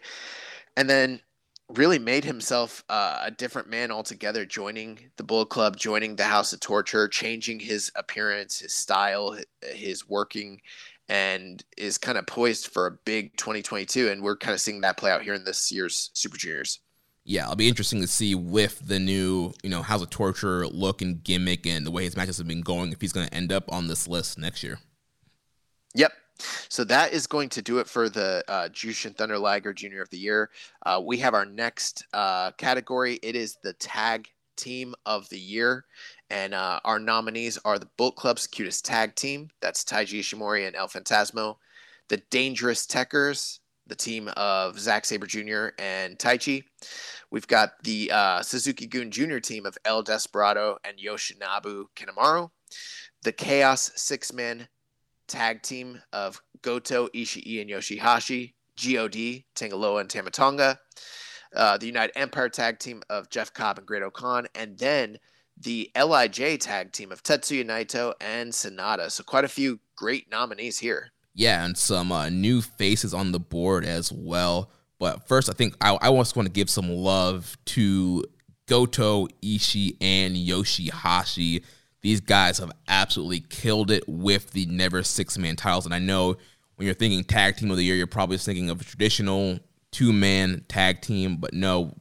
and 0.75 0.89
then 0.89 1.21
really 1.69 1.99
made 1.99 2.23
himself 2.23 2.83
uh, 2.89 3.19
a 3.23 3.31
different 3.31 3.69
man 3.69 3.91
altogether, 3.91 4.45
joining 4.45 4.99
the 5.17 5.23
Bullet 5.23 5.49
Club, 5.49 5.75
joining 5.75 6.15
the 6.15 6.23
House 6.23 6.53
of 6.53 6.59
Torture, 6.59 7.07
changing 7.07 7.59
his 7.59 7.91
appearance, 7.95 8.59
his 8.59 8.73
style, 8.73 9.37
his 9.61 10.07
working, 10.07 10.61
and 11.09 11.63
is 11.77 11.97
kind 11.97 12.17
of 12.17 12.25
poised 12.25 12.67
for 12.67 12.87
a 12.87 12.97
big 13.05 13.35
2022. 13.37 14.09
And 14.09 14.21
we're 14.21 14.37
kind 14.37 14.53
of 14.53 14.61
seeing 14.61 14.81
that 14.81 14.97
play 14.97 15.11
out 15.11 15.23
here 15.23 15.33
in 15.33 15.43
this 15.43 15.71
year's 15.71 16.09
Super 16.13 16.37
Juniors. 16.37 16.79
Yeah, 17.29 17.43
it'll 17.43 17.57
be 17.57 17.67
interesting 17.67 17.99
to 17.99 18.07
see 18.07 18.35
with 18.35 18.87
the 18.87 18.99
new, 18.99 19.51
you 19.61 19.69
know, 19.69 19.81
House 19.81 20.01
of 20.01 20.09
Torture 20.09 20.65
look 20.65 21.01
and 21.01 21.21
gimmick 21.21 21.67
and 21.67 21.85
the 21.85 21.91
way 21.91 22.05
his 22.05 22.15
matches 22.15 22.37
have 22.37 22.47
been 22.47 22.61
going 22.61 22.93
if 22.93 23.01
he's 23.01 23.11
going 23.11 23.27
to 23.27 23.33
end 23.33 23.51
up 23.51 23.69
on 23.69 23.89
this 23.89 24.07
list 24.07 24.39
next 24.39 24.63
year. 24.63 24.79
Yep, 25.93 26.13
so 26.69 26.85
that 26.85 27.11
is 27.11 27.27
going 27.27 27.49
to 27.49 27.61
do 27.61 27.79
it 27.79 27.87
for 27.87 28.07
the 28.07 28.45
uh, 28.47 28.69
Jushin 28.69 29.13
Thunder 29.13 29.37
Liger 29.37 29.73
Junior 29.73 30.01
of 30.01 30.09
the 30.09 30.17
Year. 30.17 30.49
Uh, 30.85 31.01
we 31.03 31.17
have 31.17 31.33
our 31.33 31.45
next 31.45 32.05
uh, 32.13 32.51
category. 32.51 33.19
It 33.21 33.35
is 33.35 33.57
the 33.61 33.73
Tag 33.73 34.29
Team 34.55 34.95
of 35.05 35.27
the 35.29 35.39
Year. 35.39 35.83
And 36.29 36.53
uh, 36.53 36.79
our 36.85 36.99
nominees 36.99 37.57
are 37.65 37.77
the 37.77 37.89
Bullet 37.97 38.15
Club's 38.15 38.47
cutest 38.47 38.85
tag 38.85 39.15
team. 39.15 39.49
That's 39.61 39.83
Taiji 39.83 40.19
Ishimori 40.19 40.65
and 40.67 40.75
El 40.75 40.87
Phantasmo. 40.87 41.57
The 42.09 42.17
Dangerous 42.29 42.85
Tekkers, 42.85 43.59
the 43.87 43.95
team 43.95 44.29
of 44.37 44.79
Zack 44.79 45.05
Sabre 45.05 45.27
Jr. 45.27 45.69
and 45.79 46.17
Taichi. 46.17 46.63
We've 47.31 47.47
got 47.47 47.83
the 47.83 48.11
uh, 48.11 48.41
Suzuki-gun 48.41 49.11
Jr. 49.11 49.39
team 49.39 49.65
of 49.65 49.77
El 49.85 50.03
Desperado 50.03 50.77
and 50.83 50.97
Yoshinobu 50.97 51.85
Kanemaru. 51.95 52.49
The 53.23 53.31
Chaos 53.31 53.91
Six 53.95 54.31
Man 54.31 54.67
tag 55.27 55.61
team 55.61 56.01
of 56.13 56.41
Goto, 56.61 57.07
Ishii, 57.09 57.61
and 57.61 57.69
Yoshihashi, 57.69 58.53
God, 58.81 59.43
Tanga 59.55 59.75
Loa, 59.75 60.01
and 60.01 60.09
Tama 60.09 60.31
Tonga. 60.31 60.79
Uh, 61.55 61.77
the 61.77 61.87
United 61.87 62.17
Empire 62.17 62.49
tag 62.49 62.79
team 62.79 63.01
of 63.09 63.29
Jeff 63.29 63.53
Cobb 63.53 63.77
and 63.77 63.87
Great-O-Khan, 63.87 64.47
and 64.55 64.77
then 64.77 65.17
the 65.59 65.89
LIJ 65.95 66.59
tag 66.59 66.91
team 66.91 67.11
of 67.11 67.23
Tetsuya 67.23 67.65
Naito 67.65 68.13
and 68.21 68.51
Sanada. 68.51 69.09
So 69.09 69.23
quite 69.23 69.45
a 69.45 69.49
few 69.49 69.79
great 69.95 70.29
nominees 70.29 70.77
here. 70.77 71.11
Yeah, 71.37 71.63
and 71.63 71.77
some 71.77 72.11
uh, 72.11 72.27
new 72.27 72.61
faces 72.61 73.13
on 73.13 73.31
the 73.31 73.39
board 73.39 73.85
as 73.85 74.11
well. 74.11 74.69
But 74.99 75.27
first, 75.27 75.49
I 75.49 75.53
think 75.53 75.75
I, 75.79 75.97
I 76.01 76.11
just 76.11 76.35
want 76.35 76.47
to 76.47 76.51
give 76.51 76.69
some 76.69 76.89
love 76.89 77.55
to 77.65 78.25
Goto, 78.65 79.27
Ishii, 79.41 79.95
and 80.01 80.35
Yoshihashi 80.35 81.63
these 82.01 82.21
guys 82.21 82.59
have 82.59 82.71
absolutely 82.87 83.41
killed 83.41 83.91
it 83.91 84.03
with 84.07 84.51
the 84.51 84.65
never 84.67 85.03
six 85.03 85.37
man 85.37 85.55
titles. 85.55 85.85
And 85.85 85.93
I 85.93 85.99
know 85.99 86.37
when 86.75 86.85
you're 86.85 86.95
thinking 86.95 87.23
tag 87.23 87.57
team 87.57 87.71
of 87.71 87.77
the 87.77 87.83
year, 87.83 87.95
you're 87.95 88.07
probably 88.07 88.37
thinking 88.37 88.69
of 88.69 88.81
a 88.81 88.83
traditional 88.83 89.59
two 89.91 90.13
man 90.13 90.63
tag 90.67 91.01
team, 91.01 91.37
but 91.37 91.53
no, 91.53 91.95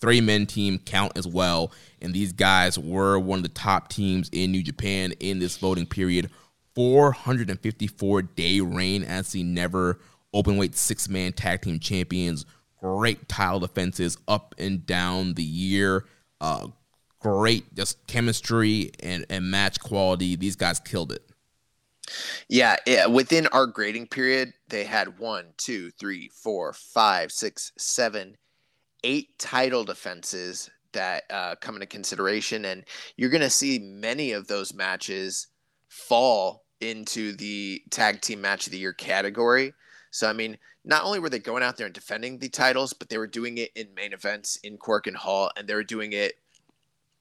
three 0.00 0.20
men 0.20 0.46
team 0.46 0.78
count 0.78 1.16
as 1.16 1.26
well. 1.26 1.72
And 2.00 2.12
these 2.12 2.32
guys 2.32 2.78
were 2.78 3.18
one 3.18 3.38
of 3.38 3.42
the 3.42 3.48
top 3.48 3.88
teams 3.88 4.28
in 4.32 4.50
New 4.50 4.62
Japan 4.62 5.12
in 5.20 5.38
this 5.38 5.56
voting 5.56 5.86
period. 5.86 6.30
454 6.74 8.22
day 8.22 8.60
reign 8.60 9.02
as 9.04 9.32
the 9.32 9.42
never 9.42 10.00
open 10.32 10.56
weight 10.56 10.76
six 10.76 11.08
man 11.08 11.32
tag 11.32 11.62
team 11.62 11.78
champions. 11.78 12.44
Great 12.80 13.28
title 13.28 13.60
defenses 13.60 14.18
up 14.28 14.54
and 14.58 14.84
down 14.84 15.34
the 15.34 15.42
year. 15.42 16.04
Uh, 16.40 16.68
great 17.20 17.74
just 17.74 18.06
chemistry 18.06 18.90
and, 19.00 19.24
and 19.30 19.50
match 19.50 19.80
quality. 19.80 20.36
These 20.36 20.56
guys 20.56 20.80
killed 20.80 21.12
it. 21.12 21.22
Yeah, 22.48 22.76
yeah, 22.86 23.06
within 23.06 23.46
our 23.46 23.66
grading 23.66 24.08
period, 24.08 24.52
they 24.68 24.84
had 24.84 25.18
one, 25.18 25.54
two, 25.56 25.90
three, 25.92 26.28
four, 26.28 26.74
five, 26.74 27.32
six, 27.32 27.72
seven, 27.78 28.36
eight 29.02 29.38
title 29.38 29.84
defenses 29.84 30.68
that 30.92 31.24
uh, 31.30 31.54
come 31.60 31.76
into 31.76 31.86
consideration, 31.86 32.66
and 32.66 32.84
you're 33.16 33.30
going 33.30 33.40
to 33.40 33.48
see 33.48 33.78
many 33.78 34.32
of 34.32 34.46
those 34.46 34.74
matches 34.74 35.46
fall 35.88 36.63
into 36.80 37.32
the 37.32 37.82
tag 37.90 38.20
team 38.20 38.40
match 38.40 38.66
of 38.66 38.72
the 38.72 38.78
year 38.78 38.92
category. 38.92 39.72
So, 40.10 40.28
I 40.28 40.32
mean, 40.32 40.58
not 40.84 41.04
only 41.04 41.18
were 41.18 41.30
they 41.30 41.38
going 41.38 41.62
out 41.62 41.76
there 41.76 41.86
and 41.86 41.94
defending 41.94 42.38
the 42.38 42.48
titles, 42.48 42.92
but 42.92 43.08
they 43.08 43.18
were 43.18 43.26
doing 43.26 43.58
it 43.58 43.70
in 43.74 43.94
main 43.94 44.12
events 44.12 44.56
in 44.62 44.78
Korakuen 44.78 45.14
Hall, 45.14 45.50
and 45.56 45.66
they 45.66 45.74
were 45.74 45.82
doing 45.84 46.12
it 46.12 46.34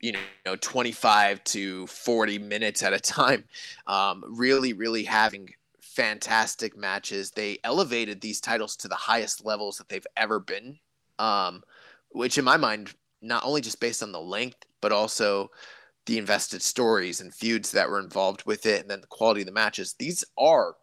you 0.04 0.12
know 0.46 0.56
25 0.58 1.44
to 1.46 1.88
40 1.88 2.38
minutes 2.38 2.84
at 2.84 2.92
a 2.94 3.00
time 3.00 3.46
um, 3.88 4.24
really 4.28 4.74
really 4.74 5.04
having 5.04 5.50
fantastic 5.80 6.76
matches 6.76 7.32
they 7.32 7.58
elevated 7.64 8.20
these 8.20 8.42
titles 8.42 8.76
to 8.76 8.88
the 8.88 8.96
highest 8.96 9.46
levels 9.46 9.78
that 9.78 9.88
they've 9.88 10.08
ever 10.18 10.40
been 10.40 10.78
um, 11.20 11.64
which 12.10 12.38
in 12.38 12.44
my 12.44 12.58
mind 12.58 12.94
not 13.22 13.46
only 13.46 13.62
just 13.62 13.80
based 13.80 14.04
on 14.04 14.12
the 14.12 14.20
length 14.20 14.66
but 14.82 14.92
also 14.92 15.50
the 16.06 16.18
invested 16.18 16.62
stories 16.62 17.22
and 17.22 17.34
feuds 17.34 17.72
that 17.72 17.90
were 17.90 18.00
involved 18.00 18.44
with 18.46 18.66
it 18.66 18.82
and 18.82 18.90
then 18.90 19.02
the 19.02 19.08
quality 19.08 19.42
of 19.42 19.48
the 19.48 19.52
matches 19.54 19.96
these 20.00 20.24
are 20.38 20.76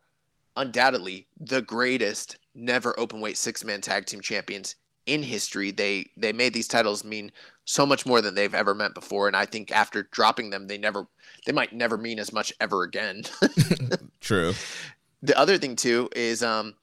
undoubtedly 0.56 1.26
the 1.40 1.62
greatest 1.62 2.38
never 2.54 2.98
open 2.98 3.20
weight 3.20 3.36
six 3.36 3.64
man 3.64 3.80
tag 3.80 4.06
team 4.06 4.20
champions 4.20 4.76
in 5.06 5.22
history. 5.22 5.70
They 5.70 6.10
they 6.16 6.32
made 6.32 6.54
these 6.54 6.68
titles 6.68 7.04
mean 7.04 7.32
so 7.64 7.84
much 7.86 8.06
more 8.06 8.20
than 8.20 8.34
they've 8.34 8.54
ever 8.54 8.74
meant 8.74 8.94
before, 8.94 9.26
and 9.26 9.36
I 9.36 9.46
think 9.46 9.70
after 9.72 10.04
dropping 10.04 10.50
them, 10.50 10.66
they 10.66 10.78
never 10.78 11.06
they 11.46 11.52
might 11.52 11.72
never 11.72 11.96
mean 11.96 12.18
as 12.18 12.32
much 12.32 12.52
ever 12.60 12.82
again. 12.82 13.22
True. 14.20 14.54
The 15.22 15.38
other 15.38 15.58
thing 15.58 15.76
too 15.76 16.08
is 16.14 16.42
um, 16.42 16.74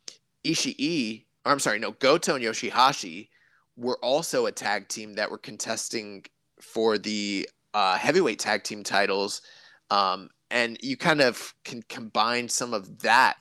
Ishii. 0.43 1.23
Or 1.45 1.51
I'm 1.51 1.59
sorry, 1.59 1.79
no, 1.79 1.91
Goto 1.91 2.35
and 2.35 2.43
Yoshihashi 2.43 3.29
were 3.77 3.97
also 4.03 4.45
a 4.45 4.51
tag 4.51 4.87
team 4.89 5.13
that 5.13 5.31
were 5.31 5.37
contesting 5.37 6.25
for 6.59 6.97
the 6.97 7.47
uh, 7.73 7.97
heavyweight 7.97 8.39
tag 8.39 8.63
team 8.63 8.83
titles, 8.83 9.41
um, 9.89 10.29
and 10.51 10.77
you 10.81 10.97
kind 10.97 11.21
of 11.21 11.53
can 11.63 11.83
combine 11.89 12.47
some 12.47 12.73
of 12.73 12.99
that 12.99 13.37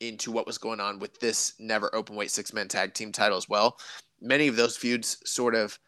into 0.00 0.32
what 0.32 0.46
was 0.46 0.58
going 0.58 0.80
on 0.80 0.98
with 0.98 1.18
this 1.20 1.54
never 1.60 1.94
open 1.94 2.16
weight 2.16 2.30
six 2.30 2.52
man 2.52 2.66
tag 2.66 2.92
team 2.92 3.12
title 3.12 3.38
as 3.38 3.48
well 3.48 3.78
many 4.22 4.48
of 4.48 4.56
those 4.56 4.76
feuds 4.76 5.18
sort 5.24 5.54
of 5.54 5.78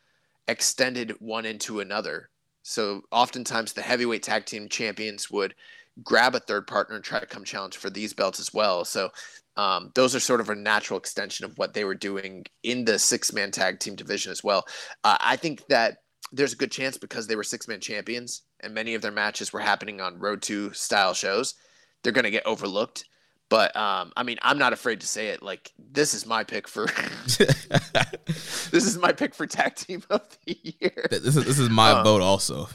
extended 0.48 1.12
one 1.20 1.46
into 1.46 1.80
another. 1.80 2.28
So 2.62 3.02
oftentimes 3.12 3.72
the 3.72 3.82
heavyweight 3.82 4.22
tag 4.22 4.44
team 4.44 4.68
champions 4.68 5.30
would 5.30 5.54
grab 6.02 6.34
a 6.34 6.40
third 6.40 6.66
partner 6.66 6.96
and 6.96 7.04
try 7.04 7.20
to 7.20 7.26
come 7.26 7.44
challenge 7.44 7.76
for 7.76 7.88
these 7.88 8.12
belts 8.12 8.40
as 8.40 8.52
well. 8.52 8.84
So 8.84 9.10
um, 9.56 9.92
those 9.94 10.14
are 10.14 10.20
sort 10.20 10.40
of 10.40 10.50
a 10.50 10.54
natural 10.54 10.98
extension 10.98 11.44
of 11.44 11.56
what 11.56 11.72
they 11.72 11.84
were 11.84 11.94
doing 11.94 12.44
in 12.64 12.84
the 12.84 12.98
six 12.98 13.32
man 13.32 13.52
tag 13.52 13.78
team 13.78 13.94
division 13.94 14.32
as 14.32 14.42
well. 14.42 14.64
Uh, 15.04 15.16
I 15.20 15.36
think 15.36 15.64
that 15.68 15.98
there's 16.34 16.52
a 16.52 16.56
good 16.56 16.72
chance 16.72 16.96
because 16.96 17.26
they 17.26 17.36
were 17.36 17.44
six 17.44 17.68
man 17.68 17.80
champions 17.80 18.42
and 18.60 18.74
many 18.74 18.94
of 18.94 19.02
their 19.02 19.12
matches 19.12 19.52
were 19.52 19.60
happening 19.60 20.00
on 20.00 20.18
Road 20.18 20.42
to 20.42 20.72
style 20.72 21.14
shows. 21.14 21.54
They're 22.02 22.12
going 22.12 22.24
to 22.24 22.30
get 22.30 22.46
overlooked. 22.46 23.04
But 23.50 23.76
um, 23.76 24.12
I 24.16 24.22
mean, 24.22 24.38
I'm 24.42 24.58
not 24.58 24.72
afraid 24.72 25.00
to 25.02 25.06
say 25.06 25.28
it. 25.28 25.42
Like 25.42 25.72
this 25.78 26.14
is 26.14 26.26
my 26.26 26.44
pick 26.44 26.66
for 26.66 26.86
this 27.26 28.72
is 28.72 28.98
my 28.98 29.12
pick 29.12 29.34
for 29.34 29.46
tag 29.46 29.76
team 29.76 30.02
of 30.10 30.22
the 30.44 30.58
year. 30.80 31.06
This 31.10 31.36
is 31.36 31.44
this 31.44 31.58
is 31.58 31.70
my 31.70 31.92
um, 31.92 32.04
vote 32.04 32.22
also. 32.22 32.68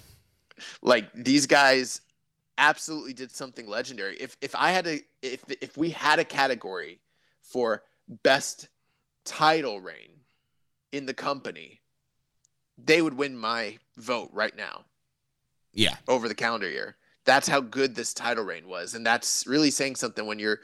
Like 0.81 1.11
these 1.13 1.47
guys 1.47 2.01
absolutely 2.57 3.13
did 3.13 3.31
something 3.31 3.67
legendary. 3.67 4.15
If 4.17 4.37
if 4.41 4.55
I 4.55 4.71
had 4.71 4.85
to 4.85 5.01
if 5.21 5.43
if 5.49 5.75
we 5.75 5.89
had 5.89 6.19
a 6.19 6.25
category 6.25 7.01
for 7.41 7.83
best 8.23 8.69
title 9.25 9.81
reign 9.81 10.21
in 10.91 11.05
the 11.07 11.13
company, 11.13 11.78
they 12.85 13.01
would 13.01 13.15
win 13.15 13.37
my 13.37 13.77
vote 13.97 14.29
right 14.33 14.55
now. 14.55 14.85
Yeah. 15.73 15.95
Over 16.07 16.27
the 16.27 16.35
calendar 16.35 16.69
year 16.69 16.97
that's 17.29 17.47
how 17.47 17.61
good 17.61 17.93
this 17.93 18.13
title 18.13 18.43
reign 18.43 18.67
was, 18.67 18.95
and 18.95 19.05
that's 19.05 19.45
really 19.45 19.69
saying 19.69 19.95
something 19.95 20.25
when 20.25 20.39
you're 20.39 20.59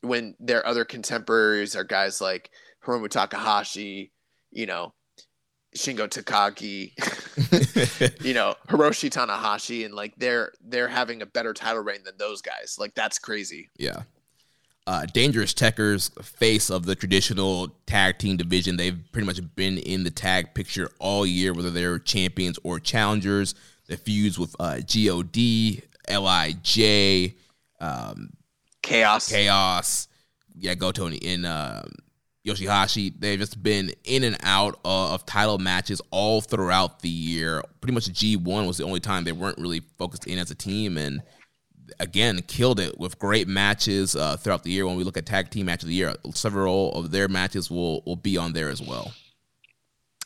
when 0.00 0.34
their 0.40 0.66
other 0.66 0.86
contemporaries 0.86 1.76
are 1.76 1.84
guys 1.84 2.20
like 2.20 2.50
Hiromu 2.82 3.10
Takahashi, 3.10 4.10
you 4.50 4.64
know, 4.64 4.94
Shingo 5.76 6.08
Takagi, 6.08 6.94
you 8.24 8.32
know, 8.32 8.54
Hiroshi 8.68 9.10
Tanahashi, 9.10 9.84
and 9.84 9.92
like 9.92 10.14
they're 10.16 10.52
they're 10.64 10.88
having 10.88 11.20
a 11.20 11.26
better 11.26 11.52
title 11.52 11.82
reign 11.82 12.04
than 12.04 12.16
those 12.16 12.40
guys. 12.40 12.76
Like 12.78 12.94
that's 12.94 13.18
crazy. 13.18 13.68
Yeah. 13.76 14.02
Uh, 14.88 15.04
Dangerous 15.04 15.52
Tekkers, 15.52 16.10
face 16.24 16.70
of 16.70 16.86
the 16.86 16.94
traditional 16.94 17.68
tag 17.84 18.16
team 18.16 18.38
division. 18.38 18.78
They've 18.78 18.98
pretty 19.12 19.26
much 19.26 19.38
been 19.54 19.76
in 19.76 20.02
the 20.02 20.10
tag 20.10 20.54
picture 20.54 20.90
all 20.98 21.26
year, 21.26 21.52
whether 21.52 21.70
they're 21.70 21.98
champions 21.98 22.58
or 22.62 22.80
challengers. 22.80 23.54
The 23.88 23.98
feuds 23.98 24.38
with 24.38 24.56
uh, 24.58 24.78
God, 24.78 25.82
Lij, 26.08 27.34
um, 27.80 28.30
Chaos, 28.80 29.28
Chaos, 29.28 30.08
yeah, 30.56 30.74
Go 30.74 30.90
Tony 30.90 31.18
in 31.18 31.44
uh, 31.44 31.86
Yoshihashi. 32.46 33.12
They've 33.18 33.38
just 33.38 33.62
been 33.62 33.92
in 34.04 34.24
and 34.24 34.38
out 34.42 34.80
of, 34.86 35.12
of 35.12 35.26
title 35.26 35.58
matches 35.58 36.00
all 36.10 36.40
throughout 36.40 37.00
the 37.00 37.10
year. 37.10 37.62
Pretty 37.82 37.92
much 37.92 38.06
G1 38.06 38.66
was 38.66 38.78
the 38.78 38.84
only 38.84 39.00
time 39.00 39.24
they 39.24 39.32
weren't 39.32 39.58
really 39.58 39.82
focused 39.98 40.26
in 40.26 40.38
as 40.38 40.50
a 40.50 40.54
team, 40.54 40.96
and 40.96 41.20
again 41.98 42.42
killed 42.42 42.80
it 42.80 42.98
with 42.98 43.18
great 43.18 43.48
matches 43.48 44.14
uh, 44.16 44.36
throughout 44.36 44.64
the 44.64 44.70
year. 44.70 44.86
When 44.86 44.96
we 44.96 45.04
look 45.04 45.16
at 45.16 45.26
tag 45.26 45.50
team 45.50 45.66
match 45.66 45.82
of 45.82 45.88
the 45.88 45.94
year, 45.94 46.14
several 46.32 46.92
of 46.92 47.10
their 47.10 47.28
matches 47.28 47.70
will 47.70 48.02
will 48.06 48.16
be 48.16 48.36
on 48.36 48.52
there 48.52 48.68
as 48.68 48.80
well. 48.80 49.12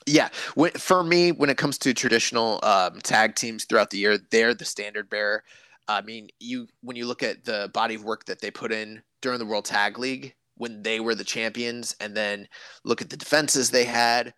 Yeah, 0.07 0.29
for 0.77 1.05
me, 1.05 1.31
when 1.31 1.49
it 1.49 1.57
comes 1.57 1.79
to 1.79 1.95
traditional 1.95 2.59
um, 2.65 3.01
tag 3.03 3.37
teams 3.37 3.65
throughout 3.65 3.91
the 3.91 3.99
year, 3.99 4.19
they're 4.31 4.55
the 4.55 4.65
standard 4.65 5.09
bearer. 5.09 5.45
I 5.87 6.01
mean, 6.03 6.29
you 6.41 6.67
when 6.83 6.97
you 6.97 7.07
look 7.07 7.23
at 7.23 7.45
the 7.45 7.71
body 7.73 7.95
of 7.95 8.05
work 8.05 8.25
that 8.27 8.41
they 8.41 8.51
put 8.51 8.73
in 8.73 9.03
during 9.21 9.39
the 9.39 9.47
World 9.47 9.65
Tag 9.65 9.99
League 9.99 10.35
when 10.57 10.83
they 10.83 11.01
were 11.01 11.15
the 11.15 11.25
champions, 11.25 11.97
and 12.01 12.17
then 12.17 12.49
look 12.85 13.01
at 13.01 13.11
the 13.11 13.17
defenses 13.17 13.71
they 13.71 13.85
had 13.85 14.35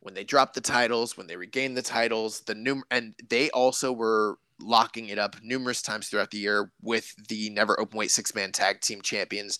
when 0.00 0.14
they 0.14 0.24
dropped 0.24 0.54
the 0.54 0.60
titles, 0.60 1.16
when 1.16 1.26
they 1.26 1.36
regained 1.36 1.76
the 1.76 1.82
titles, 1.82 2.40
the 2.40 2.54
num- 2.54 2.84
and 2.90 3.14
they 3.28 3.50
also 3.50 3.92
were 3.92 4.38
locking 4.60 5.08
it 5.08 5.18
up 5.18 5.36
numerous 5.42 5.82
times 5.82 6.08
throughout 6.08 6.30
the 6.30 6.38
year 6.38 6.70
with 6.82 7.14
the 7.28 7.50
never 7.50 7.78
open 7.80 7.98
weight 7.98 8.10
six 8.10 8.34
man 8.34 8.52
tag 8.52 8.80
team 8.80 9.00
champions. 9.02 9.58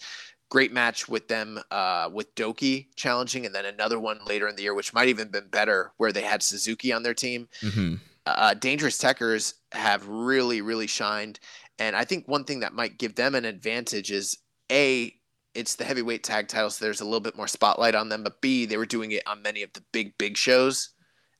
Great 0.50 0.72
match 0.72 1.08
with 1.08 1.28
them, 1.28 1.60
uh, 1.70 2.08
with 2.12 2.34
Douki 2.34 2.86
challenging, 2.96 3.44
and 3.44 3.54
then 3.54 3.66
another 3.66 4.00
one 4.00 4.18
later 4.26 4.48
in 4.48 4.56
the 4.56 4.62
year, 4.62 4.74
which 4.74 4.94
might 4.94 5.08
even 5.08 5.28
been 5.28 5.48
better, 5.48 5.92
where 5.98 6.10
they 6.10 6.22
had 6.22 6.42
Suzuki 6.42 6.90
on 6.90 7.02
their 7.02 7.12
team. 7.12 7.48
Mm-hmm. 7.60 7.96
Uh, 8.24 8.54
Dangerous 8.54 8.98
Tekkers 8.98 9.54
have 9.72 10.08
really, 10.08 10.62
really 10.62 10.86
shined, 10.86 11.38
and 11.78 11.94
I 11.94 12.04
think 12.04 12.26
one 12.26 12.44
thing 12.44 12.60
that 12.60 12.72
might 12.72 12.98
give 12.98 13.14
them 13.14 13.34
an 13.34 13.44
advantage 13.44 14.10
is 14.10 14.38
a 14.72 15.12
it's 15.54 15.74
the 15.76 15.84
heavyweight 15.84 16.24
tag 16.24 16.48
title, 16.48 16.70
so 16.70 16.84
there's 16.84 17.00
a 17.00 17.04
little 17.04 17.20
bit 17.20 17.36
more 17.36 17.48
spotlight 17.48 17.94
on 17.94 18.08
them. 18.08 18.22
But 18.22 18.40
B, 18.40 18.64
they 18.64 18.76
were 18.76 18.86
doing 18.86 19.12
it 19.12 19.22
on 19.26 19.42
many 19.42 19.62
of 19.62 19.72
the 19.72 19.82
big, 19.92 20.16
big 20.16 20.36
shows 20.36 20.90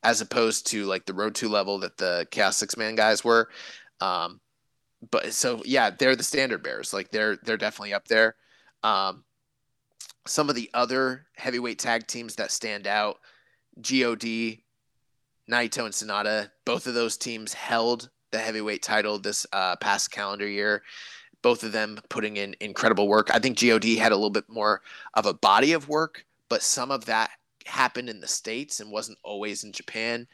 as 0.03 0.21
opposed 0.21 0.67
to 0.69 0.85
like 0.85 1.07
the 1.07 1.15
road 1.15 1.35
to 1.37 1.49
level 1.49 1.79
that 1.79 1.97
the 1.97 2.27
chaos 2.31 2.57
six 2.57 2.77
man 2.77 2.95
guys 2.95 3.25
were. 3.25 3.49
Um, 4.01 4.41
but 5.11 5.33
so 5.33 5.63
yeah, 5.65 5.91
they're 5.91 6.17
the 6.17 6.23
standard 6.23 6.63
bearers. 6.63 6.93
Like 6.93 7.11
they're 7.11 7.37
they're 7.45 7.57
definitely 7.57 7.95
up 7.95 8.09
there. 8.09 8.37
Um, 8.83 9.25
some 10.27 10.49
of 10.49 10.55
the 10.55 10.71
other 10.75 11.27
heavyweight 11.37 11.79
tag 11.79 12.07
teams 12.07 12.37
that 12.37 12.53
stand 12.53 12.87
out, 12.87 13.19
God, 13.81 14.59
Naito 15.51 15.85
and 15.85 15.95
Sanada. 15.95 16.51
both 16.65 16.87
of 16.87 16.95
those 16.95 17.17
teams 17.17 17.55
held 17.55 18.11
the 18.31 18.39
heavyweight 18.39 18.83
title 18.83 19.19
this 19.19 19.47
uh, 19.53 19.77
past 19.77 20.11
calendar 20.11 20.47
year. 20.47 20.83
Both 21.41 21.63
of 21.63 21.73
them 21.73 21.99
putting 22.09 22.37
in 22.37 22.55
incredible 22.61 23.09
work. 23.09 23.31
I 23.33 23.39
think 23.39 23.57
God 23.57 23.99
had 23.99 24.13
a 24.13 24.17
little 24.17 24.31
bit 24.31 24.49
more 24.49 24.83
of 25.15 25.25
a 25.25 25.33
body 25.33 25.73
of 25.73 25.89
work, 25.89 26.25
but 26.49 26.63
some 26.63 26.91
of 26.91 27.07
that 27.07 27.31
happened 27.69 28.09
in 28.09 28.21
the 28.21 28.27
states 28.27 28.81
and 28.81 28.91
wasn't 28.91 29.19
always 29.23 29.65
in 29.65 29.73
Japan. 29.73 30.27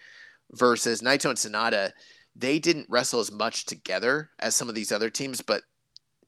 Versus 0.53 1.01
Naito 1.01 1.31
and 1.31 1.39
Sanada, 1.39 1.93
they 2.37 2.59
didn't 2.59 2.87
wrestle 2.89 3.21
as 3.21 3.33
much 3.33 3.65
together 3.65 4.31
as 4.39 4.55
some 4.55 4.69
of 4.69 4.75
these 4.75 4.93
other 4.93 5.11
teams, 5.11 5.41
but 5.41 5.63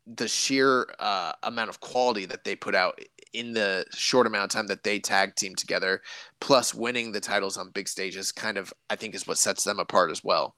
the 0.06 0.28
sheer 0.28 0.86
uh, 0.98 1.32
amount 1.42 1.68
of 1.68 1.80
quality 1.80 2.26
that 2.26 2.44
they 2.44 2.56
put 2.56 2.74
out 2.74 2.98
in 3.32 3.52
the 3.52 3.84
short 3.92 4.26
amount 4.26 4.44
of 4.44 4.50
time 4.50 4.68
that 4.68 4.84
they 4.84 4.98
tag 4.98 5.34
team 5.34 5.54
together, 5.54 6.00
plus 6.40 6.74
winning 6.74 7.12
the 7.12 7.20
titles 7.20 7.56
on 7.56 7.70
big 7.70 7.88
stages, 7.88 8.32
kind 8.32 8.56
of 8.56 8.72
I 8.88 8.96
think 8.96 9.14
is 9.14 9.26
what 9.26 9.38
sets 9.38 9.64
them 9.64 9.78
apart 9.78 10.10
as 10.10 10.24
well. 10.24 10.54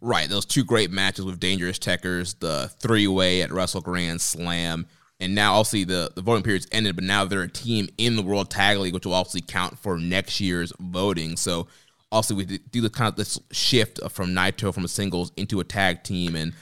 Right, 0.00 0.28
those 0.28 0.46
two 0.46 0.64
great 0.64 0.90
matches 0.90 1.24
with 1.24 1.40
Dangerous 1.40 1.78
Tekkers, 1.78 2.38
the 2.38 2.70
three 2.78 3.06
way 3.06 3.42
at 3.42 3.52
Wrestle 3.52 3.82
Grand 3.82 4.20
Slam, 4.20 4.86
and 5.20 5.34
now 5.34 5.54
obviously 5.54 5.84
the, 5.84 6.10
the 6.14 6.22
voting 6.22 6.42
period's 6.42 6.66
ended, 6.72 6.96
but 6.96 7.04
now 7.04 7.24
they're 7.24 7.42
a 7.42 7.48
team 7.48 7.88
in 7.98 8.16
the 8.16 8.22
World 8.22 8.50
Tag 8.50 8.78
League, 8.78 8.94
which 8.94 9.04
will 9.04 9.14
obviously 9.14 9.42
count 9.42 9.78
for 9.78 9.98
next 9.98 10.40
year's 10.40 10.72
voting. 10.80 11.36
So 11.36 11.68
also 12.10 12.34
we 12.34 12.44
do 12.44 12.80
the 12.80 12.90
kind 12.90 13.08
of 13.08 13.16
this 13.16 13.38
shift 13.52 14.00
from 14.10 14.30
Naito 14.30 14.72
from 14.72 14.84
a 14.84 14.88
singles 14.88 15.32
into 15.36 15.60
a 15.60 15.64
tag 15.64 16.02
team, 16.02 16.34
and 16.34 16.52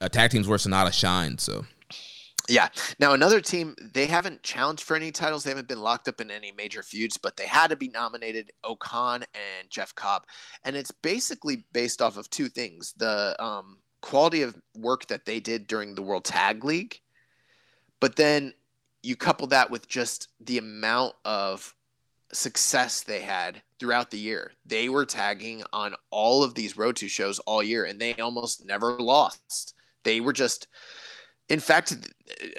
a 0.00 0.08
tag 0.08 0.30
team's 0.30 0.46
where 0.46 0.58
Sanada 0.58 0.92
shines. 0.92 1.42
So. 1.42 1.64
Yeah. 2.48 2.68
Now 3.00 3.14
another 3.14 3.40
team, 3.40 3.74
they 3.94 4.06
haven't 4.06 4.42
challenged 4.42 4.82
for 4.82 4.96
any 4.96 5.10
titles. 5.10 5.44
They 5.44 5.50
haven't 5.50 5.68
been 5.68 5.80
locked 5.80 6.08
up 6.08 6.20
in 6.20 6.30
any 6.30 6.52
major 6.52 6.82
feuds, 6.82 7.16
but 7.16 7.38
they 7.38 7.46
had 7.46 7.68
to 7.68 7.76
be 7.76 7.88
nominated. 7.88 8.50
O-Khan 8.62 9.22
and 9.34 9.70
Jeff 9.70 9.94
Cobb, 9.94 10.24
and 10.62 10.76
it's 10.76 10.90
basically 10.90 11.64
based 11.72 12.02
off 12.02 12.18
of 12.18 12.28
two 12.28 12.48
things: 12.48 12.92
the 12.98 13.34
um, 13.42 13.78
quality 14.02 14.42
of 14.42 14.54
work 14.76 15.06
that 15.06 15.24
they 15.24 15.40
did 15.40 15.66
during 15.66 15.94
the 15.94 16.02
World 16.02 16.26
Tag 16.26 16.64
League, 16.64 17.00
but 18.04 18.16
then 18.16 18.52
you 19.02 19.16
couple 19.16 19.46
that 19.46 19.70
with 19.70 19.88
just 19.88 20.28
the 20.38 20.58
amount 20.58 21.14
of 21.24 21.74
success 22.34 23.00
they 23.00 23.22
had 23.22 23.62
throughout 23.80 24.10
the 24.10 24.18
year. 24.18 24.52
They 24.66 24.90
were 24.90 25.06
tagging 25.06 25.62
on 25.72 25.94
all 26.10 26.44
of 26.44 26.52
these 26.54 26.76
Road 26.76 26.96
to 26.96 27.08
shows 27.08 27.38
all 27.38 27.62
year, 27.62 27.86
and 27.86 27.98
they 27.98 28.12
almost 28.16 28.66
never 28.66 28.98
lost. 29.00 29.72
They 30.02 30.20
were 30.20 30.34
just, 30.34 30.68
in 31.48 31.60
fact, 31.60 31.96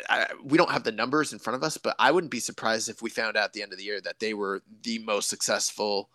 I, 0.09 0.25
we 0.43 0.57
don't 0.57 0.71
have 0.71 0.83
the 0.83 0.91
numbers 0.91 1.31
in 1.31 1.37
front 1.37 1.57
of 1.57 1.63
us, 1.63 1.77
but 1.77 1.95
I 1.99 2.09
wouldn't 2.09 2.31
be 2.31 2.39
surprised 2.39 2.89
if 2.89 3.03
we 3.03 3.11
found 3.11 3.37
out 3.37 3.43
at 3.43 3.53
the 3.53 3.61
end 3.61 3.71
of 3.71 3.77
the 3.77 3.85
year 3.85 4.01
that 4.01 4.19
they 4.19 4.33
were 4.33 4.63
the 4.81 4.97
most 4.97 5.29
successful 5.29 6.09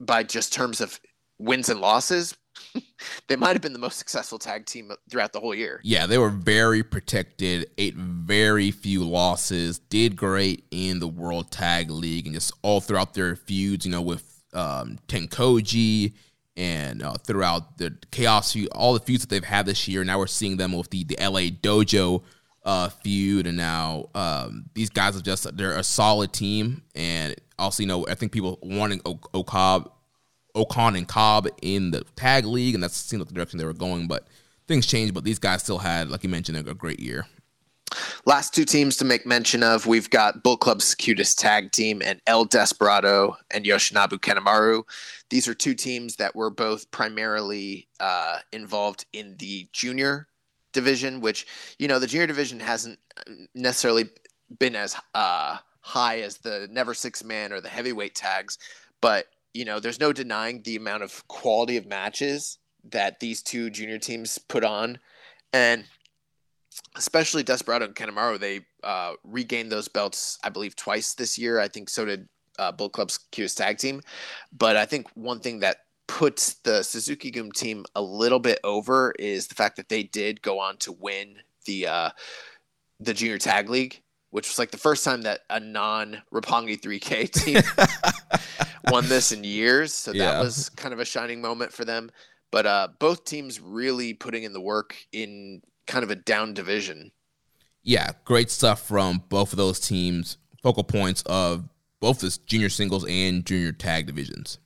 by 0.00 0.24
just 0.24 0.52
terms 0.52 0.80
of 0.80 0.98
wins 1.38 1.68
and 1.68 1.80
losses 1.80 2.34
they 3.28 3.36
might 3.36 3.52
have 3.52 3.62
been 3.62 3.72
the 3.72 3.78
most 3.78 3.98
successful 3.98 4.38
tag 4.38 4.66
team 4.66 4.92
throughout 5.10 5.32
the 5.32 5.40
whole 5.40 5.54
year. 5.54 5.80
Yeah, 5.82 6.06
they 6.06 6.18
were 6.18 6.30
very 6.30 6.82
protected, 6.82 7.70
ate 7.78 7.94
very 7.94 8.70
few 8.70 9.04
losses, 9.04 9.78
did 9.78 10.16
great 10.16 10.64
in 10.70 10.98
the 10.98 11.08
World 11.08 11.50
Tag 11.50 11.90
League, 11.90 12.26
and 12.26 12.34
just 12.34 12.52
all 12.62 12.80
throughout 12.80 13.14
their 13.14 13.36
feuds, 13.36 13.84
you 13.84 13.92
know, 13.92 14.02
with 14.02 14.42
um, 14.52 14.98
TenCozy 15.08 16.14
and 16.56 17.02
uh, 17.02 17.14
throughout 17.14 17.78
the 17.78 17.96
Chaos 18.10 18.56
all 18.72 18.92
the 18.92 19.00
feuds 19.00 19.22
that 19.22 19.30
they've 19.30 19.44
had 19.44 19.66
this 19.66 19.88
year. 19.88 20.04
Now 20.04 20.18
we're 20.18 20.26
seeing 20.26 20.56
them 20.56 20.72
with 20.72 20.90
the, 20.90 21.04
the 21.04 21.16
LA 21.18 21.48
Dojo 21.50 22.22
uh, 22.64 22.88
feud, 22.88 23.46
and 23.46 23.56
now 23.56 24.08
um, 24.14 24.66
these 24.74 24.90
guys 24.90 25.16
are 25.16 25.22
just 25.22 25.56
they're 25.56 25.78
a 25.78 25.82
solid 25.82 26.32
team. 26.32 26.82
And 26.94 27.34
also, 27.58 27.82
you 27.82 27.86
know, 27.86 28.06
I 28.06 28.14
think 28.14 28.32
people 28.32 28.58
wanting 28.62 29.00
Okab 29.00 29.90
O-Khan 30.54 30.96
and 30.96 31.08
Cobb 31.08 31.48
in 31.62 31.90
the 31.90 32.04
tag 32.16 32.44
league, 32.44 32.74
and 32.74 32.82
that 32.82 32.90
seemed 32.90 33.20
like 33.20 33.28
the 33.28 33.34
direction 33.34 33.58
they 33.58 33.64
were 33.64 33.72
going. 33.72 34.06
But 34.06 34.26
things 34.66 34.86
changed. 34.86 35.14
But 35.14 35.24
these 35.24 35.38
guys 35.38 35.62
still 35.62 35.78
had, 35.78 36.08
like 36.08 36.22
you 36.22 36.28
mentioned, 36.28 36.68
a, 36.68 36.74
great 36.74 37.00
year. 37.00 37.26
Last 38.24 38.54
two 38.54 38.64
teams 38.64 38.96
to 38.98 39.04
make 39.04 39.26
mention 39.26 39.62
of, 39.62 39.86
we've 39.86 40.08
got 40.08 40.42
Bull 40.42 40.56
Club's 40.56 40.94
cutest 40.94 41.38
tag 41.38 41.72
team 41.72 42.00
and 42.02 42.20
El 42.26 42.44
Desperado 42.46 43.36
and 43.50 43.64
Yoshinobu 43.64 44.18
Kanemaru. 44.18 44.84
These 45.28 45.46
are 45.46 45.54
two 45.54 45.74
teams 45.74 46.16
that 46.16 46.34
were 46.34 46.50
both 46.50 46.90
primarily 46.90 47.88
uh, 48.00 48.38
involved 48.52 49.04
in 49.12 49.36
the 49.38 49.68
junior 49.72 50.28
division, 50.72 51.20
which, 51.20 51.46
you 51.78 51.86
know, 51.86 51.98
the 51.98 52.06
junior 52.06 52.26
division 52.26 52.60
hasn't 52.60 52.98
necessarily 53.54 54.08
been 54.58 54.74
as 54.74 54.96
uh, 55.14 55.58
high 55.80 56.20
as 56.20 56.38
the 56.38 56.68
Never 56.70 56.94
Six 56.94 57.22
Man 57.22 57.52
or 57.52 57.60
the 57.60 57.68
heavyweight 57.68 58.14
tags, 58.14 58.56
but 59.02 59.26
you 59.54 59.64
know, 59.64 59.80
there's 59.80 60.00
no 60.00 60.12
denying 60.12 60.62
the 60.62 60.76
amount 60.76 61.02
of 61.02 61.26
quality 61.28 61.76
of 61.76 61.86
matches 61.86 62.58
that 62.84 63.20
these 63.20 63.42
two 63.42 63.70
junior 63.70 63.98
teams 63.98 64.38
put 64.38 64.64
on. 64.64 64.98
And 65.52 65.84
especially 66.96 67.42
Desperado 67.42 67.86
and 67.86 67.94
Kanemaru, 67.94 68.38
they 68.38 68.60
uh, 68.82 69.12
regained 69.24 69.70
those 69.70 69.88
belts, 69.88 70.38
I 70.42 70.48
believe, 70.48 70.74
twice 70.76 71.14
this 71.14 71.38
year. 71.38 71.60
I 71.60 71.68
think 71.68 71.90
so 71.90 72.04
did 72.04 72.28
uh, 72.58 72.72
Bull 72.72 72.88
Club's 72.88 73.18
cutest 73.30 73.58
tag 73.58 73.78
team. 73.78 74.00
But 74.56 74.76
I 74.76 74.86
think 74.86 75.08
one 75.14 75.40
thing 75.40 75.60
that 75.60 75.78
puts 76.06 76.54
the 76.64 76.82
Suzuki-gun 76.82 77.50
team 77.52 77.84
a 77.94 78.02
little 78.02 78.40
bit 78.40 78.58
over 78.64 79.12
is 79.18 79.46
the 79.46 79.54
fact 79.54 79.76
that 79.76 79.88
they 79.88 80.02
did 80.02 80.42
go 80.42 80.58
on 80.58 80.76
to 80.78 80.92
win 80.92 81.36
the 81.66 81.86
uh, 81.86 82.10
the 83.00 83.14
junior 83.14 83.38
tag 83.38 83.68
league 83.68 84.02
which 84.32 84.48
was 84.48 84.58
like 84.58 84.70
the 84.70 84.78
first 84.78 85.04
time 85.04 85.22
that 85.22 85.40
a 85.50 85.60
non 85.60 86.20
Roppongi 86.32 86.80
3K 86.80 87.30
team 87.30 87.60
won 88.90 89.08
this 89.08 89.32
in 89.32 89.44
years. 89.44 89.94
So 89.94 90.12
yeah. 90.12 90.32
that 90.32 90.40
was 90.40 90.68
kind 90.70 90.92
of 90.92 91.00
a 91.00 91.04
shining 91.04 91.40
moment 91.40 91.72
for 91.72 91.84
them. 91.84 92.10
But 92.50 92.66
uh, 92.66 92.88
both 92.98 93.24
teams 93.24 93.60
really 93.60 94.14
putting 94.14 94.42
in 94.42 94.52
the 94.52 94.60
work 94.60 94.96
in 95.12 95.62
kind 95.86 96.04
of 96.04 96.10
a 96.10 96.16
down 96.16 96.54
division. 96.54 97.12
Yeah, 97.82 98.10
great 98.24 98.50
stuff 98.50 98.86
from 98.86 99.22
both 99.28 99.52
of 99.52 99.56
those 99.56 99.80
teams. 99.80 100.36
Focal 100.62 100.84
points 100.84 101.22
of 101.22 101.68
both 101.98 102.20
the 102.20 102.38
junior 102.46 102.68
singles 102.68 103.04
and 103.08 103.44
junior 103.44 103.72
tag 103.72 104.06
divisions. 104.06 104.58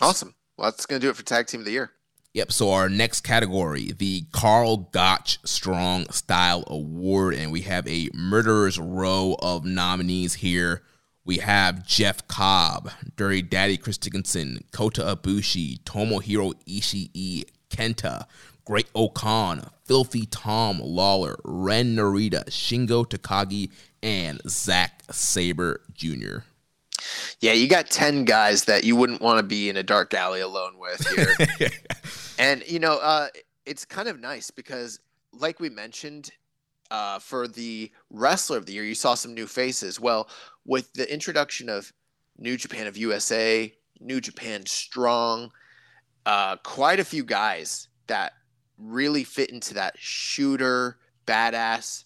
Awesome. 0.00 0.34
Well, 0.56 0.70
that's 0.70 0.86
going 0.86 1.00
to 1.00 1.06
do 1.06 1.10
it 1.10 1.16
for 1.16 1.22
Tag 1.22 1.46
Team 1.46 1.60
of 1.60 1.66
the 1.66 1.72
Year. 1.72 1.92
Yep. 2.34 2.52
So 2.52 2.70
our 2.70 2.88
next 2.88 3.22
category, 3.22 3.92
the 3.92 4.24
Karl 4.32 4.88
Gotch 4.92 5.38
Strong 5.44 6.10
Style 6.10 6.64
Award, 6.68 7.34
and 7.34 7.50
we 7.50 7.62
have 7.62 7.86
a 7.88 8.08
murderer's 8.14 8.78
row 8.78 9.36
of 9.40 9.64
nominees 9.64 10.34
here. 10.34 10.82
We 11.24 11.38
have 11.38 11.86
Jeff 11.86 12.26
Cobb, 12.28 12.90
Dirty 13.16 13.42
Daddy 13.42 13.76
Chris 13.76 13.98
Dickinson, 13.98 14.64
Kota 14.72 15.02
Ibushi, 15.02 15.80
Tomohiro 15.82 16.54
Ishii, 16.66 17.44
Kenta, 17.70 18.24
Great 18.64 18.88
O-Khan, 18.94 19.68
Filthy 19.84 20.26
Tom 20.26 20.80
Lawler, 20.80 21.36
Ren 21.44 21.96
Narita, 21.96 22.46
Shingo 22.46 23.04
Takagi, 23.04 23.70
and 24.02 24.40
Zack 24.48 25.02
Sabre 25.10 25.80
Jr. 25.92 26.38
Yeah, 27.40 27.52
you 27.52 27.68
got 27.68 27.90
10 27.90 28.24
guys 28.24 28.64
that 28.64 28.84
you 28.84 28.96
wouldn't 28.96 29.20
want 29.20 29.38
to 29.38 29.42
be 29.42 29.68
in 29.68 29.76
a 29.76 29.82
dark 29.82 30.14
alley 30.14 30.40
alone 30.40 30.78
with 30.78 31.06
here. 31.08 31.68
and, 32.38 32.62
you 32.66 32.78
know, 32.78 32.98
uh, 32.98 33.28
it's 33.66 33.84
kind 33.84 34.08
of 34.08 34.20
nice 34.20 34.50
because 34.50 35.00
like 35.32 35.60
we 35.60 35.70
mentioned, 35.70 36.30
uh, 36.90 37.18
for 37.18 37.46
the 37.46 37.90
wrestler 38.10 38.56
of 38.56 38.66
the 38.66 38.72
year, 38.72 38.84
you 38.84 38.94
saw 38.94 39.14
some 39.14 39.34
new 39.34 39.46
faces. 39.46 40.00
Well, 40.00 40.28
with 40.64 40.92
the 40.94 41.10
introduction 41.12 41.68
of 41.68 41.92
New 42.38 42.56
Japan 42.56 42.86
of 42.86 42.96
USA, 42.96 43.72
New 44.00 44.20
Japan 44.20 44.64
Strong, 44.66 45.50
uh, 46.26 46.56
quite 46.56 47.00
a 47.00 47.04
few 47.04 47.24
guys 47.24 47.88
that 48.06 48.32
really 48.78 49.24
fit 49.24 49.50
into 49.50 49.74
that 49.74 49.94
shooter, 49.98 50.98
badass, 51.26 52.04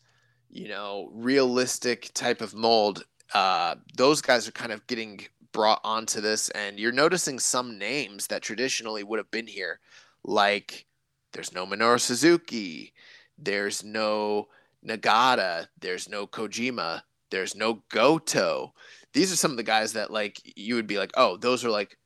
you 0.51 0.69
know, 0.69 1.09
realistic 1.13 2.11
type 2.15 2.41
of 2.41 2.55
mold. 2.55 3.05
Uh, 3.33 3.77
those 3.97 4.21
guys 4.21 4.47
are 4.47 4.53
kind 4.53 4.73
of 4.73 4.87
getting 4.87 5.21
brought 5.53 5.81
onto 5.85 6.21
this, 6.21 6.49
and 6.51 6.79
you're 6.79 6.93
noticing 6.93 7.39
some 7.39 7.79
names 7.79 8.27
that 8.27 8.43
traditionally 8.43 9.03
would 9.03 9.19
have 9.19 9.31
been 9.31 9.47
here, 9.47 9.81
like 10.25 10.87
there's 11.33 11.55
no 11.55 11.65
Minoru 11.65 12.01
Suzuki, 12.01 12.93
there's 13.39 13.85
no 13.85 14.49
Nagata, 14.87 15.67
there's 15.81 16.09
no 16.09 16.27
Kojima, 16.27 17.03
there's 17.31 17.55
no 17.55 17.83
Goto. 17.91 18.75
These 19.13 19.33
are 19.33 19.37
some 19.37 19.51
of 19.51 19.57
the 19.57 19.63
guys 19.63 19.93
that 19.95 20.11
like 20.11 20.41
you 20.57 20.75
would 20.75 20.87
be 20.87 20.99
like, 20.99 21.13
oh, 21.17 21.37
those 21.37 21.65
are 21.65 21.71
like 21.71 21.97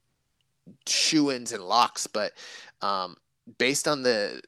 shoe 0.86 1.30
ins 1.30 1.52
and 1.52 1.64
locks. 1.64 2.06
But 2.06 2.32
um, 2.82 3.16
based 3.58 3.88
on 3.88 4.02
the 4.02 4.40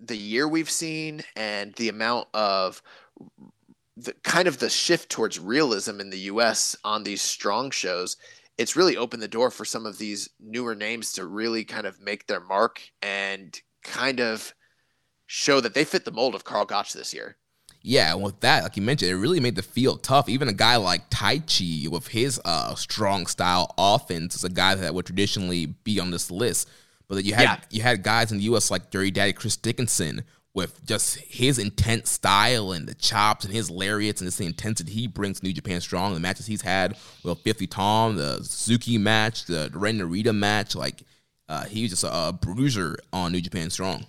the 0.00 0.16
year 0.16 0.46
we've 0.48 0.70
seen 0.70 1.22
and 1.36 1.72
the 1.74 1.88
amount 1.88 2.28
of 2.34 2.82
the 3.96 4.12
kind 4.22 4.48
of 4.48 4.58
the 4.58 4.68
shift 4.68 5.08
towards 5.08 5.38
realism 5.38 6.00
in 6.00 6.10
the 6.10 6.18
US 6.18 6.76
on 6.84 7.04
these 7.04 7.22
strong 7.22 7.70
shows, 7.70 8.16
it's 8.58 8.76
really 8.76 8.96
opened 8.96 9.22
the 9.22 9.28
door 9.28 9.50
for 9.50 9.64
some 9.64 9.86
of 9.86 9.98
these 9.98 10.28
newer 10.40 10.74
names 10.74 11.12
to 11.12 11.26
really 11.26 11.64
kind 11.64 11.86
of 11.86 12.00
make 12.00 12.26
their 12.26 12.40
mark 12.40 12.82
and 13.02 13.60
kind 13.82 14.20
of 14.20 14.54
show 15.26 15.60
that 15.60 15.74
they 15.74 15.84
fit 15.84 16.04
the 16.04 16.12
mold 16.12 16.34
of 16.34 16.44
Karl 16.44 16.64
Gotch 16.64 16.92
this 16.92 17.14
year. 17.14 17.36
Yeah, 17.86 18.14
and 18.14 18.22
with 18.22 18.40
that, 18.40 18.62
like 18.62 18.78
you 18.78 18.82
mentioned, 18.82 19.10
it 19.10 19.16
really 19.16 19.40
made 19.40 19.56
the 19.56 19.62
field 19.62 20.02
tough. 20.02 20.30
Even 20.30 20.48
a 20.48 20.54
guy 20.54 20.76
like 20.76 21.10
Taichi 21.10 21.86
with 21.86 22.08
his 22.08 22.40
uh, 22.42 22.74
strong 22.76 23.26
style 23.26 23.74
offense 23.76 24.34
is 24.34 24.42
a 24.42 24.48
guy 24.48 24.74
that 24.74 24.94
would 24.94 25.04
traditionally 25.04 25.66
be 25.66 26.00
on 26.00 26.10
this 26.10 26.30
list. 26.30 26.66
But 27.08 27.24
you 27.24 27.34
had 27.34 27.42
yeah. 27.42 27.58
you 27.70 27.82
had 27.82 28.02
guys 28.02 28.32
in 28.32 28.38
the 28.38 28.44
U.S. 28.44 28.70
like 28.70 28.90
Dirty 28.90 29.10
Daddy 29.10 29.34
Chris 29.34 29.58
Dickinson 29.58 30.24
with 30.54 30.82
just 30.86 31.16
his 31.16 31.58
intense 31.58 32.10
style 32.10 32.72
and 32.72 32.88
the 32.88 32.94
chops 32.94 33.44
and 33.44 33.52
his 33.52 33.70
lariats 33.70 34.22
and 34.22 34.28
just 34.28 34.38
the 34.38 34.46
intensity 34.46 34.90
he 34.90 35.06
brings 35.06 35.40
to 35.40 35.46
New 35.46 35.52
Japan 35.52 35.82
Strong. 35.82 36.14
The 36.14 36.20
matches 36.20 36.46
he's 36.46 36.62
had 36.62 36.96
with 37.22 37.40
Filthy 37.40 37.66
Tom, 37.66 38.16
the 38.16 38.38
Suzuki 38.44 38.96
match, 38.96 39.44
the 39.44 39.70
Ren 39.74 39.98
Narita 39.98 40.34
match, 40.34 40.74
like 40.74 41.02
uh, 41.50 41.64
he 41.64 41.82
was 41.82 41.90
just 41.90 42.04
a, 42.04 42.28
a 42.28 42.32
bruiser 42.32 42.96
on 43.12 43.32
New 43.32 43.42
Japan 43.42 43.68
Strong. 43.68 44.06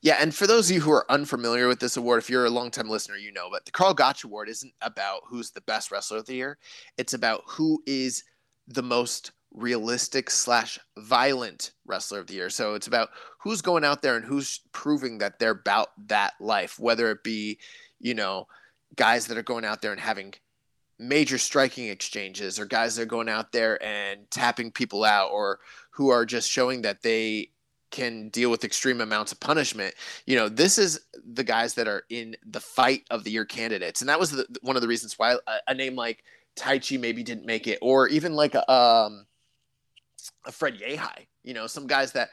Yeah, 0.00 0.16
and 0.20 0.34
for 0.34 0.46
those 0.46 0.70
of 0.70 0.74
you 0.74 0.80
who 0.80 0.92
are 0.92 1.10
unfamiliar 1.10 1.68
with 1.68 1.80
this 1.80 1.96
award, 1.96 2.18
if 2.18 2.30
you're 2.30 2.46
a 2.46 2.50
longtime 2.50 2.88
listener, 2.88 3.16
you 3.16 3.32
know, 3.32 3.48
but 3.50 3.64
the 3.64 3.70
Karl 3.70 3.94
Gotch 3.94 4.24
Award 4.24 4.48
isn't 4.48 4.72
about 4.80 5.22
who's 5.26 5.50
the 5.50 5.60
best 5.62 5.90
wrestler 5.90 6.18
of 6.18 6.26
the 6.26 6.34
year. 6.34 6.58
It's 6.98 7.14
about 7.14 7.42
who 7.46 7.82
is 7.86 8.24
the 8.68 8.82
most 8.82 9.32
realistic 9.54 10.30
slash 10.30 10.78
violent 10.98 11.72
wrestler 11.84 12.20
of 12.20 12.26
the 12.26 12.34
year. 12.34 12.50
So 12.50 12.74
it's 12.74 12.86
about 12.86 13.10
who's 13.38 13.60
going 13.62 13.84
out 13.84 14.02
there 14.02 14.16
and 14.16 14.24
who's 14.24 14.60
proving 14.72 15.18
that 15.18 15.38
they're 15.38 15.50
about 15.50 15.88
that 16.08 16.34
life, 16.40 16.78
whether 16.78 17.10
it 17.10 17.22
be, 17.22 17.58
you 18.00 18.14
know, 18.14 18.46
guys 18.96 19.26
that 19.26 19.38
are 19.38 19.42
going 19.42 19.64
out 19.64 19.82
there 19.82 19.92
and 19.92 20.00
having 20.00 20.34
major 20.98 21.38
striking 21.38 21.88
exchanges 21.88 22.58
or 22.58 22.64
guys 22.64 22.96
that 22.96 23.02
are 23.02 23.06
going 23.06 23.28
out 23.28 23.52
there 23.52 23.82
and 23.82 24.30
tapping 24.30 24.70
people 24.70 25.04
out 25.04 25.30
or 25.30 25.58
who 25.90 26.10
are 26.10 26.24
just 26.24 26.50
showing 26.50 26.82
that 26.82 27.02
they 27.02 27.50
can 27.92 28.28
deal 28.30 28.50
with 28.50 28.64
extreme 28.64 29.00
amounts 29.00 29.30
of 29.30 29.38
punishment. 29.38 29.94
You 30.26 30.34
know, 30.34 30.48
this 30.48 30.78
is 30.78 31.00
the 31.24 31.44
guys 31.44 31.74
that 31.74 31.86
are 31.86 32.02
in 32.10 32.34
the 32.44 32.60
fight 32.60 33.04
of 33.10 33.22
the 33.22 33.30
year 33.30 33.44
candidates, 33.44 34.00
and 34.00 34.08
that 34.08 34.18
was 34.18 34.32
the, 34.32 34.46
one 34.62 34.74
of 34.74 34.82
the 34.82 34.88
reasons 34.88 35.18
why 35.18 35.34
a, 35.34 35.58
a 35.68 35.74
name 35.74 35.94
like 35.94 36.24
Taichi 36.56 36.98
maybe 36.98 37.22
didn't 37.22 37.46
make 37.46 37.68
it, 37.68 37.78
or 37.80 38.08
even 38.08 38.34
like 38.34 38.54
a, 38.56 38.72
um, 38.72 39.26
a 40.44 40.50
Fred 40.50 40.78
Yehi. 40.80 41.26
You 41.44 41.54
know, 41.54 41.68
some 41.68 41.86
guys 41.86 42.12
that 42.12 42.30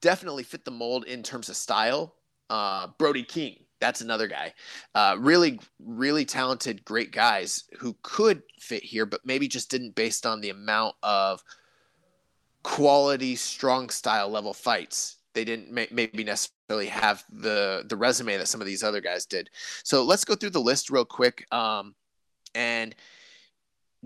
definitely 0.00 0.44
fit 0.44 0.64
the 0.64 0.70
mold 0.70 1.04
in 1.04 1.22
terms 1.22 1.48
of 1.48 1.56
style. 1.56 2.14
Uh, 2.48 2.88
Brody 2.98 3.22
King, 3.22 3.64
that's 3.80 4.00
another 4.00 4.26
guy. 4.26 4.54
Uh, 4.94 5.16
really, 5.18 5.60
really 5.78 6.24
talented, 6.24 6.84
great 6.84 7.12
guys 7.12 7.64
who 7.78 7.96
could 8.02 8.42
fit 8.58 8.82
here, 8.82 9.06
but 9.06 9.24
maybe 9.24 9.48
just 9.48 9.70
didn't 9.70 9.94
based 9.94 10.26
on 10.26 10.40
the 10.40 10.50
amount 10.50 10.96
of 11.02 11.42
quality, 12.62 13.36
strong 13.36 13.90
style 13.90 14.28
level 14.28 14.52
fights. 14.52 15.16
They 15.34 15.44
didn't 15.44 15.70
may- 15.70 15.88
maybe 15.90 16.24
necessarily 16.24 16.86
have 16.86 17.24
the 17.30 17.84
the 17.88 17.96
resume 17.96 18.36
that 18.36 18.48
some 18.48 18.60
of 18.60 18.66
these 18.66 18.82
other 18.82 19.00
guys 19.00 19.26
did. 19.26 19.50
So 19.84 20.02
let's 20.04 20.24
go 20.24 20.34
through 20.34 20.50
the 20.50 20.60
list 20.60 20.90
real 20.90 21.04
quick. 21.04 21.46
Um, 21.52 21.94
and 22.54 22.94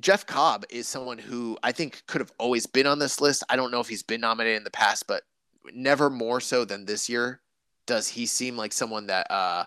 Jeff 0.01 0.27
Cobb 0.27 0.65
is 0.71 0.89
someone 0.89 1.19
who 1.19 1.57
I 1.63 1.73
think 1.73 2.03
could 2.07 2.21
have 2.21 2.33
always 2.39 2.67
been 2.67 2.87
on 2.87 2.99
this 2.99 3.21
list. 3.21 3.45
I 3.49 3.57
don't 3.57 3.71
know 3.71 3.81
if 3.81 3.89
he's 3.89 4.03
been 4.03 4.21
nominated 4.21 4.59
in 4.59 4.65
the 4.65 4.71
past, 4.71 5.07
but 5.07 5.23
never 5.73 6.11
more 6.11 6.41
so 6.41 6.65
than 6.65 6.85
this 6.85 7.09
year 7.09 7.41
does 7.87 8.09
he 8.09 8.27
seem 8.27 8.57
like 8.57 8.73
someone 8.73 9.07
that 9.07 9.31
uh, 9.31 9.65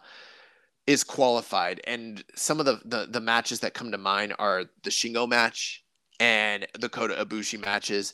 is 0.86 1.04
qualified. 1.04 1.82
And 1.86 2.24
some 2.36 2.60
of 2.60 2.66
the, 2.66 2.82
the 2.86 3.08
the 3.10 3.22
matches 3.22 3.62
that 3.62 3.74
come 3.74 3.92
to 3.92 3.98
mind 3.98 4.34
are 4.38 4.66
the 4.84 4.90
Shingo 4.90 5.28
match 5.28 5.84
and 6.20 6.68
the 6.80 6.90
Kota 6.90 7.14
Ibushi 7.26 7.64
matches 7.64 8.14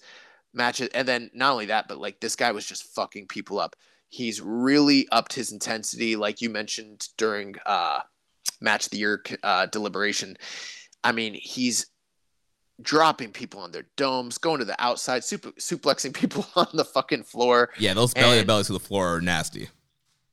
matches. 0.53 0.89
And 0.93 1.07
then 1.07 1.31
not 1.33 1.51
only 1.51 1.65
that, 1.67 1.87
but 1.87 1.97
like 1.97 2.19
this 2.19 2.35
guy 2.35 2.51
was 2.51 2.65
just 2.65 2.83
fucking 2.95 3.27
people 3.27 3.59
up. 3.59 3.75
He's 4.09 4.41
really 4.41 5.07
upped 5.11 5.33
his 5.33 5.51
intensity, 5.51 6.15
like 6.15 6.41
you 6.41 6.49
mentioned 6.49 7.07
during 7.17 7.55
uh, 7.65 8.01
match 8.61 8.85
of 8.85 8.91
the 8.91 8.97
year 8.97 9.23
uh, 9.41 9.65
deliberation. 9.67 10.37
I 11.03 11.11
mean, 11.11 11.33
he's 11.33 11.87
dropping 12.81 13.31
people 13.31 13.61
on 13.61 13.71
their 13.71 13.85
domes, 13.95 14.37
going 14.37 14.59
to 14.59 14.65
the 14.65 14.81
outside, 14.81 15.23
super, 15.23 15.51
suplexing 15.51 16.13
people 16.19 16.45
on 16.55 16.67
the 16.73 16.85
fucking 16.85 17.23
floor. 17.23 17.71
Yeah, 17.77 17.93
those 17.93 18.13
belly 18.13 18.39
to 18.39 18.45
bellies 18.45 18.67
to 18.67 18.73
the 18.73 18.79
floor 18.79 19.15
are 19.15 19.21
nasty. 19.21 19.69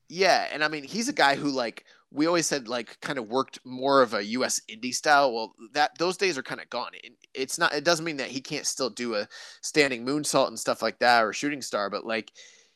Yeah, 0.08 0.48
and 0.52 0.64
I 0.64 0.68
mean, 0.68 0.84
he's 0.84 1.08
a 1.08 1.12
guy 1.12 1.36
who 1.36 1.50
like 1.50 1.84
we 2.12 2.26
always 2.26 2.46
said 2.46 2.68
like 2.68 3.00
kind 3.00 3.18
of 3.18 3.28
worked 3.28 3.58
more 3.64 4.02
of 4.02 4.14
a 4.14 4.24
US 4.24 4.60
indie 4.70 4.94
style. 4.94 5.32
Well, 5.32 5.54
that 5.72 5.96
those 5.98 6.16
days 6.16 6.36
are 6.36 6.42
kind 6.42 6.60
of 6.60 6.68
gone. 6.70 6.90
It, 6.94 7.12
it's 7.34 7.58
not 7.58 7.72
it 7.72 7.84
doesn't 7.84 8.04
mean 8.04 8.16
that 8.16 8.28
he 8.28 8.40
can't 8.40 8.66
still 8.66 8.90
do 8.90 9.14
a 9.14 9.28
standing 9.62 10.04
moonsault 10.04 10.48
and 10.48 10.58
stuff 10.58 10.82
like 10.82 10.98
that 10.98 11.24
or 11.24 11.32
shooting 11.32 11.62
star, 11.62 11.88
but 11.88 12.04
like 12.04 12.32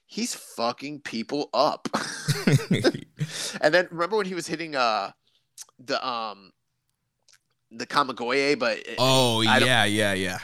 he's 0.07 0.35
fucking 0.35 1.01
people 1.01 1.51
up. 1.53 1.89
and 3.61 3.75
then 3.75 3.89
remember 3.91 4.17
when 4.17 4.27
he 4.27 4.35
was 4.35 4.47
hitting 4.47 4.77
uh 4.77 5.11
the 5.79 6.07
um 6.07 6.53
the 7.73 7.87
Kamigoye, 7.87 8.57
but 8.59 8.79
Oh 8.99 9.41
yeah, 9.41 9.85
yeah, 9.85 10.13
yeah. 10.13 10.39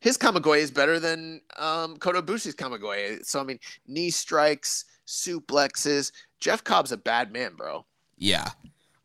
His 0.00 0.18
Kamigoye 0.18 0.58
is 0.58 0.70
better 0.70 1.00
than 1.00 1.40
um 1.56 1.96
Kota 1.96 2.20
Ibushi's 2.20 2.54
Kamigoye. 2.54 3.24
So 3.24 3.40
I 3.40 3.44
mean 3.44 3.58
knee 3.86 4.10
strikes, 4.10 4.84
suplexes. 5.06 6.12
Jeff 6.38 6.62
Cobb's 6.64 6.92
a 6.92 6.98
bad 6.98 7.32
man, 7.32 7.54
bro. 7.54 7.86
Yeah. 8.20 8.50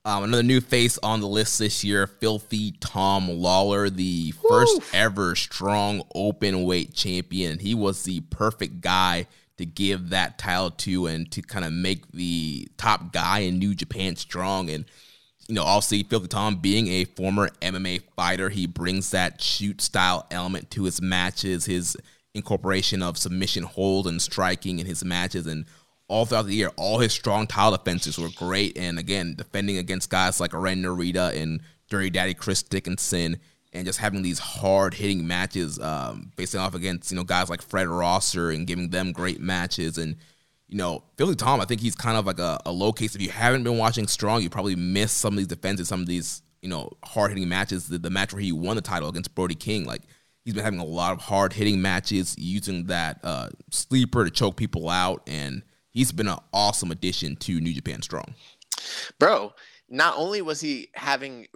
Um, 0.03 0.25
another 0.25 0.43
new 0.43 0.61
face 0.61 0.99
on 1.01 1.19
the 1.19 1.27
list 1.27 1.57
this 1.57 1.83
year, 1.83 2.05
Filthy 2.05 2.73
Tom 2.73 3.27
Lawlor, 3.27 3.89
the 3.89 4.33
Woo. 4.43 4.49
first 4.49 4.81
ever 4.93 5.35
strong 5.35 6.03
open 6.13 6.63
weight 6.63 6.93
champion. 6.93 7.57
He 7.57 7.73
was 7.73 8.03
the 8.03 8.19
perfect 8.19 8.81
guy 8.81 9.25
to 9.57 9.65
give 9.65 10.09
that 10.09 10.37
title 10.37 10.69
to 10.69 11.07
and 11.07 11.31
to 11.31 11.41
kind 11.41 11.65
of 11.65 11.73
make 11.73 12.11
the 12.11 12.67
top 12.77 13.13
guy 13.13 13.39
in 13.39 13.57
New 13.57 13.73
Japan 13.73 14.15
strong. 14.15 14.69
And, 14.69 14.85
you 15.47 15.55
know, 15.55 15.63
also 15.63 15.95
Filthy 16.03 16.27
Tom 16.27 16.57
being 16.57 16.87
a 16.87 17.05
former 17.05 17.49
MMA 17.61 18.01
fighter, 18.15 18.49
he 18.49 18.67
brings 18.67 19.09
that 19.09 19.41
shoot 19.41 19.81
style 19.81 20.27
element 20.29 20.69
to 20.71 20.83
his 20.83 21.01
matches, 21.01 21.65
his 21.65 21.97
incorporation 22.35 23.01
of 23.01 23.17
submission 23.17 23.63
hold 23.63 24.05
and 24.05 24.21
striking 24.21 24.77
in 24.77 24.85
his 24.85 25.03
matches 25.03 25.47
and 25.47 25.65
all 26.07 26.25
throughout 26.25 26.45
the 26.45 26.53
year, 26.53 26.71
all 26.75 26.99
his 26.99 27.13
strong 27.13 27.47
title 27.47 27.71
defenses 27.71 28.17
were 28.17 28.29
great. 28.35 28.77
And 28.77 28.99
again, 28.99 29.35
defending 29.35 29.77
against 29.77 30.09
guys 30.09 30.39
like 30.39 30.53
Ren 30.53 30.83
Narita 30.83 31.35
and 31.35 31.61
Dirty 31.89 32.09
Daddy 32.09 32.33
Chris 32.33 32.63
Dickinson, 32.63 33.37
and 33.73 33.85
just 33.85 33.99
having 33.99 34.21
these 34.21 34.39
hard 34.39 34.93
hitting 34.93 35.27
matches, 35.27 35.79
um, 35.79 36.31
facing 36.37 36.59
off 36.59 36.75
against 36.75 37.11
you 37.11 37.17
know 37.17 37.23
guys 37.23 37.49
like 37.49 37.61
Fred 37.61 37.87
Rosser 37.87 38.51
and 38.51 38.67
giving 38.67 38.89
them 38.89 39.11
great 39.11 39.39
matches. 39.39 39.97
And 39.97 40.15
you 40.67 40.77
know, 40.77 41.03
Filthy 41.17 41.35
Tom, 41.35 41.61
I 41.61 41.65
think 41.65 41.81
he's 41.81 41.95
kind 41.95 42.17
of 42.17 42.25
like 42.25 42.39
a, 42.39 42.59
a 42.65 42.71
low 42.71 42.91
case. 42.91 43.15
If 43.15 43.21
you 43.21 43.29
haven't 43.29 43.63
been 43.63 43.77
watching 43.77 44.07
Strong, 44.07 44.41
you 44.41 44.49
probably 44.49 44.75
missed 44.75 45.17
some 45.17 45.33
of 45.33 45.37
these 45.37 45.47
defenses, 45.47 45.87
some 45.87 46.01
of 46.01 46.07
these 46.07 46.41
you 46.61 46.69
know 46.69 46.91
hard 47.03 47.31
hitting 47.31 47.49
matches. 47.49 47.87
The, 47.87 47.97
the 47.97 48.09
match 48.09 48.33
where 48.33 48.41
he 48.41 48.51
won 48.51 48.75
the 48.75 48.81
title 48.81 49.09
against 49.09 49.35
Brody 49.35 49.55
King, 49.55 49.85
like 49.85 50.01
he's 50.43 50.53
been 50.53 50.63
having 50.63 50.79
a 50.79 50.85
lot 50.85 51.13
of 51.13 51.19
hard 51.19 51.53
hitting 51.53 51.81
matches, 51.81 52.35
using 52.37 52.85
that 52.85 53.19
uh, 53.23 53.49
sleeper 53.71 54.23
to 54.23 54.31
choke 54.31 54.55
people 54.55 54.89
out 54.89 55.21
and 55.27 55.63
he's 55.95 56.11
been 56.11 56.27
an 56.27 56.37
awesome 56.53 56.91
addition 56.91 57.35
to 57.37 57.59
New 57.59 57.73
Japan 57.73 58.03
Strong. 58.03 58.35
Bro, 59.17 59.53
not 59.89 60.15
only 60.17 60.43
was 60.43 60.61
he 60.61 60.89
having 60.93 61.47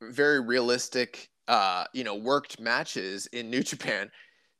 very 0.00 0.40
realistic, 0.40 1.28
uh, 1.46 1.84
you 1.92 2.02
know, 2.02 2.16
worked 2.16 2.58
matches 2.58 3.26
in 3.26 3.50
New 3.50 3.62
Japan, 3.62 4.10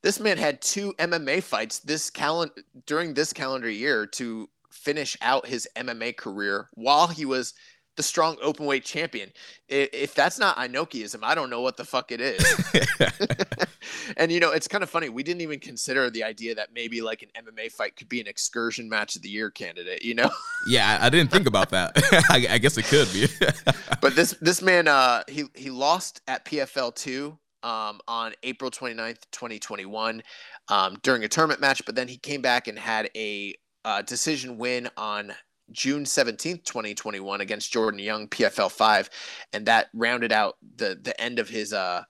this 0.03 0.21
man 0.21 0.37
had 0.37 0.61
two 0.61 0.95
MMA 0.99 1.43
fights 1.43 1.81
this 1.81 2.11
calendar 2.11 2.55
during 2.87 3.15
this 3.15 3.33
calendar 3.33 3.71
year 3.71 4.07
to 4.07 4.49
finish 4.71 5.17
out 5.23 5.47
his 5.47 5.69
MMA 5.77 6.17
career 6.17 6.69
while 6.75 7.07
he 7.07 7.25
was 7.25 7.55
the 7.97 8.03
strong 8.03 8.37
open 8.43 8.67
weight 8.67 8.85
champion. 8.85 9.31
If 9.69 10.15
that's 10.15 10.39
not 10.39 10.57
Inokiism, 10.57 11.21
I 11.23 11.35
don't 11.35 11.51
know 11.51 11.61
what 11.61 11.77
the 11.77 11.85
fuck 11.85 12.11
it 12.11 12.21
is. 12.21 12.43
and 14.17 14.33
you 14.33 14.41
know, 14.41 14.51
it's 14.51 14.69
kind 14.69 14.83
of 14.83 14.91
funny. 14.91 15.09
We 15.09 15.23
didn't 15.23 15.43
even 15.43 15.61
consider 15.61 16.11
the 16.11 16.25
idea 16.25 16.55
that 16.55 16.71
maybe 16.75 17.01
like 17.01 17.23
an 17.23 17.45
MMA 17.45 17.73
fight 17.73 17.97
could 17.97 18.09
be 18.09 18.21
an 18.21 18.27
excursion 18.27 18.89
match 18.89 19.17
of 19.17 19.23
the 19.23 19.29
year 19.29 19.51
candidate. 19.51 20.03
You 20.03 20.15
know? 20.15 20.31
Yeah, 20.65 20.99
I 21.01 21.11
didn't 21.11 21.33
think 21.33 21.49
about 21.49 21.71
that. 21.71 21.91
I, 22.31 22.47
I, 22.51 22.59
guess 22.59 22.79
it 22.79 22.85
could 22.85 23.13
be. 23.13 23.27
but 24.01 24.15
this 24.15 24.37
this 24.41 24.63
man, 24.63 24.87
uh, 24.87 25.25
he 25.27 25.47
he 25.57 25.71
lost 25.71 26.21
at 26.29 26.45
PFL 26.45 26.95
two. 26.95 27.37
Um, 27.65 28.01
on 28.09 28.33
April 28.43 28.73
29th, 28.73 29.21
2021, 29.31 30.21
um, 30.67 30.99
during 31.05 31.23
a 31.23 31.29
tournament 31.29 31.61
match, 31.61 31.87
but 31.87 31.95
then 31.95 32.09
he 32.09 32.17
came 32.17 32.43
back 32.43 32.67
and 32.67 32.77
had 32.77 33.09
a 33.15 33.55
uh, 33.85 34.03
decision 34.03 34.59
win 34.59 34.89
on 34.97 35.33
June 35.73 36.05
17th, 36.05 36.65
2021 36.65 37.41
against 37.41 37.73
Jordan 37.73 38.01
Young, 38.01 38.29
PFL 38.29 38.71
5. 38.71 39.11
And 39.53 39.67
that 39.67 39.89
rounded 39.95 40.33
out 40.33 40.57
the, 40.77 40.99
the 41.01 41.19
end 41.21 41.39
of 41.39 41.49
his 41.49 41.73
uh, 41.73 42.05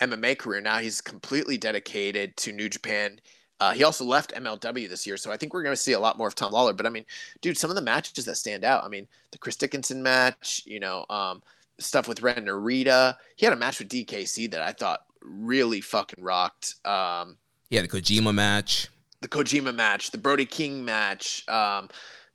MMA 0.00 0.38
career. 0.38 0.60
Now 0.60 0.78
he's 0.78 1.00
completely 1.00 1.56
dedicated 1.56 2.36
to 2.38 2.52
New 2.52 2.68
Japan. 2.68 3.20
Uh, 3.60 3.72
he 3.72 3.84
also 3.84 4.04
left 4.04 4.34
MLW 4.34 4.88
this 4.88 5.06
year, 5.06 5.16
so 5.16 5.30
I 5.30 5.36
think 5.36 5.54
we're 5.54 5.62
going 5.62 5.76
to 5.76 5.80
see 5.80 5.92
a 5.92 6.00
lot 6.00 6.18
more 6.18 6.26
of 6.26 6.34
Tom 6.34 6.52
Lawlor. 6.52 6.76
But 6.76 6.86
I 6.86 6.90
mean, 6.90 7.04
dude, 7.40 7.56
some 7.56 7.70
of 7.70 7.76
the 7.76 7.82
matches 7.82 8.24
that 8.24 8.34
stand 8.36 8.64
out. 8.64 8.84
I 8.84 8.88
mean, 8.88 9.06
the 9.30 9.38
Chris 9.38 9.56
Dickinson 9.56 10.02
match, 10.02 10.62
you 10.66 10.80
know, 10.80 11.06
um, 11.08 11.42
stuff 11.78 12.08
with 12.08 12.20
Ren 12.20 12.46
Narita. 12.46 13.16
He 13.36 13.46
had 13.46 13.52
a 13.52 13.56
match 13.56 13.78
with 13.78 13.88
DKC 13.88 14.50
that 14.50 14.60
I 14.60 14.72
thought 14.72 15.04
really 15.22 15.80
fucking 15.80 16.22
rocked. 16.22 16.74
Um, 16.84 17.36
yeah, 17.70 17.80
the 17.80 17.88
Kojima 17.88 18.34
match, 18.34 18.88
the 19.20 19.28
Kojima 19.28 19.74
match, 19.74 20.10
the 20.10 20.18
Brody 20.18 20.46
King 20.46 20.84
match. 20.84 21.48
Um, 21.48 21.88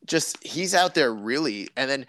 just 0.05 0.41
he's 0.43 0.73
out 0.73 0.95
there 0.95 1.13
really. 1.13 1.69
And 1.77 1.89
then 1.89 2.05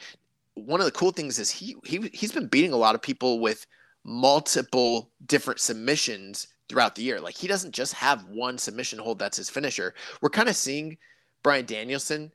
one 0.54 0.80
of 0.80 0.86
the 0.86 0.92
cool 0.92 1.10
things 1.10 1.38
is 1.38 1.50
he 1.50 1.76
he 1.84 2.10
he's 2.12 2.32
been 2.32 2.46
beating 2.46 2.72
a 2.72 2.76
lot 2.76 2.94
of 2.94 3.02
people 3.02 3.40
with 3.40 3.66
multiple 4.04 5.10
different 5.26 5.60
submissions 5.60 6.48
throughout 6.68 6.94
the 6.94 7.02
year. 7.02 7.20
Like 7.20 7.36
he 7.36 7.48
doesn't 7.48 7.72
just 7.72 7.94
have 7.94 8.24
one 8.24 8.58
submission 8.58 8.98
hold 8.98 9.18
that's 9.18 9.36
his 9.36 9.50
finisher. 9.50 9.94
We're 10.20 10.30
kind 10.30 10.48
of 10.48 10.56
seeing 10.56 10.98
Bryan 11.42 11.66
Danielson 11.66 12.32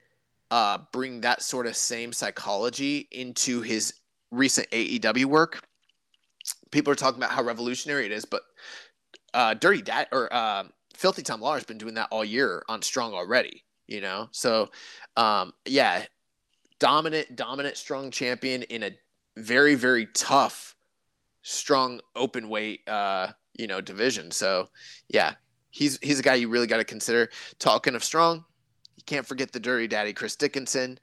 uh, 0.52 0.80
bring 0.92 1.22
that 1.22 1.42
sort 1.42 1.68
of 1.68 1.76
same 1.76 2.14
psychology 2.14 3.08
into 3.12 3.62
his 3.62 3.94
recent 4.32 4.70
AEW 4.72 5.26
work. 5.26 5.68
People 6.72 6.92
are 6.92 6.96
talking 6.96 7.20
about 7.20 7.32
how 7.32 7.44
revolutionary 7.44 8.06
it 8.06 8.12
is, 8.12 8.26
but 8.26 8.44
uh, 9.34 9.54
Dirty 9.56 9.82
Dad 9.82 10.08
or 10.12 10.32
uh, 10.32 10.66
Filthy 10.94 11.24
Tom 11.24 11.42
Lawlor 11.42 11.56
has 11.56 11.64
been 11.64 11.78
doing 11.78 11.96
that 11.96 12.10
all 12.12 12.24
year 12.24 12.64
on 12.70 12.82
Strong 12.82 13.14
already 13.14 13.65
you 13.88 14.02
know? 14.02 14.28
So 14.32 14.70
um 15.18 15.54
yeah 15.66 16.06
dominant 16.80 17.36
dominant 17.36 17.78
strong 17.78 18.12
champion 18.12 18.64
in 18.64 18.84
a 18.84 18.92
very 19.38 19.76
very 19.76 20.08
tough 20.14 20.76
strong 21.42 22.02
open 22.16 22.50
weight 22.50 22.88
uh 22.88 23.28
you 23.58 23.68
know 23.68 23.82
division. 23.82 24.32
So 24.32 24.70
yeah 25.10 25.34
he's 25.70 26.00
he's 26.02 26.20
a 26.20 26.24
guy 26.24 26.36
you 26.36 26.50
really 26.50 26.68
got 26.68 26.78
to 26.78 26.84
consider. 26.84 27.30
Talking 27.60 27.96
of 27.96 28.04
strong 28.04 28.46
you 28.96 29.04
can't 29.06 29.26
forget 29.26 29.52
the 29.52 29.60
dirty 29.60 29.88
daddy 29.88 30.14
chris 30.14 30.36
dickinson 30.36 30.98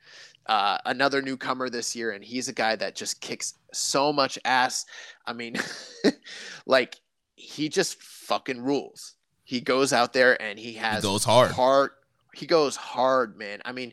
uh, 0.47 0.79
another 0.87 1.23
newcomer 1.23 1.71
this 1.71 1.95
year 1.95 2.11
and 2.11 2.25
he's 2.25 2.49
a 2.49 2.53
guy 2.53 2.75
that 2.77 2.97
just 2.97 3.21
kicks 3.21 3.55
so 3.73 4.13
much 4.13 4.39
ass. 4.45 4.85
I 5.27 5.33
mean 5.33 5.57
like 6.67 6.97
he 7.37 7.69
just 7.69 8.03
fucking 8.03 8.61
rules. 8.61 9.15
He 9.45 9.61
goes 9.61 9.93
out 9.93 10.13
there 10.13 10.41
and 10.41 10.59
he 10.59 10.75
has 10.75 11.03
he 11.03 11.09
goes 11.09 11.25
hard. 11.25 11.51
heart 11.53 11.93
he 12.35 12.47
goes 12.47 12.77
hard, 12.77 13.37
man. 13.37 13.61
I 13.65 13.73
mean, 13.73 13.93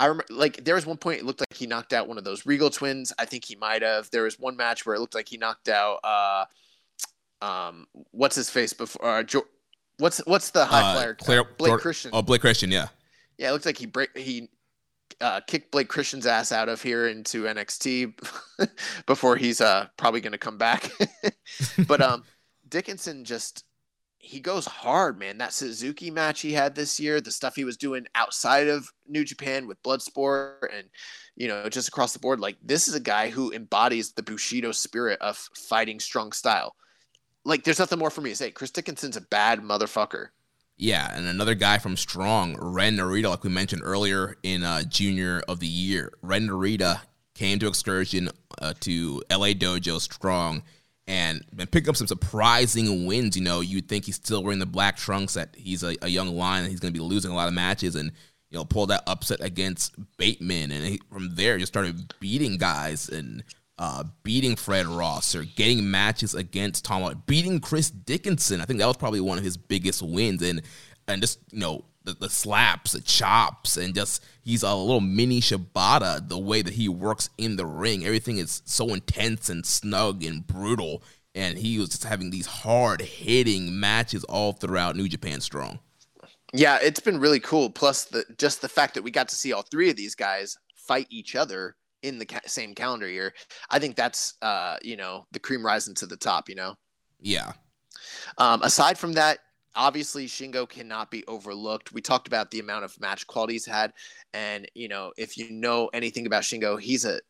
I 0.00 0.06
remember 0.06 0.26
like 0.30 0.64
there 0.64 0.74
was 0.74 0.86
one 0.86 0.96
point 0.96 1.20
it 1.20 1.24
looked 1.24 1.40
like 1.40 1.54
he 1.54 1.66
knocked 1.66 1.92
out 1.92 2.08
one 2.08 2.18
of 2.18 2.24
those 2.24 2.46
Regal 2.46 2.70
twins. 2.70 3.12
I 3.18 3.24
think 3.24 3.44
he 3.44 3.56
might 3.56 3.82
have. 3.82 4.10
There 4.10 4.22
was 4.22 4.38
one 4.38 4.56
match 4.56 4.86
where 4.86 4.94
it 4.94 5.00
looked 5.00 5.14
like 5.14 5.28
he 5.28 5.36
knocked 5.36 5.68
out 5.68 5.98
uh 6.04 6.44
um 7.40 7.86
what's 8.10 8.34
his 8.34 8.50
face 8.50 8.72
before 8.72 9.04
uh, 9.04 9.22
jo- 9.22 9.46
what's 9.98 10.18
what's 10.26 10.50
the 10.50 10.64
high 10.64 10.82
uh, 10.82 10.94
flyer 10.94 11.14
Claire, 11.14 11.44
Blake 11.44 11.70
Dor- 11.70 11.78
Christian. 11.78 12.10
Oh, 12.14 12.22
Blake 12.22 12.40
Christian, 12.40 12.70
yeah. 12.70 12.88
Yeah, 13.36 13.50
it 13.50 13.52
looks 13.52 13.66
like 13.66 13.78
he 13.78 13.86
break 13.86 14.16
he 14.16 14.48
uh, 15.20 15.40
kicked 15.46 15.70
Blake 15.70 15.88
Christian's 15.88 16.26
ass 16.26 16.52
out 16.52 16.68
of 16.68 16.82
here 16.82 17.08
into 17.08 17.44
NXT 17.44 18.14
before 19.06 19.36
he's 19.36 19.60
uh 19.60 19.86
probably 19.96 20.20
going 20.20 20.32
to 20.32 20.38
come 20.38 20.58
back. 20.58 20.90
but 21.86 22.00
um 22.00 22.24
Dickinson 22.68 23.24
just 23.24 23.64
he 24.18 24.40
goes 24.40 24.66
hard, 24.66 25.18
man. 25.18 25.38
That 25.38 25.52
Suzuki 25.52 26.10
match 26.10 26.40
he 26.40 26.52
had 26.52 26.74
this 26.74 26.98
year, 26.98 27.20
the 27.20 27.30
stuff 27.30 27.54
he 27.54 27.64
was 27.64 27.76
doing 27.76 28.06
outside 28.14 28.68
of 28.68 28.92
New 29.06 29.24
Japan 29.24 29.66
with 29.66 29.82
Bloodsport 29.82 30.74
and 30.76 30.88
you 31.38 31.46
know, 31.46 31.68
just 31.68 31.88
across 31.88 32.12
the 32.12 32.18
board, 32.18 32.40
like 32.40 32.56
this 32.62 32.88
is 32.88 32.94
a 32.94 33.00
guy 33.00 33.30
who 33.30 33.52
embodies 33.52 34.12
the 34.12 34.24
Bushido 34.24 34.72
spirit 34.72 35.20
of 35.20 35.36
fighting 35.54 36.00
strong 36.00 36.32
style. 36.32 36.74
Like 37.44 37.62
there's 37.62 37.78
nothing 37.78 38.00
more 38.00 38.10
for 38.10 38.20
me 38.20 38.30
to 38.30 38.36
say. 38.36 38.50
Chris 38.50 38.72
Dickinson's 38.72 39.16
a 39.16 39.20
bad 39.20 39.60
motherfucker. 39.60 40.28
Yeah, 40.76 41.10
and 41.16 41.26
another 41.26 41.54
guy 41.54 41.78
from 41.78 41.96
Strong, 41.96 42.56
Ren 42.60 42.96
Narita, 42.96 43.30
like 43.30 43.42
we 43.42 43.50
mentioned 43.50 43.82
earlier 43.84 44.36
in 44.44 44.62
uh, 44.62 44.82
Junior 44.82 45.42
of 45.48 45.58
the 45.58 45.66
Year. 45.66 46.12
Ren 46.22 46.48
Narita 46.48 47.00
came 47.34 47.58
to 47.58 47.68
excursion 47.68 48.30
uh, 48.60 48.74
to 48.80 49.22
LA 49.30 49.48
Dojo 49.48 50.00
Strong 50.00 50.62
and 51.08 51.42
been 51.54 51.66
picking 51.66 51.88
up 51.88 51.96
some 51.96 52.06
surprising 52.06 53.06
wins. 53.06 53.36
You 53.36 53.42
know, 53.42 53.60
you'd 53.60 53.88
think 53.88 54.04
he's 54.04 54.16
still 54.16 54.44
wearing 54.44 54.60
the 54.60 54.66
black 54.66 54.96
trunks, 54.96 55.34
that 55.34 55.56
he's 55.56 55.82
a, 55.82 55.96
a 56.02 56.08
young 56.08 56.36
lion, 56.36 56.64
and 56.64 56.70
he's 56.70 56.80
going 56.80 56.92
to 56.92 56.98
be 56.98 57.04
losing 57.04 57.32
a 57.32 57.34
lot 57.34 57.48
of 57.48 57.54
matches, 57.54 57.96
and 57.96 58.12
you 58.50 58.58
know, 58.58 58.64
pull 58.64 58.86
that 58.86 59.02
upset 59.06 59.42
against 59.42 59.94
Bateman, 60.18 60.70
and 60.70 60.84
he, 60.84 61.00
from 61.10 61.34
there 61.34 61.58
just 61.58 61.72
started 61.72 62.14
beating 62.20 62.58
guys 62.58 63.08
and 63.08 63.42
uh, 63.78 64.04
beating 64.22 64.56
Fred 64.56 64.86
Rosser 64.86 65.44
getting 65.44 65.90
matches 65.90 66.34
against 66.34 66.84
Tom, 66.84 67.22
beating 67.26 67.60
Chris 67.60 67.90
Dickinson. 67.90 68.60
I 68.60 68.64
think 68.64 68.78
that 68.78 68.86
was 68.86 68.96
probably 68.96 69.20
one 69.20 69.38
of 69.38 69.44
his 69.44 69.56
biggest 69.56 70.02
wins, 70.02 70.42
and 70.42 70.62
and 71.06 71.20
just 71.22 71.40
you 71.50 71.60
know 71.60 71.84
the, 72.08 72.14
the 72.14 72.30
slaps, 72.30 72.92
the 72.92 73.00
chops, 73.00 73.76
and 73.76 73.94
just 73.94 74.24
he's 74.42 74.62
a 74.62 74.74
little 74.74 75.00
mini 75.00 75.40
Shibata. 75.40 76.26
The 76.26 76.38
way 76.38 76.62
that 76.62 76.74
he 76.74 76.88
works 76.88 77.28
in 77.36 77.56
the 77.56 77.66
ring, 77.66 78.04
everything 78.04 78.38
is 78.38 78.62
so 78.64 78.94
intense 78.94 79.48
and 79.48 79.64
snug 79.66 80.24
and 80.24 80.46
brutal. 80.46 81.02
And 81.34 81.58
he 81.58 81.78
was 81.78 81.90
just 81.90 82.04
having 82.04 82.30
these 82.30 82.46
hard 82.46 83.02
hitting 83.02 83.78
matches 83.78 84.24
all 84.24 84.52
throughout 84.52 84.96
New 84.96 85.08
Japan 85.08 85.40
Strong. 85.40 85.78
Yeah, 86.54 86.78
it's 86.80 87.00
been 87.00 87.20
really 87.20 87.40
cool. 87.40 87.68
Plus, 87.68 88.06
the 88.06 88.24
just 88.38 88.62
the 88.62 88.68
fact 88.68 88.94
that 88.94 89.02
we 89.02 89.10
got 89.10 89.28
to 89.28 89.36
see 89.36 89.52
all 89.52 89.62
three 89.62 89.90
of 89.90 89.96
these 89.96 90.14
guys 90.14 90.56
fight 90.74 91.06
each 91.10 91.36
other 91.36 91.76
in 92.02 92.18
the 92.18 92.24
ca- 92.24 92.40
same 92.46 92.74
calendar 92.74 93.08
year. 93.08 93.34
I 93.70 93.78
think 93.78 93.96
that's 93.96 94.34
uh, 94.40 94.78
you 94.82 94.96
know 94.96 95.26
the 95.32 95.38
cream 95.38 95.64
rising 95.64 95.94
to 95.96 96.06
the 96.06 96.16
top. 96.16 96.48
You 96.48 96.54
know. 96.54 96.74
Yeah. 97.20 97.52
Um, 98.38 98.62
aside 98.62 98.96
from 98.96 99.12
that, 99.14 99.40
obviously 99.78 100.26
Shingo 100.26 100.68
cannot 100.68 101.10
be 101.10 101.24
overlooked. 101.26 101.92
We 101.92 102.02
talked 102.02 102.26
about 102.26 102.50
the 102.50 102.58
amount 102.58 102.84
of 102.84 103.00
match 103.00 103.26
quality 103.26 103.54
he's 103.54 103.64
had, 103.64 103.94
and 104.34 104.68
you 104.74 104.88
know 104.88 105.12
if 105.16 105.38
you 105.38 105.50
know 105.50 105.88
anything 105.94 106.26
about 106.26 106.42
Shingo, 106.42 106.78
he's 106.78 107.06
a 107.06 107.20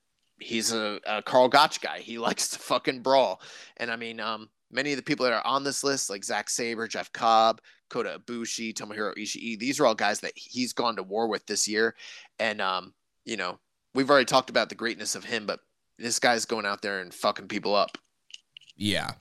he's 0.41 0.73
a, 0.73 0.99
a 1.07 1.23
Karl 1.23 1.49
Gotch 1.49 1.81
guy. 1.81 2.01
He 2.01 2.19
likes 2.29 2.49
to 2.49 2.59
fucking 2.59 3.03
brawl, 3.03 3.41
and 3.77 3.91
I 3.91 3.97
mean, 3.97 4.19
um, 4.19 4.49
many 4.73 4.91
of 4.93 4.97
the 4.97 5.03
people 5.05 5.25
that 5.25 5.33
are 5.33 5.47
on 5.47 5.63
this 5.63 5.85
list, 5.85 6.11
like 6.11 6.25
Zack 6.25 6.51
Sabre, 6.51 6.89
Jeff 6.89 7.13
Cobb, 7.13 7.61
Kota 7.91 8.21
Ibushi, 8.27 8.75
Tomohiro 8.75 9.15
Ishii, 9.17 9.59
these 9.59 9.79
are 9.79 9.87
all 9.87 9.95
guys 9.95 10.21
that 10.21 10.33
he's 10.35 10.73
gone 10.73 10.97
to 10.97 11.03
war 11.03 11.29
with 11.29 11.47
this 11.47 11.69
year, 11.69 11.95
and 12.41 12.61
um, 12.61 12.95
you 13.25 13.37
know 13.37 13.61
we've 13.95 14.11
already 14.11 14.25
talked 14.25 14.51
about 14.51 14.71
the 14.71 14.75
greatness 14.75 15.15
of 15.15 15.25
him, 15.25 15.47
but 15.47 15.61
this 15.99 16.19
guy's 16.19 16.47
going 16.47 16.67
out 16.67 16.81
there 16.81 17.01
and 17.01 17.13
fucking 17.13 17.49
people 17.49 17.75
up. 17.75 17.99
Yeah, 18.77 19.13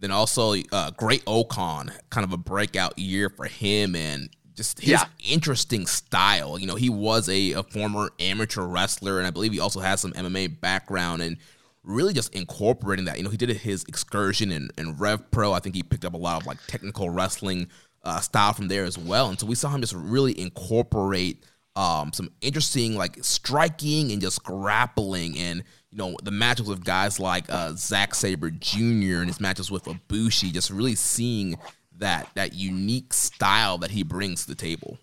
then 0.00 0.10
also, 0.10 0.54
uh, 0.72 0.90
Great 0.92 1.22
O-Khan, 1.26 1.92
kind 2.08 2.24
of 2.24 2.32
a 2.32 2.38
breakout 2.38 2.98
year 2.98 3.28
for 3.28 3.44
him 3.44 3.94
and 3.94 4.30
just 4.54 4.80
his 4.80 4.90
yeah. 4.90 5.04
interesting 5.26 5.86
style. 5.86 6.58
You 6.58 6.66
know, 6.66 6.74
he 6.74 6.90
was 6.90 7.28
a, 7.28 7.52
a, 7.52 7.62
former 7.62 8.10
amateur 8.18 8.62
wrestler, 8.62 9.18
and 9.18 9.26
I 9.26 9.30
believe 9.30 9.52
he 9.52 9.60
also 9.60 9.80
has 9.80 10.00
some 10.00 10.12
MMA 10.12 10.60
background 10.60 11.22
and 11.22 11.36
really 11.82 12.12
just 12.12 12.34
incorporating 12.34 13.06
that. 13.06 13.18
You 13.18 13.24
know, 13.24 13.30
he 13.30 13.36
did 13.36 13.50
his 13.50 13.84
excursion 13.84 14.52
in, 14.52 14.70
in 14.76 14.96
Rev 14.96 15.30
Pro. 15.30 15.52
I 15.52 15.60
think 15.60 15.74
he 15.74 15.82
picked 15.82 16.04
up 16.04 16.14
a 16.14 16.18
lot 16.18 16.40
of 16.40 16.46
like 16.46 16.58
technical 16.66 17.10
wrestling 17.10 17.68
uh, 18.02 18.20
style 18.20 18.52
from 18.52 18.68
there 18.68 18.84
as 18.84 18.98
well. 18.98 19.28
And 19.28 19.38
so 19.38 19.46
we 19.46 19.54
saw 19.54 19.70
him 19.70 19.80
just 19.80 19.94
really 19.94 20.38
incorporate 20.38 21.44
um, 21.76 22.12
some 22.12 22.30
interesting 22.40 22.96
like 22.96 23.22
striking 23.22 24.12
and 24.12 24.20
just 24.20 24.42
grappling 24.42 25.38
and 25.38 25.62
you 25.90 25.98
know, 25.98 26.16
the 26.22 26.30
matches 26.30 26.68
with 26.68 26.84
guys 26.84 27.18
like 27.18 27.44
uh, 27.48 27.72
Zack 27.74 28.14
Sabre 28.14 28.50
Jr. 28.50 29.20
and 29.20 29.26
his 29.26 29.40
matches 29.40 29.70
with 29.70 29.84
Ibushi, 29.84 30.52
just 30.52 30.70
really 30.70 30.94
seeing 30.94 31.58
that 31.98 32.28
that 32.34 32.54
unique 32.54 33.12
style 33.12 33.78
that 33.78 33.90
he 33.90 34.02
brings 34.02 34.42
to 34.42 34.48
the 34.48 34.54
table. 34.54 34.98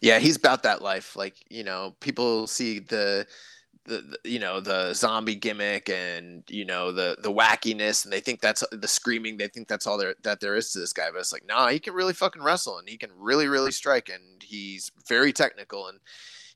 Yeah, 0.00 0.18
he's 0.18 0.36
about 0.36 0.62
that 0.62 0.82
life. 0.82 1.16
Like 1.16 1.44
you 1.50 1.64
know, 1.64 1.94
people 2.00 2.46
see 2.46 2.78
the 2.78 3.26
the, 3.86 4.16
the, 4.22 4.30
you 4.30 4.38
know 4.38 4.60
the 4.60 4.94
zombie 4.94 5.34
gimmick 5.34 5.90
and 5.90 6.42
you 6.48 6.64
know 6.64 6.90
the 6.90 7.18
the 7.22 7.30
wackiness 7.30 8.04
and 8.04 8.12
they 8.12 8.20
think 8.20 8.40
that's 8.40 8.64
the 8.72 8.88
screaming 8.88 9.36
they 9.36 9.48
think 9.48 9.68
that's 9.68 9.86
all 9.86 9.98
there 9.98 10.14
that 10.22 10.40
there 10.40 10.56
is 10.56 10.72
to 10.72 10.78
this 10.78 10.94
guy 10.94 11.10
but 11.12 11.18
it's 11.18 11.34
like 11.34 11.44
nah 11.46 11.68
he 11.68 11.78
can 11.78 11.92
really 11.92 12.14
fucking 12.14 12.42
wrestle 12.42 12.78
and 12.78 12.88
he 12.88 12.96
can 12.96 13.10
really 13.14 13.46
really 13.46 13.70
strike 13.70 14.08
and 14.08 14.42
he's 14.42 14.90
very 15.06 15.34
technical 15.34 15.88
and 15.88 16.00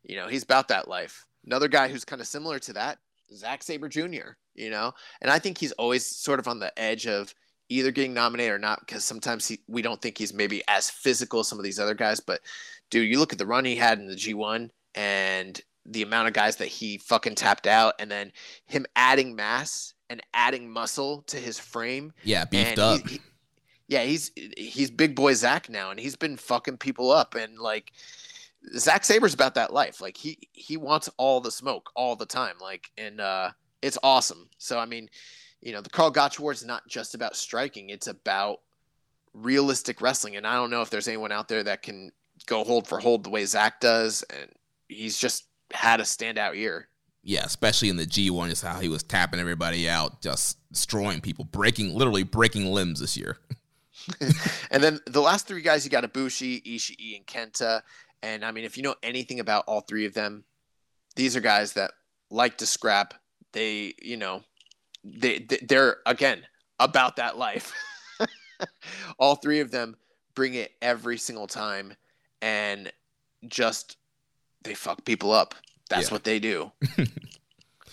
you 0.03 0.17
know, 0.17 0.29
he's 0.29 0.43
about 0.43 0.69
that 0.69 0.89
life. 0.89 1.27
Another 1.45 1.69
guy 1.69 1.89
who's 1.89 2.05
kind 2.05 2.21
of 2.21 2.27
similar 2.27 2.59
to 2.61 2.73
that, 2.75 2.99
Zack 3.35 3.63
Sabre 3.63 3.89
Jr., 3.89 4.37
you 4.55 4.71
know, 4.71 4.93
and 5.21 5.31
I 5.31 5.39
think 5.39 5.59
he's 5.59 5.73
always 5.73 6.05
sort 6.05 6.41
of 6.41 6.49
on 6.49 6.59
the 6.59 6.77
edge 6.79 7.07
of 7.07 7.35
either 7.69 7.91
getting 7.91 8.15
nominated 8.15 8.53
or 8.53 8.59
not 8.59 8.81
because 8.81 9.05
sometimes 9.05 9.47
he, 9.47 9.61
we 9.69 9.83
don't 9.83 10.01
think 10.01 10.19
he's 10.19 10.33
maybe 10.33 10.63
as 10.69 10.91
physical 10.91 11.41
as 11.41 11.49
some 11.49 11.59
of 11.59 11.65
these 11.65 11.79
other 11.79 11.95
guys. 11.95 12.21
But 12.21 12.41
dude, 12.91 13.09
you 13.09 13.19
look 13.19 13.33
at 13.33 13.39
the 13.39 13.47
run 13.47 13.65
he 13.65 13.77
had 13.77 13.99
in 13.99 14.07
the 14.07 14.15
G1 14.15 14.71
and 14.95 15.61
the 15.85 16.03
amount 16.03 16.29
of 16.29 16.35
guys 16.35 16.57
that 16.57 16.69
he 16.69 16.99
fucking 16.99 17.35
tapped 17.35 17.67
out, 17.67 17.95
and 17.99 18.11
then 18.11 18.33
him 18.67 18.87
adding 18.95 19.35
mass 19.35 19.95
and 20.11 20.23
adding 20.35 20.71
muscle 20.71 21.23
to 21.29 21.37
his 21.37 21.59
frame. 21.59 22.13
Yeah, 22.25 22.45
beefed 22.45 22.79
up. 22.79 23.01
He, 23.07 23.15
he, 23.15 23.21
yeah, 23.89 24.03
he's 24.03 24.31
he's 24.57 24.91
big 24.91 25.15
boy 25.15 25.35
Zack 25.35 25.71
now, 25.71 25.91
and 25.91 25.99
he's 25.99 26.17
been 26.17 26.37
fucking 26.37 26.77
people 26.77 27.11
up, 27.11 27.35
and 27.35 27.59
like 27.59 27.93
Zack 28.77 29.05
Sabre's 29.05 29.35
about 29.35 29.55
that 29.55 29.73
life. 29.73 30.01
Like 30.01 30.17
he 30.17 30.39
he 30.53 30.77
wants 30.77 31.09
all 31.17 31.41
the 31.41 31.51
smoke 31.51 31.91
all 31.95 32.17
the 32.17 32.27
time. 32.27 32.57
Like 32.61 32.91
and 32.97 33.21
uh, 33.21 33.51
it's 33.83 33.99
awesome. 34.03 34.49
So 34.59 34.79
I 34.79 34.87
mean, 34.87 35.09
you 35.61 35.73
know, 35.73 35.81
the 35.81 35.91
Karl 35.91 36.11
Gotch 36.11 36.39
Award 36.39 36.57
is 36.57 36.65
not 36.65 36.87
just 36.89 37.15
about 37.15 37.37
striking; 37.37 37.91
it's 37.91 38.07
about 38.07 38.61
realistic 39.33 40.01
wrestling. 40.01 40.37
And 40.37 40.47
I 40.47 40.55
don't 40.55 40.71
know 40.71 40.83
if 40.83 40.91
there's 40.91 41.09
anyone 41.09 41.33
out 41.33 41.49
there 41.49 41.63
that 41.63 41.83
can 41.83 42.11
go 42.47 42.65
hold 42.65 42.87
for 42.87 42.99
hold 42.99 43.25
the 43.25 43.31
way 43.31 43.45
Zack 43.45 43.81
does, 43.81 44.23
and 44.25 44.51
he's 44.89 45.19
just 45.19 45.47
had 45.73 46.01
a 46.01 46.05
standout 46.05 46.57
year. 46.57 46.89
Yeah, 47.23 47.45
especially 47.45 47.89
in 47.91 47.97
the 47.97 48.07
G1, 48.07 48.51
is 48.51 48.63
how 48.63 48.81
he 48.81 48.89
was 48.89 49.03
tapping 49.03 49.41
everybody 49.41 49.89
out, 49.89 50.23
just 50.23 50.57
destroying 50.73 51.21
people, 51.21 51.45
breaking, 51.45 51.93
literally 51.95 52.23
breaking 52.23 52.73
limbs 52.73 53.01
this 53.01 53.17
year. 53.17 53.37
and 54.71 54.83
then 54.83 55.01
the 55.07 55.21
last 55.21 55.47
three 55.47 55.61
guys, 55.61 55.85
you 55.85 55.91
got 55.91 56.05
Ibushi, 56.05 56.63
Ishii, 56.65 57.17
and 57.17 57.27
Kenta. 57.27 57.83
And 58.23 58.45
I 58.45 58.51
mean, 58.51 58.65
if 58.65 58.77
you 58.77 58.83
know 58.83 58.97
anything 59.03 59.41
about 59.41 59.65
all 59.67 59.81
three 59.81 60.07
of 60.07 60.15
them, 60.15 60.45
these 61.17 61.37
are 61.37 61.41
guys 61.41 61.75
that 61.75 61.93
like 62.31 62.59
to 62.59 62.67
scrap. 62.67 63.15
They, 63.53 63.95
you 64.03 64.17
know, 64.17 64.43
they 65.05 65.47
they're 65.63 65.99
again 66.07 66.47
about 66.79 67.17
that 67.17 67.39
life. 67.39 67.73
all 69.19 69.37
three 69.37 69.61
of 69.61 69.71
them 69.71 69.97
bring 70.35 70.55
it 70.55 70.73
every 70.83 71.19
single 71.19 71.47
time, 71.47 71.95
and 72.43 72.93
just 73.47 73.97
they 74.63 74.75
fuck 74.75 75.05
people 75.05 75.33
up. 75.33 75.55
That's 75.89 76.09
yeah. 76.09 76.15
what 76.15 76.25
they 76.25 76.39
do. 76.39 76.73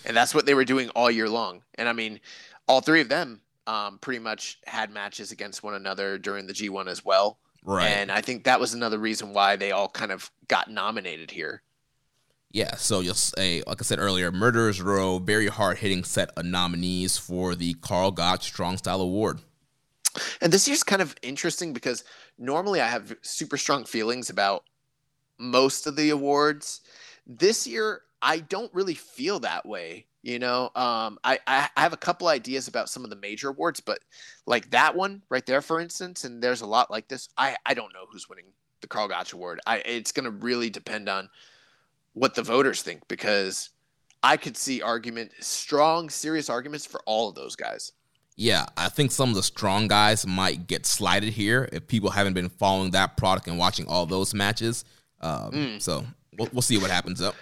and 0.04 0.16
that's 0.16 0.34
what 0.34 0.46
they 0.46 0.54
were 0.54 0.64
doing 0.64 0.90
all 0.90 1.10
year 1.10 1.28
long. 1.28 1.62
And 1.76 1.88
I 1.88 1.92
mean, 1.92 2.20
all 2.68 2.80
three 2.80 3.00
of 3.00 3.08
them 3.08 3.40
um, 3.66 3.98
pretty 3.98 4.18
much 4.18 4.58
had 4.66 4.90
matches 4.90 5.32
against 5.32 5.62
one 5.62 5.74
another 5.74 6.18
during 6.18 6.46
the 6.46 6.52
G1 6.52 6.88
as 6.88 7.04
well. 7.04 7.38
Right. 7.66 7.88
And 7.88 8.12
I 8.12 8.20
think 8.20 8.44
that 8.44 8.60
was 8.60 8.72
another 8.72 8.98
reason 8.98 9.32
why 9.32 9.56
they 9.56 9.72
all 9.72 9.88
kind 9.88 10.12
of 10.12 10.30
got 10.46 10.70
nominated 10.70 11.32
here. 11.32 11.62
Yeah, 12.52 12.76
so 12.76 13.00
you'll 13.00 13.14
say, 13.14 13.62
like 13.66 13.82
I 13.82 13.84
said 13.84 13.98
earlier, 13.98 14.30
Murderers 14.30 14.80
Row, 14.80 15.18
very 15.18 15.48
hard 15.48 15.78
hitting 15.78 16.04
set 16.04 16.30
of 16.36 16.46
nominees 16.46 17.18
for 17.18 17.56
the 17.56 17.74
Karl 17.74 18.12
Gotch 18.12 18.44
Strong 18.44 18.78
Style 18.78 19.00
Award. 19.00 19.40
And 20.40 20.52
this 20.52 20.66
year's 20.68 20.84
kind 20.84 21.02
of 21.02 21.16
interesting 21.22 21.72
because 21.72 22.04
normally 22.38 22.80
I 22.80 22.86
have 22.86 23.14
super 23.20 23.56
strong 23.56 23.84
feelings 23.84 24.30
about 24.30 24.62
most 25.38 25.86
of 25.86 25.96
the 25.96 26.10
awards. 26.10 26.80
This 27.26 27.66
year, 27.66 28.02
I 28.22 28.38
don't 28.38 28.72
really 28.72 28.94
feel 28.94 29.40
that 29.40 29.66
way. 29.66 30.06
You 30.26 30.40
know, 30.40 30.72
um, 30.74 31.20
I, 31.22 31.38
I 31.46 31.68
have 31.76 31.92
a 31.92 31.96
couple 31.96 32.26
ideas 32.26 32.66
about 32.66 32.88
some 32.88 33.04
of 33.04 33.10
the 33.10 33.16
major 33.16 33.50
awards, 33.50 33.78
but 33.78 34.00
like 34.44 34.68
that 34.70 34.96
one 34.96 35.22
right 35.28 35.46
there, 35.46 35.62
for 35.62 35.78
instance, 35.78 36.24
and 36.24 36.42
there's 36.42 36.62
a 36.62 36.66
lot 36.66 36.90
like 36.90 37.06
this. 37.06 37.28
I, 37.38 37.54
I 37.64 37.74
don't 37.74 37.94
know 37.94 38.06
who's 38.10 38.28
winning 38.28 38.46
the 38.80 38.88
Karl 38.88 39.06
Gotch 39.06 39.34
Award. 39.34 39.60
I 39.68 39.76
it's 39.76 40.10
going 40.10 40.24
to 40.24 40.32
really 40.32 40.68
depend 40.68 41.08
on 41.08 41.28
what 42.14 42.34
the 42.34 42.42
voters 42.42 42.82
think 42.82 43.06
because 43.06 43.70
I 44.20 44.36
could 44.36 44.56
see 44.56 44.82
argument, 44.82 45.30
strong, 45.38 46.10
serious 46.10 46.50
arguments 46.50 46.86
for 46.86 47.00
all 47.06 47.28
of 47.28 47.36
those 47.36 47.54
guys. 47.54 47.92
Yeah, 48.34 48.66
I 48.76 48.88
think 48.88 49.12
some 49.12 49.28
of 49.28 49.36
the 49.36 49.44
strong 49.44 49.86
guys 49.86 50.26
might 50.26 50.66
get 50.66 50.86
slighted 50.86 51.34
here 51.34 51.68
if 51.72 51.86
people 51.86 52.10
haven't 52.10 52.34
been 52.34 52.48
following 52.48 52.90
that 52.90 53.16
product 53.16 53.46
and 53.46 53.58
watching 53.60 53.86
all 53.86 54.06
those 54.06 54.34
matches. 54.34 54.84
Um, 55.20 55.52
mm. 55.52 55.80
So 55.80 56.04
we'll, 56.36 56.48
we'll 56.52 56.62
see 56.62 56.78
what 56.78 56.90
happens 56.90 57.22
up. 57.22 57.36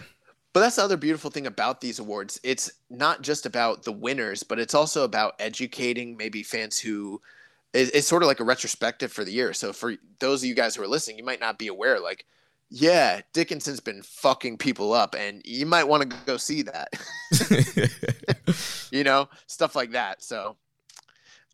But 0.55 0.60
that's 0.60 0.76
the 0.76 0.85
other 0.85 0.97
beautiful 0.97 1.32
thing 1.32 1.48
about 1.48 1.81
these 1.81 1.98
awards. 1.98 2.40
It's 2.44 2.70
not 2.89 3.22
just 3.22 3.44
about 3.44 3.82
the 3.82 3.93
winners, 3.93 4.44
but 4.44 4.60
it's 4.60 4.72
also 4.72 5.02
about 5.02 5.35
educating 5.40 6.16
maybe 6.16 6.44
fans 6.44 6.78
who 6.78 7.20
it's 7.74 8.06
sort 8.06 8.22
of 8.22 8.28
like 8.28 8.39
a 8.39 8.44
retrospective 8.44 9.12
for 9.12 9.24
the 9.24 9.32
year. 9.32 9.52
So 9.52 9.72
for 9.72 9.97
those 10.20 10.43
of 10.43 10.48
you 10.48 10.55
guys 10.55 10.76
who 10.76 10.82
are 10.85 10.89
listening, 10.89 11.18
you 11.18 11.24
might 11.24 11.40
not 11.40 11.59
be 11.59 11.66
aware, 11.66 11.98
like, 11.98 12.24
yeah, 12.70 13.20
Dickinson's 13.32 13.81
been 13.81 14.02
fucking 14.02 14.59
people 14.59 14.93
up, 14.93 15.16
and 15.18 15.43
you 15.44 15.66
might 15.66 15.89
want 15.89 16.09
to 16.09 16.16
go 16.24 16.36
see 16.36 16.62
that. 16.62 16.89
you 18.93 19.02
know, 19.02 19.28
stuff 19.48 19.74
like 19.74 19.90
that. 19.90 20.22
So 20.22 20.56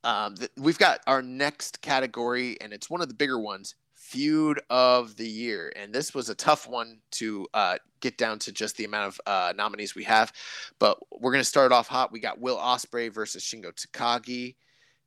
um, 0.04 0.34
th- 0.34 0.50
we've 0.58 0.78
got 0.78 1.00
our 1.06 1.22
next 1.22 1.80
category, 1.80 2.60
and 2.60 2.74
it's 2.74 2.90
one 2.90 3.00
of 3.00 3.08
the 3.08 3.14
bigger 3.14 3.38
ones 3.38 3.76
feud 4.10 4.60
of 4.70 5.16
the 5.16 5.26
year. 5.26 5.72
And 5.76 5.92
this 5.92 6.12
was 6.12 6.28
a 6.28 6.34
tough 6.34 6.68
one 6.68 6.98
to 7.12 7.46
uh, 7.54 7.78
get 8.00 8.18
down 8.18 8.40
to 8.40 8.52
just 8.52 8.76
the 8.76 8.84
amount 8.84 9.06
of 9.06 9.20
uh, 9.24 9.52
nominees 9.56 9.94
we 9.94 10.02
have. 10.04 10.32
But 10.80 10.98
we're 11.12 11.30
going 11.30 11.42
to 11.42 11.48
start 11.48 11.70
off 11.70 11.86
hot. 11.86 12.10
We 12.10 12.18
got 12.18 12.40
Will 12.40 12.56
Ospreay 12.56 13.12
versus 13.14 13.44
Shingo 13.44 13.72
Takagi, 13.72 14.56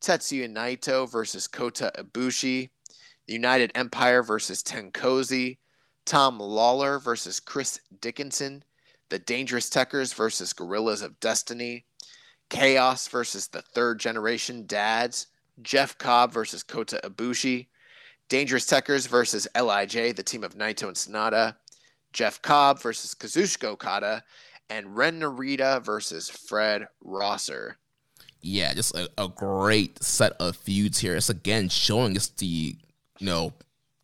Tetsuya 0.01 0.49
Naito 0.49 1.11
versus 1.11 1.47
Kota 1.47 1.91
Ibushi, 1.97 2.69
the 3.27 3.33
United 3.33 3.73
Empire 3.75 4.23
versus 4.23 4.63
TenCozy, 4.63 5.57
Tom 6.05 6.39
Lawlor 6.39 7.03
versus 7.03 7.41
Chris 7.41 7.81
Dickinson, 7.99 8.63
the 9.09 9.19
Dangerous 9.19 9.69
Tekkers 9.69 10.15
versus 10.15 10.53
Guerrillas 10.53 11.01
of 11.01 11.19
Destiny, 11.19 11.85
Chaos 12.49 13.09
versus 13.09 13.49
the 13.49 13.61
Third 13.61 13.99
Generation 13.99 14.65
Dads, 14.65 15.27
Jeff 15.61 15.97
Cobb 15.97 16.31
versus 16.31 16.63
Kota 16.63 17.01
Ibushi, 17.03 17.67
Dangerous 18.29 18.65
Tekkers 18.65 19.07
versus 19.07 19.47
LIJ, 19.55 20.15
the 20.15 20.23
team 20.23 20.43
of 20.43 20.55
Naito 20.55 20.87
and 20.87 20.95
Sanada. 20.95 21.55
Jeff 22.13 22.41
Cobb 22.41 22.81
versus 22.81 23.15
Kazuchika 23.15 23.65
Okada. 23.65 24.23
And 24.69 24.95
Ren 24.95 25.19
Narita 25.19 25.83
versus 25.83 26.29
Fred 26.29 26.87
Rosser. 27.03 27.77
Yeah, 28.41 28.73
just 28.73 28.95
a, 28.95 29.09
a 29.17 29.27
great 29.27 30.03
set 30.03 30.33
of 30.33 30.55
feuds 30.55 30.99
here. 30.99 31.15
It's 31.15 31.29
again 31.29 31.69
showing 31.69 32.15
us 32.17 32.27
the, 32.27 32.75
you 33.19 33.25
know, 33.25 33.53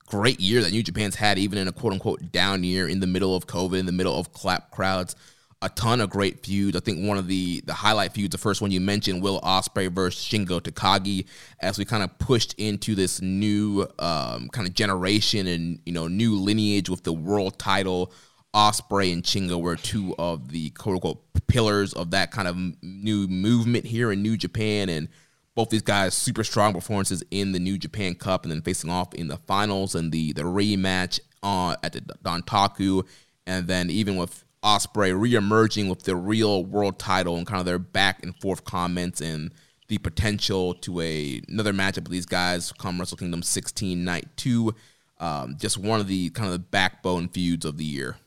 great 0.05 0.39
year 0.39 0.61
that 0.61 0.71
New 0.71 0.83
Japan's 0.83 1.15
had, 1.15 1.37
even 1.37 1.57
in 1.57 1.67
a 1.67 1.71
quote 1.71 1.93
unquote 1.93 2.31
down 2.31 2.63
year 2.63 2.87
in 2.87 2.99
the 2.99 3.07
middle 3.07 3.35
of 3.35 3.47
COVID, 3.47 3.79
in 3.79 3.85
the 3.85 3.91
middle 3.91 4.17
of 4.17 4.31
clap 4.33 4.71
crowds 4.71 5.15
a 5.61 5.69
ton 5.69 5.99
of 5.99 6.09
great 6.09 6.45
feuds. 6.45 6.77
I 6.77 6.79
think 6.79 7.05
one 7.05 7.17
of 7.17 7.27
the 7.27 7.61
the 7.65 7.73
highlight 7.73 8.13
feuds, 8.13 8.31
the 8.31 8.37
first 8.37 8.61
one 8.61 8.71
you 8.71 8.79
mentioned, 8.79 9.21
Will 9.21 9.41
Ospreay 9.41 9.91
versus 9.91 10.23
Shingo 10.23 10.61
Takagi, 10.61 11.25
as 11.59 11.77
we 11.77 11.85
kind 11.85 12.03
of 12.03 12.17
pushed 12.17 12.53
into 12.57 12.95
this 12.95 13.21
new 13.21 13.85
um, 13.99 14.49
kind 14.49 14.67
of 14.67 14.73
generation 14.73 15.47
and 15.47 15.79
you 15.85 15.91
know 15.91 16.07
new 16.07 16.35
lineage 16.35 16.89
with 16.89 17.03
the 17.03 17.13
world 17.13 17.59
title. 17.59 18.13
Ospreay 18.53 19.13
and 19.13 19.23
Shingo 19.23 19.61
were 19.61 19.75
two 19.75 20.15
of 20.17 20.49
the 20.49 20.71
quote 20.71 20.95
unquote 20.95 21.21
pillars 21.47 21.93
of 21.93 22.11
that 22.11 22.31
kind 22.31 22.47
of 22.47 22.57
new 22.81 23.27
movement 23.27 23.85
here 23.85 24.11
in 24.11 24.21
New 24.21 24.37
Japan, 24.37 24.89
and 24.89 25.09
both 25.55 25.69
these 25.69 25.81
guys 25.81 26.13
super 26.13 26.43
strong 26.43 26.73
performances 26.73 27.23
in 27.31 27.51
the 27.51 27.59
New 27.59 27.77
Japan 27.77 28.15
Cup, 28.15 28.43
and 28.43 28.51
then 28.51 28.61
facing 28.61 28.89
off 28.89 29.13
in 29.13 29.27
the 29.27 29.37
finals 29.37 29.93
and 29.93 30.11
the 30.11 30.31
the 30.33 30.43
rematch 30.43 31.19
at 31.43 31.93
the 31.93 32.01
Dontaku, 32.23 33.05
and 33.45 33.67
then 33.67 33.89
even 33.89 34.15
with 34.15 34.45
Ospreay 34.63 35.13
reemerging 35.13 35.89
with 35.89 36.03
the 36.03 36.15
real 36.15 36.65
world 36.65 36.99
title 36.99 37.37
and 37.37 37.47
kind 37.47 37.59
of 37.59 37.65
their 37.65 37.79
back 37.79 38.23
and 38.23 38.35
forth 38.41 38.63
comments 38.63 39.21
and 39.21 39.51
the 39.87 39.97
potential 39.97 40.73
to 40.75 41.01
a 41.01 41.41
another 41.47 41.73
matchup 41.73 42.03
with 42.03 42.11
these 42.11 42.25
guys 42.25 42.71
come 42.73 42.99
Wrestle 42.99 43.17
Kingdom 43.17 43.41
16 43.41 44.03
night 44.03 44.27
two. 44.35 44.73
Um, 45.19 45.55
just 45.59 45.77
one 45.77 45.99
of 45.99 46.07
the 46.07 46.29
kind 46.29 46.47
of 46.47 46.53
the 46.53 46.59
backbone 46.59 47.27
feuds 47.29 47.65
of 47.65 47.77
the 47.77 47.85
year. 47.85 48.17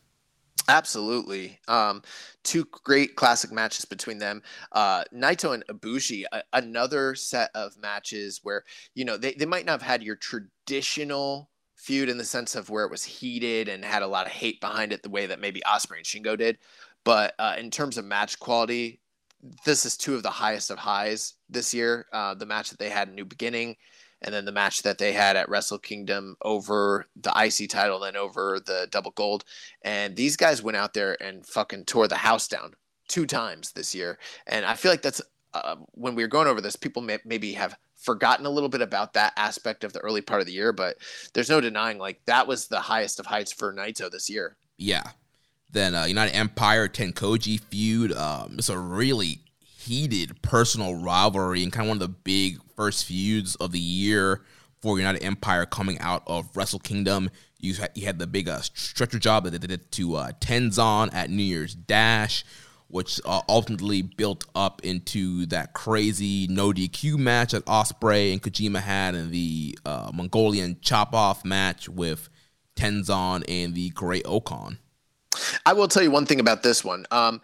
Absolutely. 0.69 1.59
Um, 1.69 2.03
two 2.45 2.67
great 2.85 3.17
classic 3.17 3.51
matches 3.51 3.85
between 3.85 4.19
them. 4.19 4.43
Uh, 4.71 5.05
Naito 5.13 5.55
and 5.55 5.67
Ibushi, 5.67 6.25
a- 6.33 6.43
another 6.53 7.15
set 7.15 7.51
of 7.55 7.77
matches 7.79 8.41
where, 8.43 8.65
you 8.95 9.05
know, 9.05 9.17
they, 9.17 9.33
they 9.33 9.47
might 9.47 9.67
not 9.67 9.73
have 9.73 9.83
had 9.83 10.03
your 10.03 10.17
traditional 10.17 11.51
feud 11.83 12.09
in 12.09 12.17
the 12.17 12.25
sense 12.25 12.55
of 12.55 12.71
where 12.71 12.85
it 12.85 12.91
was 12.91 13.03
heated 13.05 13.69
and 13.69 13.85
had 13.85 14.03
a 14.03 14.07
lot 14.07 14.27
of 14.27 14.33
hate 14.33 14.61
behind 14.61 14.93
it, 14.93 15.03
the 15.03 15.11
way 15.11 15.27
that 15.27 15.41
maybe 15.41 15.61
Ospreay 15.67 15.97
and 15.99 16.07
Shingo 16.07 16.39
did. 16.39 16.59
But 17.05 17.35
uh, 17.39 17.57
in 17.59 17.71
terms 17.71 17.99
of 17.99 18.05
match 18.05 18.39
quality, 18.39 19.01
this 19.65 19.85
is 19.85 19.97
two 19.97 20.15
of 20.15 20.23
the 20.23 20.31
highest 20.31 20.71
of 20.71 20.79
highs 20.79 21.35
this 21.51 21.75
year. 21.75 22.07
Uh, 22.13 22.35
the 22.35 22.47
match 22.47 22.71
that 22.71 22.79
they 22.79 22.89
had 22.89 23.09
in 23.09 23.17
New 23.17 23.25
Beginning, 23.25 23.75
and 24.23 24.33
then 24.33 24.45
the 24.45 24.53
match 24.53 24.83
that 24.83 24.99
they 24.99 25.13
had 25.13 25.37
at 25.37 25.49
Wrestle 25.49 25.79
Kingdom 25.79 26.37
over 26.43 27.07
the 27.21 27.33
IC 27.37 27.69
title, 27.69 27.99
then 27.99 28.17
over 28.17 28.61
the 28.65 28.87
Double 28.93 29.11
Gold. 29.11 29.45
And 29.83 30.15
these 30.15 30.37
guys 30.37 30.63
went 30.63 30.77
out 30.77 30.95
there 30.95 31.21
and 31.21 31.45
fucking 31.45 31.87
tore 31.87 32.07
the 32.07 32.17
house 32.17 32.47
down 32.47 32.75
two 33.09 33.27
times 33.27 33.73
this 33.73 33.93
year. 33.93 34.21
And 34.47 34.65
I 34.65 34.75
feel 34.75 34.93
like 34.93 35.03
that's 35.03 35.21
uh, 35.55 35.77
when 35.93 36.15
we 36.15 36.23
were 36.23 36.29
going 36.29 36.49
over 36.49 36.61
this, 36.61 36.77
people 36.77 37.03
may, 37.03 37.19
maybe 37.25 37.53
have 37.53 37.77
forgotten 37.97 38.47
a 38.47 38.51
little 38.51 38.69
bit 38.69 38.83
about 38.83 39.13
that 39.13 39.33
aspect 39.37 39.85
of 39.85 39.93
the 39.93 40.01
early 40.01 40.21
part 40.21 40.41
of 40.41 40.47
the 40.47 40.53
year, 40.53 40.73
but 40.73 40.97
there's 41.35 41.51
no 41.51 41.61
denying 41.61 41.99
like 41.99 42.21
that 42.27 42.47
was 42.47 42.67
the 42.67 42.81
highest 42.81 43.21
of 43.21 43.27
heights 43.27 43.53
for 43.53 43.73
Naito 43.73 44.11
this 44.11 44.29
year. 44.29 44.57
Yeah. 44.77 45.11
Then 45.71 45.95
uh, 45.95 46.05
United 46.05 46.35
Empire 46.35 46.89
TenCozy 46.89 47.61
feud. 47.61 48.13
Um, 48.13 48.57
it's 48.59 48.69
a 48.69 48.79
really 48.79 49.41
heated 49.61 50.43
personal 50.43 50.95
rivalry 50.95 51.63
and 51.63 51.73
kind 51.73 51.87
of 51.87 51.89
one 51.89 51.97
of 51.97 52.01
the 52.01 52.09
big 52.09 52.59
first 52.77 53.05
feuds 53.05 53.55
of 53.57 53.73
the 53.73 53.79
year 53.79 54.43
for 54.81 54.99
United 54.99 55.23
Empire 55.23 55.65
coming 55.65 55.99
out 56.01 56.23
of 56.27 56.57
Wrestle 56.57 56.81
Kingdom. 56.81 57.31
You 57.59 57.75
had, 57.75 57.91
you 57.95 58.07
had 58.07 58.19
the 58.19 58.27
big 58.27 58.49
uh, 58.49 58.61
stretcher 58.61 59.19
job 59.19 59.45
that 59.45 59.61
they 59.61 59.67
did 59.67 59.93
to 59.93 60.17
uh, 60.17 60.33
Tenzan 60.41 61.15
at 61.15 61.31
New 61.31 61.43
Year's 61.45 61.75
Dash, 61.75 62.45
which 62.93 63.19
uh, 63.25 63.41
ultimately 63.49 64.03
built 64.03 64.45
up 64.55 64.83
into 64.85 65.47
that 65.47 65.73
crazy 65.73 66.47
no 66.51 66.73
DQ 66.73 67.17
match 67.17 67.53
that 67.53 67.65
Ospreay 67.65 68.33
and 68.33 68.43
Kojima 68.43 68.83
had 68.83 69.15
in 69.15 69.31
the 69.31 69.79
uh, 69.87 70.11
Mongolian 70.13 70.77
chop 70.83 71.15
off 71.15 71.43
match 71.43 71.89
with 71.89 72.29
Tenzan 72.77 73.45
and 73.49 73.75
the 73.75 73.89
Great 73.91 74.27
O-Khan. 74.27 74.77
I 75.65 75.73
will 75.73 75.89
tell 75.89 76.03
you 76.03 76.11
one 76.11 76.27
thing 76.27 76.39
about 76.39 76.63
this 76.63 76.85
one. 76.85 77.07
Um, 77.11 77.41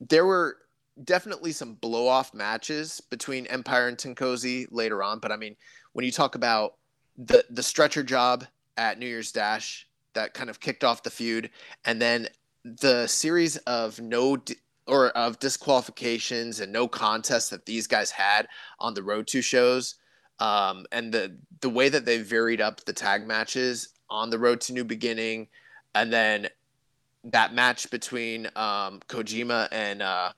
there 0.00 0.26
were 0.26 0.58
definitely 1.02 1.52
some 1.52 1.76
blow 1.76 2.06
off 2.06 2.34
matches 2.34 3.00
between 3.08 3.46
Empire 3.46 3.88
and 3.88 3.96
TenCozy 3.96 4.66
later 4.70 5.02
on, 5.02 5.18
but 5.18 5.32
I 5.32 5.36
mean, 5.36 5.56
when 5.94 6.04
you 6.04 6.12
talk 6.12 6.34
about 6.34 6.74
the 7.16 7.42
the 7.48 7.62
stretcher 7.62 8.02
job 8.02 8.44
at 8.76 8.98
New 8.98 9.06
Year's 9.06 9.32
Dash 9.32 9.88
that 10.12 10.34
kind 10.34 10.50
of 10.50 10.60
kicked 10.60 10.84
off 10.84 11.02
the 11.02 11.10
feud, 11.10 11.48
and 11.86 12.02
then 12.02 12.28
the 12.64 13.06
series 13.06 13.56
of 13.58 13.98
no 13.98 14.36
or 14.86 15.08
of 15.10 15.38
disqualifications 15.38 16.60
and 16.60 16.72
no 16.72 16.86
contests 16.86 17.48
that 17.50 17.66
these 17.66 17.86
guys 17.86 18.10
had 18.10 18.48
on 18.78 18.94
the 18.94 19.02
road 19.02 19.26
to 19.28 19.40
shows, 19.40 19.96
um, 20.40 20.86
and 20.92 21.12
the 21.12 21.36
the 21.60 21.70
way 21.70 21.88
that 21.88 22.04
they 22.04 22.18
varied 22.18 22.60
up 22.60 22.84
the 22.84 22.92
tag 22.92 23.26
matches 23.26 23.90
on 24.10 24.30
the 24.30 24.38
road 24.38 24.60
to 24.62 24.72
New 24.72 24.84
Beginning, 24.84 25.48
and 25.94 26.12
then 26.12 26.48
that 27.24 27.54
match 27.54 27.90
between 27.90 28.46
um, 28.56 29.00
Kojima 29.08 29.68
and 29.72 30.02
uh, 30.02 30.32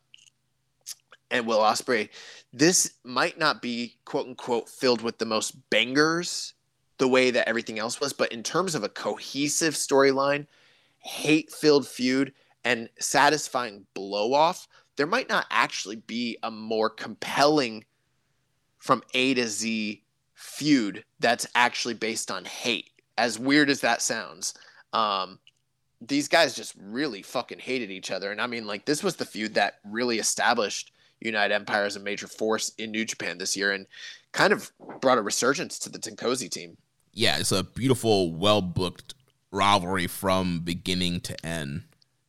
and 1.31 1.47
Will 1.47 1.59
Ospreay 1.59 2.09
this 2.57 2.95
might 3.05 3.39
not 3.39 3.61
be 3.61 3.97
quote 4.07 4.27
unquote 4.27 4.69
filled 4.69 5.03
with 5.03 5.19
the 5.19 5.27
most 5.27 5.55
bangers 5.69 6.55
the 6.97 7.07
way 7.07 7.31
that 7.31 7.47
everything 7.47 7.79
else 7.79 8.01
was, 8.01 8.15
but 8.15 8.33
in 8.33 8.43
terms 8.43 8.75
of 8.75 8.83
a 8.83 8.89
cohesive 8.89 9.75
storyline, 9.75 10.47
hate 11.01 11.53
filled 11.53 11.87
feud, 11.87 12.33
and 12.67 12.91
satisfying 12.99 13.87
blow 13.95 14.35
off, 14.35 14.67
there 14.97 15.07
might 15.07 15.29
not 15.29 15.47
actually 15.51 15.95
be 15.95 16.37
a 16.43 16.51
more 16.51 16.91
compelling 16.91 17.85
from 18.79 19.05
A 19.15 19.35
to 19.35 19.47
Z 19.47 20.03
feud 20.35 21.05
that's 21.21 21.47
actually 21.55 21.95
based 21.95 22.29
on 22.29 22.45
hate. 22.45 22.91
As 23.17 23.39
weird 23.39 23.71
as 23.71 23.81
that 23.83 24.03
sounds. 24.03 24.53
Um, 24.93 25.39
these 26.01 26.27
guys 26.27 26.57
just 26.57 26.75
really 26.81 27.23
fucking 27.23 27.61
hated 27.61 27.93
each 27.93 28.11
other. 28.11 28.33
And 28.33 28.41
I 28.41 28.49
mean, 28.49 28.67
like, 28.67 28.85
this 28.85 29.05
was 29.05 29.15
the 29.15 29.25
feud 29.25 29.55
that 29.55 29.75
really 29.85 30.19
established 30.19 30.93
United 31.21 31.55
Empire 31.55 31.85
as 31.85 31.95
a 31.95 32.01
major 32.01 32.27
force 32.27 32.73
in 32.79 32.91
New 32.91 33.05
Japan 33.05 33.39
this 33.39 33.57
year 33.57 33.71
and 33.71 33.87
kind 34.33 34.53
of 34.53 34.73
brought 35.01 35.19
a 35.19 35.23
resurgence 35.23 35.79
to 35.79 35.89
the 35.89 36.01
TenCozy 36.01 36.51
team. 36.51 36.77
Yeah, 37.13 37.39
it's 37.39 37.53
a 37.53 37.63
beautiful, 37.63 38.35
well 38.35 38.61
booked 38.61 39.15
rivalry 39.53 40.09
from 40.09 40.61
beginning 40.61 41.21
to 41.21 41.47
end. 41.47 41.85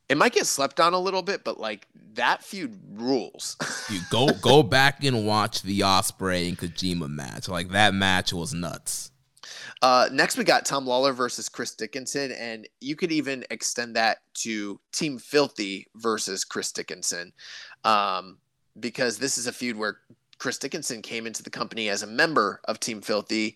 It 0.10 0.18
might 0.18 0.34
get 0.34 0.46
slept 0.46 0.80
on 0.80 0.94
a 0.94 1.00
little 1.00 1.22
bit, 1.22 1.44
but 1.44 1.60
like 1.60 1.88
that 2.14 2.44
feud 2.44 2.80
rules. 2.94 3.58
you 3.90 4.00
go 4.10 4.30
go 4.42 4.64
back 4.64 5.04
and 5.04 5.26
watch 5.26 5.62
the 5.62 5.82
Ospreay 5.82 6.48
and 6.48 6.58
Kojima 6.58 7.10
match. 7.10 7.48
Like 7.50 7.70
that 7.70 7.94
match 7.94 8.32
was 8.34 8.54
nuts. 8.54 9.12
Uh, 9.82 10.10
next, 10.12 10.38
we 10.38 10.44
got 10.44 10.66
Tom 10.66 10.86
Lawlor 10.86 11.14
versus 11.14 11.50
Chris 11.50 11.76
Dickinson, 11.76 12.32
and 12.32 12.68
you 12.82 12.96
could 12.96 13.12
even 13.12 13.46
extend 13.52 13.96
that 13.96 14.20
to 14.34 14.80
Team 14.92 15.20
Filthy 15.20 15.88
versus 15.96 16.44
Chris 16.44 16.72
Dickinson, 16.72 17.32
um, 17.84 18.38
because 18.80 19.20
this 19.20 19.38
is 19.38 19.46
a 19.46 19.52
feud 19.52 19.78
where 19.78 20.00
Chris 20.40 20.58
Dickinson 20.58 21.02
came 21.02 21.28
into 21.28 21.44
the 21.44 21.50
company 21.50 21.90
as 21.90 22.02
a 22.02 22.08
member 22.08 22.60
of 22.66 22.80
Team 22.80 23.02
Filthy, 23.02 23.56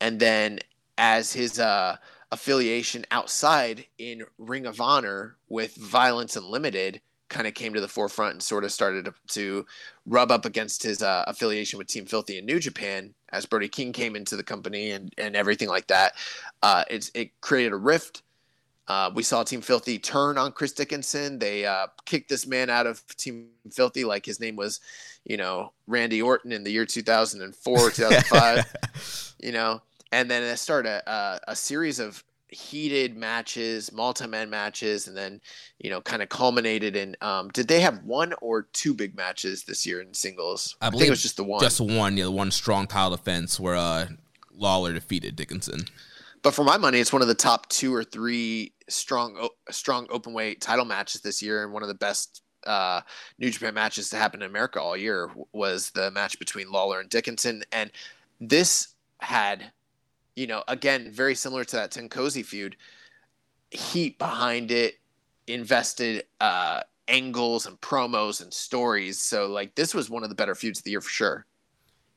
and 0.00 0.20
then 0.20 0.58
as 0.98 1.32
his 1.32 1.58
uh, 1.58 1.96
affiliation 2.32 3.04
outside 3.10 3.84
in 3.98 4.24
Ring 4.38 4.66
of 4.66 4.80
Honor 4.80 5.36
with 5.48 5.76
Violence 5.76 6.34
Unlimited 6.34 7.00
kind 7.28 7.46
of 7.46 7.54
came 7.54 7.74
to 7.74 7.80
the 7.80 7.88
forefront 7.88 8.32
and 8.32 8.42
sort 8.42 8.64
of 8.64 8.72
started 8.72 9.04
to, 9.04 9.14
to 9.28 9.66
rub 10.06 10.30
up 10.30 10.44
against 10.44 10.82
his 10.82 11.02
uh, 11.02 11.24
affiliation 11.26 11.78
with 11.78 11.86
Team 11.86 12.06
Filthy 12.06 12.38
in 12.38 12.46
New 12.46 12.58
Japan 12.58 13.14
as 13.32 13.46
Brody 13.46 13.68
King 13.68 13.92
came 13.92 14.16
into 14.16 14.36
the 14.36 14.42
company 14.42 14.90
and, 14.90 15.12
and 15.18 15.36
everything 15.36 15.68
like 15.68 15.86
that. 15.86 16.14
Uh, 16.62 16.84
it's, 16.90 17.10
it 17.14 17.38
created 17.40 17.72
a 17.72 17.76
rift. 17.76 18.22
Uh, 18.88 19.10
we 19.14 19.22
saw 19.22 19.42
Team 19.42 19.60
Filthy 19.60 19.98
turn 19.98 20.36
on 20.36 20.52
Chris 20.52 20.72
Dickinson. 20.72 21.38
They 21.38 21.64
uh, 21.64 21.86
kicked 22.04 22.28
this 22.28 22.46
man 22.46 22.68
out 22.68 22.86
of 22.86 23.06
Team 23.16 23.48
Filthy 23.70 24.04
like 24.04 24.26
his 24.26 24.40
name 24.40 24.56
was, 24.56 24.80
you 25.24 25.36
know, 25.36 25.72
Randy 25.86 26.20
Orton 26.20 26.52
in 26.52 26.64
the 26.64 26.70
year 26.70 26.84
2004, 26.84 27.90
2005, 27.90 29.34
you 29.40 29.52
know, 29.52 29.80
and 30.12 30.30
then 30.30 30.42
it 30.42 30.56
started 30.58 30.88
a, 30.88 31.10
a, 31.10 31.40
a 31.48 31.56
series 31.56 31.98
of 31.98 32.22
heated 32.48 33.16
matches, 33.16 33.90
multi-man 33.92 34.50
matches, 34.50 35.08
and 35.08 35.16
then 35.16 35.40
you 35.78 35.90
know, 35.90 36.00
kind 36.00 36.22
of 36.22 36.28
culminated 36.28 36.94
in. 36.94 37.16
Um, 37.20 37.48
did 37.48 37.66
they 37.66 37.80
have 37.80 38.04
one 38.04 38.34
or 38.40 38.62
two 38.72 38.94
big 38.94 39.16
matches 39.16 39.64
this 39.64 39.84
year 39.86 40.00
in 40.00 40.14
singles? 40.14 40.76
I, 40.80 40.88
I 40.88 40.90
think 40.90 41.04
it 41.04 41.10
was 41.10 41.22
just 41.22 41.36
the 41.36 41.44
one. 41.44 41.60
Just 41.60 41.80
one, 41.80 42.16
yeah, 42.16 42.24
the 42.24 42.30
one 42.30 42.50
strong 42.50 42.86
title 42.86 43.16
defense 43.16 43.58
where 43.58 43.74
uh, 43.74 44.06
Lawlor 44.56 44.94
defeated 44.94 45.34
Dickinson. 45.34 45.86
But 46.42 46.54
for 46.54 46.64
my 46.64 46.76
money, 46.76 46.98
it's 46.98 47.12
one 47.12 47.22
of 47.22 47.28
the 47.28 47.34
top 47.34 47.68
two 47.68 47.94
or 47.94 48.02
three 48.04 48.72
strong, 48.88 49.48
strong 49.70 50.06
open 50.10 50.32
weight 50.32 50.60
title 50.60 50.84
matches 50.84 51.20
this 51.20 51.40
year, 51.40 51.64
and 51.64 51.72
one 51.72 51.82
of 51.82 51.88
the 51.88 51.94
best 51.94 52.42
uh, 52.66 53.00
New 53.38 53.50
Japan 53.50 53.74
matches 53.74 54.10
to 54.10 54.16
happen 54.16 54.42
in 54.42 54.48
America 54.48 54.80
all 54.80 54.96
year 54.96 55.30
was 55.52 55.90
the 55.90 56.10
match 56.10 56.38
between 56.38 56.70
Lawlor 56.70 57.00
and 57.00 57.08
Dickinson, 57.08 57.62
and 57.72 57.90
this 58.40 58.88
had 59.20 59.70
you 60.36 60.46
know, 60.46 60.62
again, 60.68 61.10
very 61.10 61.34
similar 61.34 61.64
to 61.64 61.76
that 61.76 61.90
TenCozy 61.90 62.44
feud, 62.44 62.76
heat 63.70 64.18
behind 64.18 64.70
it, 64.70 64.94
invested 65.46 66.24
uh, 66.40 66.80
angles 67.08 67.66
and 67.66 67.80
promos 67.80 68.42
and 68.42 68.52
stories. 68.52 69.18
So, 69.20 69.46
like, 69.46 69.74
this 69.74 69.94
was 69.94 70.08
one 70.08 70.22
of 70.22 70.28
the 70.28 70.34
better 70.34 70.54
feuds 70.54 70.78
of 70.80 70.84
the 70.84 70.92
year 70.92 71.00
for 71.00 71.10
sure. 71.10 71.46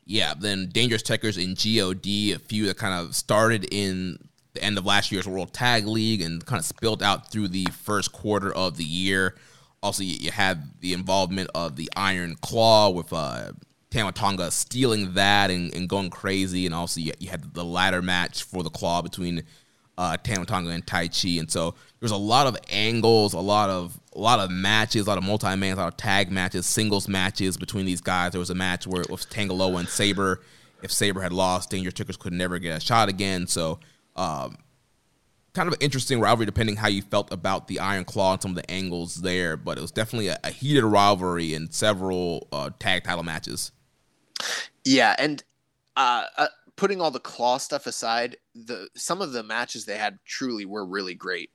Yeah, 0.05 0.33
then 0.37 0.69
Dangerous 0.69 1.01
Tekkers 1.01 1.41
in 1.41 1.55
God, 1.55 2.35
a 2.35 2.39
feud 2.39 2.69
that 2.69 2.77
kind 2.77 2.93
of 2.93 3.15
started 3.15 3.67
in 3.71 4.19
the 4.53 4.63
end 4.63 4.77
of 4.77 4.85
last 4.85 5.11
year's 5.11 5.27
World 5.27 5.53
Tag 5.53 5.87
League 5.87 6.21
and 6.21 6.45
kind 6.45 6.59
of 6.59 6.65
spilled 6.65 7.01
out 7.01 7.31
through 7.31 7.49
the 7.49 7.65
first 7.71 8.11
quarter 8.11 8.53
of 8.53 8.77
the 8.77 8.83
year. 8.83 9.35
Also, 9.81 10.03
you 10.03 10.31
had 10.31 10.79
the 10.79 10.93
involvement 10.93 11.49
of 11.53 11.75
the 11.75 11.89
Iron 11.95 12.35
Claw 12.41 12.89
with 12.89 13.11
uh, 13.11 13.51
Tama 13.91 14.11
Tonga 14.11 14.51
stealing 14.51 15.13
that 15.13 15.49
and, 15.49 15.73
and 15.73 15.87
going 15.87 16.09
crazy, 16.09 16.65
and 16.65 16.75
also 16.75 16.99
you, 16.99 17.13
you, 17.19 17.29
had 17.29 17.53
the 17.53 17.63
ladder 17.63 18.01
match 18.01 18.43
for 18.43 18.63
the 18.63 18.69
claw 18.69 19.01
between 19.01 19.43
uh, 19.97 20.17
Tama 20.17 20.45
Tonga 20.45 20.71
and 20.71 20.85
Taichi, 20.85 21.39
and 21.39 21.49
so 21.49 21.75
there's 21.99 22.11
a 22.11 22.17
lot 22.17 22.47
of 22.47 22.57
angles, 22.69 23.33
a 23.33 23.39
lot 23.39 23.69
of 23.69 23.99
a 24.13 24.19
lot 24.19 24.39
of 24.39 24.51
matches, 24.51 25.05
a 25.05 25.09
lot 25.09 25.17
of 25.17 25.23
multi 25.23 25.55
man, 25.55 25.73
a 25.73 25.77
lot 25.77 25.87
of 25.87 25.97
tag 25.97 26.31
matches, 26.31 26.65
singles 26.65 27.07
matches 27.07 27.57
between 27.57 27.85
these 27.85 28.01
guys. 28.01 28.31
There 28.31 28.39
was 28.39 28.49
a 28.49 28.55
match 28.55 28.85
where 28.85 29.01
it 29.01 29.09
was 29.09 29.25
Tanga 29.25 29.53
Loa 29.53 29.77
and 29.77 29.89
Sabre. 29.89 30.41
If 30.83 30.91
Sabre 30.91 31.21
had 31.21 31.33
lost, 31.33 31.69
Danger 31.69 31.91
Tekkers 31.91 32.19
could 32.19 32.33
never 32.33 32.59
get 32.59 32.77
a 32.77 32.79
shot 32.79 33.09
again. 33.09 33.47
So. 33.47 33.79
Um, 34.15 34.57
kind 35.55 35.67
of 35.67 35.73
an 35.73 35.79
interesting 35.79 36.19
rivalry 36.19 36.45
depending 36.45 36.75
how 36.75 36.89
you 36.89 37.01
felt 37.01 37.31
about 37.31 37.67
the 37.67 37.79
Iron 37.79 38.03
Claw 38.03 38.33
and 38.33 38.41
some 38.41 38.51
of 38.51 38.57
the 38.57 38.69
angles 38.69 39.15
there, 39.15 39.55
but 39.55 39.77
it 39.77 39.81
was 39.81 39.91
definitely 39.91 40.27
a, 40.27 40.37
a 40.43 40.51
heated 40.51 40.83
rivalry 40.83 41.53
in 41.53 41.71
several 41.71 42.47
uh, 42.51 42.69
tag 42.77 43.05
title 43.05 43.23
matches. 43.23 43.71
Yeah, 44.83 45.15
and 45.17 45.43
uh, 45.95 46.25
uh, 46.37 46.47
putting 46.75 47.01
all 47.01 47.11
the 47.11 47.19
claw 47.19 47.57
stuff 47.57 47.87
aside, 47.87 48.37
the 48.53 48.89
some 48.95 49.21
of 49.21 49.31
the 49.31 49.43
matches 49.43 49.85
they 49.85 49.97
had 49.97 50.19
truly 50.25 50.65
were 50.65 50.85
really 50.85 51.15
great. 51.15 51.51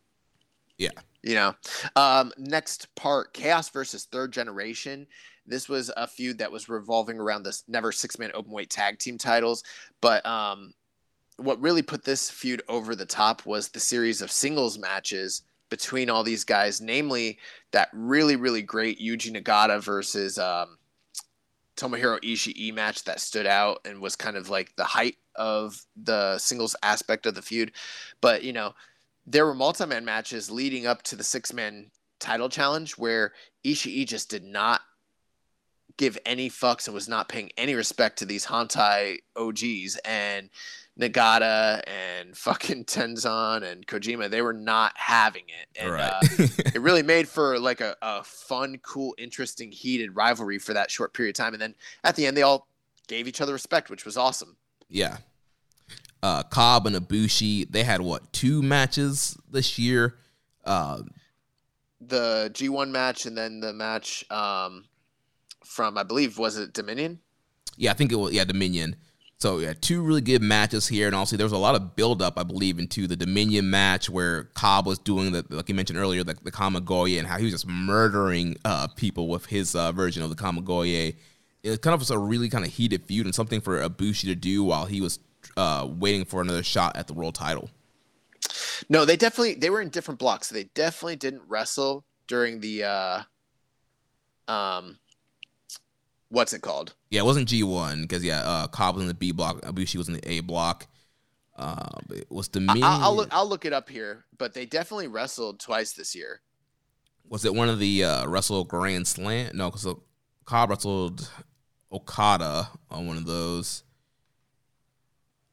Yeah. 0.79 0.91
You 1.23 1.35
know, 1.35 1.55
um, 1.97 2.33
next 2.39 2.95
part, 2.95 3.35
Chaos 3.35 3.69
versus 3.69 4.07
Third 4.07 4.33
Generation. 4.33 5.07
This 5.47 5.69
was 5.69 5.91
a 5.97 6.07
feud 6.07 6.39
that 6.39 6.51
was 6.51 6.69
revolving 6.69 7.19
around 7.19 7.43
this 7.43 7.65
never 7.69 7.93
six 7.93 8.19
man 8.19 8.31
open 8.35 8.53
weight 8.53 8.71
tag 8.71 8.99
team 8.99 9.19
titles. 9.19 9.63
But 10.01 10.25
um, 10.25 10.73
what 11.37 11.61
really 11.61 11.83
put 11.83 12.05
this 12.05 12.31
feud 12.31 12.63
over 12.69 12.95
the 12.95 13.05
top 13.05 13.45
was 13.45 13.69
the 13.69 13.81
series 13.81 14.23
of 14.23 14.31
singles 14.31 14.79
matches 14.79 15.43
between 15.69 16.09
all 16.09 16.23
these 16.23 16.45
guys, 16.45 16.81
namely 16.81 17.39
that 17.73 17.91
really, 17.93 18.37
really 18.37 18.63
great 18.63 18.99
Yuji 18.99 19.37
Nagata 19.37 19.83
versus 19.83 20.39
um, 20.39 20.79
Tomohiro 21.81 22.21
Ishii 22.23 22.75
match 22.75 23.05
that 23.05 23.21
stood 23.21 23.47
out 23.47 23.81
and 23.85 24.01
was 24.01 24.17
kind 24.17 24.37
of 24.37 24.51
like 24.51 24.75
the 24.77 24.85
height 24.85 25.17
of 25.35 25.81
the 25.97 26.39
singles 26.39 26.77
aspect 26.83 27.27
of 27.27 27.35
the 27.35 27.43
feud. 27.43 27.73
But, 28.21 28.45
you 28.45 28.53
know, 28.53 28.75
there 29.27 29.47
were 29.47 29.55
multi 29.55 29.87
man 29.87 30.05
matches 30.05 30.51
leading 30.51 30.87
up 30.87 31.03
to 31.05 31.17
the 31.17 31.25
six 31.25 31.53
man 31.53 31.91
title 32.19 32.49
challenge 32.49 32.99
where 32.99 33.33
Ishii 33.65 34.07
just 34.07 34.29
did 34.29 34.45
not 34.45 34.83
give 35.97 36.19
any 36.25 36.51
fucks 36.51 36.87
and 36.87 36.95
was 36.95 37.09
not 37.09 37.29
paying 37.29 37.51
any 37.57 37.75
respect 37.75 38.19
to 38.19 38.25
these 38.27 38.47
Hontai 38.47 39.19
OGs. 39.37 39.97
And 40.05 40.51
Nagata 41.01 41.83
and 41.87 42.37
fucking 42.37 42.85
Tenzan 42.85 43.63
and 43.63 43.87
Kojima, 43.87 44.29
they 44.31 44.43
were 44.43 44.53
not 44.53 44.93
having 44.97 45.45
it. 45.49 45.81
And 45.81 45.91
Right. 45.93 46.13
uh, 46.13 46.21
it 46.75 46.81
really 46.81 47.03
made 47.03 47.29
for 47.29 47.59
like 47.59 47.81
a, 47.81 47.97
a 48.03 48.23
fun, 48.23 48.79
cool, 48.83 49.15
interesting, 49.19 49.73
heated 49.73 50.15
rivalry 50.15 50.59
for 50.59 50.75
that 50.75 50.91
short 50.91 51.15
period 51.15 51.31
of 51.37 51.45
time. 51.45 51.53
And 51.55 51.63
then 51.63 51.75
at 52.05 52.17
the 52.17 52.27
end, 52.27 52.37
they 52.37 52.43
all 52.43 52.67
gave 53.09 53.27
each 53.27 53.41
other 53.41 53.53
respect, 53.53 53.91
which 53.91 54.05
was 54.05 54.17
awesome. 54.17 54.57
Yeah. 54.89 55.19
Uh, 56.23 56.43
Cobb 56.43 56.87
and 56.87 56.95
Ibushi, 56.95 57.71
they 57.71 57.83
had 57.85 58.03
what 58.03 58.33
two 58.33 58.61
matches 58.63 59.39
this 59.51 59.79
year? 59.79 60.17
Uh, 60.65 61.03
The 62.01 62.51
G1 62.53 62.91
match 62.91 63.25
and 63.27 63.37
then 63.37 63.61
the 63.61 63.73
match 63.73 64.25
um, 64.31 64.85
from, 65.65 65.97
I 65.97 66.03
believe, 66.03 66.39
was 66.39 66.59
it 66.59 66.73
Dominion? 66.73 67.21
yeah, 67.77 67.91
I 67.91 67.95
think 67.95 68.13
it 68.13 68.17
was 68.17 68.33
yeah 68.35 68.45
Dominion. 68.45 68.97
So 69.41 69.59
yeah, 69.59 69.73
two 69.81 70.03
really 70.03 70.21
good 70.21 70.43
matches 70.43 70.87
here, 70.87 71.07
and 71.07 71.17
also 71.17 71.35
there 71.37 71.47
was 71.47 71.53
a 71.53 71.59
lot 71.59 71.75
of 71.75 71.97
build 71.97 72.21
up, 72.21 72.39
I 72.39 72.43
believe, 72.43 72.79
into 72.79 73.07
the 73.07 73.17
Dominion 73.17 73.71
match 73.71 74.11
where 74.11 74.45
Cobb 74.55 74.87
was 74.87 74.99
doing 74.99 75.33
the 75.33 75.45
like 75.49 75.69
you 75.71 75.75
mentioned 75.75 75.99
earlier, 75.99 76.23
the, 76.23 76.37
the 76.43 76.53
Kamigoye, 76.53 77.19
and 77.19 77.27
how 77.27 77.39
he 77.39 77.45
was 77.45 77.55
just 77.55 77.67
murdering 77.67 78.59
uh, 78.67 78.87
people 78.97 79.29
with 79.29 79.47
his 79.47 79.75
uh, 79.75 79.93
version 79.93 80.23
of 80.23 80.29
the 80.29 80.37
Kamigoye. 80.37 81.17
It 81.63 81.81
kind 81.81 81.95
of 81.95 82.01
was 82.01 82.11
a 82.11 82.19
really 82.19 82.51
kind 82.51 82.67
of 82.67 82.71
heated 82.71 83.07
feud 83.07 83.25
and 83.25 83.35
something 83.35 83.63
for 83.63 83.81
Ibushi 83.81 84.25
to 84.25 84.35
do 84.35 84.63
while 84.63 84.85
he 84.85 85.01
was 85.01 85.19
uh, 85.57 85.89
waiting 85.91 86.27
for 86.27 86.43
another 86.43 86.63
shot 86.63 86.97
at 86.97 87.07
the 87.07 87.15
world 87.15 87.35
title. 87.35 87.71
No, 88.91 89.07
they 89.07 89.17
definitely 89.17 89.55
they 89.55 89.71
were 89.71 89.81
in 89.81 89.89
different 89.89 90.21
blocks. 90.21 90.49
So 90.49 90.55
They 90.55 90.65
definitely 90.75 91.17
didn't 91.17 91.43
wrestle 91.49 92.05
during 92.27 92.61
the 92.61 92.85
uh 92.85 93.23
um 94.49 95.00
what's 96.31 96.53
it 96.53 96.63
called? 96.63 96.95
Yeah, 97.11 97.21
it 97.21 97.25
wasn't 97.27 97.49
G 97.49 97.63
one 97.63 98.03
because 98.03 98.25
yeah, 98.25 98.41
uh, 98.41 98.67
Cobb 98.67 98.95
was 98.95 99.03
in 99.03 99.09
the 99.09 99.15
B 99.15 99.33
block, 99.33 99.61
Ibushi 99.61 99.97
was 99.97 100.09
in 100.09 100.15
the 100.15 100.29
A 100.31 100.41
block. 100.41 100.87
Uh, 101.57 101.99
it 102.11 102.31
was 102.31 102.49
I, 102.49 102.53
Dominion. 102.53 102.85
I'll, 102.85 103.03
I'll 103.03 103.17
look 103.17 103.29
I'll 103.33 103.49
look 103.49 103.65
it 103.67 103.73
up 103.73 103.91
here, 103.91 104.25
but 104.39 104.55
they 104.55 104.65
definitely 104.65 105.09
wrestled 105.09 105.61
twice 105.61 105.93
this 105.93 106.15
year. 106.15 106.41
was 107.29 107.45
it 107.45 107.55
one 107.55 107.69
of 107.69 107.79
the 107.79 108.05
uh, 108.05 108.27
Wrestle 108.27 108.65
Grand 108.65 109.07
Slam? 109.07 109.51
No, 109.55 109.71
because 109.71 109.87
Cobb 110.47 110.71
wrestled 110.71 111.31
Okada 111.93 112.71
on 112.91 113.07
one 113.07 113.17
of 113.17 113.27
those. 113.27 113.83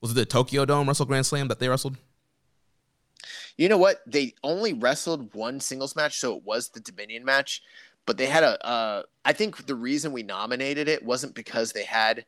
Was 0.01 0.11
it 0.11 0.15
the 0.15 0.25
Tokyo 0.25 0.65
Dome 0.65 0.87
Wrestle 0.87 1.05
Grand 1.05 1.25
Slam 1.25 1.47
that 1.47 1.59
they 1.59 1.67
wrestled? 1.69 1.97
You 3.57 3.67
know 3.67 3.77
what? 3.77 4.01
They 4.05 4.35
only 4.43 4.73
wrestled 4.73 5.33
one 5.33 5.59
singles 5.59 5.95
match, 5.95 6.19
so 6.19 6.37
it 6.37 6.43
was 6.43 6.69
the 6.69 6.79
Dominion 6.79 7.25
match. 7.25 7.63
But 8.07 8.17
they 8.17 8.25
had 8.25 8.43
a. 8.43 9.05
I 9.23 9.33
think 9.33 9.67
the 9.67 9.75
reason 9.75 10.13
we 10.13 10.23
nominated 10.23 10.87
it 10.87 11.03
wasn't 11.03 11.35
because 11.35 11.71
they 11.73 11.83
had 11.83 12.25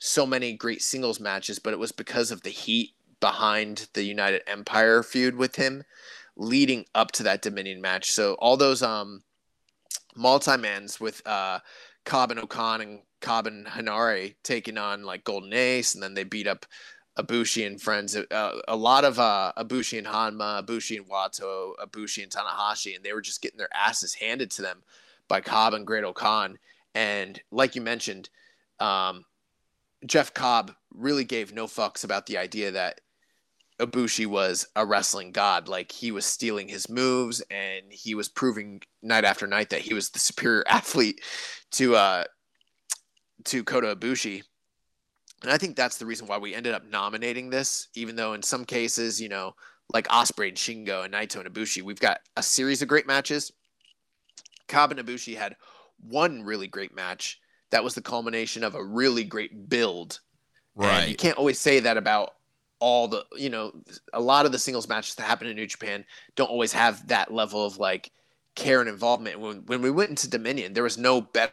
so 0.00 0.26
many 0.26 0.52
great 0.52 0.82
singles 0.82 1.20
matches, 1.20 1.60
but 1.60 1.72
it 1.72 1.78
was 1.78 1.92
because 1.92 2.32
of 2.32 2.42
the 2.42 2.50
heat 2.50 2.90
behind 3.20 3.88
the 3.94 4.02
United 4.02 4.42
Empire 4.48 5.04
feud 5.04 5.36
with 5.36 5.54
him, 5.54 5.84
leading 6.36 6.84
up 6.96 7.12
to 7.12 7.22
that 7.22 7.40
Dominion 7.40 7.80
match. 7.80 8.10
So 8.10 8.34
all 8.34 8.56
those 8.56 8.82
um, 8.82 9.22
multi 10.16 10.56
mans 10.56 10.98
with 10.98 11.24
uh, 11.26 11.60
Cobb 12.04 12.32
and 12.32 12.40
O-Khan 12.40 12.80
and 12.80 13.00
Cobb 13.20 13.46
and 13.46 13.68
taking 14.42 14.76
on 14.76 15.04
like 15.04 15.22
Golden 15.22 15.52
Ace, 15.52 15.94
and 15.94 16.02
then 16.02 16.14
they 16.14 16.24
beat 16.24 16.48
up 16.48 16.66
Ibushi 17.16 17.64
and 17.64 17.80
friends. 17.80 18.16
Uh, 18.16 18.60
a 18.66 18.76
lot 18.76 19.04
of 19.04 19.20
uh, 19.20 19.52
Ibushi 19.56 19.98
and 19.98 20.06
Hanma, 20.08 20.66
Ibushi 20.66 20.96
and 20.96 21.08
Wato, 21.08 21.74
Ibushi 21.80 22.24
and 22.24 22.32
Tanahashi, 22.32 22.96
and 22.96 23.04
they 23.04 23.12
were 23.12 23.20
just 23.20 23.40
getting 23.40 23.58
their 23.58 23.72
asses 23.72 24.14
handed 24.14 24.50
to 24.50 24.62
them 24.62 24.82
by 25.32 25.40
Cobb 25.40 25.72
and 25.72 25.86
Great 25.86 26.04
O-Khan. 26.04 26.58
And 26.94 27.40
like 27.50 27.74
you 27.74 27.80
mentioned, 27.80 28.28
um, 28.80 29.24
Jeff 30.04 30.34
Cobb 30.34 30.72
really 30.92 31.24
gave 31.24 31.54
no 31.54 31.66
fucks 31.66 32.04
about 32.04 32.26
the 32.26 32.36
idea 32.36 32.70
that 32.72 33.00
Ibushi 33.80 34.26
was 34.26 34.66
a 34.76 34.84
wrestling 34.84 35.32
god. 35.32 35.68
Like 35.68 35.90
he 35.90 36.10
was 36.10 36.26
stealing 36.26 36.68
his 36.68 36.90
moves 36.90 37.42
and 37.50 37.86
he 37.88 38.14
was 38.14 38.28
proving 38.28 38.82
night 39.02 39.24
after 39.24 39.46
night 39.46 39.70
that 39.70 39.80
he 39.80 39.94
was 39.94 40.10
the 40.10 40.18
superior 40.18 40.64
athlete 40.68 41.22
to 41.72 41.96
uh, 41.96 42.24
to 43.46 43.64
Kota 43.64 43.96
Ibushi. 43.96 44.42
And 45.40 45.50
I 45.50 45.56
think 45.56 45.76
that's 45.76 45.96
the 45.96 46.04
reason 46.04 46.26
why 46.26 46.36
we 46.36 46.54
ended 46.54 46.74
up 46.74 46.84
nominating 46.84 47.48
this, 47.48 47.88
even 47.94 48.16
though 48.16 48.34
in 48.34 48.42
some 48.42 48.66
cases, 48.66 49.18
you 49.18 49.30
know, 49.30 49.54
like 49.94 50.08
Ospreay 50.08 50.48
and 50.48 50.58
Shingo 50.58 51.06
and 51.06 51.14
Naito 51.14 51.36
and 51.36 51.48
Ibushi, 51.48 51.80
we've 51.80 51.98
got 51.98 52.20
a 52.36 52.42
series 52.42 52.82
of 52.82 52.88
great 52.88 53.06
matches. 53.06 53.50
Cobb 54.72 54.92
and 54.92 55.00
Ibushi 55.00 55.36
had 55.36 55.56
one 56.00 56.42
really 56.44 56.68
great 56.68 56.94
match. 56.96 57.40
That 57.70 57.84
was 57.84 57.94
the 57.94 58.02
culmination 58.02 58.64
of 58.64 58.74
a 58.76 58.84
really 58.84 59.24
great 59.24 59.68
build. 59.68 60.20
And 60.80 61.06
you 61.06 61.14
can't 61.14 61.38
always 61.38 61.60
say 61.60 61.80
that 61.80 61.96
about 61.96 62.34
all 62.80 63.08
the, 63.08 63.24
you 63.36 63.50
know, 63.50 63.72
a 64.12 64.20
lot 64.20 64.46
of 64.46 64.52
the 64.52 64.58
singles 64.58 64.88
matches 64.88 65.14
that 65.16 65.24
happen 65.24 65.46
in 65.46 65.56
New 65.56 65.66
Japan 65.66 66.04
don't 66.36 66.50
always 66.50 66.72
have 66.72 67.08
that 67.08 67.32
level 67.32 67.64
of 67.64 67.78
like 67.78 68.10
care 68.56 68.80
and 68.80 68.88
involvement. 68.90 69.40
When 69.40 69.66
when 69.66 69.82
we 69.82 69.90
went 69.90 70.10
into 70.10 70.28
Dominion, 70.30 70.74
there 70.74 70.82
was 70.82 70.98
no 70.98 71.20
better 71.20 71.52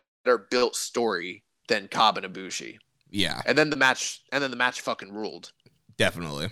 built 0.51 0.75
story 0.75 1.43
than 1.67 1.87
Cobb 1.87 2.17
and 2.17 2.25
Ibushi. 2.25 2.79
Yeah, 3.11 3.43
And 3.45 3.57
then 3.57 3.69
the 3.71 3.77
match, 3.77 4.23
and 4.31 4.43
then 4.43 4.51
the 4.51 4.57
match 4.57 4.81
fucking 4.81 5.13
ruled. 5.13 5.53
definitely. 5.97 6.49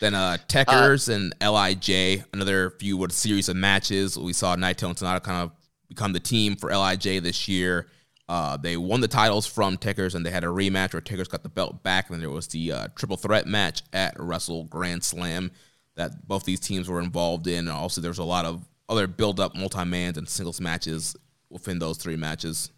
Then 0.00 0.14
uh 0.14 0.38
Tekkers 0.48 1.08
and 1.14 1.34
Lij, 1.40 2.24
another 2.32 2.70
few 2.80 3.06
series 3.10 3.48
of 3.48 3.56
matches. 3.56 4.18
We 4.18 4.32
saw 4.34 4.56
Naito 4.56 4.88
and 4.88 4.96
Sanada 4.96 5.22
kind 5.22 5.42
of 5.42 5.52
become 5.94 6.12
the 6.12 6.20
team 6.20 6.56
for 6.56 6.70
Lij 6.70 7.20
this 7.20 7.48
year. 7.48 7.88
Uh, 8.28 8.56
they 8.56 8.76
won 8.76 9.00
the 9.00 9.08
titles 9.08 9.46
from 9.46 9.76
Tekkers, 9.76 10.14
and 10.14 10.24
they 10.24 10.30
had 10.30 10.44
a 10.44 10.48
rematch 10.48 10.94
where 10.94 11.02
Tekkers 11.02 11.28
got 11.28 11.42
the 11.42 11.48
belt 11.48 11.82
back. 11.82 12.08
And 12.08 12.14
then 12.14 12.20
there 12.20 12.30
was 12.30 12.46
the 12.46 12.72
uh, 12.72 12.88
triple 12.96 13.16
threat 13.16 13.46
match 13.46 13.82
at 13.92 14.18
Wrestle 14.18 14.64
Grand 14.64 15.04
Slam 15.04 15.50
that 15.96 16.26
both 16.26 16.44
these 16.44 16.60
teams 16.60 16.88
were 16.88 17.00
involved 17.00 17.46
in. 17.46 17.68
And 17.68 17.76
also, 17.76 18.00
there 18.00 18.10
was 18.10 18.18
a 18.18 18.24
lot 18.24 18.46
of 18.46 18.64
other 18.88 19.06
build 19.06 19.38
up 19.38 19.54
multi 19.54 19.84
mans 19.84 20.16
and 20.16 20.28
singles 20.28 20.60
matches 20.60 21.14
within 21.50 21.78
those 21.78 21.98
three 21.98 22.16
matches. 22.16 22.70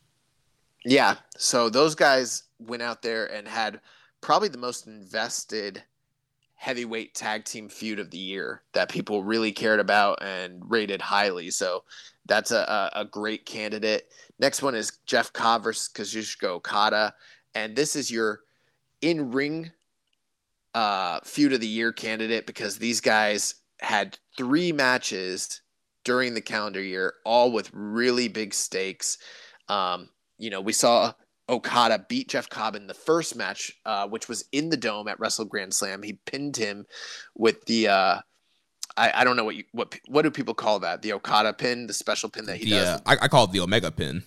Yeah. 0.84 1.16
So 1.36 1.70
those 1.70 1.94
guys 1.94 2.44
went 2.58 2.82
out 2.82 3.02
there 3.02 3.26
and 3.32 3.46
had 3.46 3.80
probably 4.20 4.48
the 4.48 4.58
most 4.58 4.86
invested 4.86 5.82
heavyweight 6.56 7.14
tag 7.14 7.44
team 7.44 7.68
feud 7.68 7.98
of 7.98 8.10
the 8.10 8.18
year 8.18 8.62
that 8.72 8.88
people 8.88 9.22
really 9.22 9.52
cared 9.52 9.80
about 9.80 10.22
and 10.22 10.62
rated 10.68 11.00
highly. 11.00 11.50
So 11.50 11.84
that's 12.26 12.50
a, 12.50 12.90
a, 12.94 13.04
great 13.04 13.44
candidate. 13.44 14.04
Next 14.38 14.62
one 14.62 14.74
is 14.74 14.98
Jeff 15.06 15.32
Cobb 15.32 15.64
versus 15.64 15.90
Kazuchika 15.92 16.44
Okada. 16.44 17.14
And 17.54 17.76
this 17.76 17.94
is 17.96 18.10
your 18.10 18.40
in 19.00 19.30
ring 19.30 19.70
uh, 20.74 21.20
feud 21.24 21.52
of 21.52 21.60
the 21.60 21.66
year 21.66 21.92
candidate 21.92 22.46
because 22.46 22.78
these 22.78 23.00
guys 23.00 23.56
had 23.80 24.18
three 24.36 24.72
matches 24.72 25.60
during 26.04 26.34
the 26.34 26.40
calendar 26.40 26.82
year, 26.82 27.14
all 27.24 27.52
with 27.52 27.70
really 27.72 28.28
big 28.28 28.54
stakes. 28.54 29.18
Um, 29.68 30.08
you 30.38 30.50
know, 30.50 30.60
we 30.60 30.72
saw 30.72 31.12
Okada 31.48 32.06
beat 32.08 32.28
Jeff 32.28 32.48
Cobb 32.48 32.74
in 32.74 32.86
the 32.86 32.94
first 32.94 33.36
match, 33.36 33.72
uh, 33.84 34.08
which 34.08 34.28
was 34.28 34.44
in 34.52 34.70
the 34.70 34.76
dome 34.76 35.08
at 35.08 35.20
Wrestle 35.20 35.44
Grand 35.44 35.74
Slam. 35.74 36.02
He 36.02 36.18
pinned 36.26 36.56
him 36.56 36.86
with 37.34 37.64
the 37.66 37.88
uh, 37.88 38.18
I, 38.96 39.12
I 39.20 39.24
don't 39.24 39.36
know 39.36 39.44
what 39.44 39.56
you 39.56 39.64
what 39.72 39.98
what 40.06 40.22
do 40.22 40.30
people 40.30 40.54
call 40.54 40.78
that? 40.80 41.02
The 41.02 41.12
Okada 41.14 41.52
pin, 41.52 41.86
the 41.86 41.92
special 41.94 42.28
pin 42.28 42.46
that 42.46 42.56
he 42.56 42.64
The, 42.66 42.70
does. 42.70 43.02
I, 43.06 43.16
I 43.22 43.28
call 43.28 43.44
it 43.44 43.52
the 43.52 43.60
Omega 43.60 43.90
pin. 43.90 44.22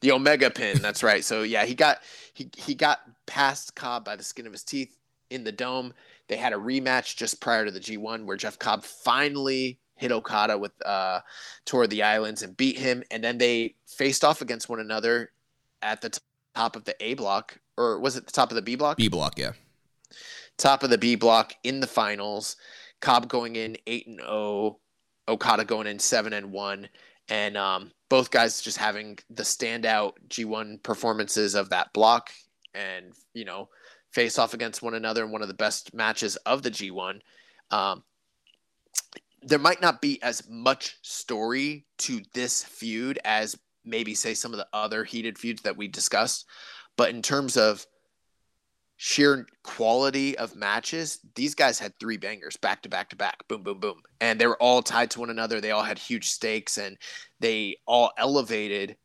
The 0.00 0.12
Omega 0.12 0.50
pin, 0.50 0.80
that's 0.80 1.02
right. 1.02 1.24
So 1.24 1.42
yeah, 1.42 1.64
he 1.64 1.74
got 1.74 1.98
he 2.34 2.50
he 2.56 2.74
got 2.74 3.00
past 3.26 3.74
Cobb 3.74 4.04
by 4.04 4.16
the 4.16 4.22
skin 4.22 4.46
of 4.46 4.52
his 4.52 4.62
teeth 4.62 4.96
in 5.30 5.44
the 5.44 5.52
dome. 5.52 5.92
They 6.28 6.36
had 6.36 6.52
a 6.52 6.56
rematch 6.56 7.16
just 7.16 7.40
prior 7.40 7.64
to 7.64 7.70
the 7.70 7.80
G1 7.80 8.24
where 8.24 8.36
Jeff 8.36 8.58
Cobb 8.58 8.84
finally 8.84 9.78
hit 9.96 10.12
Okada 10.12 10.56
with 10.56 10.72
uh 10.86 11.20
Tour 11.64 11.84
of 11.84 11.90
the 11.90 12.02
Islands 12.04 12.42
and 12.42 12.56
beat 12.56 12.78
him 12.78 13.02
and 13.10 13.24
then 13.24 13.38
they 13.38 13.74
faced 13.86 14.24
off 14.24 14.40
against 14.40 14.68
one 14.68 14.78
another 14.78 15.32
at 15.82 16.00
the 16.00 16.10
t- 16.10 16.20
top 16.54 16.76
of 16.76 16.84
the 16.84 16.94
A 17.00 17.14
block 17.14 17.58
or 17.76 17.98
was 17.98 18.16
it 18.16 18.26
the 18.26 18.32
top 18.32 18.50
of 18.50 18.54
the 18.54 18.62
B 18.62 18.76
block? 18.76 18.96
B 18.96 19.08
block, 19.08 19.38
yeah. 19.38 19.52
top 20.56 20.82
of 20.82 20.90
the 20.90 20.98
B 20.98 21.14
block 21.16 21.54
in 21.64 21.80
the 21.80 21.86
finals. 21.86 22.56
Cobb 23.00 23.28
going 23.28 23.56
in 23.56 23.76
eight 23.86 24.06
and 24.06 24.20
zero, 24.20 24.78
Okada 25.28 25.64
going 25.64 25.86
in 25.86 25.98
seven 25.98 26.32
and 26.32 26.52
one, 26.52 26.88
and 27.28 27.56
um, 27.56 27.92
both 28.08 28.30
guys 28.30 28.60
just 28.60 28.78
having 28.78 29.18
the 29.30 29.42
standout 29.42 30.14
G1 30.28 30.82
performances 30.82 31.54
of 31.54 31.70
that 31.70 31.92
block, 31.92 32.30
and 32.74 33.12
you 33.34 33.44
know, 33.44 33.68
face 34.12 34.38
off 34.38 34.54
against 34.54 34.82
one 34.82 34.94
another 34.94 35.24
in 35.24 35.30
one 35.30 35.42
of 35.42 35.48
the 35.48 35.54
best 35.54 35.94
matches 35.94 36.36
of 36.36 36.62
the 36.62 36.70
G1. 36.70 37.20
Um, 37.70 38.02
there 39.42 39.58
might 39.58 39.80
not 39.80 40.00
be 40.00 40.20
as 40.22 40.48
much 40.48 40.98
story 41.02 41.86
to 41.98 42.20
this 42.34 42.64
feud 42.64 43.18
as 43.24 43.56
maybe 43.84 44.14
say 44.14 44.34
some 44.34 44.52
of 44.52 44.58
the 44.58 44.66
other 44.72 45.04
heated 45.04 45.38
feuds 45.38 45.62
that 45.62 45.76
we 45.76 45.88
discussed, 45.88 46.46
but 46.96 47.10
in 47.10 47.22
terms 47.22 47.56
of 47.56 47.86
sheer 48.98 49.46
quality 49.62 50.36
of 50.38 50.56
matches, 50.56 51.20
these 51.36 51.54
guys 51.54 51.78
had 51.78 51.98
three 51.98 52.16
bangers 52.16 52.56
back 52.56 52.82
to 52.82 52.88
back 52.88 53.08
to 53.08 53.16
back, 53.16 53.46
boom, 53.46 53.62
boom, 53.62 53.78
boom. 53.78 54.02
And 54.20 54.40
they 54.40 54.46
were 54.46 54.60
all 54.60 54.82
tied 54.82 55.10
to 55.12 55.20
one 55.20 55.30
another. 55.30 55.60
They 55.60 55.70
all 55.70 55.84
had 55.84 55.98
huge 55.98 56.28
stakes 56.28 56.78
and 56.78 56.98
they 57.38 57.76
all 57.86 58.10
elevated 58.18 58.96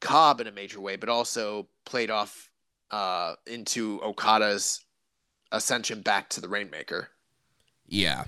Cobb 0.00 0.42
in 0.42 0.46
a 0.46 0.52
major 0.52 0.80
way, 0.80 0.96
but 0.96 1.08
also 1.08 1.66
played 1.86 2.10
off 2.10 2.50
uh, 2.90 3.34
into 3.46 4.00
Okada's 4.02 4.84
ascension 5.50 6.02
back 6.02 6.28
to 6.30 6.42
the 6.42 6.48
Rainmaker. 6.48 7.08
Yeah. 7.86 8.24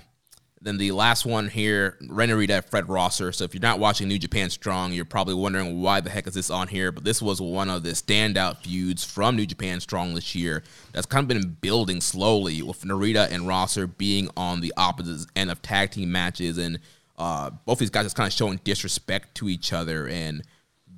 Then 0.63 0.77
the 0.77 0.91
last 0.91 1.25
one 1.25 1.49
here, 1.49 1.97
Ren 2.07 2.29
Narita, 2.29 2.63
Fred 2.63 2.87
Rosser. 2.87 3.31
So 3.31 3.43
if 3.43 3.55
you're 3.55 3.61
not 3.61 3.79
watching 3.79 4.07
New 4.07 4.19
Japan 4.19 4.51
Strong, 4.51 4.93
you're 4.93 5.05
probably 5.05 5.33
wondering 5.33 5.81
why 5.81 6.01
the 6.01 6.11
heck 6.11 6.27
is 6.27 6.35
this 6.35 6.51
on 6.51 6.67
here. 6.67 6.91
But 6.91 7.03
this 7.03 7.19
was 7.19 7.41
one 7.41 7.67
of 7.67 7.81
the 7.81 7.91
standout 7.91 8.57
feuds 8.57 9.03
from 9.03 9.35
New 9.35 9.47
Japan 9.47 9.79
Strong 9.79 10.13
this 10.13 10.35
year 10.35 10.61
that's 10.91 11.07
kind 11.07 11.23
of 11.23 11.27
been 11.27 11.57
building 11.61 11.99
slowly 11.99 12.61
with 12.61 12.83
Narita 12.83 13.31
and 13.31 13.47
Rosser 13.47 13.87
being 13.87 14.29
on 14.37 14.61
the 14.61 14.71
opposite 14.77 15.27
end 15.35 15.49
of 15.49 15.63
tag 15.63 15.91
team 15.91 16.11
matches. 16.11 16.59
And 16.59 16.79
uh, 17.17 17.49
both 17.65 17.79
these 17.79 17.89
guys 17.89 18.05
just 18.05 18.15
kind 18.15 18.27
of 18.27 18.33
showing 18.33 18.59
disrespect 18.63 19.33
to 19.35 19.49
each 19.49 19.73
other 19.73 20.07
and 20.07 20.43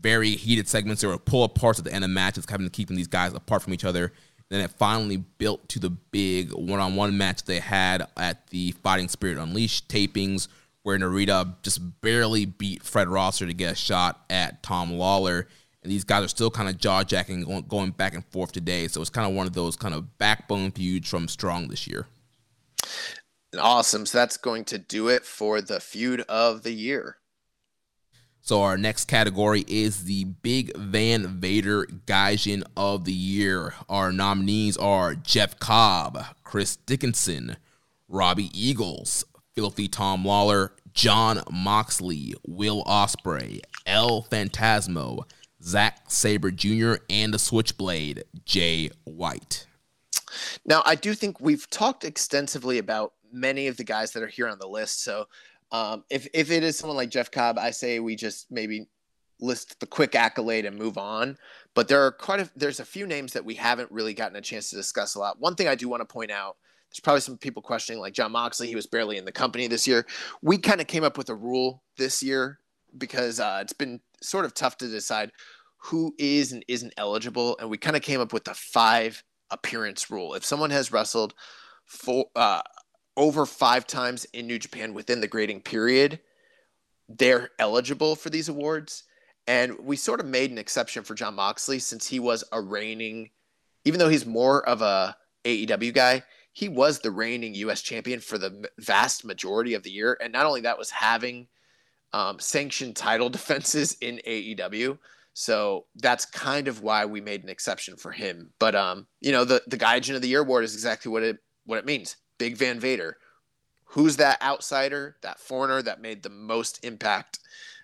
very 0.04 0.32
heated 0.32 0.68
segments. 0.68 1.02
There 1.02 1.10
were 1.10 1.18
pull 1.18 1.48
aparts 1.48 1.80
at 1.80 1.86
the 1.86 1.94
end 1.94 2.04
of 2.04 2.10
matches, 2.10 2.46
kind 2.46 2.66
of 2.66 2.72
keeping 2.74 2.98
these 2.98 3.08
guys 3.08 3.34
apart 3.34 3.62
from 3.62 3.74
each 3.74 3.86
other. 3.86 4.12
Then 4.54 4.62
it 4.62 4.70
finally 4.70 5.18
built 5.18 5.68
to 5.70 5.80
the 5.80 5.90
big 5.90 6.54
one 6.54 6.80
on 6.80 6.96
one 6.96 7.18
match 7.18 7.42
they 7.42 7.58
had 7.58 8.06
at 8.16 8.46
the 8.52 8.70
Fighting 8.84 9.08
Spirit 9.08 9.40
Unleashed 9.40 9.88
tapings, 9.88 10.48
where 10.84 10.96
Narita 10.96 11.56
just 11.64 12.02
barely 12.02 12.46
beat 12.46 12.84
Fred 12.84 13.08
Rosser 13.08 13.48
to 13.48 13.54
get 13.56 13.72
a 13.72 13.76
shot 13.76 14.24
at 14.30 14.62
Tom 14.62 14.92
Lawlor. 14.92 15.48
And 15.82 15.92
these 15.92 16.04
guys 16.04 16.24
are 16.24 16.28
still 16.28 16.52
kind 16.52 16.70
of 16.70 16.78
jaw 16.78 17.04
jacking, 17.04 17.46
going, 17.46 17.64
going 17.64 17.90
back 17.90 18.14
and 18.14 18.24
forth 18.28 18.52
today. 18.52 18.88
So 18.88 19.02
it's 19.02 19.10
kind 19.10 19.28
of 19.28 19.36
one 19.36 19.48
of 19.48 19.54
those 19.54 19.76
kind 19.76 19.96
of 19.96 20.20
backbone 20.20 20.70
feuds 20.70 21.10
from 21.10 21.28
Strong 21.28 21.70
this 21.70 21.88
year. 21.88 22.06
Awesome. 23.58 24.06
So 24.06 24.20
that's 24.20 24.38
going 24.38 24.66
to 24.66 24.78
do 24.78 25.08
it 25.08 25.26
for 25.26 25.62
the 25.62 25.80
feud 25.80 26.22
of 26.30 26.62
the 26.62 26.74
year. 26.74 27.18
So 28.46 28.62
our 28.62 28.78
next 28.78 29.06
category 29.06 29.64
is 29.70 30.04
the 30.04 30.26
Big 30.26 30.76
Van 30.76 31.40
Vader 31.40 31.86
Gaijin 31.86 32.64
of 32.76 33.06
the 33.06 33.14
Year. 33.14 33.74
Our 33.88 34.12
nominees 34.12 34.76
are 34.76 35.16
Jeff 35.16 35.60
Cobb, 35.60 36.22
Chris 36.44 36.76
Dickinson, 36.76 37.56
Robbie 38.10 38.52
Eagles, 38.54 39.24
Filthy 39.56 39.88
Tom 39.88 40.26
Lawlor, 40.26 40.72
Jon 40.94 41.42
Moxley, 41.50 42.34
Will 42.46 42.84
Ospreay, 42.84 43.62
El 43.86 44.24
Phantasmo, 44.24 45.24
Zack 45.64 46.12
Sabre 46.12 46.52
Jr., 46.52 46.96
and 47.10 47.34
the 47.34 47.40
Switchblade, 47.40 48.26
Jay 48.44 48.90
White. 49.06 49.68
Now, 50.66 50.84
I 50.86 50.96
do 50.96 51.14
think 51.14 51.40
we've 51.40 51.70
talked 51.70 52.04
extensively 52.04 52.78
about 52.78 53.14
many 53.32 53.68
of 53.68 53.78
the 53.78 53.86
guys 53.86 54.12
that 54.12 54.22
are 54.22 54.28
here 54.28 54.50
on 54.50 54.60
the 54.60 54.68
list. 54.68 55.02
So 55.02 55.28
um, 55.74 56.04
if 56.10 56.28
if 56.34 56.52
it 56.52 56.64
is 56.64 56.78
someone 56.78 56.96
like 56.96 57.10
Jeff 57.10 57.32
Cobb, 57.32 57.58
I 57.58 57.72
say 57.72 58.00
we 58.00 58.16
just 58.16 58.50
maybe 58.52 58.88
list 59.40 59.80
the 59.80 59.88
quick 59.88 60.16
accolade 60.16 60.66
and 60.66 60.78
move 60.78 60.98
on. 60.98 61.36
But 61.74 61.88
there 61.88 62.06
are 62.06 62.12
quite 62.12 62.40
a 62.40 62.50
there's 62.56 62.80
a 62.80 62.86
few 62.86 63.08
names 63.08 63.34
that 63.34 63.44
we 63.44 63.56
haven't 63.56 63.92
really 63.92 64.14
gotten 64.14 64.38
a 64.38 64.42
chance 64.42 64.70
to 64.70 64.76
discuss 64.76 65.16
a 65.16 65.20
lot. 65.20 65.40
One 65.40 65.56
thing 65.56 65.68
I 65.68 65.76
do 65.76 65.90
want 65.90 66.02
to 66.02 66.14
point 66.14 66.32
out. 66.32 66.58
There's 66.90 67.00
probably 67.00 67.22
some 67.22 67.40
people 67.40 67.64
questioning, 67.64 68.00
like 68.00 68.14
Jon 68.14 68.32
Moxley. 68.32 68.68
He 68.68 68.76
was 68.76 68.86
barely 68.86 69.18
in 69.18 69.26
the 69.26 69.32
company 69.32 69.66
this 69.66 69.88
year. 69.88 70.06
We 70.44 70.60
kind 70.60 70.80
of 70.80 70.86
came 70.86 71.04
up 71.04 71.18
with 71.18 71.30
a 71.30 71.36
rule 71.36 71.82
this 71.98 72.22
year 72.22 72.60
because 72.96 73.40
uh, 73.40 73.58
it's 73.64 73.74
been 73.74 74.00
sort 74.22 74.46
of 74.46 74.54
tough 74.54 74.78
to 74.78 74.88
decide 74.88 75.32
who 75.78 76.14
is 76.20 76.52
and 76.52 76.64
isn't 76.68 76.94
eligible, 76.96 77.58
and 77.60 77.68
we 77.68 77.80
kind 77.80 77.96
of 77.96 78.04
came 78.04 78.22
up 78.22 78.32
with 78.32 78.44
the 78.44 78.54
five 78.54 79.24
appearance 79.50 80.12
rule. 80.12 80.36
If 80.36 80.46
someone 80.46 80.70
has 80.70 80.92
wrestled 80.92 81.34
for 81.86 82.26
uh, 82.36 82.62
over 83.16 83.46
five 83.46 83.86
times 83.86 84.26
in 84.34 84.48
New 84.48 84.60
Japan 84.60 84.94
within 84.94 85.22
the 85.22 85.28
grading 85.28 85.62
period, 85.62 86.20
they're 87.10 87.52
eligible 87.60 88.16
for 88.16 88.30
these 88.30 88.50
awards. 88.50 89.04
And 89.48 89.78
we 89.80 89.96
sort 89.96 90.20
of 90.20 90.26
made 90.26 90.52
an 90.52 90.58
exception 90.58 91.04
for 91.04 91.16
Jon 91.16 91.36
Moxley 91.36 91.80
since 91.80 92.08
he 92.08 92.20
was 92.20 92.44
a 92.52 92.62
reigning, 92.62 93.30
even 93.86 94.00
though 94.00 94.10
he's 94.10 94.26
more 94.26 94.68
of 94.68 94.82
a 94.82 95.16
AEW 95.44 95.94
guy, 95.94 96.24
he 96.54 96.70
was 96.70 97.00
the 97.00 97.12
reigning 97.12 97.56
U.S. 97.56 97.82
champion 97.82 98.20
for 98.20 98.38
the 98.38 98.70
vast 98.80 99.26
majority 99.26 99.74
of 99.74 99.84
the 99.84 99.92
year. 99.92 100.18
And 100.22 100.32
not 100.32 100.46
only 100.46 100.62
that, 100.62 100.78
was 100.78 100.92
having 100.92 101.48
um, 102.14 102.40
sanctioned 102.40 102.96
title 102.96 103.30
defenses 103.32 103.98
in 104.02 104.22
AEW. 104.26 104.98
So 105.34 105.86
that's 105.96 106.26
kind 106.26 106.68
of 106.68 106.82
why 106.82 107.06
we 107.06 107.20
made 107.20 107.44
an 107.44 107.50
exception 107.50 107.98
for 107.98 108.12
him. 108.12 108.52
But 108.60 108.76
um, 108.76 109.08
you 109.20 109.32
know, 109.32 109.44
the 109.44 109.64
the 109.68 109.78
Gaijin 109.78 110.16
of 110.16 110.22
the 110.22 110.28
Year 110.28 110.42
award 110.42 110.64
is 110.64 110.76
exactly 110.76 111.12
what 111.12 111.24
it 111.24 111.38
what 111.66 111.80
it 111.80 111.86
means. 111.86 112.16
Big 112.44 112.58
Van 112.58 112.78
Vader. 112.78 113.16
Who's 113.86 114.18
that 114.18 114.42
outsider, 114.42 115.16
that 115.22 115.40
foreigner 115.40 115.82
that 115.82 116.02
made 116.02 116.24
the 116.24 116.30
most 116.30 116.84
impact 116.84 117.40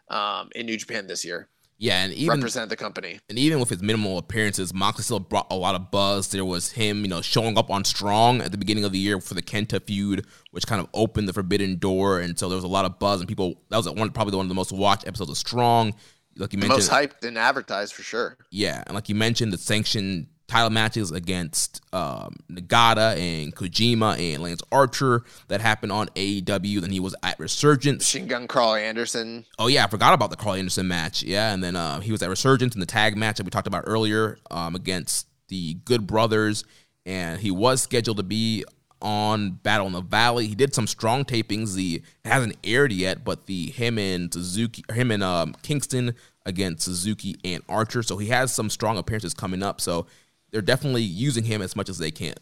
um, 0.10 0.50
in 0.54 0.66
New 0.66 0.76
Japan 0.76 1.08
this 1.08 1.24
year? 1.24 1.48
Yeah, 1.78 2.04
and 2.04 2.12
even 2.12 2.40
represent 2.40 2.70
the 2.70 2.76
company. 2.76 3.22
And 3.30 3.40
even 3.40 3.62
with 3.62 3.70
his 3.70 3.82
minimal 3.82 4.18
appearances, 4.18 4.74
Moxley 4.74 5.06
still 5.06 5.22
brought 5.22 5.48
a 5.50 5.56
lot 5.56 5.76
of 5.76 5.92
buzz. 5.92 6.28
There 6.28 6.44
was 6.44 6.74
him, 6.74 7.04
you 7.04 7.08
know, 7.08 7.22
showing 7.22 7.58
up 7.58 7.72
on 7.72 7.86
Strong 7.86 8.42
at 8.42 8.52
the 8.52 8.58
beginning 8.58 8.84
of 8.84 8.92
the 8.92 9.00
year 9.00 9.22
for 9.22 9.34
the 9.34 9.42
Kenta 9.42 9.82
feud, 9.82 10.26
which 10.52 10.68
kind 10.68 10.82
of 10.82 10.90
opened 10.94 11.30
the 11.30 11.34
forbidden 11.34 11.78
door, 11.78 12.20
and 12.20 12.38
so 12.38 12.50
there 12.50 12.58
was 12.58 12.66
a 12.66 12.68
lot 12.68 12.84
of 12.84 13.00
buzz. 13.00 13.22
And 13.22 13.30
people, 13.30 13.62
that 13.70 13.78
was 13.78 13.90
one 13.90 14.10
probably 14.10 14.36
one 14.36 14.46
of 14.46 14.50
the 14.50 14.56
most 14.56 14.74
watched 14.74 15.08
episodes 15.08 15.30
of 15.30 15.38
Strong. 15.38 15.94
Like 16.36 16.52
you 16.52 16.60
the 16.60 16.68
mentioned, 16.68 16.90
most 16.90 16.92
hyped 16.92 17.26
and 17.26 17.38
advertised 17.38 17.94
for 17.94 18.04
sure. 18.04 18.38
Yeah, 18.52 18.84
and 18.86 18.94
like 18.94 19.08
you 19.08 19.16
mentioned, 19.16 19.54
the 19.54 19.58
sanctioned 19.58 20.28
title 20.50 20.70
matches 20.70 21.12
against 21.12 21.82
um, 21.94 22.36
Nagata 22.52 23.16
and 23.18 23.56
Kojima 23.56 24.20
and 24.20 24.44
Lance 24.44 24.62
Archer 24.72 25.24
that 25.48 25.62
happened 25.62 25.92
on 25.92 26.08
AEW. 26.10 26.82
Then 26.82 26.92
he 26.92 27.00
was 27.00 27.16
at 27.24 27.40
Resurgence. 27.40 28.02
Machine 28.14 28.28
Gun 28.28 28.48
Karl 28.48 28.76
Anderson. 28.76 29.46
Oh 29.58 29.68
yeah, 29.68 29.86
I 29.86 29.88
forgot 29.88 30.14
about 30.14 30.32
the 30.32 30.36
Karl 30.36 30.56
Anderson 30.56 30.88
match. 30.88 31.24
Yeah, 31.24 31.54
and 31.54 31.64
then 31.64 31.76
uh, 31.76 32.00
he 32.02 32.12
was 32.12 32.22
at 32.22 32.30
Resurgence 32.30 32.74
in 32.74 32.80
the 32.80 32.86
tag 32.86 33.16
match 33.16 33.38
that 33.38 33.44
we 33.44 33.50
talked 33.50 33.68
about 33.68 33.84
earlier 33.88 34.38
um, 34.52 34.76
against 34.76 35.28
the 35.48 35.76
Good 35.86 36.08
Brothers, 36.08 36.64
and 37.06 37.40
he 37.40 37.52
was 37.52 37.82
scheduled 37.82 38.18
to 38.18 38.24
be 38.24 38.66
on 39.02 39.52
Battle 39.52 39.88
in 39.88 39.94
the 39.94 40.02
Valley. 40.02 40.48
He 40.48 40.56
did 40.56 40.74
some 40.74 40.88
strong 40.88 41.24
tapings. 41.26 41.76
The 41.76 42.02
it 42.26 42.28
hasn't 42.28 42.58
aired 42.64 42.92
yet, 42.92 43.24
but 43.24 43.46
the 43.46 43.68
him 43.72 43.98
and 43.98 44.34
Suzuki, 44.34 44.84
him 44.92 45.12
and 45.12 45.24
um, 45.24 45.56
Kingston 45.62 46.16
against 46.46 46.84
Suzuki 46.84 47.36
and 47.44 47.64
Archer. 47.70 48.04
So 48.04 48.18
he 48.18 48.28
has 48.28 48.54
some 48.54 48.70
strong 48.70 48.98
appearances 48.98 49.34
coming 49.34 49.64
up. 49.64 49.80
So 49.80 50.08
they're 50.52 50.62
definitely 50.62 51.04
using 51.04 51.44
him 51.44 51.62
as 51.62 51.76
much 51.76 51.90
as 51.90 51.98
they 51.98 52.12
can. 52.12 52.36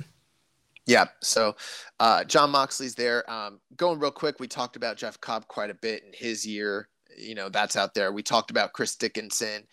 Yeah. 0.86 1.06
So 1.22 1.56
uh, 2.00 2.24
Jon 2.24 2.50
Moxley's 2.50 2.96
there. 2.96 3.30
Um, 3.30 3.60
going 3.76 4.00
real 4.00 4.12
quick, 4.12 4.40
we 4.40 4.48
talked 4.48 4.78
about 4.78 4.98
Jeff 4.98 5.20
Cobb 5.20 5.48
quite 5.48 5.70
a 5.70 5.76
bit 5.76 6.04
in 6.04 6.14
his 6.14 6.48
year. 6.48 6.88
You 7.18 7.36
know, 7.36 7.50
that's 7.50 7.76
out 7.76 7.94
there. 7.94 8.12
We 8.12 8.24
talked 8.24 8.52
about 8.52 8.74
Chris 8.74 8.96
Dickinson, 8.96 9.64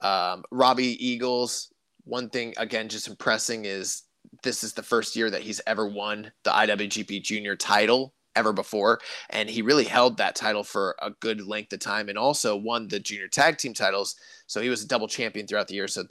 um, 0.00 0.42
Robbie 0.50 1.04
Eagles. 1.04 1.72
One 2.04 2.28
thing, 2.28 2.52
again, 2.56 2.88
just 2.88 3.08
impressing 3.08 3.64
is 3.64 4.02
this 4.42 4.64
is 4.64 4.72
the 4.72 4.82
first 4.82 5.14
year 5.14 5.30
that 5.30 5.42
he's 5.42 5.60
ever 5.66 5.86
won 5.86 6.32
the 6.42 6.50
IWGP 6.50 7.22
Junior 7.22 7.54
title 7.54 8.12
ever 8.36 8.52
before. 8.52 9.00
And 9.30 9.48
he 9.48 9.62
really 9.62 9.84
held 9.84 10.18
that 10.18 10.36
title 10.36 10.62
for 10.62 10.94
a 11.00 11.10
good 11.10 11.40
length 11.40 11.72
of 11.72 11.80
time 11.80 12.08
and 12.08 12.18
also 12.18 12.54
won 12.54 12.86
the 12.86 13.00
junior 13.00 13.28
tag 13.28 13.56
team 13.56 13.72
titles. 13.74 14.16
So 14.46 14.60
he 14.60 14.68
was 14.68 14.84
a 14.84 14.88
double 14.88 15.08
champion 15.08 15.46
throughout 15.46 15.68
the 15.68 15.74
year. 15.74 15.88
So 15.88 16.04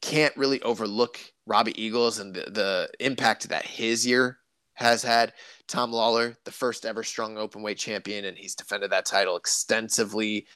can't 0.00 0.36
really 0.36 0.62
overlook 0.62 1.18
Robbie 1.46 1.80
Eagles 1.82 2.18
and 2.18 2.34
the, 2.34 2.50
the 2.50 2.90
impact 3.00 3.48
that 3.48 3.64
his 3.64 4.06
year 4.06 4.38
has 4.74 5.02
had. 5.02 5.32
Tom 5.66 5.90
Lawlor, 5.92 6.36
the 6.44 6.52
first 6.52 6.86
ever 6.86 7.02
strong 7.02 7.36
open 7.36 7.62
weight 7.62 7.78
champion, 7.78 8.24
and 8.24 8.38
he's 8.38 8.54
defended 8.54 8.90
that 8.90 9.06
title 9.06 9.36
extensively 9.36 10.46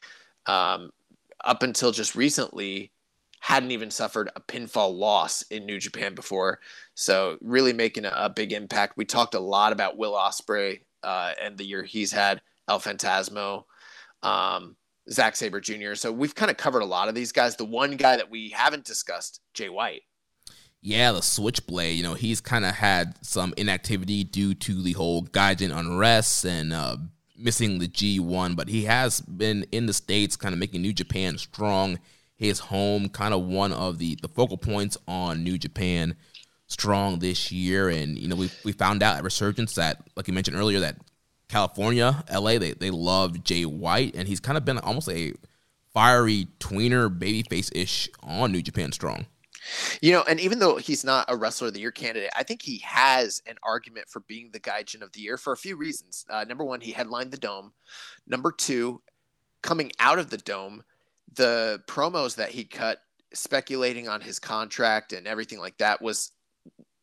um, 0.47 0.91
up 1.45 1.63
until 1.63 1.93
just 1.93 2.15
recently. 2.15 2.93
Hadn't 3.41 3.73
even 3.73 3.91
suffered 3.91 4.31
a 4.37 4.41
pinfall 4.41 4.97
loss 4.97 5.43
in 5.51 5.67
New 5.67 5.81
Japan 5.81 6.15
before, 6.15 6.61
so 6.95 7.39
really 7.41 7.73
making 7.73 8.05
a, 8.05 8.13
a 8.15 8.31
big 8.31 8.53
impact. 8.53 8.97
We 8.97 9.05
talked 9.05 9.35
a 9.35 9.41
lot 9.41 9.73
about 9.73 9.99
Will 9.99 10.13
Ospreay 10.13 10.83
uh, 11.03 11.33
and 11.43 11.59
the 11.59 11.65
year 11.65 11.83
he's 11.83 12.13
had, 12.13 12.41
El 12.69 12.79
Phantasmo. 12.79 13.65
Um, 14.23 14.77
Zack 15.11 15.37
Sabre 15.37 15.61
Jr. 15.61 15.95
So 15.95 16.13
we've 16.13 16.35
kind 16.35 16.51
of 16.51 16.57
covered 16.57 16.83
a 16.83 16.87
lot 16.87 17.09
of 17.09 17.15
these 17.15 17.33
guys. 17.33 17.57
The 17.57 17.65
one 17.65 17.97
guy 17.97 18.17
that 18.17 18.31
we 18.31 18.51
haven't 18.51 18.85
discussed, 18.85 19.41
Jay 19.55 19.69
White. 19.69 20.03
Yeah, 20.81 21.13
the 21.13 21.23
Switchblade. 21.23 21.97
You 21.97 22.03
know, 22.03 22.15
he's 22.15 22.41
kind 22.41 22.65
of 22.65 22.75
had 22.75 23.25
some 23.25 23.55
inactivity 23.57 24.25
due 24.25 24.55
to 24.55 24.83
the 24.83 24.93
whole 24.93 25.23
Gaijin 25.25 25.77
unrest 25.77 26.45
and 26.45 26.73
uh, 26.73 26.97
missing 27.37 27.79
the 27.79 27.89
G1, 27.89 28.57
but 28.57 28.69
he 28.69 28.85
has 28.85 29.21
been 29.21 29.65
in 29.73 29.87
the 29.87 29.93
States, 29.93 30.37
kind 30.37 30.53
of 30.53 30.59
making 30.59 30.83
New 30.83 30.93
Japan 30.93 31.39
strong. 31.39 31.99
His 32.35 32.59
home, 32.59 33.09
kind 33.09 33.33
of 33.33 33.45
one 33.45 33.73
of 33.73 33.99
the, 33.99 34.19
the 34.21 34.29
focal 34.29 34.57
points 34.57 34.99
on 35.07 35.45
New 35.45 35.59
Japan 35.59 36.17
strong 36.67 37.21
this 37.21 37.53
year. 37.53 37.89
And, 37.89 38.19
you 38.19 38.27
know, 38.27 38.35
we, 38.35 38.51
we 38.65 38.73
found 38.73 39.01
out 39.05 39.17
at 39.17 39.23
Resurgence 39.23 39.77
that, 39.77 40.03
like 40.17 40.27
you 40.27 40.35
mentioned 40.35 40.57
earlier, 40.57 40.81
that 40.81 40.97
California, 41.53 42.25
LA, 42.33 42.57
they, 42.57 42.73
they 42.73 42.91
love 42.91 43.45
Jay 43.45 43.67
White, 43.67 44.17
and 44.17 44.27
he's 44.27 44.41
kind 44.41 44.57
of 44.57 44.65
been 44.65 44.79
almost 44.79 45.11
a 45.11 45.35
fiery 45.93 46.49
tweener, 46.59 47.11
babyface 47.11 47.71
ish 47.75 48.09
on 48.23 48.51
New 48.51 48.63
Japan 48.63 48.91
Strong. 48.91 49.27
You 50.01 50.13
know, 50.13 50.25
and 50.27 50.41
even 50.41 50.59
though 50.59 50.77
he's 50.77 51.05
not 51.05 51.27
a 51.29 51.37
wrestler 51.37 51.69
of 51.69 51.75
the 51.75 51.81
year 51.81 51.91
candidate, 51.91 52.31
I 52.35 52.43
think 52.43 52.63
he 52.63 52.79
has 52.79 53.43
an 53.47 53.57
argument 53.63 54.09
for 54.09 54.21
being 54.21 54.51
the 54.51 54.61
Gaijin 54.61 55.03
of 55.03 55.13
the 55.13 55.21
year 55.21 55.37
for 55.37 55.53
a 55.53 55.57
few 55.59 55.77
reasons. 55.77 56.25
Uh, 56.29 56.45
number 56.49 56.65
one, 56.65 56.81
he 56.81 56.91
headlined 56.91 57.31
the 57.31 57.37
Dome. 57.37 57.75
Number 58.27 58.51
two, 58.51 59.03
coming 59.61 59.93
out 60.01 60.19
of 60.19 60.31
the 60.31 60.39
Dome, 60.39 60.83
the 61.35 61.83
promos 61.87 62.37
that 62.37 62.51
he 62.51 62.65
cut 62.65 63.03
speculating 63.35 64.09
on 64.09 64.23
his 64.23 64.39
contract 64.39 65.13
and 65.13 65.27
everything 65.27 65.59
like 65.59 65.77
that 65.79 66.01
was 66.01 66.33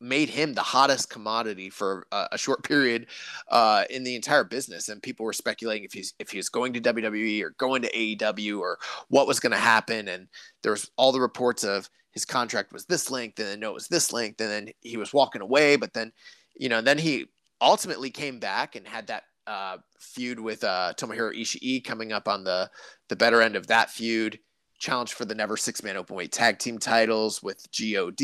made 0.02 0.30
him 0.30 0.54
the 0.54 0.62
hottest 0.62 1.10
commodity 1.10 1.70
for 1.70 2.06
a, 2.12 2.28
a 2.34 2.38
short 2.38 2.64
period 2.64 3.08
uh, 3.50 3.84
in 3.90 4.04
the 4.04 4.16
entire 4.16 4.44
business, 4.44 4.90
and 4.90 5.04
people 5.04 5.26
were 5.26 5.34
speculating 5.34 5.84
if 5.84 5.94
he's 5.94 6.14
if 6.20 6.32
he 6.32 6.38
was 6.38 6.50
going 6.50 6.74
to 6.74 6.82
WWE 6.82 7.44
or 7.44 7.52
going 7.52 7.82
to 7.82 7.92
AEW 7.92 8.60
or 8.60 8.78
what 9.10 9.28
was 9.28 9.40
going 9.40 9.52
to 9.52 9.58
happen. 9.58 10.08
And 10.08 10.28
there 10.64 10.72
was 10.72 10.90
all 10.98 11.12
the 11.12 11.22
reports 11.22 11.64
of 11.64 11.90
his 12.12 12.26
contract 12.26 12.74
was 12.74 12.86
this 12.86 13.12
length, 13.12 13.40
and 13.40 13.48
then 13.48 13.60
no, 13.60 13.72
it 13.72 13.76
was 13.76 13.88
this 13.88 14.12
length, 14.14 14.42
and 14.42 14.50
then 14.50 14.70
he 14.82 14.98
was 14.98 15.14
walking 15.14 15.42
away. 15.42 15.76
But 15.76 15.94
then, 15.94 16.12
you 16.56 16.70
know, 16.70 16.82
then 16.82 16.98
he 16.98 17.28
ultimately 17.62 18.10
came 18.10 18.40
back 18.40 18.76
and 18.76 18.88
had 18.88 19.08
that 19.08 19.24
uh, 19.48 19.78
feud 20.00 20.40
with 20.40 20.64
uh, 20.64 20.94
Tomohiro 20.98 21.36
Ishii 21.36 21.84
coming 21.84 22.12
up 22.12 22.28
on 22.28 22.44
the 22.44 22.70
the 23.10 23.16
better 23.16 23.42
end 23.42 23.56
of 23.56 23.68
that 23.68 23.90
feud. 23.90 24.40
Challenge 24.80 25.14
for 25.14 25.26
the 25.26 25.36
never 25.36 25.58
six 25.58 25.84
man 25.84 25.98
open 25.98 26.16
weight 26.16 26.32
tag 26.32 26.58
team 26.58 26.78
titles 26.80 27.44
with 27.44 27.68
God 27.78 28.18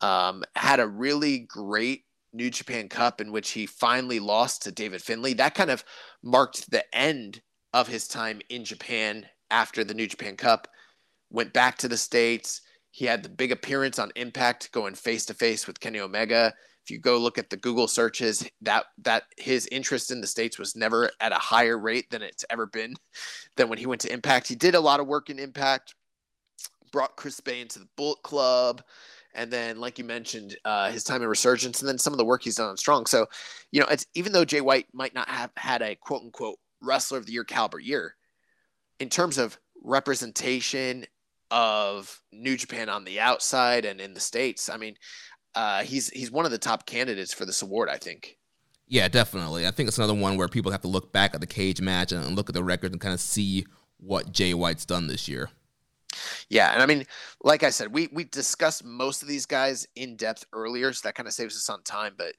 um, 0.00 0.44
had 0.54 0.80
a 0.80 0.88
really 0.88 1.40
great 1.40 2.04
New 2.32 2.50
Japan 2.50 2.88
Cup 2.88 3.20
in 3.20 3.32
which 3.32 3.50
he 3.50 3.66
finally 3.66 4.20
lost 4.20 4.62
to 4.62 4.72
David 4.72 5.02
Finlay. 5.02 5.34
That 5.34 5.54
kind 5.54 5.70
of 5.70 5.84
marked 6.22 6.70
the 6.70 6.84
end 6.94 7.40
of 7.72 7.88
his 7.88 8.06
time 8.06 8.40
in 8.48 8.64
Japan 8.64 9.26
after 9.50 9.84
the 9.84 9.94
New 9.94 10.06
Japan 10.06 10.36
Cup. 10.36 10.68
Went 11.30 11.52
back 11.52 11.78
to 11.78 11.88
the 11.88 11.96
States. 11.96 12.62
He 12.90 13.04
had 13.04 13.22
the 13.22 13.28
big 13.28 13.52
appearance 13.52 13.98
on 13.98 14.12
Impact 14.16 14.72
going 14.72 14.94
face 14.94 15.26
to 15.26 15.34
face 15.34 15.66
with 15.66 15.80
Kenny 15.80 16.00
Omega. 16.00 16.52
If 16.84 16.90
you 16.90 16.98
go 16.98 17.18
look 17.18 17.36
at 17.36 17.50
the 17.50 17.56
Google 17.56 17.86
searches, 17.86 18.48
that 18.62 18.86
that 19.02 19.24
his 19.36 19.68
interest 19.70 20.10
in 20.10 20.22
the 20.22 20.26
States 20.26 20.58
was 20.58 20.74
never 20.74 21.10
at 21.20 21.32
a 21.32 21.36
higher 21.36 21.78
rate 21.78 22.10
than 22.10 22.22
it's 22.22 22.46
ever 22.48 22.66
been 22.66 22.94
than 23.56 23.68
when 23.68 23.78
he 23.78 23.86
went 23.86 24.00
to 24.02 24.12
Impact. 24.12 24.48
He 24.48 24.54
did 24.54 24.74
a 24.74 24.80
lot 24.80 25.00
of 25.00 25.06
work 25.06 25.28
in 25.28 25.38
Impact, 25.38 25.94
brought 26.90 27.16
Chris 27.16 27.40
Bey 27.40 27.60
into 27.60 27.78
the 27.78 27.88
Bullet 27.96 28.22
Club 28.22 28.82
and 29.38 29.52
then 29.52 29.78
like 29.78 29.98
you 29.98 30.04
mentioned 30.04 30.56
uh, 30.64 30.90
his 30.90 31.04
time 31.04 31.22
in 31.22 31.28
resurgence 31.28 31.80
and 31.80 31.88
then 31.88 31.96
some 31.96 32.12
of 32.12 32.18
the 32.18 32.24
work 32.24 32.42
he's 32.42 32.56
done 32.56 32.68
on 32.68 32.76
strong. 32.76 33.06
So 33.06 33.26
you 33.70 33.80
know 33.80 33.86
it's 33.86 34.04
even 34.14 34.32
though 34.32 34.44
jay 34.44 34.60
white 34.60 34.86
might 34.92 35.14
not 35.14 35.28
have 35.28 35.50
had 35.56 35.80
a 35.80 35.94
quote 35.94 36.22
unquote 36.22 36.58
wrestler 36.82 37.18
of 37.18 37.26
the 37.26 37.32
year 37.32 37.44
caliber 37.44 37.78
year 37.78 38.14
in 38.98 39.08
terms 39.08 39.38
of 39.38 39.58
representation 39.82 41.04
of 41.50 42.20
new 42.32 42.56
japan 42.56 42.88
on 42.88 43.04
the 43.04 43.18
outside 43.18 43.84
and 43.84 44.00
in 44.00 44.12
the 44.12 44.20
states 44.20 44.68
i 44.68 44.76
mean 44.76 44.94
uh, 45.54 45.82
he's 45.82 46.08
he's 46.10 46.30
one 46.30 46.44
of 46.44 46.50
the 46.50 46.58
top 46.58 46.86
candidates 46.86 47.32
for 47.32 47.44
this 47.44 47.62
award 47.62 47.88
i 47.88 47.96
think. 47.96 48.36
Yeah 48.86 49.08
definitely. 49.08 49.66
I 49.66 49.70
think 49.70 49.88
it's 49.88 49.98
another 49.98 50.14
one 50.14 50.36
where 50.36 50.48
people 50.48 50.72
have 50.72 50.82
to 50.82 50.88
look 50.88 51.12
back 51.12 51.34
at 51.34 51.40
the 51.40 51.46
cage 51.46 51.80
match 51.80 52.12
and 52.12 52.36
look 52.36 52.48
at 52.48 52.54
the 52.54 52.62
record 52.64 52.92
and 52.92 53.00
kind 53.00 53.12
of 53.12 53.20
see 53.20 53.66
what 53.98 54.30
jay 54.30 54.54
white's 54.54 54.84
done 54.84 55.08
this 55.08 55.26
year 55.26 55.50
yeah, 56.48 56.72
and 56.72 56.82
I 56.82 56.86
mean, 56.86 57.04
like 57.42 57.62
I 57.62 57.70
said, 57.70 57.92
we 57.92 58.08
we 58.12 58.24
discussed 58.24 58.84
most 58.84 59.22
of 59.22 59.28
these 59.28 59.46
guys 59.46 59.86
in 59.96 60.16
depth 60.16 60.46
earlier, 60.52 60.92
so 60.92 61.06
that 61.06 61.14
kind 61.14 61.26
of 61.26 61.34
saves 61.34 61.56
us 61.56 61.68
on 61.68 61.82
time. 61.82 62.14
But 62.16 62.34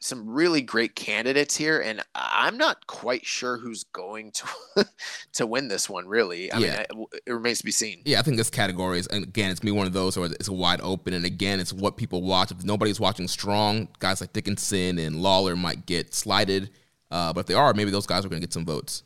some 0.00 0.28
really 0.28 0.62
great 0.62 0.96
candidates 0.96 1.56
here, 1.56 1.80
and 1.80 2.02
I'm 2.14 2.56
not 2.56 2.86
quite 2.86 3.24
sure 3.24 3.56
who's 3.58 3.84
going 3.84 4.32
to 4.32 4.88
to 5.34 5.46
win 5.46 5.68
this 5.68 5.88
one. 5.88 6.08
Really, 6.08 6.50
I 6.50 6.58
yeah. 6.58 6.84
mean, 6.92 7.06
it, 7.12 7.22
it, 7.26 7.32
remains 7.32 7.58
to 7.58 7.64
be 7.64 7.70
seen. 7.70 8.02
Yeah, 8.04 8.18
I 8.18 8.22
think 8.22 8.36
this 8.36 8.50
category 8.50 8.98
is, 8.98 9.06
and 9.06 9.24
again, 9.24 9.50
it's 9.50 9.62
me 9.62 9.70
one 9.70 9.86
of 9.86 9.92
those, 9.92 10.16
or 10.16 10.26
it's 10.26 10.48
wide 10.48 10.80
open, 10.82 11.14
and 11.14 11.24
again, 11.24 11.60
it's 11.60 11.72
what 11.72 11.96
people 11.96 12.22
watch. 12.22 12.50
If 12.50 12.64
nobody's 12.64 12.98
watching 12.98 13.28
strong, 13.28 13.88
guys 13.98 14.20
like 14.20 14.32
Dickinson 14.32 14.98
and 14.98 15.16
Lawlor 15.16 15.56
might 15.56 15.86
get 15.86 16.14
slighted, 16.14 16.70
uh, 17.10 17.32
but 17.32 17.40
if 17.40 17.46
they 17.46 17.54
are, 17.54 17.72
maybe 17.74 17.90
those 17.90 18.06
guys 18.06 18.24
are 18.24 18.28
going 18.28 18.40
to 18.40 18.46
get 18.46 18.52
some 18.52 18.64
votes. 18.64 19.04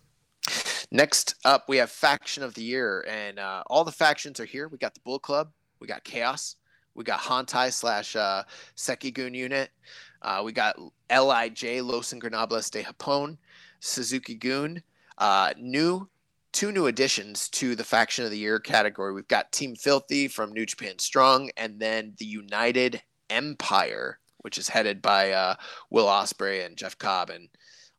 Next 0.90 1.34
up, 1.44 1.64
we 1.68 1.78
have 1.78 1.90
Faction 1.90 2.42
of 2.42 2.54
the 2.54 2.62
Year, 2.62 3.04
and 3.08 3.38
uh, 3.38 3.62
all 3.66 3.84
the 3.84 3.92
factions 3.92 4.38
are 4.40 4.44
here. 4.44 4.68
We 4.68 4.78
got 4.78 4.94
the 4.94 5.00
Bull 5.04 5.18
Club, 5.18 5.50
we 5.80 5.86
got 5.86 6.04
Chaos, 6.04 6.56
we 6.94 7.04
got 7.04 7.20
Hontai 7.20 7.72
slash 7.72 8.14
uh, 8.14 8.44
Seikigun 8.76 9.34
unit, 9.34 9.70
uh, 10.22 10.42
we 10.44 10.52
got 10.52 10.76
LIJ 11.10 11.82
Los 11.82 12.12
Ingobernables 12.12 12.70
de 12.70 12.82
Japón, 12.82 13.36
Suzuki 13.80 14.34
Gun. 14.34 14.82
Uh, 15.18 15.52
new 15.58 16.08
two 16.52 16.72
new 16.72 16.86
additions 16.86 17.50
to 17.50 17.74
the 17.74 17.84
Faction 17.84 18.24
of 18.24 18.30
the 18.30 18.38
Year 18.38 18.58
category. 18.58 19.12
We've 19.12 19.28
got 19.28 19.52
Team 19.52 19.76
Filthy 19.76 20.26
from 20.26 20.52
New 20.52 20.64
Japan 20.64 20.98
Strong, 20.98 21.50
and 21.56 21.78
then 21.78 22.14
the 22.18 22.24
United 22.24 23.02
Empire, 23.28 24.18
which 24.38 24.56
is 24.56 24.68
headed 24.68 25.02
by 25.02 25.32
uh, 25.32 25.56
Will 25.90 26.06
Ospreay 26.06 26.64
and 26.64 26.76
Jeff 26.76 26.96
Cobb 26.96 27.30
and 27.30 27.48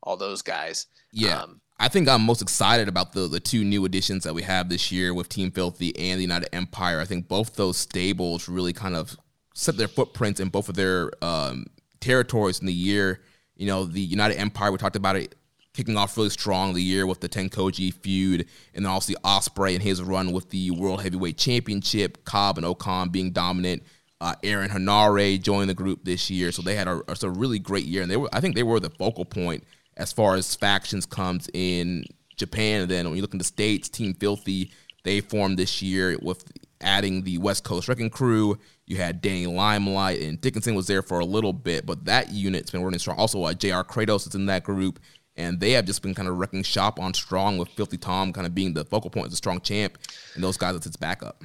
all 0.02 0.18
those 0.18 0.42
guys. 0.42 0.88
Yeah. 1.12 1.42
Um, 1.42 1.62
I 1.80 1.90
think 1.90 2.10
I'm 2.10 2.24
most 2.24 2.42
excited 2.42 2.88
about 2.88 3.14
the 3.14 3.28
the 3.28 3.40
two 3.40 3.64
new 3.64 3.86
additions 3.86 4.24
that 4.24 4.34
we 4.34 4.42
have 4.42 4.70
this 4.70 4.92
year 4.92 5.14
with 5.14 5.30
Team 5.30 5.52
Filthy 5.52 5.96
and 5.98 6.18
the 6.18 6.24
United 6.24 6.54
Empire. 6.54 7.00
I 7.00 7.06
think 7.06 7.28
both 7.28 7.56
those 7.56 7.78
stables 7.78 8.50
really 8.50 8.74
kind 8.74 8.96
of 8.96 9.16
set 9.54 9.78
their 9.78 9.88
footprints 9.88 10.40
in 10.40 10.50
both 10.50 10.70
of 10.70 10.76
their 10.76 11.12
um, 11.24 11.66
territories 12.00 12.60
in 12.60 12.66
the 12.66 12.74
year. 12.74 13.22
You 13.56 13.68
know, 13.68 13.86
the 13.86 14.02
United 14.02 14.38
Empire, 14.38 14.72
we 14.72 14.78
talked 14.78 14.96
about 14.96 15.16
it 15.16 15.36
kicking 15.74 15.98
off 15.98 16.18
really 16.18 16.30
strong 16.30 16.74
the 16.74 16.82
year 16.82 17.06
with 17.06 17.20
the 17.20 17.30
TenCozy 17.30 17.94
feud, 17.94 18.48
and 18.74 18.84
then 18.84 18.92
also 18.92 19.14
Ospreay 19.24 19.76
and 19.76 19.84
his 19.84 20.02
run 20.02 20.32
with 20.32 20.50
the 20.50 20.72
World 20.72 21.04
Heavyweight 21.04 21.38
Championship, 21.38 22.26
Cobb 22.26 22.58
and 22.58 22.66
O-Khan 22.66 23.10
being 23.10 23.30
dominant. 23.30 23.84
Uh, 24.20 24.34
Aaron 24.42 24.72
Henare 24.72 25.40
joined 25.40 25.70
the 25.70 25.76
group 25.76 26.04
this 26.04 26.32
year, 26.32 26.52
so 26.52 26.64
they 26.64 26.74
had 26.74 26.88
a, 26.88 27.04
a, 27.08 27.30
really 27.30 27.60
great 27.60 27.86
year, 27.86 28.02
and 28.02 28.10
they 28.10 28.18
were 28.18 28.30
I 28.34 28.42
think 28.42 28.56
they 28.56 28.64
were 28.64 28.80
the 28.80 28.90
focal 28.90 29.26
point 29.26 29.64
as 29.98 30.14
far 30.14 30.36
as 30.36 30.56
factions 30.56 31.06
comes 31.06 31.50
in 31.54 32.06
Japan. 32.38 32.82
And 32.82 32.92
then 32.92 33.06
when 33.06 33.16
you 33.16 33.22
look 33.22 33.34
in 33.34 33.40
the 33.40 33.44
States, 33.44 33.90
Team 33.90 34.14
Filthy, 34.14 34.72
they 35.04 35.20
formed 35.20 35.58
this 35.58 35.82
year 35.82 36.18
with 36.22 36.44
adding 36.82 37.24
the 37.24 37.40
West 37.40 37.64
Coast 37.64 37.88
Wrecking 37.88 38.10
Crew. 38.10 38.58
You 38.86 38.98
had 38.98 39.22
Danny 39.22 39.48
Limelight 39.48 40.22
and 40.22 40.40
Dickinson 40.40 40.76
was 40.76 40.88
there 40.88 41.02
for 41.02 41.20
a 41.20 41.26
little 41.26 41.54
bit, 41.54 41.86
but 41.86 42.06
that 42.06 42.32
unit's 42.32 42.72
been 42.72 42.84
running 42.84 43.00
strong. 43.00 43.18
Also, 43.18 43.44
uh, 43.44 43.54
JR 43.54 43.82
Kratos 43.82 44.28
is 44.28 44.36
in 44.36 44.46
that 44.46 44.64
group, 44.64 45.00
and 45.36 45.60
they 45.60 45.72
have 45.72 45.86
just 45.86 46.02
been 46.02 46.14
kind 46.14 46.28
of 46.28 46.38
wrecking 46.38 46.64
shop 46.64 47.00
on 47.00 47.14
strong 47.14 47.58
with 47.58 47.70
Filthy 47.70 47.98
Tom 47.98 48.32
kind 48.32 48.48
of 48.48 48.56
being 48.56 48.74
the 48.74 48.86
focal 48.86 49.10
point 49.10 49.28
as 49.28 49.34
a 49.34 49.38
strong 49.38 49.60
champ, 49.60 49.98
and 50.36 50.44
those 50.44 50.58
guys, 50.58 50.76
it's 50.76 50.86
its 50.86 50.96
backup. 50.96 51.44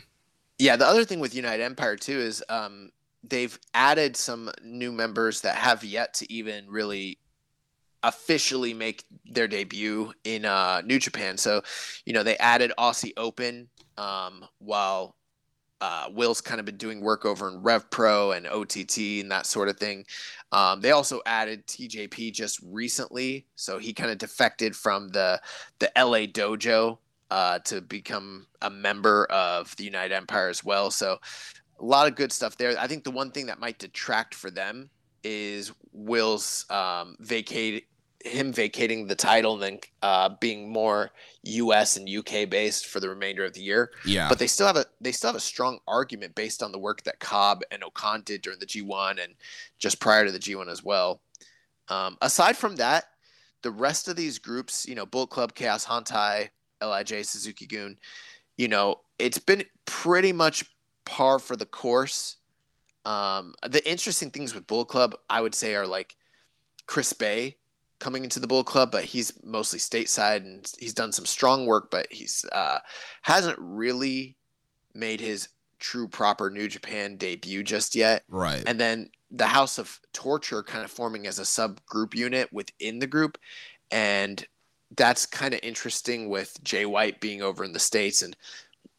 Yeah, 0.59 0.77
the 0.77 0.87
other 0.87 1.05
thing 1.05 1.19
with 1.19 1.35
United 1.35 1.65
Empire 1.65 1.97
too 1.97 2.19
is 2.19 2.45
um, 2.49 2.91
they've 3.25 3.59
added 3.75 4.17
some 4.17 4.51
new 4.63 4.93
members 4.93 5.41
that 5.41 5.57
have 5.57 5.83
yet 5.83 6.15
to 6.15 6.33
even 6.33 6.69
really 6.69 7.19
officially 8.03 8.75
make 8.75 9.05
their 9.25 9.49
debut 9.49 10.13
in 10.25 10.45
uh, 10.45 10.83
New 10.85 10.99
Japan. 10.99 11.37
So, 11.37 11.63
you 12.05 12.13
know, 12.13 12.23
they 12.23 12.37
added 12.39 12.73
Aussie 12.79 13.13
Open 13.17 13.69
um, 13.97 14.45
while 14.59 15.17
uh, 15.83 16.09
Will's 16.13 16.41
kind 16.41 16.61
of 16.61 16.65
been 16.65 16.77
doing 16.77 17.01
work 17.01 17.25
over 17.25 17.49
in 17.49 17.61
Rev 17.61 17.91
Pro 17.91 18.31
and 18.31 18.47
OTT 18.47 19.21
and 19.21 19.31
that 19.33 19.47
sort 19.47 19.69
of 19.69 19.77
thing. 19.79 20.05
Um, 20.53 20.81
they 20.81 20.93
also 20.93 21.21
added 21.27 21.67
TJP 21.67 22.33
just 22.33 22.61
recently, 22.63 23.47
so 23.57 23.79
he 23.79 23.93
kind 23.93 24.11
of 24.11 24.19
defected 24.19 24.77
from 24.77 25.09
the 25.09 25.41
the 25.81 25.91
LA 25.97 26.27
Dojo 26.27 26.99
uh, 27.33 27.59
to 27.61 27.81
become 27.81 28.47
a 28.61 28.71
member 28.71 29.25
of 29.25 29.75
the 29.75 29.83
United 29.83 30.15
Empire 30.15 30.49
as 30.49 30.63
well. 30.63 30.91
So 30.93 31.19
a 31.81 31.85
lot 31.85 32.07
of 32.07 32.15
good 32.15 32.31
stuff 32.31 32.57
there. 32.57 32.79
I 32.79 32.87
think 32.87 33.03
the 33.03 33.11
one 33.11 33.33
thing 33.33 33.47
that 33.47 33.59
might 33.59 33.81
detract 33.81 34.37
for 34.37 34.53
them 34.53 34.89
is 35.25 35.73
Will's 35.93 36.65
um, 36.71 37.17
vacate 37.19 37.87
him 38.25 38.53
vacating 38.53 39.07
the 39.07 39.15
title 39.15 39.55
and 39.55 39.63
then 39.63 39.79
uh, 40.03 40.31
being 40.41 40.71
more 40.71 41.11
U.S. 41.45 41.97
and 41.97 42.09
U.K. 42.09 42.45
based 42.45 42.87
for 42.87 43.01
the 43.01 43.09
remainder 43.09 43.45
of 43.45 43.53
the 43.53 43.61
year. 43.61 43.91
Yeah, 44.05 44.29
but 44.29 44.39
they 44.39 44.47
still 44.47 44.67
have 44.67 44.77
a 44.77 44.87
they 45.01 45.13
still 45.13 45.29
have 45.29 45.37
a 45.37 45.41
strong 45.41 45.79
argument 45.87 46.35
based 46.35 46.63
on 46.63 46.73
the 46.73 46.79
work 46.79 47.03
that 47.05 47.21
Cobb 47.21 47.63
and 47.71 47.83
O-Khan 47.83 48.23
did 48.25 48.43
during 48.43 48.59
the 48.59 48.67
G1 48.67 49.23
and 49.23 49.35
just 49.79 50.01
prior 50.01 50.25
to 50.25 50.33
the 50.33 50.39
G1 50.39 50.69
as 50.69 50.83
well. 50.83 51.21
Um, 51.89 52.17
aside 52.23 52.57
from 52.57 52.77
that, 52.77 53.05
the 53.63 53.71
rest 53.71 54.09
of 54.09 54.17
these 54.17 54.39
groups, 54.39 54.87
you 54.87 54.95
know, 54.95 55.07
Bullet 55.07 55.31
Club, 55.31 55.55
Chaos, 55.55 55.87
Hontai, 55.87 56.51
LIJ, 56.83 57.25
Suzuki 57.27 57.67
Gun, 57.67 57.97
you 58.57 58.69
know, 58.69 59.01
it's 59.19 59.39
been 59.39 59.65
pretty 59.85 60.33
much 60.33 60.65
par 61.05 61.39
for 61.39 61.57
the 61.57 61.67
course. 61.67 62.37
Um, 63.05 63.55
the 63.67 63.89
interesting 63.89 64.31
things 64.31 64.55
with 64.55 64.67
Bullet 64.67 64.87
Club, 64.89 65.15
I 65.29 65.41
would 65.41 65.55
say, 65.55 65.75
are 65.75 65.87
like 65.87 66.17
Chris 66.87 67.13
Bey 67.13 67.57
coming 68.03 68.25
into 68.25 68.41
the 68.41 68.49
Bull 68.49 68.65
Club, 68.65 68.91
but 68.91 69.05
he's 69.05 69.33
mostly 69.45 69.79
stateside 69.79 70.39
and 70.39 70.71
he's 70.81 70.93
done 70.93 71.13
some 71.13 71.25
strong 71.25 71.67
work, 71.67 71.89
but 71.89 72.09
he's 72.11 72.45
uh, 72.51 72.81
hasn't 73.23 73.57
really 73.61 74.37
made 74.93 75.21
his 75.21 75.49
true 75.79 76.09
proper 76.09 76.51
New 76.51 76.67
Japan 76.67 77.17
debut 77.17 77.63
just 77.63 77.95
yet. 77.95 78.25
Right. 78.29 78.63
And 78.67 78.81
then 78.81 79.11
the 79.31 79.47
House 79.47 79.79
of 79.79 80.01
Torture 80.13 80.65
kind 80.65 80.85
of 80.85 80.91
forming 80.91 81.29
as 81.29 81.39
a 81.39 81.43
subgroup 81.43 82.15
unit 82.15 82.53
within 82.53 82.99
the 82.99 83.07
group, 83.07 83.39
and 83.93 84.45
that's 84.97 85.25
kind 85.25 85.55
of 85.55 85.61
interesting 85.63 86.29
with 86.29 86.59
Jay 86.65 86.85
White 86.85 87.21
being 87.21 87.41
over 87.41 87.63
in 87.63 87.73
the 87.73 87.79
states, 87.79 88.23
and 88.23 88.37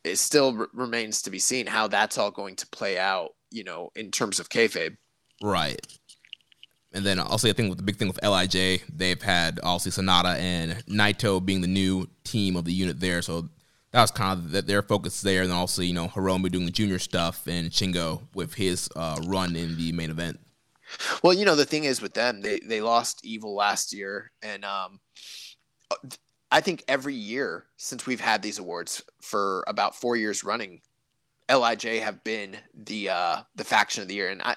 it 0.05 0.17
still 0.17 0.57
r- 0.57 0.69
remains 0.71 1.21
to 1.23 1.29
be 1.29 1.39
seen 1.39 1.67
how 1.67 1.87
that's 1.89 2.17
all 2.17 2.31
going 2.31 2.55
to 2.55 2.67
play 2.67 2.97
out. 2.97 3.35
You 3.51 3.65
know, 3.65 3.91
in 3.95 4.11
terms 4.11 4.39
of 4.39 4.49
kayfabe. 4.49 4.95
Right. 5.43 5.85
And 6.93 7.05
then 7.05 7.19
also, 7.19 7.49
I 7.49 7.53
think 7.53 7.69
with 7.69 7.77
the 7.77 7.83
big 7.83 7.97
thing 7.97 8.07
with 8.07 8.21
LIJ, 8.23 8.83
they've 8.95 9.21
had 9.21 9.59
obviously 9.63 10.03
Sanada 10.03 10.37
and 10.37 10.85
Naito 10.85 11.43
being 11.43 11.61
the 11.61 11.67
new 11.67 12.07
team 12.23 12.55
of 12.55 12.65
the 12.65 12.73
unit 12.73 12.99
there. 12.99 13.21
So 13.21 13.49
that 13.91 14.01
was 14.01 14.11
kind 14.11 14.37
of 14.37 14.51
the, 14.51 14.61
their 14.61 14.83
focus 14.83 15.21
there. 15.21 15.41
And 15.41 15.51
then 15.51 15.57
also, 15.57 15.81
you 15.81 15.93
know, 15.93 16.07
Hiromu 16.07 16.51
doing 16.51 16.65
the 16.65 16.71
junior 16.71 16.99
stuff 16.99 17.47
and 17.47 17.71
Shingo 17.71 18.21
with 18.35 18.53
his 18.55 18.89
uh, 18.95 19.19
run 19.25 19.55
in 19.55 19.77
the 19.77 19.91
main 19.91 20.11
event. 20.11 20.39
Well, 21.23 21.33
you 21.33 21.45
know, 21.45 21.55
the 21.55 21.65
thing 21.65 21.85
is 21.85 22.01
with 22.01 22.13
them, 22.13 22.41
they, 22.41 22.59
they 22.59 22.81
lost 22.81 23.25
Evil 23.25 23.55
last 23.55 23.93
year. 23.93 24.31
And 24.43 24.63
um, 24.63 24.99
I 26.51 26.61
think 26.61 26.83
every 26.87 27.15
year 27.15 27.65
since 27.77 28.05
we've 28.05 28.21
had 28.21 28.43
these 28.43 28.59
awards 28.59 29.03
for 29.21 29.63
about 29.67 29.95
four 29.95 30.15
years 30.15 30.43
running, 30.43 30.81
Lij 31.49 31.83
have 31.99 32.23
been 32.23 32.57
the 32.73 33.09
uh, 33.09 33.37
the 33.55 33.63
faction 33.63 34.01
of 34.01 34.07
the 34.07 34.15
year, 34.15 34.29
and 34.29 34.41
I, 34.41 34.55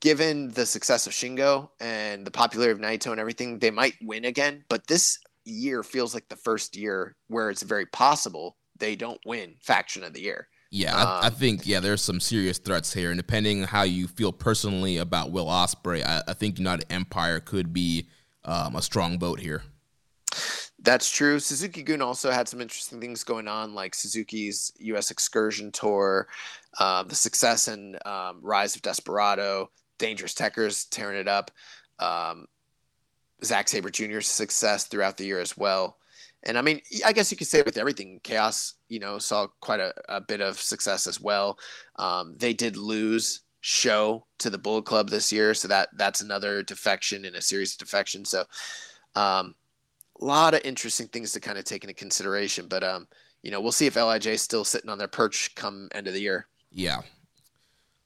given 0.00 0.50
the 0.50 0.66
success 0.66 1.06
of 1.06 1.12
Shingo 1.12 1.70
and 1.80 2.26
the 2.26 2.30
popularity 2.30 2.72
of 2.72 2.84
Naito 2.84 3.10
and 3.10 3.20
everything, 3.20 3.58
they 3.58 3.70
might 3.70 3.94
win 4.02 4.24
again. 4.24 4.64
But 4.68 4.86
this 4.86 5.18
year 5.44 5.82
feels 5.82 6.14
like 6.14 6.28
the 6.28 6.36
first 6.36 6.76
year 6.76 7.16
where 7.28 7.50
it's 7.50 7.62
very 7.62 7.86
possible 7.86 8.56
they 8.78 8.96
don't 8.96 9.20
win 9.26 9.54
faction 9.60 10.04
of 10.04 10.12
the 10.12 10.20
year. 10.20 10.48
Yeah, 10.70 10.94
um, 10.94 11.06
I, 11.06 11.20
I, 11.20 11.26
um, 11.28 11.32
think 11.32 11.66
yeah, 11.66 11.80
there's 11.80 12.02
some 12.02 12.20
serious 12.20 12.58
threats 12.58 12.92
here, 12.92 13.10
and 13.10 13.18
depending 13.18 13.62
on 13.62 13.68
how 13.68 13.82
you 13.82 14.06
feel 14.06 14.32
personally 14.32 14.98
about 14.98 15.32
Will 15.32 15.46
Ospreay, 15.46 16.04
I, 16.04 16.22
I 16.28 16.34
think 16.34 16.58
United 16.58 16.86
Empire 16.92 17.40
could 17.40 17.72
be 17.72 18.08
um, 18.44 18.76
a 18.76 18.82
strong 18.82 19.18
vote 19.18 19.40
here. 19.40 19.62
That's 20.80 21.10
true. 21.10 21.40
Suzuki 21.40 21.82
Gun 21.82 22.00
also 22.00 22.30
had 22.30 22.48
some 22.48 22.60
interesting 22.60 23.00
things 23.00 23.24
going 23.24 23.48
on, 23.48 23.74
like 23.74 23.94
Suzuki's 23.94 24.72
U.S. 24.78 25.10
Excursion 25.10 25.72
Tour, 25.72 26.28
um, 26.78 27.08
the 27.08 27.16
success 27.16 27.66
and 27.66 27.98
um, 28.06 28.38
rise 28.42 28.76
of 28.76 28.82
Desperado, 28.82 29.70
Dangerous 29.98 30.34
Tekkers 30.34 30.86
tearing 30.88 31.18
it 31.18 31.26
up, 31.26 31.50
um, 31.98 32.46
Zack 33.44 33.68
Sabre 33.68 33.90
Jr.'s 33.90 34.28
success 34.28 34.84
throughout 34.84 35.16
the 35.16 35.24
year 35.24 35.40
as 35.40 35.56
well. 35.56 35.96
And 36.44 36.56
I 36.56 36.62
mean, 36.62 36.80
I 37.04 37.12
guess 37.12 37.30
you 37.30 37.36
could 37.36 37.48
say 37.48 37.62
with 37.62 37.76
everything, 37.76 38.20
Chaos, 38.22 38.74
you 38.88 39.00
know, 39.00 39.18
saw 39.18 39.48
quite 39.60 39.80
a, 39.80 39.92
a 40.08 40.20
bit 40.20 40.40
of 40.40 40.60
success 40.60 41.06
as 41.08 41.20
well. 41.20 41.58
Um, 41.96 42.36
they 42.38 42.52
did 42.52 42.76
lose 42.76 43.40
Sho 43.60 44.24
to 44.38 44.50
the 44.50 44.58
Bullet 44.58 44.84
Club 44.84 45.08
this 45.08 45.32
year, 45.32 45.52
so 45.54 45.66
that 45.68 45.88
that's 45.96 46.20
another 46.20 46.62
defection 46.62 47.24
in 47.24 47.34
a 47.34 47.42
series 47.42 47.72
of 47.72 47.78
defections. 47.78 48.30
So, 48.30 48.44
um, 49.16 49.56
a 50.20 50.24
lot 50.24 50.54
of 50.54 50.60
interesting 50.64 51.08
things 51.08 51.32
to 51.32 51.40
kind 51.40 51.58
of 51.58 51.64
take 51.64 51.84
into 51.84 51.94
consideration. 51.94 52.66
But 52.68 52.84
um, 52.84 53.08
you 53.42 53.50
know, 53.50 53.60
we'll 53.60 53.72
see 53.72 53.86
if 53.86 53.96
LIJ 53.96 54.26
is 54.26 54.42
still 54.42 54.64
sitting 54.64 54.90
on 54.90 54.98
their 54.98 55.08
perch 55.08 55.54
come 55.54 55.88
end 55.92 56.06
of 56.06 56.14
the 56.14 56.20
year. 56.20 56.46
Yeah. 56.70 57.00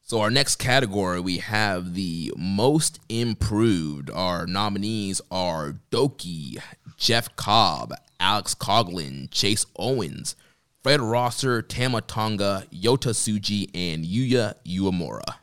So 0.04 0.20
our 0.20 0.30
next 0.30 0.56
category, 0.56 1.20
we 1.20 1.38
have 1.38 1.94
the 1.94 2.32
most 2.36 3.00
improved. 3.08 4.10
Our 4.10 4.46
nominees 4.46 5.20
are 5.30 5.76
Douki, 5.90 6.60
Jeff 6.98 7.34
Cobb, 7.36 7.94
Alex 8.20 8.54
Coughlin, 8.54 9.30
Chase 9.30 9.64
Owens, 9.76 10.36
Fred 10.82 11.00
Rosser, 11.00 11.62
Tama 11.62 12.02
Tonga, 12.02 12.66
Yota 12.72 13.12
Tsuji, 13.12 13.70
and 13.74 14.04
Yuya 14.04 14.54
Uemura. 14.66 15.36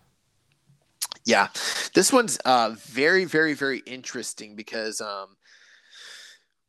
Yeah, 1.26 1.48
this 1.94 2.12
one's 2.12 2.38
uh, 2.46 2.76
very, 2.78 3.26
very, 3.26 3.54
very 3.54 3.80
interesting 3.80 4.56
because 4.56 5.00
um, 5.02 5.38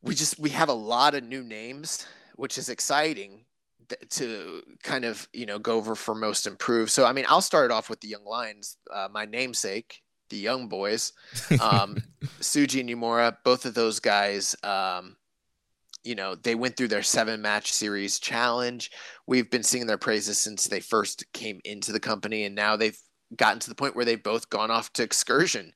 we 0.02 0.14
just 0.14 0.39
we 0.39 0.51
have 0.51 0.68
a 0.68 0.74
lot 0.74 1.14
of 1.14 1.24
new 1.24 1.43
names, 1.43 2.06
which 2.36 2.59
is 2.59 2.68
exciting 2.68 3.44
to 4.09 4.62
kind 4.82 5.05
of 5.05 5.28
you 5.32 5.47
know 5.47 5.59
go 5.59 5.77
over 5.77 5.94
for 5.94 6.14
most 6.14 6.47
improved. 6.47 6.90
So 6.90 7.05
I 7.05 7.12
mean, 7.12 7.27
I'll 7.28 7.40
start 7.40 7.70
off 7.70 7.90
with 7.90 8.01
the 8.01 8.09
Young 8.09 8.24
Lions, 8.24 8.77
uh, 8.93 9.09
my 9.10 9.24
namesake, 9.24 10.02
the 10.31 10.36
Young 10.36 10.68
Boys, 10.68 11.12
um, 11.60 11.98
Tsuji 12.40 12.81
and 12.81 12.89
Uemura. 12.89 13.36
Both 13.44 13.66
of 13.66 13.74
those 13.74 14.01
guys, 14.01 14.56
um, 14.62 15.16
you 16.02 16.14
know, 16.14 16.35
they 16.35 16.55
went 16.55 16.77
through 16.77 16.89
their 16.89 17.02
seven 17.02 17.43
match 17.43 17.72
series 17.72 18.18
challenge. 18.18 18.90
We've 19.27 19.51
been 19.51 19.62
singing 19.62 19.86
their 19.86 19.98
praises 19.98 20.39
since 20.39 20.66
they 20.66 20.81
first 20.81 21.24
came 21.32 21.60
into 21.64 21.93
the 21.93 22.01
company, 22.01 22.44
and 22.44 22.55
now 22.55 22.77
they've 22.77 22.98
gotten 23.36 23.61
to 23.61 23.69
the 23.69 23.74
point 23.74 23.94
where 23.94 24.05
they've 24.05 24.23
both 24.23 24.51
gone 24.51 24.70
off 24.70 24.93
to 24.94 25.02
excursion. 25.02 25.73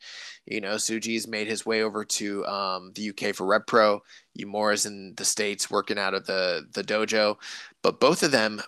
You 0.46 0.60
know, 0.60 0.74
Tsuji's 0.74 1.26
made 1.26 1.46
his 1.46 1.64
way 1.64 1.82
over 1.82 2.04
to 2.04 2.46
um, 2.46 2.92
the 2.94 3.10
UK 3.10 3.34
for 3.34 3.46
Rev 3.46 3.66
Pro. 3.66 4.02
Uemura's 4.38 4.86
in 4.86 5.14
the 5.16 5.24
States 5.24 5.70
working 5.70 5.98
out 5.98 6.14
of 6.14 6.26
the, 6.26 6.66
the 6.72 6.82
dojo. 6.82 7.36
But 7.82 8.00
both 8.00 8.22
of 8.22 8.30
them, 8.30 8.60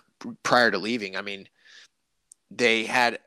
prior 0.43 0.71
to 0.71 0.77
leaving, 0.77 1.15
I 1.15 1.21
mean, 1.21 1.47
they 2.49 2.85
had 2.85 3.19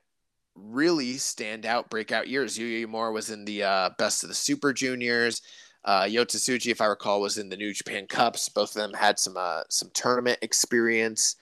really 0.55 1.15
standout 1.15 1.91
breakout 1.91 2.29
years. 2.29 2.59
Yuya 2.59 2.87
Uemura 2.87 3.13
was 3.13 3.31
in 3.31 3.45
the 3.45 3.63
uh, 3.63 3.91
best 3.99 4.23
of 4.23 4.29
the 4.29 4.35
Super 4.35 4.73
Juniors. 4.73 5.43
Uh, 5.85 6.03
Yota 6.03 6.37
Tsuji, 6.37 6.71
if 6.71 6.81
I 6.81 6.87
recall, 6.87 7.21
was 7.21 7.39
in 7.39 7.49
the 7.49 7.57
New 7.57 7.73
Japan 7.73 8.07
Cups. 8.07 8.49
Both 8.49 8.77
of 8.77 8.83
them 8.83 8.93
had 8.93 9.19
some 9.19 9.37
uh, 9.37 9.63
some 9.71 9.91
tournament 9.95 10.39
experience. 10.43 11.37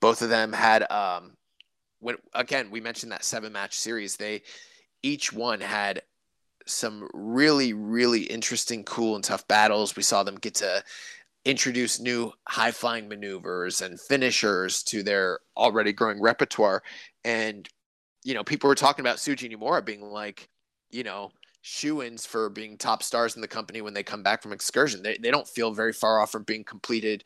Both 0.00 0.20
of 0.22 0.28
them 0.28 0.52
had 0.52 0.90
um, 0.90 1.32
when 2.00 2.16
again 2.34 2.70
we 2.70 2.80
mentioned 2.80 3.12
that 3.12 3.24
seven 3.24 3.52
match 3.52 3.78
series. 3.78 4.16
They 4.16 4.42
each 5.02 5.32
one 5.32 5.60
had 5.60 6.02
some 6.66 7.08
really 7.12 7.72
really 7.72 8.22
interesting, 8.22 8.84
cool, 8.84 9.14
and 9.14 9.24
tough 9.24 9.46
battles. 9.48 9.96
We 9.96 10.02
saw 10.02 10.22
them 10.22 10.36
get 10.36 10.56
to 10.56 10.82
introduce 11.44 12.00
new 12.00 12.32
high 12.46 12.72
flying 12.72 13.08
maneuvers 13.08 13.80
and 13.80 14.00
finishers 14.00 14.82
to 14.82 15.02
their 15.02 15.40
already 15.56 15.92
growing 15.92 16.20
repertoire. 16.20 16.82
And 17.24 17.68
you 18.24 18.34
know, 18.34 18.44
people 18.44 18.68
were 18.68 18.74
talking 18.74 19.02
about 19.02 19.16
Tsuji 19.16 19.56
Uemura 19.56 19.84
being 19.84 20.02
like, 20.02 20.48
you 20.90 21.04
know, 21.04 21.32
shoe-ins 21.62 22.26
for 22.26 22.50
being 22.50 22.76
top 22.76 23.02
stars 23.02 23.36
in 23.36 23.42
the 23.42 23.48
company 23.48 23.80
when 23.80 23.94
they 23.94 24.02
come 24.02 24.22
back 24.22 24.42
from 24.42 24.52
excursion. 24.52 25.02
They 25.02 25.18
they 25.18 25.30
don't 25.30 25.48
feel 25.48 25.72
very 25.72 25.92
far 25.92 26.20
off 26.20 26.32
from 26.32 26.42
being 26.42 26.64
completed, 26.64 27.24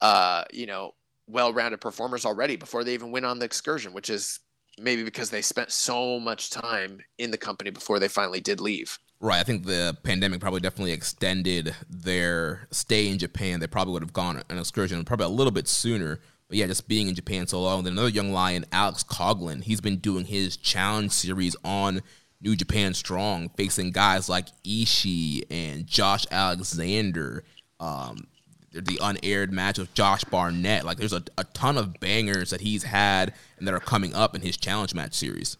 uh, 0.00 0.44
you 0.52 0.66
know, 0.66 0.92
well-rounded 1.30 1.80
performers 1.80 2.24
already 2.24 2.56
before 2.56 2.84
they 2.84 2.94
even 2.94 3.10
went 3.10 3.26
on 3.26 3.38
the 3.38 3.44
excursion, 3.44 3.92
which 3.92 4.10
is 4.10 4.40
maybe 4.78 5.02
because 5.02 5.30
they 5.30 5.42
spent 5.42 5.70
so 5.70 6.18
much 6.18 6.50
time 6.50 7.00
in 7.18 7.30
the 7.30 7.38
company 7.38 7.70
before 7.70 7.98
they 7.98 8.08
finally 8.08 8.40
did 8.40 8.60
leave. 8.60 8.98
Right. 9.20 9.40
I 9.40 9.42
think 9.42 9.66
the 9.66 9.96
pandemic 10.02 10.40
probably 10.40 10.60
definitely 10.60 10.92
extended 10.92 11.74
their 11.88 12.66
stay 12.70 13.08
in 13.08 13.18
Japan. 13.18 13.60
They 13.60 13.66
probably 13.66 13.92
would 13.92 14.02
have 14.02 14.14
gone 14.14 14.36
on 14.36 14.44
an 14.48 14.58
excursion 14.58 15.04
probably 15.04 15.26
a 15.26 15.30
little 15.30 15.50
bit 15.50 15.68
sooner. 15.68 16.20
But 16.48 16.56
yeah, 16.56 16.66
just 16.66 16.88
being 16.88 17.08
in 17.08 17.14
Japan 17.14 17.46
so 17.46 17.60
long. 17.60 17.84
Then 17.84 17.92
another 17.92 18.08
young 18.08 18.32
lion, 18.32 18.64
Alex 18.72 19.04
Coughlin, 19.04 19.62
he's 19.62 19.80
been 19.80 19.98
doing 19.98 20.24
his 20.24 20.56
challenge 20.56 21.12
series 21.12 21.54
on 21.62 22.00
New 22.40 22.56
Japan 22.56 22.94
Strong, 22.94 23.50
facing 23.50 23.90
guys 23.90 24.28
like 24.28 24.46
Ishii 24.64 25.44
and 25.50 25.86
Josh 25.86 26.26
Alexander. 26.30 27.44
Um, 27.78 28.26
the 28.72 28.98
unaired 29.00 29.52
match 29.52 29.78
with 29.78 29.92
Josh 29.94 30.24
Barnett. 30.24 30.84
Like 30.84 30.98
there's 30.98 31.12
a, 31.12 31.22
a 31.36 31.44
ton 31.44 31.76
of 31.76 31.98
bangers 32.00 32.50
that 32.50 32.60
he's 32.60 32.84
had 32.84 33.34
and 33.58 33.66
that 33.66 33.74
are 33.74 33.80
coming 33.80 34.14
up 34.14 34.34
in 34.34 34.42
his 34.42 34.56
challenge 34.56 34.94
match 34.94 35.14
series. 35.14 35.56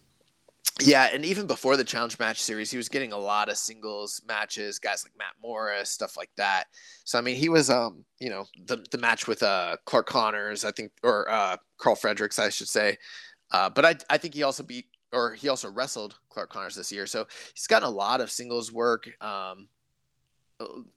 Yeah, 0.79 1.09
and 1.13 1.25
even 1.25 1.47
before 1.47 1.77
the 1.77 1.83
challenge 1.83 2.17
match 2.17 2.41
series, 2.41 2.71
he 2.71 2.77
was 2.77 2.89
getting 2.89 3.11
a 3.11 3.17
lot 3.17 3.49
of 3.49 3.57
singles 3.57 4.21
matches, 4.25 4.79
guys 4.79 5.03
like 5.03 5.13
Matt 5.17 5.33
Morris, 5.41 5.89
stuff 5.89 6.17
like 6.17 6.31
that. 6.37 6.65
So 7.03 7.19
I 7.19 7.21
mean, 7.21 7.35
he 7.35 7.49
was 7.49 7.69
um, 7.69 8.05
you 8.19 8.29
know, 8.29 8.45
the 8.65 8.83
the 8.91 8.97
match 8.97 9.27
with 9.27 9.43
uh 9.43 9.77
Clark 9.85 10.07
Connors, 10.07 10.65
I 10.65 10.71
think 10.71 10.91
or 11.03 11.29
uh 11.29 11.57
Karl 11.77 11.95
Fredericks, 11.95 12.39
I 12.39 12.49
should 12.49 12.69
say. 12.69 12.97
Uh, 13.51 13.69
but 13.69 13.85
I 13.85 13.95
I 14.09 14.17
think 14.17 14.33
he 14.33 14.43
also 14.43 14.63
beat 14.63 14.85
or 15.13 15.33
he 15.33 15.49
also 15.49 15.69
wrestled 15.69 16.17
Clark 16.29 16.49
Connors 16.49 16.75
this 16.75 16.91
year. 16.91 17.05
So 17.05 17.27
he's 17.53 17.67
gotten 17.67 17.87
a 17.87 17.91
lot 17.91 18.21
of 18.21 18.31
singles 18.31 18.71
work. 18.71 19.09
Um, 19.21 19.67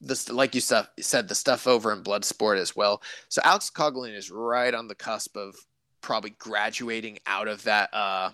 this 0.01 0.29
like 0.29 0.55
you 0.55 0.61
stuff, 0.61 0.89
said 0.99 1.27
the 1.27 1.35
stuff 1.35 1.67
over 1.67 1.91
in 1.91 2.03
Bloodsport 2.03 2.57
as 2.57 2.75
well. 2.75 3.01
So 3.29 3.41
Alex 3.43 3.71
Coughlin 3.73 4.15
is 4.15 4.31
right 4.31 4.73
on 4.73 4.87
the 4.87 4.95
cusp 4.95 5.35
of 5.35 5.55
probably 6.01 6.31
graduating 6.31 7.19
out 7.25 7.47
of 7.47 7.63
that 7.63 7.89
uh, 7.93 8.31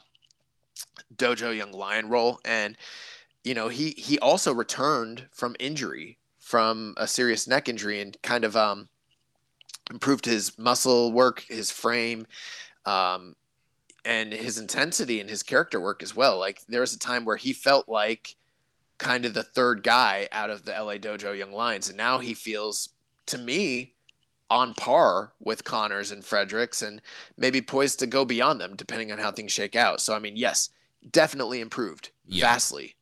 dojo 1.16 1.56
young 1.56 1.72
lion 1.72 2.10
role, 2.10 2.40
and 2.46 2.78
you 3.44 3.54
know 3.54 3.68
he 3.68 3.92
he 3.92 4.20
also 4.20 4.54
returned 4.54 5.28
from 5.32 5.56
injury 5.60 6.18
from 6.40 6.94
a 6.98 7.08
serious 7.08 7.48
neck 7.48 7.70
injury 7.70 8.02
and 8.02 8.22
kind 8.22 8.44
of 8.44 8.56
um, 8.56 8.90
improved 9.90 10.26
his 10.26 10.58
muscle 10.58 11.12
work, 11.12 11.46
his 11.48 11.72
frame. 11.72 12.26
Um, 12.86 13.36
and 14.04 14.34
his 14.34 14.58
intensity 14.58 15.20
and 15.20 15.30
his 15.30 15.44
character 15.44 15.80
work 15.80 16.02
as 16.02 16.16
well. 16.16 16.40
Like 16.40 16.62
there 16.68 16.82
was 16.82 16.94
a 16.94 17.00
time 17.00 17.26
where 17.26 17.36
he 17.36 17.54
felt 17.54 17.88
like 17.88 18.36
kind 19.02 19.26
of 19.26 19.34
the 19.34 19.44
third 19.44 19.84
guy 19.84 20.30
out 20.32 20.50
of 20.50 20.64
the 20.64 20.72
LA 20.72 20.94
Dojo 20.94 21.38
Young 21.38 21.52
Lions. 21.52 21.90
And 21.90 21.98
now 21.98 22.20
he 22.20 22.34
feels, 22.34 22.90
to 23.26 23.38
me, 23.38 23.96
on 24.50 24.74
par 24.76 25.34
with 25.40 25.64
Connors 25.64 26.12
and 26.12 26.24
Fredericks 26.24 26.82
and 26.82 27.02
maybe 27.36 27.62
poised 27.62 28.00
to 28.00 28.08
go 28.08 28.24
beyond 28.26 28.62
them 28.62 28.76
depending 28.76 29.12
on 29.12 29.18
how 29.18 29.32
things 29.32 29.52
shake 29.52 29.76
out. 29.76 30.00
So, 30.02 30.14
I 30.14 30.20
mean, 30.20 30.38
yes, 30.38 30.70
definitely 31.10 31.62
improved 31.62 32.12
yeah. 32.28 32.46
vastly. 32.46 32.96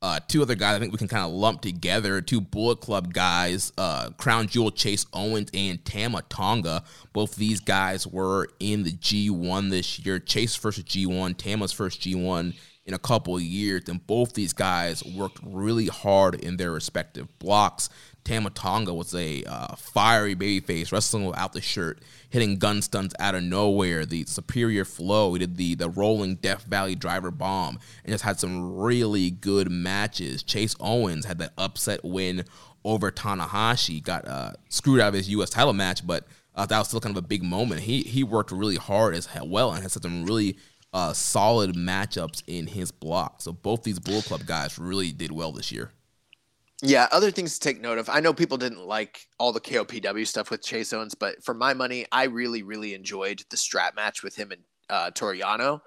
Uh, 0.00 0.18
two 0.26 0.42
other 0.42 0.56
guys 0.56 0.76
I 0.76 0.78
think 0.80 0.92
we 0.92 0.98
can 0.98 1.08
kind 1.08 1.24
of 1.24 1.32
lump 1.32 1.60
together. 1.60 2.20
Two 2.20 2.40
Bullet 2.40 2.80
Club 2.80 3.12
guys, 3.12 3.72
uh, 3.78 4.10
Crown 4.16 4.48
Jewel 4.48 4.72
Chase 4.72 5.06
Owens 5.12 5.48
and 5.54 5.84
Tama 5.84 6.22
Tonga. 6.28 6.82
Both 7.12 7.36
these 7.36 7.60
guys 7.60 8.06
were 8.06 8.48
in 8.58 8.82
the 8.82 8.92
G1 8.92 9.70
this 9.70 10.00
year. 10.00 10.18
Chase 10.18 10.56
first 10.56 10.84
G1, 10.84 11.36
Tama's 11.36 11.72
first 11.72 12.00
G1 12.00 12.54
in 12.84 12.94
a 12.94 12.98
couple 12.98 13.36
of 13.36 13.42
years, 13.42 13.88
and 13.88 14.04
both 14.06 14.34
these 14.34 14.52
guys 14.52 15.04
worked 15.04 15.38
really 15.42 15.86
hard 15.86 16.34
in 16.34 16.56
their 16.56 16.72
respective 16.72 17.38
blocks. 17.38 17.88
Tama 18.24 18.50
Tonga 18.50 18.94
was 18.94 19.14
a 19.14 19.42
uh, 19.44 19.74
fiery 19.76 20.34
babyface 20.34 20.92
wrestling 20.92 21.26
without 21.26 21.52
the 21.52 21.60
shirt, 21.60 22.00
hitting 22.30 22.56
Gun 22.56 22.82
Stuns 22.82 23.14
out 23.18 23.34
of 23.34 23.42
nowhere. 23.42 24.06
The 24.06 24.24
superior 24.24 24.84
flow, 24.84 25.32
he 25.32 25.40
did 25.40 25.56
the 25.56 25.74
the 25.74 25.90
rolling 25.90 26.36
Death 26.36 26.64
Valley 26.64 26.94
driver 26.94 27.30
bomb, 27.30 27.78
and 28.04 28.12
just 28.12 28.24
had 28.24 28.38
some 28.38 28.76
really 28.76 29.30
good 29.30 29.70
matches. 29.70 30.42
Chase 30.42 30.76
Owens 30.80 31.24
had 31.24 31.38
that 31.38 31.52
upset 31.58 32.04
win 32.04 32.44
over 32.84 33.10
Tanahashi, 33.10 34.02
got 34.02 34.26
uh, 34.26 34.52
screwed 34.68 35.00
out 35.00 35.08
of 35.08 35.14
his 35.14 35.28
U.S. 35.30 35.50
title 35.50 35.72
match, 35.72 36.06
but 36.06 36.26
uh, 36.54 36.66
that 36.66 36.78
was 36.78 36.88
still 36.88 37.00
kind 37.00 37.16
of 37.16 37.24
a 37.24 37.26
big 37.26 37.42
moment. 37.42 37.82
He 37.82 38.02
he 38.02 38.22
worked 38.22 38.52
really 38.52 38.76
hard 38.76 39.14
as 39.14 39.28
well 39.42 39.72
and 39.72 39.82
had 39.82 39.90
some 39.90 40.24
really 40.24 40.56
uh, 40.92 41.12
solid 41.12 41.74
matchups 41.74 42.42
in 42.46 42.66
his 42.66 42.90
block. 42.90 43.40
So 43.40 43.52
both 43.52 43.82
these 43.82 43.98
Bull 43.98 44.22
Club 44.22 44.46
guys 44.46 44.78
really 44.78 45.12
did 45.12 45.32
well 45.32 45.52
this 45.52 45.72
year. 45.72 45.90
Yeah, 46.84 47.06
other 47.12 47.30
things 47.30 47.54
to 47.54 47.60
take 47.60 47.80
note 47.80 47.98
of. 47.98 48.08
I 48.08 48.18
know 48.18 48.34
people 48.34 48.58
didn't 48.58 48.84
like 48.84 49.28
all 49.38 49.52
the 49.52 49.60
KOPW 49.60 50.26
stuff 50.26 50.50
with 50.50 50.62
Chase 50.62 50.92
Owens, 50.92 51.14
but 51.14 51.42
for 51.44 51.54
my 51.54 51.74
money, 51.74 52.06
I 52.10 52.24
really, 52.24 52.64
really 52.64 52.92
enjoyed 52.92 53.44
the 53.50 53.56
strap 53.56 53.94
match 53.94 54.24
with 54.24 54.34
him 54.34 54.50
and 54.50 54.62
uh, 54.90 55.10
Toru 55.12 55.38
Yano, 55.38 55.80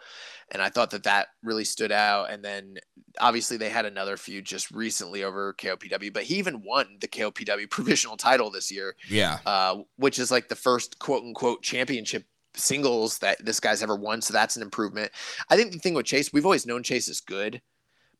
and 0.52 0.61
I 0.61 0.69
thought 0.69 0.91
that 0.91 1.03
that 1.03 1.27
really 1.44 1.65
stood 1.65 1.91
out. 1.91 2.32
And 2.32 2.44
then 2.44 2.76
obviously 3.19 3.57
they 3.57 3.69
had 3.69 3.86
another 3.86 4.15
feud 4.15 4.45
just 4.45 4.72
recently 4.72 5.23
over 5.23 5.53
KOPW, 5.53 6.14
but 6.14 6.23
he 6.23 6.36
even 6.36 6.64
won 6.64 6.98
the 7.02 7.07
KOPW 7.10 7.69
provisional 7.69 8.15
title 8.15 8.49
this 8.49 8.72
year. 8.72 8.95
Yeah, 9.10 9.40
uh, 9.45 9.80
which 9.98 10.18
is 10.18 10.32
like 10.32 10.48
the 10.48 10.56
first 10.56 10.98
quote 10.98 11.23
unquote 11.23 11.61
championship 11.61 12.26
singles 12.57 13.18
that 13.19 13.44
this 13.44 13.60
guy's 13.60 13.84
ever 13.84 13.95
won. 13.95 14.22
So 14.22 14.34
that's 14.34 14.56
an 14.56 14.61
improvement. 14.61 15.11
I 15.49 15.56
think 15.56 15.72
the 15.72 15.80
thing 15.80 15.94
with 15.94 16.06
Chase, 16.06 16.32
we've 16.34 16.45
always 16.45 16.65
known 16.65 16.84
Chase 16.84 17.07
is 17.07 17.22
good. 17.22 17.61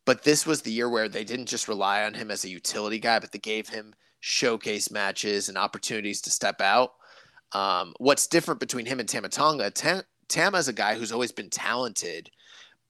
But 0.06 0.24
this 0.24 0.46
was 0.46 0.62
the 0.62 0.72
year 0.72 0.90
where 0.90 1.10
they 1.10 1.24
didn't 1.24 1.48
just 1.48 1.68
rely 1.68 2.04
on 2.04 2.14
him 2.14 2.30
as 2.30 2.46
a 2.46 2.50
utility 2.50 3.00
guy, 3.00 3.20
but 3.20 3.32
they 3.32 3.40
gave 3.40 3.68
him 3.68 3.94
showcase 4.20 4.92
matches 4.92 5.50
and 5.50 5.58
opportunities 5.58 6.22
to 6.22 6.30
step 6.30 6.62
out. 6.62 6.94
Um, 7.52 7.94
what's 7.98 8.28
different 8.28 8.60
between 8.60 8.86
him 8.86 9.00
and 9.00 9.10
Tama 9.10 9.30
Tonga? 9.30 9.72
Tam- 9.72 10.56
is 10.56 10.68
a 10.68 10.74
guy 10.74 10.96
who's 10.96 11.12
always 11.12 11.32
been 11.32 11.50
talented, 11.50 12.30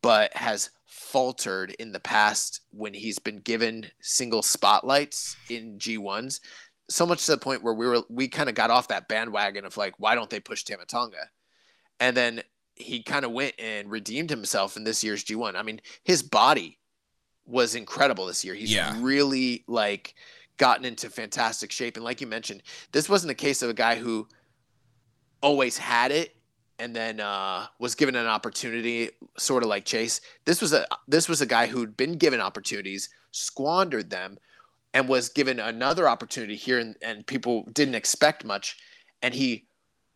but 0.02 0.34
has 0.34 0.70
faltered 0.86 1.72
in 1.80 1.92
the 1.92 2.00
past 2.00 2.62
when 2.72 2.94
he's 2.94 3.20
been 3.20 3.40
given 3.40 3.86
single 4.02 4.42
spotlights 4.42 5.36
in 5.50 5.78
G1s. 5.78 6.40
So 6.88 7.06
much 7.06 7.26
to 7.26 7.32
the 7.32 7.38
point 7.38 7.64
where 7.64 7.74
we 7.74 7.88
were 7.88 8.04
we 8.10 8.28
kind 8.28 8.50
of 8.50 8.56
got 8.56 8.70
off 8.70 8.90
that 8.90 9.08
bandwagon 9.08 9.66
of 9.66 9.76
like, 9.78 9.96
why 9.98 10.16
don't 10.16 10.30
they 10.30 10.40
push 10.40 10.64
Tama 10.64 10.86
Tonga? 10.86 11.30
And 12.00 12.16
then 12.16 12.44
he 12.76 13.02
kind 13.02 13.26
of 13.26 13.32
went 13.32 13.56
and 13.58 13.90
redeemed 13.90 14.30
himself 14.30 14.76
in 14.78 14.84
this 14.84 15.04
year's 15.04 15.24
G1. 15.24 15.56
I 15.56 15.64
mean, 15.64 15.80
his 16.04 16.22
body 16.22 16.78
was 17.46 17.74
incredible 17.76 18.26
this 18.26 18.44
year. 18.44 18.54
He's 18.54 18.72
Yeah. 18.74 18.96
really 19.00 19.64
like 19.68 20.16
gotten 20.58 20.86
into 20.86 21.10
fantastic 21.10 21.72
shape. 21.72 21.96
And 21.96 22.04
like 22.04 22.22
you 22.22 22.28
mentioned, 22.28 22.64
this 22.92 23.08
wasn't 23.10 23.32
a 23.32 23.36
case 23.36 23.62
of 23.62 23.70
a 23.70 23.74
guy 23.74 23.96
who 23.96 24.28
always 25.42 25.78
had 25.78 26.12
it 26.12 26.36
and 26.80 26.96
then 26.96 27.20
uh, 27.20 27.68
was 27.80 27.96
given 27.96 28.16
an 28.16 28.28
opportunity, 28.28 29.10
sort 29.38 29.64
of 29.64 29.70
like 29.70 29.86
Chase. 29.86 30.20
This 30.46 30.62
was 30.62 30.74
a 30.74 30.86
this 31.08 31.30
was 31.30 31.42
a 31.42 31.46
guy 31.46 31.68
who'd 31.68 31.96
been 31.96 32.14
given 32.14 32.42
opportunities, 32.42 33.10
squandered 33.32 34.10
them, 34.10 34.38
and 34.96 35.10
was 35.10 35.28
given 35.28 35.60
another 35.60 36.08
opportunity 36.08 36.56
here, 36.56 36.80
and, 36.80 36.96
and 37.02 37.28
people 37.28 37.68
didn't 37.74 37.96
expect 37.96 38.46
much, 38.46 38.78
and 39.22 39.34
he 39.34 39.68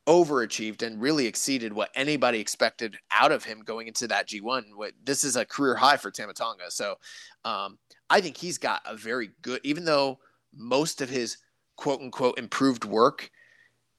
overachieved 0.08 0.82
and 0.82 1.02
really 1.02 1.28
exceeded 1.28 1.74
what 1.74 1.92
anybody 1.96 2.40
expected 2.40 2.96
out 3.12 3.34
of 3.34 3.44
him 3.44 3.60
going 3.60 3.88
into 3.88 4.08
that 4.08 4.28
G1. 4.28 4.64
What 4.74 4.94
this 5.04 5.26
is 5.26 5.36
a 5.36 5.46
career 5.46 5.76
high 5.76 5.98
for 5.98 6.10
Tama 6.10 6.34
Tonga. 6.34 6.72
So 6.72 6.96
um, 7.44 7.78
I 8.10 8.22
think 8.22 8.38
he's 8.38 8.58
got 8.58 8.82
a 8.86 8.96
very 8.96 9.32
good, 9.42 9.60
even 9.66 9.84
though 9.84 10.18
most 10.56 11.02
of 11.02 11.10
his 11.10 11.38
quote 11.76 12.00
unquote 12.00 12.40
improved 12.40 12.86
work 12.86 13.30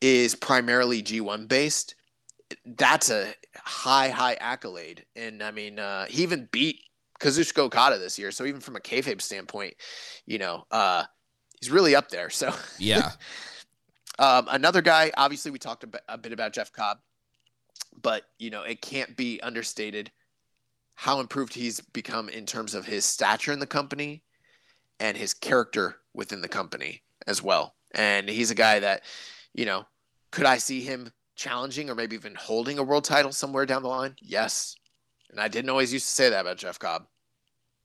is 0.00 0.34
primarily 0.34 1.02
G1 1.02 1.46
based. 1.46 1.94
That's 2.64 3.10
a 3.10 3.34
high, 3.54 4.08
high 4.08 4.34
accolade. 4.40 5.04
And 5.14 5.42
I 5.42 5.50
mean, 5.50 5.78
uh, 5.78 6.06
he 6.06 6.22
even 6.22 6.48
beat 6.50 6.80
Kazuchika 7.20 7.58
Okada 7.58 7.98
this 7.98 8.18
year. 8.18 8.30
So 8.30 8.44
even 8.44 8.60
from 8.60 8.76
a 8.76 8.80
kayfabe 8.80 9.20
standpoint, 9.20 9.74
you 10.26 10.38
know, 10.38 10.64
uh, 10.70 11.04
he's 11.60 11.70
really 11.70 11.94
up 11.94 12.08
there. 12.08 12.30
So 12.30 12.54
yeah, 12.78 13.12
um, 14.18 14.48
another 14.50 14.82
guy, 14.82 15.12
obviously, 15.16 15.50
we 15.50 15.58
talked 15.58 15.84
a 15.84 15.86
bit, 15.86 16.02
a 16.08 16.18
bit 16.18 16.32
about 16.32 16.52
Jeff 16.52 16.72
Cobb, 16.72 16.98
but 18.00 18.24
you 18.38 18.50
know 18.50 18.62
it 18.62 18.82
can't 18.82 19.16
be 19.16 19.40
understated 19.42 20.10
how 21.00 21.18
improved 21.20 21.54
he's 21.54 21.80
become 21.80 22.28
in 22.28 22.44
terms 22.44 22.74
of 22.74 22.84
his 22.84 23.06
stature 23.06 23.52
in 23.52 23.58
the 23.58 23.66
company 23.66 24.22
and 24.98 25.16
his 25.16 25.32
character 25.32 25.96
within 26.12 26.42
the 26.42 26.48
company 26.48 27.02
as 27.26 27.42
well. 27.42 27.74
And 27.94 28.28
he's 28.28 28.50
a 28.50 28.54
guy 28.54 28.80
that, 28.80 29.02
you 29.54 29.64
know, 29.64 29.86
could 30.30 30.44
I 30.44 30.58
see 30.58 30.82
him 30.82 31.10
challenging 31.36 31.88
or 31.88 31.94
maybe 31.94 32.16
even 32.16 32.34
holding 32.34 32.78
a 32.78 32.82
world 32.82 33.04
title 33.04 33.32
somewhere 33.32 33.64
down 33.64 33.82
the 33.82 33.88
line? 33.88 34.14
Yes. 34.20 34.76
And 35.30 35.40
I 35.40 35.48
didn't 35.48 35.70
always 35.70 35.92
used 35.92 36.06
to 36.08 36.14
say 36.14 36.30
that 36.30 36.40
about 36.40 36.56
Jeff 36.58 36.78
Cobb. 36.78 37.06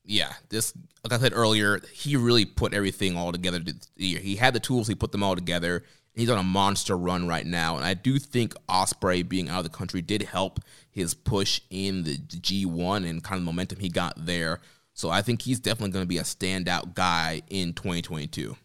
yeah. 0.04 0.34
This, 0.50 0.74
like 1.04 1.14
I 1.14 1.22
said 1.22 1.34
earlier, 1.34 1.80
he 1.92 2.16
really 2.16 2.46
put 2.46 2.74
everything 2.74 3.18
all 3.18 3.32
together. 3.32 3.62
He 3.96 4.36
had 4.36 4.54
the 4.54 4.60
tools. 4.60 4.88
He 4.88 4.96
put 4.96 5.12
them 5.12 5.24
all 5.24 5.36
together. 5.36 5.84
He's 6.14 6.30
on 6.30 6.38
a 6.38 6.44
monster 6.44 6.98
run 6.98 7.28
right 7.28 7.46
now, 7.46 7.76
and 7.76 7.86
I 7.86 7.94
do 7.94 8.20
think 8.20 8.54
Ospreay 8.70 9.28
being 9.28 9.50
out 9.50 9.58
of 9.58 9.64
the 9.66 9.78
country 9.78 10.02
did 10.02 10.22
help 10.22 10.62
his 10.90 11.14
push 11.14 11.60
in 11.70 12.04
the 12.04 12.18
G1 12.18 13.06
and 13.08 13.22
kind 13.22 13.38
of 13.38 13.42
the 13.42 13.46
momentum 13.46 13.80
he 13.82 13.90
got 13.90 14.26
there. 14.26 14.62
So 14.94 15.10
I 15.10 15.22
think 15.22 15.42
he's 15.42 15.60
definitely 15.60 15.92
going 15.92 16.04
to 16.04 16.08
be 16.08 16.18
a 16.18 16.24
standout 16.24 16.94
guy 16.94 17.42
in 17.50 17.74
2022. 17.74 18.56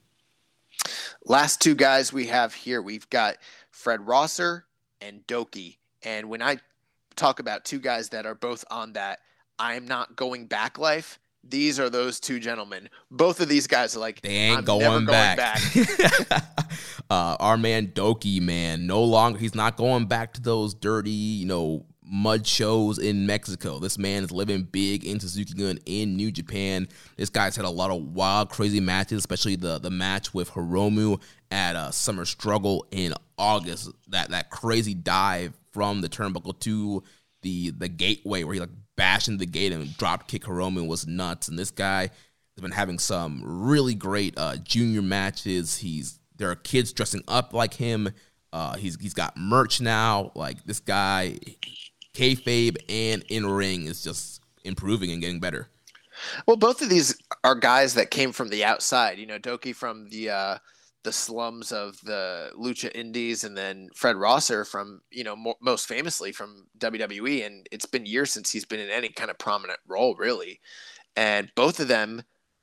Last 1.26 1.60
two 1.60 1.74
guys 1.74 2.12
we 2.12 2.28
have 2.28 2.54
here, 2.54 2.80
we've 2.80 3.10
got 3.10 3.36
Fred 3.72 4.06
Rosser 4.06 4.66
and 5.00 5.26
Douki. 5.26 5.78
And 6.04 6.28
when 6.28 6.40
I 6.42 6.58
talk 7.16 7.40
about 7.40 7.64
two 7.64 7.78
guys 7.78 8.10
that 8.10 8.26
are 8.26 8.34
both 8.34 8.64
on 8.70 8.94
that 8.94 9.20
I 9.58 9.74
am 9.74 9.86
not 9.86 10.16
going 10.16 10.46
back 10.46 10.78
life, 10.78 11.18
these 11.44 11.80
are 11.80 11.90
those 11.90 12.20
two 12.20 12.38
gentlemen. 12.40 12.88
Both 13.10 13.40
of 13.40 13.48
these 13.48 13.66
guys 13.66 13.96
are 13.96 14.00
like, 14.00 14.20
They 14.20 14.28
ain't 14.30 14.58
I'm 14.58 14.64
going, 14.64 15.04
never 15.04 15.06
back. 15.06 15.36
back. 15.36 16.44
uh, 17.10 17.36
our 17.40 17.56
man 17.56 17.88
Douki, 17.88 18.40
man, 18.40 18.86
no 18.86 19.02
longer 19.02 19.38
he's 19.38 19.54
not 19.54 19.76
going 19.76 20.06
back 20.06 20.34
to 20.34 20.40
those 20.40 20.74
dirty, 20.74 21.10
you 21.10 21.46
know, 21.46 21.86
mud 22.02 22.46
shows 22.46 22.98
in 22.98 23.24
Mexico. 23.26 23.78
This 23.78 23.96
man 23.96 24.24
is 24.24 24.32
living 24.32 24.64
big 24.64 25.04
in 25.04 25.20
Suzuki 25.20 25.54
Gun 25.54 25.78
in 25.86 26.16
New 26.16 26.30
Japan. 26.32 26.88
This 27.16 27.30
guy's 27.30 27.56
had 27.56 27.64
a 27.64 27.70
lot 27.70 27.90
of 27.90 28.02
wild, 28.02 28.50
crazy 28.50 28.80
matches, 28.80 29.18
especially 29.18 29.56
the 29.56 29.78
the 29.78 29.90
match 29.90 30.34
with 30.34 30.50
Hiromu 30.50 31.22
at 31.50 31.76
uh, 31.76 31.90
Summer 31.90 32.24
Struggle 32.24 32.86
in 32.90 33.14
August. 33.38 33.90
That 34.08 34.30
that 34.30 34.50
crazy 34.50 34.94
dive 34.94 35.56
from 35.72 36.00
the 36.00 36.08
turnbuckle 36.08 36.58
to 36.60 37.02
the 37.42 37.70
the 37.70 37.88
gateway 37.88 38.44
where 38.44 38.54
he 38.54 38.60
like 38.60 38.70
bashed 38.96 39.28
into 39.28 39.38
the 39.38 39.46
gate 39.46 39.72
and 39.72 39.96
dropped 39.96 40.28
kick 40.28 40.42
Hiromu 40.42 40.86
was 40.86 41.06
nuts. 41.06 41.48
And 41.48 41.58
this 41.58 41.70
guy 41.70 42.02
has 42.02 42.62
been 42.62 42.70
having 42.70 42.98
some 42.98 43.42
really 43.44 43.94
great 43.94 44.34
uh, 44.36 44.56
junior 44.56 45.02
matches. 45.02 45.78
He's 45.78 46.18
there 46.36 46.50
are 46.50 46.56
kids 46.56 46.92
dressing 46.92 47.22
up 47.28 47.52
like 47.54 47.74
him. 47.74 48.10
Uh, 48.52 48.76
he's 48.76 48.96
he's 49.00 49.14
got 49.14 49.36
merch 49.36 49.80
now. 49.80 50.32
Like 50.34 50.64
this 50.64 50.80
guy, 50.80 51.38
kayfabe 52.14 52.76
and 52.88 53.24
in 53.28 53.46
ring 53.46 53.86
is 53.86 54.02
just 54.02 54.40
improving 54.64 55.10
and 55.10 55.20
getting 55.20 55.40
better. 55.40 55.68
Well, 56.46 56.56
both 56.56 56.82
of 56.82 56.90
these 56.90 57.16
are 57.44 57.54
guys 57.54 57.94
that 57.94 58.10
came 58.10 58.32
from 58.32 58.48
the 58.48 58.64
outside. 58.64 59.18
You 59.18 59.26
know, 59.26 59.38
Douki 59.38 59.74
from 59.74 60.08
the 60.08 60.30
uh, 60.30 60.58
the 61.02 61.12
slums 61.12 61.72
of 61.72 61.98
the 62.02 62.50
Lucha 62.58 62.94
Indies, 62.94 63.44
and 63.44 63.56
then 63.56 63.88
Fred 63.94 64.16
Rosser 64.16 64.64
from 64.64 65.00
you 65.10 65.24
know 65.24 65.36
mo- 65.36 65.56
most 65.60 65.86
famously 65.86 66.32
from 66.32 66.66
WWE. 66.78 67.46
And 67.46 67.66
it's 67.72 67.86
been 67.86 68.06
years 68.06 68.32
since 68.32 68.50
he's 68.50 68.64
been 68.64 68.80
in 68.80 68.90
any 68.90 69.08
kind 69.08 69.30
of 69.30 69.38
prominent 69.38 69.80
role, 69.86 70.14
really. 70.16 70.60
And 71.16 71.50
both 71.54 71.80
of 71.80 71.88
them 71.88 72.22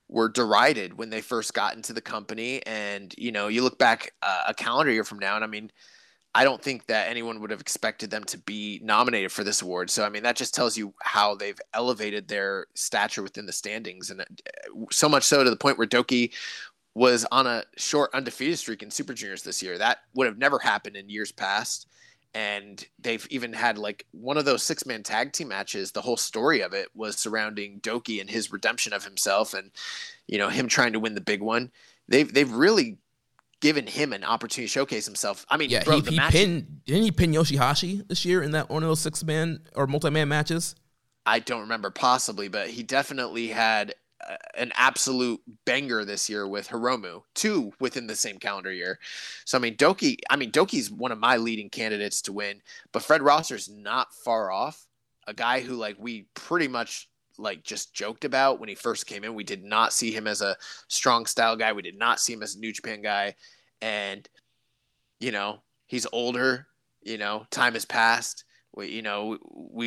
were 0.09 0.29
derided 0.29 0.97
when 0.97 1.09
they 1.09 1.21
first 1.21 1.53
got 1.53 1.75
into 1.75 1.93
the 1.93 2.01
company. 2.01 2.65
And 2.65 3.13
you 3.17 3.31
know, 3.31 3.47
you 3.47 3.63
look 3.63 3.79
back 3.79 4.11
uh, 4.21 4.43
a 4.47 4.53
calendar 4.53 4.91
year 4.91 5.03
from 5.03 5.19
now, 5.19 5.35
and 5.35 5.43
I 5.43 5.47
mean. 5.47 5.71
I 6.35 6.43
don't 6.43 6.61
think 6.61 6.85
that 6.85 7.09
anyone 7.09 7.41
would 7.41 7.49
have 7.49 7.61
expected 7.61 8.11
them 8.11 8.23
to 8.25 8.37
be 8.37 8.79
nominated 8.83 9.31
for 9.31 9.43
this 9.43 9.63
award. 9.63 9.89
So, 9.89 10.05
I 10.05 10.09
mean, 10.09 10.21
that 10.21 10.35
just 10.35 10.53
tells 10.53 10.77
you 10.77 10.93
how 11.01 11.33
they've 11.33 11.59
elevated 11.73 12.27
their 12.27 12.67
stature 12.75 13.23
within 13.23 13.47
the 13.47 13.51
standings. 13.51 14.11
And 14.11 14.21
uh, 14.21 14.25
so 14.91 15.09
much 15.09 15.23
so 15.23 15.43
to 15.43 15.49
the 15.49 15.55
point 15.55 15.79
where 15.79 15.87
Douki 15.87 16.31
was 16.97 17.27
on 17.31 17.45
a 17.45 17.63
short 17.77 18.09
undefeated 18.15 18.57
streak 18.57 18.81
in 18.81 18.89
Super 18.89 19.13
Juniors 19.13 19.43
this 19.43 19.61
year. 19.61 19.77
That 19.77 19.99
would 20.15 20.25
have 20.25 20.39
never 20.39 20.57
happened 20.57 20.95
in 20.95 21.11
years 21.11 21.31
past. 21.31 21.87
And 22.33 22.83
they've 22.97 23.25
even 23.29 23.53
had 23.53 23.77
like 23.77 24.07
one 24.11 24.35
of 24.35 24.45
those 24.45 24.63
six 24.63 24.83
man 24.83 25.03
tag 25.03 25.31
team 25.31 25.49
matches. 25.49 25.91
The 25.91 26.01
whole 26.01 26.17
story 26.17 26.61
of 26.61 26.73
it 26.73 26.87
was 26.95 27.15
surrounding 27.19 27.81
Douki 27.81 28.19
and 28.19 28.27
his 28.27 28.51
redemption 28.51 28.93
of 28.93 29.03
himself 29.03 29.53
and, 29.53 29.69
you 30.25 30.39
know, 30.39 30.49
him 30.49 30.67
trying 30.67 30.93
to 30.93 30.99
win 30.99 31.13
the 31.13 31.21
big 31.21 31.39
one. 31.39 31.71
They've, 32.07 32.33
they've 32.33 32.51
really 32.51 32.97
given 33.59 33.85
him 33.85 34.11
an 34.11 34.23
opportunity 34.23 34.67
to 34.67 34.71
showcase 34.71 35.05
himself. 35.05 35.45
I 35.51 35.57
mean, 35.57 35.69
Yeah, 35.69 35.83
bro, 35.83 35.97
he, 35.97 36.01
the 36.01 36.11
he 36.11 36.17
match, 36.17 36.31
pinned 36.31 36.83
didn't 36.85 37.03
he 37.03 37.11
pin 37.11 37.31
Yoshihashi 37.31 38.07
this 38.07 38.25
year 38.25 38.41
in 38.41 38.51
that 38.51 38.71
one 38.71 38.81
of 38.81 38.89
those 38.89 39.01
six 39.01 39.23
man 39.23 39.59
or 39.75 39.85
multi 39.85 40.09
man 40.09 40.29
matches? 40.29 40.73
I 41.27 41.39
don't 41.39 41.61
remember 41.61 41.91
possibly, 41.91 42.47
but 42.47 42.69
he 42.69 42.81
definitely 42.81 43.49
had 43.49 43.93
an 44.55 44.71
absolute 44.75 45.41
banger 45.65 46.03
this 46.03 46.29
year 46.29 46.47
with 46.47 46.67
Hiromu, 46.67 47.23
two 47.33 47.71
within 47.79 48.07
the 48.07 48.15
same 48.15 48.37
calendar 48.37 48.71
year. 48.71 48.99
So 49.45 49.57
I 49.57 49.61
mean 49.61 49.75
Douki, 49.75 50.17
I 50.29 50.35
mean 50.35 50.51
Douki's 50.51 50.91
one 50.91 51.11
of 51.11 51.19
my 51.19 51.37
leading 51.37 51.69
candidates 51.69 52.21
to 52.23 52.33
win, 52.33 52.61
but 52.91 53.03
Fred 53.03 53.21
Rosser's 53.21 53.69
not 53.69 54.13
far 54.13 54.51
off. 54.51 54.85
A 55.27 55.33
guy 55.33 55.59
who 55.59 55.75
like 55.75 55.97
we 55.99 56.25
pretty 56.33 56.67
much 56.67 57.09
like 57.37 57.63
just 57.63 57.93
joked 57.93 58.25
about 58.25 58.59
when 58.59 58.69
he 58.69 58.75
first 58.75 59.05
came 59.05 59.23
in. 59.23 59.35
We 59.35 59.43
did 59.43 59.63
not 59.63 59.93
see 59.93 60.11
him 60.11 60.25
as 60.25 60.41
a 60.41 60.57
strong 60.87 61.25
style 61.25 61.55
guy. 61.55 61.73
We 61.73 61.81
did 61.81 61.97
not 61.97 62.19
see 62.19 62.33
him 62.33 62.43
as 62.43 62.55
a 62.55 62.59
New 62.59 62.73
Japan 62.73 63.01
guy. 63.01 63.35
And 63.81 64.27
you 65.19 65.31
know, 65.31 65.61
he's 65.85 66.07
older, 66.11 66.67
you 67.01 67.17
know, 67.17 67.45
time 67.51 67.73
has 67.73 67.85
passed. 67.85 68.43
We, 68.75 68.87
you 68.89 69.01
know, 69.01 69.27
we, 69.27 69.37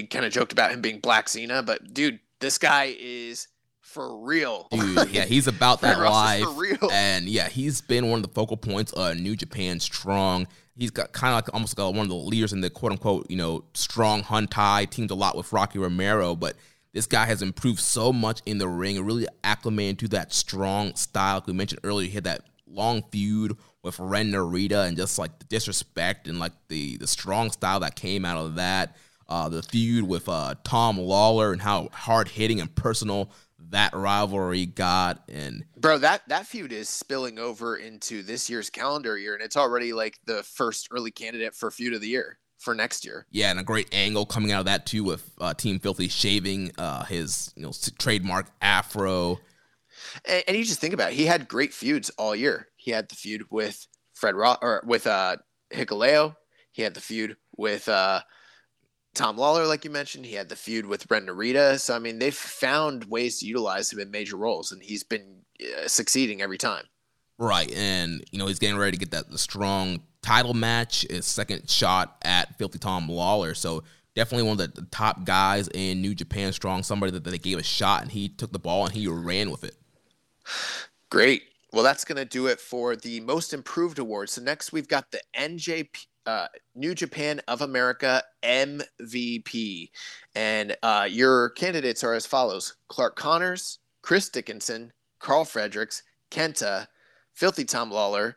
we 0.03 0.07
kind 0.07 0.25
of 0.25 0.33
joked 0.33 0.53
about 0.53 0.73
him 0.73 0.81
being 0.81 1.01
Black 1.01 1.29
Cena, 1.29 1.63
but 1.63 1.93
dude, 1.95 2.21
this 2.41 2.59
guy 2.59 2.95
is 2.99 3.49
for 3.91 4.19
real. 4.19 4.69
Dude, 4.71 5.11
yeah, 5.11 5.25
he's 5.27 5.49
about 5.49 5.81
that 5.81 5.99
life. 5.99 6.47
And 6.93 7.27
yeah, 7.27 7.49
he's 7.49 7.81
been 7.81 8.09
one 8.09 8.21
of 8.21 8.23
the 8.23 8.33
focal 8.33 8.57
points 8.57 8.93
of 8.93 9.19
New 9.19 9.37
Japan 9.37 9.81
Strong. 9.81 10.47
He's 10.77 10.91
got 10.91 11.13
kind 11.13 11.33
of 11.33 11.39
like 11.39 11.53
almost 11.53 11.77
like 11.77 11.95
one 11.95 12.05
of 12.05 12.09
the 12.09 12.15
leaders 12.15 12.53
in 12.53 12.61
the 12.61 12.71
quote 12.71 12.93
unquote, 12.93 13.29
you 13.29 13.37
know, 13.37 13.65
strong 13.75 14.23
Hontai, 14.23 14.89
teamed 14.89 15.11
a 15.11 15.15
lot 15.15 15.37
with 15.37 15.53
Rocky 15.53 15.79
Romero, 15.79 16.37
but 16.37 16.57
this 16.93 17.07
guy 17.07 17.27
has 17.27 17.43
improved 17.43 17.81
so 17.81 18.13
much 18.13 18.41
in 18.47 18.59
the 18.59 18.69
ring 18.69 18.97
and 18.97 19.07
really 19.07 19.27
acclimated 19.45 19.99
to 20.01 20.09
that 20.09 20.33
strong 20.33 20.95
style. 20.95 21.37
Like 21.37 21.49
we 21.49 21.53
mentioned 21.53 21.81
earlier, 21.85 22.09
he 22.09 22.15
had 22.15 22.25
that 22.25 22.43
long 22.67 23.03
feud 23.11 23.57
with 23.83 23.99
Ren 23.99 24.31
Narita 24.31 24.87
and 24.87 24.97
just 24.97 25.19
like 25.19 25.39
the 25.39 25.45
disrespect 25.47 26.29
and 26.29 26.39
like 26.39 26.53
the 26.69 26.97
the 26.99 27.07
strong 27.07 27.51
style 27.51 27.81
that 27.81 27.97
came 27.97 28.25
out 28.25 28.39
of 28.39 28.55
that. 28.55 28.97
Uh, 29.29 29.49
the 29.49 29.63
feud 29.63 30.09
with 30.09 30.29
uh, 30.29 30.57
Tom 30.65 30.97
Lawlor 30.99 31.53
and 31.53 31.63
how 31.63 31.89
hard 31.93 32.27
hitting 32.27 32.61
and 32.61 32.75
personal 32.75 33.31
that 33.71 33.95
rivalry 33.95 34.67
got 34.67 35.23
and 35.29 35.65
bro 35.77 35.99
that 35.99 36.23
that 36.29 36.47
feud 36.47 36.73
is 36.73 36.89
spilling 36.89 37.39
over 37.39 37.77
into 37.77 38.23
this 38.23 38.51
year's 38.51 38.71
calendar 38.71 39.17
year 39.17 39.35
and 39.35 39.43
it's 39.43 39.57
already 39.57 39.93
like 39.93 40.19
the 40.27 40.43
first 40.43 40.89
early 40.91 41.11
candidate 41.11 41.55
for 41.55 41.71
feud 41.71 41.95
of 41.95 42.01
the 42.01 42.09
year 42.09 42.39
for 42.59 42.75
next 42.75 43.05
year. 43.05 43.27
Yeah 43.31 43.51
and 43.51 43.59
a 43.59 43.65
great 43.65 43.89
angle 43.93 44.27
coming 44.27 44.53
out 44.53 44.61
of 44.61 44.67
that 44.67 44.87
too 44.87 45.03
with 45.03 45.33
uh, 45.41 45.55
team 45.55 45.79
filthy 45.81 46.09
shaving 46.09 46.73
uh, 46.79 47.05
his 47.05 47.53
you 47.57 47.63
know 47.63 47.73
trademark 47.99 48.47
afro. 48.61 49.41
And, 50.25 50.45
and, 50.47 50.57
you 50.57 50.65
just 50.65 50.81
think 50.81 50.95
about 50.95 51.13
it 51.13 51.17
he 51.17 51.27
had 51.27 51.49
great 51.49 51.73
feuds 51.73 52.11
all 52.19 52.35
year. 52.37 52.69
He 52.77 52.91
had 52.91 53.09
the 53.09 53.17
feud 53.17 53.45
with 53.51 53.87
fred 54.15 54.35
Ross 54.35 54.59
or 54.63 54.83
with 54.87 55.07
uh 55.07 55.37
hikuleo. 55.73 56.37
He 56.73 56.83
had 56.83 56.95
the 56.95 57.01
feud 57.01 57.37
with 57.57 57.89
uh 57.89 58.21
Tom 59.15 59.37
Lawlor, 59.37 59.67
like 59.67 59.85
you 59.85 59.91
mentioned, 59.91 60.25
he 60.25 60.35
had 60.35 60.49
the 60.49 60.57
feud 60.57 60.87
with 60.87 61.11
Ren 61.11 61.27
Narita. 61.27 61.81
So 61.81 61.95
I 61.95 61.99
mean, 61.99 62.19
they've 62.19 62.35
found 62.35 63.05
ways 63.05 63.41
to 63.41 63.47
utilize 63.47 63.93
him 63.93 63.99
in 63.99 64.11
major 64.11 64.37
roles, 64.37 64.73
and 64.73 64.83
he's 64.83 65.03
been 65.03 65.43
uh, 65.61 65.89
succeeding 65.89 66.43
every 66.43 66.59
time. 66.59 66.85
Right, 67.39 67.73
and 67.75 68.23
you 68.31 68.39
know 68.39 68.47
he's 68.47 68.59
getting 68.59 68.77
ready 68.77 68.93
to 68.93 68.99
get 68.99 69.11
that 69.13 69.31
the 69.31 69.39
strong 69.39 70.03
title 70.23 70.55
match, 70.55 71.07
his 71.09 71.27
second 71.27 71.69
shot 71.69 72.17
at 72.23 72.57
Filthy 72.59 72.79
Tom 72.79 73.09
Lawlor. 73.09 73.55
So 73.55 73.83
definitely 74.15 74.49
one 74.49 74.61
of 74.61 74.75
the, 74.75 74.83
top 74.91 75.25
guys 75.25 75.69
in 75.69 76.03
New 76.03 76.15
Japan 76.15 76.53
Strong. 76.53 76.83
Somebody 76.83 77.13
that, 77.13 77.25
that 77.25 77.31
they 77.31 77.39
gave 77.39 77.59
a 77.59 77.63
shot, 77.63 78.03
and 78.03 78.11
he 78.11 78.29
took 78.29 78.53
the 78.53 78.59
ball 78.59 78.85
and 78.87 78.95
he 78.95 79.07
ran 79.09 79.51
with 79.51 79.65
it. 79.65 79.77
Great. 81.11 81.45
Well, 81.73 81.85
that's 81.85 82.05
going 82.05 82.19
to 82.19 82.25
do 82.25 82.47
it 82.47 82.61
for 82.61 82.97
the 82.97 83.21
most 83.21 83.55
improved 83.55 83.99
award. 83.99 84.29
So 84.29 84.43
next 84.43 84.73
we've 84.73 84.89
got 84.89 85.11
the 85.13 85.21
NJP 85.39 86.07
uh, 86.27 86.49
New 86.75 86.95
Japan 86.95 87.41
of 87.49 87.63
America 87.63 88.23
MVP. 88.43 89.91
And 90.35 90.77
uh, 90.83 91.09
your 91.11 91.51
candidates 91.51 92.05
are 92.05 92.15
as 92.15 92.27
follows 92.27 92.77
Clark 92.89 93.17
Connors, 93.17 93.79
Chris 94.03 94.29
Dickinson, 94.29 94.93
Karl 95.19 95.45
Fredericks, 95.45 96.03
Kenta, 96.31 96.87
Filthy 97.33 97.65
Tom 97.65 97.91
Lawlor, 97.91 98.35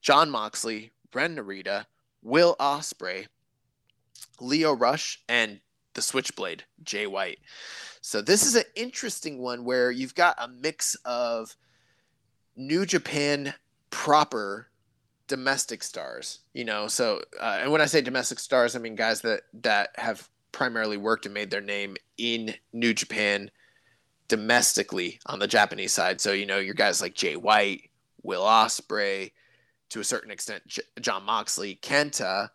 Jon 0.00 0.30
Moxley, 0.30 0.92
Ren 1.12 1.36
Narita, 1.36 1.86
Will 2.22 2.56
Ospreay, 2.60 3.26
Lio 4.40 4.72
Rush, 4.72 5.22
and 5.28 5.60
the 5.94 6.02
Switchblade, 6.02 6.64
Jay 6.82 7.06
White. 7.06 7.38
So 8.00 8.20
this 8.20 8.44
is 8.44 8.54
an 8.54 8.64
interesting 8.74 9.38
one 9.38 9.64
where 9.64 9.90
you've 9.90 10.14
got 10.14 10.36
a 10.38 10.46
mix 10.46 10.94
of 11.04 11.56
New 12.54 12.86
Japan 12.86 13.54
proper 13.90 14.68
domestic 15.28 15.82
stars, 15.82 16.40
you 16.54 16.64
know. 16.64 16.88
So, 16.88 17.22
uh, 17.40 17.58
and 17.60 17.72
when 17.72 17.80
I 17.80 17.86
say 17.86 18.00
domestic 18.00 18.38
stars, 18.38 18.76
I 18.76 18.78
mean 18.78 18.94
guys 18.94 19.20
that 19.22 19.42
that 19.62 19.90
have 19.96 20.28
primarily 20.52 20.96
worked 20.96 21.26
and 21.26 21.34
made 21.34 21.50
their 21.50 21.60
name 21.60 21.96
in 22.16 22.54
New 22.72 22.94
Japan 22.94 23.50
domestically 24.28 25.20
on 25.26 25.38
the 25.38 25.46
Japanese 25.46 25.92
side. 25.92 26.20
So, 26.20 26.32
you 26.32 26.46
know, 26.46 26.58
your 26.58 26.74
guys 26.74 27.00
like 27.00 27.14
Jay 27.14 27.36
White, 27.36 27.90
Will 28.22 28.42
Ospreay, 28.42 29.32
to 29.90 30.00
a 30.00 30.04
certain 30.04 30.30
extent, 30.30 30.66
J- 30.66 30.82
Jon 31.00 31.24
Moxley, 31.24 31.78
Kenta, 31.82 32.50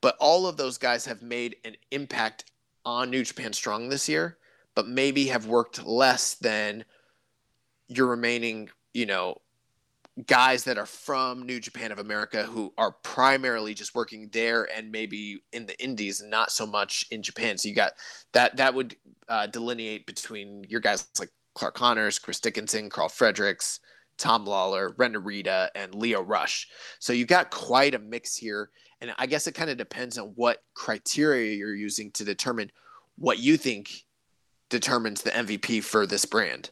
but 0.00 0.16
all 0.18 0.46
of 0.46 0.56
those 0.56 0.78
guys 0.78 1.06
have 1.06 1.22
made 1.22 1.56
an 1.64 1.76
impact 1.90 2.44
on 2.84 3.10
New 3.10 3.24
Japan 3.24 3.52
Strong 3.52 3.88
this 3.88 4.08
year, 4.08 4.38
but 4.74 4.88
maybe 4.88 5.26
have 5.26 5.46
worked 5.46 5.84
less 5.84 6.34
than 6.34 6.84
your 7.88 8.06
remaining, 8.06 8.68
you 8.94 9.06
know, 9.06 9.40
guys 10.24 10.64
that 10.64 10.78
are 10.78 10.86
from 10.86 11.42
New 11.42 11.60
Japan 11.60 11.92
of 11.92 11.98
America 11.98 12.42
who 12.42 12.72
are 12.78 12.92
primarily 13.02 13.74
just 13.74 13.94
working 13.94 14.30
there 14.32 14.66
and 14.74 14.90
maybe 14.90 15.42
in 15.52 15.66
the 15.66 15.78
Indies, 15.82 16.22
not 16.24 16.50
so 16.50 16.66
much 16.66 17.04
in 17.10 17.22
Japan. 17.22 17.58
So 17.58 17.68
you 17.68 17.74
got 17.74 17.92
that 18.32 18.56
that 18.56 18.72
would 18.74 18.96
uh, 19.28 19.46
delineate 19.48 20.06
between 20.06 20.64
your 20.68 20.80
guys 20.80 21.06
like 21.18 21.30
Clark 21.54 21.74
Connors, 21.74 22.18
Chris 22.18 22.40
Dickinson, 22.40 22.88
Karl 22.88 23.08
Fredericks, 23.08 23.80
Tom 24.16 24.46
Lawlor, 24.46 24.94
Ren 24.96 25.14
Narita, 25.14 25.68
and 25.74 25.94
Lio 25.94 26.22
Rush. 26.22 26.68
So 26.98 27.12
you 27.12 27.26
got 27.26 27.50
quite 27.50 27.94
a 27.94 27.98
mix 27.98 28.36
here, 28.36 28.70
and 29.00 29.12
I 29.18 29.26
guess 29.26 29.46
it 29.46 29.54
kind 29.54 29.70
of 29.70 29.76
depends 29.76 30.16
on 30.16 30.32
what 30.36 30.62
criteria 30.74 31.54
you're 31.54 31.74
using 31.74 32.10
to 32.12 32.24
determine 32.24 32.70
what 33.18 33.38
you 33.38 33.56
think 33.56 34.04
determines 34.70 35.22
the 35.22 35.30
MVP 35.30 35.82
for 35.84 36.06
this 36.06 36.24
brand. 36.24 36.70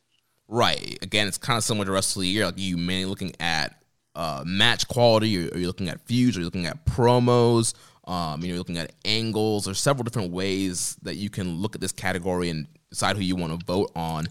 Right. 0.49 0.99
Again, 1.03 1.27
it's 1.27 1.39
kind 1.39 1.57
of 1.57 1.65
similar 1.65 1.87
to 1.87 1.93
rest 1.93 2.17
of 2.17 2.23
the 2.23 2.29
year. 2.29 2.47
Like 2.47 2.59
you 2.59 2.77
mainly 2.77 3.07
looking 3.07 3.35
at 3.41 3.81
uh, 4.15 4.43
match 4.47 4.87
quality, 4.89 5.37
or, 5.37 5.57
you're 5.57 5.67
looking 5.67 5.89
at 5.89 6.07
views, 6.07 6.37
or 6.37 6.41
you're 6.41 6.47
looking 6.47 6.67
at 6.67 6.85
promos. 6.85 7.75
Um, 8.07 8.43
you 8.43 8.49
know, 8.49 8.55
you're 8.55 8.59
looking 8.59 8.79
at 8.79 8.93
angles. 9.05 9.65
There's 9.65 9.81
several 9.81 10.05
different 10.05 10.33
ways 10.33 10.97
that 11.03 11.17
you 11.17 11.31
can 11.31 11.57
look 11.57 11.75
at 11.75 11.81
this 11.81 11.93
category 11.93 12.51
and 12.51 12.67
decide 12.91 13.17
who 13.17 13.23
you 13.23 13.37
want 13.37 13.59
to 13.59 13.67
vote 13.67 13.91
on. 13.97 14.27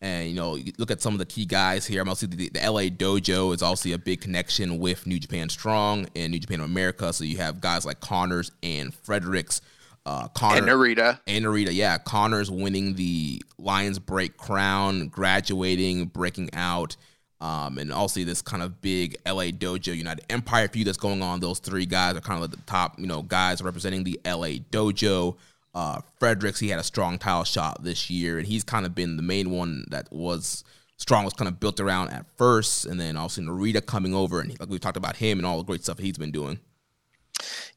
And 0.00 0.28
you 0.28 0.34
know, 0.34 0.54
you 0.54 0.72
look 0.78 0.92
at 0.92 1.02
some 1.02 1.12
of 1.12 1.18
the 1.18 1.26
key 1.26 1.44
guys 1.44 1.84
here. 1.84 2.00
I'm 2.00 2.08
also 2.08 2.28
the, 2.28 2.48
the 2.48 2.60
LA 2.60 2.82
Dojo 2.82 3.52
is 3.52 3.62
also 3.62 3.90
a 3.90 3.98
big 3.98 4.20
connection 4.20 4.78
with 4.78 5.06
New 5.06 5.18
Japan 5.18 5.48
Strong 5.48 6.06
and 6.14 6.30
New 6.30 6.38
Japan 6.38 6.60
America. 6.60 7.12
So 7.12 7.24
you 7.24 7.38
have 7.38 7.60
guys 7.60 7.84
like 7.84 7.98
Connors 7.98 8.52
and 8.62 8.94
Fredericks 8.94 9.60
uh, 10.08 10.28
Connor 10.28 10.58
and 10.58 10.66
Narita. 10.66 11.20
And 11.26 11.44
Narita, 11.44 11.68
yeah. 11.72 11.98
Connor's 11.98 12.50
winning 12.50 12.94
the 12.94 13.42
Lions 13.58 13.98
Break 13.98 14.38
crown, 14.38 15.08
graduating, 15.08 16.06
breaking 16.06 16.50
out. 16.54 16.96
Um, 17.40 17.78
and 17.78 17.92
also 17.92 18.24
this 18.24 18.42
kind 18.42 18.62
of 18.62 18.80
big 18.80 19.16
LA 19.24 19.50
Dojo 19.50 19.94
United 19.94 20.24
Empire 20.30 20.66
feud 20.66 20.86
that's 20.86 20.98
going 20.98 21.22
on. 21.22 21.40
Those 21.40 21.58
three 21.58 21.86
guys 21.86 22.16
are 22.16 22.20
kind 22.20 22.42
of 22.42 22.50
like 22.50 22.58
the 22.58 22.66
top, 22.66 22.98
you 22.98 23.06
know, 23.06 23.22
guys 23.22 23.62
representing 23.62 24.02
the 24.02 24.18
LA 24.24 24.58
Dojo. 24.72 25.36
Uh, 25.74 26.00
Fredericks, 26.18 26.58
he 26.58 26.70
had 26.70 26.80
a 26.80 26.84
strong 26.84 27.18
title 27.18 27.44
shot 27.44 27.84
this 27.84 28.10
year, 28.10 28.38
and 28.38 28.46
he's 28.46 28.64
kind 28.64 28.86
of 28.86 28.94
been 28.94 29.16
the 29.16 29.22
main 29.22 29.50
one 29.50 29.84
that 29.90 30.10
was 30.10 30.64
strong, 30.96 31.24
was 31.24 31.34
kind 31.34 31.48
of 31.48 31.60
built 31.60 31.78
around 31.78 32.08
at 32.08 32.24
first, 32.36 32.86
and 32.86 32.98
then 32.98 33.16
also 33.16 33.42
Narita 33.42 33.84
coming 33.84 34.14
over, 34.14 34.40
and 34.40 34.58
like 34.58 34.70
we 34.70 34.78
talked 34.78 34.96
about 34.96 35.16
him 35.16 35.38
and 35.38 35.46
all 35.46 35.58
the 35.58 35.64
great 35.64 35.84
stuff 35.84 35.98
he's 35.98 36.18
been 36.18 36.32
doing. 36.32 36.58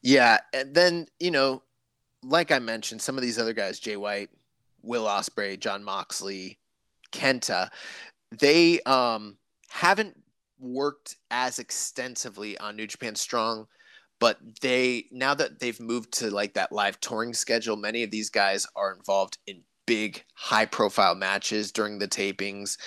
Yeah, 0.02 0.40
and 0.54 0.74
then 0.74 1.08
you 1.20 1.30
know 1.30 1.62
like 2.24 2.52
I 2.52 2.60
mentioned, 2.60 3.02
some 3.02 3.18
of 3.18 3.22
these 3.22 3.40
other 3.40 3.54
guys, 3.54 3.80
Jay 3.80 3.98
White, 3.98 4.30
Will 4.84 5.06
Ospreay, 5.06 5.60
Jon 5.60 5.84
Moxley, 5.84 6.60
Kenta, 7.12 7.70
they 8.32 8.80
um, 8.82 9.38
haven't 9.70 10.18
worked 10.60 11.18
as 11.30 11.60
extensively 11.60 12.58
on 12.60 12.76
New 12.76 12.88
Japan 12.88 13.16
Strong, 13.16 13.68
but 14.20 14.38
they 14.62 15.06
now 15.12 15.34
that 15.34 15.60
they've 15.60 15.80
moved 15.80 16.14
to 16.14 16.30
like 16.30 16.54
that 16.54 16.72
live 16.72 17.00
touring 17.00 17.34
schedule, 17.34 17.76
many 17.76 18.04
of 18.04 18.12
these 18.12 18.30
guys 18.30 18.68
are 18.76 18.94
involved 18.94 19.38
in 19.48 19.62
big, 19.88 20.24
high 20.36 20.66
profile 20.66 21.16
matches 21.16 21.72
during 21.72 22.00
the 22.00 22.08
tapings. 22.08 22.78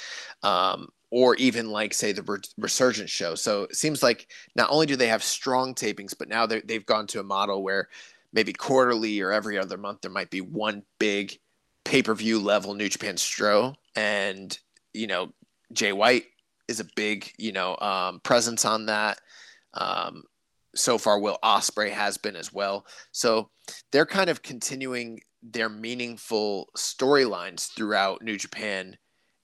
Um, 0.43 0.89
or 1.11 1.37
even 1.37 1.71
like 1.71 1.95
say 1.95 2.11
the 2.11 2.43
resurgence 2.59 3.11
show 3.11 3.37
so 3.37 3.65
it 3.65 3.77
seems 3.77 4.03
like 4.03 4.27
not 4.57 4.69
only 4.69 4.85
do 4.85 4.97
they 4.97 5.07
have 5.07 5.23
strong 5.23 5.73
tapings 5.73 6.13
but 6.19 6.29
now 6.29 6.45
they've 6.45 6.87
gone 6.87 7.07
to 7.07 7.21
a 7.21 7.23
model 7.23 7.63
where 7.63 7.89
maybe 8.35 8.53
quarterly 8.53 9.21
or 9.21 9.33
every 9.33 9.59
other 9.59 9.79
month 9.79 10.03
there 10.03 10.11
might 10.11 10.31
be 10.31 10.43
one 10.43 10.83
big 10.99 11.39
pay-per-view 11.85 12.39
level 12.39 12.75
New 12.75 12.89
Japan 12.89 13.15
Stro. 13.15 13.75
And 13.97 14.57
you 14.93 15.07
know 15.07 15.33
Jay 15.73 15.93
White 15.93 16.25
is 16.69 16.81
a 16.81 16.87
big 16.97 17.33
you 17.39 17.53
know 17.53 17.79
um, 17.79 18.21
presence 18.21 18.65
on 18.65 18.87
that. 18.87 19.19
Um, 19.73 20.25
so 20.75 20.99
far 20.99 21.19
Will 21.21 21.39
Ospreay 21.43 21.91
has 21.91 22.19
been 22.19 22.37
as 22.37 22.53
well. 22.53 22.85
So 23.13 23.49
they're 23.93 24.07
kind 24.07 24.29
of 24.29 24.43
continuing 24.43 25.21
their 25.43 25.69
meaningful 25.69 26.69
storylines 26.77 27.73
throughout 27.73 28.23
New 28.23 28.37
Japan 28.37 28.97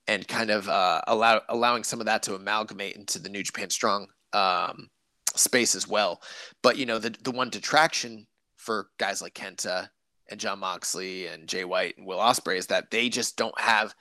and 0.09 0.27
kind 0.27 0.51
of 0.51 0.69
uh, 0.69 1.03
allow 1.07 1.41
allowing 1.49 1.85
some 1.85 2.01
of 2.01 2.07
that 2.07 2.23
to 2.25 2.35
amalgamate 2.35 2.97
into 2.97 3.19
the 3.19 3.29
New 3.29 3.43
Japan 3.43 3.71
Strong 3.71 4.09
um, 4.33 4.89
space 5.37 5.75
as 5.75 5.87
well. 5.87 6.21
But 6.63 6.77
you 6.79 6.87
know, 6.87 6.99
the 6.99 7.15
the 7.23 7.31
one 7.31 7.51
detraction 7.51 8.27
for 8.61 8.89
guys 8.99 9.23
like 9.23 9.35
Kenta 9.35 9.89
and 10.29 10.39
Jon 10.39 10.59
Moxley 10.59 11.27
and 11.27 11.49
Jay 11.49 11.65
White 11.65 11.97
and 11.97 12.07
Will 12.07 12.19
Ospreay 12.19 12.59
is 12.59 12.67
that 12.67 12.91
they 12.91 13.09
just 13.09 13.37
don't 13.37 13.59
have 13.59 13.95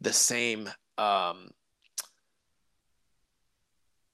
the 0.00 0.12
same 0.12 0.68
um, 0.98 1.50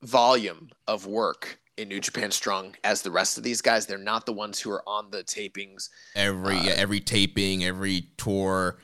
volume 0.02 0.70
of 0.86 1.06
work 1.06 1.58
in 1.76 1.88
New 1.88 2.00
Japan 2.00 2.30
Strong 2.30 2.76
as 2.84 3.02
the 3.02 3.10
rest 3.10 3.38
of 3.38 3.42
these 3.42 3.60
guys. 3.60 3.86
They're 3.86 3.98
not 3.98 4.24
the 4.24 4.32
ones 4.32 4.60
who 4.60 4.70
are 4.70 4.88
on 4.88 5.10
the 5.10 5.24
tapings 5.24 5.90
every 6.14 6.56
uh, 6.56 6.62
yeah, 6.62 6.74
every 6.76 7.00
taping, 7.00 7.64
every 7.64 8.08
tour. 8.16 8.78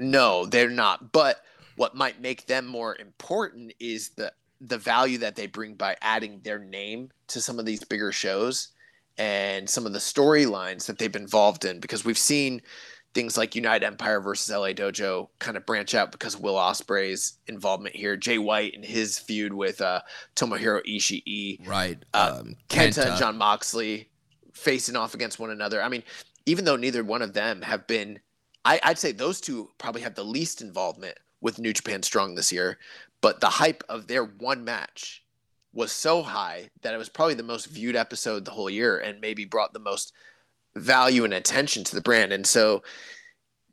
No, 0.00 0.46
they're 0.46 0.68
not. 0.68 1.12
But 1.12 1.44
what 1.76 1.94
might 1.94 2.20
make 2.20 2.46
them 2.46 2.66
more 2.66 2.96
important 2.96 3.72
is 3.78 4.10
the 4.10 4.32
the 4.60 4.78
value 4.78 5.18
that 5.18 5.36
they 5.36 5.46
bring 5.46 5.74
by 5.74 5.96
adding 6.02 6.40
their 6.42 6.58
name 6.58 7.10
to 7.28 7.40
some 7.40 7.58
of 7.58 7.66
these 7.66 7.84
bigger 7.84 8.12
shows 8.12 8.68
and 9.18 9.68
some 9.68 9.86
of 9.86 9.92
the 9.92 9.98
storylines 9.98 10.86
that 10.86 10.98
they've 10.98 11.12
been 11.12 11.22
involved 11.22 11.64
in 11.64 11.80
because 11.80 12.04
we've 12.04 12.18
seen 12.18 12.62
things 13.14 13.36
like 13.36 13.54
United 13.54 13.84
Empire 13.84 14.20
versus 14.20 14.54
LA 14.54 14.68
Dojo 14.68 15.28
kind 15.38 15.56
of 15.56 15.66
branch 15.66 15.94
out 15.94 16.12
because 16.12 16.36
Will 16.36 16.54
Ospreay's 16.54 17.38
involvement 17.46 17.94
here, 17.94 18.16
Jay 18.16 18.38
White 18.38 18.74
and 18.74 18.84
his 18.84 19.18
feud 19.18 19.52
with 19.52 19.80
uh, 19.80 20.00
Tomohiro 20.34 20.80
Ishii, 20.86 21.66
right? 21.66 21.98
Uh, 22.14 22.36
um, 22.38 22.56
Kenta, 22.68 22.88
Kenta 22.88 23.10
and 23.10 23.18
Jon 23.18 23.36
Moxley 23.36 24.08
facing 24.54 24.96
off 24.96 25.14
against 25.14 25.38
one 25.38 25.50
another. 25.50 25.82
I 25.82 25.88
mean, 25.88 26.02
even 26.46 26.64
though 26.64 26.76
neither 26.76 27.04
one 27.04 27.22
of 27.22 27.34
them 27.34 27.62
have 27.62 27.86
been, 27.86 28.18
I, 28.64 28.80
I'd 28.82 28.98
say 28.98 29.12
those 29.12 29.40
two 29.40 29.70
probably 29.78 30.02
have 30.02 30.14
the 30.14 30.24
least 30.24 30.62
involvement 30.62 31.18
with 31.40 31.58
New 31.58 31.72
Japan 31.72 32.02
Strong 32.02 32.34
this 32.34 32.52
year. 32.52 32.78
But 33.20 33.40
the 33.40 33.48
hype 33.48 33.84
of 33.88 34.08
their 34.08 34.24
one 34.24 34.64
match 34.64 35.22
was 35.72 35.92
so 35.92 36.22
high 36.22 36.68
that 36.82 36.94
it 36.94 36.98
was 36.98 37.08
probably 37.08 37.34
the 37.34 37.42
most 37.42 37.66
viewed 37.66 37.96
episode 37.96 38.44
the 38.44 38.50
whole 38.50 38.70
year 38.70 38.98
and 38.98 39.20
maybe 39.20 39.44
brought 39.44 39.72
the 39.72 39.78
most 39.78 40.12
value 40.74 41.24
and 41.24 41.34
attention 41.34 41.84
to 41.84 41.94
the 41.94 42.00
brand. 42.00 42.32
And 42.32 42.46
so 42.46 42.82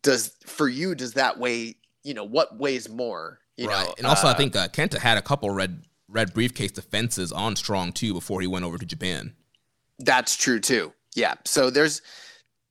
does 0.02 0.36
for 0.46 0.68
you 0.68 0.96
does 0.96 1.14
that 1.14 1.38
weigh, 1.38 1.76
you 2.04 2.14
know, 2.14 2.24
what 2.24 2.58
weighs 2.58 2.90
more? 2.90 3.40
You 3.58 3.68
right. 3.68 3.88
Know, 3.88 3.94
and 3.98 4.08
also 4.08 4.28
uh, 4.28 4.32
I 4.32 4.34
think 4.36 4.56
uh, 4.56 4.70
Kenta 4.70 4.98
had 4.98 5.18
a 5.18 5.22
couple 5.22 5.50
red 5.50 5.84
red 6.08 6.34
briefcase 6.34 6.72
defenses 6.72 7.32
on 7.32 7.56
Strong 7.56 7.94
too 7.94 8.14
before 8.14 8.42
he 8.42 8.48
went 8.48 8.66
over 8.66 8.78
to 8.78 8.86
Japan. 8.86 9.36
That's 10.00 10.36
true 10.36 10.60
too. 10.60 10.94
Yeah. 11.16 11.36
So 11.46 11.70
there's 11.70 12.02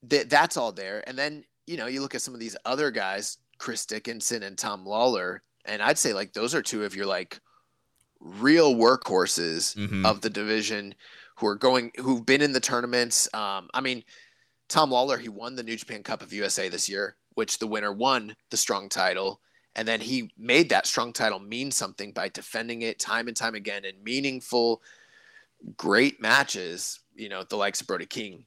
th- 0.09 0.29
that's 0.29 0.57
all 0.57 0.73
there. 0.73 1.05
And 1.07 1.19
then, 1.19 1.45
you 1.67 1.77
know, 1.77 1.87
you 1.87 2.01
look 2.01 2.15
at 2.15 2.23
some 2.23 2.35
of 2.35 2.41
these 2.41 2.57
other 2.65 2.91
guys, 2.91 3.37
Chris 3.59 3.85
Dickinson 3.85 4.43
and 4.43 4.57
Tom 4.57 4.87
Lawlor, 4.87 5.43
and 5.67 5.83
I'd 5.83 5.99
say 5.99 6.15
like 6.15 6.33
those 6.33 6.55
are 6.55 6.63
two 6.63 6.85
of 6.85 6.97
your 6.97 7.07
like 7.07 7.41
real 8.21 8.75
workhorses 8.75 9.77
mm-hmm. 9.77 10.05
of 10.05 10.21
the 10.21 10.31
division 10.31 10.95
who 11.37 11.47
are 11.47 11.55
going 11.55 11.93
who've 11.97 12.27
been 12.27 12.43
in 12.43 12.53
the 12.53 12.61
tournaments. 12.61 13.33
Um, 13.33 13.69
I 13.73 13.81
mean, 13.81 14.05
Tom 14.69 14.91
Lawlor 14.91 15.19
he 15.19 15.29
won 15.29 15.57
the 15.57 15.63
New 15.63 15.77
Japan 15.77 16.03
Cup 16.03 16.23
of 16.23 16.33
USA 16.33 16.69
this 16.69 16.89
year, 16.89 17.17
which 17.35 17.59
the 17.59 17.67
winner 17.67 17.93
won 17.93 18.35
the 18.51 18.57
strong 18.57 18.89
title, 18.89 19.41
and 19.79 19.87
then 19.87 20.01
he 20.01 20.33
made 20.37 20.71
that 20.71 20.87
strong 20.87 21.13
title 21.13 21.39
mean 21.39 21.71
something 21.71 22.13
by 22.13 22.29
defending 22.29 22.83
it 22.83 22.99
time 22.99 23.29
and 23.29 23.37
time 23.37 23.55
again 23.55 23.85
in 23.85 24.03
meaningful, 24.03 24.83
great 25.77 26.21
matches. 26.21 27.01
You 27.15 27.29
know, 27.29 27.45
the 27.45 27.57
likes 27.57 27.81
of 27.81 27.87
Brody 27.87 28.07
King, 28.07 28.45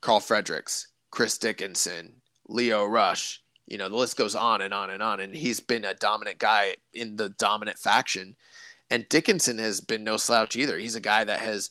Karl 0.00 0.20
Fredericks, 0.20 0.88
Chris 1.10 1.36
Dickinson, 1.38 2.14
Lio 2.48 2.86
Rush. 2.86 3.42
You 3.66 3.78
know, 3.78 3.88
the 3.88 3.96
list 3.96 4.16
goes 4.16 4.34
on 4.34 4.62
and 4.62 4.72
on 4.72 4.90
and 4.90 5.02
on. 5.02 5.20
And 5.20 5.34
he's 5.34 5.60
been 5.60 5.84
a 5.84 5.94
dominant 5.94 6.38
guy 6.38 6.76
in 6.94 7.16
the 7.16 7.30
dominant 7.30 7.78
faction. 7.78 8.36
And 8.90 9.08
Dickinson 9.08 9.58
has 9.58 9.80
been 9.80 10.04
no 10.04 10.16
slouch 10.16 10.56
either. 10.56 10.78
He's 10.78 10.94
a 10.94 11.00
guy 11.00 11.24
that 11.24 11.40
has 11.40 11.70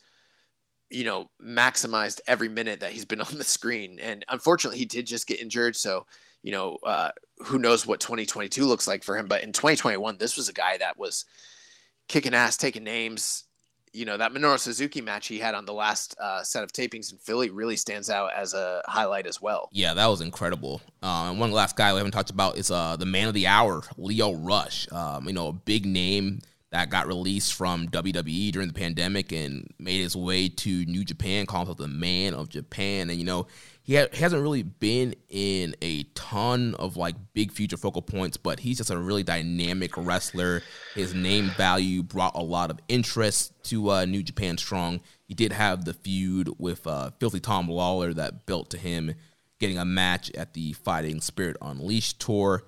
you 0.89 1.03
know, 1.03 1.29
maximized 1.43 2.21
every 2.27 2.49
minute 2.49 2.79
that 2.79 2.91
he's 2.91 3.05
been 3.05 3.21
on 3.21 3.37
the 3.37 3.43
screen. 3.43 3.99
And 3.99 4.25
unfortunately, 4.29 4.79
he 4.79 4.85
did 4.85 5.05
just 5.05 5.27
get 5.27 5.39
injured. 5.39 5.75
So, 5.75 6.05
you 6.43 6.51
know, 6.51 6.77
uh, 6.85 7.09
who 7.39 7.59
knows 7.59 7.85
what 7.85 7.99
2022 7.99 8.65
looks 8.65 8.87
like 8.87 9.03
for 9.03 9.17
him. 9.17 9.27
But 9.27 9.43
in 9.43 9.51
2021, 9.51 10.17
this 10.17 10.37
was 10.37 10.49
a 10.49 10.53
guy 10.53 10.77
that 10.77 10.97
was 10.97 11.25
kicking 12.07 12.33
ass, 12.33 12.57
taking 12.57 12.83
names. 12.83 13.43
You 13.93 14.03
know, 14.03 14.17
that 14.17 14.33
Minoru 14.33 14.59
Suzuki 14.59 14.99
match 14.99 15.27
he 15.27 15.39
had 15.39 15.55
on 15.55 15.65
the 15.65 15.73
last 15.73 16.17
uh, 16.19 16.43
set 16.43 16.65
of 16.65 16.73
tapings 16.73 17.13
in 17.13 17.17
Philly 17.17 17.49
really 17.49 17.77
stands 17.77 18.09
out 18.09 18.31
as 18.35 18.53
a 18.53 18.81
highlight 18.85 19.25
as 19.25 19.41
well. 19.41 19.69
Yeah, 19.71 19.93
that 19.93 20.07
was 20.07 20.19
incredible. 20.19 20.81
Um, 21.01 21.29
and 21.29 21.39
one 21.39 21.53
last 21.53 21.77
guy 21.77 21.93
we 21.93 21.99
haven't 21.99 22.11
talked 22.11 22.29
about 22.29 22.57
is 22.57 22.69
uh, 22.69 22.97
the 22.97 23.05
man 23.05 23.29
of 23.29 23.33
the 23.33 23.47
hour, 23.47 23.83
Lio 23.97 24.33
Rush. 24.33 24.91
Um, 24.91 25.27
you 25.27 25.33
know, 25.33 25.47
a 25.47 25.53
big 25.53 25.85
name 25.85 26.41
that 26.75 26.89
got 26.89 27.07
released 27.07 27.53
from 27.53 27.87
WWE 27.87 28.51
during 28.51 28.67
the 28.67 28.73
pandemic 28.73 29.31
and 29.31 29.65
made 29.79 30.01
his 30.01 30.13
way 30.13 30.49
to 30.49 30.83
New 30.83 31.05
Japan, 31.05 31.45
calling 31.45 31.67
himself 31.67 31.77
the 31.77 31.87
man 31.87 32.33
of 32.33 32.49
Japan. 32.49 33.09
And, 33.09 33.17
you 33.17 33.23
know, 33.23 33.47
he, 33.81 33.95
ha- 33.95 34.09
hasn't 34.11 34.41
really 34.41 34.63
been 34.63 35.15
in 35.29 35.73
a 35.81 36.03
ton 36.15 36.75
of 36.75 36.97
like 36.97 37.15
big 37.33 37.53
future 37.53 37.77
focal 37.77 38.01
points, 38.01 38.35
but 38.35 38.59
he's 38.59 38.77
just 38.77 38.89
a 38.89 38.97
really 38.97 39.23
dynamic 39.23 39.95
wrestler. 39.95 40.63
His 40.95 41.13
name 41.13 41.49
value 41.51 42.03
brought 42.03 42.35
a 42.35 42.43
lot 42.43 42.69
of 42.69 42.79
interest 42.89 43.53
to 43.69 43.91
uh, 43.91 44.03
New 44.03 44.21
Japan 44.21 44.57
Strong. 44.57 44.99
He 45.29 45.33
did 45.33 45.53
have 45.53 45.85
the 45.85 45.93
feud 45.93 46.49
with 46.57 46.85
uh, 46.85 47.11
Filthy 47.21 47.39
Tom 47.39 47.69
Lawlor 47.69 48.13
that 48.15 48.45
built 48.45 48.69
to 48.71 48.77
him 48.77 49.15
getting 49.61 49.77
a 49.77 49.85
match 49.85 50.29
at 50.31 50.51
the 50.53 50.73
Fighting 50.73 51.21
Spirit 51.21 51.55
Unleashed 51.61 52.19
tour. 52.19 52.65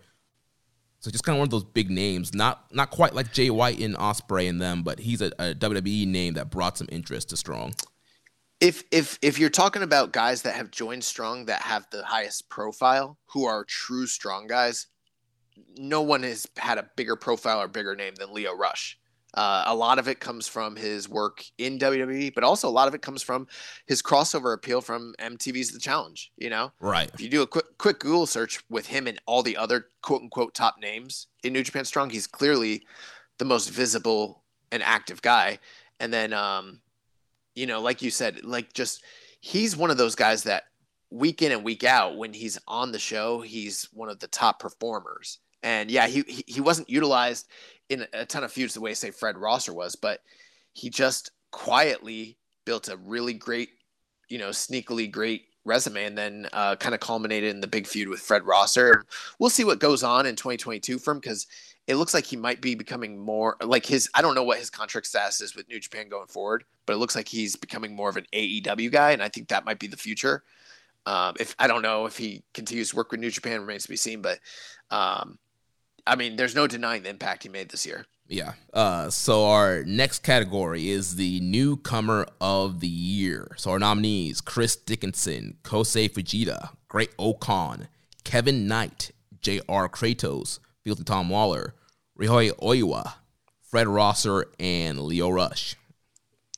So 0.99 1.11
just 1.11 1.23
kind 1.23 1.35
of 1.35 1.39
one 1.39 1.45
of 1.45 1.51
those 1.51 1.63
big 1.63 1.89
names, 1.89 2.33
not 2.33 2.65
not 2.73 2.89
quite 2.89 3.13
like 3.13 3.31
Jay 3.31 3.49
White 3.49 3.79
and 3.79 3.95
Ospreay 3.95 4.49
and 4.49 4.61
them, 4.61 4.83
but 4.83 4.99
he's 4.99 5.21
a, 5.21 5.27
a 5.39 5.53
WWE 5.53 6.07
name 6.07 6.33
that 6.33 6.49
brought 6.49 6.77
some 6.77 6.87
interest 6.91 7.29
to 7.29 7.37
Strong. 7.37 7.75
If 8.59 8.83
if 8.91 9.19
if 9.21 9.37
you're 9.37 9.51
talking 9.51 9.83
about 9.83 10.11
guys 10.11 10.41
that 10.41 10.55
have 10.55 10.71
joined 10.71 11.03
Strong 11.03 11.45
that 11.45 11.61
have 11.61 11.87
the 11.91 12.03
highest 12.03 12.49
profile, 12.49 13.19
who 13.27 13.45
are 13.45 13.63
true 13.63 14.07
Strong 14.07 14.47
guys, 14.47 14.87
no 15.77 16.01
one 16.01 16.23
has 16.23 16.47
had 16.57 16.79
a 16.79 16.89
bigger 16.95 17.15
profile 17.15 17.61
or 17.61 17.67
bigger 17.67 17.95
name 17.95 18.15
than 18.15 18.33
Lio 18.33 18.55
Rush. 18.55 18.97
Uh, 19.33 19.65
a 19.67 19.75
lot 19.75 19.99
of 19.99 20.07
it 20.07 20.19
comes 20.19 20.47
from 20.47 20.75
his 20.75 21.07
work 21.07 21.43
in 21.57 21.77
WWE, 21.77 22.33
but 22.33 22.43
also 22.43 22.67
a 22.67 22.71
lot 22.71 22.87
of 22.87 22.95
it 22.95 23.01
comes 23.01 23.21
from 23.21 23.47
his 23.85 24.01
crossover 24.01 24.53
appeal 24.53 24.81
from 24.81 25.13
MTV's 25.19 25.71
The 25.71 25.79
Challenge. 25.79 26.31
You 26.37 26.49
know, 26.49 26.71
right? 26.79 27.11
If 27.13 27.21
you 27.21 27.29
do 27.29 27.41
a 27.41 27.47
quick 27.47 27.77
quick 27.77 27.99
Google 27.99 28.25
search 28.25 28.63
with 28.69 28.87
him 28.87 29.07
and 29.07 29.19
all 29.25 29.43
the 29.43 29.57
other 29.57 29.87
quote 30.01 30.21
unquote 30.21 30.55
top 30.55 30.77
names 30.81 31.27
in 31.43 31.53
New 31.53 31.63
Japan 31.63 31.85
Strong, 31.85 32.11
he's 32.11 32.27
clearly 32.27 32.85
the 33.37 33.45
most 33.45 33.69
visible 33.69 34.43
and 34.71 34.83
active 34.83 35.21
guy. 35.21 35.59
And 35.99 36.13
then, 36.13 36.33
um, 36.33 36.81
you 37.55 37.65
know, 37.65 37.81
like 37.81 38.01
you 38.01 38.11
said, 38.11 38.43
like 38.43 38.73
just 38.73 39.03
he's 39.41 39.75
one 39.75 39.91
of 39.91 39.97
those 39.97 40.15
guys 40.15 40.43
that 40.43 40.63
week 41.09 41.41
in 41.41 41.51
and 41.51 41.63
week 41.63 41.83
out 41.83 42.17
when 42.17 42.33
he's 42.33 42.59
on 42.67 42.91
the 42.91 42.99
show, 42.99 43.41
he's 43.41 43.87
one 43.93 44.09
of 44.09 44.19
the 44.19 44.27
top 44.27 44.59
performers. 44.59 45.39
And 45.63 45.89
yeah, 45.89 46.07
he 46.07 46.43
he 46.47 46.61
wasn't 46.61 46.89
utilized 46.89 47.47
in 47.89 48.05
a 48.13 48.25
ton 48.25 48.43
of 48.43 48.51
feuds 48.51 48.73
the 48.73 48.81
way 48.81 48.93
say 48.93 49.11
Fred 49.11 49.37
Rosser 49.37 49.73
was, 49.73 49.95
but 49.95 50.21
he 50.73 50.89
just 50.89 51.31
quietly 51.51 52.37
built 52.65 52.89
a 52.89 52.97
really 52.97 53.33
great, 53.33 53.69
you 54.29 54.37
know, 54.37 54.49
sneakily 54.49 55.09
great 55.09 55.45
resume 55.65 56.05
and 56.05 56.17
then 56.17 56.47
uh, 56.53 56.75
kind 56.75 56.95
of 56.95 57.01
culminated 57.01 57.49
in 57.49 57.61
the 57.61 57.67
big 57.67 57.87
feud 57.87 58.07
with 58.07 58.19
Fred 58.19 58.45
Rosser. 58.45 59.05
We'll 59.39 59.49
see 59.49 59.63
what 59.63 59.79
goes 59.79 60.03
on 60.03 60.25
in 60.25 60.35
2022 60.35 60.97
for 60.99 61.11
him 61.11 61.19
because 61.19 61.47
it 61.87 61.95
looks 61.95 62.13
like 62.13 62.25
he 62.25 62.35
might 62.35 62.61
be 62.61 62.75
becoming 62.75 63.17
more 63.17 63.55
like 63.61 63.85
his. 63.85 64.09
I 64.13 64.21
don't 64.21 64.35
know 64.35 64.43
what 64.43 64.59
his 64.59 64.69
contract 64.69 65.07
status 65.07 65.41
is 65.41 65.55
with 65.55 65.69
New 65.69 65.79
Japan 65.79 66.09
going 66.09 66.27
forward, 66.27 66.65
but 66.85 66.93
it 66.93 66.97
looks 66.97 67.15
like 67.15 67.27
he's 67.27 67.55
becoming 67.55 67.95
more 67.95 68.09
of 68.09 68.17
an 68.17 68.25
AEW 68.33 68.91
guy, 68.91 69.11
and 69.11 69.23
I 69.23 69.29
think 69.29 69.47
that 69.47 69.65
might 69.65 69.79
be 69.79 69.87
the 69.87 69.97
future. 69.97 70.43
Um, 71.05 71.35
if 71.39 71.55
I 71.57 71.67
don't 71.67 71.81
know 71.81 72.05
if 72.05 72.17
he 72.17 72.43
continues 72.53 72.89
to 72.89 72.97
work 72.97 73.11
with 73.11 73.21
New 73.21 73.31
Japan 73.31 73.61
remains 73.61 73.83
to 73.83 73.89
be 73.89 73.95
seen, 73.95 74.21
but 74.21 74.39
um, 74.91 75.39
I 76.07 76.15
mean, 76.15 76.35
there's 76.35 76.55
no 76.55 76.67
denying 76.67 77.03
the 77.03 77.09
impact 77.09 77.43
he 77.43 77.49
made 77.49 77.69
this 77.69 77.85
year. 77.85 78.05
Yeah. 78.27 78.53
Uh, 78.73 79.09
so 79.09 79.45
our 79.45 79.83
next 79.83 80.23
category 80.23 80.89
is 80.89 81.15
the 81.15 81.39
newcomer 81.39 82.27
of 82.41 82.79
the 82.79 82.87
year. 82.87 83.55
So 83.57 83.71
our 83.71 83.79
nominees: 83.79 84.41
Chris 84.41 84.75
Dickinson, 84.75 85.57
Kosei 85.63 86.09
Fujita, 86.09 86.69
Great-O-Khan, 86.87 87.87
Kevin 88.23 88.67
Knight, 88.67 89.11
J.R. 89.41 89.87
Kratos, 89.87 90.59
Filthy 90.83 91.03
Tom 91.03 91.29
Waller, 91.29 91.75
Ryohei 92.19 92.51
Oiwa, 92.59 93.13
Fred 93.61 93.87
Rosser, 93.87 94.47
and 94.59 94.99
Lio 95.01 95.29
Rush. 95.29 95.75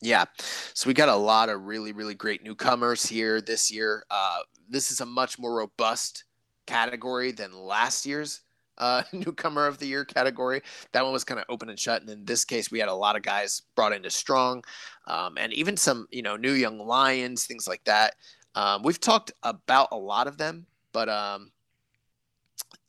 Yeah. 0.01 0.25
So 0.73 0.87
we 0.87 0.93
got 0.93 1.09
a 1.09 1.15
lot 1.15 1.49
of 1.49 1.65
really, 1.65 1.91
really 1.91 2.15
great 2.15 2.43
newcomers 2.43 3.05
here 3.05 3.41
this 3.41 3.69
year. 3.69 4.03
Uh, 4.09 4.39
this 4.69 4.91
is 4.91 5.01
a 5.01 5.05
much 5.05 5.37
more 5.37 5.53
robust 5.55 6.23
category 6.65 7.31
than 7.31 7.51
last 7.53 8.05
year's 8.05 8.41
uh, 8.79 9.03
newcomer 9.13 9.67
of 9.67 9.77
the 9.77 9.87
year 9.87 10.05
category. 10.05 10.61
That 10.91 11.03
one 11.03 11.13
was 11.13 11.23
kind 11.23 11.39
of 11.39 11.45
open 11.49 11.69
and 11.69 11.79
shut. 11.79 12.01
And 12.01 12.09
in 12.09 12.25
this 12.25 12.45
case, 12.45 12.71
we 12.71 12.79
had 12.79 12.89
a 12.89 12.93
lot 12.93 13.15
of 13.15 13.21
guys 13.21 13.61
brought 13.75 13.93
into 13.93 14.09
strong, 14.09 14.63
um, 15.07 15.37
and 15.37 15.53
even 15.53 15.77
some 15.77 16.07
you 16.11 16.21
know 16.21 16.35
new 16.35 16.53
young 16.53 16.79
lions, 16.79 17.45
things 17.45 17.67
like 17.67 17.83
that. 17.85 18.15
Um, 18.55 18.83
we've 18.83 18.99
talked 18.99 19.31
about 19.43 19.89
a 19.91 19.97
lot 19.97 20.27
of 20.27 20.37
them, 20.37 20.65
but 20.91 21.07
um, 21.07 21.51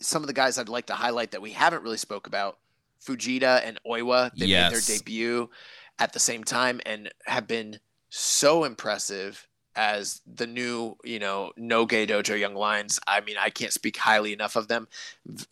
some 0.01 0.23
of 0.23 0.27
the 0.27 0.33
guys 0.33 0.59
I'd 0.59 0.69
like 0.69 0.87
to 0.87 0.95
highlight 0.95 1.31
that 1.33 1.43
we 1.43 1.51
haven't 1.53 1.83
really 1.83 1.97
spoke 1.99 2.27
about, 2.27 2.59
Fujita 3.07 3.61
and 3.65 3.79
Oiwa, 3.87 4.31
they 4.37 4.47
Yes. 4.47 4.73
made 4.73 4.77
their 4.79 4.99
debut 4.99 5.51
at 5.99 6.13
the 6.13 6.19
same 6.19 6.45
time 6.45 6.81
and 6.87 7.11
have 7.27 7.47
been 7.47 7.79
so 8.09 8.65
impressive 8.65 9.47
as 9.77 10.21
the 10.27 10.47
new, 10.47 10.97
you 11.05 11.19
know, 11.19 11.53
Noge 11.59 12.09
dojo 12.09 12.39
young 12.39 12.55
lions. 12.55 12.99
I 13.07 13.21
mean, 13.21 13.37
I 13.39 13.51
can't 13.51 13.73
speak 13.73 13.97
highly 13.97 14.33
enough 14.33 14.57
of 14.57 14.69
them. 14.69 14.89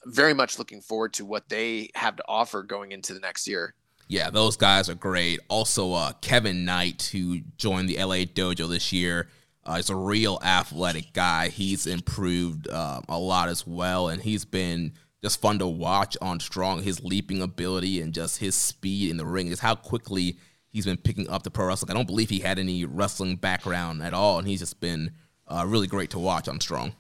Very 0.07 0.35
much 0.35 0.59
looking 0.59 0.81
forward 0.81 1.13
to 1.15 1.25
what 1.25 1.49
they 1.49 1.91
have 1.95 2.17
to 2.17 2.25
offer 2.29 2.63
going 2.63 2.93
into 2.93 3.15
the 3.15 3.21
next 3.21 3.47
year. 3.47 3.75
Yeah, 4.09 4.31
those 4.31 4.57
guys 4.57 4.89
are 4.89 4.95
great. 4.95 5.39
Also, 5.49 5.93
uh, 5.93 6.13
Kevin 6.23 6.65
Knight, 6.65 7.11
who 7.13 7.41
joined 7.59 7.91
the 7.91 8.03
LA 8.03 8.25
Dojo 8.25 8.69
this 8.69 8.91
year, 8.91 9.29
uh, 9.69 9.75
is 9.75 9.91
a 9.91 9.97
real 9.97 10.39
athletic 10.43 11.13
guy. 11.13 11.49
He's 11.49 11.87
improved 11.87 12.69
uh, 12.69 13.03
a 13.07 13.19
lot 13.19 13.51
as 13.51 13.67
well, 13.67 14.09
and 14.09 14.23
he's 14.23 14.47
been 14.47 14.95
just 15.23 15.41
fun 15.43 15.59
to 15.59 15.67
watch 15.67 16.17
on 16.23 16.41
Strong. 16.41 16.83
His 16.83 17.03
leaping 17.03 17.43
ability 17.43 18.01
and 18.01 18.15
just 18.15 18.39
his 18.39 18.55
speed 18.55 19.11
in 19.11 19.19
the 19.19 19.27
ring, 19.27 19.49
is 19.49 19.61
how 19.61 19.75
quickly 19.75 20.39
he's 20.79 20.87
been 20.87 20.97
picking 20.97 21.29
up 21.29 21.43
the 21.43 21.51
pro 21.51 21.67
wrestling. 21.67 21.91
I 21.91 21.95
don't 21.95 22.07
believe 22.07 22.31
he 22.31 22.39
had 22.39 22.57
any 22.57 22.85
wrestling 22.85 23.35
background 23.35 24.01
at 24.01 24.15
all, 24.15 24.39
and 24.39 24.47
he's 24.47 24.61
just 24.61 24.79
been 24.79 25.11
uh, 25.49 25.65
really 25.67 25.89
great 25.89 26.11
to 26.11 26.21
watch 26.21 26.47
on 26.47 26.61
Strong. 26.61 26.93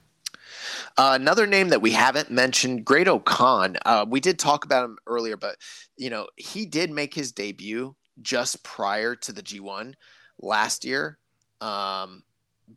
Uh, 0.96 1.12
another 1.14 1.46
name 1.46 1.68
that 1.68 1.80
we 1.80 1.92
haven't 1.92 2.28
mentioned, 2.28 2.84
Great 2.84 3.06
Khan. 3.24 3.76
Uh, 3.86 4.04
we 4.08 4.18
did 4.18 4.36
talk 4.36 4.64
about 4.64 4.84
him 4.84 4.98
earlier, 5.06 5.36
but 5.36 5.56
you 5.96 6.10
know 6.10 6.26
he 6.34 6.66
did 6.66 6.90
make 6.90 7.14
his 7.14 7.30
debut 7.30 7.94
just 8.20 8.64
prior 8.64 9.14
to 9.14 9.32
the 9.32 9.42
G1 9.42 9.94
last 10.40 10.84
year. 10.84 11.18
Um, 11.60 12.24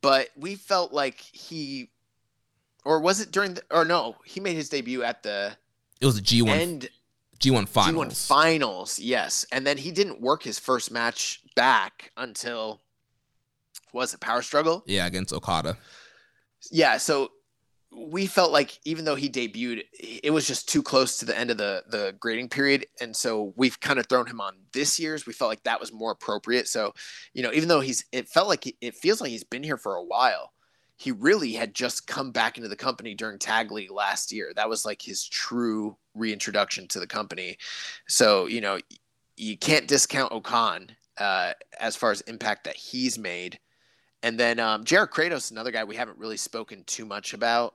but 0.02 0.30
we 0.38 0.54
felt 0.54 0.94
like 0.94 1.20
he, 1.20 1.90
or 2.86 3.00
was 3.00 3.22
it 3.22 3.32
during 3.32 3.56
the, 3.56 3.64
or 3.72 3.86
no, 3.86 4.18
he 4.24 4.40
made 4.40 4.56
his 4.56 4.70
debut 4.70 5.02
at 5.02 5.24
the 5.24 5.58
It 6.00 6.06
was 6.06 6.20
a 6.20 6.22
G1 6.22 6.48
end 6.48 6.90
G1 7.42 7.68
finals. 7.68 8.08
G1 8.08 8.28
finals, 8.28 9.00
yes, 9.00 9.46
and 9.52 9.66
then 9.66 9.78
he 9.78 9.92
didn't 9.92 10.22
work 10.22 10.44
his 10.44 10.60
first 10.60 10.92
match 10.92 11.42
back 11.56 12.12
until 12.16 12.82
was 13.94 14.14
it 14.14 14.20
Power 14.20 14.42
Struggle? 14.42 14.84
yeah, 14.86 15.06
against 15.06 15.34
Okada. 15.34 15.78
Yeah, 16.72 16.98
so 16.98 17.32
we 17.94 18.26
felt 18.26 18.52
like 18.52 18.80
even 18.86 19.04
though 19.04 19.16
he 19.16 19.30
debuted, 19.30 19.84
it 20.00 20.32
was 20.32 20.48
just 20.48 20.70
too 20.70 20.82
close 20.82 21.18
to 21.18 21.26
the 21.26 21.38
end 21.38 21.52
of 21.52 21.58
the 21.58 21.84
the 21.90 22.16
grading 22.20 22.50
period, 22.50 22.86
and 23.02 23.16
so 23.16 23.54
we've 23.58 23.80
kind 23.80 24.00
of 24.00 24.06
thrown 24.08 24.28
him 24.28 24.40
on 24.40 24.56
this 24.72 25.00
year's. 25.00 25.26
We 25.26 25.34
felt 25.34 25.50
like 25.50 25.64
that 25.64 25.80
was 25.80 25.92
more 25.92 26.12
appropriate. 26.12 26.68
So, 26.68 26.94
you 27.34 27.44
know, 27.44 27.52
even 27.52 27.68
though 27.68 27.82
he's, 27.82 28.06
it 28.12 28.30
felt 28.30 28.48
like 28.48 28.64
he, 28.64 28.78
it 28.82 28.96
feels 28.96 29.20
like 29.20 29.32
he's 29.32 29.44
been 29.44 29.64
here 29.64 29.78
for 29.78 29.96
a 29.96 30.04
while. 30.04 30.52
He 31.02 31.12
really 31.12 31.54
had 31.54 31.74
just 31.74 32.06
come 32.06 32.30
back 32.32 32.58
into 32.58 32.70
the 32.70 32.76
company 32.76 33.16
during 33.16 33.40
Tag 33.40 33.72
League 33.72 33.90
last 33.90 34.32
year. 34.32 34.54
That 34.56 34.70
was 34.70 34.86
like 34.86 35.02
his 35.02 35.24
true 35.24 35.98
reintroduction 36.14 36.88
to 36.90 37.00
the 37.00 37.08
company. 37.08 37.58
So, 38.08 38.46
you 38.46 38.62
know, 38.62 38.78
you 39.36 39.58
can't 39.58 39.88
discount 39.88 40.32
O-Khan 40.32 40.92
uh, 41.18 41.54
as 41.80 41.96
far 41.96 42.12
as 42.12 42.22
impact 42.22 42.66
that 42.66 42.76
he's 42.76 43.18
made. 43.18 43.58
And 44.22 44.40
then 44.40 44.60
um, 44.60 44.84
Jared 44.84 45.10
Kratos, 45.10 45.50
another 45.50 45.72
guy 45.72 45.84
we 45.84 45.96
haven't 45.96 46.20
really 46.20 46.38
spoken 46.38 46.84
too 46.86 47.06
much 47.06 47.34
about, 47.34 47.74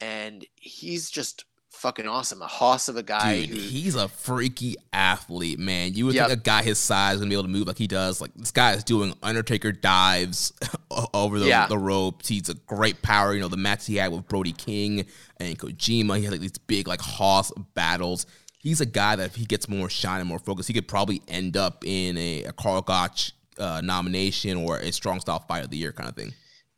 and 0.00 0.44
he's 0.56 1.08
just 1.08 1.44
fucking 1.76 2.06
awesome. 2.06 2.42
A 2.42 2.46
hoss 2.46 2.88
of 2.88 2.96
a 2.96 3.02
guy. 3.02 3.46
Dude, 3.46 3.50
who, 3.50 3.56
he's 3.60 3.94
a 3.94 4.08
freaky 4.08 4.76
athlete, 4.92 5.58
man. 5.58 5.94
You 5.94 6.06
would 6.06 6.14
Yep. 6.14 6.28
think 6.28 6.40
a 6.40 6.42
guy 6.42 6.62
his 6.62 6.78
size 6.78 7.18
gonna 7.18 7.28
be 7.28 7.34
able 7.34 7.44
to 7.44 7.48
move 7.48 7.66
like 7.66 7.78
he 7.78 7.86
does. 7.86 8.20
Like 8.20 8.32
this 8.34 8.50
guy 8.50 8.72
is 8.72 8.82
doing 8.84 9.14
Undertaker 9.22 9.72
dives 9.72 10.52
over 11.14 11.38
the, 11.38 11.46
Yeah. 11.46 11.66
the 11.66 11.78
ropes. 11.78 12.28
He's 12.28 12.48
a 12.48 12.54
great 12.54 13.02
power. 13.02 13.34
You 13.34 13.40
know 13.40 13.48
the 13.48 13.56
match 13.56 13.86
he 13.86 13.96
had 13.96 14.12
with 14.12 14.26
Brody 14.28 14.52
King 14.52 15.06
and 15.38 15.58
Kojima. 15.58 16.18
He 16.18 16.24
had 16.24 16.32
like 16.32 16.40
these 16.40 16.58
big 16.58 16.88
like 16.88 17.00
hoss 17.00 17.52
battles. 17.74 18.26
He's 18.58 18.80
a 18.80 18.86
guy 18.86 19.14
that 19.16 19.26
if 19.26 19.34
he 19.36 19.44
gets 19.44 19.68
more 19.68 19.88
shine 19.88 20.20
and 20.20 20.28
more 20.28 20.40
focus, 20.40 20.66
he 20.66 20.72
could 20.74 20.88
probably 20.88 21.22
end 21.28 21.56
up 21.56 21.84
in 21.86 22.16
a, 22.16 22.44
a 22.44 22.52
Karl 22.52 22.82
Gotch 22.82 23.32
uh, 23.58 23.80
nomination 23.84 24.56
or 24.56 24.78
a 24.78 24.90
Strong 24.92 25.20
Style 25.20 25.38
Fight 25.46 25.62
of 25.64 25.70
the 25.70 25.76
Year 25.76 25.92
kind 25.92 26.08
of 26.08 26.16
thing. 26.16 26.34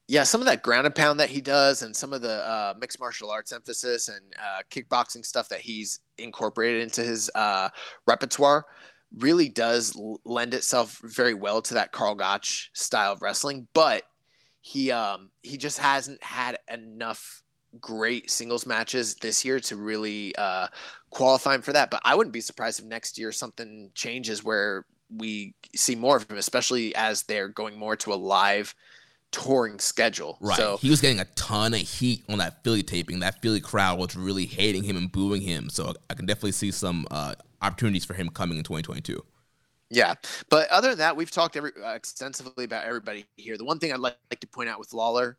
Yeah, 0.08 0.22
some 0.22 0.40
of 0.40 0.46
that 0.46 0.62
ground 0.62 0.86
and 0.86 0.94
pound 0.94 1.20
that 1.20 1.28
he 1.28 1.42
does, 1.42 1.82
and 1.82 1.94
some 1.94 2.14
of 2.14 2.22
the 2.22 2.48
uh, 2.48 2.72
mixed 2.80 2.98
martial 2.98 3.30
arts 3.30 3.52
emphasis 3.52 4.08
and 4.08 4.34
uh, 4.38 4.62
kickboxing 4.70 5.24
stuff 5.24 5.50
that 5.50 5.60
he's 5.60 6.00
incorporated 6.16 6.82
into 6.82 7.02
his 7.02 7.30
uh, 7.34 7.68
repertoire 8.06 8.64
really 9.18 9.50
does 9.50 9.94
lend 10.24 10.54
itself 10.54 10.98
very 11.04 11.34
well 11.34 11.60
to 11.60 11.74
that 11.74 11.92
Karl 11.92 12.14
Gotch 12.14 12.70
style 12.72 13.12
of 13.12 13.20
wrestling. 13.20 13.68
But 13.74 14.04
he 14.62 14.90
um, 14.90 15.30
he 15.42 15.58
just 15.58 15.78
hasn't 15.78 16.22
had 16.24 16.58
enough 16.72 17.42
great 17.78 18.30
singles 18.30 18.64
matches 18.66 19.14
this 19.16 19.44
year 19.44 19.60
to 19.60 19.76
really 19.76 20.34
uh, 20.36 20.68
qualify 21.10 21.54
him 21.54 21.62
for 21.62 21.74
that. 21.74 21.90
But 21.90 22.00
I 22.02 22.14
wouldn't 22.14 22.32
be 22.32 22.40
surprised 22.40 22.80
if 22.80 22.86
next 22.86 23.18
year 23.18 23.30
something 23.30 23.90
changes 23.94 24.42
where 24.42 24.86
we 25.14 25.54
see 25.74 25.94
more 25.94 26.16
of 26.16 26.30
him, 26.30 26.38
especially 26.38 26.94
as 26.94 27.24
they're 27.24 27.48
going 27.48 27.78
more 27.78 27.96
to 27.96 28.12
a 28.12 28.14
live 28.14 28.74
touring 29.30 29.78
schedule. 29.78 30.38
Right. 30.40 30.56
So 30.56 30.78
he 30.78 30.90
was 30.90 31.00
getting 31.00 31.20
a 31.20 31.26
ton 31.36 31.74
of 31.74 31.80
heat 31.80 32.24
on 32.28 32.38
that 32.38 32.62
Philly 32.64 32.82
taping. 32.82 33.20
That 33.20 33.40
Philly 33.42 33.60
crowd 33.60 33.98
was 33.98 34.16
really 34.16 34.46
hating 34.46 34.84
him 34.84 34.96
and 34.96 35.10
booing 35.10 35.42
him. 35.42 35.70
So 35.70 35.94
I 36.10 36.14
can 36.14 36.26
definitely 36.26 36.52
see 36.52 36.70
some 36.70 37.06
uh, 37.10 37.34
opportunities 37.62 38.04
for 38.04 38.14
him 38.14 38.28
coming 38.30 38.58
in 38.58 38.64
2022. 38.64 39.22
Yeah, 39.90 40.14
but 40.50 40.68
other 40.68 40.90
than 40.90 40.98
that, 40.98 41.16
we've 41.16 41.30
talked 41.30 41.56
every, 41.56 41.72
uh, 41.82 41.94
extensively 41.94 42.64
about 42.64 42.84
everybody 42.84 43.24
here. 43.36 43.56
The 43.56 43.64
one 43.64 43.78
thing 43.78 43.92
I'd 43.92 44.00
like, 44.00 44.18
like 44.30 44.40
to 44.40 44.46
point 44.46 44.68
out 44.68 44.78
with 44.78 44.90
Lawlor, 44.92 45.36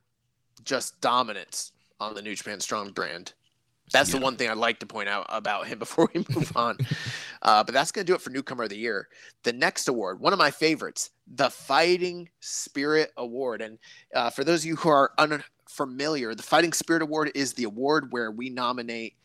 just 0.64 1.00
dominance 1.02 1.72
on 2.00 2.16
the 2.16 2.22
New 2.22 2.36
Japan 2.36 2.60
Strong 2.60 2.94
brand. 2.94 3.34
That's 3.92 4.12
the 4.12 4.18
one 4.18 4.36
thing 4.36 4.50
I'd 4.50 4.58
like 4.58 4.80
to 4.80 4.86
point 4.86 5.10
out 5.10 5.26
about 5.30 5.68
him 5.68 5.80
before 5.80 6.10
we 6.14 6.26
move 6.34 6.52
on. 6.56 6.78
uh, 7.42 7.64
but 7.64 7.74
that's 7.74 7.92
going 7.92 8.06
to 8.06 8.12
do 8.12 8.16
it 8.16 8.22
for 8.22 8.30
Newcomer 8.30 8.64
of 8.64 8.70
the 8.70 8.78
Year. 8.78 9.08
The 9.44 9.54
next 9.54 9.88
award, 9.88 10.20
one 10.20 10.34
of 10.34 10.40
my 10.40 10.52
favorites, 10.52 11.12
the 11.28 11.50
Fighting 11.50 12.30
Spirit 12.40 13.12
Award. 13.18 13.62
And 13.62 13.80
uh, 14.14 14.30
for 14.30 14.44
those 14.44 14.62
of 14.62 14.66
you 14.66 14.76
who 14.76 14.90
are 14.90 15.12
unfamiliar, 15.18 16.36
the 16.36 16.44
Fighting 16.44 16.74
Spirit 16.74 17.02
Award 17.02 17.32
is 17.36 17.54
the 17.54 17.64
award 17.64 18.12
where 18.12 18.32
we 18.32 18.50
nominate 18.50 19.16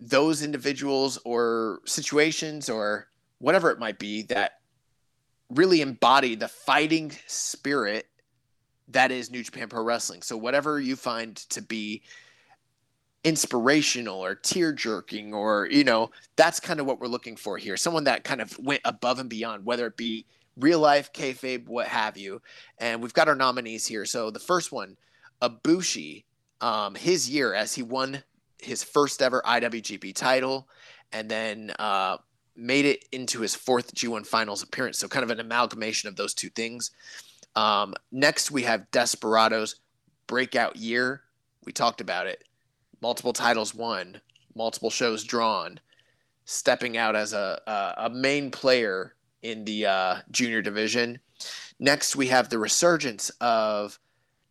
those 0.00 0.42
individuals 0.42 1.18
or 1.24 1.80
situations 1.84 2.68
or 2.68 3.08
whatever 3.38 3.70
it 3.70 3.78
might 3.78 3.98
be 3.98 4.22
that 4.22 4.52
really 5.50 5.80
embody 5.80 6.34
the 6.34 6.48
fighting 6.48 7.10
spirit 7.26 8.06
that 8.88 9.10
is 9.10 9.30
New 9.30 9.42
Japan 9.42 9.68
Pro 9.68 9.82
Wrestling. 9.82 10.22
So 10.22 10.36
whatever 10.36 10.80
you 10.80 10.96
find 10.96 11.36
to 11.50 11.62
be 11.62 12.02
inspirational 13.28 14.24
or 14.24 14.34
tear 14.34 14.72
jerking 14.72 15.34
or 15.34 15.68
you 15.70 15.84
know 15.84 16.10
that's 16.36 16.58
kind 16.58 16.80
of 16.80 16.86
what 16.86 16.98
we're 16.98 17.06
looking 17.06 17.36
for 17.36 17.58
here 17.58 17.76
someone 17.76 18.04
that 18.04 18.24
kind 18.24 18.40
of 18.40 18.58
went 18.58 18.80
above 18.86 19.18
and 19.18 19.28
beyond 19.28 19.66
whether 19.66 19.86
it 19.86 19.98
be 19.98 20.24
real 20.56 20.78
life 20.78 21.12
kayfabe 21.12 21.68
what 21.68 21.86
have 21.86 22.16
you 22.16 22.40
and 22.78 23.02
we've 23.02 23.12
got 23.12 23.28
our 23.28 23.34
nominees 23.34 23.86
here 23.86 24.06
so 24.06 24.30
the 24.30 24.38
first 24.38 24.72
one 24.72 24.96
Ibushi 25.42 26.24
um 26.62 26.94
his 26.94 27.28
year 27.28 27.52
as 27.52 27.74
he 27.74 27.82
won 27.82 28.22
his 28.62 28.82
first 28.82 29.20
ever 29.20 29.42
IWGP 29.44 30.14
title 30.14 30.66
and 31.12 31.28
then 31.28 31.70
uh 31.78 32.16
made 32.56 32.84
it 32.84 33.04
into 33.12 33.40
his 33.40 33.54
fourth 33.54 33.94
G1 33.94 34.26
finals 34.26 34.64
appearance. 34.64 34.98
So 34.98 35.06
kind 35.06 35.22
of 35.22 35.30
an 35.30 35.38
amalgamation 35.38 36.08
of 36.08 36.16
those 36.16 36.34
two 36.34 36.50
things. 36.50 36.90
Um, 37.54 37.94
next, 38.10 38.50
we 38.50 38.64
have 38.64 38.90
Desperados 38.90 39.76
breakout 40.26 40.76
year. 40.76 41.22
We 41.64 41.72
talked 41.72 42.00
about 42.00 42.26
it. 42.26 42.42
Multiple 43.00 43.32
titles 43.32 43.74
won, 43.74 44.20
multiple 44.54 44.90
shows 44.90 45.24
drawn, 45.24 45.80
stepping 46.44 46.96
out 46.96 47.14
as 47.14 47.32
a, 47.32 47.60
a, 47.66 48.06
a 48.06 48.10
main 48.10 48.50
player 48.50 49.14
in 49.42 49.64
the 49.64 49.86
uh, 49.86 50.16
junior 50.30 50.62
division. 50.62 51.18
Next, 51.78 52.16
we 52.16 52.26
have 52.28 52.48
the 52.48 52.58
resurgence 52.58 53.30
of 53.40 53.98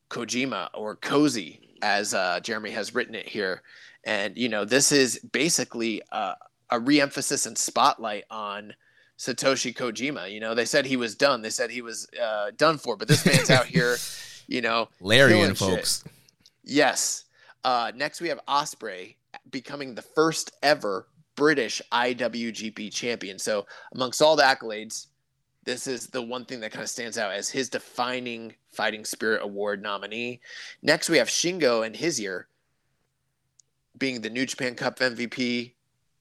Kojima 0.09 0.69
or 0.74 0.95
Cozy, 0.95 1.77
as 1.82 2.14
uh, 2.14 2.40
Jeremy 2.40 2.72
has 2.72 2.95
written 2.95 3.16
it 3.16 3.27
here. 3.27 3.61
And, 4.03 4.38
you 4.38 4.48
know, 4.48 4.64
this 4.64 4.92
is 4.92 5.19
basically 5.19 6.01
uh, 6.11 6.35
a 6.69 6.80
re-emphasis 6.80 7.45
and 7.45 7.58
spotlight 7.58 8.24
on 8.32 8.74
Satoshi 9.17 9.76
Kojima. 9.76 10.32
You 10.32 10.40
know, 10.40 10.56
they 10.56 10.66
said 10.66 10.85
he 10.85 10.95
was 10.98 11.16
done. 11.16 11.42
They 11.42 11.50
said 11.50 11.69
he 11.69 11.82
was 11.82 12.08
uh, 12.22 12.51
done 12.56 12.77
for, 12.77 12.95
but 12.95 13.08
this 13.08 13.26
man's 13.26 13.50
out 13.50 13.66
here, 13.76 13.98
you 14.48 14.61
know, 14.61 14.88
Larian, 15.01 15.56
killing 15.56 15.56
shit. 15.56 15.80
folks. 15.80 16.03
Yes. 16.64 17.26
Uh, 17.67 17.91
next, 17.93 18.21
we 18.21 18.29
have 18.29 18.39
Ospreay 18.47 19.15
becoming 19.51 19.93
the 19.93 20.01
first 20.01 20.53
ever 20.63 21.09
British 21.35 21.81
IWGP 21.91 22.93
champion. 22.93 23.37
So, 23.37 23.65
amongst 23.93 24.21
all 24.21 24.37
the 24.37 24.43
accolades, 24.43 25.07
this 25.65 25.85
is 25.85 26.07
the 26.07 26.21
one 26.21 26.45
thing 26.45 26.61
that 26.61 26.71
kind 26.71 26.83
of 26.83 26.89
stands 26.89 27.17
out 27.17 27.33
as 27.33 27.49
his 27.49 27.67
defining 27.69 28.55
Fighting 28.71 29.03
Spirit 29.03 29.41
Award 29.43 29.83
nominee. 29.83 30.39
Next, 30.81 31.09
we 31.09 31.17
have 31.17 31.27
Shingo 31.27 31.85
and 31.85 31.93
his 31.93 32.17
year 32.17 32.47
being 33.97 34.21
the 34.21 34.29
New 34.29 34.45
Japan 34.45 34.73
Cup 34.73 34.99
MVP, 34.99 35.73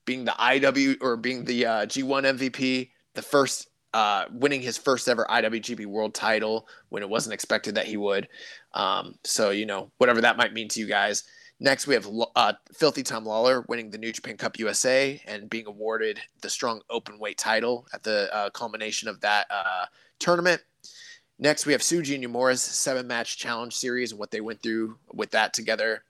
being 0.03 0.25
the 0.25 0.31
IW 0.31 0.97
or 0.99 1.15
being 1.15 1.45
the 1.45 1.65
uh, 1.65 1.85
G1 1.85 2.37
MVP, 2.37 2.89
the 3.13 3.21
first 3.21 3.69
uh, 3.93 4.25
winning 4.31 4.61
his 4.61 4.77
first 4.77 5.07
ever 5.07 5.25
IWGP 5.29 5.85
World 5.85 6.13
Title 6.13 6.67
when 6.89 7.03
it 7.03 7.09
wasn't 7.09 7.33
expected 7.33 7.75
that 7.75 7.87
he 7.87 7.97
would. 7.97 8.27
Um, 8.73 9.15
so 9.23 9.49
you 9.49 9.65
know 9.65 9.91
whatever 9.97 10.21
that 10.21 10.37
might 10.37 10.53
mean 10.53 10.67
to 10.69 10.79
you 10.79 10.87
guys. 10.87 11.23
Next, 11.59 11.87
we 11.87 11.95
have 11.95 12.07
uh, 12.35 12.53
Filthy 12.71 13.01
Tom 13.01 13.25
Lawlor 13.25 13.67
winning 13.67 13.89
the 13.89 13.97
New 13.97 14.11
Japan 14.11 14.37
Cup 14.37 14.59
USA 14.59 15.19
and 15.25 15.49
being 15.49 15.65
awarded 15.65 16.19
the 16.41 16.51
strong 16.51 16.81
open 16.89 17.17
weight 17.17 17.39
title 17.39 17.87
at 17.93 18.03
the 18.03 18.33
uh, 18.33 18.51
culmination 18.51 19.09
of 19.09 19.19
that 19.21 19.47
uh, 19.49 19.85
tournament. 20.19 20.61
Next, 21.39 21.65
we 21.65 21.71
have 21.71 21.81
Tsuji 21.81 22.19
Uemura's 22.21 22.61
seven 22.61 23.07
match 23.07 23.37
challenge 23.37 23.75
series 23.75 24.11
and 24.11 24.19
what 24.19 24.29
they 24.29 24.41
went 24.41 24.61
through 24.61 24.97
with 25.13 25.31
that 25.31 25.53
together. 25.53 26.03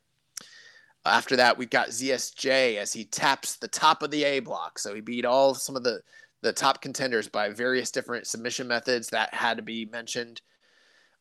After 1.06 1.38
that, 1.38 1.58
we've 1.58 1.70
got 1.70 1.90
ZSJ 1.90 2.76
as 2.76 2.92
he 2.92 3.06
taps 3.06 3.56
the 3.56 3.70
top 3.70 4.04
of 4.04 4.12
the 4.12 4.26
A 4.26 4.40
block. 4.40 4.78
So 4.80 4.94
he 4.94 5.00
beat 5.00 5.24
all 5.24 5.54
some 5.54 5.78
of 5.78 5.84
the, 5.84 6.02
the 6.42 6.54
top 6.54 6.82
contenders 6.82 7.28
by 7.28 7.50
various 7.50 7.92
different 7.92 8.28
submission 8.28 8.68
methods 8.68 9.10
that 9.10 9.34
had 9.34 9.58
to 9.58 9.64
be 9.64 9.86
mentioned. 9.86 10.42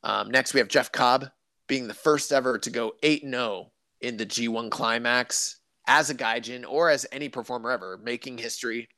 Um, 0.03 0.31
next, 0.31 0.55
we 0.55 0.61
have 0.61 0.69
Jeff 0.69 0.93
Cobb 0.93 1.31
being 1.67 1.89
the 1.89 1.95
first 1.95 2.33
ever 2.33 2.59
to 2.59 2.71
go 2.71 2.93
8 3.03 3.23
0 3.23 3.73
in 4.01 4.17
the 4.17 4.27
G1 4.27 4.71
Climax 4.71 5.61
as 5.87 6.11
a 6.11 6.15
Gaijin 6.15 6.65
or 6.69 6.91
as 6.91 7.07
any 7.13 7.29
performer 7.29 7.71
ever, 7.71 7.99
making 8.03 8.39
history. 8.39 8.89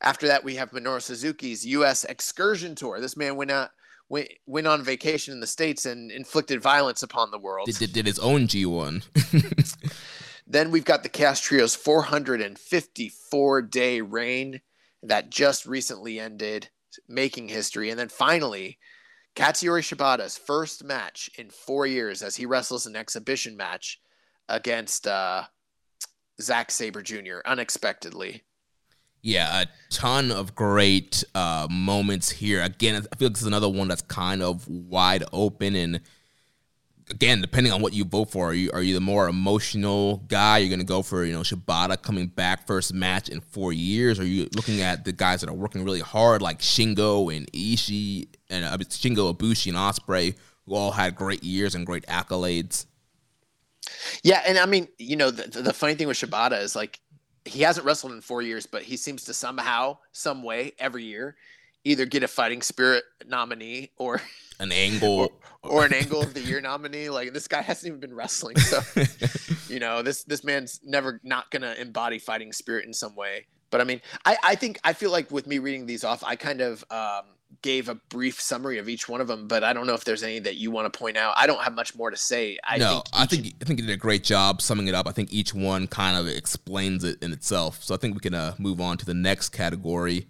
After 0.00 0.26
that, 0.28 0.44
we 0.44 0.56
have 0.56 0.70
Minoru 0.70 1.00
Suzuki's 1.00 1.64
U.S. 1.66 2.04
Excursion 2.04 2.74
Tour. 2.74 3.00
This 3.00 3.16
man 3.16 3.36
went 3.36 3.50
out, 3.50 3.70
went, 4.08 4.28
went 4.46 4.66
on 4.66 4.82
vacation 4.82 5.32
in 5.32 5.40
the 5.40 5.46
states 5.46 5.86
and 5.86 6.10
inflicted 6.10 6.60
violence 6.60 7.02
upon 7.02 7.30
the 7.30 7.38
world. 7.38 7.66
Did, 7.66 7.78
did, 7.78 7.92
did 7.92 8.06
his 8.06 8.18
own 8.18 8.46
G1. 8.46 9.86
then 10.46 10.70
we've 10.70 10.84
got 10.84 11.02
the 11.02 11.08
Chaos 11.08 11.40
Trio's 11.40 11.74
454 11.74 13.62
day 13.62 14.00
reign 14.00 14.60
that 15.02 15.30
just 15.30 15.66
recently 15.66 16.18
ended, 16.18 16.68
making 17.08 17.48
history. 17.48 17.90
And 17.90 17.98
then 17.98 18.08
finally, 18.08 18.78
Katsuyori 19.34 19.82
Shibata's 19.82 20.38
first 20.38 20.82
match 20.82 21.30
in 21.38 21.50
four 21.50 21.86
years 21.86 22.22
as 22.22 22.36
he 22.36 22.46
wrestles 22.46 22.86
an 22.86 22.96
exhibition 22.96 23.56
match 23.56 24.00
against 24.48 25.06
uh, 25.06 25.44
Zack 26.40 26.70
Sabre 26.70 27.02
Jr. 27.02 27.38
unexpectedly. 27.44 28.44
Yeah, 29.22 29.62
a 29.62 29.66
ton 29.90 30.30
of 30.30 30.54
great 30.54 31.24
uh, 31.34 31.66
moments 31.70 32.30
here. 32.30 32.62
Again, 32.62 32.94
I 32.94 33.16
feel 33.16 33.28
like 33.28 33.34
this 33.34 33.42
is 33.42 33.46
another 33.48 33.68
one 33.68 33.88
that's 33.88 34.02
kind 34.02 34.42
of 34.42 34.66
wide 34.68 35.24
open. 35.32 35.74
And 35.74 36.00
again, 37.10 37.40
depending 37.40 37.72
on 37.72 37.80
what 37.80 37.92
you 37.92 38.04
vote 38.04 38.30
for, 38.30 38.50
are 38.50 38.54
you 38.54 38.70
are 38.72 38.82
you 38.82 38.94
the 38.94 39.00
more 39.00 39.28
emotional 39.28 40.18
guy? 40.28 40.58
You're 40.58 40.68
going 40.68 40.80
to 40.80 40.86
go 40.86 41.02
for 41.02 41.24
you 41.24 41.32
know 41.32 41.40
Shibata 41.40 42.00
coming 42.00 42.26
back 42.26 42.66
first 42.66 42.92
match 42.92 43.28
in 43.28 43.40
four 43.40 43.72
years. 43.72 44.18
Are 44.18 44.26
you 44.26 44.48
looking 44.54 44.80
at 44.80 45.04
the 45.04 45.12
guys 45.12 45.40
that 45.40 45.50
are 45.50 45.54
working 45.54 45.84
really 45.84 46.00
hard 46.00 46.42
like 46.42 46.60
Shingo 46.60 47.34
and 47.34 47.50
Ishii 47.52 48.28
and 48.50 48.64
uh, 48.64 48.76
Shingo 48.78 49.34
Ibushi 49.34 49.68
and 49.68 49.76
Ospreay, 49.76 50.36
who 50.66 50.74
all 50.74 50.90
had 50.90 51.14
great 51.14 51.42
years 51.42 51.74
and 51.74 51.86
great 51.86 52.06
accolades? 52.06 52.86
Yeah, 54.22 54.42
and 54.46 54.58
I 54.58 54.66
mean, 54.66 54.88
you 54.98 55.16
know, 55.16 55.30
the, 55.30 55.62
the 55.62 55.72
funny 55.72 55.94
thing 55.94 56.08
with 56.08 56.16
Shibata 56.16 56.60
is 56.60 56.74
like 56.74 57.00
he 57.44 57.62
hasn't 57.62 57.86
wrestled 57.86 58.12
in 58.12 58.20
four 58.20 58.42
years, 58.42 58.66
but 58.66 58.82
he 58.82 58.96
seems 58.96 59.24
to 59.24 59.34
somehow, 59.34 59.98
some 60.12 60.42
way, 60.42 60.72
every 60.78 61.04
year, 61.04 61.36
either 61.84 62.04
get 62.04 62.24
a 62.24 62.28
fighting 62.28 62.62
spirit 62.62 63.04
nominee 63.26 63.92
or 63.96 64.20
an 64.58 64.72
angle 64.72 65.20
or, 65.20 65.30
or, 65.62 65.84
an 65.84 65.92
angle 65.94 66.22
of 66.22 66.34
the 66.34 66.40
year 66.40 66.60
nominee. 66.60 67.08
Like 67.10 67.32
this 67.32 67.48
guy 67.48 67.62
hasn't 67.62 67.88
even 67.88 68.00
been 68.00 68.14
wrestling, 68.14 68.58
so 68.58 68.80
you 69.68 69.80
know 69.80 70.02
this 70.02 70.24
this 70.24 70.44
man's 70.44 70.80
never 70.84 71.20
not 71.22 71.50
gonna 71.50 71.74
embody 71.78 72.18
fighting 72.18 72.52
spirit 72.52 72.86
in 72.86 72.92
some 72.92 73.14
way. 73.14 73.46
But 73.70 73.80
I 73.80 73.84
mean, 73.84 74.00
I 74.24 74.36
I 74.42 74.54
think 74.54 74.78
I 74.84 74.92
feel 74.92 75.10
like 75.10 75.30
with 75.30 75.46
me 75.46 75.58
reading 75.58 75.86
these 75.86 76.04
off, 76.04 76.22
I 76.24 76.36
kind 76.36 76.60
of 76.60 76.84
um, 76.90 77.24
gave 77.62 77.88
a 77.88 77.94
brief 77.94 78.40
summary 78.40 78.78
of 78.78 78.88
each 78.88 79.08
one 79.08 79.20
of 79.20 79.28
them, 79.28 79.48
but 79.48 79.64
I 79.64 79.72
don't 79.72 79.86
know 79.86 79.94
if 79.94 80.04
there's 80.04 80.22
any 80.22 80.38
that 80.40 80.56
you 80.56 80.70
want 80.70 80.92
to 80.92 80.98
point 80.98 81.16
out. 81.16 81.34
I 81.36 81.46
don't 81.46 81.62
have 81.62 81.74
much 81.74 81.94
more 81.94 82.10
to 82.10 82.16
say. 82.16 82.58
I 82.64 82.78
no, 82.78 82.90
think 82.90 83.04
I 83.12 83.26
think 83.26 83.54
I 83.60 83.64
think 83.64 83.80
you 83.80 83.86
did 83.86 83.92
a 83.92 83.98
great 83.98 84.24
job 84.24 84.62
summing 84.62 84.88
it 84.88 84.94
up. 84.94 85.06
I 85.06 85.12
think 85.12 85.32
each 85.32 85.54
one 85.54 85.86
kind 85.86 86.16
of 86.16 86.28
explains 86.28 87.04
it 87.04 87.22
in 87.22 87.32
itself. 87.32 87.82
So 87.82 87.94
I 87.94 87.98
think 87.98 88.14
we 88.14 88.20
can 88.20 88.34
uh, 88.34 88.54
move 88.58 88.80
on 88.80 88.98
to 88.98 89.06
the 89.06 89.14
next 89.14 89.50
category, 89.50 90.26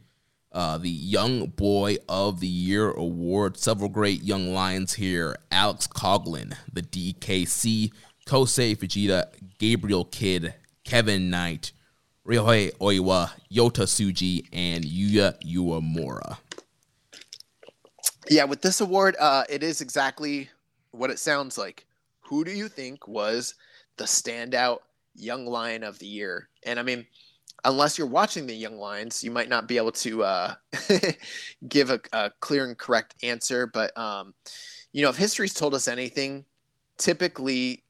uh, 0.56 0.78
the 0.78 0.88
Young 0.88 1.48
Boy 1.48 1.98
of 2.08 2.40
the 2.40 2.48
Year 2.48 2.90
award. 2.90 3.58
Several 3.58 3.90
great 3.90 4.22
young 4.22 4.54
lions 4.54 4.94
here: 4.94 5.36
Alex 5.52 5.86
Coughlin, 5.86 6.56
the 6.72 6.80
DKC, 6.80 7.92
Kosei 8.26 8.74
Fujita, 8.74 9.26
Gabriel 9.58 10.06
Kidd, 10.06 10.54
Kevin 10.82 11.28
Knight, 11.28 11.72
Ryohei 12.26 12.74
Oiwa, 12.78 13.32
Yota 13.52 13.84
Tsuji, 13.84 14.46
and 14.50 14.82
Yuya 14.82 15.36
Uemura. 15.44 16.38
Yeah, 18.30 18.44
with 18.44 18.62
this 18.62 18.80
award, 18.80 19.14
uh, 19.20 19.44
it 19.50 19.62
is 19.62 19.82
exactly 19.82 20.48
what 20.90 21.10
it 21.10 21.18
sounds 21.18 21.58
like. 21.58 21.84
Who 22.22 22.44
do 22.44 22.50
you 22.50 22.68
think 22.68 23.06
was 23.06 23.54
the 23.98 24.04
standout 24.04 24.78
young 25.14 25.46
lion 25.46 25.84
of 25.84 25.98
the 25.98 26.06
year? 26.06 26.48
And 26.64 26.80
I 26.80 26.82
mean, 26.82 27.06
unless 27.66 27.98
you're 27.98 28.06
watching 28.06 28.46
the 28.46 28.54
young 28.54 28.76
lions, 28.76 29.22
you 29.22 29.30
might 29.30 29.48
not 29.48 29.66
be 29.66 29.76
able 29.76 29.92
to 29.92 30.22
uh, 30.22 30.54
give 31.68 31.90
a, 31.90 32.00
a, 32.12 32.30
clear 32.40 32.64
and 32.64 32.78
correct 32.78 33.14
answer. 33.22 33.66
But 33.66 33.96
um, 33.98 34.34
you 34.92 35.02
know, 35.02 35.10
if 35.10 35.16
history's 35.16 35.52
told 35.52 35.74
us 35.74 35.88
anything, 35.88 36.44
typically 36.96 37.82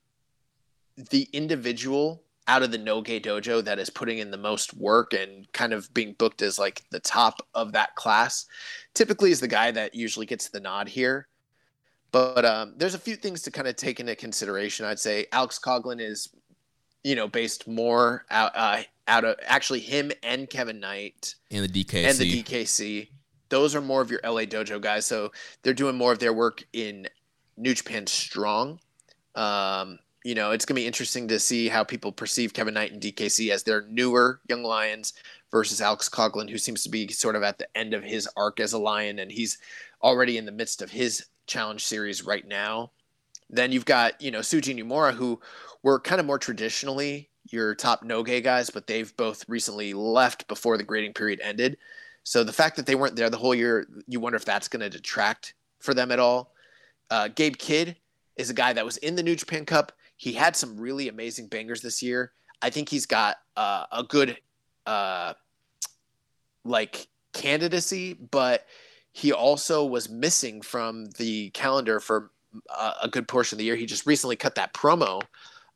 the 1.10 1.28
individual 1.32 2.22
out 2.48 2.62
of 2.62 2.70
the 2.70 2.78
Noge 2.78 3.22
dojo 3.22 3.62
that 3.64 3.78
is 3.78 3.90
putting 3.90 4.18
in 4.18 4.30
the 4.30 4.36
most 4.36 4.72
work 4.74 5.12
and 5.12 5.50
kind 5.52 5.72
of 5.72 5.92
being 5.92 6.14
booked 6.14 6.42
as 6.42 6.58
like 6.58 6.82
the 6.90 7.00
top 7.00 7.46
of 7.54 7.72
that 7.72 7.94
class 7.96 8.46
typically 8.94 9.30
is 9.30 9.40
the 9.40 9.48
guy 9.48 9.70
that 9.70 9.94
usually 9.94 10.26
gets 10.26 10.48
the 10.48 10.60
nod 10.60 10.88
here. 10.88 11.28
But 12.12 12.44
um, 12.44 12.74
there's 12.76 12.94
a 12.94 13.00
few 13.00 13.16
things 13.16 13.42
to 13.42 13.50
kind 13.50 13.68
of 13.68 13.76
take 13.76 14.00
into 14.00 14.14
consideration. 14.14 14.86
I'd 14.86 14.98
say 14.98 15.26
Alex 15.32 15.58
Coughlin 15.62 16.00
is, 16.00 16.28
you 17.02 17.14
know, 17.14 17.28
based 17.28 17.68
more 17.68 18.24
out, 18.30 18.52
uh, 18.54 18.82
out 19.08 19.24
of 19.24 19.36
actually 19.44 19.80
him 19.80 20.10
and 20.22 20.48
Kevin 20.48 20.80
Knight 20.80 21.34
and 21.50 21.64
the 21.64 21.84
DKC 21.84 22.04
and 22.04 22.18
the 22.18 22.42
DKC. 22.42 23.08
Those 23.48 23.74
are 23.74 23.80
more 23.80 24.00
of 24.02 24.10
your 24.10 24.20
LA 24.24 24.42
Dojo 24.42 24.80
guys, 24.80 25.06
so 25.06 25.30
they're 25.62 25.74
doing 25.74 25.96
more 25.96 26.12
of 26.12 26.18
their 26.18 26.32
work 26.32 26.64
in 26.72 27.06
New 27.56 27.74
Japan 27.74 28.06
Strong. 28.06 28.80
Um, 29.34 29.98
you 30.24 30.34
know, 30.34 30.50
it's 30.50 30.64
going 30.64 30.74
to 30.74 30.82
be 30.82 30.86
interesting 30.86 31.28
to 31.28 31.38
see 31.38 31.68
how 31.68 31.84
people 31.84 32.10
perceive 32.10 32.52
Kevin 32.52 32.74
Knight 32.74 32.92
and 32.92 33.00
DKC 33.00 33.50
as 33.50 33.62
their 33.62 33.82
newer 33.82 34.40
young 34.48 34.64
lions 34.64 35.12
versus 35.52 35.80
Alex 35.80 36.08
Coughlin, 36.08 36.50
who 36.50 36.58
seems 36.58 36.82
to 36.82 36.90
be 36.90 37.06
sort 37.08 37.36
of 37.36 37.44
at 37.44 37.58
the 37.58 37.68
end 37.76 37.94
of 37.94 38.02
his 38.02 38.28
arc 38.36 38.58
as 38.58 38.72
a 38.72 38.78
lion, 38.78 39.20
and 39.20 39.30
he's 39.30 39.58
already 40.02 40.36
in 40.36 40.44
the 40.44 40.52
midst 40.52 40.82
of 40.82 40.90
his 40.90 41.26
challenge 41.46 41.84
series 41.84 42.24
right 42.24 42.46
now. 42.46 42.90
Then 43.48 43.70
you've 43.70 43.84
got, 43.84 44.20
you 44.20 44.32
know, 44.32 44.40
Tsuji 44.40 44.76
Uemura, 44.76 45.12
who 45.14 45.40
were 45.84 46.00
kind 46.00 46.20
of 46.20 46.26
more 46.26 46.38
traditionally 46.38 47.30
your 47.50 47.74
top 47.74 48.04
Noge 48.04 48.42
guys, 48.42 48.70
but 48.70 48.86
they've 48.86 49.16
both 49.16 49.48
recently 49.48 49.94
left 49.94 50.48
before 50.48 50.76
the 50.76 50.84
grading 50.84 51.14
period 51.14 51.40
ended. 51.42 51.76
So 52.24 52.42
the 52.42 52.52
fact 52.52 52.76
that 52.76 52.86
they 52.86 52.94
weren't 52.94 53.16
there 53.16 53.30
the 53.30 53.36
whole 53.36 53.54
year, 53.54 53.86
you 54.08 54.20
wonder 54.20 54.36
if 54.36 54.44
that's 54.44 54.68
going 54.68 54.80
to 54.80 54.90
detract 54.90 55.54
for 55.78 55.94
them 55.94 56.10
at 56.10 56.18
all. 56.18 56.52
Uh, 57.10 57.28
Gabe 57.28 57.56
Kidd 57.56 57.96
is 58.36 58.50
a 58.50 58.54
guy 58.54 58.72
that 58.72 58.84
was 58.84 58.96
in 58.98 59.14
the 59.14 59.22
New 59.22 59.36
Japan 59.36 59.64
Cup 59.64 59.92
he 60.16 60.32
had 60.32 60.56
some 60.56 60.78
really 60.78 61.08
amazing 61.08 61.48
bangers 61.48 61.82
this 61.82 62.02
year. 62.02 62.32
I 62.62 62.70
think 62.70 62.88
he's 62.88 63.06
got 63.06 63.36
uh, 63.56 63.84
a 63.92 64.02
good 64.02 64.38
uh, 64.86 65.34
like 66.64 67.06
candidacy, 67.32 68.14
but 68.14 68.66
he 69.12 69.32
also 69.32 69.84
was 69.84 70.08
missing 70.08 70.62
from 70.62 71.06
the 71.18 71.50
calendar 71.50 72.00
for 72.00 72.30
uh, 72.70 72.94
a 73.02 73.08
good 73.08 73.28
portion 73.28 73.56
of 73.56 73.58
the 73.58 73.64
year. 73.64 73.76
He 73.76 73.86
just 73.86 74.06
recently 74.06 74.36
cut 74.36 74.54
that 74.54 74.72
promo 74.72 75.22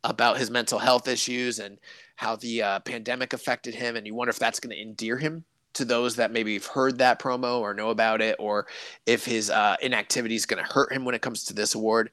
about 0.04 0.38
his 0.38 0.50
mental 0.50 0.78
health 0.78 1.08
issues 1.08 1.58
and 1.58 1.78
how 2.16 2.36
the 2.36 2.62
uh, 2.62 2.80
pandemic 2.80 3.32
affected 3.32 3.74
him, 3.74 3.96
and 3.96 4.06
you 4.06 4.14
wonder 4.14 4.30
if 4.30 4.38
that's 4.38 4.60
going 4.60 4.74
to 4.74 4.80
endear 4.80 5.16
him 5.16 5.44
to 5.72 5.84
those 5.84 6.16
that 6.16 6.32
maybe 6.32 6.54
have 6.54 6.66
heard 6.66 6.98
that 6.98 7.20
promo 7.20 7.60
or 7.60 7.74
know 7.74 7.90
about 7.90 8.20
it, 8.20 8.36
or 8.38 8.66
if 9.06 9.24
his 9.24 9.50
uh, 9.50 9.76
inactivity 9.82 10.34
is 10.34 10.46
going 10.46 10.62
to 10.62 10.72
hurt 10.72 10.92
him 10.92 11.04
when 11.04 11.14
it 11.14 11.22
comes 11.22 11.44
to 11.44 11.54
this 11.54 11.74
award. 11.74 12.10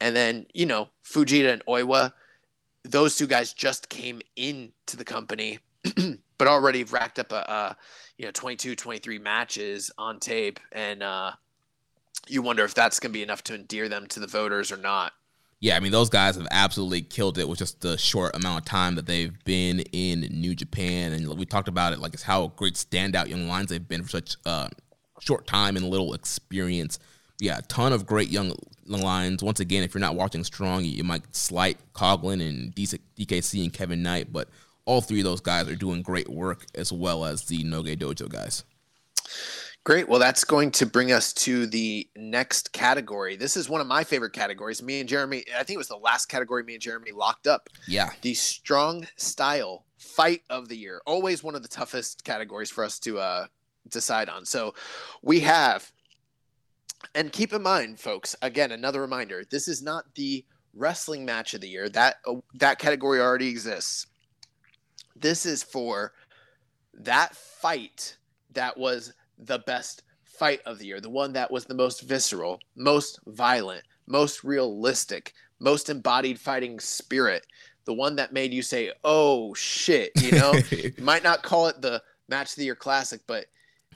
And 0.00 0.14
then, 0.14 0.46
you 0.54 0.66
know, 0.66 0.88
Fujita 1.04 1.52
and 1.52 1.64
Oiwa, 1.66 2.12
those 2.82 3.16
two 3.16 3.26
guys 3.26 3.52
just 3.52 3.88
came 3.88 4.20
into 4.36 4.96
the 4.96 5.04
company, 5.04 5.58
but 6.38 6.48
already 6.48 6.80
have 6.80 6.92
racked 6.92 7.18
up 7.18 7.32
a, 7.32 7.36
a, 7.36 7.76
you 8.18 8.24
know, 8.24 8.32
22, 8.32 8.74
23 8.74 9.18
matches 9.18 9.90
on 9.98 10.18
tape. 10.18 10.60
And 10.72 11.02
uh, 11.02 11.32
you 12.26 12.42
wonder 12.42 12.64
if 12.64 12.74
that's 12.74 13.00
going 13.00 13.12
to 13.12 13.18
be 13.18 13.22
enough 13.22 13.42
to 13.44 13.54
endear 13.54 13.88
them 13.88 14.06
to 14.08 14.20
the 14.20 14.26
voters 14.26 14.72
or 14.72 14.76
not. 14.76 15.12
Yeah, 15.64 15.76
I 15.76 15.80
mean, 15.80 15.92
those 15.92 16.10
guys 16.10 16.36
have 16.36 16.46
absolutely 16.50 17.00
killed 17.00 17.38
it 17.38 17.48
with 17.48 17.58
just 17.58 17.80
the 17.80 17.96
short 17.96 18.36
amount 18.36 18.58
of 18.58 18.64
time 18.66 18.96
that 18.96 19.06
they've 19.06 19.32
been 19.44 19.80
in 19.92 20.20
New 20.30 20.54
Japan. 20.54 21.14
And 21.14 21.26
we 21.38 21.46
talked 21.46 21.68
about 21.68 21.94
it, 21.94 22.00
like, 22.00 22.12
it's 22.12 22.22
how 22.22 22.48
great 22.48 22.74
standout 22.74 23.28
young 23.28 23.48
lines 23.48 23.70
they've 23.70 23.88
been 23.88 24.02
for 24.02 24.10
such 24.10 24.36
a 24.44 24.68
short 25.20 25.46
time 25.46 25.78
and 25.78 25.88
little 25.88 26.12
experience 26.12 26.98
yeah, 27.40 27.58
a 27.58 27.62
ton 27.62 27.94
of 27.94 28.04
great 28.04 28.28
young 28.28 28.54
lines. 28.86 29.42
Once 29.42 29.58
again, 29.58 29.82
if 29.82 29.94
you're 29.94 30.00
not 30.00 30.16
watching 30.16 30.44
strong, 30.44 30.84
you, 30.84 31.02
might 31.02 31.34
slight 31.34 31.78
Coughlin 31.94 32.46
and 32.46 32.74
DKC 32.74 33.62
and 33.64 33.72
Kevin 33.72 34.02
Knight, 34.02 34.32
but 34.32 34.48
all 34.84 35.00
three 35.00 35.20
of 35.20 35.24
those 35.24 35.40
guys 35.40 35.66
are 35.68 35.76
doing 35.76 36.02
great 36.02 36.28
work 36.28 36.66
as 36.74 36.92
well 36.92 37.24
as 37.24 37.46
the 37.46 37.64
Noge 37.64 37.98
Dojo 37.98 38.28
guys. 38.28 38.64
Great. 39.84 40.08
Well, 40.08 40.18
that's 40.18 40.44
going 40.44 40.70
to 40.72 40.86
bring 40.86 41.12
us 41.12 41.34
to 41.34 41.66
the 41.66 42.08
next 42.16 42.72
category. 42.72 43.36
This 43.36 43.54
is 43.54 43.68
one 43.68 43.82
of 43.82 43.86
my 43.86 44.02
favorite 44.02 44.32
categories. 44.32 44.82
Me 44.82 44.98
and 45.00 45.08
Jeremy, 45.08 45.44
I 45.54 45.62
think 45.62 45.74
it 45.74 45.78
was 45.78 45.88
the 45.88 45.96
last 45.96 46.26
category 46.26 46.62
me 46.62 46.72
and 46.72 46.82
Jeremy 46.82 47.12
locked 47.12 47.46
up. 47.46 47.68
Yeah. 47.86 48.08
The 48.22 48.32
strong 48.32 49.06
style 49.18 49.84
fight 49.98 50.40
of 50.48 50.68
the 50.68 50.76
year. 50.76 51.02
Always 51.04 51.44
one 51.44 51.54
of 51.54 51.62
the 51.62 51.68
toughest 51.68 52.24
categories 52.24 52.70
for 52.70 52.82
us 52.82 52.98
to 53.00 53.18
uh, 53.18 53.46
decide 53.90 54.30
on. 54.30 54.46
So 54.46 54.74
we 55.20 55.40
have, 55.40 55.92
and 57.14 57.30
keep 57.30 57.52
in 57.52 57.62
mind, 57.62 58.00
folks, 58.00 58.34
again, 58.40 58.72
another 58.72 59.02
reminder 59.02 59.44
this 59.50 59.68
is 59.68 59.82
not 59.82 60.06
the 60.14 60.46
wrestling 60.72 61.26
match 61.26 61.52
of 61.52 61.60
the 61.60 61.68
year. 61.68 61.90
That, 61.90 62.16
uh, 62.26 62.36
that 62.54 62.78
category 62.78 63.20
already 63.20 63.48
exists. 63.48 64.06
This 65.14 65.44
is 65.44 65.62
for 65.62 66.14
that 66.94 67.36
fight 67.36 68.16
that 68.54 68.78
was 68.78 69.12
the 69.38 69.60
best 69.60 70.02
fight 70.22 70.60
of 70.66 70.78
the 70.78 70.86
year, 70.86 71.00
the 71.00 71.10
one 71.10 71.32
that 71.32 71.50
was 71.50 71.64
the 71.64 71.74
most 71.74 72.02
visceral, 72.02 72.60
most 72.76 73.20
violent, 73.26 73.82
most 74.06 74.44
realistic, 74.44 75.32
most 75.60 75.88
embodied 75.88 76.38
fighting 76.38 76.80
spirit, 76.80 77.46
the 77.84 77.92
one 77.92 78.16
that 78.16 78.32
made 78.32 78.52
you 78.52 78.62
say, 78.62 78.92
"Oh 79.04 79.54
shit," 79.54 80.10
you 80.20 80.32
know. 80.32 80.54
you 80.70 80.92
might 80.98 81.22
not 81.22 81.42
call 81.42 81.68
it 81.68 81.80
the 81.80 82.02
match 82.28 82.50
of 82.50 82.56
the 82.56 82.64
year 82.64 82.74
classic, 82.74 83.20
but 83.26 83.46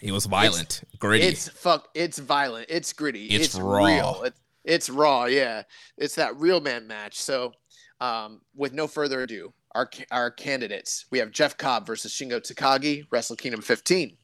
it 0.01 0.13
was 0.13 0.27
violent, 0.27 0.83
it's, 0.83 0.99
gritty. 0.99 1.27
It's 1.27 1.49
fuck. 1.49 1.89
It's 1.95 2.19
violent. 2.19 2.67
It's 2.69 2.93
gritty. 2.93 3.27
It's, 3.27 3.47
it's 3.47 3.55
raw. 3.57 3.85
Real. 3.85 4.23
It's, 4.25 4.41
it's 4.65 4.91
raw. 4.91 5.25
Yeah, 5.25 5.63
it's 5.97 6.15
that 6.17 6.37
real 6.37 6.61
man 6.61 6.87
match. 6.87 7.19
So, 7.19 7.53
um, 8.01 8.43
with 8.55 8.73
no 8.73 8.87
further 8.87 9.23
ado, 9.23 9.53
our 9.75 9.91
our 10.11 10.31
candidates 10.31 11.07
we 11.11 11.19
have 11.19 11.31
Jeff 11.31 11.57
Cobb 11.57 11.87
versus 11.87 12.13
Shingo 12.13 12.41
Takagi, 12.41 13.07
Wrestle 13.11 13.37
Kingdom 13.37 13.63
15. 13.63 14.17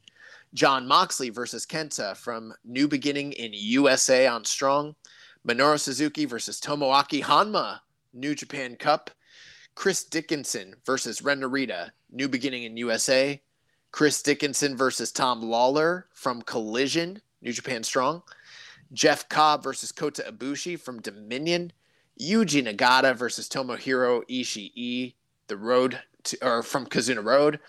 Jon 0.55 0.87
Moxley 0.87 1.29
versus 1.29 1.65
Kenta 1.65 2.15
from 2.15 2.53
New 2.63 2.87
Beginning 2.87 3.33
in 3.33 3.51
USA 3.53 4.25
on 4.27 4.45
Strong. 4.45 4.95
Minoru 5.45 5.77
Suzuki 5.77 6.23
versus 6.23 6.61
Tomoaki 6.61 7.21
Honma, 7.21 7.81
New 8.13 8.33
Japan 8.33 8.77
Cup. 8.77 9.11
Chris 9.75 10.05
Dickinson 10.05 10.73
versus 10.85 11.21
Ren 11.21 11.41
Narita, 11.41 11.91
New 12.09 12.29
Beginning 12.29 12.63
in 12.63 12.77
USA. 12.77 13.41
Chris 13.91 14.23
Dickinson 14.23 14.77
versus 14.77 15.11
Tom 15.11 15.41
Lawlor 15.41 16.05
from 16.13 16.41
Collision, 16.41 17.21
New 17.41 17.51
Japan 17.51 17.83
Strong. 17.83 18.23
Jeff 18.93 19.27
Cobb 19.27 19.61
versus 19.61 19.91
Kota 19.91 20.23
Ibushi 20.31 20.79
from 20.79 21.01
Dominion. 21.01 21.73
Yuji 22.17 22.65
Nagata 22.65 23.13
versus 23.13 23.49
Tomohiro 23.49 24.21
Ishii, 24.29 25.15
the 25.47 25.57
road 25.57 25.99
to, 26.23 26.37
or 26.41 26.63
from 26.63 26.85
Kizuna 26.85 27.25
Road. 27.25 27.59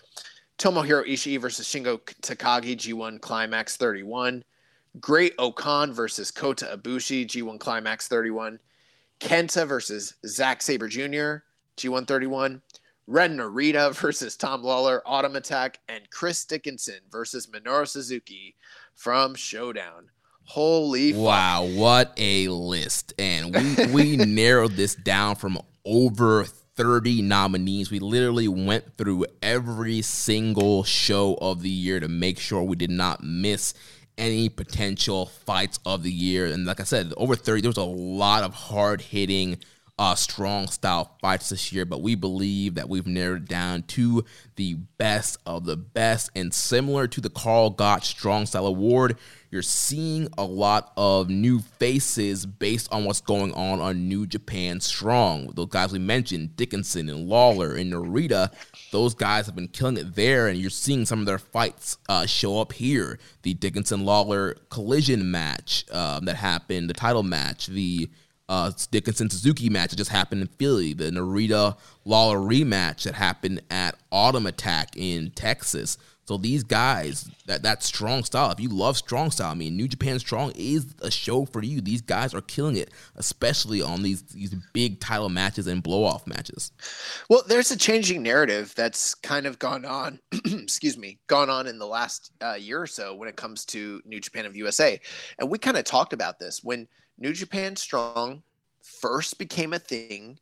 Tomohiro 0.57 1.07
Ishii 1.07 1.39
versus 1.39 1.67
Shingo 1.67 1.99
Takagi, 2.21 2.75
G1 2.75 3.21
Climax 3.21 3.77
31. 3.77 4.43
Great 4.99 5.33
O-Khan 5.37 5.93
versus 5.93 6.31
Kota 6.31 6.77
Ibushi, 6.77 7.25
G1 7.27 7.59
Climax 7.59 8.07
31. 8.07 8.59
Kenta 9.19 9.67
versus 9.67 10.15
Zack 10.25 10.61
Sabre 10.61 10.87
Jr., 10.87 11.43
G1 11.77 12.07
31. 12.07 12.61
Ren 13.05 13.37
Narita 13.37 13.93
versus 14.01 14.35
Tom 14.35 14.63
Lawlor, 14.63 15.01
Autumn 15.05 15.35
Attack, 15.35 15.79
and 15.87 16.09
Chris 16.09 16.43
Dickinson 16.45 16.99
versus 17.11 17.47
Minoru 17.47 17.87
Suzuki 17.87 18.55
from 18.95 19.35
Showdown. 19.35 20.09
Holy 20.43 21.13
wow, 21.13 21.67
fuck. 21.67 21.77
what 21.77 22.13
a 22.15 22.47
list! 22.47 23.13
And 23.19 23.53
we 23.53 23.85
we 23.87 24.15
narrowed 24.25 24.71
this 24.71 24.95
down 24.95 25.35
from 25.35 25.59
over 25.83 26.45
30 26.77 27.23
nominees. 27.23 27.91
We 27.91 27.99
literally 27.99 28.47
went 28.47 28.95
through 28.97 29.25
every 29.41 30.01
single 30.03 30.83
show 30.83 31.37
of 31.41 31.63
the 31.63 31.69
year 31.69 31.99
to 31.99 32.07
make 32.07 32.39
sure 32.39 32.63
we 32.63 32.75
did 32.75 32.91
not 32.91 33.23
miss 33.23 33.73
any 34.17 34.47
potential 34.47 35.25
fights 35.25 35.79
of 35.85 36.03
the 36.03 36.11
year. 36.11 36.45
And 36.45 36.65
like 36.65 36.79
I 36.79 36.83
said, 36.83 37.13
over 37.17 37.35
30, 37.35 37.61
there 37.61 37.69
was 37.69 37.77
a 37.77 37.83
lot 37.83 38.43
of 38.43 38.53
hard 38.53 39.01
hitting 39.01 39.57
uh, 39.99 40.13
strong 40.13 40.67
style 40.67 41.15
fights 41.21 41.49
this 41.49 41.73
year, 41.73 41.85
but 41.85 42.01
we 42.01 42.13
believe 42.13 42.75
that 42.75 42.87
we've 42.87 43.07
narrowed 43.07 43.47
down 43.47 43.81
to 43.83 44.23
the 44.55 44.75
best 44.97 45.37
of 45.45 45.65
the 45.65 45.75
best. 45.75 46.29
And 46.35 46.53
similar 46.53 47.07
to 47.07 47.19
the 47.19 47.29
Karl 47.29 47.71
Gotch 47.71 48.07
Strong 48.07 48.45
Style 48.45 48.67
Award, 48.67 49.17
you're 49.49 49.61
seeing 49.63 50.27
a 50.37 50.43
lot 50.43 50.91
of 50.97 51.29
new 51.29 51.59
faces 51.59 52.45
based 52.45 52.91
on 52.93 53.05
what's 53.05 53.21
going 53.21 53.53
on 53.53 53.79
on 53.79 54.07
New 54.07 54.27
Japan 54.27 54.79
Strong. 54.81 55.53
Those 55.55 55.69
guys 55.69 55.91
we 55.91 55.99
mentioned, 55.99 56.55
Dickinson 56.55 57.09
and 57.09 57.27
Lawlor 57.27 57.79
and 57.79 57.91
Narita, 57.91 58.51
those 58.91 59.15
guys 59.15 59.47
have 59.47 59.55
been 59.55 59.69
killing 59.69 59.97
it 59.97 60.15
there, 60.15 60.47
and 60.47 60.59
you're 60.59 60.69
seeing 60.69 61.05
some 61.05 61.21
of 61.21 61.25
their 61.25 61.39
fights 61.39 61.97
uh, 62.07 62.25
show 62.25 62.59
up 62.59 62.73
here. 62.73 63.17
The 63.41 63.55
Dickinson 63.55 64.01
Lawlor 64.01 64.57
collision 64.69 65.31
match 65.31 65.85
um, 65.91 66.25
that 66.25 66.35
happened, 66.35 66.89
the 66.89 66.93
title 66.93 67.23
match, 67.23 67.67
the 67.67 68.09
uh, 68.49 68.71
Dickinson 68.91 69.29
Suzuki 69.29 69.69
match 69.69 69.91
that 69.91 69.97
just 69.97 70.11
happened 70.11 70.41
in 70.41 70.47
Philly, 70.47 70.93
the 70.93 71.05
Narita 71.05 71.77
Lawlor 72.05 72.37
rematch 72.37 73.03
that 73.03 73.15
happened 73.15 73.61
at 73.69 73.97
Autumn 74.11 74.45
Attack 74.45 74.95
in 74.95 75.31
Texas. 75.31 75.97
So 76.27 76.35
these 76.35 76.63
guys, 76.65 77.29
that 77.45 77.63
that 77.63 77.83
strong 77.83 78.25
style. 78.25 78.51
If 78.51 78.59
you 78.59 78.67
love 78.67 78.97
strong 78.97 79.31
style, 79.31 79.51
I 79.51 79.53
mean, 79.53 79.77
New 79.77 79.87
Japan 79.87 80.19
Strong 80.19 80.53
is 80.57 80.93
a 81.01 81.09
show 81.09 81.45
for 81.45 81.63
you. 81.63 81.79
These 81.79 82.01
guys 82.01 82.33
are 82.33 82.41
killing 82.41 82.75
it, 82.75 82.91
especially 83.15 83.81
on 83.81 84.03
these 84.03 84.23
these 84.23 84.53
big 84.73 84.99
title 84.99 85.29
matches 85.29 85.67
and 85.67 85.81
blow 85.81 86.03
off 86.03 86.27
matches. 86.27 86.73
Well, 87.29 87.43
there's 87.47 87.71
a 87.71 87.77
changing 87.77 88.23
narrative 88.23 88.73
that's 88.75 89.15
kind 89.15 89.45
of 89.45 89.57
gone 89.57 89.85
on. 89.85 90.19
excuse 90.45 90.97
me, 90.97 91.17
gone 91.27 91.49
on 91.49 91.65
in 91.65 91.79
the 91.79 91.87
last 91.87 92.33
uh, 92.41 92.55
year 92.55 92.81
or 92.81 92.87
so 92.87 93.15
when 93.15 93.29
it 93.29 93.37
comes 93.37 93.63
to 93.67 94.01
New 94.03 94.19
Japan 94.19 94.45
of 94.45 94.57
USA, 94.57 94.99
and 95.39 95.49
we 95.49 95.57
kind 95.57 95.77
of 95.77 95.85
talked 95.85 96.11
about 96.11 96.39
this 96.39 96.61
when 96.61 96.89
New 97.17 97.33
Japan 97.33 97.75
Strong 97.75 98.43
first 98.81 99.37
became 99.37 99.73
a 99.73 99.79
thing. 99.79 100.39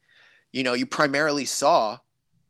You 0.51 0.63
know, 0.63 0.73
you 0.73 0.85
primarily 0.85 1.45
saw 1.45 1.97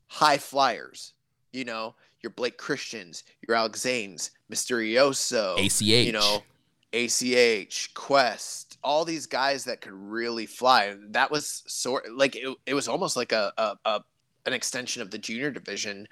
high 0.08 0.38
flyers. 0.38 1.14
You 1.52 1.66
know 1.66 1.95
your 2.26 2.32
Blake 2.32 2.58
Christians, 2.58 3.24
your 3.48 3.56
Alex 3.56 3.82
Zaynes, 3.82 4.32
Misterioso, 4.52 5.64
ACH, 5.64 5.82
you 5.82 6.12
know, 6.12 6.44
ACH, 6.92 7.94
Quest, 7.94 8.80
all 8.84 9.06
these 9.06 9.28
guys 9.28 9.64
that 9.66 9.80
could 9.80 9.94
really 9.94 10.48
fly. 10.48 10.95
That 11.12 11.30
was 11.30 11.62
sort 11.68 12.12
like 12.12 12.36
it, 12.36 12.58
it 12.66 12.74
was 12.74 12.88
almost 12.88 13.16
like 13.16 13.32
a, 13.32 13.54
a, 13.60 13.78
a 13.86 14.04
an 14.48 14.54
extension 14.54 15.04
of 15.04 15.12
the 15.12 15.20
junior 15.20 15.52
division 15.52 16.08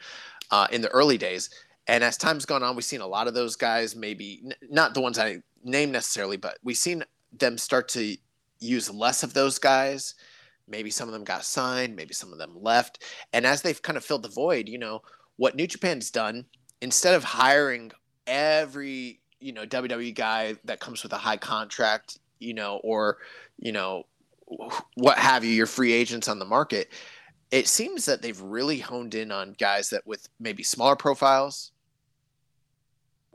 uh, 0.51 0.67
in 0.71 0.81
the 0.81 0.89
early 0.89 1.17
days. 1.17 1.49
And 1.87 2.03
as 2.03 2.15
time's 2.15 2.45
gone 2.45 2.61
on, 2.61 2.75
we've 2.75 2.85
seen 2.85 3.01
a 3.01 3.07
lot 3.07 3.27
of 3.27 3.33
those 3.33 3.55
guys, 3.55 3.95
maybe 3.95 4.41
n- 4.45 4.53
not 4.69 4.93
the 4.93 5.01
ones 5.01 5.17
I 5.17 5.41
name 5.63 5.91
necessarily, 5.91 6.37
but 6.37 6.59
we've 6.63 6.77
seen 6.77 7.03
them 7.39 7.57
start 7.57 7.89
to 7.89 8.17
use 8.59 8.89
less 8.89 9.23
of 9.23 9.33
those 9.33 9.59
guys. 9.59 10.15
Maybe 10.67 10.89
some 10.89 11.09
of 11.09 11.13
them 11.13 11.23
got 11.23 11.43
signed, 11.43 11.95
maybe 11.95 12.13
some 12.13 12.31
of 12.31 12.39
them 12.39 12.55
left. 12.61 13.03
And 13.33 13.45
as 13.45 13.61
they've 13.61 13.81
kind 13.81 13.97
of 13.97 14.05
filled 14.05 14.23
the 14.23 14.29
void, 14.29 14.69
you 14.69 14.77
know, 14.77 15.01
what 15.35 15.55
New 15.55 15.67
Japan's 15.67 16.11
done, 16.11 16.45
instead 16.81 17.15
of 17.15 17.23
hiring 17.23 17.91
every, 18.27 19.19
you 19.39 19.51
know, 19.51 19.65
WWE 19.65 20.15
guy 20.15 20.55
that 20.63 20.79
comes 20.79 21.03
with 21.03 21.13
a 21.13 21.17
high 21.17 21.37
contract, 21.37 22.19
you 22.39 22.53
know, 22.53 22.79
or, 22.83 23.17
you 23.57 23.71
know, 23.71 24.03
what 24.95 25.17
have 25.17 25.43
you, 25.43 25.51
your 25.51 25.65
free 25.65 25.91
agents 25.91 26.27
on 26.27 26.39
the 26.39 26.45
market, 26.45 26.91
it 27.51 27.67
seems 27.67 28.05
that 28.05 28.21
they've 28.21 28.41
really 28.41 28.79
honed 28.79 29.15
in 29.15 29.31
on 29.31 29.55
guys 29.59 29.89
that 29.89 30.05
with 30.07 30.27
maybe 30.39 30.63
smaller 30.63 30.95
profiles 30.95 31.71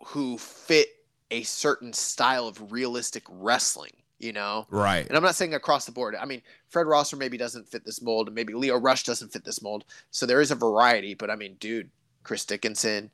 who 0.06 0.38
fit 0.38 0.88
a 1.30 1.42
certain 1.42 1.92
style 1.92 2.46
of 2.46 2.72
realistic 2.72 3.24
wrestling 3.28 3.92
you 4.18 4.32
know? 4.32 4.66
Right. 4.70 5.06
And 5.06 5.16
i'm 5.16 5.22
not 5.22 5.36
saying 5.36 5.54
across 5.54 5.86
the 5.86 5.92
board. 5.92 6.14
I 6.14 6.24
mean 6.24 6.42
fred 6.68 6.86
rosser 6.86 7.16
maybe 7.16 7.38
doesn't 7.38 7.68
fit 7.68 7.84
this 7.84 8.02
mold. 8.02 8.28
And 8.28 8.34
maybe 8.34 8.52
Lio 8.52 8.76
rush 8.76 9.04
doesn't 9.04 9.32
fit 9.32 9.44
this 9.44 9.62
mold. 9.62 9.84
So 10.10 10.26
there 10.26 10.40
is 10.40 10.50
a 10.50 10.56
variety 10.56 11.14
but 11.14 11.30
i 11.30 11.36
mean 11.36 11.56
dude 11.60 11.90
chris 12.22 12.44
dickinson 12.44 13.10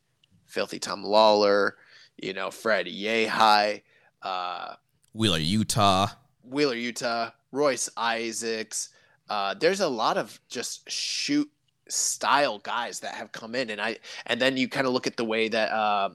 filthy 0.47 0.79
tom 0.79 1.05
lawlor 1.05 1.73
you 2.17 2.33
know 2.33 2.51
fred 2.51 2.87
Yehi 2.87 3.83
uh 4.23 4.75
wheeler 5.13 5.39
Yuta. 5.39 6.11
wheeler 6.43 6.75
Yuta, 6.77 7.33
royce 7.53 7.89
isaacs. 7.97 8.91
Uh 9.29 9.55
there's 9.55 9.81
a 9.81 9.89
lot 9.89 10.17
of 10.17 10.41
just 10.49 10.91
shoot 10.91 11.51
style 11.89 12.59
guys 12.61 13.01
that 13.01 13.15
have 13.15 13.31
come 13.31 13.55
in 13.55 13.69
and 13.69 13.79
i 13.79 13.99
and 14.25 14.41
then 14.41 14.57
you 14.57 14.69
kind 14.69 14.87
of 14.87 14.95
look 14.95 15.07
at 15.07 15.19
the 15.19 15.25
way 15.25 15.49
that 15.49 15.71
uh 15.71 16.09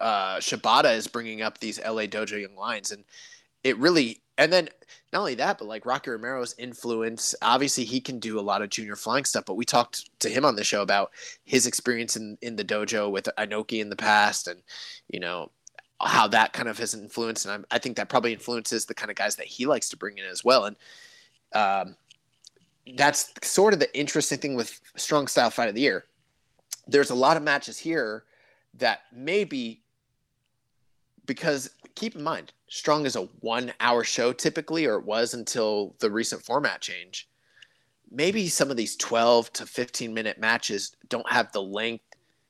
uh 0.00 0.36
shibata 0.36 0.94
is 0.94 1.06
bringing 1.06 1.42
up 1.42 1.58
these 1.58 1.80
la 1.80 2.02
dojo 2.02 2.40
young 2.40 2.54
lions 2.56 2.92
and 2.92 3.04
it 3.64 3.76
really 3.78 4.22
and 4.38 4.52
then 4.52 4.68
not 5.12 5.20
only 5.20 5.34
that, 5.36 5.58
but 5.58 5.66
like 5.66 5.86
Rocky 5.86 6.10
Romero's 6.10 6.54
influence. 6.58 7.34
Obviously, 7.40 7.84
he 7.84 8.00
can 8.00 8.18
do 8.18 8.38
a 8.38 8.42
lot 8.42 8.62
of 8.62 8.70
junior 8.70 8.94
flying 8.94 9.24
stuff. 9.24 9.44
But 9.46 9.56
we 9.56 9.64
talked 9.64 10.08
to 10.20 10.28
him 10.28 10.44
on 10.44 10.54
the 10.54 10.64
show 10.64 10.82
about 10.82 11.12
his 11.44 11.66
experience 11.66 12.16
in 12.16 12.36
in 12.42 12.56
the 12.56 12.64
dojo 12.64 13.10
with 13.10 13.28
Inoki 13.38 13.80
in 13.80 13.88
the 13.88 13.96
past, 13.96 14.48
and 14.48 14.62
you 15.08 15.18
know 15.18 15.50
how 16.00 16.28
that 16.28 16.52
kind 16.52 16.68
of 16.68 16.78
has 16.78 16.94
influenced. 16.94 17.46
And 17.46 17.66
I, 17.70 17.76
I 17.76 17.78
think 17.78 17.96
that 17.96 18.08
probably 18.08 18.32
influences 18.32 18.84
the 18.86 18.94
kind 18.94 19.10
of 19.10 19.16
guys 19.16 19.36
that 19.36 19.46
he 19.46 19.66
likes 19.66 19.88
to 19.88 19.96
bring 19.96 20.18
in 20.18 20.24
as 20.24 20.44
well. 20.44 20.66
And 20.66 20.76
um, 21.54 21.96
that's 22.96 23.32
sort 23.42 23.74
of 23.74 23.80
the 23.80 23.98
interesting 23.98 24.38
thing 24.38 24.54
with 24.54 24.80
strong 24.94 25.26
style 25.26 25.50
fight 25.50 25.68
of 25.68 25.74
the 25.74 25.80
year. 25.80 26.04
There's 26.86 27.10
a 27.10 27.16
lot 27.16 27.36
of 27.36 27.42
matches 27.42 27.78
here 27.78 28.24
that 28.74 29.00
maybe 29.12 29.82
because 31.28 31.70
keep 31.94 32.16
in 32.16 32.24
mind, 32.24 32.52
Strong 32.68 33.06
is 33.06 33.14
a 33.14 33.28
one 33.40 33.72
hour 33.78 34.02
show 34.02 34.32
typically, 34.32 34.86
or 34.86 34.94
it 34.94 35.04
was 35.04 35.34
until 35.34 35.94
the 36.00 36.10
recent 36.10 36.42
format 36.42 36.80
change. 36.80 37.28
Maybe 38.10 38.48
some 38.48 38.70
of 38.70 38.76
these 38.76 38.96
12 38.96 39.52
to 39.52 39.66
15 39.66 40.12
minute 40.12 40.38
matches 40.38 40.96
don't 41.08 41.30
have 41.30 41.52
the 41.52 41.62
length, 41.62 42.04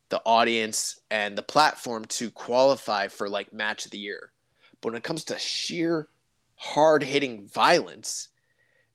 the 0.08 0.22
audience, 0.24 1.00
and 1.10 1.36
the 1.36 1.42
platform 1.42 2.04
to 2.06 2.30
qualify 2.30 3.08
for 3.08 3.28
like 3.28 3.52
match 3.52 3.84
of 3.84 3.90
the 3.90 3.98
year. 3.98 4.30
But 4.80 4.92
when 4.92 4.96
it 4.96 5.04
comes 5.04 5.24
to 5.24 5.38
sheer 5.38 6.08
hard 6.54 7.02
hitting 7.02 7.46
violence, 7.48 8.28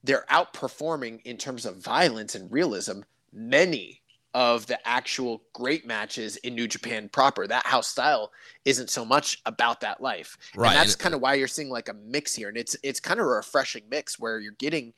they're 0.03 0.25
outperforming 0.31 1.21
in 1.23 1.37
terms 1.37 1.65
of 1.65 1.77
violence 1.77 2.35
and 2.35 2.51
realism 2.51 3.01
many 3.33 4.01
of 4.33 4.65
the 4.65 4.87
actual 4.87 5.43
great 5.53 5.85
matches 5.85 6.37
in 6.37 6.55
New 6.55 6.67
Japan 6.67 7.09
proper. 7.09 7.45
That 7.45 7.65
house 7.65 7.87
style 7.87 8.31
isn't 8.65 8.89
so 8.89 9.05
much 9.05 9.41
about 9.45 9.81
that 9.81 10.01
life. 10.01 10.37
Right. 10.55 10.69
And 10.69 10.79
that's 10.79 10.95
kind 10.95 11.13
of 11.13 11.21
why 11.21 11.35
you're 11.35 11.47
seeing 11.47 11.69
like 11.69 11.89
a 11.89 11.93
mix 11.93 12.35
here. 12.35 12.49
And 12.49 12.57
it's 12.57 12.75
it's 12.83 12.99
kind 12.99 13.19
of 13.19 13.25
a 13.25 13.29
refreshing 13.29 13.83
mix 13.89 14.19
where 14.19 14.39
you're 14.39 14.53
getting 14.53 14.93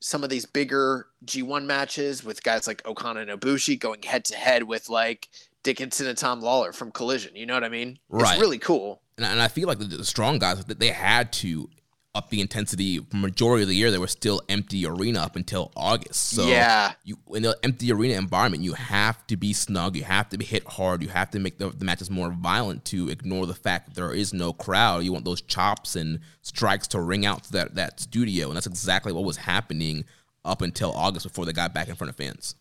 some 0.00 0.22
of 0.22 0.30
these 0.30 0.44
bigger 0.44 1.06
G1 1.24 1.64
matches 1.64 2.24
with 2.24 2.42
guys 2.42 2.66
like 2.66 2.82
Okana 2.82 3.28
and 3.28 3.40
Ibushi 3.40 3.78
going 3.78 4.02
head 4.02 4.24
to 4.26 4.36
head 4.36 4.64
with 4.64 4.88
like 4.88 5.28
Dickinson 5.62 6.06
and 6.06 6.18
Tom 6.18 6.40
Lawlor 6.40 6.74
from 6.74 6.90
Collision. 6.90 7.34
You 7.34 7.46
know 7.46 7.54
what 7.54 7.64
I 7.64 7.68
mean? 7.68 7.98
Right. 8.08 8.32
It's 8.32 8.40
really 8.40 8.58
cool. 8.58 9.00
and, 9.16 9.26
and 9.26 9.40
I 9.40 9.48
feel 9.48 9.68
like 9.68 9.78
the, 9.78 9.84
the 9.84 10.04
strong 10.04 10.38
guys 10.38 10.64
that 10.64 10.80
they 10.80 10.90
had 10.90 11.32
to 11.34 11.68
up 12.16 12.30
the 12.30 12.40
intensity 12.40 13.04
majority 13.12 13.62
of 13.62 13.68
the 13.68 13.74
year. 13.74 13.90
They 13.90 13.98
were 13.98 14.06
still 14.06 14.40
empty 14.48 14.86
arena 14.86 15.20
up 15.20 15.36
until 15.36 15.70
August. 15.76 16.30
So 16.30 16.46
Yeah. 16.48 16.92
you 17.04 17.18
in 17.34 17.42
the 17.42 17.56
empty 17.62 17.92
arena 17.92 18.14
environment, 18.14 18.62
you 18.62 18.72
have 18.72 19.26
to 19.26 19.36
be 19.36 19.52
snug. 19.52 19.96
You 19.96 20.04
have 20.04 20.28
to 20.30 20.38
be 20.38 20.44
hit 20.44 20.66
hard. 20.66 21.02
You 21.02 21.08
have 21.10 21.30
to 21.32 21.38
make 21.38 21.58
the, 21.58 21.68
the 21.70 21.84
matches 21.84 22.10
more 22.10 22.30
violent 22.30 22.84
to 22.86 23.08
ignore 23.08 23.46
the 23.46 23.54
fact 23.54 23.86
that 23.86 23.94
there 23.94 24.12
is 24.12 24.32
no 24.32 24.52
crowd. 24.52 25.04
You 25.04 25.12
want 25.12 25.24
those 25.24 25.42
chops 25.42 25.94
and 25.96 26.20
strikes 26.42 26.86
to 26.88 27.00
ring 27.00 27.26
out 27.26 27.44
to 27.44 27.52
that 27.52 27.74
that 27.74 28.00
studio, 28.00 28.48
and 28.48 28.56
that's 28.56 28.66
exactly 28.66 29.12
what 29.12 29.24
was 29.24 29.36
happening 29.36 30.04
up 30.44 30.62
until 30.62 30.92
August 30.92 31.26
before 31.26 31.44
they 31.44 31.52
got 31.52 31.74
back 31.74 31.88
in 31.88 31.94
front 31.96 32.08
of 32.08 32.16
fans. 32.16 32.54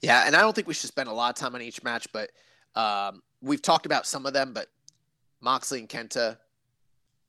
Yeah, 0.00 0.24
and 0.26 0.34
I 0.34 0.40
don't 0.40 0.54
think 0.54 0.66
we 0.68 0.74
should 0.74 0.88
spend 0.88 1.08
a 1.08 1.12
lot 1.12 1.28
of 1.30 1.34
time 1.36 1.54
on 1.54 1.60
each 1.60 1.82
match, 1.82 2.06
but 2.12 2.30
um, 2.74 3.22
we've 3.42 3.60
talked 3.60 3.84
about 3.84 4.06
some 4.06 4.24
of 4.26 4.32
them. 4.32 4.52
But 4.54 4.68
Moxley 5.42 5.80
and 5.80 5.88
Kenta, 5.88 6.38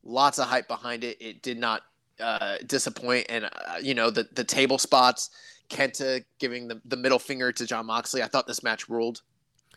lots 0.03 0.39
of 0.39 0.47
hype 0.47 0.67
behind 0.67 1.03
it. 1.03 1.17
It 1.21 1.41
did 1.41 1.57
not 1.57 1.83
uh, 2.19 2.57
disappoint, 2.65 3.27
and 3.29 3.45
uh, 3.45 3.77
you 3.81 3.93
know 3.93 4.09
the 4.09 4.27
the 4.33 4.43
table 4.43 4.77
spots. 4.77 5.29
Kenta 5.69 6.25
giving 6.37 6.67
the, 6.67 6.81
the 6.83 6.97
middle 6.97 7.19
finger 7.19 7.51
to 7.53 7.65
Jon 7.65 7.85
Moxley. 7.85 8.21
I 8.21 8.27
thought 8.27 8.45
this 8.45 8.61
match 8.61 8.89
ruled. 8.89 9.21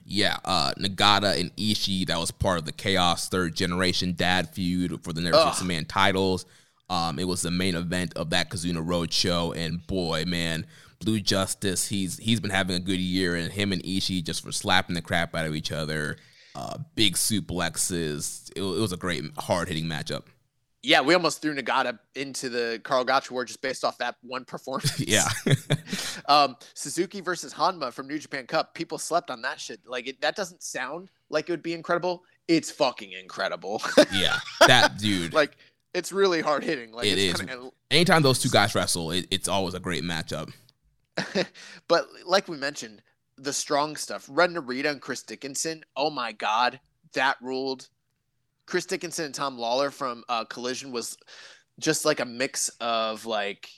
Yeah, 0.04 0.36
uh, 0.44 0.74
Nagata 0.78 1.40
and 1.40 1.54
Ishii, 1.56 2.06
that 2.08 2.18
was 2.18 2.30
part 2.30 2.58
of 2.58 2.66
the 2.66 2.72
Chaos 2.72 3.28
third 3.28 3.54
generation 3.54 4.14
dad 4.14 4.50
feud 4.50 5.02
for 5.02 5.12
the 5.12 5.20
Never 5.20 5.36
Ugh. 5.36 5.54
Six 5.54 5.64
Man 5.64 5.84
titles. 5.84 6.44
Um, 6.90 7.18
it 7.18 7.26
was 7.26 7.42
the 7.42 7.50
main 7.50 7.74
event 7.74 8.12
of 8.14 8.30
that 8.30 8.50
Kizuna 8.50 8.86
Road 8.86 9.12
show, 9.12 9.52
and 9.52 9.86
boy, 9.86 10.24
man, 10.26 10.66
Blue 11.00 11.20
Justice, 11.20 11.88
he's 11.88 12.18
he's 12.18 12.40
been 12.40 12.50
having 12.50 12.76
a 12.76 12.80
good 12.80 12.98
year, 12.98 13.34
and 13.34 13.52
him 13.52 13.72
and 13.72 13.82
Ishii 13.82 14.24
just 14.24 14.44
for 14.44 14.52
slapping 14.52 14.94
the 14.94 15.02
crap 15.02 15.34
out 15.34 15.46
of 15.46 15.54
each 15.54 15.72
other, 15.72 16.16
uh, 16.54 16.78
big 16.94 17.14
suplexes. 17.14 18.50
It, 18.56 18.60
it 18.60 18.80
was 18.80 18.92
a 18.92 18.96
great, 18.96 19.24
hard 19.38 19.68
hitting 19.68 19.84
matchup. 19.86 20.24
Yeah, 20.82 21.00
we 21.00 21.14
almost 21.14 21.40
threw 21.40 21.54
Nagata 21.56 21.98
into 22.14 22.50
the 22.50 22.78
Karl 22.84 23.04
Gotch 23.04 23.30
war 23.30 23.46
just 23.46 23.62
based 23.62 23.84
off 23.84 23.96
that 23.98 24.16
one 24.20 24.44
performance. 24.44 25.00
Yeah, 25.06 25.26
um, 26.28 26.56
Suzuki 26.74 27.22
versus 27.22 27.54
Honma 27.54 27.90
from 27.90 28.06
New 28.06 28.18
Japan 28.18 28.46
Cup. 28.46 28.74
People 28.74 28.98
slept 28.98 29.30
on 29.30 29.40
that 29.42 29.58
shit. 29.58 29.80
Like 29.86 30.06
it, 30.06 30.20
that 30.20 30.36
doesn't 30.36 30.62
sound 30.62 31.08
like 31.30 31.48
it 31.48 31.52
would 31.52 31.62
be 31.62 31.72
incredible. 31.72 32.22
It's 32.48 32.70
fucking 32.70 33.12
incredible. 33.12 33.80
yeah, 34.12 34.38
that 34.66 34.98
dude. 34.98 35.32
like 35.32 35.56
it's 35.94 36.12
really 36.12 36.42
hard 36.42 36.62
hitting. 36.62 36.92
Like 36.92 37.06
It 37.06 37.18
it's 37.18 37.40
is. 37.40 37.46
Kinda, 37.46 37.70
Anytime 37.90 38.20
those 38.22 38.38
two 38.40 38.50
guys 38.50 38.74
wrestle, 38.74 39.10
it, 39.10 39.26
it's 39.30 39.48
always 39.48 39.72
a 39.72 39.80
great 39.80 40.02
matchup. 40.04 40.52
but 41.88 42.08
like 42.26 42.46
we 42.46 42.58
mentioned, 42.58 43.00
the 43.36 43.52
strong 43.52 43.96
stuff. 43.96 44.26
Ren 44.28 44.54
Narita 44.54 44.90
and 44.90 45.00
Chris 45.00 45.22
Dickinson. 45.22 45.84
Oh 45.96 46.10
my 46.10 46.32
god, 46.32 46.80
that 47.14 47.36
ruled. 47.40 47.88
Chris 48.66 48.86
Dickinson 48.86 49.26
and 49.26 49.34
Tom 49.34 49.58
Lawlor 49.58 49.90
from 49.90 50.24
uh, 50.28 50.44
Collision 50.44 50.90
was 50.90 51.16
just 51.78 52.04
like 52.04 52.20
a 52.20 52.24
mix 52.24 52.68
of 52.80 53.26
like 53.26 53.68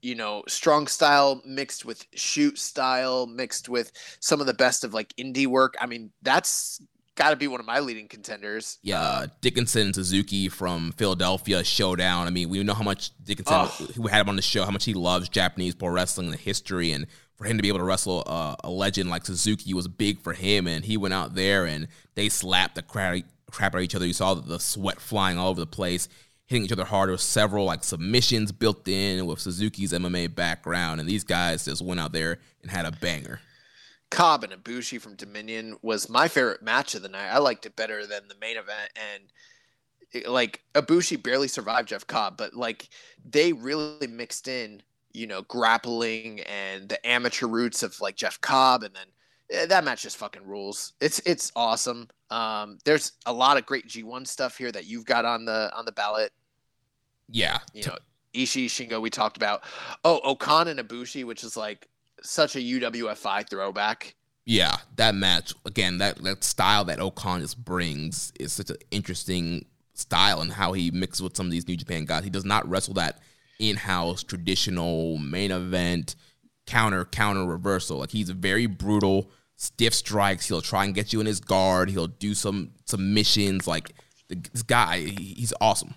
you 0.00 0.14
know 0.14 0.44
strong 0.46 0.86
style 0.86 1.42
mixed 1.44 1.84
with 1.84 2.06
shoot 2.14 2.56
style 2.56 3.26
mixed 3.26 3.68
with 3.68 3.90
some 4.20 4.40
of 4.40 4.46
the 4.46 4.54
best 4.54 4.84
of 4.84 4.94
like 4.94 5.12
indie 5.16 5.46
work. 5.46 5.74
I 5.80 5.86
mean, 5.86 6.10
that's 6.22 6.80
got 7.18 7.30
to 7.30 7.36
be 7.36 7.48
one 7.48 7.60
of 7.60 7.66
my 7.66 7.80
leading 7.80 8.06
contenders. 8.08 8.78
Yeah, 8.82 9.00
uh, 9.00 9.26
Dickinson 9.40 9.86
and 9.86 9.94
Suzuki 9.94 10.48
from 10.48 10.92
Philadelphia 10.92 11.64
Showdown. 11.64 12.26
I 12.26 12.30
mean, 12.30 12.48
we 12.48 12.62
know 12.62 12.74
how 12.74 12.84
much 12.84 13.10
Dickinson, 13.22 13.54
Oh. 13.54 13.66
who 13.96 14.06
had 14.06 14.20
him 14.20 14.28
on 14.28 14.36
the 14.36 14.42
show, 14.42 14.64
how 14.64 14.70
much 14.70 14.84
he 14.84 14.94
loves 14.94 15.28
Japanese 15.28 15.74
pro 15.74 15.88
wrestling 15.90 16.28
and 16.28 16.34
the 16.34 16.38
history, 16.38 16.92
and 16.92 17.06
for 17.36 17.44
him 17.44 17.56
to 17.56 17.62
be 17.62 17.68
able 17.68 17.78
to 17.78 17.84
wrestle 17.84 18.22
uh, 18.26 18.54
a 18.64 18.70
legend 18.70 19.10
like 19.10 19.26
Suzuki 19.26 19.74
was 19.74 19.88
big 19.88 20.20
for 20.20 20.32
him. 20.32 20.66
And 20.66 20.84
he 20.84 20.96
went 20.96 21.12
out 21.14 21.34
there 21.34 21.66
and 21.66 21.88
they 22.14 22.28
slapped 22.28 22.74
the 22.76 22.82
crap, 22.82 23.22
crap 23.50 23.74
out 23.74 23.78
of 23.78 23.84
each 23.84 23.94
other. 23.94 24.06
You 24.06 24.12
saw 24.12 24.34
the, 24.34 24.58
sweat 24.58 25.00
flying 25.00 25.38
all 25.38 25.50
over 25.50 25.60
the 25.60 25.66
place, 25.66 26.08
hitting 26.46 26.64
each 26.64 26.72
other 26.72 26.84
hard. 26.84 27.10
There 27.10 27.16
several 27.18 27.64
like 27.64 27.84
submissions 27.84 28.50
built 28.52 28.86
in 28.88 29.26
with 29.26 29.40
Suzuki's 29.40 29.92
MMA 29.92 30.34
background, 30.34 31.00
and 31.00 31.08
these 31.08 31.24
guys 31.24 31.64
just 31.64 31.82
went 31.82 32.00
out 32.00 32.12
there 32.12 32.38
and 32.62 32.70
had 32.70 32.86
a 32.86 32.92
banger. 32.92 33.40
Cobb 34.10 34.44
and 34.44 34.52
Ibushi 34.52 35.00
from 35.00 35.16
Dominion 35.16 35.76
was 35.82 36.08
my 36.08 36.28
favorite 36.28 36.62
match 36.62 36.94
of 36.94 37.02
the 37.02 37.08
night. 37.08 37.28
I 37.28 37.38
liked 37.38 37.66
it 37.66 37.76
better 37.76 38.06
than 38.06 38.28
the 38.28 38.34
main 38.40 38.56
event, 38.56 38.90
and 38.96 39.24
it- 40.12 40.28
like 40.28 40.62
Ibushi 40.74 41.22
barely 41.22 41.48
survived 41.48 41.88
Jeff 41.88 42.06
Cobb, 42.06 42.36
but 42.36 42.54
like 42.54 42.88
they 43.24 43.52
really 43.52 44.06
mixed 44.06 44.48
in, 44.48 44.82
you 45.12 45.26
know, 45.26 45.42
grappling 45.42 46.40
and 46.40 46.88
the 46.88 47.06
amateur 47.06 47.46
roots 47.46 47.82
of 47.82 48.00
like 48.00 48.16
Jeff 48.16 48.40
Cobb, 48.40 48.82
and 48.82 48.94
then 48.94 49.06
eh, 49.50 49.66
that 49.66 49.84
match 49.84 50.02
just 50.02 50.16
fucking 50.16 50.46
rules. 50.46 50.94
It's 51.00 51.18
it's 51.20 51.52
awesome. 51.54 52.08
Um, 52.30 52.78
there's 52.84 53.12
a 53.26 53.32
lot 53.32 53.56
of 53.58 53.66
great 53.66 53.86
G1 53.88 54.26
stuff 54.26 54.56
here 54.56 54.72
that 54.72 54.86
you've 54.86 55.06
got 55.06 55.24
on 55.24 55.44
the 55.44 55.70
on 55.76 55.84
the 55.84 55.92
ballot. 55.92 56.32
Yeah, 57.30 57.58
You 57.74 57.84
know, 57.84 57.96
Ishii, 58.32 58.66
Shingo, 58.66 59.02
we 59.02 59.10
talked 59.10 59.36
about. 59.36 59.62
Oh, 60.02 60.20
O-Khan 60.24 60.68
and 60.68 60.80
Ibushi, 60.80 61.24
which 61.26 61.44
is 61.44 61.58
like 61.58 61.86
such 62.22 62.56
a 62.56 62.60
UWFI 62.60 63.48
throwback. 63.48 64.14
Yeah, 64.44 64.76
that 64.96 65.14
match 65.14 65.52
again, 65.66 65.98
that 65.98 66.22
that 66.22 66.42
style 66.42 66.84
that 66.86 67.00
O-Khan 67.00 67.40
just 67.40 67.62
brings 67.62 68.32
is 68.40 68.52
such 68.52 68.70
an 68.70 68.76
interesting 68.90 69.66
style 69.94 70.40
and 70.40 70.52
how 70.52 70.72
he 70.72 70.90
mixes 70.90 71.22
with 71.22 71.36
some 71.36 71.46
of 71.46 71.52
these 71.52 71.68
New 71.68 71.76
Japan 71.76 72.04
guys. 72.04 72.24
He 72.24 72.30
does 72.30 72.44
not 72.44 72.66
wrestle 72.68 72.94
that 72.94 73.20
in-house 73.58 74.22
traditional 74.22 75.18
main 75.18 75.50
event 75.50 76.14
counter 76.66 77.04
counter 77.04 77.44
reversal. 77.44 77.98
Like 77.98 78.10
he's 78.10 78.30
very 78.30 78.66
brutal, 78.66 79.30
stiff 79.56 79.92
strikes. 79.92 80.46
He'll 80.48 80.62
try 80.62 80.84
and 80.84 80.94
get 80.94 81.12
you 81.12 81.20
in 81.20 81.26
his 81.26 81.40
guard. 81.40 81.90
He'll 81.90 82.06
do 82.06 82.34
some 82.34 82.70
submissions. 82.86 83.66
Like 83.66 83.92
this 84.28 84.62
guy, 84.62 85.00
he- 85.00 85.34
he's 85.36 85.52
awesome. 85.60 85.94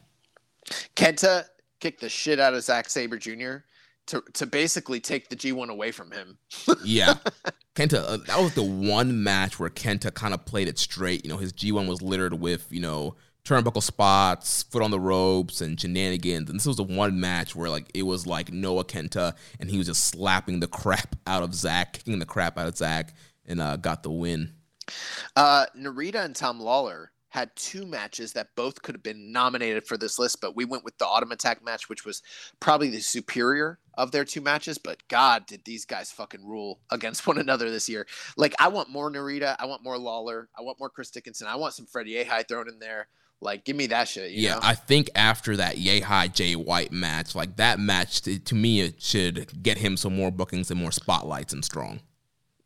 Kenta 0.96 1.46
kicked 1.80 2.02
the 2.02 2.10
shit 2.10 2.40
out 2.40 2.54
of 2.54 2.64
Zack 2.64 2.90
Sabre 2.90 3.18
Jr. 3.18 3.58
to 4.08 4.24
to 4.34 4.46
basically 4.46 5.00
take 5.00 5.30
the 5.30 5.36
G1 5.36 5.70
away 5.70 5.92
from 5.92 6.12
him. 6.12 6.38
Yeah. 6.84 7.16
Kenta, 7.76 8.04
uh, 8.06 8.18
that 8.28 8.40
was 8.40 8.54
the 8.54 8.64
one 8.64 9.24
match 9.24 9.60
where 9.60 9.70
Kenta 9.70 10.14
kind 10.14 10.34
of 10.34 10.46
played 10.46 10.68
it 10.68 10.78
straight. 10.78 11.24
You 11.24 11.32
know, 11.32 11.38
his 11.38 11.54
G1 11.54 11.88
was 11.88 12.02
littered 12.02 12.34
with, 12.34 12.68
you 12.70 12.82
know, 12.82 13.16
turnbuckle 13.46 13.82
spots, 13.82 14.64
foot 14.64 14.84
on 14.84 14.92
the 14.92 15.00
ropes, 15.00 15.62
and 15.62 15.80
shenanigans. 15.80 16.50
And 16.50 16.60
this 16.60 16.66
was 16.66 16.78
the 16.78 16.84
one 16.84 17.20
match 17.20 17.56
where, 17.56 17.70
like, 17.70 17.90
it 17.94 18.04
was 18.04 18.28
like 18.28 18.52
Noah 18.52 18.84
Kenta, 18.84 19.36
and 19.60 19.70
he 19.70 19.78
was 19.78 19.88
just 19.88 20.06
slapping 20.06 20.60
the 20.60 20.68
crap 20.68 21.16
out 21.26 21.44
of 21.44 21.54
Zack, 21.54 21.94
kicking 21.94 22.20
the 22.20 22.26
crap 22.26 22.58
out 22.58 22.68
of 22.68 22.76
Zack, 22.76 23.14
and 23.46 23.62
uh, 23.62 23.78
got 23.78 24.04
the 24.04 24.12
win. 24.12 24.54
Uh, 25.36 25.66
Narita 25.78 26.26
and 26.26 26.36
Tom 26.36 26.60
Lawlor 26.60 27.11
had 27.32 27.56
two 27.56 27.86
matches 27.86 28.34
that 28.34 28.50
both 28.56 28.82
could 28.82 28.94
have 28.94 29.04
been 29.04 29.32
nominated 29.32 29.88
for 29.88 29.98
this 29.98 30.20
list, 30.20 30.42
but 30.42 30.54
we 30.54 30.66
went 30.66 30.84
with 30.84 30.98
the 30.98 31.06
Autumn 31.06 31.32
Attack 31.32 31.64
match, 31.64 31.88
which 31.88 32.06
was 32.06 32.22
probably 32.60 32.90
the 32.90 33.00
superior 33.00 33.80
of 33.94 34.12
their 34.12 34.26
two 34.26 34.42
matches. 34.42 34.78
But 34.78 34.98
God, 35.08 35.46
did 35.46 35.64
these 35.64 35.86
guys 35.86 36.12
fucking 36.12 36.46
rule 36.46 36.82
against 36.92 37.26
one 37.28 37.38
another 37.38 37.72
this 37.72 37.88
year? 37.88 38.06
Like, 38.36 38.54
I 38.60 38.68
want 38.68 38.90
more 38.90 39.10
Narita, 39.10 39.56
I 39.60 39.66
want 39.66 39.82
more 39.82 39.98
Lawlor, 39.98 40.48
I 40.58 40.62
want 40.62 40.78
more 40.78 40.90
Chris 40.90 41.10
Dickinson, 41.10 41.48
I 41.48 41.56
want 41.56 41.74
some 41.74 41.86
Freddie 41.86 42.16
Yehi 42.16 42.48
thrown 42.50 42.68
in 42.68 42.80
there. 42.80 43.08
Like, 43.40 43.64
give 43.64 43.78
me 43.78 43.88
that 43.88 44.10
shit. 44.10 44.32
You 44.32 44.44
yeah, 44.44 44.56
know? 44.56 44.60
I 44.62 44.76
think 44.76 45.10
after 45.16 45.56
that 45.56 45.78
Yehi 45.78 46.34
Jay 46.34 46.58
White 46.58 46.92
match, 46.92 47.34
like 47.34 47.56
that 47.56 47.80
match, 47.80 48.22
to, 48.24 48.40
to 48.40 48.56
me, 48.56 48.82
it 48.82 49.02
should 49.02 49.64
get 49.64 49.78
him 49.78 49.96
some 49.96 50.16
more 50.16 50.32
bookings 50.32 50.70
and 50.70 50.80
more 50.80 50.92
spotlights 50.92 51.54
and 51.54 51.64
strong. 51.64 52.02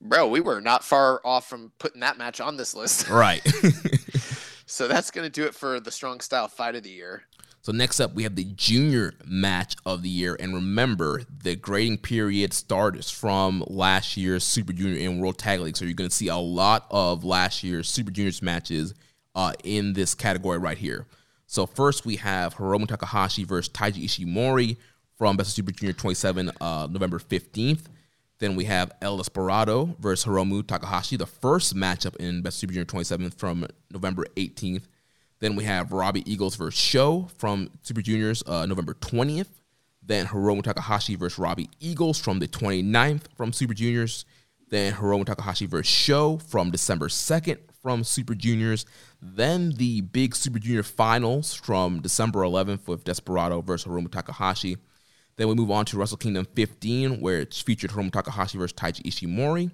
bro, 0.02 0.28
we 0.28 0.42
were 0.42 0.60
not 0.60 0.84
far 0.84 1.22
off 1.24 1.48
from 1.48 1.72
putting 1.78 2.02
that 2.02 2.18
match 2.18 2.42
on 2.42 2.58
this 2.58 2.74
list. 2.74 3.08
Right. 3.12 3.46
So 4.66 4.88
that's 4.88 5.12
going 5.12 5.26
to 5.26 5.32
do 5.32 5.46
it 5.46 5.54
for 5.54 5.80
the 5.80 5.92
strong 5.92 6.20
style 6.20 6.48
fight 6.48 6.76
of 6.76 6.84
the 6.84 6.90
year. 6.90 7.24
So 7.62 7.72
next 7.72 8.00
up, 8.00 8.14
we 8.14 8.24
have 8.24 8.36
the 8.36 8.44
junior 8.44 9.14
match 9.26 9.76
of 9.88 10.04
the 10.04 10.10
year, 10.10 10.38
and 10.40 10.54
remember, 10.54 11.24
the 11.44 11.56
grading 11.56 11.98
period 11.98 12.54
starts 12.54 13.10
from 13.10 13.64
last 13.66 14.18
year's 14.18 14.44
Super 14.44 14.72
Junior 14.72 15.10
and 15.10 15.20
World 15.20 15.40
Tag 15.40 15.62
League. 15.62 15.76
So 15.76 15.86
you're 15.86 15.96
going 15.96 16.10
to 16.10 16.16
see 16.16 16.28
a 16.28 16.38
lot 16.38 16.86
of 16.92 17.24
last 17.24 17.64
year's 17.64 17.90
Super 17.90 18.12
Juniors 18.12 18.44
matches 18.44 18.94
uh, 19.34 19.54
in 19.64 19.94
this 19.94 20.14
category 20.14 20.60
right 20.60 20.78
here. 20.78 21.08
So 21.48 21.66
first 21.66 22.06
we 22.06 22.18
have 22.18 22.54
Hiromu 22.56 22.88
Takahashi 22.88 23.46
versus 23.46 23.74
Taiji 23.74 24.06
Ishimori 24.06 24.78
from 25.18 25.36
Best 25.36 25.50
of 25.50 25.54
Super 25.56 25.72
Junior 25.72 25.94
27, 25.94 26.52
uh, 26.62 26.88
November 26.92 27.18
15th. 27.18 27.86
Then 28.40 28.56
we 28.56 28.66
have 28.66 28.92
El 29.02 29.18
Desperado 29.18 29.96
versus 30.00 30.26
Hiromu 30.26 30.66
Takahashi, 30.66 31.16
the 31.16 31.26
first 31.26 31.76
matchup 31.76 32.16
in 32.18 32.42
Best 32.42 32.60
Super 32.60 32.74
Junior 32.74 32.86
27 32.86 33.32
from 33.32 33.66
November 33.92 34.26
18th. 34.36 34.84
Then 35.40 35.56
we 35.56 35.64
have 35.64 35.92
Robbie 35.92 36.30
Eagles 36.30 36.56
versus 36.56 36.80
Sho 36.80 37.30
from 37.38 37.70
Super 37.82 38.02
Juniors, 38.02 38.44
uh, 38.46 38.66
November 38.66 38.94
20th. 38.96 39.62
Then 40.02 40.28
Hiromu 40.28 40.64
Takahashi 40.64 41.16
versus 41.16 41.40
Robbie 41.40 41.70
Eagles 41.80 42.20
from 42.20 42.40
the 42.40 42.48
29th 42.48 43.24
from 43.36 43.54
Super 43.54 43.74
Juniors. 43.74 44.26
Then 44.70 44.94
Hiromu 44.94 45.26
Takahashi 45.26 45.66
versus 45.66 45.92
Sho 45.92 46.38
from 46.38 46.72
December 46.72 47.08
2nd 47.08 47.58
from 47.82 48.04
Super 48.04 48.36
Juniors. 48.36 48.86
Then 49.22 49.72
the 49.72 50.02
big 50.02 50.36
Super 50.36 50.60
Junior 50.60 50.84
finals 50.84 51.54
from 51.54 52.02
December 52.02 52.42
11th 52.42 52.88
with 52.88 53.04
Desperado 53.04 53.62
versus 53.62 53.90
Hiromu 53.90 54.12
Takahashi. 54.12 54.78
Then 55.38 55.48
we 55.50 55.56
move 55.56 55.72
on 55.72 55.86
to 55.86 55.98
Wrestle 55.98 56.18
Kingdom 56.18 56.48
15, 56.56 57.20
where 57.20 57.42
it 57.42 57.54
featured 57.54 57.92
Hiromu 57.92 58.12
Takahashi 58.12 58.58
versus 58.58 58.74
Taiji 58.74 59.04
Ishimori. 59.04 59.72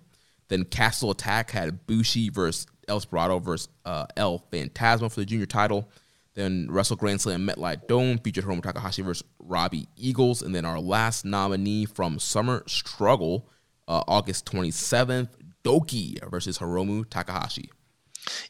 Then 0.47 0.65
Castle 0.65 1.11
Attack 1.11 1.51
had 1.51 1.85
Bushi 1.85 2.29
versus 2.29 2.67
El 2.87 2.99
versus 3.39 3.69
uh, 3.85 4.05
El 4.17 4.43
Phantasmo 4.51 5.11
for 5.11 5.19
the 5.19 5.25
junior 5.25 5.45
title. 5.45 5.89
Then 6.33 6.67
Wrestle 6.69 6.95
Grand 6.95 7.21
Slam 7.21 7.47
MetLife 7.47 7.87
Dome 7.87 8.17
featured 8.17 8.45
Hiromu 8.45 8.63
Takahashi 8.63 9.01
versus 9.01 9.25
Robbie 9.39 9.87
Eagles. 9.95 10.41
And 10.41 10.55
then 10.55 10.65
our 10.65 10.79
last 10.79 11.25
nominee 11.25 11.85
from 11.85 12.19
Summer 12.19 12.63
Struggle, 12.67 13.49
uh, 13.87 14.03
August 14.07 14.45
27th, 14.45 15.29
Douki 15.63 16.17
versus 16.29 16.57
Hiromu 16.57 17.07
Takahashi. 17.09 17.69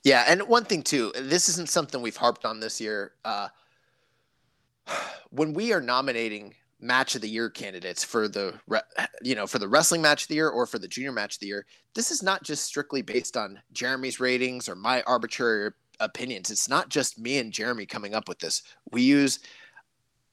Yeah, 0.04 0.26
and 0.28 0.44
one 0.44 0.66
thing 0.66 0.84
too, 0.84 1.12
this 1.16 1.50
isn't 1.50 1.70
something 1.70 2.02
we've 2.02 2.18
harped 2.18 2.46
on 2.46 2.60
this 2.60 2.80
year. 2.80 3.14
Uh, 3.26 3.50
when 5.30 5.54
we 5.54 5.74
are 5.74 5.82
nominating 5.82 6.56
match 6.82 7.16
of 7.16 7.22
the 7.22 7.30
year 7.30 7.50
candidates 7.50 8.04
for 8.04 8.28
the 8.28 8.60
you 9.22 9.36
know 9.36 9.48
for 9.48 9.60
the 9.60 9.68
wrestling 9.68 10.02
match 10.02 10.24
of 10.24 10.28
the 10.28 10.36
year 10.36 10.50
or 10.50 10.66
for 10.66 10.80
the 10.80 10.88
junior 10.88 11.12
match 11.12 11.36
of 11.36 11.40
the 11.40 11.48
year. 11.48 11.66
This 11.94 12.12
is 12.12 12.24
not 12.24 12.44
just 12.44 12.66
strictly 12.66 13.02
based 13.02 13.38
on 13.38 13.62
jeremy's 13.72 14.20
ratings 14.20 14.68
or 14.68 14.76
my 14.76 15.02
arbitrary 15.04 15.72
opinions. 16.00 16.50
It's 16.50 16.70
not 16.70 16.90
just 16.90 17.20
me 17.20 17.38
and 17.38 17.54
jeremy 17.54 17.86
coming 17.86 18.16
up 18.16 18.28
with 18.28 18.40
this. 18.40 18.64
We 18.92 19.04
use 19.04 19.40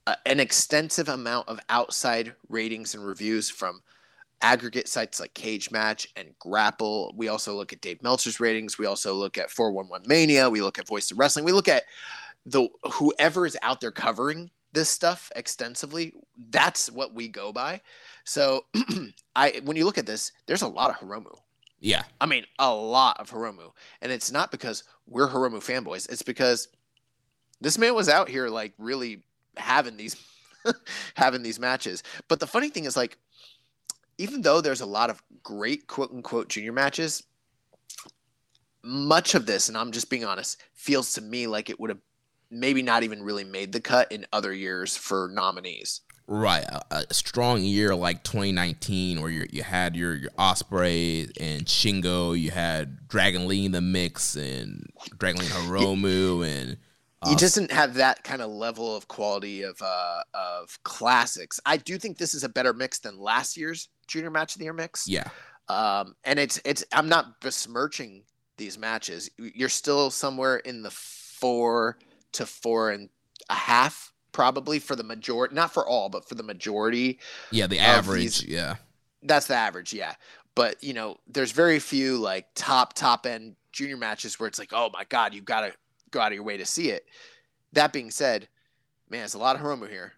uh, 0.07 0.15
an 0.27 0.41
extensive 0.41 1.09
amount 1.09 1.49
of 1.49 1.60
outside 1.68 2.35
ratings 2.49 2.94
and 2.94 3.05
reviews 3.05 3.51
from 3.51 3.83
aggregate 4.41 4.89
sites 4.89 5.20
like 5.20 5.35
cage 5.35 5.70
match 5.70 6.09
and 6.17 6.28
grapple. 6.39 7.12
We 7.17 7.28
also 7.28 7.55
look 7.55 7.73
at 7.73 7.81
dave 7.81 8.02
meltzer's 8.02 8.41
ratings. 8.41 8.78
We 8.78 8.86
also 8.86 9.15
look 9.15 9.36
at 9.36 9.51
411 9.51 10.09
mania. 10.09 10.49
We 10.49 10.62
look 10.62 10.78
at 10.78 10.86
voice 10.86 11.10
of 11.10 11.18
wrestling. 11.18 11.44
We 11.44 11.52
look 11.52 11.68
at 11.68 11.85
the 12.47 12.68
whoever 12.93 13.44
is 13.47 13.57
out 13.62 13.81
there 13.81 13.91
covering 13.91 14.51
this 14.72 14.90
stuff 14.90 15.32
extensively, 15.34 16.12
that's 16.50 16.90
what 16.90 17.14
we 17.14 17.28
go 17.28 17.52
by. 17.52 17.80
So 18.24 18.64
I 19.36 19.60
when 19.64 19.76
you 19.76 19.84
look 19.84 19.98
at 19.98 20.06
this, 20.06 20.32
there's 20.47 20.62
a 20.62 20.68
lot 20.68 20.90
of 20.90 20.97
Hiromu. 20.97 21.34
Yeah. 21.80 22.02
I 22.20 22.26
mean, 22.26 22.44
a 22.58 22.74
lot 22.74 23.20
of 23.20 23.30
Hiromu. 23.30 23.72
And 24.02 24.10
it's 24.10 24.32
not 24.32 24.50
because 24.50 24.84
we're 25.06 25.28
Hiromu 25.28 25.58
fanboys. 25.58 26.10
It's 26.10 26.22
because 26.22 26.68
this 27.60 27.78
man 27.78 27.94
was 27.94 28.08
out 28.08 28.28
here 28.28 28.48
like 28.48 28.72
really 28.78 29.22
having 29.56 29.97
these 29.97 30.16
having 31.14 31.42
these 31.42 31.60
matches. 31.60 32.02
But 32.28 32.40
the 32.40 32.47
funny 32.47 32.68
thing 32.68 32.84
is 32.84 32.97
like 32.97 33.16
even 34.18 34.42
though 34.42 34.60
there's 34.60 34.80
a 34.80 34.86
lot 34.86 35.10
of 35.10 35.22
great 35.42 35.86
quote 35.86 36.10
unquote 36.10 36.48
junior 36.48 36.72
matches, 36.72 37.22
much 38.82 39.34
of 39.34 39.47
this, 39.47 39.68
and 39.68 39.76
I'm 39.76 39.92
just 39.92 40.10
being 40.10 40.24
honest, 40.24 40.60
feels 40.74 41.12
to 41.14 41.20
me 41.20 41.47
like 41.47 41.70
it 41.70 41.78
would 41.78 41.90
have 41.90 42.00
maybe 42.51 42.83
not 42.83 43.02
even 43.02 43.23
really 43.23 43.44
made 43.44 43.73
the 43.73 43.81
cut 43.81 44.10
in 44.10 44.27
other 44.33 44.52
years 44.52 44.97
for 44.97 45.31
nominees. 45.33 46.02
Right, 46.31 46.65
a, 46.65 47.07
a 47.09 47.15
strong 47.15 47.62
year 47.62 47.94
like 47.94 48.23
2019, 48.23 49.23
where 49.23 49.31
you 49.31 49.47
you 49.51 49.62
had 49.62 49.97
your 49.97 50.15
your 50.15 50.31
Ospreay 50.33 51.33
and 51.41 51.65
Shingo, 51.65 52.39
you 52.39 52.51
had 52.51 53.09
Dragon 53.09 53.49
Lee 53.49 53.65
in 53.65 53.73
the 53.73 53.81
mix, 53.81 54.36
and 54.36 54.91
Dragon 55.18 55.41
Lee 55.41 55.47
Hiromu, 55.49 56.47
and 56.47 56.77
uh, 57.23 57.31
you 57.31 57.36
just 57.36 57.55
didn't 57.55 57.73
have 57.73 57.94
that 57.94 58.25
kind 58.25 58.43
of 58.43 58.51
level 58.51 58.94
of 58.94 59.09
quality 59.09 59.62
of 59.62 59.81
uh, 59.81 60.20
of 60.35 60.78
classics. 60.83 61.60
I 61.65 61.78
do 61.78 61.97
think 61.97 62.18
this 62.18 62.35
is 62.35 62.44
a 62.44 62.49
better 62.51 62.75
mix 62.75 62.99
than 62.99 63.18
last 63.18 63.57
year's 63.57 63.89
Junior 64.07 64.31
Match 64.31 64.55
of 64.55 64.59
the 64.59 64.65
Year 64.65 64.75
mix. 64.75 65.09
Yeah, 65.09 65.28
um, 65.70 66.15
and 66.25 66.39
it's 66.39 66.60
it's 66.62 66.85
I'm 66.93 67.09
not 67.09 67.41
besmirching 67.41 68.25
these 68.59 68.77
matches. 68.77 69.31
You're 69.39 69.70
still 69.70 70.10
somewhere 70.10 70.59
in 70.59 70.83
the 70.83 70.91
four 70.91 71.97
to 72.32 72.47
four 72.47 72.90
and 72.90 73.08
a 73.48 73.55
half 73.55 74.12
probably 74.32 74.78
for 74.78 74.94
the 74.94 75.02
majority 75.02 75.55
not 75.55 75.73
for 75.73 75.86
all 75.86 76.08
but 76.08 76.28
for 76.28 76.34
the 76.34 76.42
majority 76.42 77.18
yeah 77.50 77.66
the 77.66 77.78
average 77.78 78.40
these, 78.40 78.44
yeah. 78.44 78.76
That's 79.23 79.47
the 79.47 79.55
average 79.55 79.92
yeah. 79.92 80.15
But 80.55 80.82
you 80.82 80.92
know 80.92 81.18
there's 81.26 81.52
very 81.52 81.78
few 81.78 82.18
like 82.18 82.47
top 82.55 82.92
top 82.92 83.26
end 83.26 83.57
junior 83.73 83.97
matches 83.97 84.39
where 84.39 84.47
it's 84.47 84.58
like 84.58 84.73
oh 84.73 84.90
my 84.92 85.05
god 85.08 85.34
you've 85.34 85.44
gotta 85.44 85.73
go 86.10 86.20
out 86.20 86.28
of 86.28 86.34
your 86.34 86.44
way 86.44 86.57
to 86.57 86.65
see 86.65 86.90
it. 86.90 87.05
That 87.73 87.92
being 87.92 88.10
said 88.10 88.48
man 89.10 89.24
it's 89.24 89.34
a 89.34 89.39
lot 89.39 89.57
of 89.57 89.62
hiromu 89.62 89.89
here. 89.89 90.12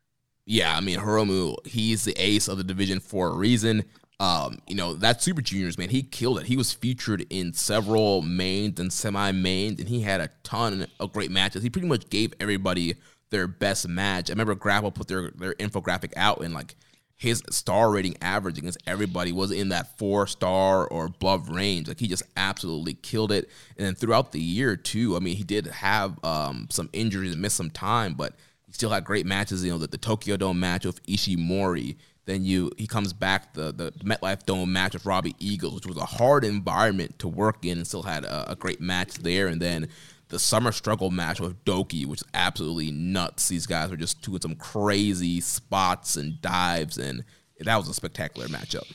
Yeah 0.47 0.77
i 0.77 0.81
mean 0.81 0.99
hiromu 0.99 1.55
he's 1.67 2.05
the 2.05 2.15
ace 2.17 2.49
of 2.49 2.59
the 2.59 2.65
division 2.65 3.01
for 3.01 3.29
a 3.29 3.35
reason 3.35 3.85
um, 4.21 4.59
you 4.67 4.75
know, 4.75 4.93
that 4.95 5.23
Super 5.23 5.41
Juniors, 5.41 5.79
man, 5.79 5.89
he 5.89 6.03
killed 6.03 6.39
it. 6.39 6.47
He 6.47 6.57
was 6.59 6.73
featured 6.73 7.25
in 7.31 7.55
several 7.55 8.21
mains 8.21 8.79
and 8.79 8.93
semi 8.93 9.33
mains, 9.33 9.81
and 9.81 9.89
he 9.89 10.03
had 10.03 10.21
a 10.21 10.29
ton 10.43 10.87
of 11.01 11.13
great 11.15 11.31
matches. 11.31 11.63
He 11.63 11.71
pretty 11.71 11.89
much 11.89 12.11
gave 12.11 12.35
everybody 12.39 12.97
their 13.31 13.49
best 13.49 13.89
match. 13.89 14.29
I 14.29 14.35
remember 14.35 14.55
Grapple 14.55 14.93
put 14.93 15.09
their, 15.09 15.31
their 15.31 15.55
infographic 15.55 16.13
out, 16.17 16.43
and 16.43 16.53
like 16.53 16.77
his 17.17 17.43
star 17.49 17.91
rating 17.91 18.15
average 18.21 18.59
against 18.59 18.77
everybody 18.87 19.33
was 19.33 19.51
in 19.51 19.71
that 19.71 19.97
four 19.99 20.27
star 20.27 20.87
or 20.87 21.07
above 21.07 21.49
range. 21.49 21.89
Like 21.89 21.99
he 21.99 22.07
just 22.07 22.25
absolutely 22.37 22.95
killed 22.95 23.33
it. 23.33 23.49
And 23.79 23.87
then 23.87 23.95
throughout 23.95 24.33
the 24.33 24.41
year, 24.41 24.77
too, 24.77 25.17
I 25.17 25.21
mean, 25.21 25.37
he 25.37 25.45
did 25.45 25.67
have 25.67 26.23
um, 26.23 26.67
some 26.71 26.91
injuries 26.93 27.33
and 27.33 27.41
missed 27.41 27.57
some 27.57 27.71
time, 27.71 28.15
but 28.15 28.35
he 28.67 28.75
still 28.75 28.91
had 28.91 29.05
great 29.05 29.25
matches. 29.25 29.65
You 29.65 29.73
know, 29.73 29.79
the, 29.79 29.87
the 29.87 29.99
Tokyo 29.99 30.37
Dome 30.37 30.61
match 30.61 30.85
with 30.85 31.03
Ishimori 31.07 31.97
then 32.27 32.45
you 32.45 32.71
he 32.77 32.87
comes 32.87 33.13
back 33.13 33.55
the 33.55 33.73
the 33.73 33.93
MetLife 34.05 34.45
Dome 34.45 34.73
match 34.73 34.95
with 34.95 35.07
Robbie 35.07 35.35
Eagles, 35.39 35.75
which 35.75 35.87
was 35.87 35.97
a 35.97 36.05
hard 36.05 36.45
environment 36.45 37.19
to 37.21 37.29
work 37.29 37.65
in, 37.65 37.79
and 37.79 37.87
still 37.87 38.03
had 38.03 38.25
a, 38.25 38.53
a 38.53 38.57
great 38.57 38.81
match 38.81 39.15
there. 39.15 39.47
And 39.47 39.61
then 39.61 39.89
the 40.29 40.39
summer 40.39 40.73
struggle 40.73 41.11
match 41.11 41.41
with 41.41 41.65
Douki, 41.65 42.07
which 42.07 42.23
is 42.23 42.29
absolutely 42.35 42.93
nuts. 42.93 43.49
These 43.49 43.67
guys 43.67 43.91
were 43.91 43.97
just 43.97 44.23
doing 44.23 44.41
some 44.41 44.55
crazy 44.55 45.41
spots 45.41 46.17
and 46.17 46.41
dives, 46.41 46.99
and 46.99 47.25
that 47.59 47.77
was 47.77 47.89
a 47.89 47.95
spectacular 47.95 48.49
matchup. 48.49 48.91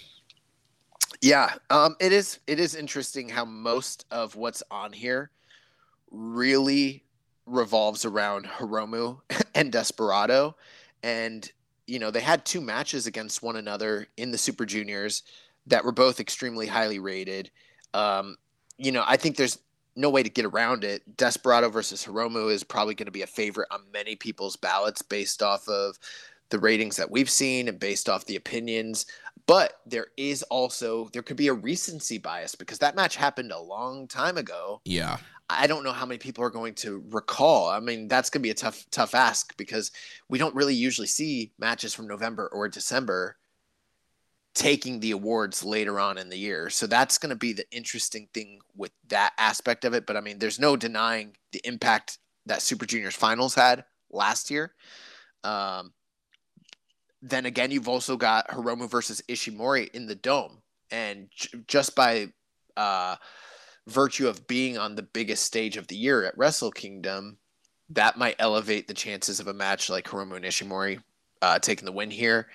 Yeah, 1.21 1.53
um, 1.69 1.95
it 1.99 2.11
is. 2.11 2.39
It 2.47 2.59
is 2.59 2.75
interesting 2.75 3.29
how 3.29 3.45
most 3.45 4.05
of 4.11 4.35
what's 4.35 4.63
on 4.71 4.93
here 4.93 5.31
really 6.11 7.03
revolves 7.45 8.05
around 8.05 8.45
Hiromu 8.45 9.19
and 9.55 9.71
Desperado, 9.71 10.55
and 11.03 11.51
you 11.87 11.99
know, 11.99 12.11
they 12.11 12.21
had 12.21 12.45
two 12.45 12.61
matches 12.61 13.07
against 13.07 13.43
one 13.43 13.55
another 13.55 14.07
in 14.17 14.31
the 14.31 14.37
Super 14.37 14.65
Juniors 14.65 15.23
that 15.67 15.83
were 15.83 15.91
both 15.91 16.19
extremely 16.19 16.67
highly 16.67 16.99
rated. 16.99 17.51
Um, 17.93 18.37
you 18.77 18.91
know, 18.91 19.03
I 19.05 19.17
think 19.17 19.37
there's 19.37 19.59
no 19.95 20.09
way 20.09 20.23
to 20.23 20.29
get 20.29 20.45
around 20.45 20.83
it. 20.83 21.17
Desperado 21.17 21.69
versus 21.69 22.05
Hiromu 22.05 22.51
is 22.51 22.63
probably 22.63 22.95
going 22.95 23.05
to 23.05 23.11
be 23.11 23.21
a 23.21 23.27
favorite 23.27 23.69
on 23.71 23.81
many 23.93 24.15
people's 24.15 24.55
ballots 24.55 25.01
based 25.01 25.41
off 25.41 25.67
of 25.67 25.97
the 26.49 26.59
ratings 26.59 26.97
that 26.97 27.09
we've 27.09 27.29
seen 27.29 27.67
and 27.67 27.79
based 27.79 28.09
off 28.09 28.25
the 28.25 28.35
opinions. 28.35 29.05
But 29.47 29.79
there 29.85 30.07
is 30.17 30.43
also 30.43 31.09
there 31.13 31.21
could 31.21 31.37
be 31.37 31.47
a 31.47 31.53
recency 31.53 32.17
bias 32.17 32.55
because 32.55 32.79
that 32.79 32.95
match 32.95 33.15
happened 33.15 33.51
a 33.51 33.59
long 33.59 34.07
time 34.07 34.37
ago. 34.37 34.81
Yeah. 34.85 35.17
I 35.49 35.67
don't 35.67 35.83
know 35.83 35.91
how 35.91 36.05
many 36.05 36.17
people 36.17 36.43
are 36.43 36.49
going 36.49 36.73
to 36.75 37.03
recall. 37.11 37.69
I 37.69 37.79
mean, 37.79 38.07
that's 38.07 38.29
going 38.29 38.41
to 38.41 38.47
be 38.47 38.51
a 38.51 38.55
tough, 38.55 38.85
tough 38.89 39.13
ask 39.13 39.55
because 39.57 39.91
we 40.27 40.39
don't 40.39 40.55
really 40.55 40.73
usually 40.73 41.07
see 41.07 41.51
matches 41.59 41.93
from 41.93 42.07
November 42.07 42.47
or 42.47 42.67
December 42.67 43.37
taking 44.55 45.01
the 45.01 45.11
awards 45.11 45.63
later 45.63 45.99
on 45.99 46.17
in 46.17 46.29
the 46.29 46.37
year. 46.37 46.69
So 46.69 46.87
that's 46.87 47.17
going 47.17 47.29
to 47.29 47.35
be 47.35 47.53
the 47.53 47.69
interesting 47.71 48.27
thing 48.33 48.59
with 48.75 48.91
that 49.09 49.33
aspect 49.37 49.85
of 49.85 49.93
it. 49.93 50.07
But 50.07 50.17
I 50.17 50.21
mean, 50.21 50.39
there's 50.39 50.59
no 50.59 50.75
denying 50.75 51.35
the 51.51 51.61
impact 51.63 52.17
that 52.45 52.61
Super 52.61 52.85
Juniors 52.85 53.15
finals 53.15 53.53
had 53.53 53.83
last 54.09 54.49
year. 54.49 54.73
Um, 55.43 55.93
then 57.21 57.45
again, 57.45 57.69
you've 57.71 57.89
also 57.89 58.17
got 58.17 58.47
Hiromu 58.47 58.89
versus 58.89 59.21
Ishimori 59.27 59.89
in 59.93 60.07
the 60.07 60.15
dome. 60.15 60.61
And 60.89 61.27
j- 61.35 61.59
just 61.67 61.95
by, 61.95 62.29
uh, 62.77 63.17
virtue 63.87 64.27
of 64.27 64.47
being 64.47 64.77
on 64.77 64.95
the 64.95 65.03
biggest 65.03 65.43
stage 65.43 65.77
of 65.77 65.87
the 65.87 65.95
year 65.95 66.25
at 66.25 66.37
Wrestle 66.37 66.71
Kingdom, 66.71 67.37
that 67.89 68.17
might 68.17 68.35
elevate 68.39 68.87
the 68.87 68.93
chances 68.93 69.39
of 69.39 69.47
a 69.47 69.53
match 69.53 69.89
like 69.89 70.05
Hiromu 70.05 70.35
and 70.35 70.45
Ishimori 70.45 71.01
uh, 71.41 71.59
taking 71.59 71.85
the 71.85 71.91
win 71.91 72.09
here. 72.11 72.47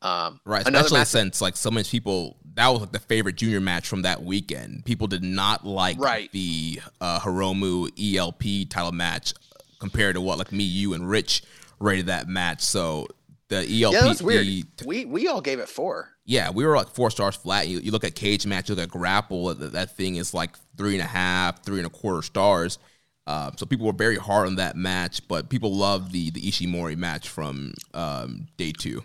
Um, 0.00 0.40
Right, 0.44 0.66
especially 0.66 0.98
match- 0.98 1.08
since 1.08 1.40
like 1.40 1.56
so 1.56 1.70
many 1.70 1.84
people 1.88 2.36
that 2.54 2.66
was 2.68 2.80
like 2.80 2.92
the 2.92 2.98
favorite 2.98 3.36
junior 3.36 3.60
match 3.60 3.86
from 3.86 4.02
that 4.02 4.24
weekend. 4.24 4.84
People 4.84 5.06
did 5.06 5.22
not 5.22 5.64
like 5.64 5.98
Right. 6.00 6.30
the 6.32 6.80
uh, 7.00 7.20
Hiromu 7.20 7.88
ELP 8.16 8.68
title 8.68 8.90
match 8.92 9.32
compared 9.78 10.16
to 10.16 10.20
what 10.20 10.38
like 10.38 10.50
me, 10.50 10.64
you, 10.64 10.94
and 10.94 11.08
Rich 11.08 11.44
rated 11.78 12.06
that 12.06 12.26
match. 12.26 12.62
So 12.62 13.06
the 13.48 13.58
ELP, 13.58 13.92
yeah, 13.94 14.00
that's 14.02 14.20
weird. 14.22 14.46
we 14.84 15.04
we 15.04 15.28
all 15.28 15.40
gave 15.40 15.60
it 15.60 15.68
four. 15.68 16.08
yeah, 16.24 16.50
we 16.50 16.64
were 16.66 16.76
like 16.76 16.88
four 16.88 17.10
stars 17.10 17.36
flat. 17.36 17.68
You, 17.68 17.78
you 17.78 17.92
look 17.92 18.02
at 18.04 18.14
cage 18.16 18.44
match, 18.46 18.68
you 18.68 18.74
look 18.74 18.84
at 18.84 18.90
grapple, 18.90 19.54
that, 19.54 19.72
that 19.72 19.96
thing 19.96 20.16
is 20.16 20.34
like 20.34 20.50
three 20.76 20.94
and 20.94 21.02
a 21.02 21.06
half, 21.06 21.64
three 21.64 21.78
and 21.78 21.86
a 21.86 21.90
quarter 21.90 22.22
stars. 22.22 22.78
Uh, 23.26 23.50
so 23.56 23.64
people 23.66 23.86
were 23.86 23.92
very 23.92 24.16
hard 24.16 24.48
on 24.48 24.56
that 24.56 24.76
match, 24.76 25.26
but 25.28 25.48
people 25.48 25.74
love 25.74 26.12
the 26.12 26.30
the 26.30 26.40
Ishimori 26.40 26.96
match 26.96 27.28
from 27.28 27.72
um, 27.94 28.48
day 28.56 28.72
two. 28.72 29.02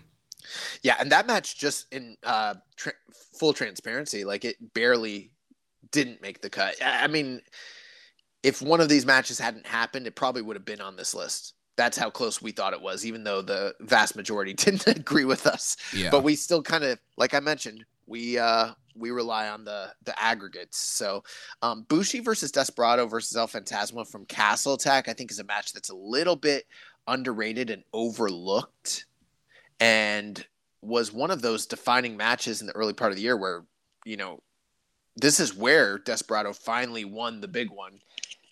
Yeah, 0.82 0.96
and 0.98 1.12
that 1.12 1.26
match 1.26 1.58
just 1.58 1.92
in 1.92 2.16
uh, 2.24 2.54
tra- 2.76 2.92
full 3.38 3.52
transparency, 3.52 4.24
like 4.24 4.44
it 4.44 4.56
barely 4.74 5.30
didn't 5.92 6.20
make 6.20 6.40
the 6.40 6.50
cut. 6.50 6.74
I 6.82 7.04
I 7.04 7.06
mean, 7.06 7.42
if 8.42 8.60
one 8.60 8.80
of 8.80 8.88
these 8.88 9.06
matches 9.06 9.38
hadn't 9.38 9.66
happened, 9.66 10.06
it 10.06 10.14
probably 10.16 10.42
would 10.42 10.56
have 10.56 10.64
been 10.64 10.80
on 10.80 10.96
this 10.96 11.14
list. 11.14 11.54
That's 11.76 11.96
how 11.96 12.10
close 12.10 12.42
we 12.42 12.50
thought 12.50 12.72
it 12.72 12.82
was, 12.82 13.06
even 13.06 13.22
though 13.22 13.40
the 13.40 13.74
vast 13.80 14.16
majority 14.16 14.52
didn't 14.54 14.86
agree 14.88 15.24
with 15.24 15.46
us. 15.46 15.76
Yeah. 15.94 16.10
But 16.10 16.24
we 16.24 16.34
still 16.34 16.62
kind 16.62 16.82
of, 16.82 16.98
like 17.16 17.34
I 17.34 17.40
mentioned, 17.40 17.84
we 18.06 18.38
uh 18.38 18.72
we 18.98 19.10
rely 19.10 19.48
on 19.48 19.64
the 19.64 19.92
the 20.04 20.20
aggregates. 20.20 20.78
So, 20.78 21.22
um, 21.62 21.84
Bushi 21.88 22.20
versus 22.20 22.52
Desperado 22.52 23.06
versus 23.06 23.36
El 23.36 23.48
Phantasmo 23.48 24.06
from 24.06 24.26
Castle 24.26 24.74
Attack, 24.74 25.08
I 25.08 25.12
think, 25.12 25.30
is 25.30 25.38
a 25.38 25.44
match 25.44 25.72
that's 25.72 25.90
a 25.90 25.96
little 25.96 26.36
bit 26.36 26.66
underrated 27.06 27.70
and 27.70 27.82
overlooked 27.92 29.06
and 29.80 30.44
was 30.82 31.12
one 31.12 31.30
of 31.30 31.42
those 31.42 31.66
defining 31.66 32.16
matches 32.16 32.60
in 32.60 32.66
the 32.66 32.76
early 32.76 32.92
part 32.92 33.10
of 33.10 33.16
the 33.16 33.22
year 33.22 33.36
where, 33.36 33.64
you 34.04 34.16
know, 34.16 34.40
this 35.16 35.40
is 35.40 35.54
where 35.54 35.98
Desperado 35.98 36.52
finally 36.52 37.04
won 37.04 37.40
the 37.40 37.48
big 37.48 37.70
one. 37.70 37.98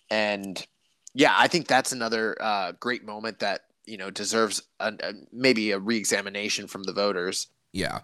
And 0.09 0.65
yeah, 1.13 1.33
I 1.35 1.47
think 1.47 1.67
that's 1.67 1.91
another 1.91 2.35
uh, 2.41 2.73
great 2.79 3.05
moment 3.05 3.39
that, 3.39 3.61
you 3.85 3.97
know, 3.97 4.11
deserves 4.11 4.61
a, 4.79 4.93
a, 5.01 5.13
maybe 5.31 5.71
a 5.71 5.79
reexamination 5.79 6.67
from 6.67 6.83
the 6.83 6.93
voters. 6.93 7.47
Yeah. 7.71 8.01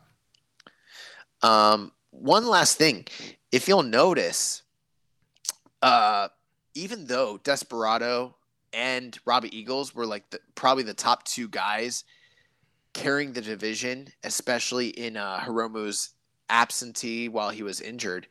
Um, 1.42 1.92
one 2.14 2.48
last 2.48 2.78
thing, 2.78 3.06
if 3.52 3.68
you'll 3.68 3.84
notice, 3.84 4.62
uh, 5.82 6.30
even 6.76 7.06
though 7.06 7.40
Desperado 7.44 8.36
and 8.72 9.18
Robbie 9.26 9.56
Eagles 9.56 9.94
were 9.94 10.06
like 10.06 10.30
the, 10.30 10.40
probably 10.56 10.84
the 10.84 10.94
top 10.94 11.24
two 11.24 11.48
guys 11.48 12.04
carrying 12.94 13.34
the 13.34 13.42
division, 13.42 14.08
especially 14.24 14.90
in 14.90 15.18
uh, 15.18 15.40
Hiromu's 15.40 16.12
absentee 16.50 17.28
while 17.28 17.50
he 17.50 17.64
was 17.64 17.82
injured, 17.82 18.28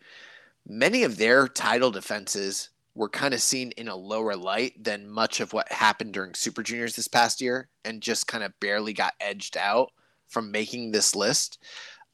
many 0.66 1.02
of 1.02 1.16
their 1.16 1.48
title 1.48 1.90
defenses 1.90 2.70
were 2.94 3.08
kind 3.08 3.34
of 3.34 3.40
seen 3.40 3.72
in 3.72 3.88
a 3.88 3.96
lower 3.96 4.36
light 4.36 4.82
than 4.82 5.08
much 5.08 5.40
of 5.40 5.52
what 5.52 5.70
happened 5.72 6.12
during 6.12 6.34
Super 6.34 6.62
Juniors 6.62 6.94
this 6.94 7.08
past 7.08 7.40
year, 7.40 7.68
and 7.84 8.02
just 8.02 8.26
kind 8.28 8.44
of 8.44 8.58
barely 8.60 8.92
got 8.92 9.14
edged 9.20 9.56
out 9.56 9.92
from 10.28 10.50
making 10.50 10.92
this 10.92 11.14
list. 11.14 11.58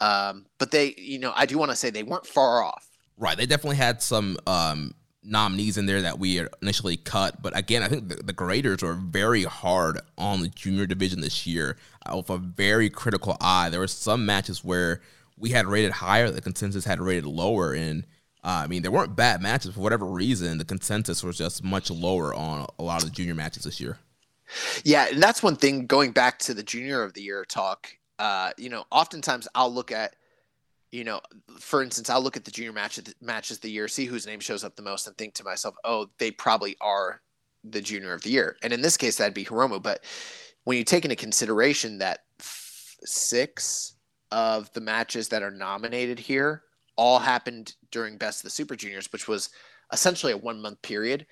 Um, 0.01 0.47
but 0.59 0.71
they, 0.71 0.95
you 0.97 1.19
know, 1.19 1.33
I 1.35 1.47
do 1.47 1.59
want 1.59 1.71
to 1.71 1.77
say 1.77 1.91
they 1.91 2.03
weren't 2.03 2.27
far 2.27 2.63
off. 2.63 2.89
Right. 3.17 3.37
They 3.37 3.47
definitely 3.47 3.77
had 3.77 4.01
some 4.01 4.39
um, 4.47 4.95
nominees 5.23 5.77
in 5.77 5.87
there 5.87 6.03
that 6.03 6.19
we 6.19 6.41
initially 6.63 6.97
cut. 6.97 7.43
But 7.43 7.57
again, 7.57 7.83
I 7.83 7.89
think 7.89 8.09
the, 8.09 8.17
the 8.17 8.33
graders 8.33 8.83
were 8.83 8.95
very 8.95 9.45
hard 9.45 10.01
on 10.17 10.41
the 10.41 10.49
junior 10.49 10.87
division 10.87 11.21
this 11.21 11.47
year 11.47 11.77
uh, 12.07 12.17
with 12.17 12.31
a 12.31 12.39
very 12.39 12.91
critical 12.91 13.37
eye. 13.41 13.69
There 13.69 13.81
were 13.81 13.89
some 13.89 14.25
matches 14.25 14.65
where 14.65 15.01
we 15.37 15.51
had 15.51 15.67
rated 15.67 15.93
higher, 15.93 16.31
the 16.31 16.41
consensus 16.41 16.85
had 16.85 17.01
rated 17.01 17.27
lower. 17.27 17.73
And 17.73 18.05
uh, 18.45 18.63
I 18.65 18.67
mean, 18.69 18.83
there 18.83 18.91
weren't 18.91 19.17
bad 19.17 19.43
matches 19.43 19.75
for 19.75 19.81
whatever 19.81 20.07
reason. 20.07 20.59
The 20.59 20.65
consensus 20.65 21.23
was 21.23 21.37
just 21.37 21.65
much 21.65 21.91
lower 21.91 22.33
on 22.35 22.67
a 22.79 22.83
lot 22.83 23.03
of 23.03 23.09
the 23.09 23.15
junior 23.15 23.35
matches 23.35 23.65
this 23.65 23.81
year. 23.81 23.99
Yeah, 24.85 25.09
and 25.11 25.23
that's 25.23 25.43
one 25.43 25.57
thing. 25.57 25.87
Going 25.87 26.13
back 26.13 26.39
to 26.41 26.55
the 26.55 26.63
junior 26.63 27.03
of 27.03 27.15
the 27.15 27.21
year 27.21 27.45
talk, 27.45 27.91
uh, 28.19 28.53
you 28.57 28.69
know, 28.69 28.85
oftentimes 28.91 29.49
I'll 29.55 29.73
look 29.73 29.93
at, 29.93 30.17
you 30.91 31.05
know, 31.05 31.21
for 31.59 31.83
instance, 31.83 32.11
I'll 32.11 32.23
look 32.23 32.37
at 32.37 32.45
the 32.45 32.51
junior 32.51 32.73
match 32.73 32.99
matches 33.21 33.59
of 33.59 33.63
the 33.63 33.71
year, 33.71 33.89
see 33.89 34.07
whose 34.07 34.27
name 34.27 34.41
shows 34.41 34.65
up 34.65 34.77
the 34.77 34.83
most, 34.83 35.07
and 35.07 35.17
think 35.17 35.35
to 35.35 35.45
myself, 35.45 35.75
oh, 35.85 36.09
they 36.19 36.31
probably 36.31 36.77
are 36.81 37.21
the 37.65 37.81
junior 37.81 38.13
of 38.13 38.23
the 38.23 38.31
year. 38.31 38.57
And 38.63 38.73
in 38.73 38.81
this 38.81 38.97
case, 38.97 39.17
that'd 39.17 39.35
be 39.35 39.45
Hiromu. 39.45 39.83
But 39.83 40.05
when 40.65 40.79
you 40.79 40.85
take 40.85 41.05
into 41.05 41.17
consideration 41.17 41.99
that 41.99 42.21
f- 42.41 42.97
six 43.05 43.95
of 44.31 44.73
the 44.73 44.81
matches 44.81 45.29
that 45.29 45.43
are 45.43 45.51
nominated 45.51 46.19
here 46.19 46.63
all 46.97 47.19
happened 47.19 47.75
during 47.91 48.17
Best 48.17 48.41
of 48.41 48.45
the 48.45 48.51
Super 48.51 48.77
Juniors, 48.77 49.11
which 49.13 49.29
was 49.29 49.51
essentially 49.93 50.33
a 50.33 50.37
one 50.37 50.61
month 50.61 50.81
period, 50.83 51.27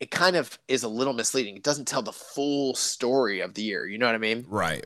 it 0.00 0.10
kind 0.10 0.36
of 0.36 0.58
is 0.68 0.82
a 0.82 0.88
little 0.88 1.12
misleading. 1.12 1.56
It 1.56 1.62
doesn't 1.62 1.86
tell 1.86 2.02
the 2.02 2.12
full 2.12 2.74
story 2.74 3.40
of 3.40 3.54
the 3.54 3.62
year. 3.62 3.86
You 3.86 3.98
know 3.98 4.06
what 4.06 4.14
I 4.14 4.18
mean? 4.18 4.44
Right. 4.48 4.84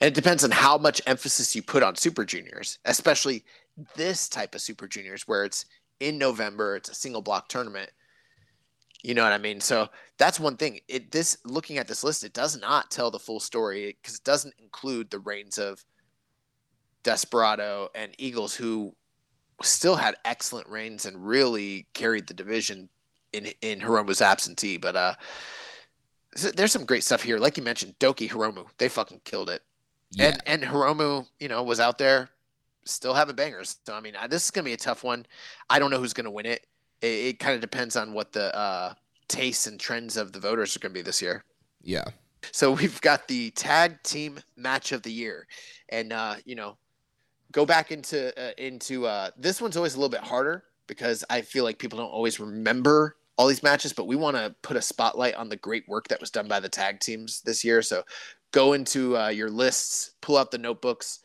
And 0.00 0.08
it 0.08 0.14
depends 0.14 0.44
on 0.44 0.50
how 0.50 0.78
much 0.78 1.00
emphasis 1.06 1.54
you 1.54 1.62
put 1.62 1.82
on 1.82 1.96
Super 1.96 2.24
Juniors, 2.24 2.78
especially 2.84 3.44
this 3.96 4.28
type 4.28 4.54
of 4.54 4.60
Super 4.60 4.88
Juniors 4.88 5.26
where 5.26 5.44
it's 5.44 5.66
in 6.00 6.18
November, 6.18 6.76
it's 6.76 6.88
a 6.88 6.94
single 6.94 7.22
block 7.22 7.48
tournament. 7.48 7.90
You 9.02 9.14
know 9.14 9.22
what 9.22 9.32
I 9.32 9.38
mean? 9.38 9.60
So 9.60 9.88
that's 10.18 10.40
one 10.40 10.56
thing. 10.56 10.80
It 10.88 11.12
this 11.12 11.38
looking 11.44 11.78
at 11.78 11.86
this 11.86 12.02
list, 12.02 12.24
it 12.24 12.32
does 12.32 12.60
not 12.60 12.90
tell 12.90 13.10
the 13.10 13.18
full 13.18 13.40
story 13.40 13.96
because 14.00 14.16
it 14.16 14.24
doesn't 14.24 14.54
include 14.58 15.10
the 15.10 15.20
reigns 15.20 15.56
of 15.56 15.84
Desperado 17.04 17.88
and 17.94 18.12
Eagles, 18.18 18.54
who 18.54 18.94
still 19.62 19.96
had 19.96 20.16
excellent 20.24 20.68
reigns 20.68 21.06
and 21.06 21.26
really 21.26 21.86
carried 21.94 22.26
the 22.26 22.34
division 22.34 22.88
in 23.32 23.46
in 23.62 23.80
Hiromu's 23.80 24.20
absentee. 24.20 24.78
But 24.78 24.96
uh, 24.96 25.14
there's 26.54 26.72
some 26.72 26.84
great 26.84 27.04
stuff 27.04 27.22
here. 27.22 27.38
Like 27.38 27.56
you 27.56 27.62
mentioned, 27.62 27.98
Douki 27.98 28.28
Hiromu, 28.28 28.66
they 28.78 28.88
fucking 28.88 29.20
killed 29.24 29.50
it. 29.50 29.62
Yeah. 30.10 30.26
And 30.28 30.42
and 30.46 30.62
Hiromu, 30.62 31.26
you 31.38 31.48
know, 31.48 31.62
was 31.62 31.80
out 31.80 31.98
there 31.98 32.30
still 32.84 33.14
having 33.14 33.36
bangers. 33.36 33.76
So 33.86 33.94
I 33.94 34.00
mean, 34.00 34.16
uh, 34.16 34.26
this 34.26 34.44
is 34.44 34.50
gonna 34.50 34.64
be 34.64 34.72
a 34.72 34.78
tough 34.78 35.04
one. 35.04 35.26
I 35.68 35.78
don't 35.78 35.90
know 35.90 35.98
who's 35.98 36.14
gonna 36.14 36.30
win 36.30 36.46
it. 36.46 36.66
It, 37.00 37.06
it 37.06 37.38
kind 37.38 37.54
of 37.54 37.60
depends 37.60 37.96
on 37.96 38.12
what 38.12 38.32
the 38.32 38.54
uh, 38.56 38.94
tastes 39.28 39.66
and 39.66 39.78
trends 39.78 40.16
of 40.16 40.32
the 40.32 40.40
voters 40.40 40.74
are 40.76 40.80
gonna 40.80 40.94
be 40.94 41.02
this 41.02 41.20
year. 41.22 41.44
yeah. 41.82 42.04
So 42.52 42.72
we've 42.74 43.00
got 43.00 43.28
the 43.28 43.50
tag 43.50 44.02
team 44.02 44.40
match 44.56 44.92
of 44.92 45.02
the 45.02 45.12
year, 45.12 45.46
and 45.88 46.12
uh, 46.12 46.36
you 46.44 46.54
know, 46.54 46.78
go 47.52 47.66
back 47.66 47.90
into 47.92 48.36
uh, 48.40 48.52
into 48.58 49.06
uh, 49.06 49.30
this 49.36 49.60
one's 49.60 49.76
always 49.76 49.94
a 49.94 49.98
little 49.98 50.10
bit 50.10 50.20
harder 50.20 50.64
because 50.86 51.24
I 51.28 51.42
feel 51.42 51.64
like 51.64 51.78
people 51.78 51.98
don't 51.98 52.10
always 52.10 52.40
remember 52.40 53.16
all 53.36 53.46
these 53.46 53.62
matches, 53.62 53.92
but 53.92 54.08
we 54.08 54.16
want 54.16 54.36
to 54.36 54.54
put 54.62 54.76
a 54.76 54.82
spotlight 54.82 55.34
on 55.36 55.48
the 55.48 55.56
great 55.56 55.88
work 55.88 56.08
that 56.08 56.20
was 56.20 56.30
done 56.30 56.48
by 56.48 56.58
the 56.58 56.68
tag 56.68 56.98
teams 56.98 57.40
this 57.42 57.64
year. 57.64 57.82
So 57.82 58.02
go 58.52 58.72
into 58.72 59.16
uh, 59.16 59.28
your 59.28 59.50
lists, 59.50 60.12
pull 60.20 60.36
out 60.36 60.50
the 60.50 60.58
notebooks, 60.58 61.20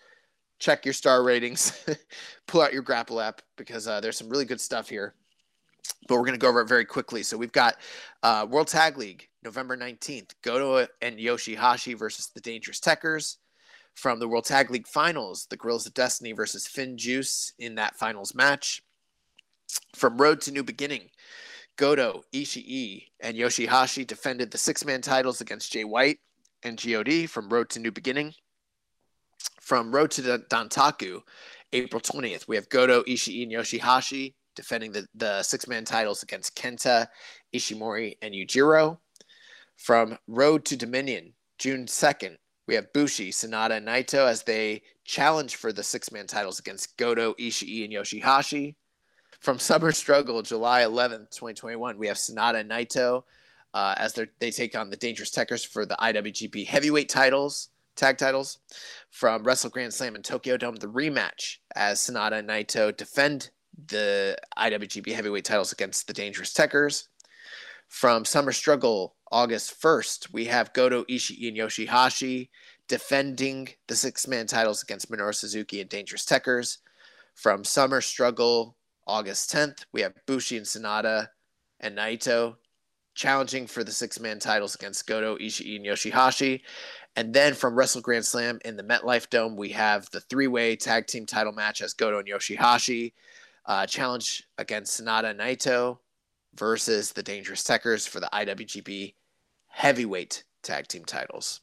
check 0.60 0.85
your 0.85 0.93
star 0.93 1.24
ratings, 1.24 1.85
pull 2.48 2.61
out 2.61 2.74
your 2.74 2.82
Grapple 2.82 3.19
app 3.19 3.42
because 3.58 3.88
uh, 3.88 4.00
there's 4.00 4.18
some 4.18 4.30
really 4.30 4.45
good 4.45 4.61
stuff 4.61 4.90
here. 4.90 5.14
But 6.08 6.16
we're 6.16 6.26
going 6.26 6.34
to 6.34 6.40
go 6.40 6.48
over 6.48 6.61
it 6.61 6.69
very 6.69 6.85
quickly. 6.85 7.24
So 7.24 7.38
we've 7.38 7.52
got 7.52 7.76
uh, 8.24 8.48
World 8.50 8.68
Tag 8.68 8.98
League, 8.98 9.27
November 9.43 9.76
19th. 9.76 10.32
Goto 10.42 10.88
and 11.02 11.18
Yoshihashi 11.18 11.98
versus 11.98 12.27
the 12.34 12.42
Dangerous 12.42 12.80
Tekkers. 12.80 13.38
From 13.95 14.18
the 14.18 14.27
World 14.27 14.45
Tag 14.45 14.72
League 14.72 14.88
Finals, 14.88 15.45
the 15.50 15.58
Guerrillas 15.58 15.85
of 15.85 15.93
Destiny 15.93 16.32
versus 16.32 16.68
FinJuice 16.68 17.52
in 17.60 17.76
that 17.76 17.95
finals 17.95 18.34
match. 18.34 18.82
From 19.95 20.18
Road 20.18 20.42
to 20.42 20.52
New 20.52 20.64
Beginning, 20.64 21.10
Goto, 21.76 22.24
Ishii, 22.34 23.03
and 23.19 23.38
Yoshihashi 23.38 24.08
defended 24.08 24.50
the 24.50 24.58
six 24.58 24.84
man 24.84 25.02
titles 25.02 25.42
against 25.42 25.72
Jay 25.72 25.84
White 25.84 26.19
and 26.64 26.82
GOD 26.82 27.30
from 27.30 27.50
Road 27.50 27.69
to 27.69 27.80
New 27.80 27.92
Beginning. 27.92 28.33
From 29.61 29.93
Road 29.93 30.11
to 30.11 30.22
Dontaku, 30.22 31.22
April 31.72 32.01
20th, 32.01 32.48
we 32.48 32.56
have 32.56 32.69
Goto, 32.69 33.03
Ishii, 33.03 33.43
and 33.43 33.51
Yoshihashi 33.51 34.33
defending 34.56 34.92
the, 34.92 35.08
the 35.16 35.42
six 35.43 35.67
man 35.67 35.85
titles 35.85 36.24
against 36.24 36.56
Kenta, 36.56 37.08
Ishimori, 37.53 38.17
and 38.22 38.33
Yujiro. 38.33 38.98
From 39.77 40.17
Road 40.27 40.66
to 40.66 40.77
Dominion, 40.77 41.33
June 41.58 41.85
2nd, 41.85 42.38
we 42.67 42.75
have 42.75 42.93
Bushi, 42.93 43.32
Sanada, 43.32 43.77
and 43.77 43.88
Naito 43.88 44.27
as 44.27 44.43
they 44.43 44.82
challenge 45.03 45.56
for 45.56 45.74
the 45.74 45.83
six 45.83 46.11
man 46.11 46.27
titles 46.27 46.59
against 46.59 46.95
Goto, 46.98 47.33
Ishii, 47.33 47.83
and 47.83 47.93
Yoshihashi. 47.93 48.75
From 49.40 49.59
Summer 49.59 49.92
Struggle, 49.92 50.42
July 50.42 50.83
11th, 50.83 51.32
2021, 51.32 51.98
we 51.98 52.08
have 52.08 52.17
Sanada 52.17 52.61
and 52.61 52.69
Naito 52.69 53.24
uh, 53.74 53.95
as 53.98 54.18
they 54.40 54.52
take 54.52 54.77
on 54.77 54.90
the 54.90 54.98
Dangerous 54.98 55.32
Tekkers 55.32 55.66
for 55.66 55.85
the 55.85 55.95
IWGP 55.95 56.68
Heavyweight 56.68 57.10
titles, 57.10 57.69
tag 57.95 58.18
titles. 58.18 58.60
From 59.10 59.43
Wrestle 59.43 59.69
Grand 59.69 59.93
Slam 59.93 60.16
in 60.16 60.22
Tokyo 60.22 60.58
Dome, 60.58 60.76
the 60.76 60.88
rematch 60.88 61.58
as 61.76 62.00
Sanada 62.00 62.40
and 62.40 62.50
Naito 62.50 62.95
defend 62.95 63.50
the 63.88 64.38
IWGP 64.58 65.14
Heavyweight 65.14 65.45
titles 65.45 65.72
against 65.72 66.08
the 66.08 66.14
Dangerous 66.14 66.53
Tekkers. 66.53 67.08
From 67.88 68.26
Summer 68.26 68.52
Struggle, 68.52 69.16
August 69.32 69.80
1st, 69.82 70.32
we 70.34 70.45
have 70.45 70.74
Goto, 70.74 71.03
Ishii, 71.06 71.48
and 71.48 71.58
Yoshihashi 71.58 72.50
defending 72.88 73.69
the 73.88 73.95
six 73.95 74.27
man 74.27 74.45
titles 74.48 74.84
against 74.84 75.11
Minoru 75.11 75.34
Suzuki 75.34 75.82
and 75.82 75.90
Dangerous 75.90 76.26
Tekkers. 76.26 76.77
From 77.35 77.64
Summer 77.64 78.02
Struggle, 78.02 78.77
August 79.08 79.52
10th, 79.52 79.85
we 79.92 80.02
have 80.02 80.14
Bushi 80.27 80.58
and 80.58 80.66
Sanada 80.66 81.30
and 81.80 81.98
Naito 81.98 82.56
challenging 83.16 83.67
for 83.67 83.83
the 83.83 83.92
six 83.92 84.19
man 84.19 84.40
titles 84.40 84.75
against 84.75 85.08
Goto, 85.08 85.38
Ishii, 85.38 85.77
and 85.77 85.85
Yoshihashi. 85.85 86.61
And 87.16 87.33
then 87.33 87.53
from 87.53 87.75
Wrestle 87.75 88.01
Grand 88.01 88.25
Slam 88.25 88.59
in 88.66 88.75
the 88.75 88.83
MetLife 88.83 89.30
Dome, 89.30 89.56
we 89.56 89.69
have 89.69 90.09
the 90.11 90.22
three 90.22 90.48
way 90.48 90.75
tag 90.75 91.08
team 91.08 91.25
title 91.25 91.53
match 91.53 91.82
as 91.82 91.93
Goto 91.93 92.19
and 92.19 92.27
Yoshihashi 92.27 93.14
uh, 93.66 93.85
challenge 93.85 94.43
against 94.58 95.00
Sanada 95.00 95.35
Naito 95.35 96.00
versus 96.56 97.11
the 97.11 97.24
Dangerous 97.24 97.64
Tekkers 97.64 98.08
for 98.08 98.19
the 98.19 98.30
IWGP 98.33 99.14
heavyweight 99.67 100.43
tag 100.61 100.88
team 100.88 101.06
titles. 101.06 101.61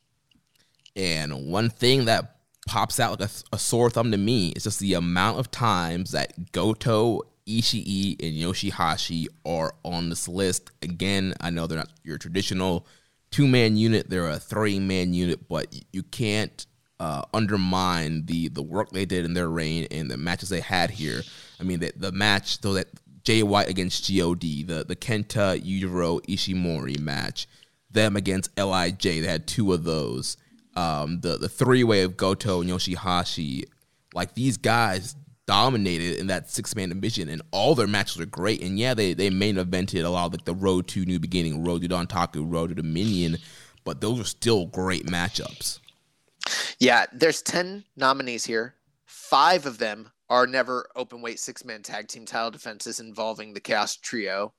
And 0.96 1.46
one 1.46 1.70
thing 1.70 2.06
that 2.06 2.36
pops 2.66 3.00
out 3.00 3.20
like 3.20 3.28
a, 3.28 3.54
a, 3.54 3.58
sore 3.58 3.90
thumb 3.90 4.10
to 4.10 4.18
me 4.18 4.50
is 4.50 4.64
just 4.64 4.80
the 4.80 4.94
amount 4.94 5.38
of 5.38 5.50
times 5.50 6.12
that 6.12 6.52
Goto, 6.52 7.22
Ishii, 7.58 8.22
and 8.22 8.36
Yoshihashi 8.36 9.26
are 9.44 9.74
on 9.84 10.08
this 10.08 10.28
list. 10.28 10.70
Again, 10.82 11.34
I 11.40 11.50
know 11.50 11.66
they're 11.66 11.78
not 11.78 11.90
your 12.04 12.18
traditional 12.18 12.86
two 13.30 13.48
man 13.48 13.76
unit; 13.76 14.08
they're 14.08 14.28
a 14.28 14.38
three 14.38 14.78
man 14.78 15.14
unit, 15.14 15.48
but 15.48 15.74
you 15.92 16.02
can't 16.02 16.66
uh, 17.00 17.22
undermine 17.32 18.26
the 18.26 18.48
the 18.48 18.62
work 18.62 18.90
they 18.90 19.06
did 19.06 19.24
in 19.24 19.34
their 19.34 19.48
reign 19.48 19.88
and 19.90 20.10
the 20.10 20.16
matches 20.16 20.50
they 20.50 20.60
had 20.60 20.90
here. 20.90 21.22
I 21.58 21.64
mean, 21.64 21.80
the, 21.80 21.92
the 21.96 22.12
match 22.12 22.60
though 22.60 22.74
that 22.74 22.88
Jay 23.24 23.42
White 23.42 23.68
against 23.68 24.08
God, 24.08 24.40
the 24.40 24.84
the 24.86 24.96
Kenta 24.96 25.60
Yujiro 25.60 26.20
Ishimori 26.26 27.00
match, 27.00 27.48
them 27.90 28.16
against 28.16 28.54
Lij, 28.56 29.02
they 29.02 29.18
had 29.18 29.46
two 29.46 29.72
of 29.72 29.84
those. 29.84 30.36
Um, 30.76 31.20
the 31.20 31.36
the 31.36 31.48
three 31.48 31.84
way 31.84 32.02
of 32.02 32.16
Goto 32.16 32.60
and 32.60 32.70
Yoshihashi, 32.70 33.64
like 34.14 34.34
these 34.34 34.56
guys 34.56 35.14
dominated 35.50 36.20
in 36.20 36.28
that 36.28 36.48
six 36.48 36.76
man 36.76 36.90
division, 36.90 37.28
and 37.28 37.42
all 37.50 37.74
their 37.74 37.88
matches 37.88 38.20
are 38.20 38.26
great. 38.26 38.62
And 38.62 38.78
yeah, 38.78 38.94
they 38.94 39.14
they 39.14 39.30
main 39.30 39.56
evented 39.56 40.04
a 40.04 40.08
lot 40.08 40.26
of 40.26 40.32
like 40.32 40.44
the 40.44 40.54
Road 40.54 40.86
to 40.88 41.04
New 41.04 41.18
Beginning, 41.18 41.64
Road 41.64 41.82
to 41.82 41.88
Dontaku, 41.88 42.44
Road 42.46 42.68
to 42.68 42.76
Dominion, 42.76 43.36
but 43.84 44.00
those 44.00 44.20
are 44.20 44.24
still 44.24 44.66
great 44.66 45.06
matchups. 45.06 45.80
Yeah, 46.78 47.06
there's 47.12 47.42
ten 47.42 47.82
nominees 47.96 48.44
here. 48.44 48.76
Five 49.06 49.66
of 49.66 49.78
them 49.78 50.12
are 50.28 50.46
never 50.46 50.88
open 50.94 51.20
weight 51.20 51.40
six 51.40 51.64
man 51.64 51.82
tag 51.82 52.06
team 52.06 52.24
title 52.24 52.52
defenses 52.52 53.00
involving 53.00 53.52
the 53.52 53.60
Chaos 53.60 53.96
Trio. 53.96 54.52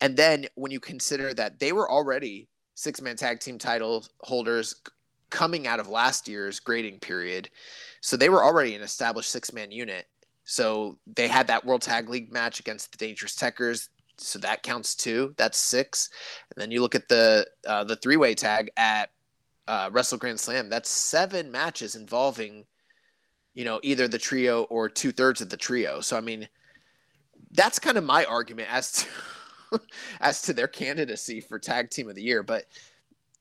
And 0.00 0.16
then 0.16 0.46
when 0.56 0.72
you 0.72 0.80
consider 0.80 1.34
that 1.34 1.60
they 1.60 1.70
were 1.72 1.88
already 1.88 2.48
six 2.74 3.00
man 3.00 3.14
tag 3.14 3.38
team 3.38 3.58
title 3.58 4.04
holders 4.22 4.74
coming 5.30 5.68
out 5.68 5.78
of 5.78 5.88
last 5.88 6.26
year's 6.26 6.58
grading 6.58 6.98
period, 6.98 7.48
so 8.00 8.16
they 8.16 8.28
were 8.28 8.44
already 8.44 8.74
an 8.74 8.82
established 8.82 9.30
six 9.30 9.52
man 9.52 9.70
unit. 9.70 10.06
So 10.46 10.98
they 11.06 11.28
had 11.28 11.48
that 11.48 11.66
World 11.66 11.82
Tag 11.82 12.08
League 12.08 12.32
match 12.32 12.60
against 12.60 12.92
the 12.92 12.98
Dangerous 12.98 13.36
Tekkers. 13.36 13.88
So 14.16 14.38
that 14.38 14.62
counts 14.62 14.94
too. 14.94 15.34
That's 15.36 15.58
six. 15.58 16.08
And 16.54 16.62
then 16.62 16.70
you 16.70 16.80
look 16.80 16.94
at 16.94 17.08
the 17.08 17.46
uh, 17.66 17.84
the 17.84 17.96
three 17.96 18.16
way 18.16 18.34
tag 18.34 18.70
at 18.78 19.10
uh, 19.68 19.90
Wrestle 19.92 20.16
Grand 20.16 20.40
Slam. 20.40 20.70
That's 20.70 20.88
seven 20.88 21.50
matches 21.50 21.96
involving 21.96 22.64
you 23.56 23.64
know, 23.64 23.80
either 23.82 24.06
the 24.06 24.18
trio 24.18 24.64
or 24.64 24.88
two 24.88 25.10
thirds 25.10 25.40
of 25.40 25.48
the 25.48 25.56
trio. 25.56 26.00
So 26.00 26.16
I 26.16 26.20
mean, 26.20 26.46
that's 27.52 27.78
kind 27.80 27.96
of 27.98 28.04
my 28.04 28.24
argument 28.26 28.68
as 28.70 28.92
to 29.72 29.80
as 30.20 30.42
to 30.42 30.52
their 30.52 30.68
candidacy 30.68 31.40
for 31.40 31.58
tag 31.58 31.90
team 31.90 32.08
of 32.08 32.14
the 32.14 32.22
year. 32.22 32.44
But 32.44 32.66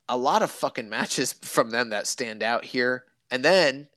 a 0.08 0.17
lot 0.17 0.42
of 0.42 0.50
fucking 0.50 0.90
matches 0.90 1.34
from 1.34 1.69
them 1.69 1.90
that 1.90 2.08
stand 2.08 2.42
out 2.42 2.64
here. 2.64 3.03
And 3.30 3.43
then 3.43 3.90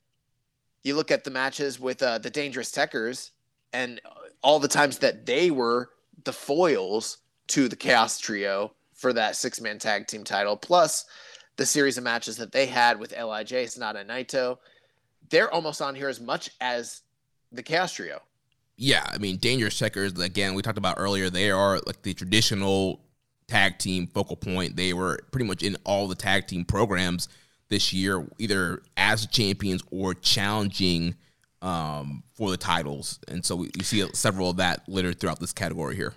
you 0.89 0.97
look 0.97 1.11
at 1.11 1.25
the 1.25 1.31
matches 1.31 1.79
with 1.79 2.03
uh, 2.03 2.19
the 2.19 2.31
Dangerous 2.31 2.73
Tekkers 2.73 3.31
and 3.73 4.01
all 4.43 4.59
the 4.59 4.69
times 4.69 4.99
that 4.99 5.27
they 5.27 5.51
were 5.51 5.91
the 6.25 6.33
foils 6.33 7.19
to 7.49 7.69
the 7.69 7.77
Chaos 7.77 8.19
Trio 8.19 8.73
for 8.95 9.13
that 9.13 9.37
six 9.37 9.61
man 9.61 9.79
tag 9.79 10.09
team 10.09 10.25
title, 10.25 10.57
plus 10.57 11.05
the 11.57 11.67
series 11.67 11.97
of 11.97 12.05
matches 12.05 12.37
that 12.39 12.51
they 12.51 12.67
had 12.67 12.99
with 12.99 13.13
Lij, 13.13 13.53
Sanada, 13.53 14.05
Naito 14.05 14.59
they're 15.31 15.53
almost 15.53 15.83
on 15.83 15.95
here 15.95 16.09
as 16.09 16.21
much 16.21 16.51
as 16.61 17.03
the 17.53 17.63
Chaos 17.63 17.93
Trio. 17.93 18.21
Yeah, 18.77 19.05
I 19.07 19.19
mean, 19.19 19.39
Dangerous 19.39 19.81
Tekkers, 19.81 20.19
again, 20.23 20.55
we 20.55 20.63
talked 20.63 20.79
about 20.79 20.97
earlier, 20.99 21.31
they 21.31 21.51
are 21.51 21.81
like 21.87 22.03
the 22.03 22.15
traditional 22.15 23.01
tag 23.49 23.79
team 23.79 24.07
focal 24.07 24.37
point. 24.37 24.77
They 24.77 24.93
were 24.93 25.21
pretty 25.33 25.47
much 25.47 25.63
in 25.63 25.77
all 25.85 26.07
the 26.07 26.15
tag 26.15 26.47
team 26.47 26.65
programs 26.65 27.29
this 27.69 27.93
year, 27.93 28.27
either 28.39 28.83
as 28.97 29.27
champions 29.27 29.83
or 29.91 30.15
challenging 30.15 31.15
um, 31.63 32.23
for 32.35 32.51
the 32.51 32.57
titles. 32.57 33.19
And 33.29 33.45
so 33.45 33.57
we 33.57 33.71
see 33.83 34.07
several 34.15 34.51
of 34.51 34.57
that 34.57 34.89
littered 34.89 35.21
throughout 35.21 35.41
this 35.41 35.53
category 35.53 35.97
here. 35.97 36.15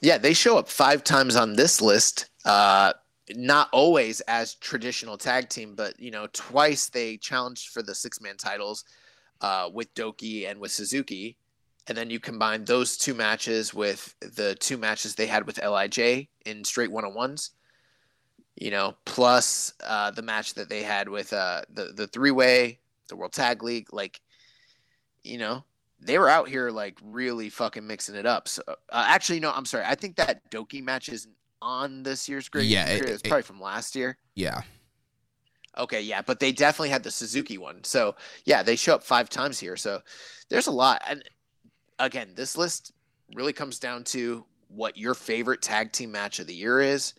Yeah, 0.00 0.18
they 0.18 0.32
show 0.32 0.58
up 0.58 0.68
five 0.68 1.04
times 1.04 1.36
on 1.36 1.56
this 1.56 1.80
list. 1.80 2.30
Uh, 2.44 2.92
not 3.34 3.68
always 3.72 4.20
as 4.22 4.54
traditional 4.54 5.18
tag 5.18 5.48
team, 5.48 5.74
but 5.74 5.98
you 6.00 6.10
know, 6.10 6.28
twice 6.32 6.88
they 6.88 7.16
challenged 7.16 7.68
for 7.68 7.82
the 7.82 7.94
six 7.94 8.20
man 8.20 8.36
titles 8.36 8.84
uh, 9.40 9.68
with 9.72 9.92
Douki 9.94 10.48
and 10.48 10.60
with 10.60 10.72
Suzuki. 10.72 11.36
And 11.86 11.96
then 11.96 12.10
you 12.10 12.20
combine 12.20 12.64
those 12.64 12.96
two 12.98 13.14
matches 13.14 13.72
with 13.72 14.14
the 14.20 14.54
two 14.56 14.76
matches 14.76 15.14
they 15.14 15.26
had 15.26 15.46
with 15.46 15.62
Lij 15.62 16.28
in 16.44 16.64
straight 16.64 16.90
one 16.90 17.04
on 17.04 17.14
ones, 17.14 17.52
you 18.60 18.70
know, 18.70 18.96
plus 19.04 19.72
uh, 19.86 20.10
the 20.10 20.22
match 20.22 20.54
that 20.54 20.68
they 20.68 20.82
had 20.82 21.08
with 21.08 21.32
uh, 21.32 21.62
the 21.72 21.92
the 21.94 22.08
three 22.08 22.32
way, 22.32 22.80
the 23.08 23.16
World 23.16 23.32
Tag 23.32 23.62
League. 23.62 23.92
Like, 23.92 24.20
you 25.22 25.38
know, 25.38 25.64
they 26.00 26.18
were 26.18 26.28
out 26.28 26.48
here 26.48 26.70
like 26.70 26.98
really 27.02 27.50
fucking 27.50 27.86
mixing 27.86 28.16
it 28.16 28.26
up. 28.26 28.48
So, 28.48 28.62
uh, 28.66 28.74
actually, 29.06 29.40
no, 29.40 29.52
I'm 29.52 29.64
sorry. 29.64 29.84
I 29.86 29.94
think 29.94 30.16
that 30.16 30.50
Douki 30.50 30.82
match 30.82 31.08
is 31.08 31.28
on 31.62 32.02
this 32.02 32.28
year's 32.28 32.48
grade. 32.48 32.66
Yeah, 32.66 32.88
it, 32.88 33.04
it's 33.04 33.22
probably 33.22 33.42
from 33.42 33.60
last 33.60 33.94
year. 33.94 34.18
Yeah. 34.34 34.62
Okay, 35.76 36.00
yeah, 36.02 36.22
but 36.22 36.40
they 36.40 36.50
definitely 36.50 36.88
had 36.88 37.04
the 37.04 37.10
Suzuki 37.12 37.58
one. 37.58 37.84
So 37.84 38.16
yeah, 38.44 38.64
they 38.64 38.74
show 38.74 38.96
up 38.96 39.04
five 39.04 39.28
times 39.28 39.60
here. 39.60 39.76
So 39.76 40.00
there's 40.48 40.66
a 40.66 40.72
lot. 40.72 41.00
And 41.08 41.22
again, 42.00 42.32
this 42.34 42.56
list 42.56 42.92
really 43.34 43.52
comes 43.52 43.78
down 43.78 44.02
to 44.04 44.44
what 44.66 44.96
your 44.96 45.14
favorite 45.14 45.62
tag 45.62 45.92
team 45.92 46.10
match 46.10 46.40
of 46.40 46.48
the 46.48 46.54
year 46.54 46.80
is. 46.80 47.14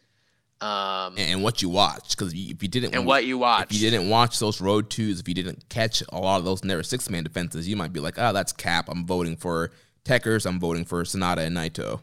Um, 0.62 1.16
and 1.18 1.42
what 1.42 1.62
you 1.62 1.70
watch, 1.70 2.18
because 2.18 2.34
if 2.34 2.62
you 2.62 2.70
didn't, 2.70 2.94
and 2.94 3.06
what 3.06 3.26
you 3.26 3.38
watch, 3.38 3.68
if 3.72 3.82
you 3.82 3.90
didn't 3.90 4.10
watch 4.10 4.40
those 4.40 4.60
road 4.60 4.90
twos, 4.90 5.22
if 5.22 5.28
you 5.28 5.34
didn't 5.34 5.70
catch 5.70 6.04
a 6.10 6.20
lot 6.20 6.38
of 6.38 6.46
those 6.46 6.66
never 6.66 6.84
six 6.84 7.10
man 7.10 7.24
defenses, 7.24 7.68
you 7.68 7.78
might 7.78 7.94
be 7.94 8.02
like, 8.02 8.16
oh, 8.18 8.34
that's 8.34 8.52
cap. 8.52 8.90
I'm 8.90 9.06
voting 9.06 9.38
for 9.38 9.72
Tekkers. 10.04 10.46
I'm 10.46 10.60
voting 10.60 10.84
for 10.84 11.04
Sanada 11.04 11.40
and 11.40 11.56
Naito. 11.56 12.02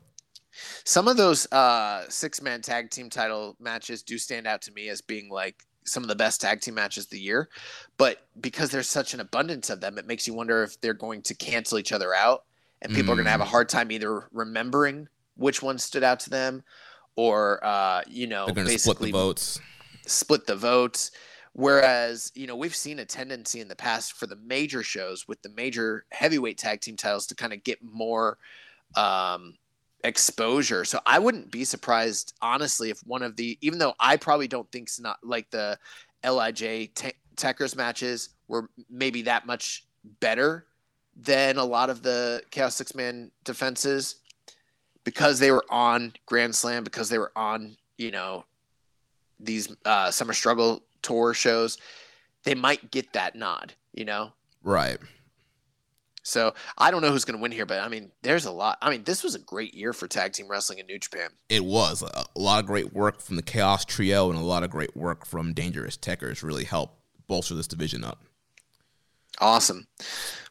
Some 0.84 1.06
of 1.06 1.18
those 1.18 1.50
uh, 1.52 2.04
six 2.08 2.40
man 2.40 2.62
tag 2.62 2.90
team 2.90 3.10
title 3.10 3.56
matches 3.60 4.02
do 4.02 4.16
stand 4.16 4.46
out 4.46 4.62
to 4.62 4.72
me 4.72 4.88
as 4.88 5.02
being 5.02 5.28
like 5.28 5.62
some 5.84 6.02
of 6.02 6.08
the 6.08 6.16
best 6.16 6.40
tag 6.40 6.62
team 6.62 6.74
matches 6.74 7.04
of 7.04 7.10
the 7.10 7.20
year. 7.20 7.50
But 7.98 8.26
because 8.40 8.70
there's 8.70 8.88
such 8.88 9.12
an 9.12 9.20
abundance 9.20 9.68
of 9.68 9.82
them, 9.82 9.98
it 9.98 10.06
makes 10.06 10.26
you 10.26 10.32
wonder 10.32 10.62
if 10.62 10.80
they're 10.80 10.94
going 10.94 11.20
to 11.22 11.34
cancel 11.34 11.78
each 11.78 11.92
other 11.92 12.14
out 12.14 12.44
and 12.80 12.94
people 12.94 13.10
mm. 13.10 13.12
are 13.12 13.16
going 13.16 13.26
to 13.26 13.30
have 13.30 13.40
a 13.40 13.44
mm. 13.44 13.48
hard 13.48 13.68
time 13.68 13.90
either 13.90 14.28
remembering 14.32 15.08
which 15.36 15.62
one 15.62 15.78
stood 15.78 16.02
out 16.02 16.20
to 16.20 16.30
them 16.30 16.62
or, 17.16 17.64
uh, 17.64 18.02
you 18.06 18.26
know, 18.26 18.46
basically 18.46 18.78
split 18.78 18.98
the 18.98 19.10
votes. 19.10 19.60
Split 20.06 20.46
the 20.46 20.56
votes. 20.56 21.10
Whereas, 21.54 22.30
you 22.34 22.46
know, 22.46 22.54
we've 22.54 22.76
seen 22.76 22.98
a 22.98 23.06
tendency 23.06 23.60
in 23.60 23.68
the 23.68 23.74
past 23.74 24.12
for 24.12 24.26
the 24.26 24.36
major 24.36 24.82
shows 24.82 25.26
with 25.26 25.40
the 25.40 25.48
major 25.48 26.04
heavyweight 26.12 26.58
tag 26.58 26.82
team 26.82 26.96
titles 26.96 27.26
to 27.28 27.34
kind 27.34 27.54
of 27.54 27.64
get 27.64 27.82
more 27.82 28.36
um, 28.94 29.54
exposure. 30.04 30.84
So 30.84 31.00
I 31.06 31.18
wouldn't 31.18 31.50
be 31.50 31.64
surprised, 31.64 32.34
honestly, 32.42 32.90
if 32.90 33.00
one 33.06 33.22
of 33.22 33.36
the, 33.36 33.56
even 33.62 33.78
though 33.78 33.94
I 33.98 34.18
probably 34.18 34.48
don't 34.48 34.70
think 34.70 34.88
it's 34.88 35.00
not 35.00 35.16
like 35.22 35.50
the 35.50 35.78
Lij 36.22 36.60
te- 36.94 37.12
Tekkers 37.36 37.74
matches 37.74 38.30
were 38.48 38.68
maybe 38.90 39.22
that 39.22 39.46
much 39.46 39.86
better 40.20 40.66
than 41.16 41.56
a 41.56 41.64
lot 41.64 41.88
of 41.88 42.02
the 42.02 42.42
Chaos 42.50 42.74
Six 42.74 42.94
Man 42.94 43.30
defenses 43.44 44.16
because 45.06 45.38
they 45.38 45.52
were 45.52 45.64
on 45.70 46.12
Grand 46.26 46.54
Slam, 46.54 46.82
because 46.82 47.08
they 47.08 47.16
were 47.16 47.30
on, 47.36 47.76
you 47.96 48.10
know, 48.10 48.44
these 49.38 49.74
uh, 49.84 50.10
Summer 50.10 50.32
Struggle 50.32 50.82
tour 51.00 51.32
shows, 51.32 51.78
they 52.42 52.56
might 52.56 52.90
get 52.90 53.12
that 53.12 53.36
nod, 53.36 53.72
you 53.94 54.04
know? 54.04 54.32
Right. 54.64 54.98
So 56.24 56.54
I 56.76 56.90
don't 56.90 57.02
know 57.02 57.12
who's 57.12 57.24
going 57.24 57.38
to 57.38 57.42
win 57.42 57.52
here, 57.52 57.66
but 57.66 57.78
I 57.78 57.86
mean, 57.86 58.10
there's 58.22 58.46
a 58.46 58.50
lot. 58.50 58.78
I 58.82 58.90
mean, 58.90 59.04
this 59.04 59.22
was 59.22 59.36
a 59.36 59.38
great 59.38 59.74
year 59.74 59.92
for 59.92 60.08
tag 60.08 60.32
team 60.32 60.48
wrestling 60.48 60.80
in 60.80 60.86
New 60.86 60.98
Japan. 60.98 61.30
It 61.48 61.64
was 61.64 62.02
a, 62.02 62.24
lot 62.34 62.58
of 62.58 62.66
great 62.66 62.92
work 62.92 63.20
from 63.20 63.36
the 63.36 63.42
Chaos 63.42 63.84
Trio 63.84 64.28
and 64.28 64.36
a 64.36 64.42
lot 64.42 64.64
of 64.64 64.70
great 64.70 64.96
work 64.96 65.24
from 65.24 65.52
Dangerous 65.54 65.96
Tekkers 65.96 66.42
really 66.42 66.64
helped 66.64 66.98
bolster 67.28 67.54
this 67.54 67.68
division 67.68 68.02
up. 68.02 68.24
Awesome. 69.38 69.86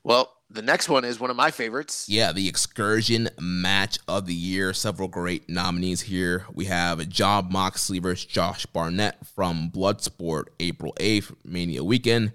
Well, 0.06 0.35
the 0.50 0.62
next 0.62 0.90
one 0.90 1.04
is 1.04 1.20
one 1.20 1.30
of 1.30 1.36
my 1.36 1.52
favorites. 1.52 2.08
Yeah, 2.08 2.32
the 2.32 2.48
excursion 2.48 3.30
match 3.40 3.98
of 4.08 4.26
the 4.26 4.36
year. 4.36 4.74
Several 4.74 5.08
great 5.08 5.50
nominees 5.50 6.02
here. 6.02 6.46
We 6.54 6.66
have 6.66 7.08
Jon 7.10 7.52
Moxley 7.52 8.00
versus 8.00 8.26
Josh 8.26 8.66
Barnett 8.66 9.26
from 9.26 9.72
Bloodsport, 9.72 10.46
April 10.60 10.94
8th, 11.00 11.36
Mania 11.44 11.84
weekend. 11.84 12.34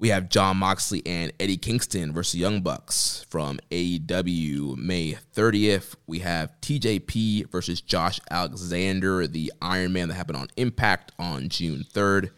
We 0.00 0.10
have 0.10 0.28
Jon 0.28 0.58
Moxley 0.58 1.02
and 1.04 1.32
Eddie 1.40 1.56
Kingston 1.56 2.12
versus 2.12 2.38
Young 2.38 2.60
Bucks 2.60 3.26
from 3.28 3.58
AEW, 3.72 4.76
May 4.76 5.18
30th. 5.34 5.96
We 6.06 6.20
have 6.20 6.52
TJP 6.60 7.50
versus 7.50 7.80
Josh 7.80 8.20
Alexander, 8.30 9.26
the 9.26 9.52
Iron 9.60 9.92
Man 9.92 10.06
that 10.08 10.14
happened 10.14 10.38
on 10.38 10.48
Impact 10.56 11.10
on 11.18 11.48
June 11.48 11.84
3rd. 11.92 12.30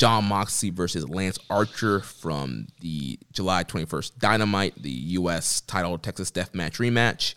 Jon 0.00 0.24
Moxley 0.24 0.70
versus 0.70 1.06
Lance 1.06 1.38
Archer 1.50 2.00
from 2.00 2.68
the 2.80 3.18
July 3.32 3.64
21st 3.64 4.18
Dynamite, 4.18 4.82
the 4.82 4.88
U.S. 4.88 5.60
title 5.60 5.98
Texas 5.98 6.30
Deathmatch 6.30 6.78
rematch. 6.78 7.34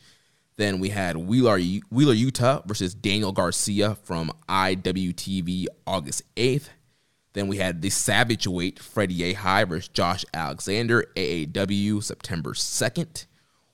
Then 0.55 0.79
we 0.79 0.87
had 0.87 1.17
Wheeler, 1.17 1.59
Wheeler 1.59 2.15
Yuta 2.15 2.65
versus 2.65 2.95
Daniel 2.95 3.33
Garcia 3.33 3.95
from 3.95 4.31
IWTV 4.47 5.65
August 5.85 6.21
8th. 6.37 6.69
Then 7.33 7.49
we 7.49 7.57
had 7.57 7.81
the 7.81 7.89
Savage 7.89 8.47
Weight 8.47 8.79
Freddie 8.79 9.35
A. 9.35 9.65
versus 9.65 9.89
Josh 9.89 10.23
Alexander, 10.33 11.03
AAW 11.17 12.01
September 12.01 12.53
2nd. 12.53 13.25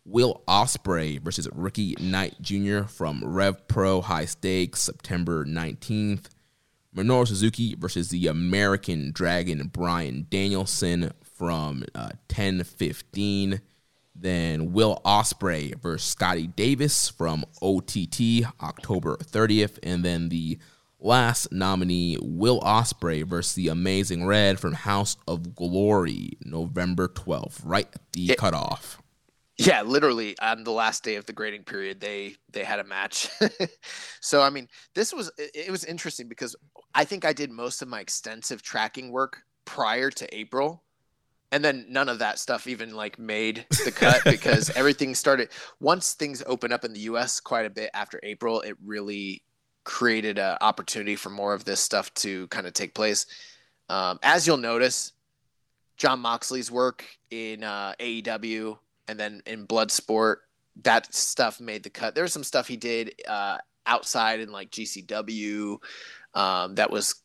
Will 0.04 0.42
Ospreay 0.48 1.22
versus 1.22 1.48
Ricky 1.54 1.96
Knight 2.00 2.42
Jr. 2.42 2.86
from 2.86 3.24
Rev 3.24 3.68
Pro 3.68 4.02
High 4.02 4.26
Stakes 4.26 4.82
September 4.82 5.46
19th. 5.46 6.30
Minoru 6.96 7.28
Suzuki 7.28 7.76
versus 7.76 8.10
the 8.10 8.28
American 8.28 9.12
Dragon 9.12 9.68
Bryan 9.68 10.28
Danielson 10.30 11.12
from 11.24 11.84
uh, 11.94 12.10
10-15. 12.30 13.62
Then 14.16 14.74
Will 14.74 15.00
Ospreay 15.06 15.80
versus 15.80 16.10
Scotty 16.10 16.48
Davis 16.48 17.08
from 17.08 17.46
OTT 17.62 18.44
October 18.62 19.18
30th. 19.18 19.80
And 19.84 20.04
then 20.04 20.30
the 20.30 20.60
last 21.00 21.52
nominee, 21.52 22.18
Will 22.22 22.60
Ospreay 22.62 23.26
versus 23.26 23.54
the 23.54 23.70
Amazing 23.70 24.26
Red 24.26 24.60
from 24.60 24.74
House 24.74 25.16
of 25.28 25.56
Glory, 25.56 26.38
November 26.44 27.08
12th, 27.08 27.62
right 27.64 27.88
at 27.94 28.02
the 28.12 28.36
cutoff. 28.36 29.02
Yeah, 29.60 29.82
literally 29.82 30.38
on 30.40 30.64
the 30.64 30.72
last 30.72 31.04
day 31.04 31.16
of 31.16 31.26
the 31.26 31.34
grading 31.34 31.66
period, 31.66 32.00
they 32.00 32.36
they 32.50 32.64
had 32.64 32.80
a 32.80 32.86
match. 32.86 33.30
so 34.22 34.42
I 34.42 34.50
mean, 34.50 34.70
this 34.96 35.12
was 35.12 35.30
it 35.38 35.70
was 35.70 35.84
interesting 35.84 36.30
because 36.30 36.56
I 36.94 37.06
think 37.06 37.26
I 37.26 37.34
did 37.34 37.52
most 37.52 37.82
of 37.82 37.88
my 37.88 38.00
extensive 38.00 38.62
tracking 38.62 39.12
work 39.12 39.44
prior 39.66 40.10
to 40.12 40.36
April. 40.36 40.84
And 41.52 41.66
then 41.66 41.86
none 41.90 42.10
of 42.10 42.20
that 42.20 42.38
stuff 42.38 42.68
even 42.68 42.96
like 42.96 43.18
made 43.18 43.66
the 43.84 43.92
cut 43.92 44.22
because 44.26 44.70
everything 44.72 45.16
started 45.16 45.50
once 45.80 46.14
things 46.14 46.44
opened 46.46 46.74
up 46.74 46.86
in 46.86 46.94
the 46.94 47.00
US 47.02 47.40
quite 47.40 47.66
a 47.66 47.70
bit 47.70 47.90
after 47.94 48.20
April, 48.22 48.62
it 48.62 48.76
really 48.84 49.44
created 49.84 50.38
an 50.38 50.58
opportunity 50.62 51.16
for 51.16 51.30
more 51.30 51.54
of 51.54 51.66
this 51.66 51.80
stuff 51.80 52.14
to 52.14 52.48
kind 52.48 52.68
of 52.68 52.74
take 52.74 52.94
place. 52.94 53.26
Um, 53.90 54.20
as 54.22 54.46
you'll 54.46 54.58
notice, 54.58 55.14
Jon 55.98 56.20
Moxley's 56.20 56.72
work 56.72 57.06
in 57.32 57.64
uh, 57.64 57.94
AEW 58.00 58.78
and 59.08 59.20
then 59.20 59.42
in 59.48 59.66
Bloodsport, 59.66 60.38
that 60.84 61.14
stuff 61.14 61.60
made 61.60 61.84
the 61.84 61.90
cut. 61.90 62.14
There 62.14 62.24
was 62.24 62.32
some 62.32 62.44
stuff 62.44 62.68
he 62.68 62.78
did 62.78 63.14
uh, 63.28 63.58
outside 63.86 64.40
in 64.40 64.52
like 64.52 64.70
GCW 64.70 65.78
um, 66.34 66.76
that 66.76 66.92
was 66.92 67.16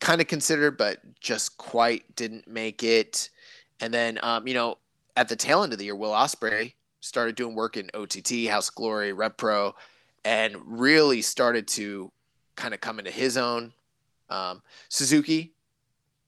kind 0.00 0.20
of 0.20 0.26
considered, 0.26 0.76
but 0.76 0.98
just 1.20 1.56
quite 1.58 2.16
didn't 2.16 2.48
make 2.48 2.82
it. 2.82 3.30
And 3.80 3.92
then, 3.92 4.18
um, 4.22 4.46
you 4.46 4.54
know, 4.54 4.78
at 5.16 5.28
the 5.28 5.36
tail 5.36 5.62
end 5.62 5.72
of 5.72 5.78
the 5.78 5.84
year, 5.84 5.96
Will 5.96 6.12
Ospreay 6.12 6.74
started 7.00 7.34
doing 7.34 7.54
work 7.54 7.76
in 7.76 7.90
OTT, 7.94 8.48
House 8.48 8.70
Glory, 8.70 9.12
Rev 9.12 9.36
Pro, 9.36 9.74
and 10.24 10.56
really 10.64 11.22
started 11.22 11.66
to 11.68 12.12
kind 12.56 12.74
of 12.74 12.80
come 12.80 12.98
into 12.98 13.10
his 13.10 13.36
own. 13.36 13.72
Um, 14.28 14.62
Suzuki 14.88 15.54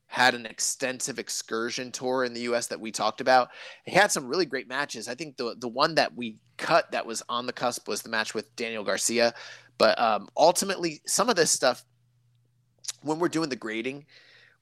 had 0.07 0.35
an 0.35 0.44
extensive 0.44 1.19
excursion 1.19 1.91
tour 1.91 2.25
in 2.25 2.35
the 2.35 2.43
U.S. 2.43 2.67
that 2.67 2.81
we 2.81 2.91
talked 2.91 3.20
about. 3.20 3.49
He 3.85 3.93
had 3.93 4.12
some 4.12 4.28
really 4.28 4.44
great 4.44 4.69
matches. 4.69 5.09
I 5.09 5.15
think 5.15 5.36
the 5.36 5.55
the 5.59 5.69
one 5.69 5.94
that 5.94 6.15
we 6.15 6.36
cut 6.59 6.91
that 6.93 7.07
was 7.07 7.23
on 7.28 7.47
the 7.47 7.52
cusp 7.52 7.89
was 7.89 8.02
the 8.02 8.11
match 8.11 8.35
with 8.35 8.55
Daniel 8.57 8.85
Garcia. 8.85 9.33
But 9.78 9.99
um, 9.99 10.28
ultimately, 10.36 11.01
some 11.07 11.31
of 11.31 11.36
this 11.36 11.51
stuff, 11.51 11.85
when 13.02 13.19
we're 13.19 13.28
doing 13.28 13.49
the 13.49 13.57
grading, 13.57 14.07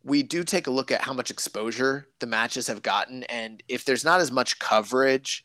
we 0.03 0.23
do 0.23 0.45
take 0.45 0.67
a 0.67 0.71
look 0.71 0.91
at 0.91 1.03
how 1.03 1.13
much 1.13 1.31
exposure 1.31 2.07
the 2.21 2.27
matches 2.27 2.67
have 2.67 2.83
gotten, 2.83 3.25
and 3.25 3.63
if 3.69 3.85
there's 3.85 4.05
not 4.05 4.21
as 4.21 4.33
much 4.33 4.59
coverage 4.59 5.45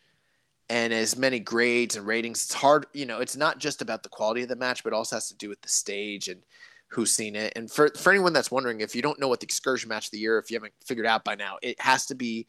and 0.69 0.93
as 0.93 1.17
many 1.17 1.39
grades 1.39 1.95
and 1.95 2.07
ratings, 2.07 2.45
it's 2.45 2.53
hard. 2.53 2.85
You 2.93 3.05
know, 3.05 3.19
it's 3.19 3.35
not 3.35 3.59
just 3.59 3.81
about 3.81 4.03
the 4.03 4.09
quality 4.09 4.43
of 4.43 4.49
the 4.49 4.55
match, 4.55 4.83
but 4.83 4.93
also 4.93 5.17
has 5.17 5.27
to 5.27 5.35
do 5.35 5.49
with 5.49 5.61
the 5.61 5.69
stage 5.69 6.27
and 6.27 6.41
who's 6.87 7.11
seen 7.11 7.35
it. 7.35 7.53
And 7.55 7.69
for, 7.69 7.89
for 7.89 8.11
anyone 8.11 8.33
that's 8.33 8.51
wondering, 8.51 8.81
if 8.81 8.95
you 8.95 9.01
don't 9.01 9.19
know 9.19 9.27
what 9.27 9.41
the 9.41 9.45
excursion 9.45 9.89
match 9.89 10.07
of 10.07 10.11
the 10.11 10.19
year, 10.19 10.39
if 10.39 10.49
you 10.49 10.55
haven't 10.55 10.73
figured 10.85 11.05
out 11.05 11.23
by 11.23 11.35
now, 11.35 11.57
it 11.61 11.79
has 11.81 12.05
to 12.07 12.15
be 12.15 12.47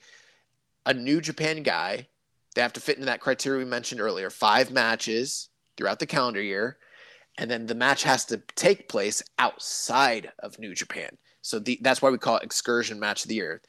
a 0.86 0.94
New 0.94 1.20
Japan 1.20 1.62
guy. 1.62 2.06
They 2.54 2.62
have 2.62 2.72
to 2.74 2.80
fit 2.80 2.96
into 2.96 3.06
that 3.06 3.20
criteria 3.20 3.58
we 3.58 3.68
mentioned 3.68 4.00
earlier 4.00 4.30
five 4.30 4.70
matches 4.70 5.48
throughout 5.76 5.98
the 5.98 6.06
calendar 6.06 6.40
year. 6.40 6.78
And 7.38 7.50
then 7.50 7.66
the 7.66 7.74
match 7.74 8.02
has 8.04 8.24
to 8.26 8.38
take 8.54 8.88
place 8.88 9.22
outside 9.38 10.32
of 10.38 10.58
New 10.58 10.74
Japan. 10.74 11.18
So 11.42 11.58
the, 11.58 11.78
that's 11.82 12.00
why 12.00 12.10
we 12.10 12.18
call 12.18 12.38
it 12.38 12.42
excursion 12.42 12.98
match 12.98 13.24
of 13.24 13.28
the 13.28 13.36
year. 13.36 13.62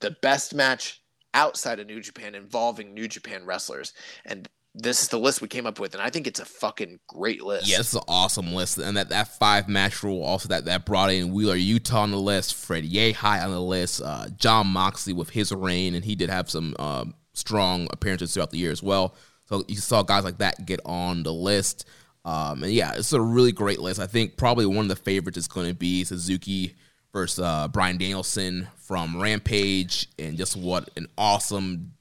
The 0.00 0.16
best 0.22 0.54
match 0.54 1.02
outside 1.34 1.78
of 1.78 1.86
New 1.86 2.00
Japan 2.00 2.34
involving 2.34 2.94
New 2.94 3.08
Japan 3.08 3.44
wrestlers. 3.44 3.92
And 4.24 4.48
this 4.74 5.02
is 5.02 5.08
the 5.08 5.18
list 5.18 5.42
we 5.42 5.48
came 5.48 5.66
up 5.66 5.78
with, 5.78 5.92
and 5.92 6.02
I 6.02 6.08
think 6.08 6.26
it's 6.26 6.40
a 6.40 6.46
fucking 6.46 6.98
great 7.06 7.42
list. 7.42 7.68
Yeah, 7.68 7.80
it's 7.80 7.94
an 7.94 8.00
awesome 8.08 8.54
list, 8.54 8.78
and 8.78 8.96
that, 8.96 9.10
that 9.10 9.28
five 9.38 9.68
match 9.68 10.02
rule 10.02 10.22
also 10.22 10.48
that 10.48 10.64
that 10.64 10.86
brought 10.86 11.12
in 11.12 11.34
Wheeler 11.34 11.56
Yuta 11.56 11.94
on 11.94 12.10
the 12.10 12.18
list, 12.18 12.54
Fred 12.54 12.84
Yehi 12.84 13.44
on 13.44 13.50
the 13.50 13.60
list, 13.60 14.00
uh, 14.02 14.28
Jon 14.34 14.68
Moxley 14.68 15.12
with 15.12 15.28
his 15.30 15.52
reign, 15.52 15.94
and 15.94 16.04
he 16.04 16.14
did 16.14 16.30
have 16.30 16.48
some 16.48 16.74
uh, 16.78 17.04
strong 17.34 17.86
appearances 17.90 18.32
throughout 18.32 18.50
the 18.50 18.58
year 18.58 18.72
as 18.72 18.82
well. 18.82 19.14
So 19.44 19.62
you 19.68 19.76
saw 19.76 20.02
guys 20.02 20.24
like 20.24 20.38
that 20.38 20.64
get 20.64 20.80
on 20.86 21.22
the 21.22 21.34
list, 21.34 21.86
um, 22.24 22.62
and 22.62 22.72
yeah, 22.72 22.94
it's 22.94 23.12
a 23.12 23.20
really 23.20 23.52
great 23.52 23.80
list. 23.80 24.00
I 24.00 24.06
think 24.06 24.36
probably 24.36 24.66
one 24.66 24.84
of 24.84 24.88
the 24.88 24.96
favorites 24.96 25.38
is 25.38 25.48
going 25.48 25.68
to 25.68 25.74
be 25.74 26.04
Suzuki 26.04 26.74
versus 27.12 27.40
uh, 27.40 27.68
Bryan 27.68 27.98
Danielson 27.98 28.68
from 28.76 29.20
Rampage, 29.20 30.08
and 30.18 30.36
just 30.36 30.56
what 30.56 30.88
an 30.96 31.08
awesome 31.18 31.92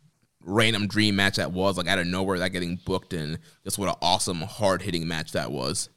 random 0.44 0.88
dream 0.88 1.16
match 1.16 1.36
that 1.36 1.52
was, 1.52 1.78
like 1.78 1.88
out 1.88 2.00
of 2.00 2.08
nowhere, 2.08 2.40
that 2.40 2.50
getting 2.50 2.80
booked, 2.86 3.14
and 3.14 3.40
just 3.64 3.78
what 3.78 3.90
an 3.90 3.96
awesome, 4.02 4.42
hard 4.42 4.82
hitting 4.82 5.08
match 5.08 5.32
that 5.32 5.52
was. 5.52 5.90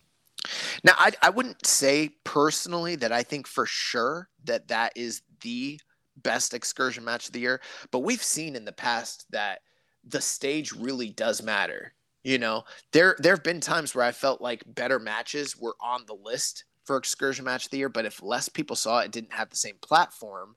Now, 0.83 0.93
I, 0.99 1.13
I 1.23 1.31
wouldn't 1.31 1.65
say 1.67 2.11
personally 2.25 2.97
that 2.97 3.13
I 3.13 3.23
think 3.23 3.47
for 3.47 3.67
sure 3.67 4.29
that 4.45 4.69
that 4.69 4.93
is 4.97 5.23
the 5.43 5.81
best 6.17 6.55
excursion 6.55 7.05
match 7.05 7.27
of 7.27 7.33
the 7.33 7.41
year, 7.41 7.61
but 7.91 8.01
we've 8.01 8.23
seen 8.23 8.57
in 8.57 8.65
the 8.65 8.73
past 8.73 9.27
that 9.31 9.61
the 10.07 10.21
stage 10.21 10.73
really 10.73 11.11
does 11.11 11.43
matter. 11.43 11.95
You 12.25 12.39
know, 12.39 12.65
there 12.93 13.17
there 13.19 13.35
have 13.35 13.45
been 13.45 13.61
times 13.61 13.95
where 13.95 14.05
I 14.05 14.13
felt 14.13 14.41
like 14.41 14.63
better 14.67 14.99
matches 14.99 15.57
were 15.57 15.77
on 15.81 16.05
the 16.07 16.15
list 16.15 16.65
for 16.85 16.97
excursion 16.97 17.45
match 17.45 17.67
of 17.67 17.71
the 17.71 17.79
year, 17.79 17.89
but 17.89 18.07
if 18.07 18.23
less 18.23 18.49
people 18.49 18.77
saw 18.77 19.01
it, 19.01 19.13
didn't 19.13 19.33
have 19.33 19.51
the 19.51 19.57
same 19.57 19.77
platform, 19.83 20.57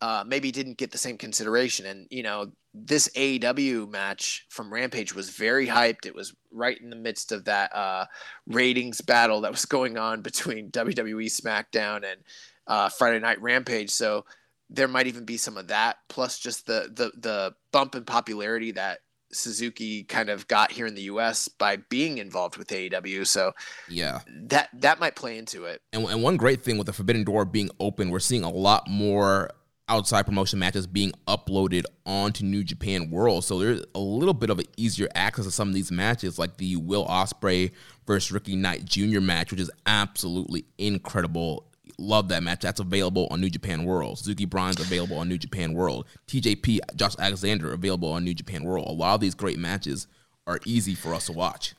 uh, 0.00 0.24
maybe 0.26 0.50
didn't 0.50 0.78
get 0.78 0.90
the 0.90 0.98
same 0.98 1.18
consideration. 1.18 1.86
And 1.86 2.06
you 2.10 2.22
know, 2.22 2.50
this 2.74 3.08
AEW 3.14 3.90
match 3.90 4.46
from 4.48 4.72
Rampage 4.72 5.14
was 5.14 5.30
very 5.30 5.66
hyped. 5.66 6.06
It 6.06 6.14
was 6.14 6.34
right 6.50 6.80
in 6.80 6.90
the 6.90 6.96
midst 6.96 7.30
of 7.30 7.44
that 7.44 7.74
uh, 7.74 8.06
ratings 8.46 9.00
battle 9.00 9.42
that 9.42 9.52
was 9.52 9.66
going 9.66 9.98
on 9.98 10.22
between 10.22 10.70
WWE 10.72 11.26
SmackDown 11.26 12.10
and 12.10 12.20
uh, 12.66 12.88
Friday 12.88 13.18
Night 13.18 13.40
Rampage. 13.40 13.90
So 13.90 14.24
there 14.70 14.88
might 14.88 15.06
even 15.06 15.24
be 15.24 15.36
some 15.36 15.56
of 15.56 15.68
that, 15.68 15.96
plus 16.08 16.38
just 16.38 16.66
the 16.66 16.90
the 16.92 17.12
the 17.20 17.54
bump 17.72 17.94
in 17.94 18.04
popularity 18.04 18.72
that 18.72 19.00
Suzuki 19.32 20.04
kind 20.04 20.28
of 20.30 20.48
got 20.48 20.72
here 20.72 20.86
in 20.86 20.94
the 20.94 21.02
U.S. 21.02 21.48
by 21.48 21.76
being 21.76 22.18
involved 22.18 22.56
with 22.56 22.68
AEW. 22.68 23.26
So 23.26 23.52
yeah, 23.88 24.20
that 24.28 24.68
that 24.74 25.00
might 25.00 25.16
play 25.16 25.38
into 25.38 25.64
it. 25.64 25.82
And, 25.92 26.04
and 26.06 26.22
one 26.22 26.36
great 26.36 26.62
thing 26.62 26.78
with 26.78 26.86
the 26.86 26.92
Forbidden 26.92 27.24
Door 27.24 27.46
being 27.46 27.70
open, 27.80 28.10
we're 28.10 28.20
seeing 28.20 28.44
a 28.44 28.50
lot 28.50 28.88
more 28.88 29.50
outside 29.88 30.26
promotion 30.26 30.58
matches 30.58 30.86
being 30.86 31.12
uploaded 31.28 31.84
onto 32.04 32.44
New 32.44 32.64
Japan 32.64 33.10
World. 33.10 33.44
So 33.44 33.58
there's 33.58 33.84
a 33.94 34.00
little 34.00 34.34
bit 34.34 34.50
of 34.50 34.58
an 34.58 34.66
easier 34.76 35.08
access 35.14 35.44
to 35.44 35.50
some 35.50 35.68
of 35.68 35.74
these 35.74 35.92
matches, 35.92 36.38
like 36.38 36.56
the 36.56 36.76
Will 36.76 37.06
Ospreay 37.06 37.72
versus 38.06 38.32
Ricky 38.32 38.56
Knight 38.56 38.84
Jr. 38.84 39.20
match, 39.20 39.50
which 39.50 39.60
is 39.60 39.70
absolutely 39.86 40.64
incredible. 40.78 41.66
Love 41.98 42.28
that 42.28 42.42
match. 42.42 42.60
That's 42.60 42.80
available 42.80 43.28
on 43.30 43.40
New 43.40 43.50
Japan 43.50 43.84
World. 43.84 44.18
Suzuki 44.18 44.44
Bryan's 44.44 44.80
available 44.80 45.18
on 45.18 45.28
New 45.28 45.38
Japan 45.38 45.72
World. 45.72 46.06
TJP, 46.26 46.80
Josh 46.96 47.14
Alexander 47.18 47.72
available 47.72 48.10
on 48.10 48.24
New 48.24 48.34
Japan 48.34 48.64
World. 48.64 48.86
A 48.88 48.92
lot 48.92 49.14
of 49.14 49.20
these 49.20 49.34
great 49.34 49.58
matches 49.58 50.06
are 50.46 50.60
easy 50.64 50.94
for 50.94 51.14
us 51.14 51.26
to 51.26 51.32
watch. 51.32 51.74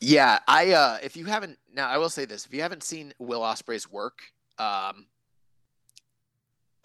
Yeah, 0.00 0.38
I 0.46 0.72
uh 0.72 0.98
if 1.02 1.16
you 1.16 1.24
haven't 1.26 1.58
now 1.72 1.88
I 1.88 1.98
will 1.98 2.10
say 2.10 2.24
this, 2.24 2.44
if 2.46 2.52
you 2.52 2.62
haven't 2.62 2.82
seen 2.82 3.14
Will 3.18 3.40
Ospreay's 3.40 3.90
work, 3.90 4.18
um 4.58 5.06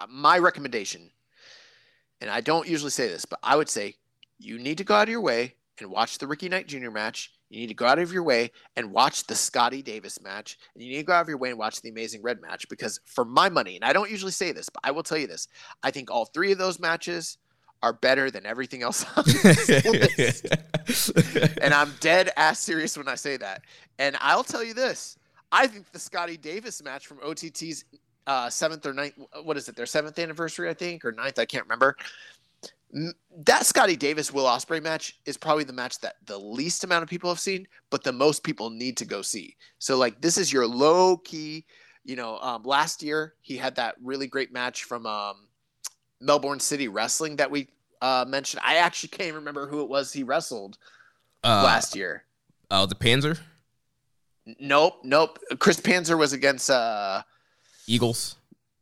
my 0.07 0.37
recommendation 0.37 1.11
and 2.21 2.29
I 2.29 2.41
don't 2.41 2.67
usually 2.67 2.91
say 2.91 3.07
this, 3.07 3.25
but 3.25 3.39
I 3.43 3.55
would 3.55 3.69
say 3.69 3.95
you 4.37 4.57
need 4.57 4.77
to 4.77 4.83
go 4.83 4.95
out 4.95 5.03
of 5.03 5.09
your 5.09 5.21
way 5.21 5.55
and 5.81 5.89
watch 5.89 6.17
the 6.17 6.27
Ricky 6.27 6.49
Knight 6.49 6.67
Jr. 6.67 6.91
match. 6.91 7.31
You 7.49 7.59
need 7.61 7.67
to 7.67 7.73
go 7.73 7.85
out 7.85 7.99
of 7.99 8.13
your 8.13 8.23
way 8.23 8.51
and 8.75 8.91
watch 8.91 9.25
the 9.25 9.35
Scotty 9.35 9.81
Davis 9.81 10.21
match. 10.21 10.57
And 10.75 10.83
you 10.83 10.91
need 10.91 10.97
to 10.97 11.03
go 11.03 11.13
out 11.13 11.21
of 11.21 11.29
your 11.29 11.37
way 11.37 11.49
and 11.49 11.57
watch 11.57 11.81
the 11.81 11.89
Amazing 11.89 12.21
Red 12.21 12.41
match 12.41 12.69
because, 12.69 12.99
for 13.05 13.25
my 13.25 13.49
money, 13.49 13.75
and 13.75 13.83
I 13.83 13.93
don't 13.93 14.11
usually 14.11 14.31
say 14.31 14.51
this, 14.51 14.69
but 14.69 14.81
I 14.83 14.91
will 14.91 15.03
tell 15.03 15.17
you 15.17 15.27
this 15.27 15.47
I 15.83 15.91
think 15.91 16.11
all 16.11 16.25
three 16.25 16.51
of 16.51 16.57
those 16.57 16.79
matches 16.79 17.37
are 17.81 17.93
better 17.93 18.29
than 18.29 18.45
everything 18.45 18.83
else 18.83 19.05
on 19.15 19.23
this 19.25 19.85
list. 20.87 21.57
and 21.61 21.73
I'm 21.73 21.93
dead 21.99 22.29
ass 22.35 22.59
serious 22.59 22.97
when 22.97 23.07
I 23.07 23.15
say 23.15 23.37
that. 23.37 23.63
And 23.97 24.17
I'll 24.19 24.43
tell 24.43 24.63
you 24.63 24.73
this 24.73 25.17
I 25.51 25.67
think 25.67 25.91
the 25.91 25.99
Scotty 25.99 26.37
Davis 26.37 26.83
match 26.83 27.07
from 27.07 27.19
OTT's 27.23 27.85
uh, 28.27 28.49
seventh 28.49 28.85
or 28.85 28.93
ninth, 28.93 29.13
what 29.43 29.57
is 29.57 29.67
it, 29.67 29.75
their 29.75 29.87
seventh 29.87 30.19
anniversary, 30.19 30.69
I 30.69 30.73
think, 30.73 31.03
or 31.03 31.11
ninth, 31.11 31.39
I 31.39 31.45
can't 31.45 31.63
remember 31.63 31.95
that 32.91 33.65
Scotty 33.65 33.95
Davis 33.95 34.33
Will 34.33 34.45
Ospreay 34.45 34.81
match 34.81 35.19
is 35.25 35.37
probably 35.37 35.63
the 35.63 35.73
match 35.73 35.99
that 35.99 36.15
the 36.25 36.37
least 36.37 36.83
amount 36.83 37.03
of 37.03 37.09
people 37.09 37.29
have 37.29 37.39
seen, 37.39 37.67
but 37.89 38.03
the 38.03 38.11
most 38.11 38.43
people 38.43 38.69
need 38.69 38.97
to 38.97 39.05
go 39.05 39.21
see. 39.21 39.55
So 39.77 39.97
like 39.97 40.21
this 40.21 40.37
is 40.37 40.51
your 40.51 40.65
low 40.65 41.17
key, 41.17 41.65
you 42.03 42.15
know. 42.15 42.39
Um, 42.39 42.63
last 42.63 43.03
year 43.03 43.35
he 43.41 43.57
had 43.57 43.75
that 43.75 43.95
really 44.01 44.27
great 44.27 44.51
match 44.51 44.85
from 44.85 45.05
um, 45.05 45.47
Melbourne 46.19 46.59
City 46.59 46.87
Wrestling 46.87 47.35
that 47.35 47.51
we 47.51 47.67
uh, 48.01 48.25
mentioned. 48.27 48.61
I 48.65 48.77
actually 48.77 49.09
can't 49.09 49.35
remember 49.35 49.67
who 49.67 49.81
it 49.81 49.89
was 49.89 50.11
he 50.11 50.23
wrestled 50.23 50.77
uh, 51.43 51.63
last 51.63 51.95
year. 51.95 52.23
Oh, 52.71 52.83
uh, 52.83 52.85
the 52.85 52.95
Panzer. 52.95 53.39
Nope, 54.59 55.01
nope. 55.03 55.37
Chris 55.59 55.79
Panzer 55.79 56.17
was 56.17 56.33
against 56.33 56.71
uh, 56.71 57.21
Eagles. 57.85 58.35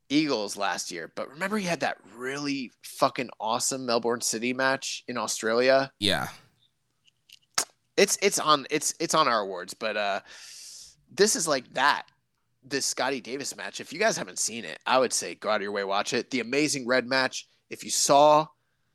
Eagles 0.09 0.57
last 0.57 0.91
year, 0.91 1.11
but 1.15 1.29
remember 1.29 1.57
he 1.57 1.65
had 1.65 1.81
that 1.81 1.97
really 2.15 2.71
fucking 2.83 3.29
awesome 3.39 3.85
Melbourne 3.85 4.21
City 4.21 4.53
match 4.53 5.03
in 5.07 5.17
Australia. 5.17 5.91
Yeah, 5.99 6.27
it's 7.97 8.17
it's 8.21 8.39
on 8.39 8.65
it's 8.69 8.93
it's 8.99 9.15
on 9.15 9.27
our 9.27 9.41
awards, 9.41 9.73
but 9.73 9.97
uh, 9.97 10.19
this 11.13 11.35
is 11.35 11.47
like 11.47 11.73
that. 11.73 12.03
This 12.63 12.85
Scotty 12.85 13.21
Davis 13.21 13.55
match. 13.55 13.79
If 13.79 13.93
you 13.93 13.99
guys 13.99 14.17
haven't 14.17 14.39
seen 14.39 14.65
it, 14.65 14.79
I 14.85 14.97
would 14.99 15.13
say 15.13 15.35
go 15.35 15.49
out 15.49 15.57
of 15.57 15.61
your 15.61 15.71
way 15.71 15.83
watch 15.83 16.13
it. 16.13 16.29
The 16.31 16.41
Amazing 16.41 16.87
Red 16.87 17.07
match. 17.07 17.47
If 17.69 17.83
you 17.83 17.89
saw 17.89 18.47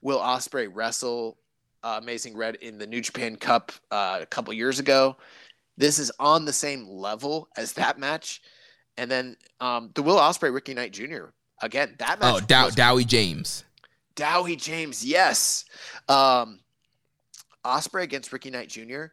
Will 0.02 0.18
Ospreay 0.18 0.68
wrestle 0.70 1.38
uh, 1.82 1.98
Amazing 2.02 2.36
Red 2.36 2.56
in 2.56 2.78
the 2.78 2.86
New 2.86 3.00
Japan 3.00 3.36
Cup 3.36 3.72
uh, 3.90 4.18
a 4.22 4.26
couple 4.26 4.52
years 4.52 4.78
ago, 4.78 5.16
this 5.76 5.98
is 5.98 6.12
on 6.18 6.44
the 6.44 6.52
same 6.52 6.86
level 6.86 7.48
as 7.56 7.72
that 7.74 7.98
match 7.98 8.42
and 8.96 9.10
then 9.10 9.36
um, 9.60 9.90
the 9.94 10.02
Will 10.02 10.16
Ospreay 10.16 10.52
Ricky 10.52 10.74
Knight 10.74 10.92
Jr. 10.92 11.26
Again, 11.60 11.94
that 11.98 12.20
match. 12.20 12.34
Oh, 12.34 12.40
Dow- 12.40 12.70
Dowie 12.70 13.04
James. 13.04 13.64
Dowie 14.14 14.56
James, 14.56 15.04
yes. 15.04 15.64
Um, 16.08 16.60
Ospreay 17.64 18.02
against 18.02 18.32
Ricky 18.32 18.50
Knight 18.50 18.68
Jr. 18.68 19.04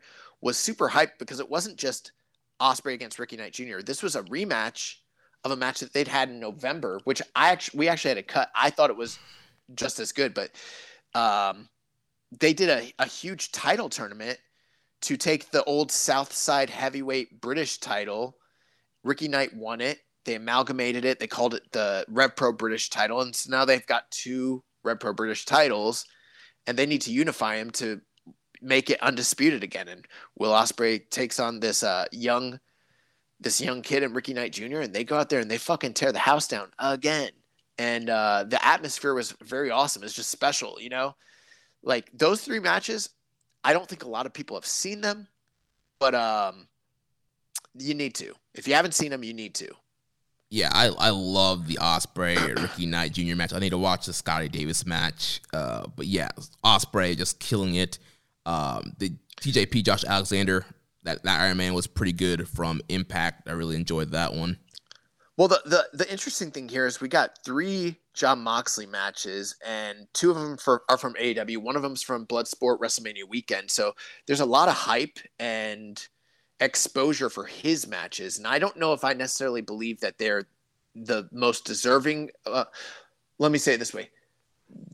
was 0.42 0.58
super 0.58 0.90
hyped 0.90 1.20
because 1.20 1.40
it 1.40 1.50
wasn't 1.50 1.78
just 1.78 2.12
Ospreay 2.60 2.94
against 2.94 3.20
Ricky 3.20 3.38
Knight 3.38 3.54
Jr. 3.54 3.80
This 3.80 4.04
was 4.04 4.16
a 4.16 4.24
rematch 4.24 4.96
of 5.44 5.52
a 5.52 5.56
match 5.56 5.80
that 5.80 5.94
they'd 5.94 6.08
had 6.08 6.30
in 6.30 6.40
November, 6.40 7.00
which 7.06 7.22
I 7.36 7.50
actually 7.52 7.80
we 7.80 7.88
actually 7.88 8.10
had 8.10 8.18
a 8.18 8.24
cut. 8.24 8.50
I 8.56 8.70
thought 8.70 8.90
it 8.90 8.98
was 8.98 9.18
just 9.76 10.00
as 10.00 10.12
good, 10.12 10.34
but 10.34 10.52
um, 11.14 11.70
they 12.38 12.54
did 12.54 12.70
a, 12.70 12.92
a 13.00 13.06
huge 13.06 13.52
title 13.52 13.90
tournament 13.90 14.38
to 15.02 15.16
take 15.16 15.52
the 15.52 15.64
old 15.64 15.92
Southside 15.92 16.70
heavyweight 16.70 17.40
British 17.40 17.78
title 17.78 18.36
Ricky 19.04 19.28
Knight 19.28 19.56
won 19.56 19.82
it. 19.82 20.00
They 20.26 20.36
amalgamated 20.36 21.06
it. 21.06 21.20
They 21.20 21.28
called 21.28 21.54
it 21.54 21.64
the 21.72 22.06
Rev 22.08 22.36
Pro 22.36 22.52
British 22.52 22.90
title, 22.90 23.22
and 23.22 23.36
so 23.36 23.50
now 23.50 23.66
they've 23.66 23.86
got 23.86 24.12
two 24.12 24.64
Rev 24.84 25.00
Pro 25.00 25.14
British 25.14 25.46
titles, 25.46 26.06
and 26.68 26.78
they 26.78 26.86
need 26.86 27.02
to 27.02 27.12
unify 27.12 27.58
them 27.58 27.72
to 27.72 28.02
make 28.62 28.90
it 28.90 29.02
undisputed 29.02 29.64
again. 29.64 29.88
And 29.88 30.06
Will 30.38 30.52
Ospreay 30.52 31.10
takes 31.10 31.40
on 31.40 31.60
this 31.60 31.84
uh, 31.84 32.06
young, 32.12 32.60
this 33.40 33.62
young 33.62 33.82
kid 33.82 34.04
and 34.04 34.16
Ricky 34.16 34.34
Knight 34.34 34.54
Jr. 34.54 34.82
and 34.82 34.94
they 34.94 35.04
go 35.04 35.18
out 35.18 35.30
there 35.30 35.40
and 35.40 35.50
they 35.50 35.58
fucking 35.58 35.94
tear 35.94 36.12
the 36.12 36.20
house 36.20 36.48
down 36.48 36.70
again. 36.78 37.32
And 37.78 38.10
uh, 38.10 38.44
the 38.48 38.64
atmosphere 38.66 39.14
was 39.14 39.34
very 39.42 39.72
awesome. 39.72 40.04
It's 40.04 40.14
just 40.14 40.32
special, 40.32 40.78
you 40.82 40.90
know. 40.90 41.16
Like 41.82 42.10
those 42.14 42.42
three 42.42 42.60
matches, 42.60 43.10
I 43.64 43.72
don't 43.72 43.88
think 43.88 44.04
a 44.04 44.10
lot 44.10 44.26
of 44.26 44.34
people 44.34 44.58
have 44.58 44.66
seen 44.66 45.00
them, 45.00 45.28
but 45.98 46.14
um, 46.14 46.68
you 47.76 47.94
need 47.94 48.16
to. 48.16 48.34
If 48.54 48.68
you 48.68 48.74
haven't 48.74 48.94
seen 48.94 49.12
them, 49.12 49.24
you 49.24 49.34
need 49.34 49.56
to. 49.56 49.70
Yeah, 50.50 50.70
I, 50.74 50.88
I 50.88 51.10
love 51.12 51.68
the 51.68 51.76
Ospreay 51.76 52.56
Ricky 52.62 52.86
Knight 52.86 53.14
Jr. 53.14 53.36
match. 53.36 53.54
I 53.54 53.60
need 53.60 53.70
to 53.70 53.78
watch 53.78 54.06
the 54.06 54.14
Scotty 54.14 54.50
Davis 54.50 54.86
match. 54.86 55.42
Uh, 55.54 55.88
but 55.96 56.08
yeah, 56.08 56.30
Ospreay 56.64 57.16
just 57.18 57.40
killing 57.40 57.76
it. 57.76 58.00
Um, 58.46 58.94
the 58.98 59.12
TJP 59.42 59.84
Josh 59.84 60.04
Alexander 60.04 60.66
that 61.04 61.24
that 61.24 61.42
Iron 61.42 61.58
Man 61.58 61.74
was 61.74 61.88
pretty 61.88 62.14
good 62.14 62.48
from 62.48 62.82
Impact. 62.90 63.48
I 63.48 63.54
really 63.54 63.76
enjoyed 63.76 64.12
that 64.12 64.34
one. 64.34 64.58
Well, 65.38 65.48
the, 65.48 65.62
the 65.66 65.86
the 65.94 66.12
interesting 66.12 66.52
thing 66.52 66.68
here 66.68 66.86
is 66.86 67.00
we 67.00 67.08
got 67.08 67.44
three 67.46 67.98
Jon 68.14 68.40
Moxley 68.40 68.86
matches, 68.86 69.56
and 69.66 70.08
two 70.14 70.32
of 70.32 70.36
them 70.36 70.58
for, 70.58 70.84
are 70.90 70.98
from 70.98 71.14
AEW. 71.14 71.58
One 71.60 71.76
of 71.76 71.82
them's 71.82 72.04
from 72.04 72.26
Bloodsport 72.26 72.80
WrestleMania 72.80 73.28
weekend. 73.30 73.72
So 73.72 73.94
there's 74.28 74.42
a 74.42 74.46
lot 74.46 74.68
of 74.68 74.76
hype 74.76 75.20
and 75.40 76.06
exposure 76.60 77.30
for 77.30 77.46
his 77.46 77.88
matches. 77.88 78.38
And 78.38 78.48
I 78.48 78.60
don't 78.60 78.78
know 78.78 78.94
if 78.94 79.04
I 79.04 79.14
necessarily 79.14 79.62
believe 79.62 80.00
that 80.02 80.18
they're 80.18 80.48
the 80.96 81.28
most 81.32 81.66
deserving. 81.66 82.32
Uh, 82.46 82.66
let 83.38 83.52
me 83.52 83.58
say 83.58 83.76
it 83.76 83.78
this 83.78 83.94
way 83.94 84.10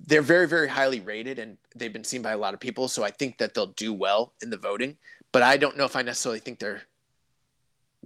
they're 0.07 0.21
very, 0.21 0.47
very 0.47 0.67
highly 0.67 0.99
rated 0.99 1.39
and 1.39 1.57
they've 1.75 1.91
been 1.91 2.03
seen 2.03 2.21
by 2.21 2.31
a 2.31 2.37
lot 2.37 2.53
of 2.53 2.59
people. 2.59 2.87
So 2.87 3.03
I 3.03 3.11
think 3.11 3.37
that 3.39 3.53
they'll 3.53 3.67
do 3.67 3.91
well 3.91 4.33
in 4.41 4.49
the 4.49 4.57
voting. 4.57 4.97
But 5.31 5.43
I 5.43 5.57
don't 5.57 5.75
know 5.77 5.85
if 5.85 5.95
I 5.95 6.01
necessarily 6.01 6.39
think 6.39 6.59
they're 6.59 6.83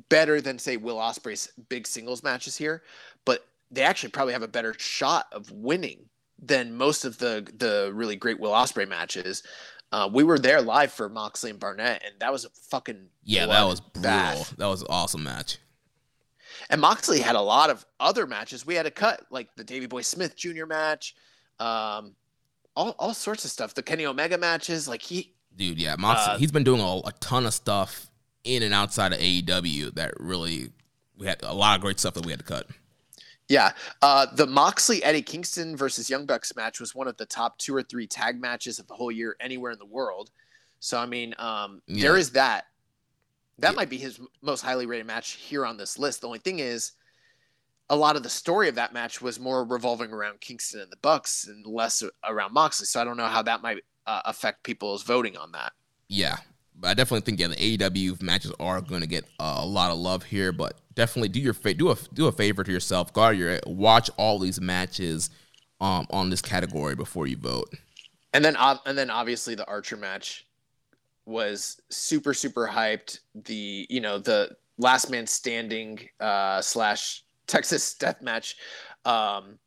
better 0.07 0.41
than, 0.41 0.57
say, 0.57 0.77
Will 0.77 0.95
Ospreay's 0.95 1.51
big 1.67 1.85
singles 1.85 2.23
matches 2.23 2.55
here. 2.57 2.83
But 3.25 3.45
they 3.69 3.81
actually 3.81 4.09
probably 4.09 4.33
have 4.33 4.41
a 4.43 4.47
better 4.47 4.73
shot 4.77 5.27
of 5.31 5.51
winning 5.51 5.99
than 6.41 6.75
most 6.75 7.03
of 7.03 7.17
the 7.17 7.45
the 7.57 7.91
really 7.93 8.15
great 8.15 8.39
Will 8.39 8.51
Ospreay 8.51 8.87
matches. 8.87 9.43
Uh, 9.91 10.09
we 10.11 10.23
were 10.23 10.37
there 10.37 10.61
live 10.61 10.91
for 10.91 11.09
Moxley 11.09 11.49
and 11.49 11.59
Barnett, 11.59 12.03
and 12.05 12.13
that 12.19 12.31
was 12.31 12.45
a 12.45 12.49
fucking 12.69 13.07
yeah, 13.23 13.47
that 13.47 13.63
was 13.63 13.79
brutal. 13.79 14.01
Bath. 14.01 14.55
That 14.57 14.67
was 14.67 14.81
an 14.81 14.87
awesome 14.89 15.23
match. 15.23 15.57
And 16.69 16.79
Moxley 16.79 17.19
had 17.19 17.35
a 17.35 17.41
lot 17.41 17.69
of 17.69 17.85
other 17.99 18.27
matches. 18.27 18.65
We 18.65 18.75
had 18.75 18.85
a 18.85 18.91
cut 18.91 19.25
like 19.31 19.55
the 19.55 19.63
Davy 19.63 19.87
Boy 19.87 20.01
Smith 20.01 20.35
Jr. 20.35 20.65
match, 20.67 21.15
um, 21.59 22.15
all 22.75 22.95
all 22.99 23.13
sorts 23.13 23.45
of 23.45 23.51
stuff. 23.51 23.73
The 23.73 23.81
Kenny 23.81 24.05
Omega 24.05 24.37
matches, 24.37 24.87
like 24.87 25.01
he, 25.01 25.33
dude, 25.55 25.79
yeah, 25.79 25.95
Moxley. 25.97 26.33
Uh, 26.33 26.37
he's 26.37 26.51
been 26.51 26.63
doing 26.63 26.81
a, 26.81 27.07
a 27.07 27.11
ton 27.19 27.47
of 27.47 27.53
stuff 27.53 28.11
in 28.43 28.61
and 28.61 28.73
outside 28.73 29.11
of 29.13 29.19
AEW 29.19 29.95
that 29.95 30.13
really 30.19 30.69
we 31.17 31.25
had 31.27 31.41
a 31.43 31.53
lot 31.53 31.75
of 31.75 31.81
great 31.81 31.99
stuff 31.99 32.13
that 32.13 32.25
we 32.25 32.31
had 32.31 32.39
to 32.39 32.45
cut. 32.45 32.67
Yeah, 33.49 33.71
uh, 34.03 34.27
the 34.33 34.45
Moxley 34.45 35.03
Eddie 35.03 35.23
Kingston 35.23 35.75
versus 35.75 36.07
Young 36.07 36.27
Bucks 36.27 36.55
match 36.55 36.79
was 36.79 36.93
one 36.93 37.07
of 37.07 37.17
the 37.17 37.25
top 37.25 37.57
two 37.57 37.75
or 37.75 37.81
three 37.81 38.05
tag 38.05 38.39
matches 38.39 38.77
of 38.77 38.87
the 38.87 38.93
whole 38.93 39.11
year 39.11 39.35
anywhere 39.39 39.71
in 39.71 39.79
the 39.79 39.85
world. 39.85 40.29
So 40.79 40.99
I 40.99 41.07
mean, 41.07 41.33
um, 41.39 41.81
yeah. 41.87 42.03
there 42.03 42.17
is 42.17 42.31
that. 42.31 42.65
That 43.57 43.71
yeah. 43.71 43.75
might 43.75 43.89
be 43.89 43.97
his 43.97 44.19
most 44.41 44.61
highly 44.61 44.85
rated 44.85 45.07
match 45.07 45.31
here 45.31 45.65
on 45.65 45.77
this 45.77 45.97
list. 45.97 46.21
The 46.21 46.27
only 46.27 46.39
thing 46.39 46.59
is, 46.59 46.93
a 47.89 47.95
lot 47.95 48.15
of 48.15 48.21
the 48.21 48.29
story 48.29 48.69
of 48.69 48.75
that 48.75 48.93
match 48.93 49.19
was 49.19 49.39
more 49.39 49.65
revolving 49.65 50.11
around 50.11 50.39
Kingston 50.41 50.81
and 50.81 50.91
the 50.91 50.97
Bucks 50.97 51.47
and 51.47 51.65
less 51.65 52.03
around 52.23 52.53
Moxley. 52.53 52.85
So 52.85 53.01
I 53.01 53.03
don't 53.03 53.17
know 53.17 53.25
how 53.25 53.41
that 53.41 53.63
might 53.63 53.79
uh, 54.05 54.21
affect 54.25 54.63
people's 54.63 55.01
voting 55.01 55.35
on 55.35 55.51
that. 55.53 55.73
Yeah, 56.07 56.37
I 56.83 56.93
definitely 56.93 57.21
think 57.21 57.39
yeah, 57.39 57.47
the 57.47 57.77
AEW 57.77 58.21
matches 58.21 58.51
are 58.59 58.81
going 58.81 59.01
to 59.01 59.07
get 59.07 59.25
uh, 59.39 59.57
a 59.59 59.65
lot 59.65 59.91
of 59.91 59.97
love 59.97 60.23
here. 60.23 60.51
But 60.51 60.79
definitely 60.95 61.29
do 61.29 61.39
your 61.39 61.53
fa- 61.53 61.73
do 61.73 61.91
a 61.91 61.95
do 62.13 62.27
a 62.27 62.31
favor 62.31 62.63
to 62.63 62.71
yourself. 62.71 63.15
Out 63.17 63.37
your 63.37 63.59
watch 63.65 64.09
all 64.17 64.39
these 64.39 64.61
matches 64.61 65.29
um, 65.81 66.07
on 66.09 66.29
this 66.29 66.41
category 66.41 66.95
before 66.95 67.27
you 67.27 67.37
vote. 67.37 67.73
And 68.33 68.43
then 68.43 68.55
uh, 68.55 68.77
and 68.85 68.97
then 68.97 69.09
obviously 69.09 69.55
the 69.55 69.67
Archer 69.67 69.97
match 69.97 70.45
was 71.25 71.79
super 71.89 72.33
super 72.33 72.67
hyped. 72.67 73.19
The 73.35 73.87
you 73.89 74.01
know 74.01 74.19
the 74.19 74.55
last 74.77 75.09
man 75.09 75.27
standing 75.27 75.99
uh, 76.19 76.61
slash 76.61 77.23
Texas 77.47 77.93
death 77.95 78.21
match. 78.21 78.55
Um, 79.05 79.59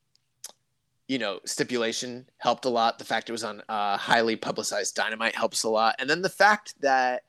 you 1.12 1.18
know, 1.18 1.40
stipulation 1.44 2.26
helped 2.38 2.64
a 2.64 2.70
lot. 2.70 2.98
The 2.98 3.04
fact 3.04 3.28
it 3.28 3.32
was 3.32 3.44
on 3.44 3.62
uh, 3.68 3.98
highly 3.98 4.34
publicized 4.34 4.96
Dynamite 4.96 5.36
helps 5.36 5.62
a 5.62 5.68
lot, 5.68 5.94
and 5.98 6.08
then 6.08 6.22
the 6.22 6.30
fact 6.30 6.72
that 6.80 7.24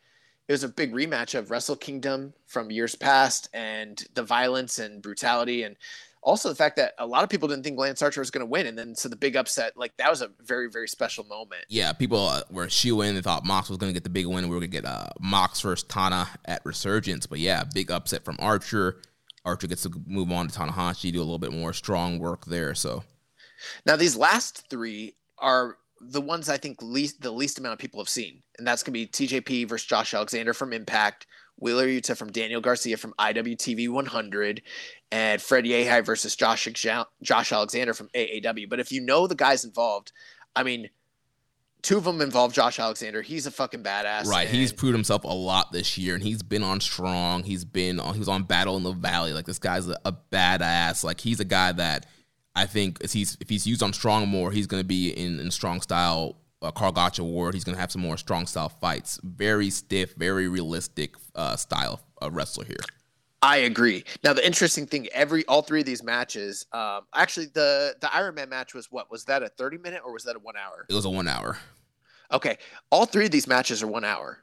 it 0.48 0.54
was 0.54 0.64
a 0.64 0.70
big 0.70 0.94
rematch 0.94 1.38
of 1.38 1.52
Wrestle 1.52 1.76
Kingdom 1.76 2.34
from 2.48 2.72
years 2.72 2.96
past, 2.96 3.50
and 3.54 4.02
the 4.14 4.24
violence 4.24 4.80
and 4.80 5.02
brutality, 5.02 5.64
and 5.64 5.76
also 6.22 6.48
the 6.48 6.56
fact 6.56 6.78
that 6.78 6.94
a 6.98 7.06
lot 7.06 7.26
of 7.26 7.30
people 7.30 7.50
didn't 7.50 7.64
think 7.66 7.78
Lance 7.78 8.02
Archer 8.02 8.22
was 8.22 8.32
going 8.32 8.46
to 8.46 8.50
win, 8.50 8.68
and 8.68 8.78
then 8.78 8.96
so 8.96 9.10
the 9.10 9.18
big 9.18 9.36
upset, 9.36 9.76
like 9.76 9.92
that 9.98 10.10
was 10.10 10.22
a 10.22 10.32
very 10.40 10.70
very 10.70 10.88
special 10.88 11.26
moment. 11.26 11.66
Yeah, 11.68 11.92
people 11.92 12.26
uh, 12.26 12.44
were 12.50 12.70
shooing. 12.70 13.16
They 13.16 13.22
thought 13.22 13.44
Mox 13.44 13.68
was 13.68 13.78
going 13.78 13.90
to 13.90 13.94
get 13.94 14.06
the 14.06 14.10
big 14.10 14.28
win. 14.28 14.46
We 14.46 14.56
were 14.56 14.62
going 14.62 14.72
to 14.72 14.78
get 14.82 14.86
uh, 14.86 15.10
Mox 15.20 15.60
versus 15.60 15.84
Tana 15.90 16.30
at 16.46 16.62
Resurgence, 16.64 17.26
but 17.28 17.40
yeah, 17.40 17.66
big 17.66 17.92
upset 17.92 18.24
from 18.24 18.38
Archer. 18.40 19.02
Archer 19.44 19.68
gets 19.68 19.84
to 19.84 19.92
move 20.08 20.32
on 20.32 20.48
to 20.48 20.58
Tanahashi, 20.58 21.12
do 21.12 21.20
a 21.20 21.20
little 21.20 21.38
bit 21.38 21.52
more 21.52 21.74
strong 21.74 22.18
work 22.18 22.46
there. 22.46 22.74
So 22.74 23.04
now 23.86 23.96
these 23.96 24.16
last 24.16 24.70
three, 24.70 25.16
are 25.40 25.78
the 26.00 26.22
ones 26.22 26.50
I 26.50 26.58
think 26.58 26.82
least 26.82 27.22
the 27.22 27.32
least 27.32 27.60
amount 27.60 27.74
of 27.74 27.80
people 27.80 28.00
have 28.00 28.10
seen, 28.10 28.42
and 28.58 28.68
that's 28.68 28.84
gonna 28.84 28.94
be 28.94 29.08
TJP 29.08 29.68
versus 29.68 29.88
Josh 29.88 30.14
Alexander 30.14 30.54
from 30.54 30.74
Impact, 30.74 31.28
Wheeler 31.58 31.88
Yuta 31.88 32.18
from 32.18 32.32
Daniel 32.32 32.62
Garcia 32.62 32.98
from 32.98 33.14
IWTV 33.20 33.90
100, 33.90 34.62
and 35.12 35.42
Fred 35.42 35.66
Yehi 35.66 36.06
versus 36.06 36.36
Josh 36.36 36.68
Josh 37.22 37.52
Alexander 37.52 37.94
from 37.94 38.10
AAW. 38.10 38.70
But 38.70 38.80
if 38.80 38.92
you 38.92 39.02
know 39.02 39.28
the 39.28 39.36
guys 39.36 39.64
involved, 39.64 40.12
I 40.56 40.64
mean, 40.64 40.90
two 41.84 41.98
of 41.98 42.04
them 42.04 42.22
involve 42.22 42.54
Josh 42.54 42.80
Alexander. 42.80 43.22
He's 43.22 43.46
a 43.46 43.52
fucking 43.52 43.84
badass. 43.84 44.26
Right. 44.26 44.48
He's 44.48 44.74
proved 44.74 44.96
himself 44.96 45.24
a 45.24 45.28
lot 45.28 45.72
this 45.72 45.98
year, 45.98 46.16
and 46.16 46.24
he's 46.24 46.42
been 46.42 46.64
on 46.64 46.82
strong. 46.82 47.44
He's 47.44 47.66
been 47.66 48.00
on. 48.00 48.14
He 48.14 48.20
was 48.20 48.30
on 48.30 48.44
Battle 48.44 48.76
in 48.78 48.84
the 48.84 48.94
Valley. 48.94 49.34
Like 49.34 49.46
this 49.46 49.60
guy's 49.60 49.88
a, 49.88 50.00
a 50.04 50.14
badass. 50.32 51.04
Like 51.04 51.22
he's 51.22 51.40
a 51.40 51.46
guy 51.46 51.72
that 51.74 52.08
I 52.56 52.66
think 52.66 53.00
if 53.02 53.14
he's 53.14 53.38
if 53.40 53.50
he's 53.50 53.66
used 53.66 53.82
on 53.82 53.94
strong 53.94 54.28
more, 54.28 54.52
he's 54.52 54.68
going 54.68 54.82
to 54.82 54.88
be 54.88 55.10
in, 55.10 55.40
in 55.40 55.52
strong 55.52 55.82
style. 55.82 56.38
Uh, 56.62 56.72
Karl 56.72 56.94
Gotch 56.94 57.20
Award. 57.20 57.56
He's 57.56 57.66
going 57.66 57.76
to 57.76 57.82
have 57.82 57.92
some 57.92 58.02
more 58.02 58.16
strong 58.16 58.46
style 58.46 58.70
fights. 58.70 59.20
Very 59.22 59.70
stiff, 59.70 60.16
very 60.16 60.48
realistic 60.48 61.16
uh, 61.36 61.58
style 61.58 62.00
of 62.22 62.36
wrestler 62.36 62.64
here. 62.64 62.78
I 63.42 63.58
agree. 63.58 64.06
Now 64.24 64.32
the 64.32 64.46
interesting 64.46 64.88
thing, 64.88 65.10
every 65.12 65.46
all 65.48 65.62
three 65.62 65.82
of 65.82 65.86
these 65.86 66.02
matches, 66.02 66.66
um, 66.72 67.02
actually 67.14 67.48
the 67.48 67.96
the 68.00 68.14
Iron 68.16 68.36
Man 68.36 68.48
match 68.48 68.74
was 68.74 68.90
what? 68.90 69.12
Was 69.12 69.26
that 69.26 69.44
a 69.44 69.50
thirty 69.50 69.78
minute 69.78 70.02
or 70.06 70.14
was 70.14 70.24
that 70.24 70.38
a 70.38 70.40
one 70.40 70.56
hour? 70.56 70.86
It 70.90 70.94
was 70.94 71.04
a 71.04 71.10
one 71.10 71.28
hour. 71.28 71.58
Okay, 72.32 72.58
all 72.90 73.06
three 73.06 73.26
of 73.26 73.32
these 73.32 73.48
matches 73.48 73.84
are 73.84 73.88
one 73.88 74.06
hour. 74.06 74.40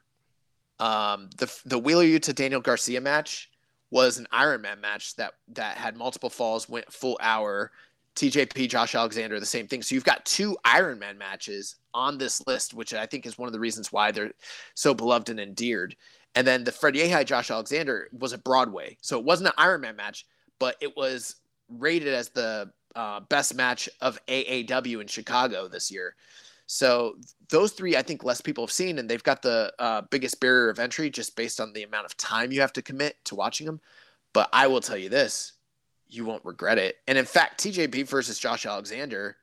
Um, 0.79 1.29
the 1.37 1.51
the 1.65 1.79
Wheeler 1.79 2.05
Yuta 2.05 2.35
Daniel 2.35 2.61
Garcia 2.61 3.01
match 3.01 3.49
was 3.89 4.19
an 4.19 4.27
Iron 4.31 4.61
Man 4.61 4.79
match 4.79 5.15
that 5.15 5.33
that 5.49 5.77
had 5.77 5.97
multiple 5.97 6.29
falls, 6.29 6.69
went 6.69 6.93
full 6.93 7.17
hour. 7.21 7.71
TJP, 8.15 8.69
Josh 8.69 8.95
Alexander, 8.95 9.39
the 9.39 9.45
same 9.45 9.67
thing. 9.67 9.81
So 9.81 9.95
you've 9.95 10.03
got 10.03 10.25
two 10.25 10.57
Iron 10.65 10.99
Man 10.99 11.17
matches 11.17 11.75
on 11.93 12.17
this 12.17 12.45
list, 12.45 12.73
which 12.73 12.93
I 12.93 13.05
think 13.05 13.25
is 13.25 13.37
one 13.37 13.47
of 13.47 13.53
the 13.53 13.59
reasons 13.59 13.91
why 13.91 14.11
they're 14.11 14.31
so 14.75 14.93
beloved 14.93 15.29
and 15.29 15.39
endeared. 15.39 15.95
And 16.35 16.45
then 16.45 16.63
the 16.63 16.71
Fred 16.71 16.95
Yehi 16.95 17.25
Josh 17.25 17.51
Alexander 17.51 18.09
was 18.17 18.33
a 18.33 18.37
Broadway. 18.37 18.97
So 19.01 19.17
it 19.17 19.25
wasn't 19.25 19.47
an 19.47 19.53
Iron 19.57 19.81
Man 19.81 19.95
match, 19.95 20.25
but 20.59 20.75
it 20.81 20.95
was 20.95 21.35
rated 21.69 22.13
as 22.13 22.29
the 22.29 22.71
uh, 22.95 23.21
best 23.21 23.55
match 23.55 23.89
of 24.01 24.19
AAW 24.27 25.01
in 25.01 25.07
Chicago 25.07 25.67
this 25.67 25.91
year. 25.91 26.15
So 26.67 27.15
those 27.49 27.73
three, 27.73 27.97
I 27.97 28.01
think 28.01 28.23
less 28.23 28.39
people 28.39 28.63
have 28.65 28.71
seen, 28.71 28.97
and 28.97 29.09
they've 29.09 29.23
got 29.23 29.41
the 29.41 29.73
uh, 29.77 30.03
biggest 30.09 30.39
barrier 30.39 30.69
of 30.69 30.79
entry 30.79 31.09
just 31.09 31.35
based 31.35 31.59
on 31.59 31.73
the 31.73 31.83
amount 31.83 32.05
of 32.05 32.15
time 32.15 32.51
you 32.51 32.61
have 32.61 32.73
to 32.73 32.81
commit 32.81 33.17
to 33.25 33.35
watching 33.35 33.65
them. 33.65 33.81
But 34.33 34.49
I 34.53 34.67
will 34.67 34.79
tell 34.79 34.97
you 34.97 35.09
this, 35.09 35.53
you 36.11 36.25
won't 36.25 36.43
regret 36.45 36.77
it. 36.77 36.97
And 37.07 37.17
in 37.17 37.25
fact, 37.25 37.63
TJP 37.63 38.07
versus 38.07 38.37
Josh 38.37 38.65
Alexander 38.65 39.37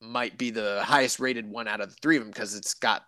might 0.00 0.38
be 0.38 0.50
the 0.50 0.82
highest 0.84 1.20
rated 1.20 1.50
one 1.50 1.66
out 1.66 1.80
of 1.80 1.90
the 1.90 1.96
three 2.00 2.16
of 2.16 2.22
them 2.22 2.30
because 2.30 2.54
it's 2.54 2.74
got 2.74 3.06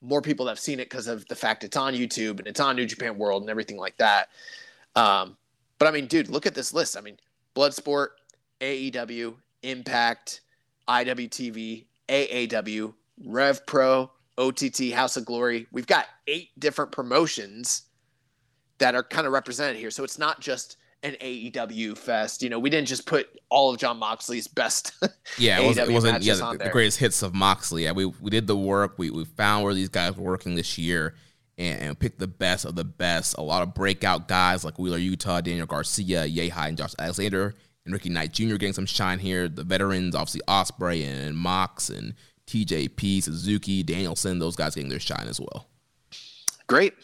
more 0.00 0.22
people 0.22 0.46
that 0.46 0.52
have 0.52 0.60
seen 0.60 0.78
it 0.78 0.88
because 0.88 1.08
of 1.08 1.26
the 1.26 1.34
fact 1.34 1.64
it's 1.64 1.76
on 1.76 1.94
YouTube 1.94 2.38
and 2.38 2.46
it's 2.46 2.60
on 2.60 2.76
New 2.76 2.86
Japan 2.86 3.18
World 3.18 3.42
and 3.42 3.50
everything 3.50 3.76
like 3.76 3.96
that. 3.96 4.28
Um, 4.94 5.36
but 5.78 5.88
I 5.88 5.90
mean, 5.90 6.06
dude, 6.06 6.28
look 6.28 6.46
at 6.46 6.54
this 6.54 6.72
list. 6.72 6.96
I 6.96 7.00
mean, 7.00 7.18
Bloodsport, 7.56 8.08
AEW, 8.60 9.34
Impact, 9.62 10.42
IWTV, 10.88 11.86
AAW, 12.08 12.94
Rev 13.24 13.66
Pro, 13.66 14.10
OTT, 14.36 14.92
House 14.92 15.16
of 15.16 15.24
Glory. 15.24 15.66
We've 15.72 15.86
got 15.86 16.06
eight 16.28 16.50
different 16.58 16.92
promotions 16.92 17.82
that 18.78 18.94
are 18.94 19.02
kind 19.02 19.26
of 19.26 19.32
represented 19.32 19.76
here. 19.76 19.90
So 19.90 20.04
it's 20.04 20.18
not 20.18 20.40
just 20.40 20.76
an 21.02 21.16
AEW 21.20 21.96
fest. 21.96 22.42
You 22.42 22.50
know, 22.50 22.58
we 22.58 22.70
didn't 22.70 22.88
just 22.88 23.06
put 23.06 23.28
all 23.48 23.72
of 23.72 23.78
Jon 23.78 23.98
Moxley's 23.98 24.48
best. 24.48 24.92
yeah, 25.38 25.60
it 25.60 25.66
wasn't, 25.66 25.90
it 25.90 25.92
wasn't 25.92 26.22
yeah, 26.22 26.34
the, 26.34 26.58
the, 26.64 26.70
greatest 26.70 26.98
hits 26.98 27.22
of 27.22 27.34
Moxley. 27.34 27.84
Yeah, 27.84 27.92
we 27.92 28.06
we 28.06 28.30
did 28.30 28.46
the 28.46 28.56
work. 28.56 28.94
We 28.98 29.10
we 29.10 29.24
found 29.24 29.64
where 29.64 29.74
these 29.74 29.88
guys 29.88 30.16
were 30.16 30.24
working 30.24 30.54
this 30.54 30.78
year 30.78 31.14
and, 31.56 31.80
and 31.80 31.98
picked 31.98 32.18
the 32.18 32.26
best 32.26 32.64
of 32.64 32.74
the 32.74 32.84
best. 32.84 33.36
A 33.38 33.42
lot 33.42 33.62
of 33.62 33.74
breakout 33.74 34.28
guys 34.28 34.64
like 34.64 34.78
Wheeler 34.78 34.98
Yuta, 34.98 35.42
Daniel 35.42 35.66
Garcia, 35.66 36.24
Yehi, 36.24 36.68
and 36.68 36.76
Josh 36.76 36.94
Alexander, 36.98 37.54
and 37.84 37.92
Ricky 37.92 38.08
Knight 38.08 38.32
Jr. 38.32 38.56
getting 38.56 38.72
some 38.72 38.86
shine 38.86 39.18
here. 39.18 39.48
The 39.48 39.64
veterans, 39.64 40.14
obviously 40.14 40.42
Ospreay 40.48 41.06
and 41.06 41.36
Mox 41.36 41.90
and 41.90 42.14
TJP, 42.46 43.22
Suzuki, 43.22 43.82
Danielson, 43.82 44.38
those 44.38 44.56
guys 44.56 44.74
getting 44.74 44.90
their 44.90 45.00
shine 45.00 45.26
as 45.28 45.40
well. 45.40 45.66
Great. 46.66 46.94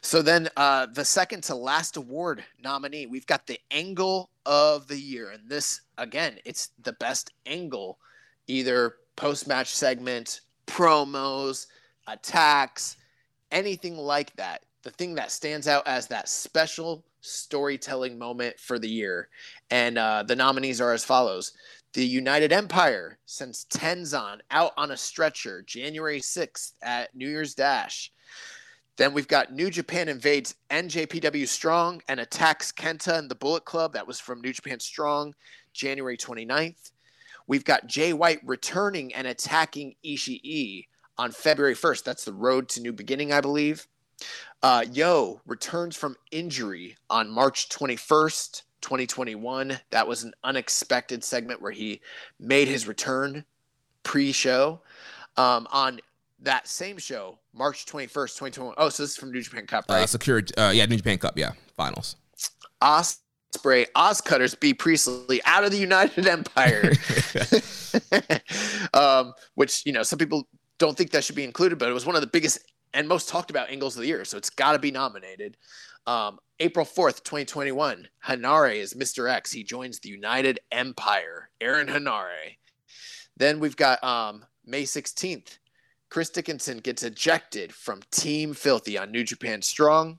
So 0.00 0.22
then, 0.22 0.48
uh, 0.56 0.86
the 0.86 1.04
second 1.04 1.42
to 1.44 1.54
last 1.54 1.96
award 1.96 2.44
nominee, 2.62 3.06
we've 3.06 3.26
got 3.26 3.46
the 3.46 3.60
angle 3.70 4.30
of 4.44 4.86
the 4.88 4.98
year, 4.98 5.30
and 5.30 5.48
this 5.48 5.82
again, 5.98 6.38
it's 6.44 6.70
the 6.82 6.92
best 6.94 7.32
angle, 7.46 7.98
either 8.46 8.96
post 9.16 9.46
match 9.46 9.74
segment, 9.74 10.42
promos, 10.66 11.66
attacks, 12.06 12.96
anything 13.50 13.96
like 13.96 14.34
that. 14.36 14.64
The 14.82 14.90
thing 14.90 15.14
that 15.16 15.32
stands 15.32 15.66
out 15.66 15.86
as 15.86 16.06
that 16.08 16.28
special 16.28 17.04
storytelling 17.20 18.16
moment 18.18 18.60
for 18.60 18.78
the 18.78 18.88
year, 18.88 19.28
and 19.70 19.98
uh, 19.98 20.22
the 20.22 20.36
nominees 20.36 20.80
are 20.80 20.92
as 20.92 21.04
follows: 21.04 21.52
the 21.96 22.06
United 22.06 22.52
Empire 22.52 23.18
sends 23.24 23.64
Tenzan 23.64 24.40
out 24.50 24.72
on 24.76 24.90
a 24.90 24.96
stretcher 24.96 25.62
January 25.62 26.20
6th 26.20 26.72
at 26.82 27.14
New 27.16 27.26
Year's 27.28 27.54
Dash. 27.54 28.12
Then 28.96 29.12
we've 29.12 29.28
got 29.28 29.52
New 29.52 29.70
Japan 29.70 30.08
invades 30.08 30.54
NJPW 30.70 31.46
Strong 31.46 32.02
and 32.08 32.18
attacks 32.18 32.72
Kenta 32.72 33.18
and 33.18 33.30
the 33.30 33.34
Bullet 33.34 33.64
Club. 33.64 33.92
That 33.92 34.06
was 34.06 34.18
from 34.18 34.40
New 34.40 34.52
Japan 34.52 34.80
Strong, 34.80 35.34
January 35.72 36.16
29th. 36.16 36.92
We've 37.46 37.64
got 37.64 37.86
Jay 37.86 38.12
White 38.12 38.40
returning 38.44 39.14
and 39.14 39.26
attacking 39.26 39.94
Ishii 40.04 40.86
on 41.18 41.30
February 41.30 41.74
1st. 41.74 42.04
That's 42.04 42.24
the 42.24 42.32
road 42.32 42.68
to 42.70 42.80
new 42.80 42.92
beginning, 42.92 43.32
I 43.32 43.40
believe. 43.40 43.86
Uh, 44.62 44.84
Yo 44.90 45.40
returns 45.46 45.94
from 45.94 46.16
injury 46.30 46.96
on 47.10 47.30
March 47.30 47.68
21st, 47.68 48.62
2021. 48.80 49.78
That 49.90 50.08
was 50.08 50.24
an 50.24 50.32
unexpected 50.42 51.22
segment 51.22 51.60
where 51.60 51.72
he 51.72 52.00
made 52.40 52.68
his 52.68 52.88
return 52.88 53.44
pre 54.02 54.32
show. 54.32 54.80
Um, 55.36 55.68
on 55.70 56.00
that 56.40 56.68
same 56.68 56.98
show, 56.98 57.38
March 57.52 57.86
21st, 57.86 58.10
2021. 58.10 58.74
Oh, 58.76 58.88
so 58.88 59.02
this 59.02 59.12
is 59.12 59.16
from 59.16 59.32
New 59.32 59.42
Japan 59.42 59.66
Cup, 59.66 59.86
uh, 59.88 59.94
right? 59.94 60.02
Uh, 60.02 60.06
secured, 60.06 60.52
uh, 60.58 60.72
yeah, 60.74 60.86
New 60.86 60.96
Japan 60.96 61.18
Cup, 61.18 61.38
yeah, 61.38 61.52
finals. 61.76 62.16
Ospreay, 62.82 63.86
OsCutters, 63.96 64.58
Bea 64.58 64.74
Priestley 64.74 65.40
out 65.44 65.64
of 65.64 65.70
the 65.70 65.78
United 65.78 66.26
Empire, 66.28 66.92
um, 68.94 69.32
which 69.54 69.84
you 69.86 69.92
know 69.92 70.02
some 70.02 70.18
people 70.18 70.46
don't 70.78 70.96
think 70.96 71.10
that 71.10 71.24
should 71.24 71.36
be 71.36 71.44
included, 71.44 71.78
but 71.78 71.88
it 71.88 71.94
was 71.94 72.06
one 72.06 72.14
of 72.14 72.20
the 72.20 72.26
biggest 72.26 72.58
and 72.92 73.08
most 73.08 73.28
talked 73.28 73.50
about 73.50 73.70
angles 73.70 73.96
of 73.96 74.02
the 74.02 74.08
year, 74.08 74.24
so 74.24 74.38
it's 74.38 74.50
got 74.50 74.72
to 74.72 74.78
be 74.78 74.90
nominated. 74.90 75.56
Um, 76.06 76.38
April 76.60 76.86
4th, 76.86 77.24
2021, 77.24 78.08
Henare 78.24 78.76
is 78.76 78.94
Mr. 78.94 79.30
X. 79.30 79.52
He 79.52 79.64
joins 79.64 79.98
the 79.98 80.08
United 80.08 80.60
Empire, 80.72 81.50
Aaron 81.60 81.88
Henare. 81.88 82.56
Then 83.36 83.60
we've 83.60 83.76
got 83.76 84.02
um, 84.02 84.46
May 84.64 84.84
16th, 84.84 85.58
Chris 86.08 86.30
Dickinson 86.30 86.78
gets 86.78 87.02
ejected 87.02 87.74
from 87.74 88.00
Team 88.10 88.54
Filthy 88.54 88.96
on 88.96 89.10
New 89.10 89.24
Japan 89.24 89.60
Strong. 89.60 90.18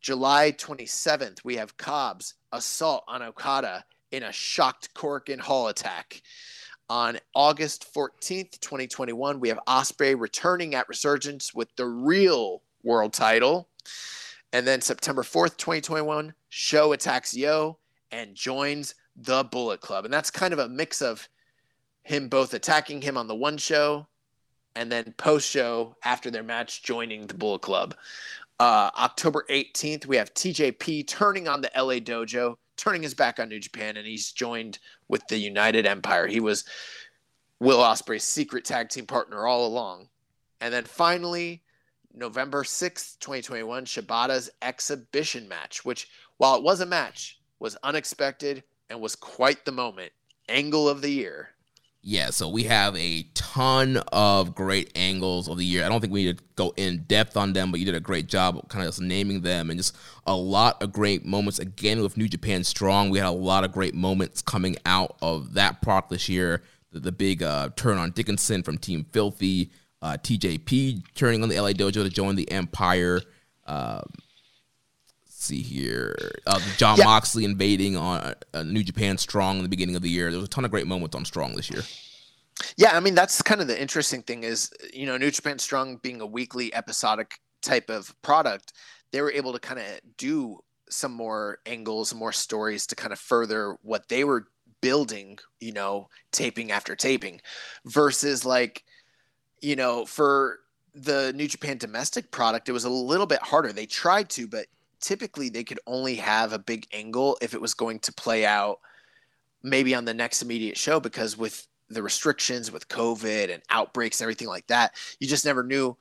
July 0.00 0.52
27th, 0.52 1.44
we 1.44 1.56
have 1.56 1.76
Cobbs 1.76 2.34
assault 2.52 3.04
on 3.08 3.22
Okada 3.22 3.84
in 4.12 4.22
a 4.22 4.32
shocked 4.32 4.92
Korakuen 4.94 5.40
Hall 5.40 5.68
attack. 5.68 6.22
On 6.88 7.18
August 7.34 7.92
14th, 7.94 8.60
2021, 8.60 9.40
we 9.40 9.48
have 9.48 9.60
Ospreay 9.66 10.18
returning 10.18 10.74
at 10.74 10.88
Resurgence 10.88 11.54
with 11.54 11.68
the 11.76 11.86
real 11.86 12.62
world 12.82 13.12
title. 13.12 13.68
And 14.52 14.66
then 14.66 14.80
September 14.80 15.22
4th, 15.22 15.56
2021, 15.56 16.34
Sho 16.48 16.92
attacks 16.92 17.34
Yo 17.34 17.78
and 18.10 18.34
joins 18.34 18.94
the 19.16 19.44
Bullet 19.44 19.80
Club. 19.80 20.04
And 20.04 20.12
that's 20.12 20.30
kind 20.30 20.52
of 20.52 20.58
a 20.58 20.68
mix 20.68 21.00
of 21.00 21.28
him 22.02 22.28
both 22.28 22.54
attacking 22.54 23.02
him 23.02 23.16
on 23.16 23.28
the 23.28 23.36
one 23.36 23.56
show 23.56 24.08
and 24.76 24.90
then 24.90 25.14
post 25.16 25.48
show 25.48 25.96
after 26.04 26.30
their 26.30 26.42
match 26.42 26.82
joining 26.82 27.26
the 27.26 27.34
Bullet 27.34 27.62
Club. 27.62 27.94
Uh, 28.58 28.90
October 28.98 29.44
18th, 29.48 30.06
we 30.06 30.16
have 30.16 30.34
TJP 30.34 31.06
turning 31.06 31.48
on 31.48 31.60
the 31.60 31.70
LA 31.76 31.94
Dojo, 31.94 32.56
turning 32.76 33.02
his 33.02 33.14
back 33.14 33.40
on 33.40 33.48
New 33.48 33.58
Japan, 33.58 33.96
and 33.96 34.06
he's 34.06 34.32
joined 34.32 34.78
with 35.08 35.26
the 35.28 35.38
United 35.38 35.86
Empire. 35.86 36.26
He 36.26 36.40
was 36.40 36.64
Will 37.58 37.78
Ospreay's 37.78 38.24
secret 38.24 38.64
tag 38.64 38.88
team 38.88 39.06
partner 39.06 39.46
all 39.46 39.66
along. 39.66 40.08
And 40.60 40.72
then 40.72 40.84
finally, 40.84 41.62
November 42.12 42.64
6th, 42.64 43.18
2021, 43.20 43.84
Shibata's 43.84 44.50
exhibition 44.62 45.48
match, 45.48 45.84
which, 45.84 46.08
while 46.38 46.56
it 46.56 46.62
was 46.62 46.80
a 46.80 46.86
match, 46.86 47.38
was 47.60 47.76
unexpected 47.82 48.62
and 48.88 49.00
was 49.00 49.14
quite 49.16 49.64
the 49.64 49.72
moment. 49.72 50.12
Angle 50.48 50.88
of 50.88 51.02
the 51.02 51.10
year. 51.10 51.50
Yeah, 52.02 52.30
so 52.30 52.48
we 52.48 52.64
have 52.64 52.96
a 52.96 53.24
ton 53.34 53.98
of 54.10 54.54
great 54.54 54.90
angles 54.94 55.48
of 55.48 55.58
the 55.58 55.64
year. 55.66 55.84
I 55.84 55.88
don't 55.90 56.00
think 56.00 56.14
we 56.14 56.24
need 56.24 56.38
to 56.38 56.44
go 56.56 56.72
in 56.78 57.02
depth 57.02 57.36
on 57.36 57.52
them, 57.52 57.70
but 57.70 57.78
you 57.78 57.84
did 57.84 57.94
a 57.94 58.00
great 58.00 58.26
job 58.26 58.56
kind 58.70 58.82
of 58.82 58.88
just 58.88 59.02
naming 59.02 59.42
them 59.42 59.68
and 59.68 59.78
just 59.78 59.94
a 60.26 60.34
lot 60.34 60.82
of 60.82 60.92
great 60.92 61.26
moments. 61.26 61.58
Again, 61.58 62.00
with 62.00 62.16
New 62.16 62.26
Japan 62.26 62.64
Strong, 62.64 63.10
we 63.10 63.18
had 63.18 63.28
a 63.28 63.30
lot 63.30 63.64
of 63.64 63.72
great 63.72 63.94
moments 63.94 64.40
coming 64.40 64.76
out 64.86 65.16
of 65.20 65.52
that 65.54 65.82
product 65.82 66.08
this 66.08 66.26
year. 66.26 66.62
the, 66.90 67.00
the 67.00 67.12
big 67.12 67.42
uh, 67.42 67.68
turn 67.76 67.98
on 67.98 68.12
Dickinson 68.12 68.62
from 68.62 68.78
Team 68.78 69.04
Filthy, 69.12 69.70
uh, 70.00 70.16
TJP 70.22 71.02
turning 71.14 71.42
on 71.42 71.50
the 71.50 71.60
LA 71.60 71.72
Dojo 71.72 72.02
to 72.02 72.08
join 72.08 72.34
the 72.34 72.50
Empire. 72.50 73.20
Um, 73.66 74.04
see 75.42 75.62
here, 75.62 76.16
uh, 76.46 76.60
Jon 76.76 76.98
yeah. 76.98 77.04
Moxley 77.04 77.44
invading 77.44 77.96
on 77.96 78.34
uh, 78.54 78.62
New 78.62 78.82
Japan 78.82 79.18
Strong 79.18 79.56
in 79.56 79.62
the 79.62 79.68
beginning 79.68 79.96
of 79.96 80.02
the 80.02 80.10
year. 80.10 80.30
There 80.30 80.38
was 80.38 80.48
a 80.48 80.50
ton 80.50 80.64
of 80.64 80.70
great 80.70 80.86
moments 80.86 81.16
on 81.16 81.24
Strong 81.24 81.54
this 81.54 81.70
year. 81.70 81.82
Yeah, 82.76 82.90
I 82.92 83.00
mean 83.00 83.14
that's 83.14 83.40
kind 83.40 83.60
of 83.60 83.68
the 83.68 83.80
interesting 83.80 84.22
thing 84.22 84.44
is 84.44 84.70
you 84.92 85.06
know 85.06 85.16
New 85.16 85.30
Japan 85.30 85.58
Strong 85.58 85.96
being 85.98 86.20
a 86.20 86.26
weekly 86.26 86.72
episodic 86.74 87.40
type 87.62 87.90
of 87.90 88.14
product, 88.22 88.72
they 89.12 89.20
were 89.20 89.32
able 89.32 89.52
to 89.52 89.58
kind 89.58 89.80
of 89.80 89.86
do 90.16 90.58
some 90.88 91.12
more 91.12 91.58
angles, 91.66 92.14
more 92.14 92.32
stories 92.32 92.86
to 92.88 92.96
kind 92.96 93.12
of 93.12 93.18
further 93.18 93.76
what 93.82 94.08
they 94.08 94.24
were 94.24 94.46
building, 94.80 95.38
you 95.60 95.72
know, 95.72 96.08
taping 96.32 96.72
after 96.72 96.96
taping, 96.96 97.40
versus 97.84 98.44
like, 98.44 98.84
you 99.60 99.76
know, 99.76 100.04
for 100.04 100.60
the 100.94 101.32
New 101.34 101.46
Japan 101.46 101.78
domestic 101.78 102.30
product, 102.30 102.68
it 102.68 102.72
was 102.72 102.84
a 102.84 102.90
little 102.90 103.26
bit 103.26 103.40
harder. 103.42 103.72
They 103.72 103.86
tried 103.86 104.28
to, 104.30 104.48
but 104.48 104.66
typically 105.00 105.48
they 105.48 105.64
could 105.64 105.80
only 105.86 106.16
have 106.16 106.52
a 106.52 106.58
big 106.58 106.86
angle 106.92 107.38
if 107.40 107.54
it 107.54 107.60
was 107.60 107.74
going 107.74 107.98
to 108.00 108.12
play 108.12 108.44
out 108.44 108.80
maybe 109.62 109.94
on 109.94 110.04
the 110.04 110.14
next 110.14 110.42
immediate 110.42 110.76
show 110.76 111.00
because 111.00 111.36
with 111.36 111.66
the 111.88 112.02
restrictions 112.02 112.70
with 112.70 112.88
COVID 112.88 113.52
and 113.52 113.62
outbreaks 113.70 114.20
and 114.20 114.24
everything 114.24 114.48
like 114.48 114.66
that, 114.68 114.94
you 115.18 115.26
just 115.26 115.44
never 115.44 115.62
knew 115.62 115.96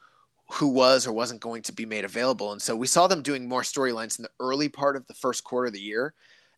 who 0.51 0.67
was 0.67 1.05
or 1.05 1.13
wasn't 1.13 1.41
going 1.41 1.61
to 1.63 1.73
be 1.73 1.85
made 1.85 2.05
available. 2.05 2.51
And 2.51 2.61
so 2.61 2.75
we 2.75 2.87
saw 2.87 3.07
them 3.07 3.21
doing 3.21 3.47
more 3.47 3.61
storylines 3.61 4.17
in 4.17 4.23
the 4.23 4.31
early 4.39 4.69
part 4.69 4.95
of 4.95 5.05
the 5.07 5.13
first 5.13 5.43
quarter 5.43 5.67
of 5.67 5.73
the 5.73 5.81
year 5.81 6.13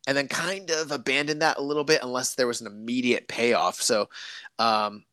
and 0.07 0.17
then 0.17 0.27
kind 0.27 0.69
of 0.71 0.91
abandoned 0.91 1.41
that 1.41 1.57
a 1.57 1.61
little 1.61 1.83
bit 1.83 2.01
unless 2.03 2.35
there 2.35 2.47
was 2.47 2.61
an 2.61 2.67
immediate 2.67 3.27
payoff. 3.27 3.81
So, 3.81 4.09
um, 4.59 5.03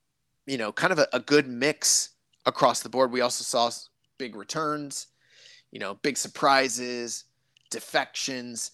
you 0.47 0.57
know, 0.57 0.73
kind 0.73 0.93
of 0.93 0.99
a, 0.99 1.09
a 1.13 1.21
good 1.21 1.47
mix 1.47 2.11
across 2.47 2.81
the 2.81 2.89
board. 2.89 3.13
We 3.13 3.21
also 3.21 3.45
saw 3.45 3.71
big 4.17 4.35
returns, 4.35 5.09
you 5.71 5.79
know, 5.79 5.95
big 5.95 6.17
surprises, 6.17 7.25
defections, 7.71 8.73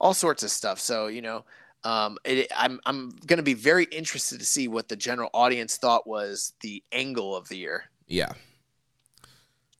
all 0.00 0.14
sorts 0.14 0.42
of 0.42 0.50
stuff. 0.50 0.78
So, 0.78 1.06
you 1.06 1.22
know, 1.22 1.44
um, 1.84 2.18
it, 2.24 2.50
I'm 2.56 2.80
I'm 2.86 3.10
going 3.26 3.36
to 3.36 3.42
be 3.42 3.54
very 3.54 3.84
interested 3.84 4.38
to 4.38 4.44
see 4.46 4.68
what 4.68 4.88
the 4.88 4.96
general 4.96 5.30
audience 5.34 5.76
thought 5.76 6.06
was 6.06 6.52
the 6.60 6.82
angle 6.92 7.36
of 7.36 7.48
the 7.48 7.56
year. 7.56 7.84
Yeah. 8.06 8.32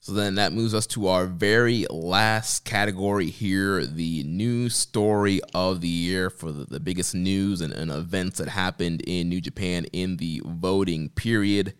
So 0.05 0.13
then 0.13 0.35
that 0.35 0.53
moves 0.53 0.75
us 0.75 0.85
to 0.87 1.07
our 1.07 1.25
very 1.25 1.87
last 1.89 2.63
category 2.63 3.31
here 3.31 3.83
the 3.87 4.21
news 4.21 4.75
story 4.75 5.41
of 5.55 5.81
the 5.81 5.87
year 5.87 6.29
for 6.29 6.51
the, 6.51 6.65
the 6.65 6.79
biggest 6.79 7.15
news 7.15 7.59
and, 7.59 7.73
and, 7.73 7.89
events 7.89 8.37
that 8.37 8.49
happened 8.49 9.01
in 9.07 9.29
New 9.29 9.41
Japan 9.41 9.85
in 9.93 10.17
the 10.17 10.43
voting 10.45 11.09
period. 11.09 11.73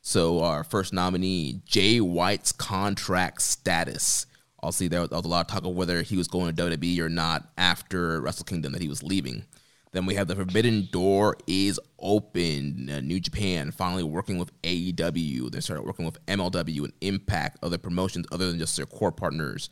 So, 0.00 0.44
our 0.44 0.62
first 0.62 0.92
nominee, 0.92 1.62
Jay 1.66 2.00
White's 2.00 2.52
contract 2.52 3.42
status. 3.42 4.26
Obviously, 4.62 4.88
there 4.88 5.00
was, 5.00 5.10
there 5.10 5.18
was 5.18 5.26
a 5.26 5.28
lot 5.28 5.40
of 5.40 5.46
talk 5.48 5.64
of 5.64 5.74
whether 5.74 6.02
he 6.02 6.16
was 6.16 6.28
going 6.28 6.54
to 6.54 6.62
WWE 6.62 7.00
or 7.00 7.08
not 7.08 7.48
after 7.58 8.20
Wrestle 8.20 8.44
Kingdom 8.44 8.72
that 8.72 8.82
he 8.82 8.88
was 8.88 9.02
leaving. 9.02 9.44
Then 9.92 10.06
we 10.06 10.14
have 10.14 10.26
the 10.26 10.36
Forbidden 10.36 10.88
Door 10.90 11.36
is 11.46 11.78
open. 11.98 12.88
Uh, 12.90 13.00
New 13.00 13.20
Japan 13.20 13.70
finally 13.70 14.02
working 14.02 14.38
with 14.38 14.50
AEW. 14.62 15.50
They 15.50 15.60
started 15.60 15.84
working 15.84 16.06
with 16.06 16.24
MLW 16.26 16.84
and 16.84 16.92
Impact, 17.02 17.58
other 17.62 17.76
promotions 17.76 18.26
other 18.32 18.48
than 18.48 18.58
just 18.58 18.76
their 18.76 18.86
core 18.86 19.12
partners. 19.12 19.68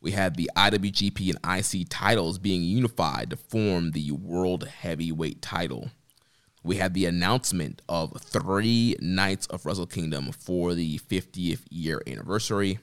We 0.00 0.12
had 0.12 0.34
the 0.34 0.50
IWGP 0.56 1.34
and 1.36 1.82
IC 1.82 1.88
titles 1.88 2.38
being 2.38 2.62
unified 2.62 3.30
to 3.30 3.36
form 3.36 3.92
the 3.92 4.10
World 4.10 4.66
Heavyweight 4.66 5.40
title. 5.42 5.90
We 6.64 6.76
had 6.76 6.94
the 6.94 7.06
announcement 7.06 7.80
of 7.88 8.20
three 8.20 8.96
nights 9.00 9.46
of 9.46 9.64
Wrestle 9.64 9.86
Kingdom 9.86 10.32
for 10.32 10.74
the 10.74 10.98
50th 10.98 11.62
year 11.70 12.02
anniversary. 12.06 12.80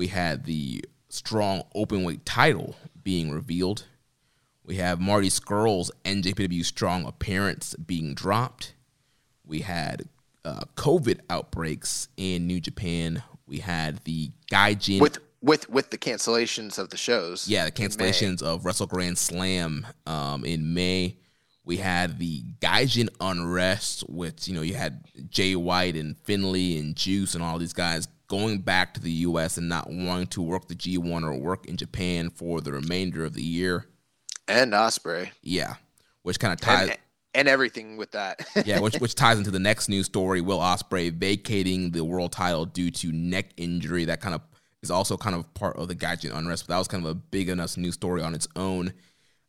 We 0.00 0.06
had 0.06 0.44
the 0.44 0.82
strong 1.10 1.62
open 1.74 2.04
weight 2.04 2.24
title 2.24 2.74
being 3.02 3.30
revealed. 3.30 3.84
We 4.64 4.76
have 4.76 4.98
Marty 4.98 5.28
Scurll's 5.28 5.90
NJPW 6.06 6.64
Strong 6.64 7.04
appearance 7.04 7.74
being 7.74 8.14
dropped. 8.14 8.72
We 9.44 9.58
had 9.58 10.08
uh, 10.42 10.62
COVID 10.74 11.20
outbreaks 11.28 12.08
in 12.16 12.46
New 12.46 12.60
Japan. 12.60 13.22
We 13.46 13.58
had 13.58 13.98
the 14.04 14.30
Gaijin 14.50 15.02
with 15.02 15.18
with 15.42 15.68
with 15.68 15.90
the 15.90 15.98
cancellations 15.98 16.78
of 16.78 16.88
the 16.88 16.96
shows. 16.96 17.46
Yeah, 17.46 17.66
the 17.66 17.70
cancellations 17.70 18.42
of 18.42 18.64
Wrestle 18.64 18.86
Grand 18.86 19.18
Slam 19.18 19.86
um, 20.06 20.46
in 20.46 20.72
May. 20.72 21.18
We 21.62 21.76
had 21.76 22.18
the 22.18 22.42
Gaijin 22.62 23.10
unrest, 23.20 24.08
which 24.08 24.48
you 24.48 24.54
know 24.54 24.62
you 24.62 24.76
had 24.76 25.04
Jay 25.28 25.54
White 25.54 25.94
and 25.94 26.16
Finlay 26.16 26.78
and 26.78 26.96
Juice 26.96 27.34
and 27.34 27.44
all 27.44 27.58
these 27.58 27.74
guys 27.74 28.08
going 28.30 28.60
back 28.60 28.94
to 28.94 29.00
the 29.00 29.10
U.S. 29.10 29.58
and 29.58 29.68
not 29.68 29.90
wanting 29.90 30.28
to 30.28 30.40
work 30.40 30.68
the 30.68 30.74
G1 30.74 31.22
or 31.22 31.34
work 31.34 31.66
in 31.66 31.76
Japan 31.76 32.30
for 32.30 32.62
the 32.62 32.72
remainder 32.72 33.26
of 33.26 33.34
the 33.34 33.42
year 33.42 33.86
and 34.50 34.72
Ospreay. 34.72 35.30
Yeah, 35.42 35.74
which 36.22 36.38
kind 36.38 36.52
of 36.52 36.60
ties 36.60 36.88
and, 36.88 36.98
and, 37.34 37.48
everything 37.48 37.96
with 37.96 38.12
that. 38.12 38.46
yeah, 38.64 38.80
which 38.80 38.96
which 38.96 39.14
ties 39.14 39.38
into 39.38 39.50
the 39.50 39.58
next 39.58 39.88
news 39.88 40.06
story: 40.06 40.40
Will 40.40 40.58
Ospreay 40.58 41.12
vacating 41.12 41.90
the 41.90 42.04
world 42.04 42.32
title 42.32 42.66
due 42.66 42.90
to 42.90 43.12
neck 43.12 43.50
injury. 43.56 44.04
That 44.04 44.20
kind 44.20 44.34
of 44.34 44.42
is 44.82 44.90
also 44.90 45.16
kind 45.16 45.36
of 45.36 45.52
part 45.54 45.76
of 45.76 45.88
the 45.88 45.94
Gaijin 45.94 46.36
unrest. 46.36 46.66
But 46.66 46.74
that 46.74 46.78
was 46.78 46.88
kind 46.88 47.04
of 47.04 47.10
a 47.10 47.14
big 47.14 47.48
enough 47.48 47.76
news 47.76 47.94
story 47.94 48.22
on 48.22 48.34
its 48.34 48.48
own. 48.56 48.92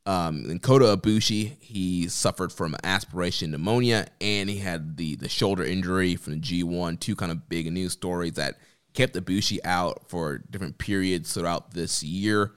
Um, 0.08 0.46
and 0.50 0.62
Kota 0.62 0.98
Ibushi, 0.98 1.62
he 1.62 2.08
suffered 2.08 2.52
from 2.52 2.76
aspiration 2.84 3.52
pneumonia, 3.52 4.08
and 4.20 4.50
he 4.50 4.58
had 4.58 4.98
the 4.98 5.16
the 5.16 5.30
shoulder 5.30 5.64
injury 5.64 6.16
from 6.16 6.34
the 6.34 6.40
G1. 6.40 7.00
Two 7.00 7.16
kind 7.16 7.32
of 7.32 7.50
big 7.50 7.72
news 7.72 7.94
stories 7.94 8.34
that 8.34 8.58
kept 8.94 9.16
Ibushi 9.16 9.60
out 9.64 10.04
for 10.08 10.40
different 10.50 10.78
periods 10.78 11.34
throughout 11.34 11.74
this 11.74 12.04
year. 12.04 12.52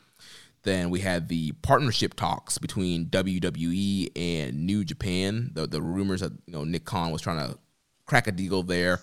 Then 0.63 0.89
we 0.91 1.01
had 1.01 1.29
the 1.29 1.53
partnership 1.63 2.15
talks 2.15 2.57
between 2.59 3.07
WWE 3.07 4.11
and 4.17 4.67
New 4.67 4.85
Japan. 4.85 5.51
The 5.53 5.67
the 5.67 5.83
rumors 5.83 6.21
that 6.21 6.33
you 6.47 6.53
know 6.53 6.65
Nick 6.65 6.85
Khan 6.85 7.13
was 7.13 7.21
trying 7.23 7.47
to 7.47 7.59
crack 8.07 8.27
a 8.27 8.33
deal 8.33 8.63
there. 8.63 9.01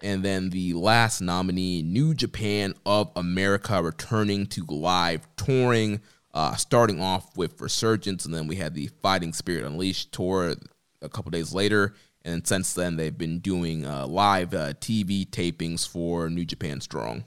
And 0.00 0.24
then 0.24 0.50
the 0.50 0.74
last 0.74 1.20
nominee, 1.20 1.82
New 1.82 2.12
Japan 2.12 2.74
of 2.84 3.12
America, 3.14 3.80
returning 3.80 4.46
to 4.46 4.64
live 4.68 5.28
touring, 5.36 6.00
uh, 6.34 6.56
starting 6.56 7.00
off 7.00 7.36
with 7.36 7.60
Resurgence, 7.60 8.24
and 8.24 8.34
then 8.34 8.48
we 8.48 8.56
had 8.56 8.74
the 8.74 8.88
Fighting 9.00 9.32
Spirit 9.32 9.64
Unleashed 9.64 10.10
tour 10.10 10.56
a 11.00 11.08
couple 11.08 11.30
days 11.30 11.52
later. 11.52 11.94
And 12.24 12.46
since 12.46 12.72
then, 12.72 12.96
they've 12.96 13.16
been 13.16 13.40
doing 13.40 13.84
uh, 13.84 14.06
live 14.06 14.54
uh, 14.54 14.74
TV 14.74 15.28
tapings 15.28 15.86
for 15.86 16.30
New 16.30 16.44
Japan 16.44 16.80
Strong. 16.80 17.24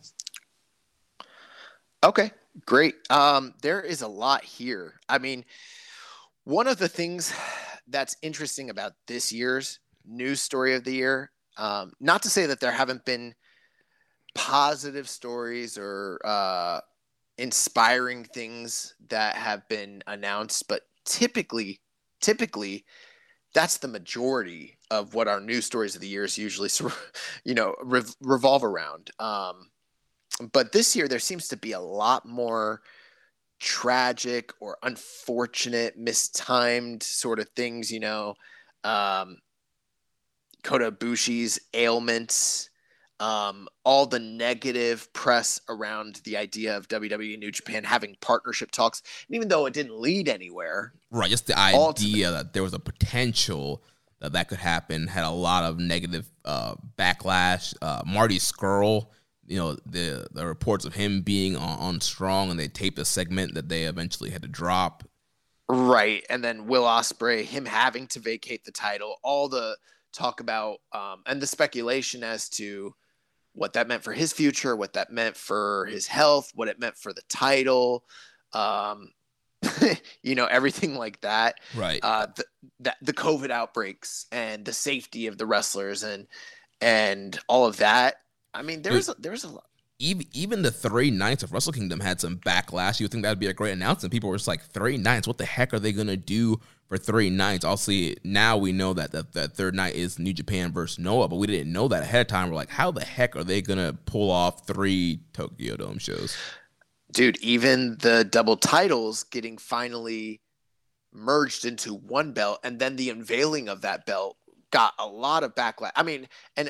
Okay, 2.03 2.32
Great. 2.64 2.95
Um, 3.09 3.53
there 3.61 3.82
is 3.82 4.01
a 4.01 4.07
lot 4.07 4.43
here. 4.43 4.93
I 5.09 5.17
mean, 5.17 5.43
one 6.45 6.67
of 6.67 6.77
the 6.77 6.88
things 6.88 7.33
that's 7.88 8.15
interesting 8.22 8.69
about 8.69 8.93
this 9.07 9.32
year's 9.32 9.80
news 10.06 10.41
story 10.41 10.75
of 10.75 10.83
the 10.83 10.93
year, 10.93 11.32
um, 11.57 11.91
not 11.99 12.24
to 12.24 12.30
say 12.30 12.45
that 12.45 12.59
there 12.61 12.72
haven't 12.72 13.03
been 13.03 13.35
positive 14.35 15.09
stories 15.09 15.77
or 15.77 16.19
uh, 16.24 16.80
inspiring 17.38 18.24
things 18.24 18.95
that 19.09 19.35
have 19.35 19.67
been 19.67 20.01
announced, 20.07 20.67
but 20.69 20.83
typically, 21.03 21.82
typically, 22.22 22.85
that's 23.53 23.77
the 23.77 23.88
majority 23.88 24.74
of 24.91 25.14
what 25.14 25.27
our 25.27 25.39
news 25.39 25.65
stories 25.65 25.95
of 25.95 26.01
the 26.01 26.07
years 26.07 26.38
usually, 26.38 26.69
you 27.43 27.53
know, 27.53 27.75
revolve 28.22 28.64
around. 28.64 29.11
Um, 29.19 29.69
but 30.51 30.72
this 30.72 30.95
year 30.95 31.07
there 31.07 31.19
seems 31.19 31.47
to 31.49 31.57
be 31.57 31.72
a 31.72 31.80
lot 31.80 32.25
more 32.25 32.81
tragic 33.59 34.51
or 34.59 34.77
unfortunate, 34.83 35.97
mistimed 35.97 37.03
sort 37.03 37.39
of 37.39 37.49
things, 37.55 37.91
you 37.91 37.99
know. 37.99 38.35
Um, 38.83 39.38
Kota 40.64 40.91
Ibushi's 40.91 41.59
ailments, 41.73 42.69
um, 43.19 43.67
all 43.83 44.05
the 44.05 44.19
negative 44.19 45.11
press 45.14 45.61
around 45.69 46.22
the 46.25 46.38
idea 46.38 46.75
of 46.75 46.88
WWE 46.88 47.38
New 47.39 47.51
Japan 47.51 47.83
having 47.83 48.17
partnership 48.19 48.72
talks, 48.72 49.01
and 49.27 49.35
even 49.35 49.47
though 49.47 49.67
it 49.67 49.73
didn't 49.73 49.99
lead 49.99 50.27
anywhere, 50.27 50.93
right? 51.11 51.30
Just 51.30 51.47
the 51.47 51.57
idea 51.57 52.31
that 52.31 52.53
there 52.53 52.64
was 52.64 52.73
a 52.73 52.80
potential 52.80 53.83
that 54.25 54.33
that 54.33 54.49
could 54.49 54.59
happen. 54.59 55.07
Had 55.07 55.23
a 55.23 55.29
lot 55.29 55.63
of 55.63 55.79
negative 55.79 56.29
uh, 56.43 56.75
backlash. 56.97 57.73
Uh, 57.81 58.01
Marty 58.05 58.37
Scurll 58.37 59.07
you 59.47 59.57
know 59.57 59.77
the 59.85 60.27
the 60.31 60.45
reports 60.45 60.85
of 60.85 60.95
him 60.95 61.21
being 61.21 61.55
on, 61.55 61.79
on 61.79 62.01
strong 62.01 62.49
and 62.49 62.59
they 62.59 62.67
taped 62.67 62.99
a 62.99 63.05
segment 63.05 63.53
that 63.53 63.69
they 63.69 63.83
eventually 63.83 64.29
had 64.29 64.41
to 64.41 64.47
drop. 64.47 65.03
Right. 65.67 66.23
And 66.29 66.43
then 66.43 66.67
will 66.67 66.83
Ospreay, 66.83 67.43
him 67.43 67.65
having 67.65 68.07
to 68.07 68.19
vacate 68.19 68.65
the 68.65 68.71
title 68.71 69.17
all 69.23 69.49
the 69.49 69.77
talk 70.13 70.39
about 70.39 70.77
um, 70.93 71.23
and 71.25 71.41
the 71.41 71.47
speculation 71.47 72.23
as 72.23 72.49
to 72.49 72.93
what 73.53 73.73
that 73.73 73.87
meant 73.87 74.03
for 74.03 74.13
his 74.13 74.33
future 74.33 74.75
what 74.75 74.93
that 74.93 75.11
meant 75.11 75.35
for 75.35 75.85
his 75.85 76.07
health 76.07 76.51
what 76.55 76.67
it 76.67 76.79
meant 76.79 76.97
for 76.97 77.13
the 77.13 77.23
title. 77.29 78.03
Um, 78.53 79.09
you 80.23 80.35
know, 80.35 80.45
everything 80.45 80.95
like 80.95 81.21
that. 81.21 81.55
Right. 81.75 81.99
Uh, 82.03 82.27
the, 82.35 82.45
the 82.79 82.95
the 83.01 83.13
COVID 83.13 83.49
outbreaks 83.51 84.25
and 84.31 84.65
the 84.65 84.73
safety 84.73 85.27
of 85.27 85.37
the 85.37 85.45
wrestlers 85.45 86.03
and 86.03 86.27
and 86.81 87.39
all 87.47 87.65
of 87.65 87.77
that. 87.77 88.15
I 88.53 88.61
mean, 88.61 88.81
there's 88.81 89.09
a, 89.09 89.15
there's 89.19 89.43
a 89.43 89.49
lot. 89.49 89.65
even 89.99 90.25
even 90.33 90.61
the 90.61 90.71
three 90.71 91.11
nights 91.11 91.43
of 91.43 91.51
Wrestle 91.51 91.73
Kingdom 91.73 91.99
had 91.99 92.21
some 92.21 92.37
backlash. 92.37 92.99
You 92.99 93.05
would 93.05 93.11
think 93.11 93.23
that'd 93.23 93.39
be 93.39 93.47
a 93.47 93.53
great 93.53 93.73
announcement. 93.73 94.11
People 94.11 94.29
were 94.29 94.37
just 94.37 94.47
like, 94.47 94.63
three 94.63 94.97
nights? 94.97 95.27
What 95.27 95.37
the 95.37 95.45
heck 95.45 95.73
are 95.73 95.79
they 95.79 95.91
gonna 95.91 96.17
do 96.17 96.59
for 96.87 96.97
three 96.97 97.29
nights? 97.29 97.65
I'll 97.65 97.77
see. 97.77 98.15
Now 98.23 98.57
we 98.57 98.71
know 98.71 98.93
that 98.93 99.11
that, 99.11 99.33
that 99.33 99.53
third 99.53 99.75
night 99.75 99.95
is 99.95 100.19
New 100.19 100.33
Japan 100.33 100.71
versus 100.71 100.99
Noah, 100.99 101.27
but 101.27 101.37
we 101.37 101.47
didn't 101.47 101.73
know 101.73 101.87
that 101.87 102.03
ahead 102.03 102.21
of 102.21 102.27
time. 102.27 102.49
We're 102.49 102.55
like, 102.55 102.69
how 102.69 102.91
the 102.91 103.03
heck 103.03 103.35
are 103.35 103.43
they 103.43 103.61
gonna 103.61 103.97
pull 104.05 104.31
off 104.31 104.65
three 104.67 105.19
Tokyo 105.33 105.75
Dome 105.77 105.97
shows? 105.97 106.37
Dude, 107.15 107.37
even 107.37 107.97
the 108.01 108.25
double 108.25 108.57
titles 108.57 109.23
getting 109.23 109.57
finally 109.57 110.41
merged 111.13 111.63
into 111.63 111.93
one 111.93 112.33
belt, 112.33 112.59
and 112.61 112.77
then 112.77 112.97
the 112.97 113.09
unveiling 113.09 113.69
of 113.69 113.81
that 113.81 114.05
belt 114.05 114.35
got 114.69 114.93
a 114.99 115.07
lot 115.07 115.45
of 115.45 115.55
backlash. 115.55 115.93
I 115.95 116.03
mean, 116.03 116.27
and 116.57 116.69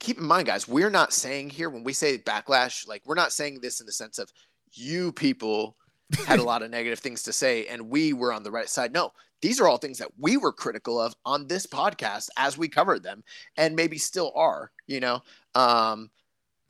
keep 0.00 0.18
in 0.18 0.24
mind, 0.24 0.48
guys, 0.48 0.66
we're 0.66 0.90
not 0.90 1.12
saying 1.12 1.50
here 1.50 1.70
when 1.70 1.84
we 1.84 1.92
say 1.92 2.18
backlash, 2.18 2.88
like 2.88 3.02
we're 3.04 3.14
not 3.14 3.32
saying 3.32 3.60
this 3.60 3.78
in 3.78 3.86
the 3.86 3.92
sense 3.92 4.18
of 4.18 4.32
you 4.72 5.12
people 5.12 5.76
had 6.26 6.40
a 6.40 6.44
lot 6.44 6.62
of 6.62 6.70
negative 6.72 6.98
things 6.98 7.22
to 7.22 7.32
say 7.32 7.66
and 7.66 7.88
we 7.88 8.12
were 8.12 8.32
on 8.32 8.42
the 8.42 8.50
right 8.50 8.68
side. 8.68 8.92
No, 8.92 9.12
these 9.42 9.60
are 9.60 9.68
all 9.68 9.78
things 9.78 9.98
that 9.98 10.10
we 10.18 10.36
were 10.36 10.52
critical 10.52 11.00
of 11.00 11.14
on 11.24 11.46
this 11.46 11.68
podcast 11.68 12.30
as 12.36 12.58
we 12.58 12.68
covered 12.68 13.04
them 13.04 13.22
and 13.56 13.76
maybe 13.76 13.96
still 13.96 14.32
are, 14.34 14.72
you 14.88 14.98
know. 14.98 15.22
Um 15.54 16.10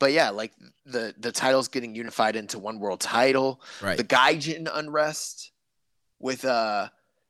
but 0.03 0.11
yeah, 0.11 0.31
like 0.31 0.51
the 0.85 1.15
the 1.17 1.31
titles 1.31 1.69
getting 1.69 1.95
unified 1.95 2.35
into 2.35 2.59
one 2.59 2.77
world 2.77 2.99
title, 2.99 3.61
Right. 3.81 3.95
the 3.95 4.03
Gaijin 4.03 4.69
unrest 4.73 5.53
with 6.19 6.43
uh 6.43 6.89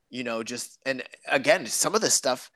you 0.09 0.23
know 0.23 0.41
just 0.41 0.79
and 0.83 1.03
again 1.31 1.67
some 1.67 1.93
of 1.93 2.01
this 2.01 2.15
stuff 2.15 2.49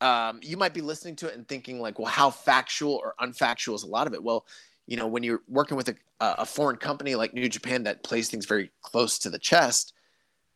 um 0.00 0.40
you 0.42 0.56
might 0.56 0.72
be 0.72 0.80
listening 0.80 1.16
to 1.16 1.28
it 1.28 1.34
and 1.34 1.46
thinking 1.46 1.80
like 1.80 1.98
well 1.98 2.08
how 2.08 2.30
factual 2.30 2.94
or 2.94 3.14
unfactual 3.20 3.74
is 3.74 3.82
a 3.82 3.86
lot 3.86 4.06
of 4.06 4.14
it 4.14 4.22
well 4.22 4.46
you 4.86 4.96
know 4.96 5.06
when 5.06 5.22
you're 5.22 5.42
working 5.48 5.76
with 5.76 5.88
a, 5.88 5.94
a 6.20 6.44
foreign 6.46 6.76
company 6.76 7.14
like 7.14 7.32
new 7.32 7.48
japan 7.48 7.82
that 7.84 8.02
plays 8.02 8.28
things 8.28 8.44
very 8.44 8.70
close 8.82 9.18
to 9.18 9.30
the 9.30 9.38
chest 9.38 9.94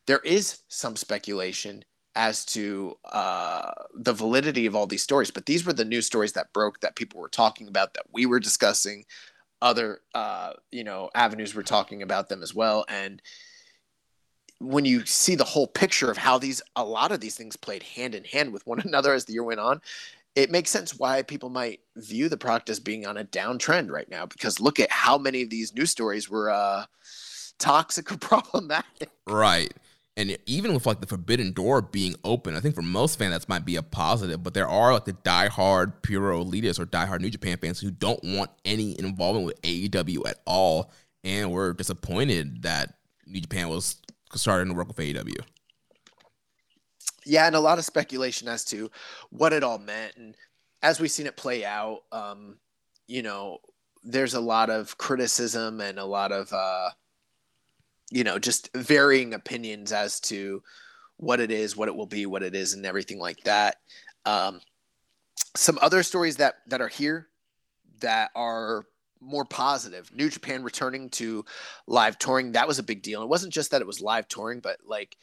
there 0.06 0.20
is 0.20 0.60
some 0.68 0.96
speculation 0.96 1.82
as 2.16 2.44
to 2.44 2.96
uh, 3.12 3.70
the 3.94 4.12
validity 4.12 4.66
of 4.66 4.74
all 4.74 4.86
these 4.86 5.02
stories 5.02 5.30
but 5.30 5.46
these 5.46 5.64
were 5.64 5.72
the 5.72 5.84
news 5.84 6.06
stories 6.06 6.32
that 6.32 6.52
broke 6.52 6.80
that 6.80 6.96
people 6.96 7.20
were 7.20 7.28
talking 7.28 7.68
about 7.68 7.94
that 7.94 8.04
we 8.12 8.26
were 8.26 8.40
discussing 8.40 9.04
other 9.62 10.00
uh, 10.14 10.52
you 10.72 10.82
know 10.82 11.10
avenues 11.14 11.54
were 11.54 11.62
talking 11.62 12.02
about 12.02 12.28
them 12.28 12.42
as 12.42 12.54
well 12.54 12.84
and 12.88 13.22
when 14.58 14.86
you 14.86 15.04
see 15.04 15.34
the 15.34 15.44
whole 15.44 15.66
picture 15.66 16.10
of 16.10 16.16
how 16.16 16.38
these 16.38 16.62
a 16.74 16.84
lot 16.84 17.12
of 17.12 17.20
these 17.20 17.36
things 17.36 17.56
played 17.56 17.82
hand 17.82 18.14
in 18.14 18.24
hand 18.24 18.52
with 18.52 18.66
one 18.66 18.80
another 18.84 19.12
as 19.12 19.26
the 19.26 19.34
year 19.34 19.44
went 19.44 19.60
on 19.60 19.80
it 20.34 20.50
makes 20.50 20.70
sense 20.70 20.98
why 20.98 21.22
people 21.22 21.48
might 21.48 21.80
view 21.96 22.28
the 22.28 22.36
product 22.36 22.68
as 22.68 22.80
being 22.80 23.06
on 23.06 23.16
a 23.16 23.24
downtrend 23.24 23.90
right 23.90 24.10
now 24.10 24.26
because 24.26 24.60
look 24.60 24.80
at 24.80 24.90
how 24.90 25.18
many 25.18 25.42
of 25.42 25.50
these 25.50 25.74
news 25.74 25.90
stories 25.90 26.30
were 26.30 26.50
uh, 26.50 26.84
toxic 27.58 28.10
or 28.10 28.16
problematic 28.18 29.10
Right. 29.26 29.72
And 30.18 30.36
even 30.46 30.72
with 30.72 30.86
like 30.86 31.00
the 31.00 31.06
forbidden 31.06 31.52
door 31.52 31.82
being 31.82 32.16
open, 32.24 32.56
I 32.56 32.60
think 32.60 32.74
for 32.74 32.82
most 32.82 33.18
fans 33.18 33.32
that 33.34 33.48
might 33.48 33.66
be 33.66 33.76
a 33.76 33.82
positive. 33.82 34.42
But 34.42 34.54
there 34.54 34.66
are 34.68 34.94
like 34.94 35.04
the 35.04 35.12
diehard 35.12 36.02
puro 36.02 36.42
elitists 36.42 36.80
or 36.80 36.86
diehard 36.86 37.20
New 37.20 37.28
Japan 37.30 37.58
fans 37.58 37.80
who 37.80 37.90
don't 37.90 38.20
want 38.24 38.50
any 38.64 38.98
involvement 38.98 39.44
with 39.46 39.60
AEW 39.62 40.26
at 40.26 40.40
all, 40.46 40.90
and 41.22 41.52
were 41.52 41.74
disappointed 41.74 42.62
that 42.62 42.94
New 43.26 43.40
Japan 43.40 43.68
was 43.68 43.96
starting 44.34 44.68
to 44.68 44.74
work 44.74 44.88
with 44.88 44.96
AEW. 44.96 45.36
yeah, 47.24 47.46
and 47.46 47.56
a 47.56 47.60
lot 47.60 47.78
of 47.78 47.84
speculation 47.84 48.48
as 48.48 48.64
to 48.66 48.90
what 49.30 49.52
it 49.52 49.64
all 49.64 49.78
meant. 49.78 50.16
And 50.16 50.34
as 50.82 51.00
we've 51.00 51.10
seen 51.10 51.26
it 51.26 51.36
play 51.36 51.64
out, 51.64 52.02
um, 52.12 52.58
you 53.08 53.22
know, 53.22 53.58
there's 54.04 54.34
a 54.34 54.40
lot 54.40 54.70
of 54.70 54.96
criticism 54.98 55.80
and 55.80 55.98
a 55.98 56.04
lot 56.04 56.30
of, 56.32 56.52
uh, 56.52 56.90
you 58.10 58.24
know, 58.24 58.38
just 58.38 58.70
varying 58.74 59.34
opinions 59.34 59.92
as 59.92 60.20
to 60.20 60.62
what 61.16 61.40
it 61.40 61.50
is, 61.50 61.76
what 61.76 61.88
it 61.88 61.96
will 61.96 62.06
be, 62.06 62.26
what 62.26 62.42
it 62.42 62.54
is, 62.54 62.74
and 62.74 62.86
everything 62.86 63.18
like 63.18 63.42
that. 63.44 63.76
Um, 64.24 64.60
some 65.54 65.78
other 65.80 66.02
stories 66.02 66.36
that 66.36 66.56
that 66.68 66.80
are 66.80 66.88
here 66.88 67.28
that 68.00 68.30
are 68.34 68.86
more 69.20 69.44
positive. 69.44 70.10
New 70.14 70.28
Japan 70.28 70.62
returning 70.62 71.08
to 71.10 71.44
live 71.86 72.18
touring. 72.18 72.52
That 72.52 72.68
was 72.68 72.78
a 72.78 72.82
big 72.82 73.02
deal. 73.02 73.22
It 73.22 73.28
wasn't 73.28 73.52
just 73.52 73.70
that 73.70 73.80
it 73.80 73.86
was 73.86 74.00
live 74.00 74.28
touring, 74.28 74.60
but 74.60 74.78
like 74.86 75.16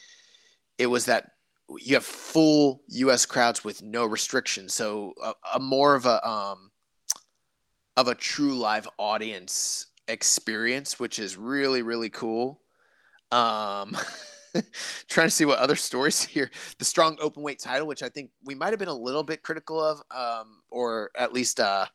it 0.78 0.88
was 0.88 1.06
that 1.06 1.32
you 1.80 1.96
have 1.96 2.06
full 2.06 2.82
U.S. 2.90 3.26
crowds 3.26 3.64
with 3.64 3.82
no 3.82 4.06
restrictions. 4.06 4.74
So 4.74 5.14
a, 5.24 5.34
a 5.56 5.60
more 5.60 5.96
of 5.96 6.06
a 6.06 6.28
um, 6.28 6.72
of 7.96 8.08
a 8.08 8.16
true 8.16 8.56
live 8.56 8.88
audience 8.98 9.88
experience, 10.08 11.00
which 11.00 11.20
is 11.20 11.38
really 11.38 11.82
really 11.82 12.10
cool. 12.10 12.60
Um, 13.34 13.98
trying 15.10 15.28
to 15.28 15.32
see 15.32 15.46
what 15.46 15.60
other 15.60 15.76
stories 15.90 16.24
here. 16.24 16.52
The 16.78 16.86
strong 16.86 17.18
open 17.20 17.44
weight 17.44 17.60
title, 17.60 17.88
which 17.88 18.04
I 18.04 18.10
think 18.10 18.32
we 18.44 18.56
might 18.56 18.70
have 18.70 18.80
been 18.80 18.88
a 18.88 18.94
little 18.94 19.24
bit 19.24 19.44
critical 19.44 19.84
of, 19.84 20.02
um, 20.12 20.62
or 20.70 21.10
at 21.18 21.34
least 21.34 21.60
uh, 21.60 21.88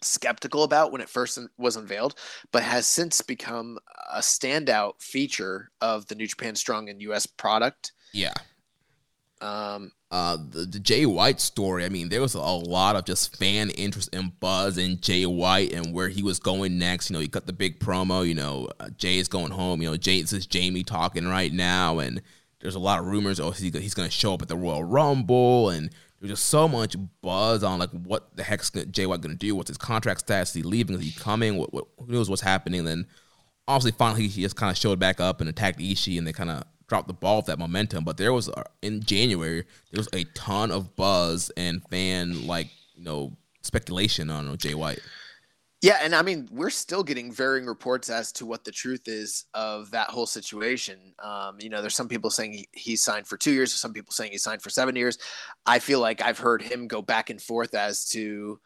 skeptical 0.00 0.64
about 0.64 0.92
when 0.92 1.00
it 1.00 1.08
first 1.08 1.38
was 1.58 1.76
unveiled, 1.76 2.14
but 2.52 2.62
has 2.62 2.86
since 2.86 3.20
become 3.20 3.78
a 4.12 4.20
standout 4.20 5.00
feature 5.00 5.70
of 5.80 6.06
the 6.06 6.14
New 6.14 6.26
Japan 6.26 6.54
Strong 6.54 6.88
and 6.88 7.02
US 7.02 7.26
product. 7.26 7.92
Yeah. 8.12 8.34
Um, 9.42 9.92
Uh, 10.12 10.36
the, 10.36 10.66
the 10.66 10.78
Jay 10.78 11.06
White 11.06 11.40
story, 11.40 11.86
I 11.86 11.88
mean, 11.88 12.10
there 12.10 12.20
was 12.20 12.34
a 12.34 12.40
lot 12.40 12.96
of 12.96 13.06
just 13.06 13.34
fan 13.38 13.70
interest 13.70 14.10
and 14.12 14.38
buzz 14.40 14.76
in 14.76 15.00
Jay 15.00 15.24
White 15.24 15.72
and 15.72 15.94
where 15.94 16.10
he 16.10 16.22
was 16.22 16.38
going 16.38 16.76
next. 16.78 17.08
You 17.08 17.14
know, 17.14 17.20
he 17.20 17.28
cut 17.28 17.46
the 17.46 17.52
big 17.54 17.80
promo, 17.80 18.28
you 18.28 18.34
know, 18.34 18.68
uh, 18.78 18.90
is 19.00 19.28
going 19.28 19.52
home. 19.52 19.80
You 19.80 19.90
know, 19.90 19.96
Jay, 19.96 20.20
this 20.20 20.34
is 20.34 20.46
Jamie 20.46 20.84
talking 20.84 21.26
right 21.26 21.50
now. 21.50 21.98
And 21.98 22.20
there's 22.60 22.74
a 22.74 22.78
lot 22.78 22.98
of 23.00 23.06
rumors, 23.06 23.40
oh, 23.40 23.52
he, 23.52 23.70
he's 23.70 23.94
going 23.94 24.08
to 24.08 24.14
show 24.14 24.34
up 24.34 24.42
at 24.42 24.48
the 24.48 24.56
Royal 24.56 24.84
Rumble. 24.84 25.70
And 25.70 25.90
there's 26.20 26.32
just 26.32 26.48
so 26.48 26.68
much 26.68 26.94
buzz 27.22 27.64
on, 27.64 27.78
like, 27.78 27.90
what 27.90 28.36
the 28.36 28.42
heck's 28.42 28.70
Jay 28.70 29.06
White 29.06 29.22
going 29.22 29.34
to 29.34 29.46
do? 29.46 29.56
What's 29.56 29.68
his 29.68 29.78
contract 29.78 30.20
status? 30.20 30.50
Is 30.50 30.56
he 30.56 30.62
leaving? 30.62 30.94
Is 30.94 31.02
he 31.02 31.18
coming? 31.18 31.56
What, 31.56 31.72
what, 31.72 31.86
who 31.98 32.12
knows 32.12 32.28
what's 32.28 32.42
happening? 32.42 32.80
And 32.80 32.88
then, 32.88 33.06
obviously, 33.66 33.96
finally, 33.96 34.28
he 34.28 34.42
just 34.42 34.56
kind 34.56 34.70
of 34.70 34.76
showed 34.76 34.98
back 34.98 35.20
up 35.20 35.40
and 35.40 35.48
attacked 35.48 35.80
Ishii, 35.80 36.18
and 36.18 36.26
they 36.26 36.34
kind 36.34 36.50
of 36.50 36.64
dropped 36.92 37.08
the 37.08 37.14
ball 37.14 37.36
with 37.38 37.46
that 37.46 37.58
momentum. 37.58 38.04
But 38.04 38.18
there 38.18 38.34
was 38.34 38.50
uh, 38.50 38.64
in 38.82 39.02
January 39.02 39.64
there 39.90 39.98
was 39.98 40.10
a 40.12 40.24
ton 40.34 40.70
of 40.70 40.94
buzz 40.94 41.50
and 41.56 41.82
fan 41.88 42.46
like 42.46 42.68
you 42.94 43.02
know 43.02 43.32
speculation 43.62 44.28
on 44.28 44.54
Jay 44.58 44.74
White. 44.74 45.00
yeah, 45.80 46.00
and 46.02 46.14
I 46.14 46.20
mean, 46.20 46.50
we're 46.52 46.68
still 46.68 47.02
getting 47.02 47.32
varying 47.32 47.64
reports 47.64 48.10
as 48.10 48.30
to 48.32 48.44
what 48.44 48.64
the 48.64 48.70
truth 48.70 49.08
is 49.08 49.46
of 49.54 49.90
that 49.92 50.10
whole 50.10 50.26
situation. 50.26 51.14
Um, 51.18 51.56
you 51.60 51.70
know, 51.70 51.80
there's 51.80 51.96
some 51.96 52.08
people 52.08 52.28
saying 52.28 52.52
he, 52.52 52.68
he 52.72 52.94
signed 52.94 53.26
for 53.26 53.38
two 53.38 53.52
years, 53.52 53.72
some 53.72 53.94
people 53.94 54.12
saying 54.12 54.32
he 54.32 54.38
signed 54.38 54.60
for 54.60 54.68
seven 54.68 54.94
years. 54.94 55.16
I 55.64 55.78
feel 55.78 56.00
like 56.00 56.20
I've 56.20 56.38
heard 56.38 56.60
him 56.60 56.88
go 56.88 57.00
back 57.00 57.30
and 57.30 57.40
forth 57.40 57.74
as 57.74 58.04
to, 58.10 58.60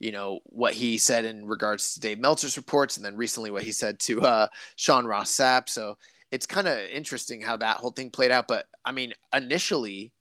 you 0.00 0.12
know, 0.12 0.40
what 0.44 0.74
he 0.74 0.98
said 0.98 1.24
in 1.24 1.46
regards 1.46 1.94
to 1.94 2.00
Dave 2.00 2.18
Meltzer's 2.18 2.58
reports, 2.58 2.98
and 2.98 3.06
then 3.06 3.16
recently 3.16 3.50
what 3.50 3.62
he 3.62 3.72
said 3.72 3.98
to 4.00 4.20
uh, 4.20 4.48
Sean 4.76 5.06
Ross 5.06 5.34
Sapp. 5.34 5.70
So 5.70 5.96
it's 6.30 6.46
kind 6.46 6.68
of 6.68 6.78
interesting 6.92 7.40
how 7.42 7.56
that 7.58 7.78
whole 7.78 7.90
thing 7.90 8.10
played 8.10 8.30
out. 8.30 8.46
But 8.48 8.66
I 8.84 8.92
mean, 8.92 9.12
initially, 9.34 10.12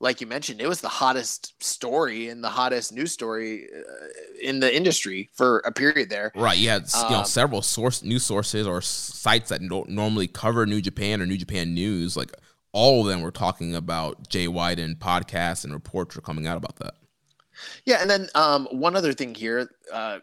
like 0.00 0.20
you 0.20 0.26
mentioned, 0.26 0.60
it 0.60 0.68
was 0.68 0.80
the 0.80 0.88
hottest 0.88 1.62
story 1.62 2.28
and 2.28 2.44
the 2.44 2.50
hottest 2.50 2.92
news 2.92 3.12
story 3.12 3.66
uh, 3.74 4.06
in 4.42 4.60
the 4.60 4.74
industry 4.74 5.30
for 5.34 5.60
a 5.60 5.72
period 5.72 6.10
there. 6.10 6.32
Right, 6.34 6.58
you 6.58 6.68
had 6.68 6.82
you 6.94 7.10
know 7.10 7.18
Um, 7.20 7.24
several 7.24 7.62
source 7.62 8.02
news 8.02 8.24
sources 8.24 8.66
or 8.66 8.82
sites 8.82 9.48
that 9.48 9.66
don't 9.66 9.88
normally 9.88 10.28
cover 10.28 10.66
New 10.66 10.82
Japan 10.82 11.22
or 11.22 11.26
New 11.26 11.38
Japan 11.38 11.72
news. 11.74 12.16
Like 12.16 12.32
all 12.72 13.00
of 13.00 13.06
them 13.06 13.22
were 13.22 13.30
talking 13.30 13.74
about 13.74 14.28
Jay 14.28 14.48
White 14.48 14.78
and 14.78 14.98
podcasts 14.98 15.64
and 15.64 15.72
reports 15.72 16.14
were 16.14 16.22
coming 16.22 16.46
out 16.46 16.58
about 16.58 16.76
that. 16.76 16.94
Yeah, 17.86 18.02
and 18.02 18.10
then 18.10 18.28
um, 18.34 18.68
one 18.70 18.96
other 18.96 19.14
thing 19.14 19.34
here, 19.34 19.70
uh, 19.90 20.18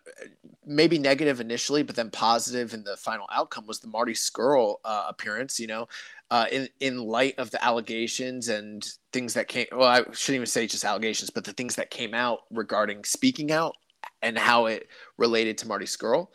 maybe 0.66 0.98
negative 0.98 1.40
initially, 1.40 1.84
but 1.84 1.96
then 1.96 2.10
positive 2.10 2.74
in 2.74 2.84
the 2.84 2.98
final 2.98 3.28
outcome 3.32 3.66
was 3.66 3.80
the 3.80 3.88
Marty 3.88 4.14
Scurll 4.14 4.76
uh, 4.84 5.06
appearance. 5.10 5.60
You 5.60 5.68
know, 5.68 5.88
uh, 6.32 6.46
in 6.52 6.68
in 6.80 6.98
light 6.98 7.38
of 7.38 7.52
the 7.52 7.64
allegations 7.64 8.50
and 8.50 8.88
things 9.12 9.34
that 9.36 9.48
came. 9.48 9.68
Well, 9.72 9.88
I 9.88 10.00
shouldn't 10.14 10.36
even 10.36 10.46
say 10.48 10.68
just 10.68 10.86
allegations, 10.86 11.30
but 11.30 11.44
the 11.44 11.54
things 11.54 11.76
that 11.76 11.92
came 11.92 12.14
out 12.14 12.40
regarding 12.52 13.04
speaking 13.04 13.52
out 13.52 13.76
and 14.22 14.38
how 14.38 14.66
it 14.66 14.88
related 15.18 15.58
to 15.60 15.68
Marty 15.68 15.86
Scurll. 15.86 16.28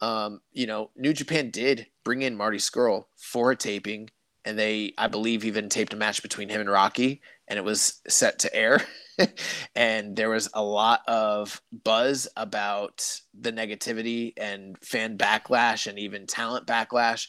Um, 0.00 0.40
you 0.52 0.66
know, 0.66 0.90
New 0.96 1.12
Japan 1.12 1.50
did 1.50 1.86
bring 2.04 2.22
in 2.22 2.36
Marty 2.36 2.58
Scurll 2.58 3.06
for 3.16 3.50
a 3.50 3.56
taping, 3.56 4.10
and 4.44 4.58
they, 4.58 4.94
I 4.96 5.08
believe, 5.08 5.44
even 5.44 5.68
taped 5.68 5.92
a 5.92 5.96
match 5.96 6.22
between 6.22 6.48
him 6.48 6.60
and 6.60 6.70
Rocky, 6.70 7.20
and 7.48 7.58
it 7.58 7.64
was 7.64 8.00
set 8.08 8.38
to 8.40 8.54
air. 8.54 8.80
and 9.74 10.16
there 10.16 10.30
was 10.30 10.48
a 10.54 10.62
lot 10.62 11.02
of 11.06 11.60
buzz 11.84 12.28
about 12.36 13.20
the 13.38 13.52
negativity 13.52 14.32
and 14.36 14.76
fan 14.82 15.16
backlash 15.18 15.86
and 15.86 15.98
even 15.98 16.26
talent 16.26 16.66
backlash 16.66 17.28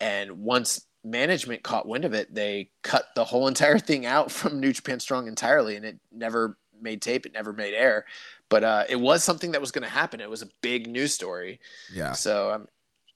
And 0.00 0.40
once 0.40 0.86
management 1.04 1.62
caught 1.62 1.86
wind 1.86 2.04
of 2.04 2.12
it, 2.12 2.34
they 2.34 2.70
cut 2.82 3.06
the 3.14 3.24
whole 3.24 3.48
entire 3.48 3.78
thing 3.78 4.04
out 4.04 4.30
from 4.30 4.60
New 4.60 4.72
Japan 4.72 5.00
Strong 5.00 5.28
entirely, 5.28 5.76
and 5.76 5.84
it 5.84 5.98
never 6.12 6.58
made 6.80 7.00
tape. 7.00 7.24
It 7.26 7.32
never 7.32 7.52
made 7.52 7.74
air. 7.74 8.04
But 8.48 8.64
uh, 8.64 8.84
it 8.88 9.00
was 9.00 9.24
something 9.24 9.52
that 9.52 9.60
was 9.60 9.72
going 9.72 9.82
to 9.82 9.88
happen. 9.88 10.20
It 10.20 10.30
was 10.30 10.42
a 10.42 10.48
big 10.60 10.86
news 10.86 11.14
story. 11.14 11.60
Yeah. 11.92 12.12
So 12.12 12.52
um, 12.52 12.66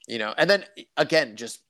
you 0.09 0.19
know, 0.19 0.35
and 0.37 0.49
then 0.49 0.65
again, 0.97 1.37
just 1.37 1.61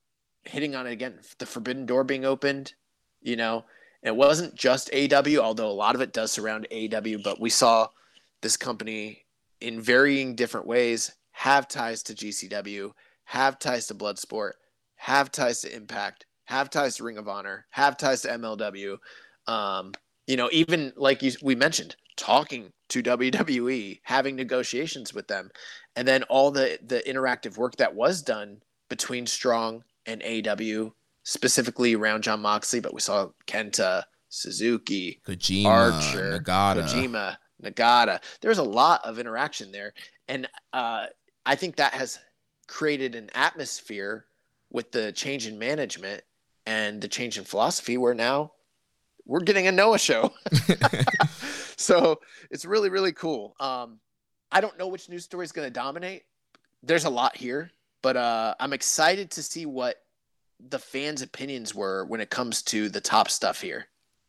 hitting 0.44 0.74
on 0.74 0.86
it 0.86 0.92
again, 0.92 1.18
the 1.38 1.46
Forbidden 1.46 1.86
Door 1.86 2.04
being 2.04 2.24
opened. 2.24 2.74
You 3.22 3.36
know, 3.36 3.64
it 4.02 4.16
wasn't 4.16 4.54
just 4.54 4.90
AW, 4.94 5.36
although 5.38 5.70
a 5.70 5.72
lot 5.72 5.94
of 5.94 6.00
it 6.00 6.12
does 6.12 6.32
surround 6.32 6.66
AW. 6.72 7.18
But 7.22 7.40
we 7.40 7.50
saw 7.50 7.88
this 8.40 8.56
company 8.56 9.24
in 9.60 9.80
varying 9.80 10.34
different 10.34 10.66
ways 10.66 11.12
have 11.32 11.68
ties 11.68 12.02
to 12.02 12.14
GCW, 12.14 12.92
have 13.24 13.58
ties 13.58 13.86
to 13.86 13.94
Bloodsport, 13.94 14.52
have 14.96 15.30
ties 15.30 15.60
to 15.62 15.74
Impact, 15.74 16.26
have 16.44 16.68
ties 16.68 16.96
to 16.96 17.04
Ring 17.04 17.18
of 17.18 17.28
Honor, 17.28 17.66
have 17.70 17.96
ties 17.96 18.22
to 18.22 18.28
MLW. 18.28 18.98
Um, 19.46 19.92
you 20.26 20.36
know, 20.36 20.48
even 20.52 20.92
like 20.96 21.22
you, 21.22 21.32
we 21.42 21.54
mentioned, 21.54 21.96
talking 22.16 22.72
to 22.90 23.02
WWE, 23.02 24.00
having 24.02 24.36
negotiations 24.36 25.14
with 25.14 25.28
them, 25.28 25.50
and 25.96 26.06
then 26.06 26.22
all 26.24 26.50
the 26.50 26.78
the 26.84 27.02
interactive 27.06 27.56
work 27.56 27.76
that 27.76 27.94
was 27.94 28.22
done 28.22 28.60
between 28.88 29.26
Strong 29.26 29.84
and 30.06 30.22
AW, 30.22 30.90
specifically 31.22 31.94
around 31.94 32.22
Jon 32.22 32.40
Moxley. 32.40 32.80
But 32.80 32.94
we 32.94 33.00
saw 33.00 33.28
Kenta, 33.46 34.04
Suzuki, 34.28 35.20
Kojima, 35.26 35.66
Archer, 35.66 36.40
Nagata. 36.40 36.84
Kojima, 36.84 37.36
Nagata. 37.62 38.20
There's 38.40 38.58
a 38.58 38.62
lot 38.62 39.04
of 39.04 39.18
interaction 39.18 39.72
there, 39.72 39.92
and 40.28 40.48
uh, 40.72 41.06
I 41.46 41.54
think 41.54 41.76
that 41.76 41.94
has 41.94 42.18
created 42.66 43.14
an 43.14 43.30
atmosphere 43.34 44.26
with 44.70 44.92
the 44.92 45.12
change 45.12 45.46
in 45.46 45.58
management 45.58 46.22
and 46.66 47.00
the 47.00 47.08
change 47.08 47.36
in 47.36 47.44
philosophy 47.44 47.98
where 47.98 48.14
now 48.14 48.52
we're 49.26 49.40
getting 49.40 49.66
a 49.66 49.72
Noah 49.72 49.98
show. 49.98 50.32
so 51.76 52.20
it's 52.50 52.64
really, 52.64 52.88
really 52.88 53.12
cool. 53.12 53.56
Um, 53.60 53.98
I 54.52 54.60
don't 54.60 54.78
know 54.78 54.88
which 54.88 55.08
news 55.08 55.24
story 55.24 55.44
is 55.44 55.52
going 55.52 55.66
to 55.66 55.72
dominate. 55.72 56.24
There's 56.82 57.04
a 57.04 57.10
lot 57.10 57.36
here, 57.36 57.70
but 58.02 58.16
uh, 58.16 58.54
I'm 58.58 58.72
excited 58.72 59.30
to 59.32 59.42
see 59.42 59.66
what 59.66 59.96
the 60.68 60.78
fans' 60.78 61.22
opinions 61.22 61.74
were 61.74 62.04
when 62.06 62.20
it 62.20 62.30
comes 62.30 62.62
to 62.62 62.88
the 62.88 63.00
top 63.00 63.30
stuff 63.30 63.60
here. 63.60 63.86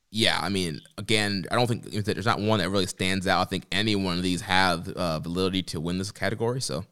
Yeah, 0.09 0.39
I 0.41 0.49
mean, 0.49 0.81
again, 0.97 1.45
I 1.51 1.55
don't 1.55 1.67
think 1.67 1.85
there's 1.85 2.25
not 2.25 2.39
one 2.39 2.59
that 2.59 2.69
really 2.69 2.85
stands 2.85 3.27
out. 3.27 3.41
I 3.41 3.45
think 3.45 3.65
any 3.71 3.95
one 3.95 4.17
of 4.17 4.23
these 4.23 4.41
have 4.41 4.89
uh, 4.89 5.19
validity 5.19 5.63
to 5.63 5.79
win 5.79 5.97
this 5.97 6.11
category. 6.11 6.59
So 6.59 6.85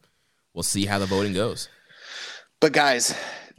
we'll 0.54 0.62
see 0.62 0.86
how 0.86 0.98
the 0.98 1.06
voting 1.06 1.34
goes. 1.34 1.68
But 2.60 2.72
guys, 2.72 3.14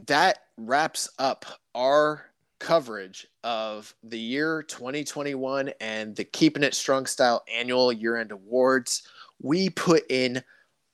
that 0.06 0.38
wraps 0.56 1.08
up 1.18 1.46
our 1.74 2.26
coverage 2.58 3.26
of 3.42 3.94
the 4.04 4.18
year 4.18 4.62
2021 4.62 5.72
and 5.80 6.14
the 6.14 6.24
Keeping 6.24 6.62
It 6.62 6.74
Strong 6.74 7.06
Style 7.06 7.42
annual 7.52 7.92
year 7.92 8.16
end 8.16 8.32
awards. 8.32 9.02
We 9.40 9.70
put 9.70 10.04
in 10.10 10.42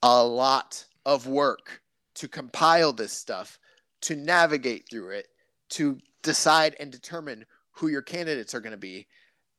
a 0.03 0.25
lot 0.25 0.85
of 1.05 1.27
work 1.27 1.83
to 2.15 2.29
compile 2.29 2.93
this 2.93 3.13
stuff, 3.13 3.59
to 4.03 4.17
navigate 4.17 4.87
through 4.91 5.11
it, 5.11 5.29
to 5.71 5.99
decide 6.23 6.77
and 6.81 6.91
determine 6.91 7.45
who 7.73 7.89
your 7.89 8.03
candidates 8.03 8.55
are 8.55 8.61
going 8.61 8.73
to 8.73 8.77
be, 8.77 9.07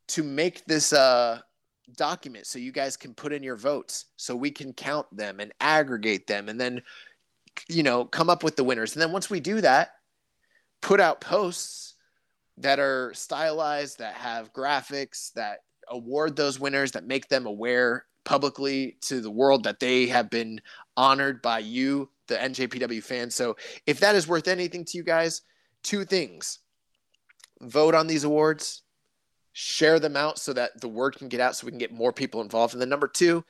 to 0.07 0.23
make 0.23 0.65
this 0.65 0.93
uh, 0.93 1.39
document 1.95 2.45
so 2.47 2.59
you 2.59 2.71
guys 2.71 2.97
can 2.97 3.13
put 3.13 3.33
in 3.33 3.43
your 3.43 3.55
votes, 3.55 4.05
so 4.17 4.35
we 4.35 4.51
can 4.51 4.73
count 4.73 5.05
them 5.15 5.39
and 5.39 5.53
aggregate 5.59 6.27
them, 6.27 6.49
and 6.49 6.59
then 6.59 6.81
you 7.67 7.83
know 7.83 8.05
come 8.05 8.29
up 8.29 8.43
with 8.43 8.55
the 8.55 8.63
winners. 8.63 8.93
And 8.93 9.01
then 9.01 9.11
once 9.11 9.29
we 9.29 9.39
do 9.39 9.61
that, 9.61 9.91
put 10.81 10.99
out 10.99 11.21
posts 11.21 11.95
that 12.57 12.79
are 12.79 13.13
stylized, 13.13 13.99
that 13.99 14.15
have 14.15 14.53
graphics, 14.53 15.31
that 15.33 15.59
award 15.87 16.35
those 16.35 16.59
winners, 16.59 16.91
that 16.91 17.07
make 17.07 17.27
them 17.29 17.45
aware 17.45 18.05
publicly 18.29 18.95
to 19.01 19.21
the 19.21 19.31
world 19.31 19.63
that 19.63 19.79
they 19.79 20.05
have 20.05 20.29
been 20.29 20.61
honored 20.95 21.41
by 21.41 21.57
you, 21.57 22.07
the 22.27 22.35
NJPW 22.35 23.01
fans. 23.01 23.33
So 23.33 23.57
if 23.87 23.99
that 24.01 24.13
is 24.13 24.27
worth 24.27 24.47
anything 24.47 24.85
to 24.85 24.97
you 24.99 25.03
guys, 25.03 25.41
two 25.83 26.05
things 26.05 26.59
vote 27.59 27.95
on 27.95 28.05
these 28.05 28.25
awards, 28.25 28.83
share 29.53 29.99
them 29.99 30.15
out 30.15 30.37
so 30.37 30.53
that 30.53 30.79
the 30.79 30.87
word 30.87 31.15
can 31.15 31.27
get 31.27 31.41
out 31.41 31.55
so 31.55 31.65
we 31.65 31.71
can 31.71 31.79
get 31.79 31.91
more 31.91 32.13
people 32.13 32.41
involved. 32.41 32.75
And 32.75 32.79
then 32.79 32.87
number 32.87 33.07
two, 33.07 33.43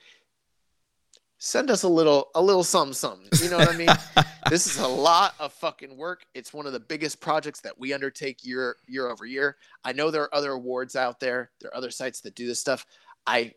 send 1.40 1.69
us 1.69 1.83
a 1.83 1.90
little 1.90 2.30
a 2.33 2.41
little 2.41 2.64
something 2.64 2.93
something. 2.93 3.27
You 3.43 3.49
know 3.49 3.58
what 3.58 3.74
I 3.74 3.77
mean? 3.77 3.90
this 4.49 4.66
is 4.66 4.80
a 4.80 4.88
lot 4.88 5.35
of 5.41 5.51
fucking 5.51 5.98
work. 5.98 6.25
It's 6.33 6.53
one 6.53 6.66
of 6.66 6.72
the 6.72 6.80
biggest 6.80 7.19
projects 7.19 7.59
that 7.61 7.77
we 7.77 7.91
undertake 7.91 8.45
year 8.45 8.77
year 8.88 9.09
over 9.09 9.25
year. 9.25 9.58
I 9.83 9.91
know 9.91 10.09
there 10.09 10.24
are 10.24 10.33
other 10.33 10.53
awards 10.53 10.95
out 10.95 11.19
there. 11.19 11.51
There 11.59 11.69
are 11.69 11.75
other 11.75 11.91
sites 11.91 12.22
that 12.22 12.35
do 12.35 12.48
this 12.48 12.61
stuff. 12.61 12.85
I 13.27 13.51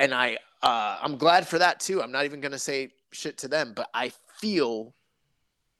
and 0.00 0.14
I 0.14 0.38
uh, 0.62 0.98
I'm 1.00 1.16
glad 1.16 1.46
for 1.46 1.58
that 1.58 1.78
too. 1.78 2.02
I'm 2.02 2.10
not 2.10 2.24
even 2.24 2.40
gonna 2.40 2.58
say 2.58 2.90
shit 3.12 3.38
to 3.38 3.48
them, 3.48 3.72
but 3.76 3.88
I 3.94 4.12
feel 4.38 4.94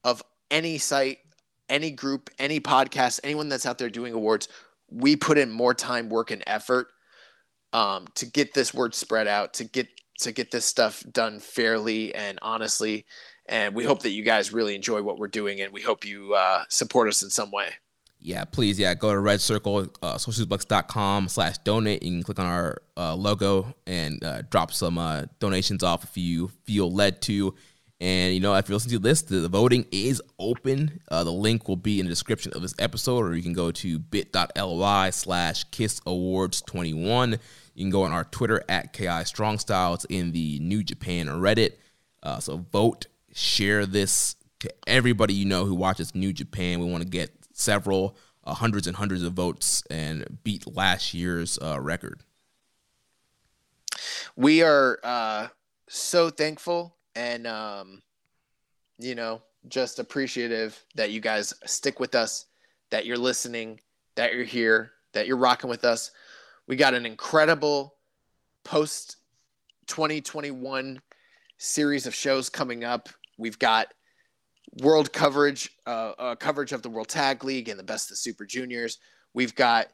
of 0.03 0.23
any 0.49 0.77
site, 0.77 1.17
any 1.69 1.91
group, 1.91 2.29
any 2.39 2.59
podcast, 2.59 3.19
anyone 3.23 3.49
that's 3.49 3.65
out 3.65 3.77
there 3.77 3.89
doing 3.89 4.13
awards, 4.13 4.47
we 4.89 5.15
put 5.15 5.37
in 5.37 5.51
more 5.51 5.73
time, 5.73 6.07
work, 6.07 6.31
and 6.31 6.43
effort 6.47 6.87
um, 7.73 8.07
to 8.15 8.25
get 8.25 8.53
this 8.53 8.73
word 8.73 8.93
spread 8.93 9.27
out, 9.27 9.53
to 9.55 9.63
get 9.63 9.87
to 10.19 10.31
get 10.31 10.51
this 10.51 10.65
stuff 10.65 11.03
done 11.11 11.39
fairly 11.39 12.13
and 12.13 12.37
honestly. 12.41 13.05
And 13.47 13.73
we 13.73 13.83
hope 13.83 14.03
that 14.03 14.11
you 14.11 14.23
guys 14.23 14.53
really 14.53 14.75
enjoy 14.75 15.01
what 15.01 15.17
we're 15.17 15.27
doing, 15.27 15.61
and 15.61 15.73
we 15.73 15.81
hope 15.81 16.05
you 16.05 16.35
uh, 16.35 16.63
support 16.69 17.09
us 17.09 17.23
in 17.23 17.29
some 17.31 17.51
way. 17.51 17.69
Yeah, 18.23 18.45
please, 18.45 18.77
yeah, 18.77 18.93
go 18.93 19.11
to 19.11 19.19
Red 19.19 19.41
Circle, 19.41 19.87
uh, 20.03 20.15
socialsuplex.com 20.15 21.27
slash 21.27 21.57
donate. 21.59 22.03
You 22.03 22.11
can 22.11 22.23
click 22.23 22.37
on 22.37 22.45
our 22.45 22.81
uh, 22.95 23.15
logo 23.15 23.73
and 23.87 24.23
uh, 24.23 24.43
drop 24.43 24.71
some 24.71 24.99
uh, 24.99 25.23
donations 25.39 25.81
off 25.81 26.03
if 26.03 26.15
you 26.17 26.49
feel 26.65 26.91
led 26.91 27.21
to. 27.23 27.55
And, 27.99 28.33
you 28.33 28.39
know, 28.39 28.53
if 28.55 28.69
you're 28.69 28.75
listening 28.75 28.97
to 28.97 28.99
this, 28.99 29.23
the, 29.23 29.47
voting 29.47 29.85
is 29.91 30.21
open. 30.37 31.01
Uh, 31.09 31.23
the 31.23 31.31
link 31.31 31.67
will 31.67 31.75
be 31.75 31.99
in 31.99 32.05
the 32.05 32.11
description 32.11 32.51
of 32.53 32.61
this 32.61 32.75
episode, 32.77 33.25
or 33.25 33.35
you 33.35 33.43
can 33.43 33.53
go 33.53 33.71
to 33.71 33.97
bit.ly 33.97 35.09
slash 35.09 35.63
kiss 35.65 35.99
awards 36.05 36.61
21. 36.61 37.39
You 37.73 37.83
can 37.83 37.91
go 37.91 38.03
on 38.03 38.11
our 38.11 38.23
Twitter 38.23 38.63
at 38.69 38.93
KI 38.93 39.23
Strong 39.25 39.59
Style. 39.59 39.95
It's 39.95 40.05
in 40.05 40.31
the 40.31 40.59
New 40.59 40.83
Japan 40.83 41.27
Reddit. 41.27 41.73
Uh, 42.21 42.39
so 42.39 42.57
vote, 42.57 43.07
share 43.33 43.85
this 43.87 44.35
to 44.59 44.71
everybody 44.85 45.33
you 45.33 45.45
know 45.45 45.65
who 45.65 45.75
watches 45.75 46.13
New 46.13 46.33
Japan. 46.33 46.79
We 46.79 46.89
want 46.89 47.03
to 47.03 47.09
get 47.09 47.40
several 47.61 48.17
uh, 48.43 48.53
hundreds 48.53 48.87
and 48.87 48.97
hundreds 48.97 49.23
of 49.23 49.33
votes 49.33 49.83
and 49.89 50.39
beat 50.43 50.75
last 50.75 51.13
year's 51.13 51.59
uh, 51.61 51.79
record. 51.79 52.21
We 54.35 54.63
are 54.63 54.99
uh, 55.03 55.47
so 55.87 56.29
thankful 56.29 56.95
and, 57.15 57.45
um, 57.45 58.01
you 58.97 59.15
know, 59.15 59.41
just 59.67 59.99
appreciative 59.99 60.83
that 60.95 61.11
you 61.11 61.19
guys 61.19 61.53
stick 61.65 61.99
with 61.99 62.15
us, 62.15 62.47
that 62.89 63.05
you're 63.05 63.17
listening, 63.17 63.79
that 64.15 64.33
you're 64.33 64.43
here, 64.43 64.91
that 65.13 65.27
you're 65.27 65.37
rocking 65.37 65.69
with 65.69 65.83
us. 65.83 66.11
We 66.67 66.75
got 66.75 66.93
an 66.93 67.05
incredible 67.05 67.95
post 68.63 69.17
2021 69.87 71.01
series 71.57 72.07
of 72.07 72.15
shows 72.15 72.49
coming 72.49 72.83
up. 72.83 73.09
We've 73.37 73.59
got 73.59 73.93
world 74.79 75.11
coverage, 75.11 75.69
uh, 75.85 76.13
uh, 76.17 76.35
coverage 76.35 76.71
of 76.71 76.81
the 76.81 76.89
World 76.89 77.09
Tag 77.09 77.43
League 77.43 77.69
and 77.69 77.77
the 77.77 77.83
Best 77.83 78.11
of 78.11 78.17
Super 78.17 78.45
Juniors. 78.45 78.99
We've 79.33 79.55
got, 79.55 79.87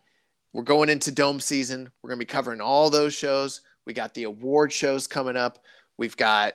we're 0.53 0.63
going 0.63 0.89
into 0.89 1.11
Dome 1.11 1.39
season. 1.39 1.89
We're 2.01 2.09
going 2.09 2.19
to 2.19 2.25
be 2.25 2.31
covering 2.31 2.61
all 2.61 2.89
those 2.89 3.13
shows. 3.13 3.61
We 3.85 3.93
got 3.93 4.13
the 4.13 4.23
award 4.23 4.71
shows 4.71 5.07
coming 5.07 5.35
up. 5.35 5.59
We've 5.97 6.17
got 6.17 6.53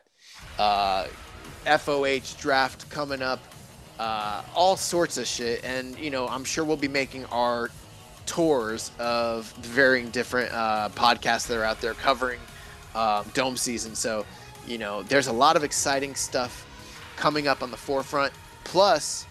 uh, 0.58 1.06
FOH 1.64 2.38
draft 2.38 2.88
coming 2.90 3.22
up. 3.22 3.40
Uh, 3.98 4.42
all 4.54 4.76
sorts 4.76 5.18
of 5.18 5.26
shit. 5.26 5.64
And, 5.64 5.98
you 5.98 6.10
know, 6.10 6.28
I'm 6.28 6.44
sure 6.44 6.64
we'll 6.64 6.76
be 6.76 6.88
making 6.88 7.24
our 7.26 7.70
tours 8.26 8.90
of 8.98 9.52
varying 9.58 10.10
different 10.10 10.52
uh, 10.52 10.88
podcasts 10.94 11.46
that 11.48 11.58
are 11.58 11.64
out 11.64 11.80
there 11.80 11.94
covering 11.94 12.40
um, 12.94 13.30
Dome 13.34 13.56
season. 13.56 13.94
So, 13.94 14.24
you 14.66 14.78
know, 14.78 15.02
there's 15.02 15.26
a 15.26 15.32
lot 15.32 15.56
of 15.56 15.64
exciting 15.64 16.14
stuff 16.14 16.66
coming 17.22 17.46
up 17.46 17.62
on 17.62 17.70
the 17.70 17.76
forefront. 17.76 18.32
Plus, 18.64 19.26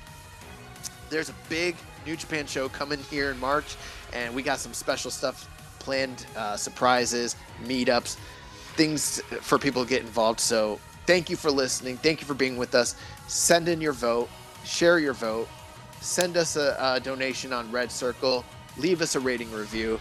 there's 1.09 1.27
a 1.27 1.35
big 1.49 1.75
New 2.05 2.15
Japan 2.15 2.47
show 2.47 2.69
coming 2.69 2.99
here 3.09 3.31
in 3.31 3.39
March, 3.41 3.75
and 4.13 4.33
we 4.33 4.41
got 4.41 4.59
some 4.59 4.73
special 4.73 5.11
stuff 5.11 5.49
planned 5.79 6.25
uh, 6.37 6.55
surprises, 6.55 7.35
meetups, 7.65 8.15
things 8.75 9.19
for 9.41 9.57
people 9.57 9.83
to 9.83 9.89
get 9.89 9.99
involved. 10.03 10.39
So, 10.39 10.79
thank 11.05 11.29
you 11.29 11.35
for 11.35 11.51
listening. 11.51 11.97
Thank 11.97 12.21
you 12.21 12.27
for 12.27 12.33
being 12.33 12.55
with 12.55 12.75
us. 12.75 12.95
Send 13.27 13.67
in 13.67 13.81
your 13.81 13.91
vote, 13.91 14.29
share 14.63 14.97
your 14.97 15.13
vote, 15.13 15.49
send 15.99 16.37
us 16.37 16.55
a, 16.55 16.77
a 16.79 16.99
donation 17.01 17.51
on 17.51 17.69
Red 17.73 17.91
Circle, 17.91 18.45
leave 18.77 19.01
us 19.01 19.15
a 19.15 19.19
rating 19.19 19.51
review. 19.51 19.99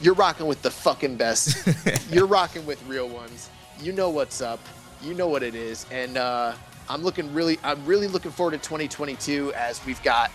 You're 0.00 0.14
rocking 0.14 0.46
with 0.46 0.62
the 0.62 0.70
fucking 0.70 1.16
best. 1.16 1.64
You're 2.10 2.26
rocking 2.26 2.66
with 2.66 2.84
real 2.88 3.08
ones. 3.08 3.50
You 3.80 3.92
know 3.92 4.10
what's 4.10 4.40
up. 4.40 4.58
You 5.00 5.14
know 5.14 5.28
what 5.28 5.44
it 5.44 5.54
is. 5.54 5.86
And 5.92 6.16
uh, 6.16 6.54
I'm 6.90 7.02
looking 7.02 7.32
really, 7.34 7.58
I'm 7.62 7.84
really 7.84 8.08
looking 8.08 8.30
forward 8.30 8.52
to 8.52 8.58
2022 8.58 9.52
as 9.54 9.84
we've 9.84 10.02
got 10.02 10.30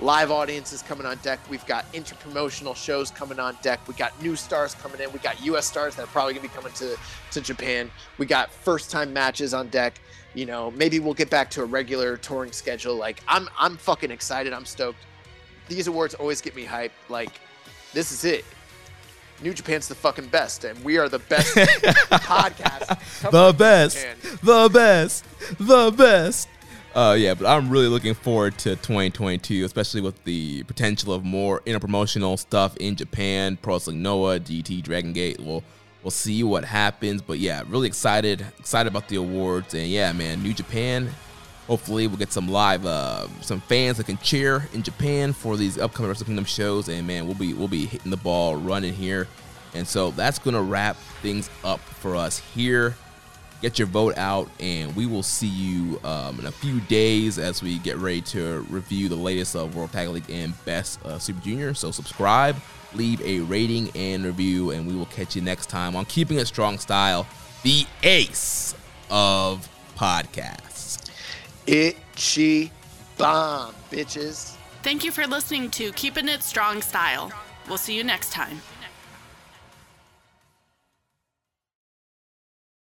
live 0.00 0.30
audiences 0.30 0.82
coming 0.82 1.06
on 1.06 1.16
deck. 1.18 1.38
We've 1.48 1.64
got 1.66 1.90
interpromotional 1.92 2.76
shows 2.76 3.10
coming 3.10 3.38
on 3.38 3.56
deck. 3.62 3.80
We 3.88 3.94
got 3.94 4.20
new 4.22 4.36
stars 4.36 4.74
coming 4.74 5.00
in. 5.00 5.12
We 5.12 5.18
got 5.18 5.44
U.S. 5.44 5.66
stars 5.66 5.96
that 5.96 6.04
are 6.04 6.08
probably 6.08 6.34
gonna 6.34 6.48
be 6.48 6.54
coming 6.54 6.72
to 6.74 6.96
to 7.32 7.40
Japan. 7.40 7.90
We 8.18 8.26
got 8.26 8.50
first 8.50 8.90
time 8.90 9.12
matches 9.12 9.54
on 9.54 9.68
deck. 9.68 10.00
You 10.34 10.46
know, 10.46 10.72
maybe 10.72 10.98
we'll 10.98 11.14
get 11.14 11.30
back 11.30 11.50
to 11.50 11.62
a 11.62 11.64
regular 11.64 12.16
touring 12.16 12.52
schedule. 12.52 12.96
Like 12.96 13.22
I'm, 13.28 13.48
I'm 13.58 13.76
fucking 13.76 14.10
excited. 14.10 14.52
I'm 14.52 14.66
stoked. 14.66 14.98
These 15.68 15.86
awards 15.86 16.14
always 16.14 16.40
get 16.40 16.54
me 16.54 16.64
hyped. 16.64 16.90
Like 17.08 17.40
this 17.92 18.12
is 18.12 18.24
it. 18.24 18.44
New 19.44 19.52
Japan's 19.52 19.88
the 19.88 19.94
fucking 19.94 20.28
best, 20.28 20.64
and 20.64 20.82
we 20.82 20.96
are 20.96 21.06
the 21.06 21.18
best 21.18 21.54
podcast. 21.54 23.30
The 23.30 23.52
best, 23.52 23.98
the 24.42 24.70
best, 24.72 25.24
the 25.58 25.94
best. 25.94 26.48
Uh, 26.94 27.14
yeah, 27.18 27.34
but 27.34 27.44
I'm 27.46 27.68
really 27.68 27.88
looking 27.88 28.14
forward 28.14 28.56
to 28.60 28.70
2022, 28.70 29.66
especially 29.66 30.00
with 30.00 30.24
the 30.24 30.62
potential 30.62 31.12
of 31.12 31.24
more 31.24 31.60
interpromotional 31.66 32.38
stuff 32.38 32.74
in 32.78 32.96
Japan, 32.96 33.58
Pro 33.60 33.74
Wrestling 33.74 34.00
Noah, 34.00 34.40
GT, 34.40 34.82
Dragon 34.82 35.12
Gate. 35.12 35.38
We'll 35.38 35.62
we'll 36.02 36.10
see 36.10 36.42
what 36.42 36.64
happens, 36.64 37.20
but 37.20 37.38
yeah, 37.38 37.64
really 37.68 37.86
excited, 37.86 38.46
excited 38.58 38.88
about 38.88 39.08
the 39.08 39.16
awards, 39.16 39.74
and 39.74 39.88
yeah, 39.88 40.10
man, 40.14 40.42
New 40.42 40.54
Japan. 40.54 41.10
Hopefully, 41.66 42.06
we'll 42.06 42.18
get 42.18 42.30
some 42.30 42.46
live, 42.46 42.84
uh, 42.84 43.26
some 43.40 43.60
fans 43.62 43.96
that 43.96 44.04
can 44.04 44.18
cheer 44.18 44.68
in 44.74 44.82
Japan 44.82 45.32
for 45.32 45.56
these 45.56 45.78
upcoming 45.78 46.10
Wrestle 46.10 46.26
Kingdom 46.26 46.44
shows, 46.44 46.88
and 46.88 47.06
man, 47.06 47.26
we'll 47.26 47.36
be 47.36 47.54
we'll 47.54 47.68
be 47.68 47.86
hitting 47.86 48.10
the 48.10 48.18
ball 48.18 48.56
running 48.56 48.92
here, 48.92 49.26
and 49.72 49.88
so 49.88 50.10
that's 50.10 50.38
gonna 50.38 50.62
wrap 50.62 50.96
things 51.22 51.48
up 51.64 51.80
for 51.80 52.16
us 52.16 52.38
here. 52.38 52.94
Get 53.62 53.78
your 53.78 53.88
vote 53.88 54.18
out, 54.18 54.50
and 54.60 54.94
we 54.94 55.06
will 55.06 55.22
see 55.22 55.46
you 55.46 55.98
um, 56.04 56.38
in 56.38 56.44
a 56.44 56.52
few 56.52 56.80
days 56.80 57.38
as 57.38 57.62
we 57.62 57.78
get 57.78 57.96
ready 57.96 58.20
to 58.22 58.66
review 58.68 59.08
the 59.08 59.16
latest 59.16 59.56
of 59.56 59.74
World 59.74 59.90
Tag 59.90 60.08
League 60.08 60.28
and 60.28 60.52
Best 60.66 61.02
uh, 61.06 61.18
Super 61.18 61.40
Junior. 61.40 61.72
So 61.72 61.90
subscribe, 61.90 62.56
leave 62.92 63.22
a 63.22 63.40
rating 63.40 63.90
and 63.94 64.22
review, 64.26 64.72
and 64.72 64.86
we 64.86 64.94
will 64.94 65.06
catch 65.06 65.34
you 65.34 65.40
next 65.40 65.70
time 65.70 65.96
on 65.96 66.04
Keeping 66.04 66.38
It 66.38 66.46
Strong 66.46 66.76
Style, 66.76 67.26
the 67.62 67.86
ace 68.02 68.74
of 69.08 69.66
Itchy 71.66 72.70
bomb, 73.16 73.74
bitches. 73.90 74.56
Thank 74.82 75.04
you 75.04 75.10
for 75.10 75.26
listening 75.26 75.70
to 75.72 75.92
Keeping 75.92 76.28
It 76.28 76.42
Strong 76.42 76.82
Style. 76.82 77.32
We'll 77.68 77.78
see 77.78 77.96
you 77.96 78.04
next 78.04 78.32
time. 78.32 78.60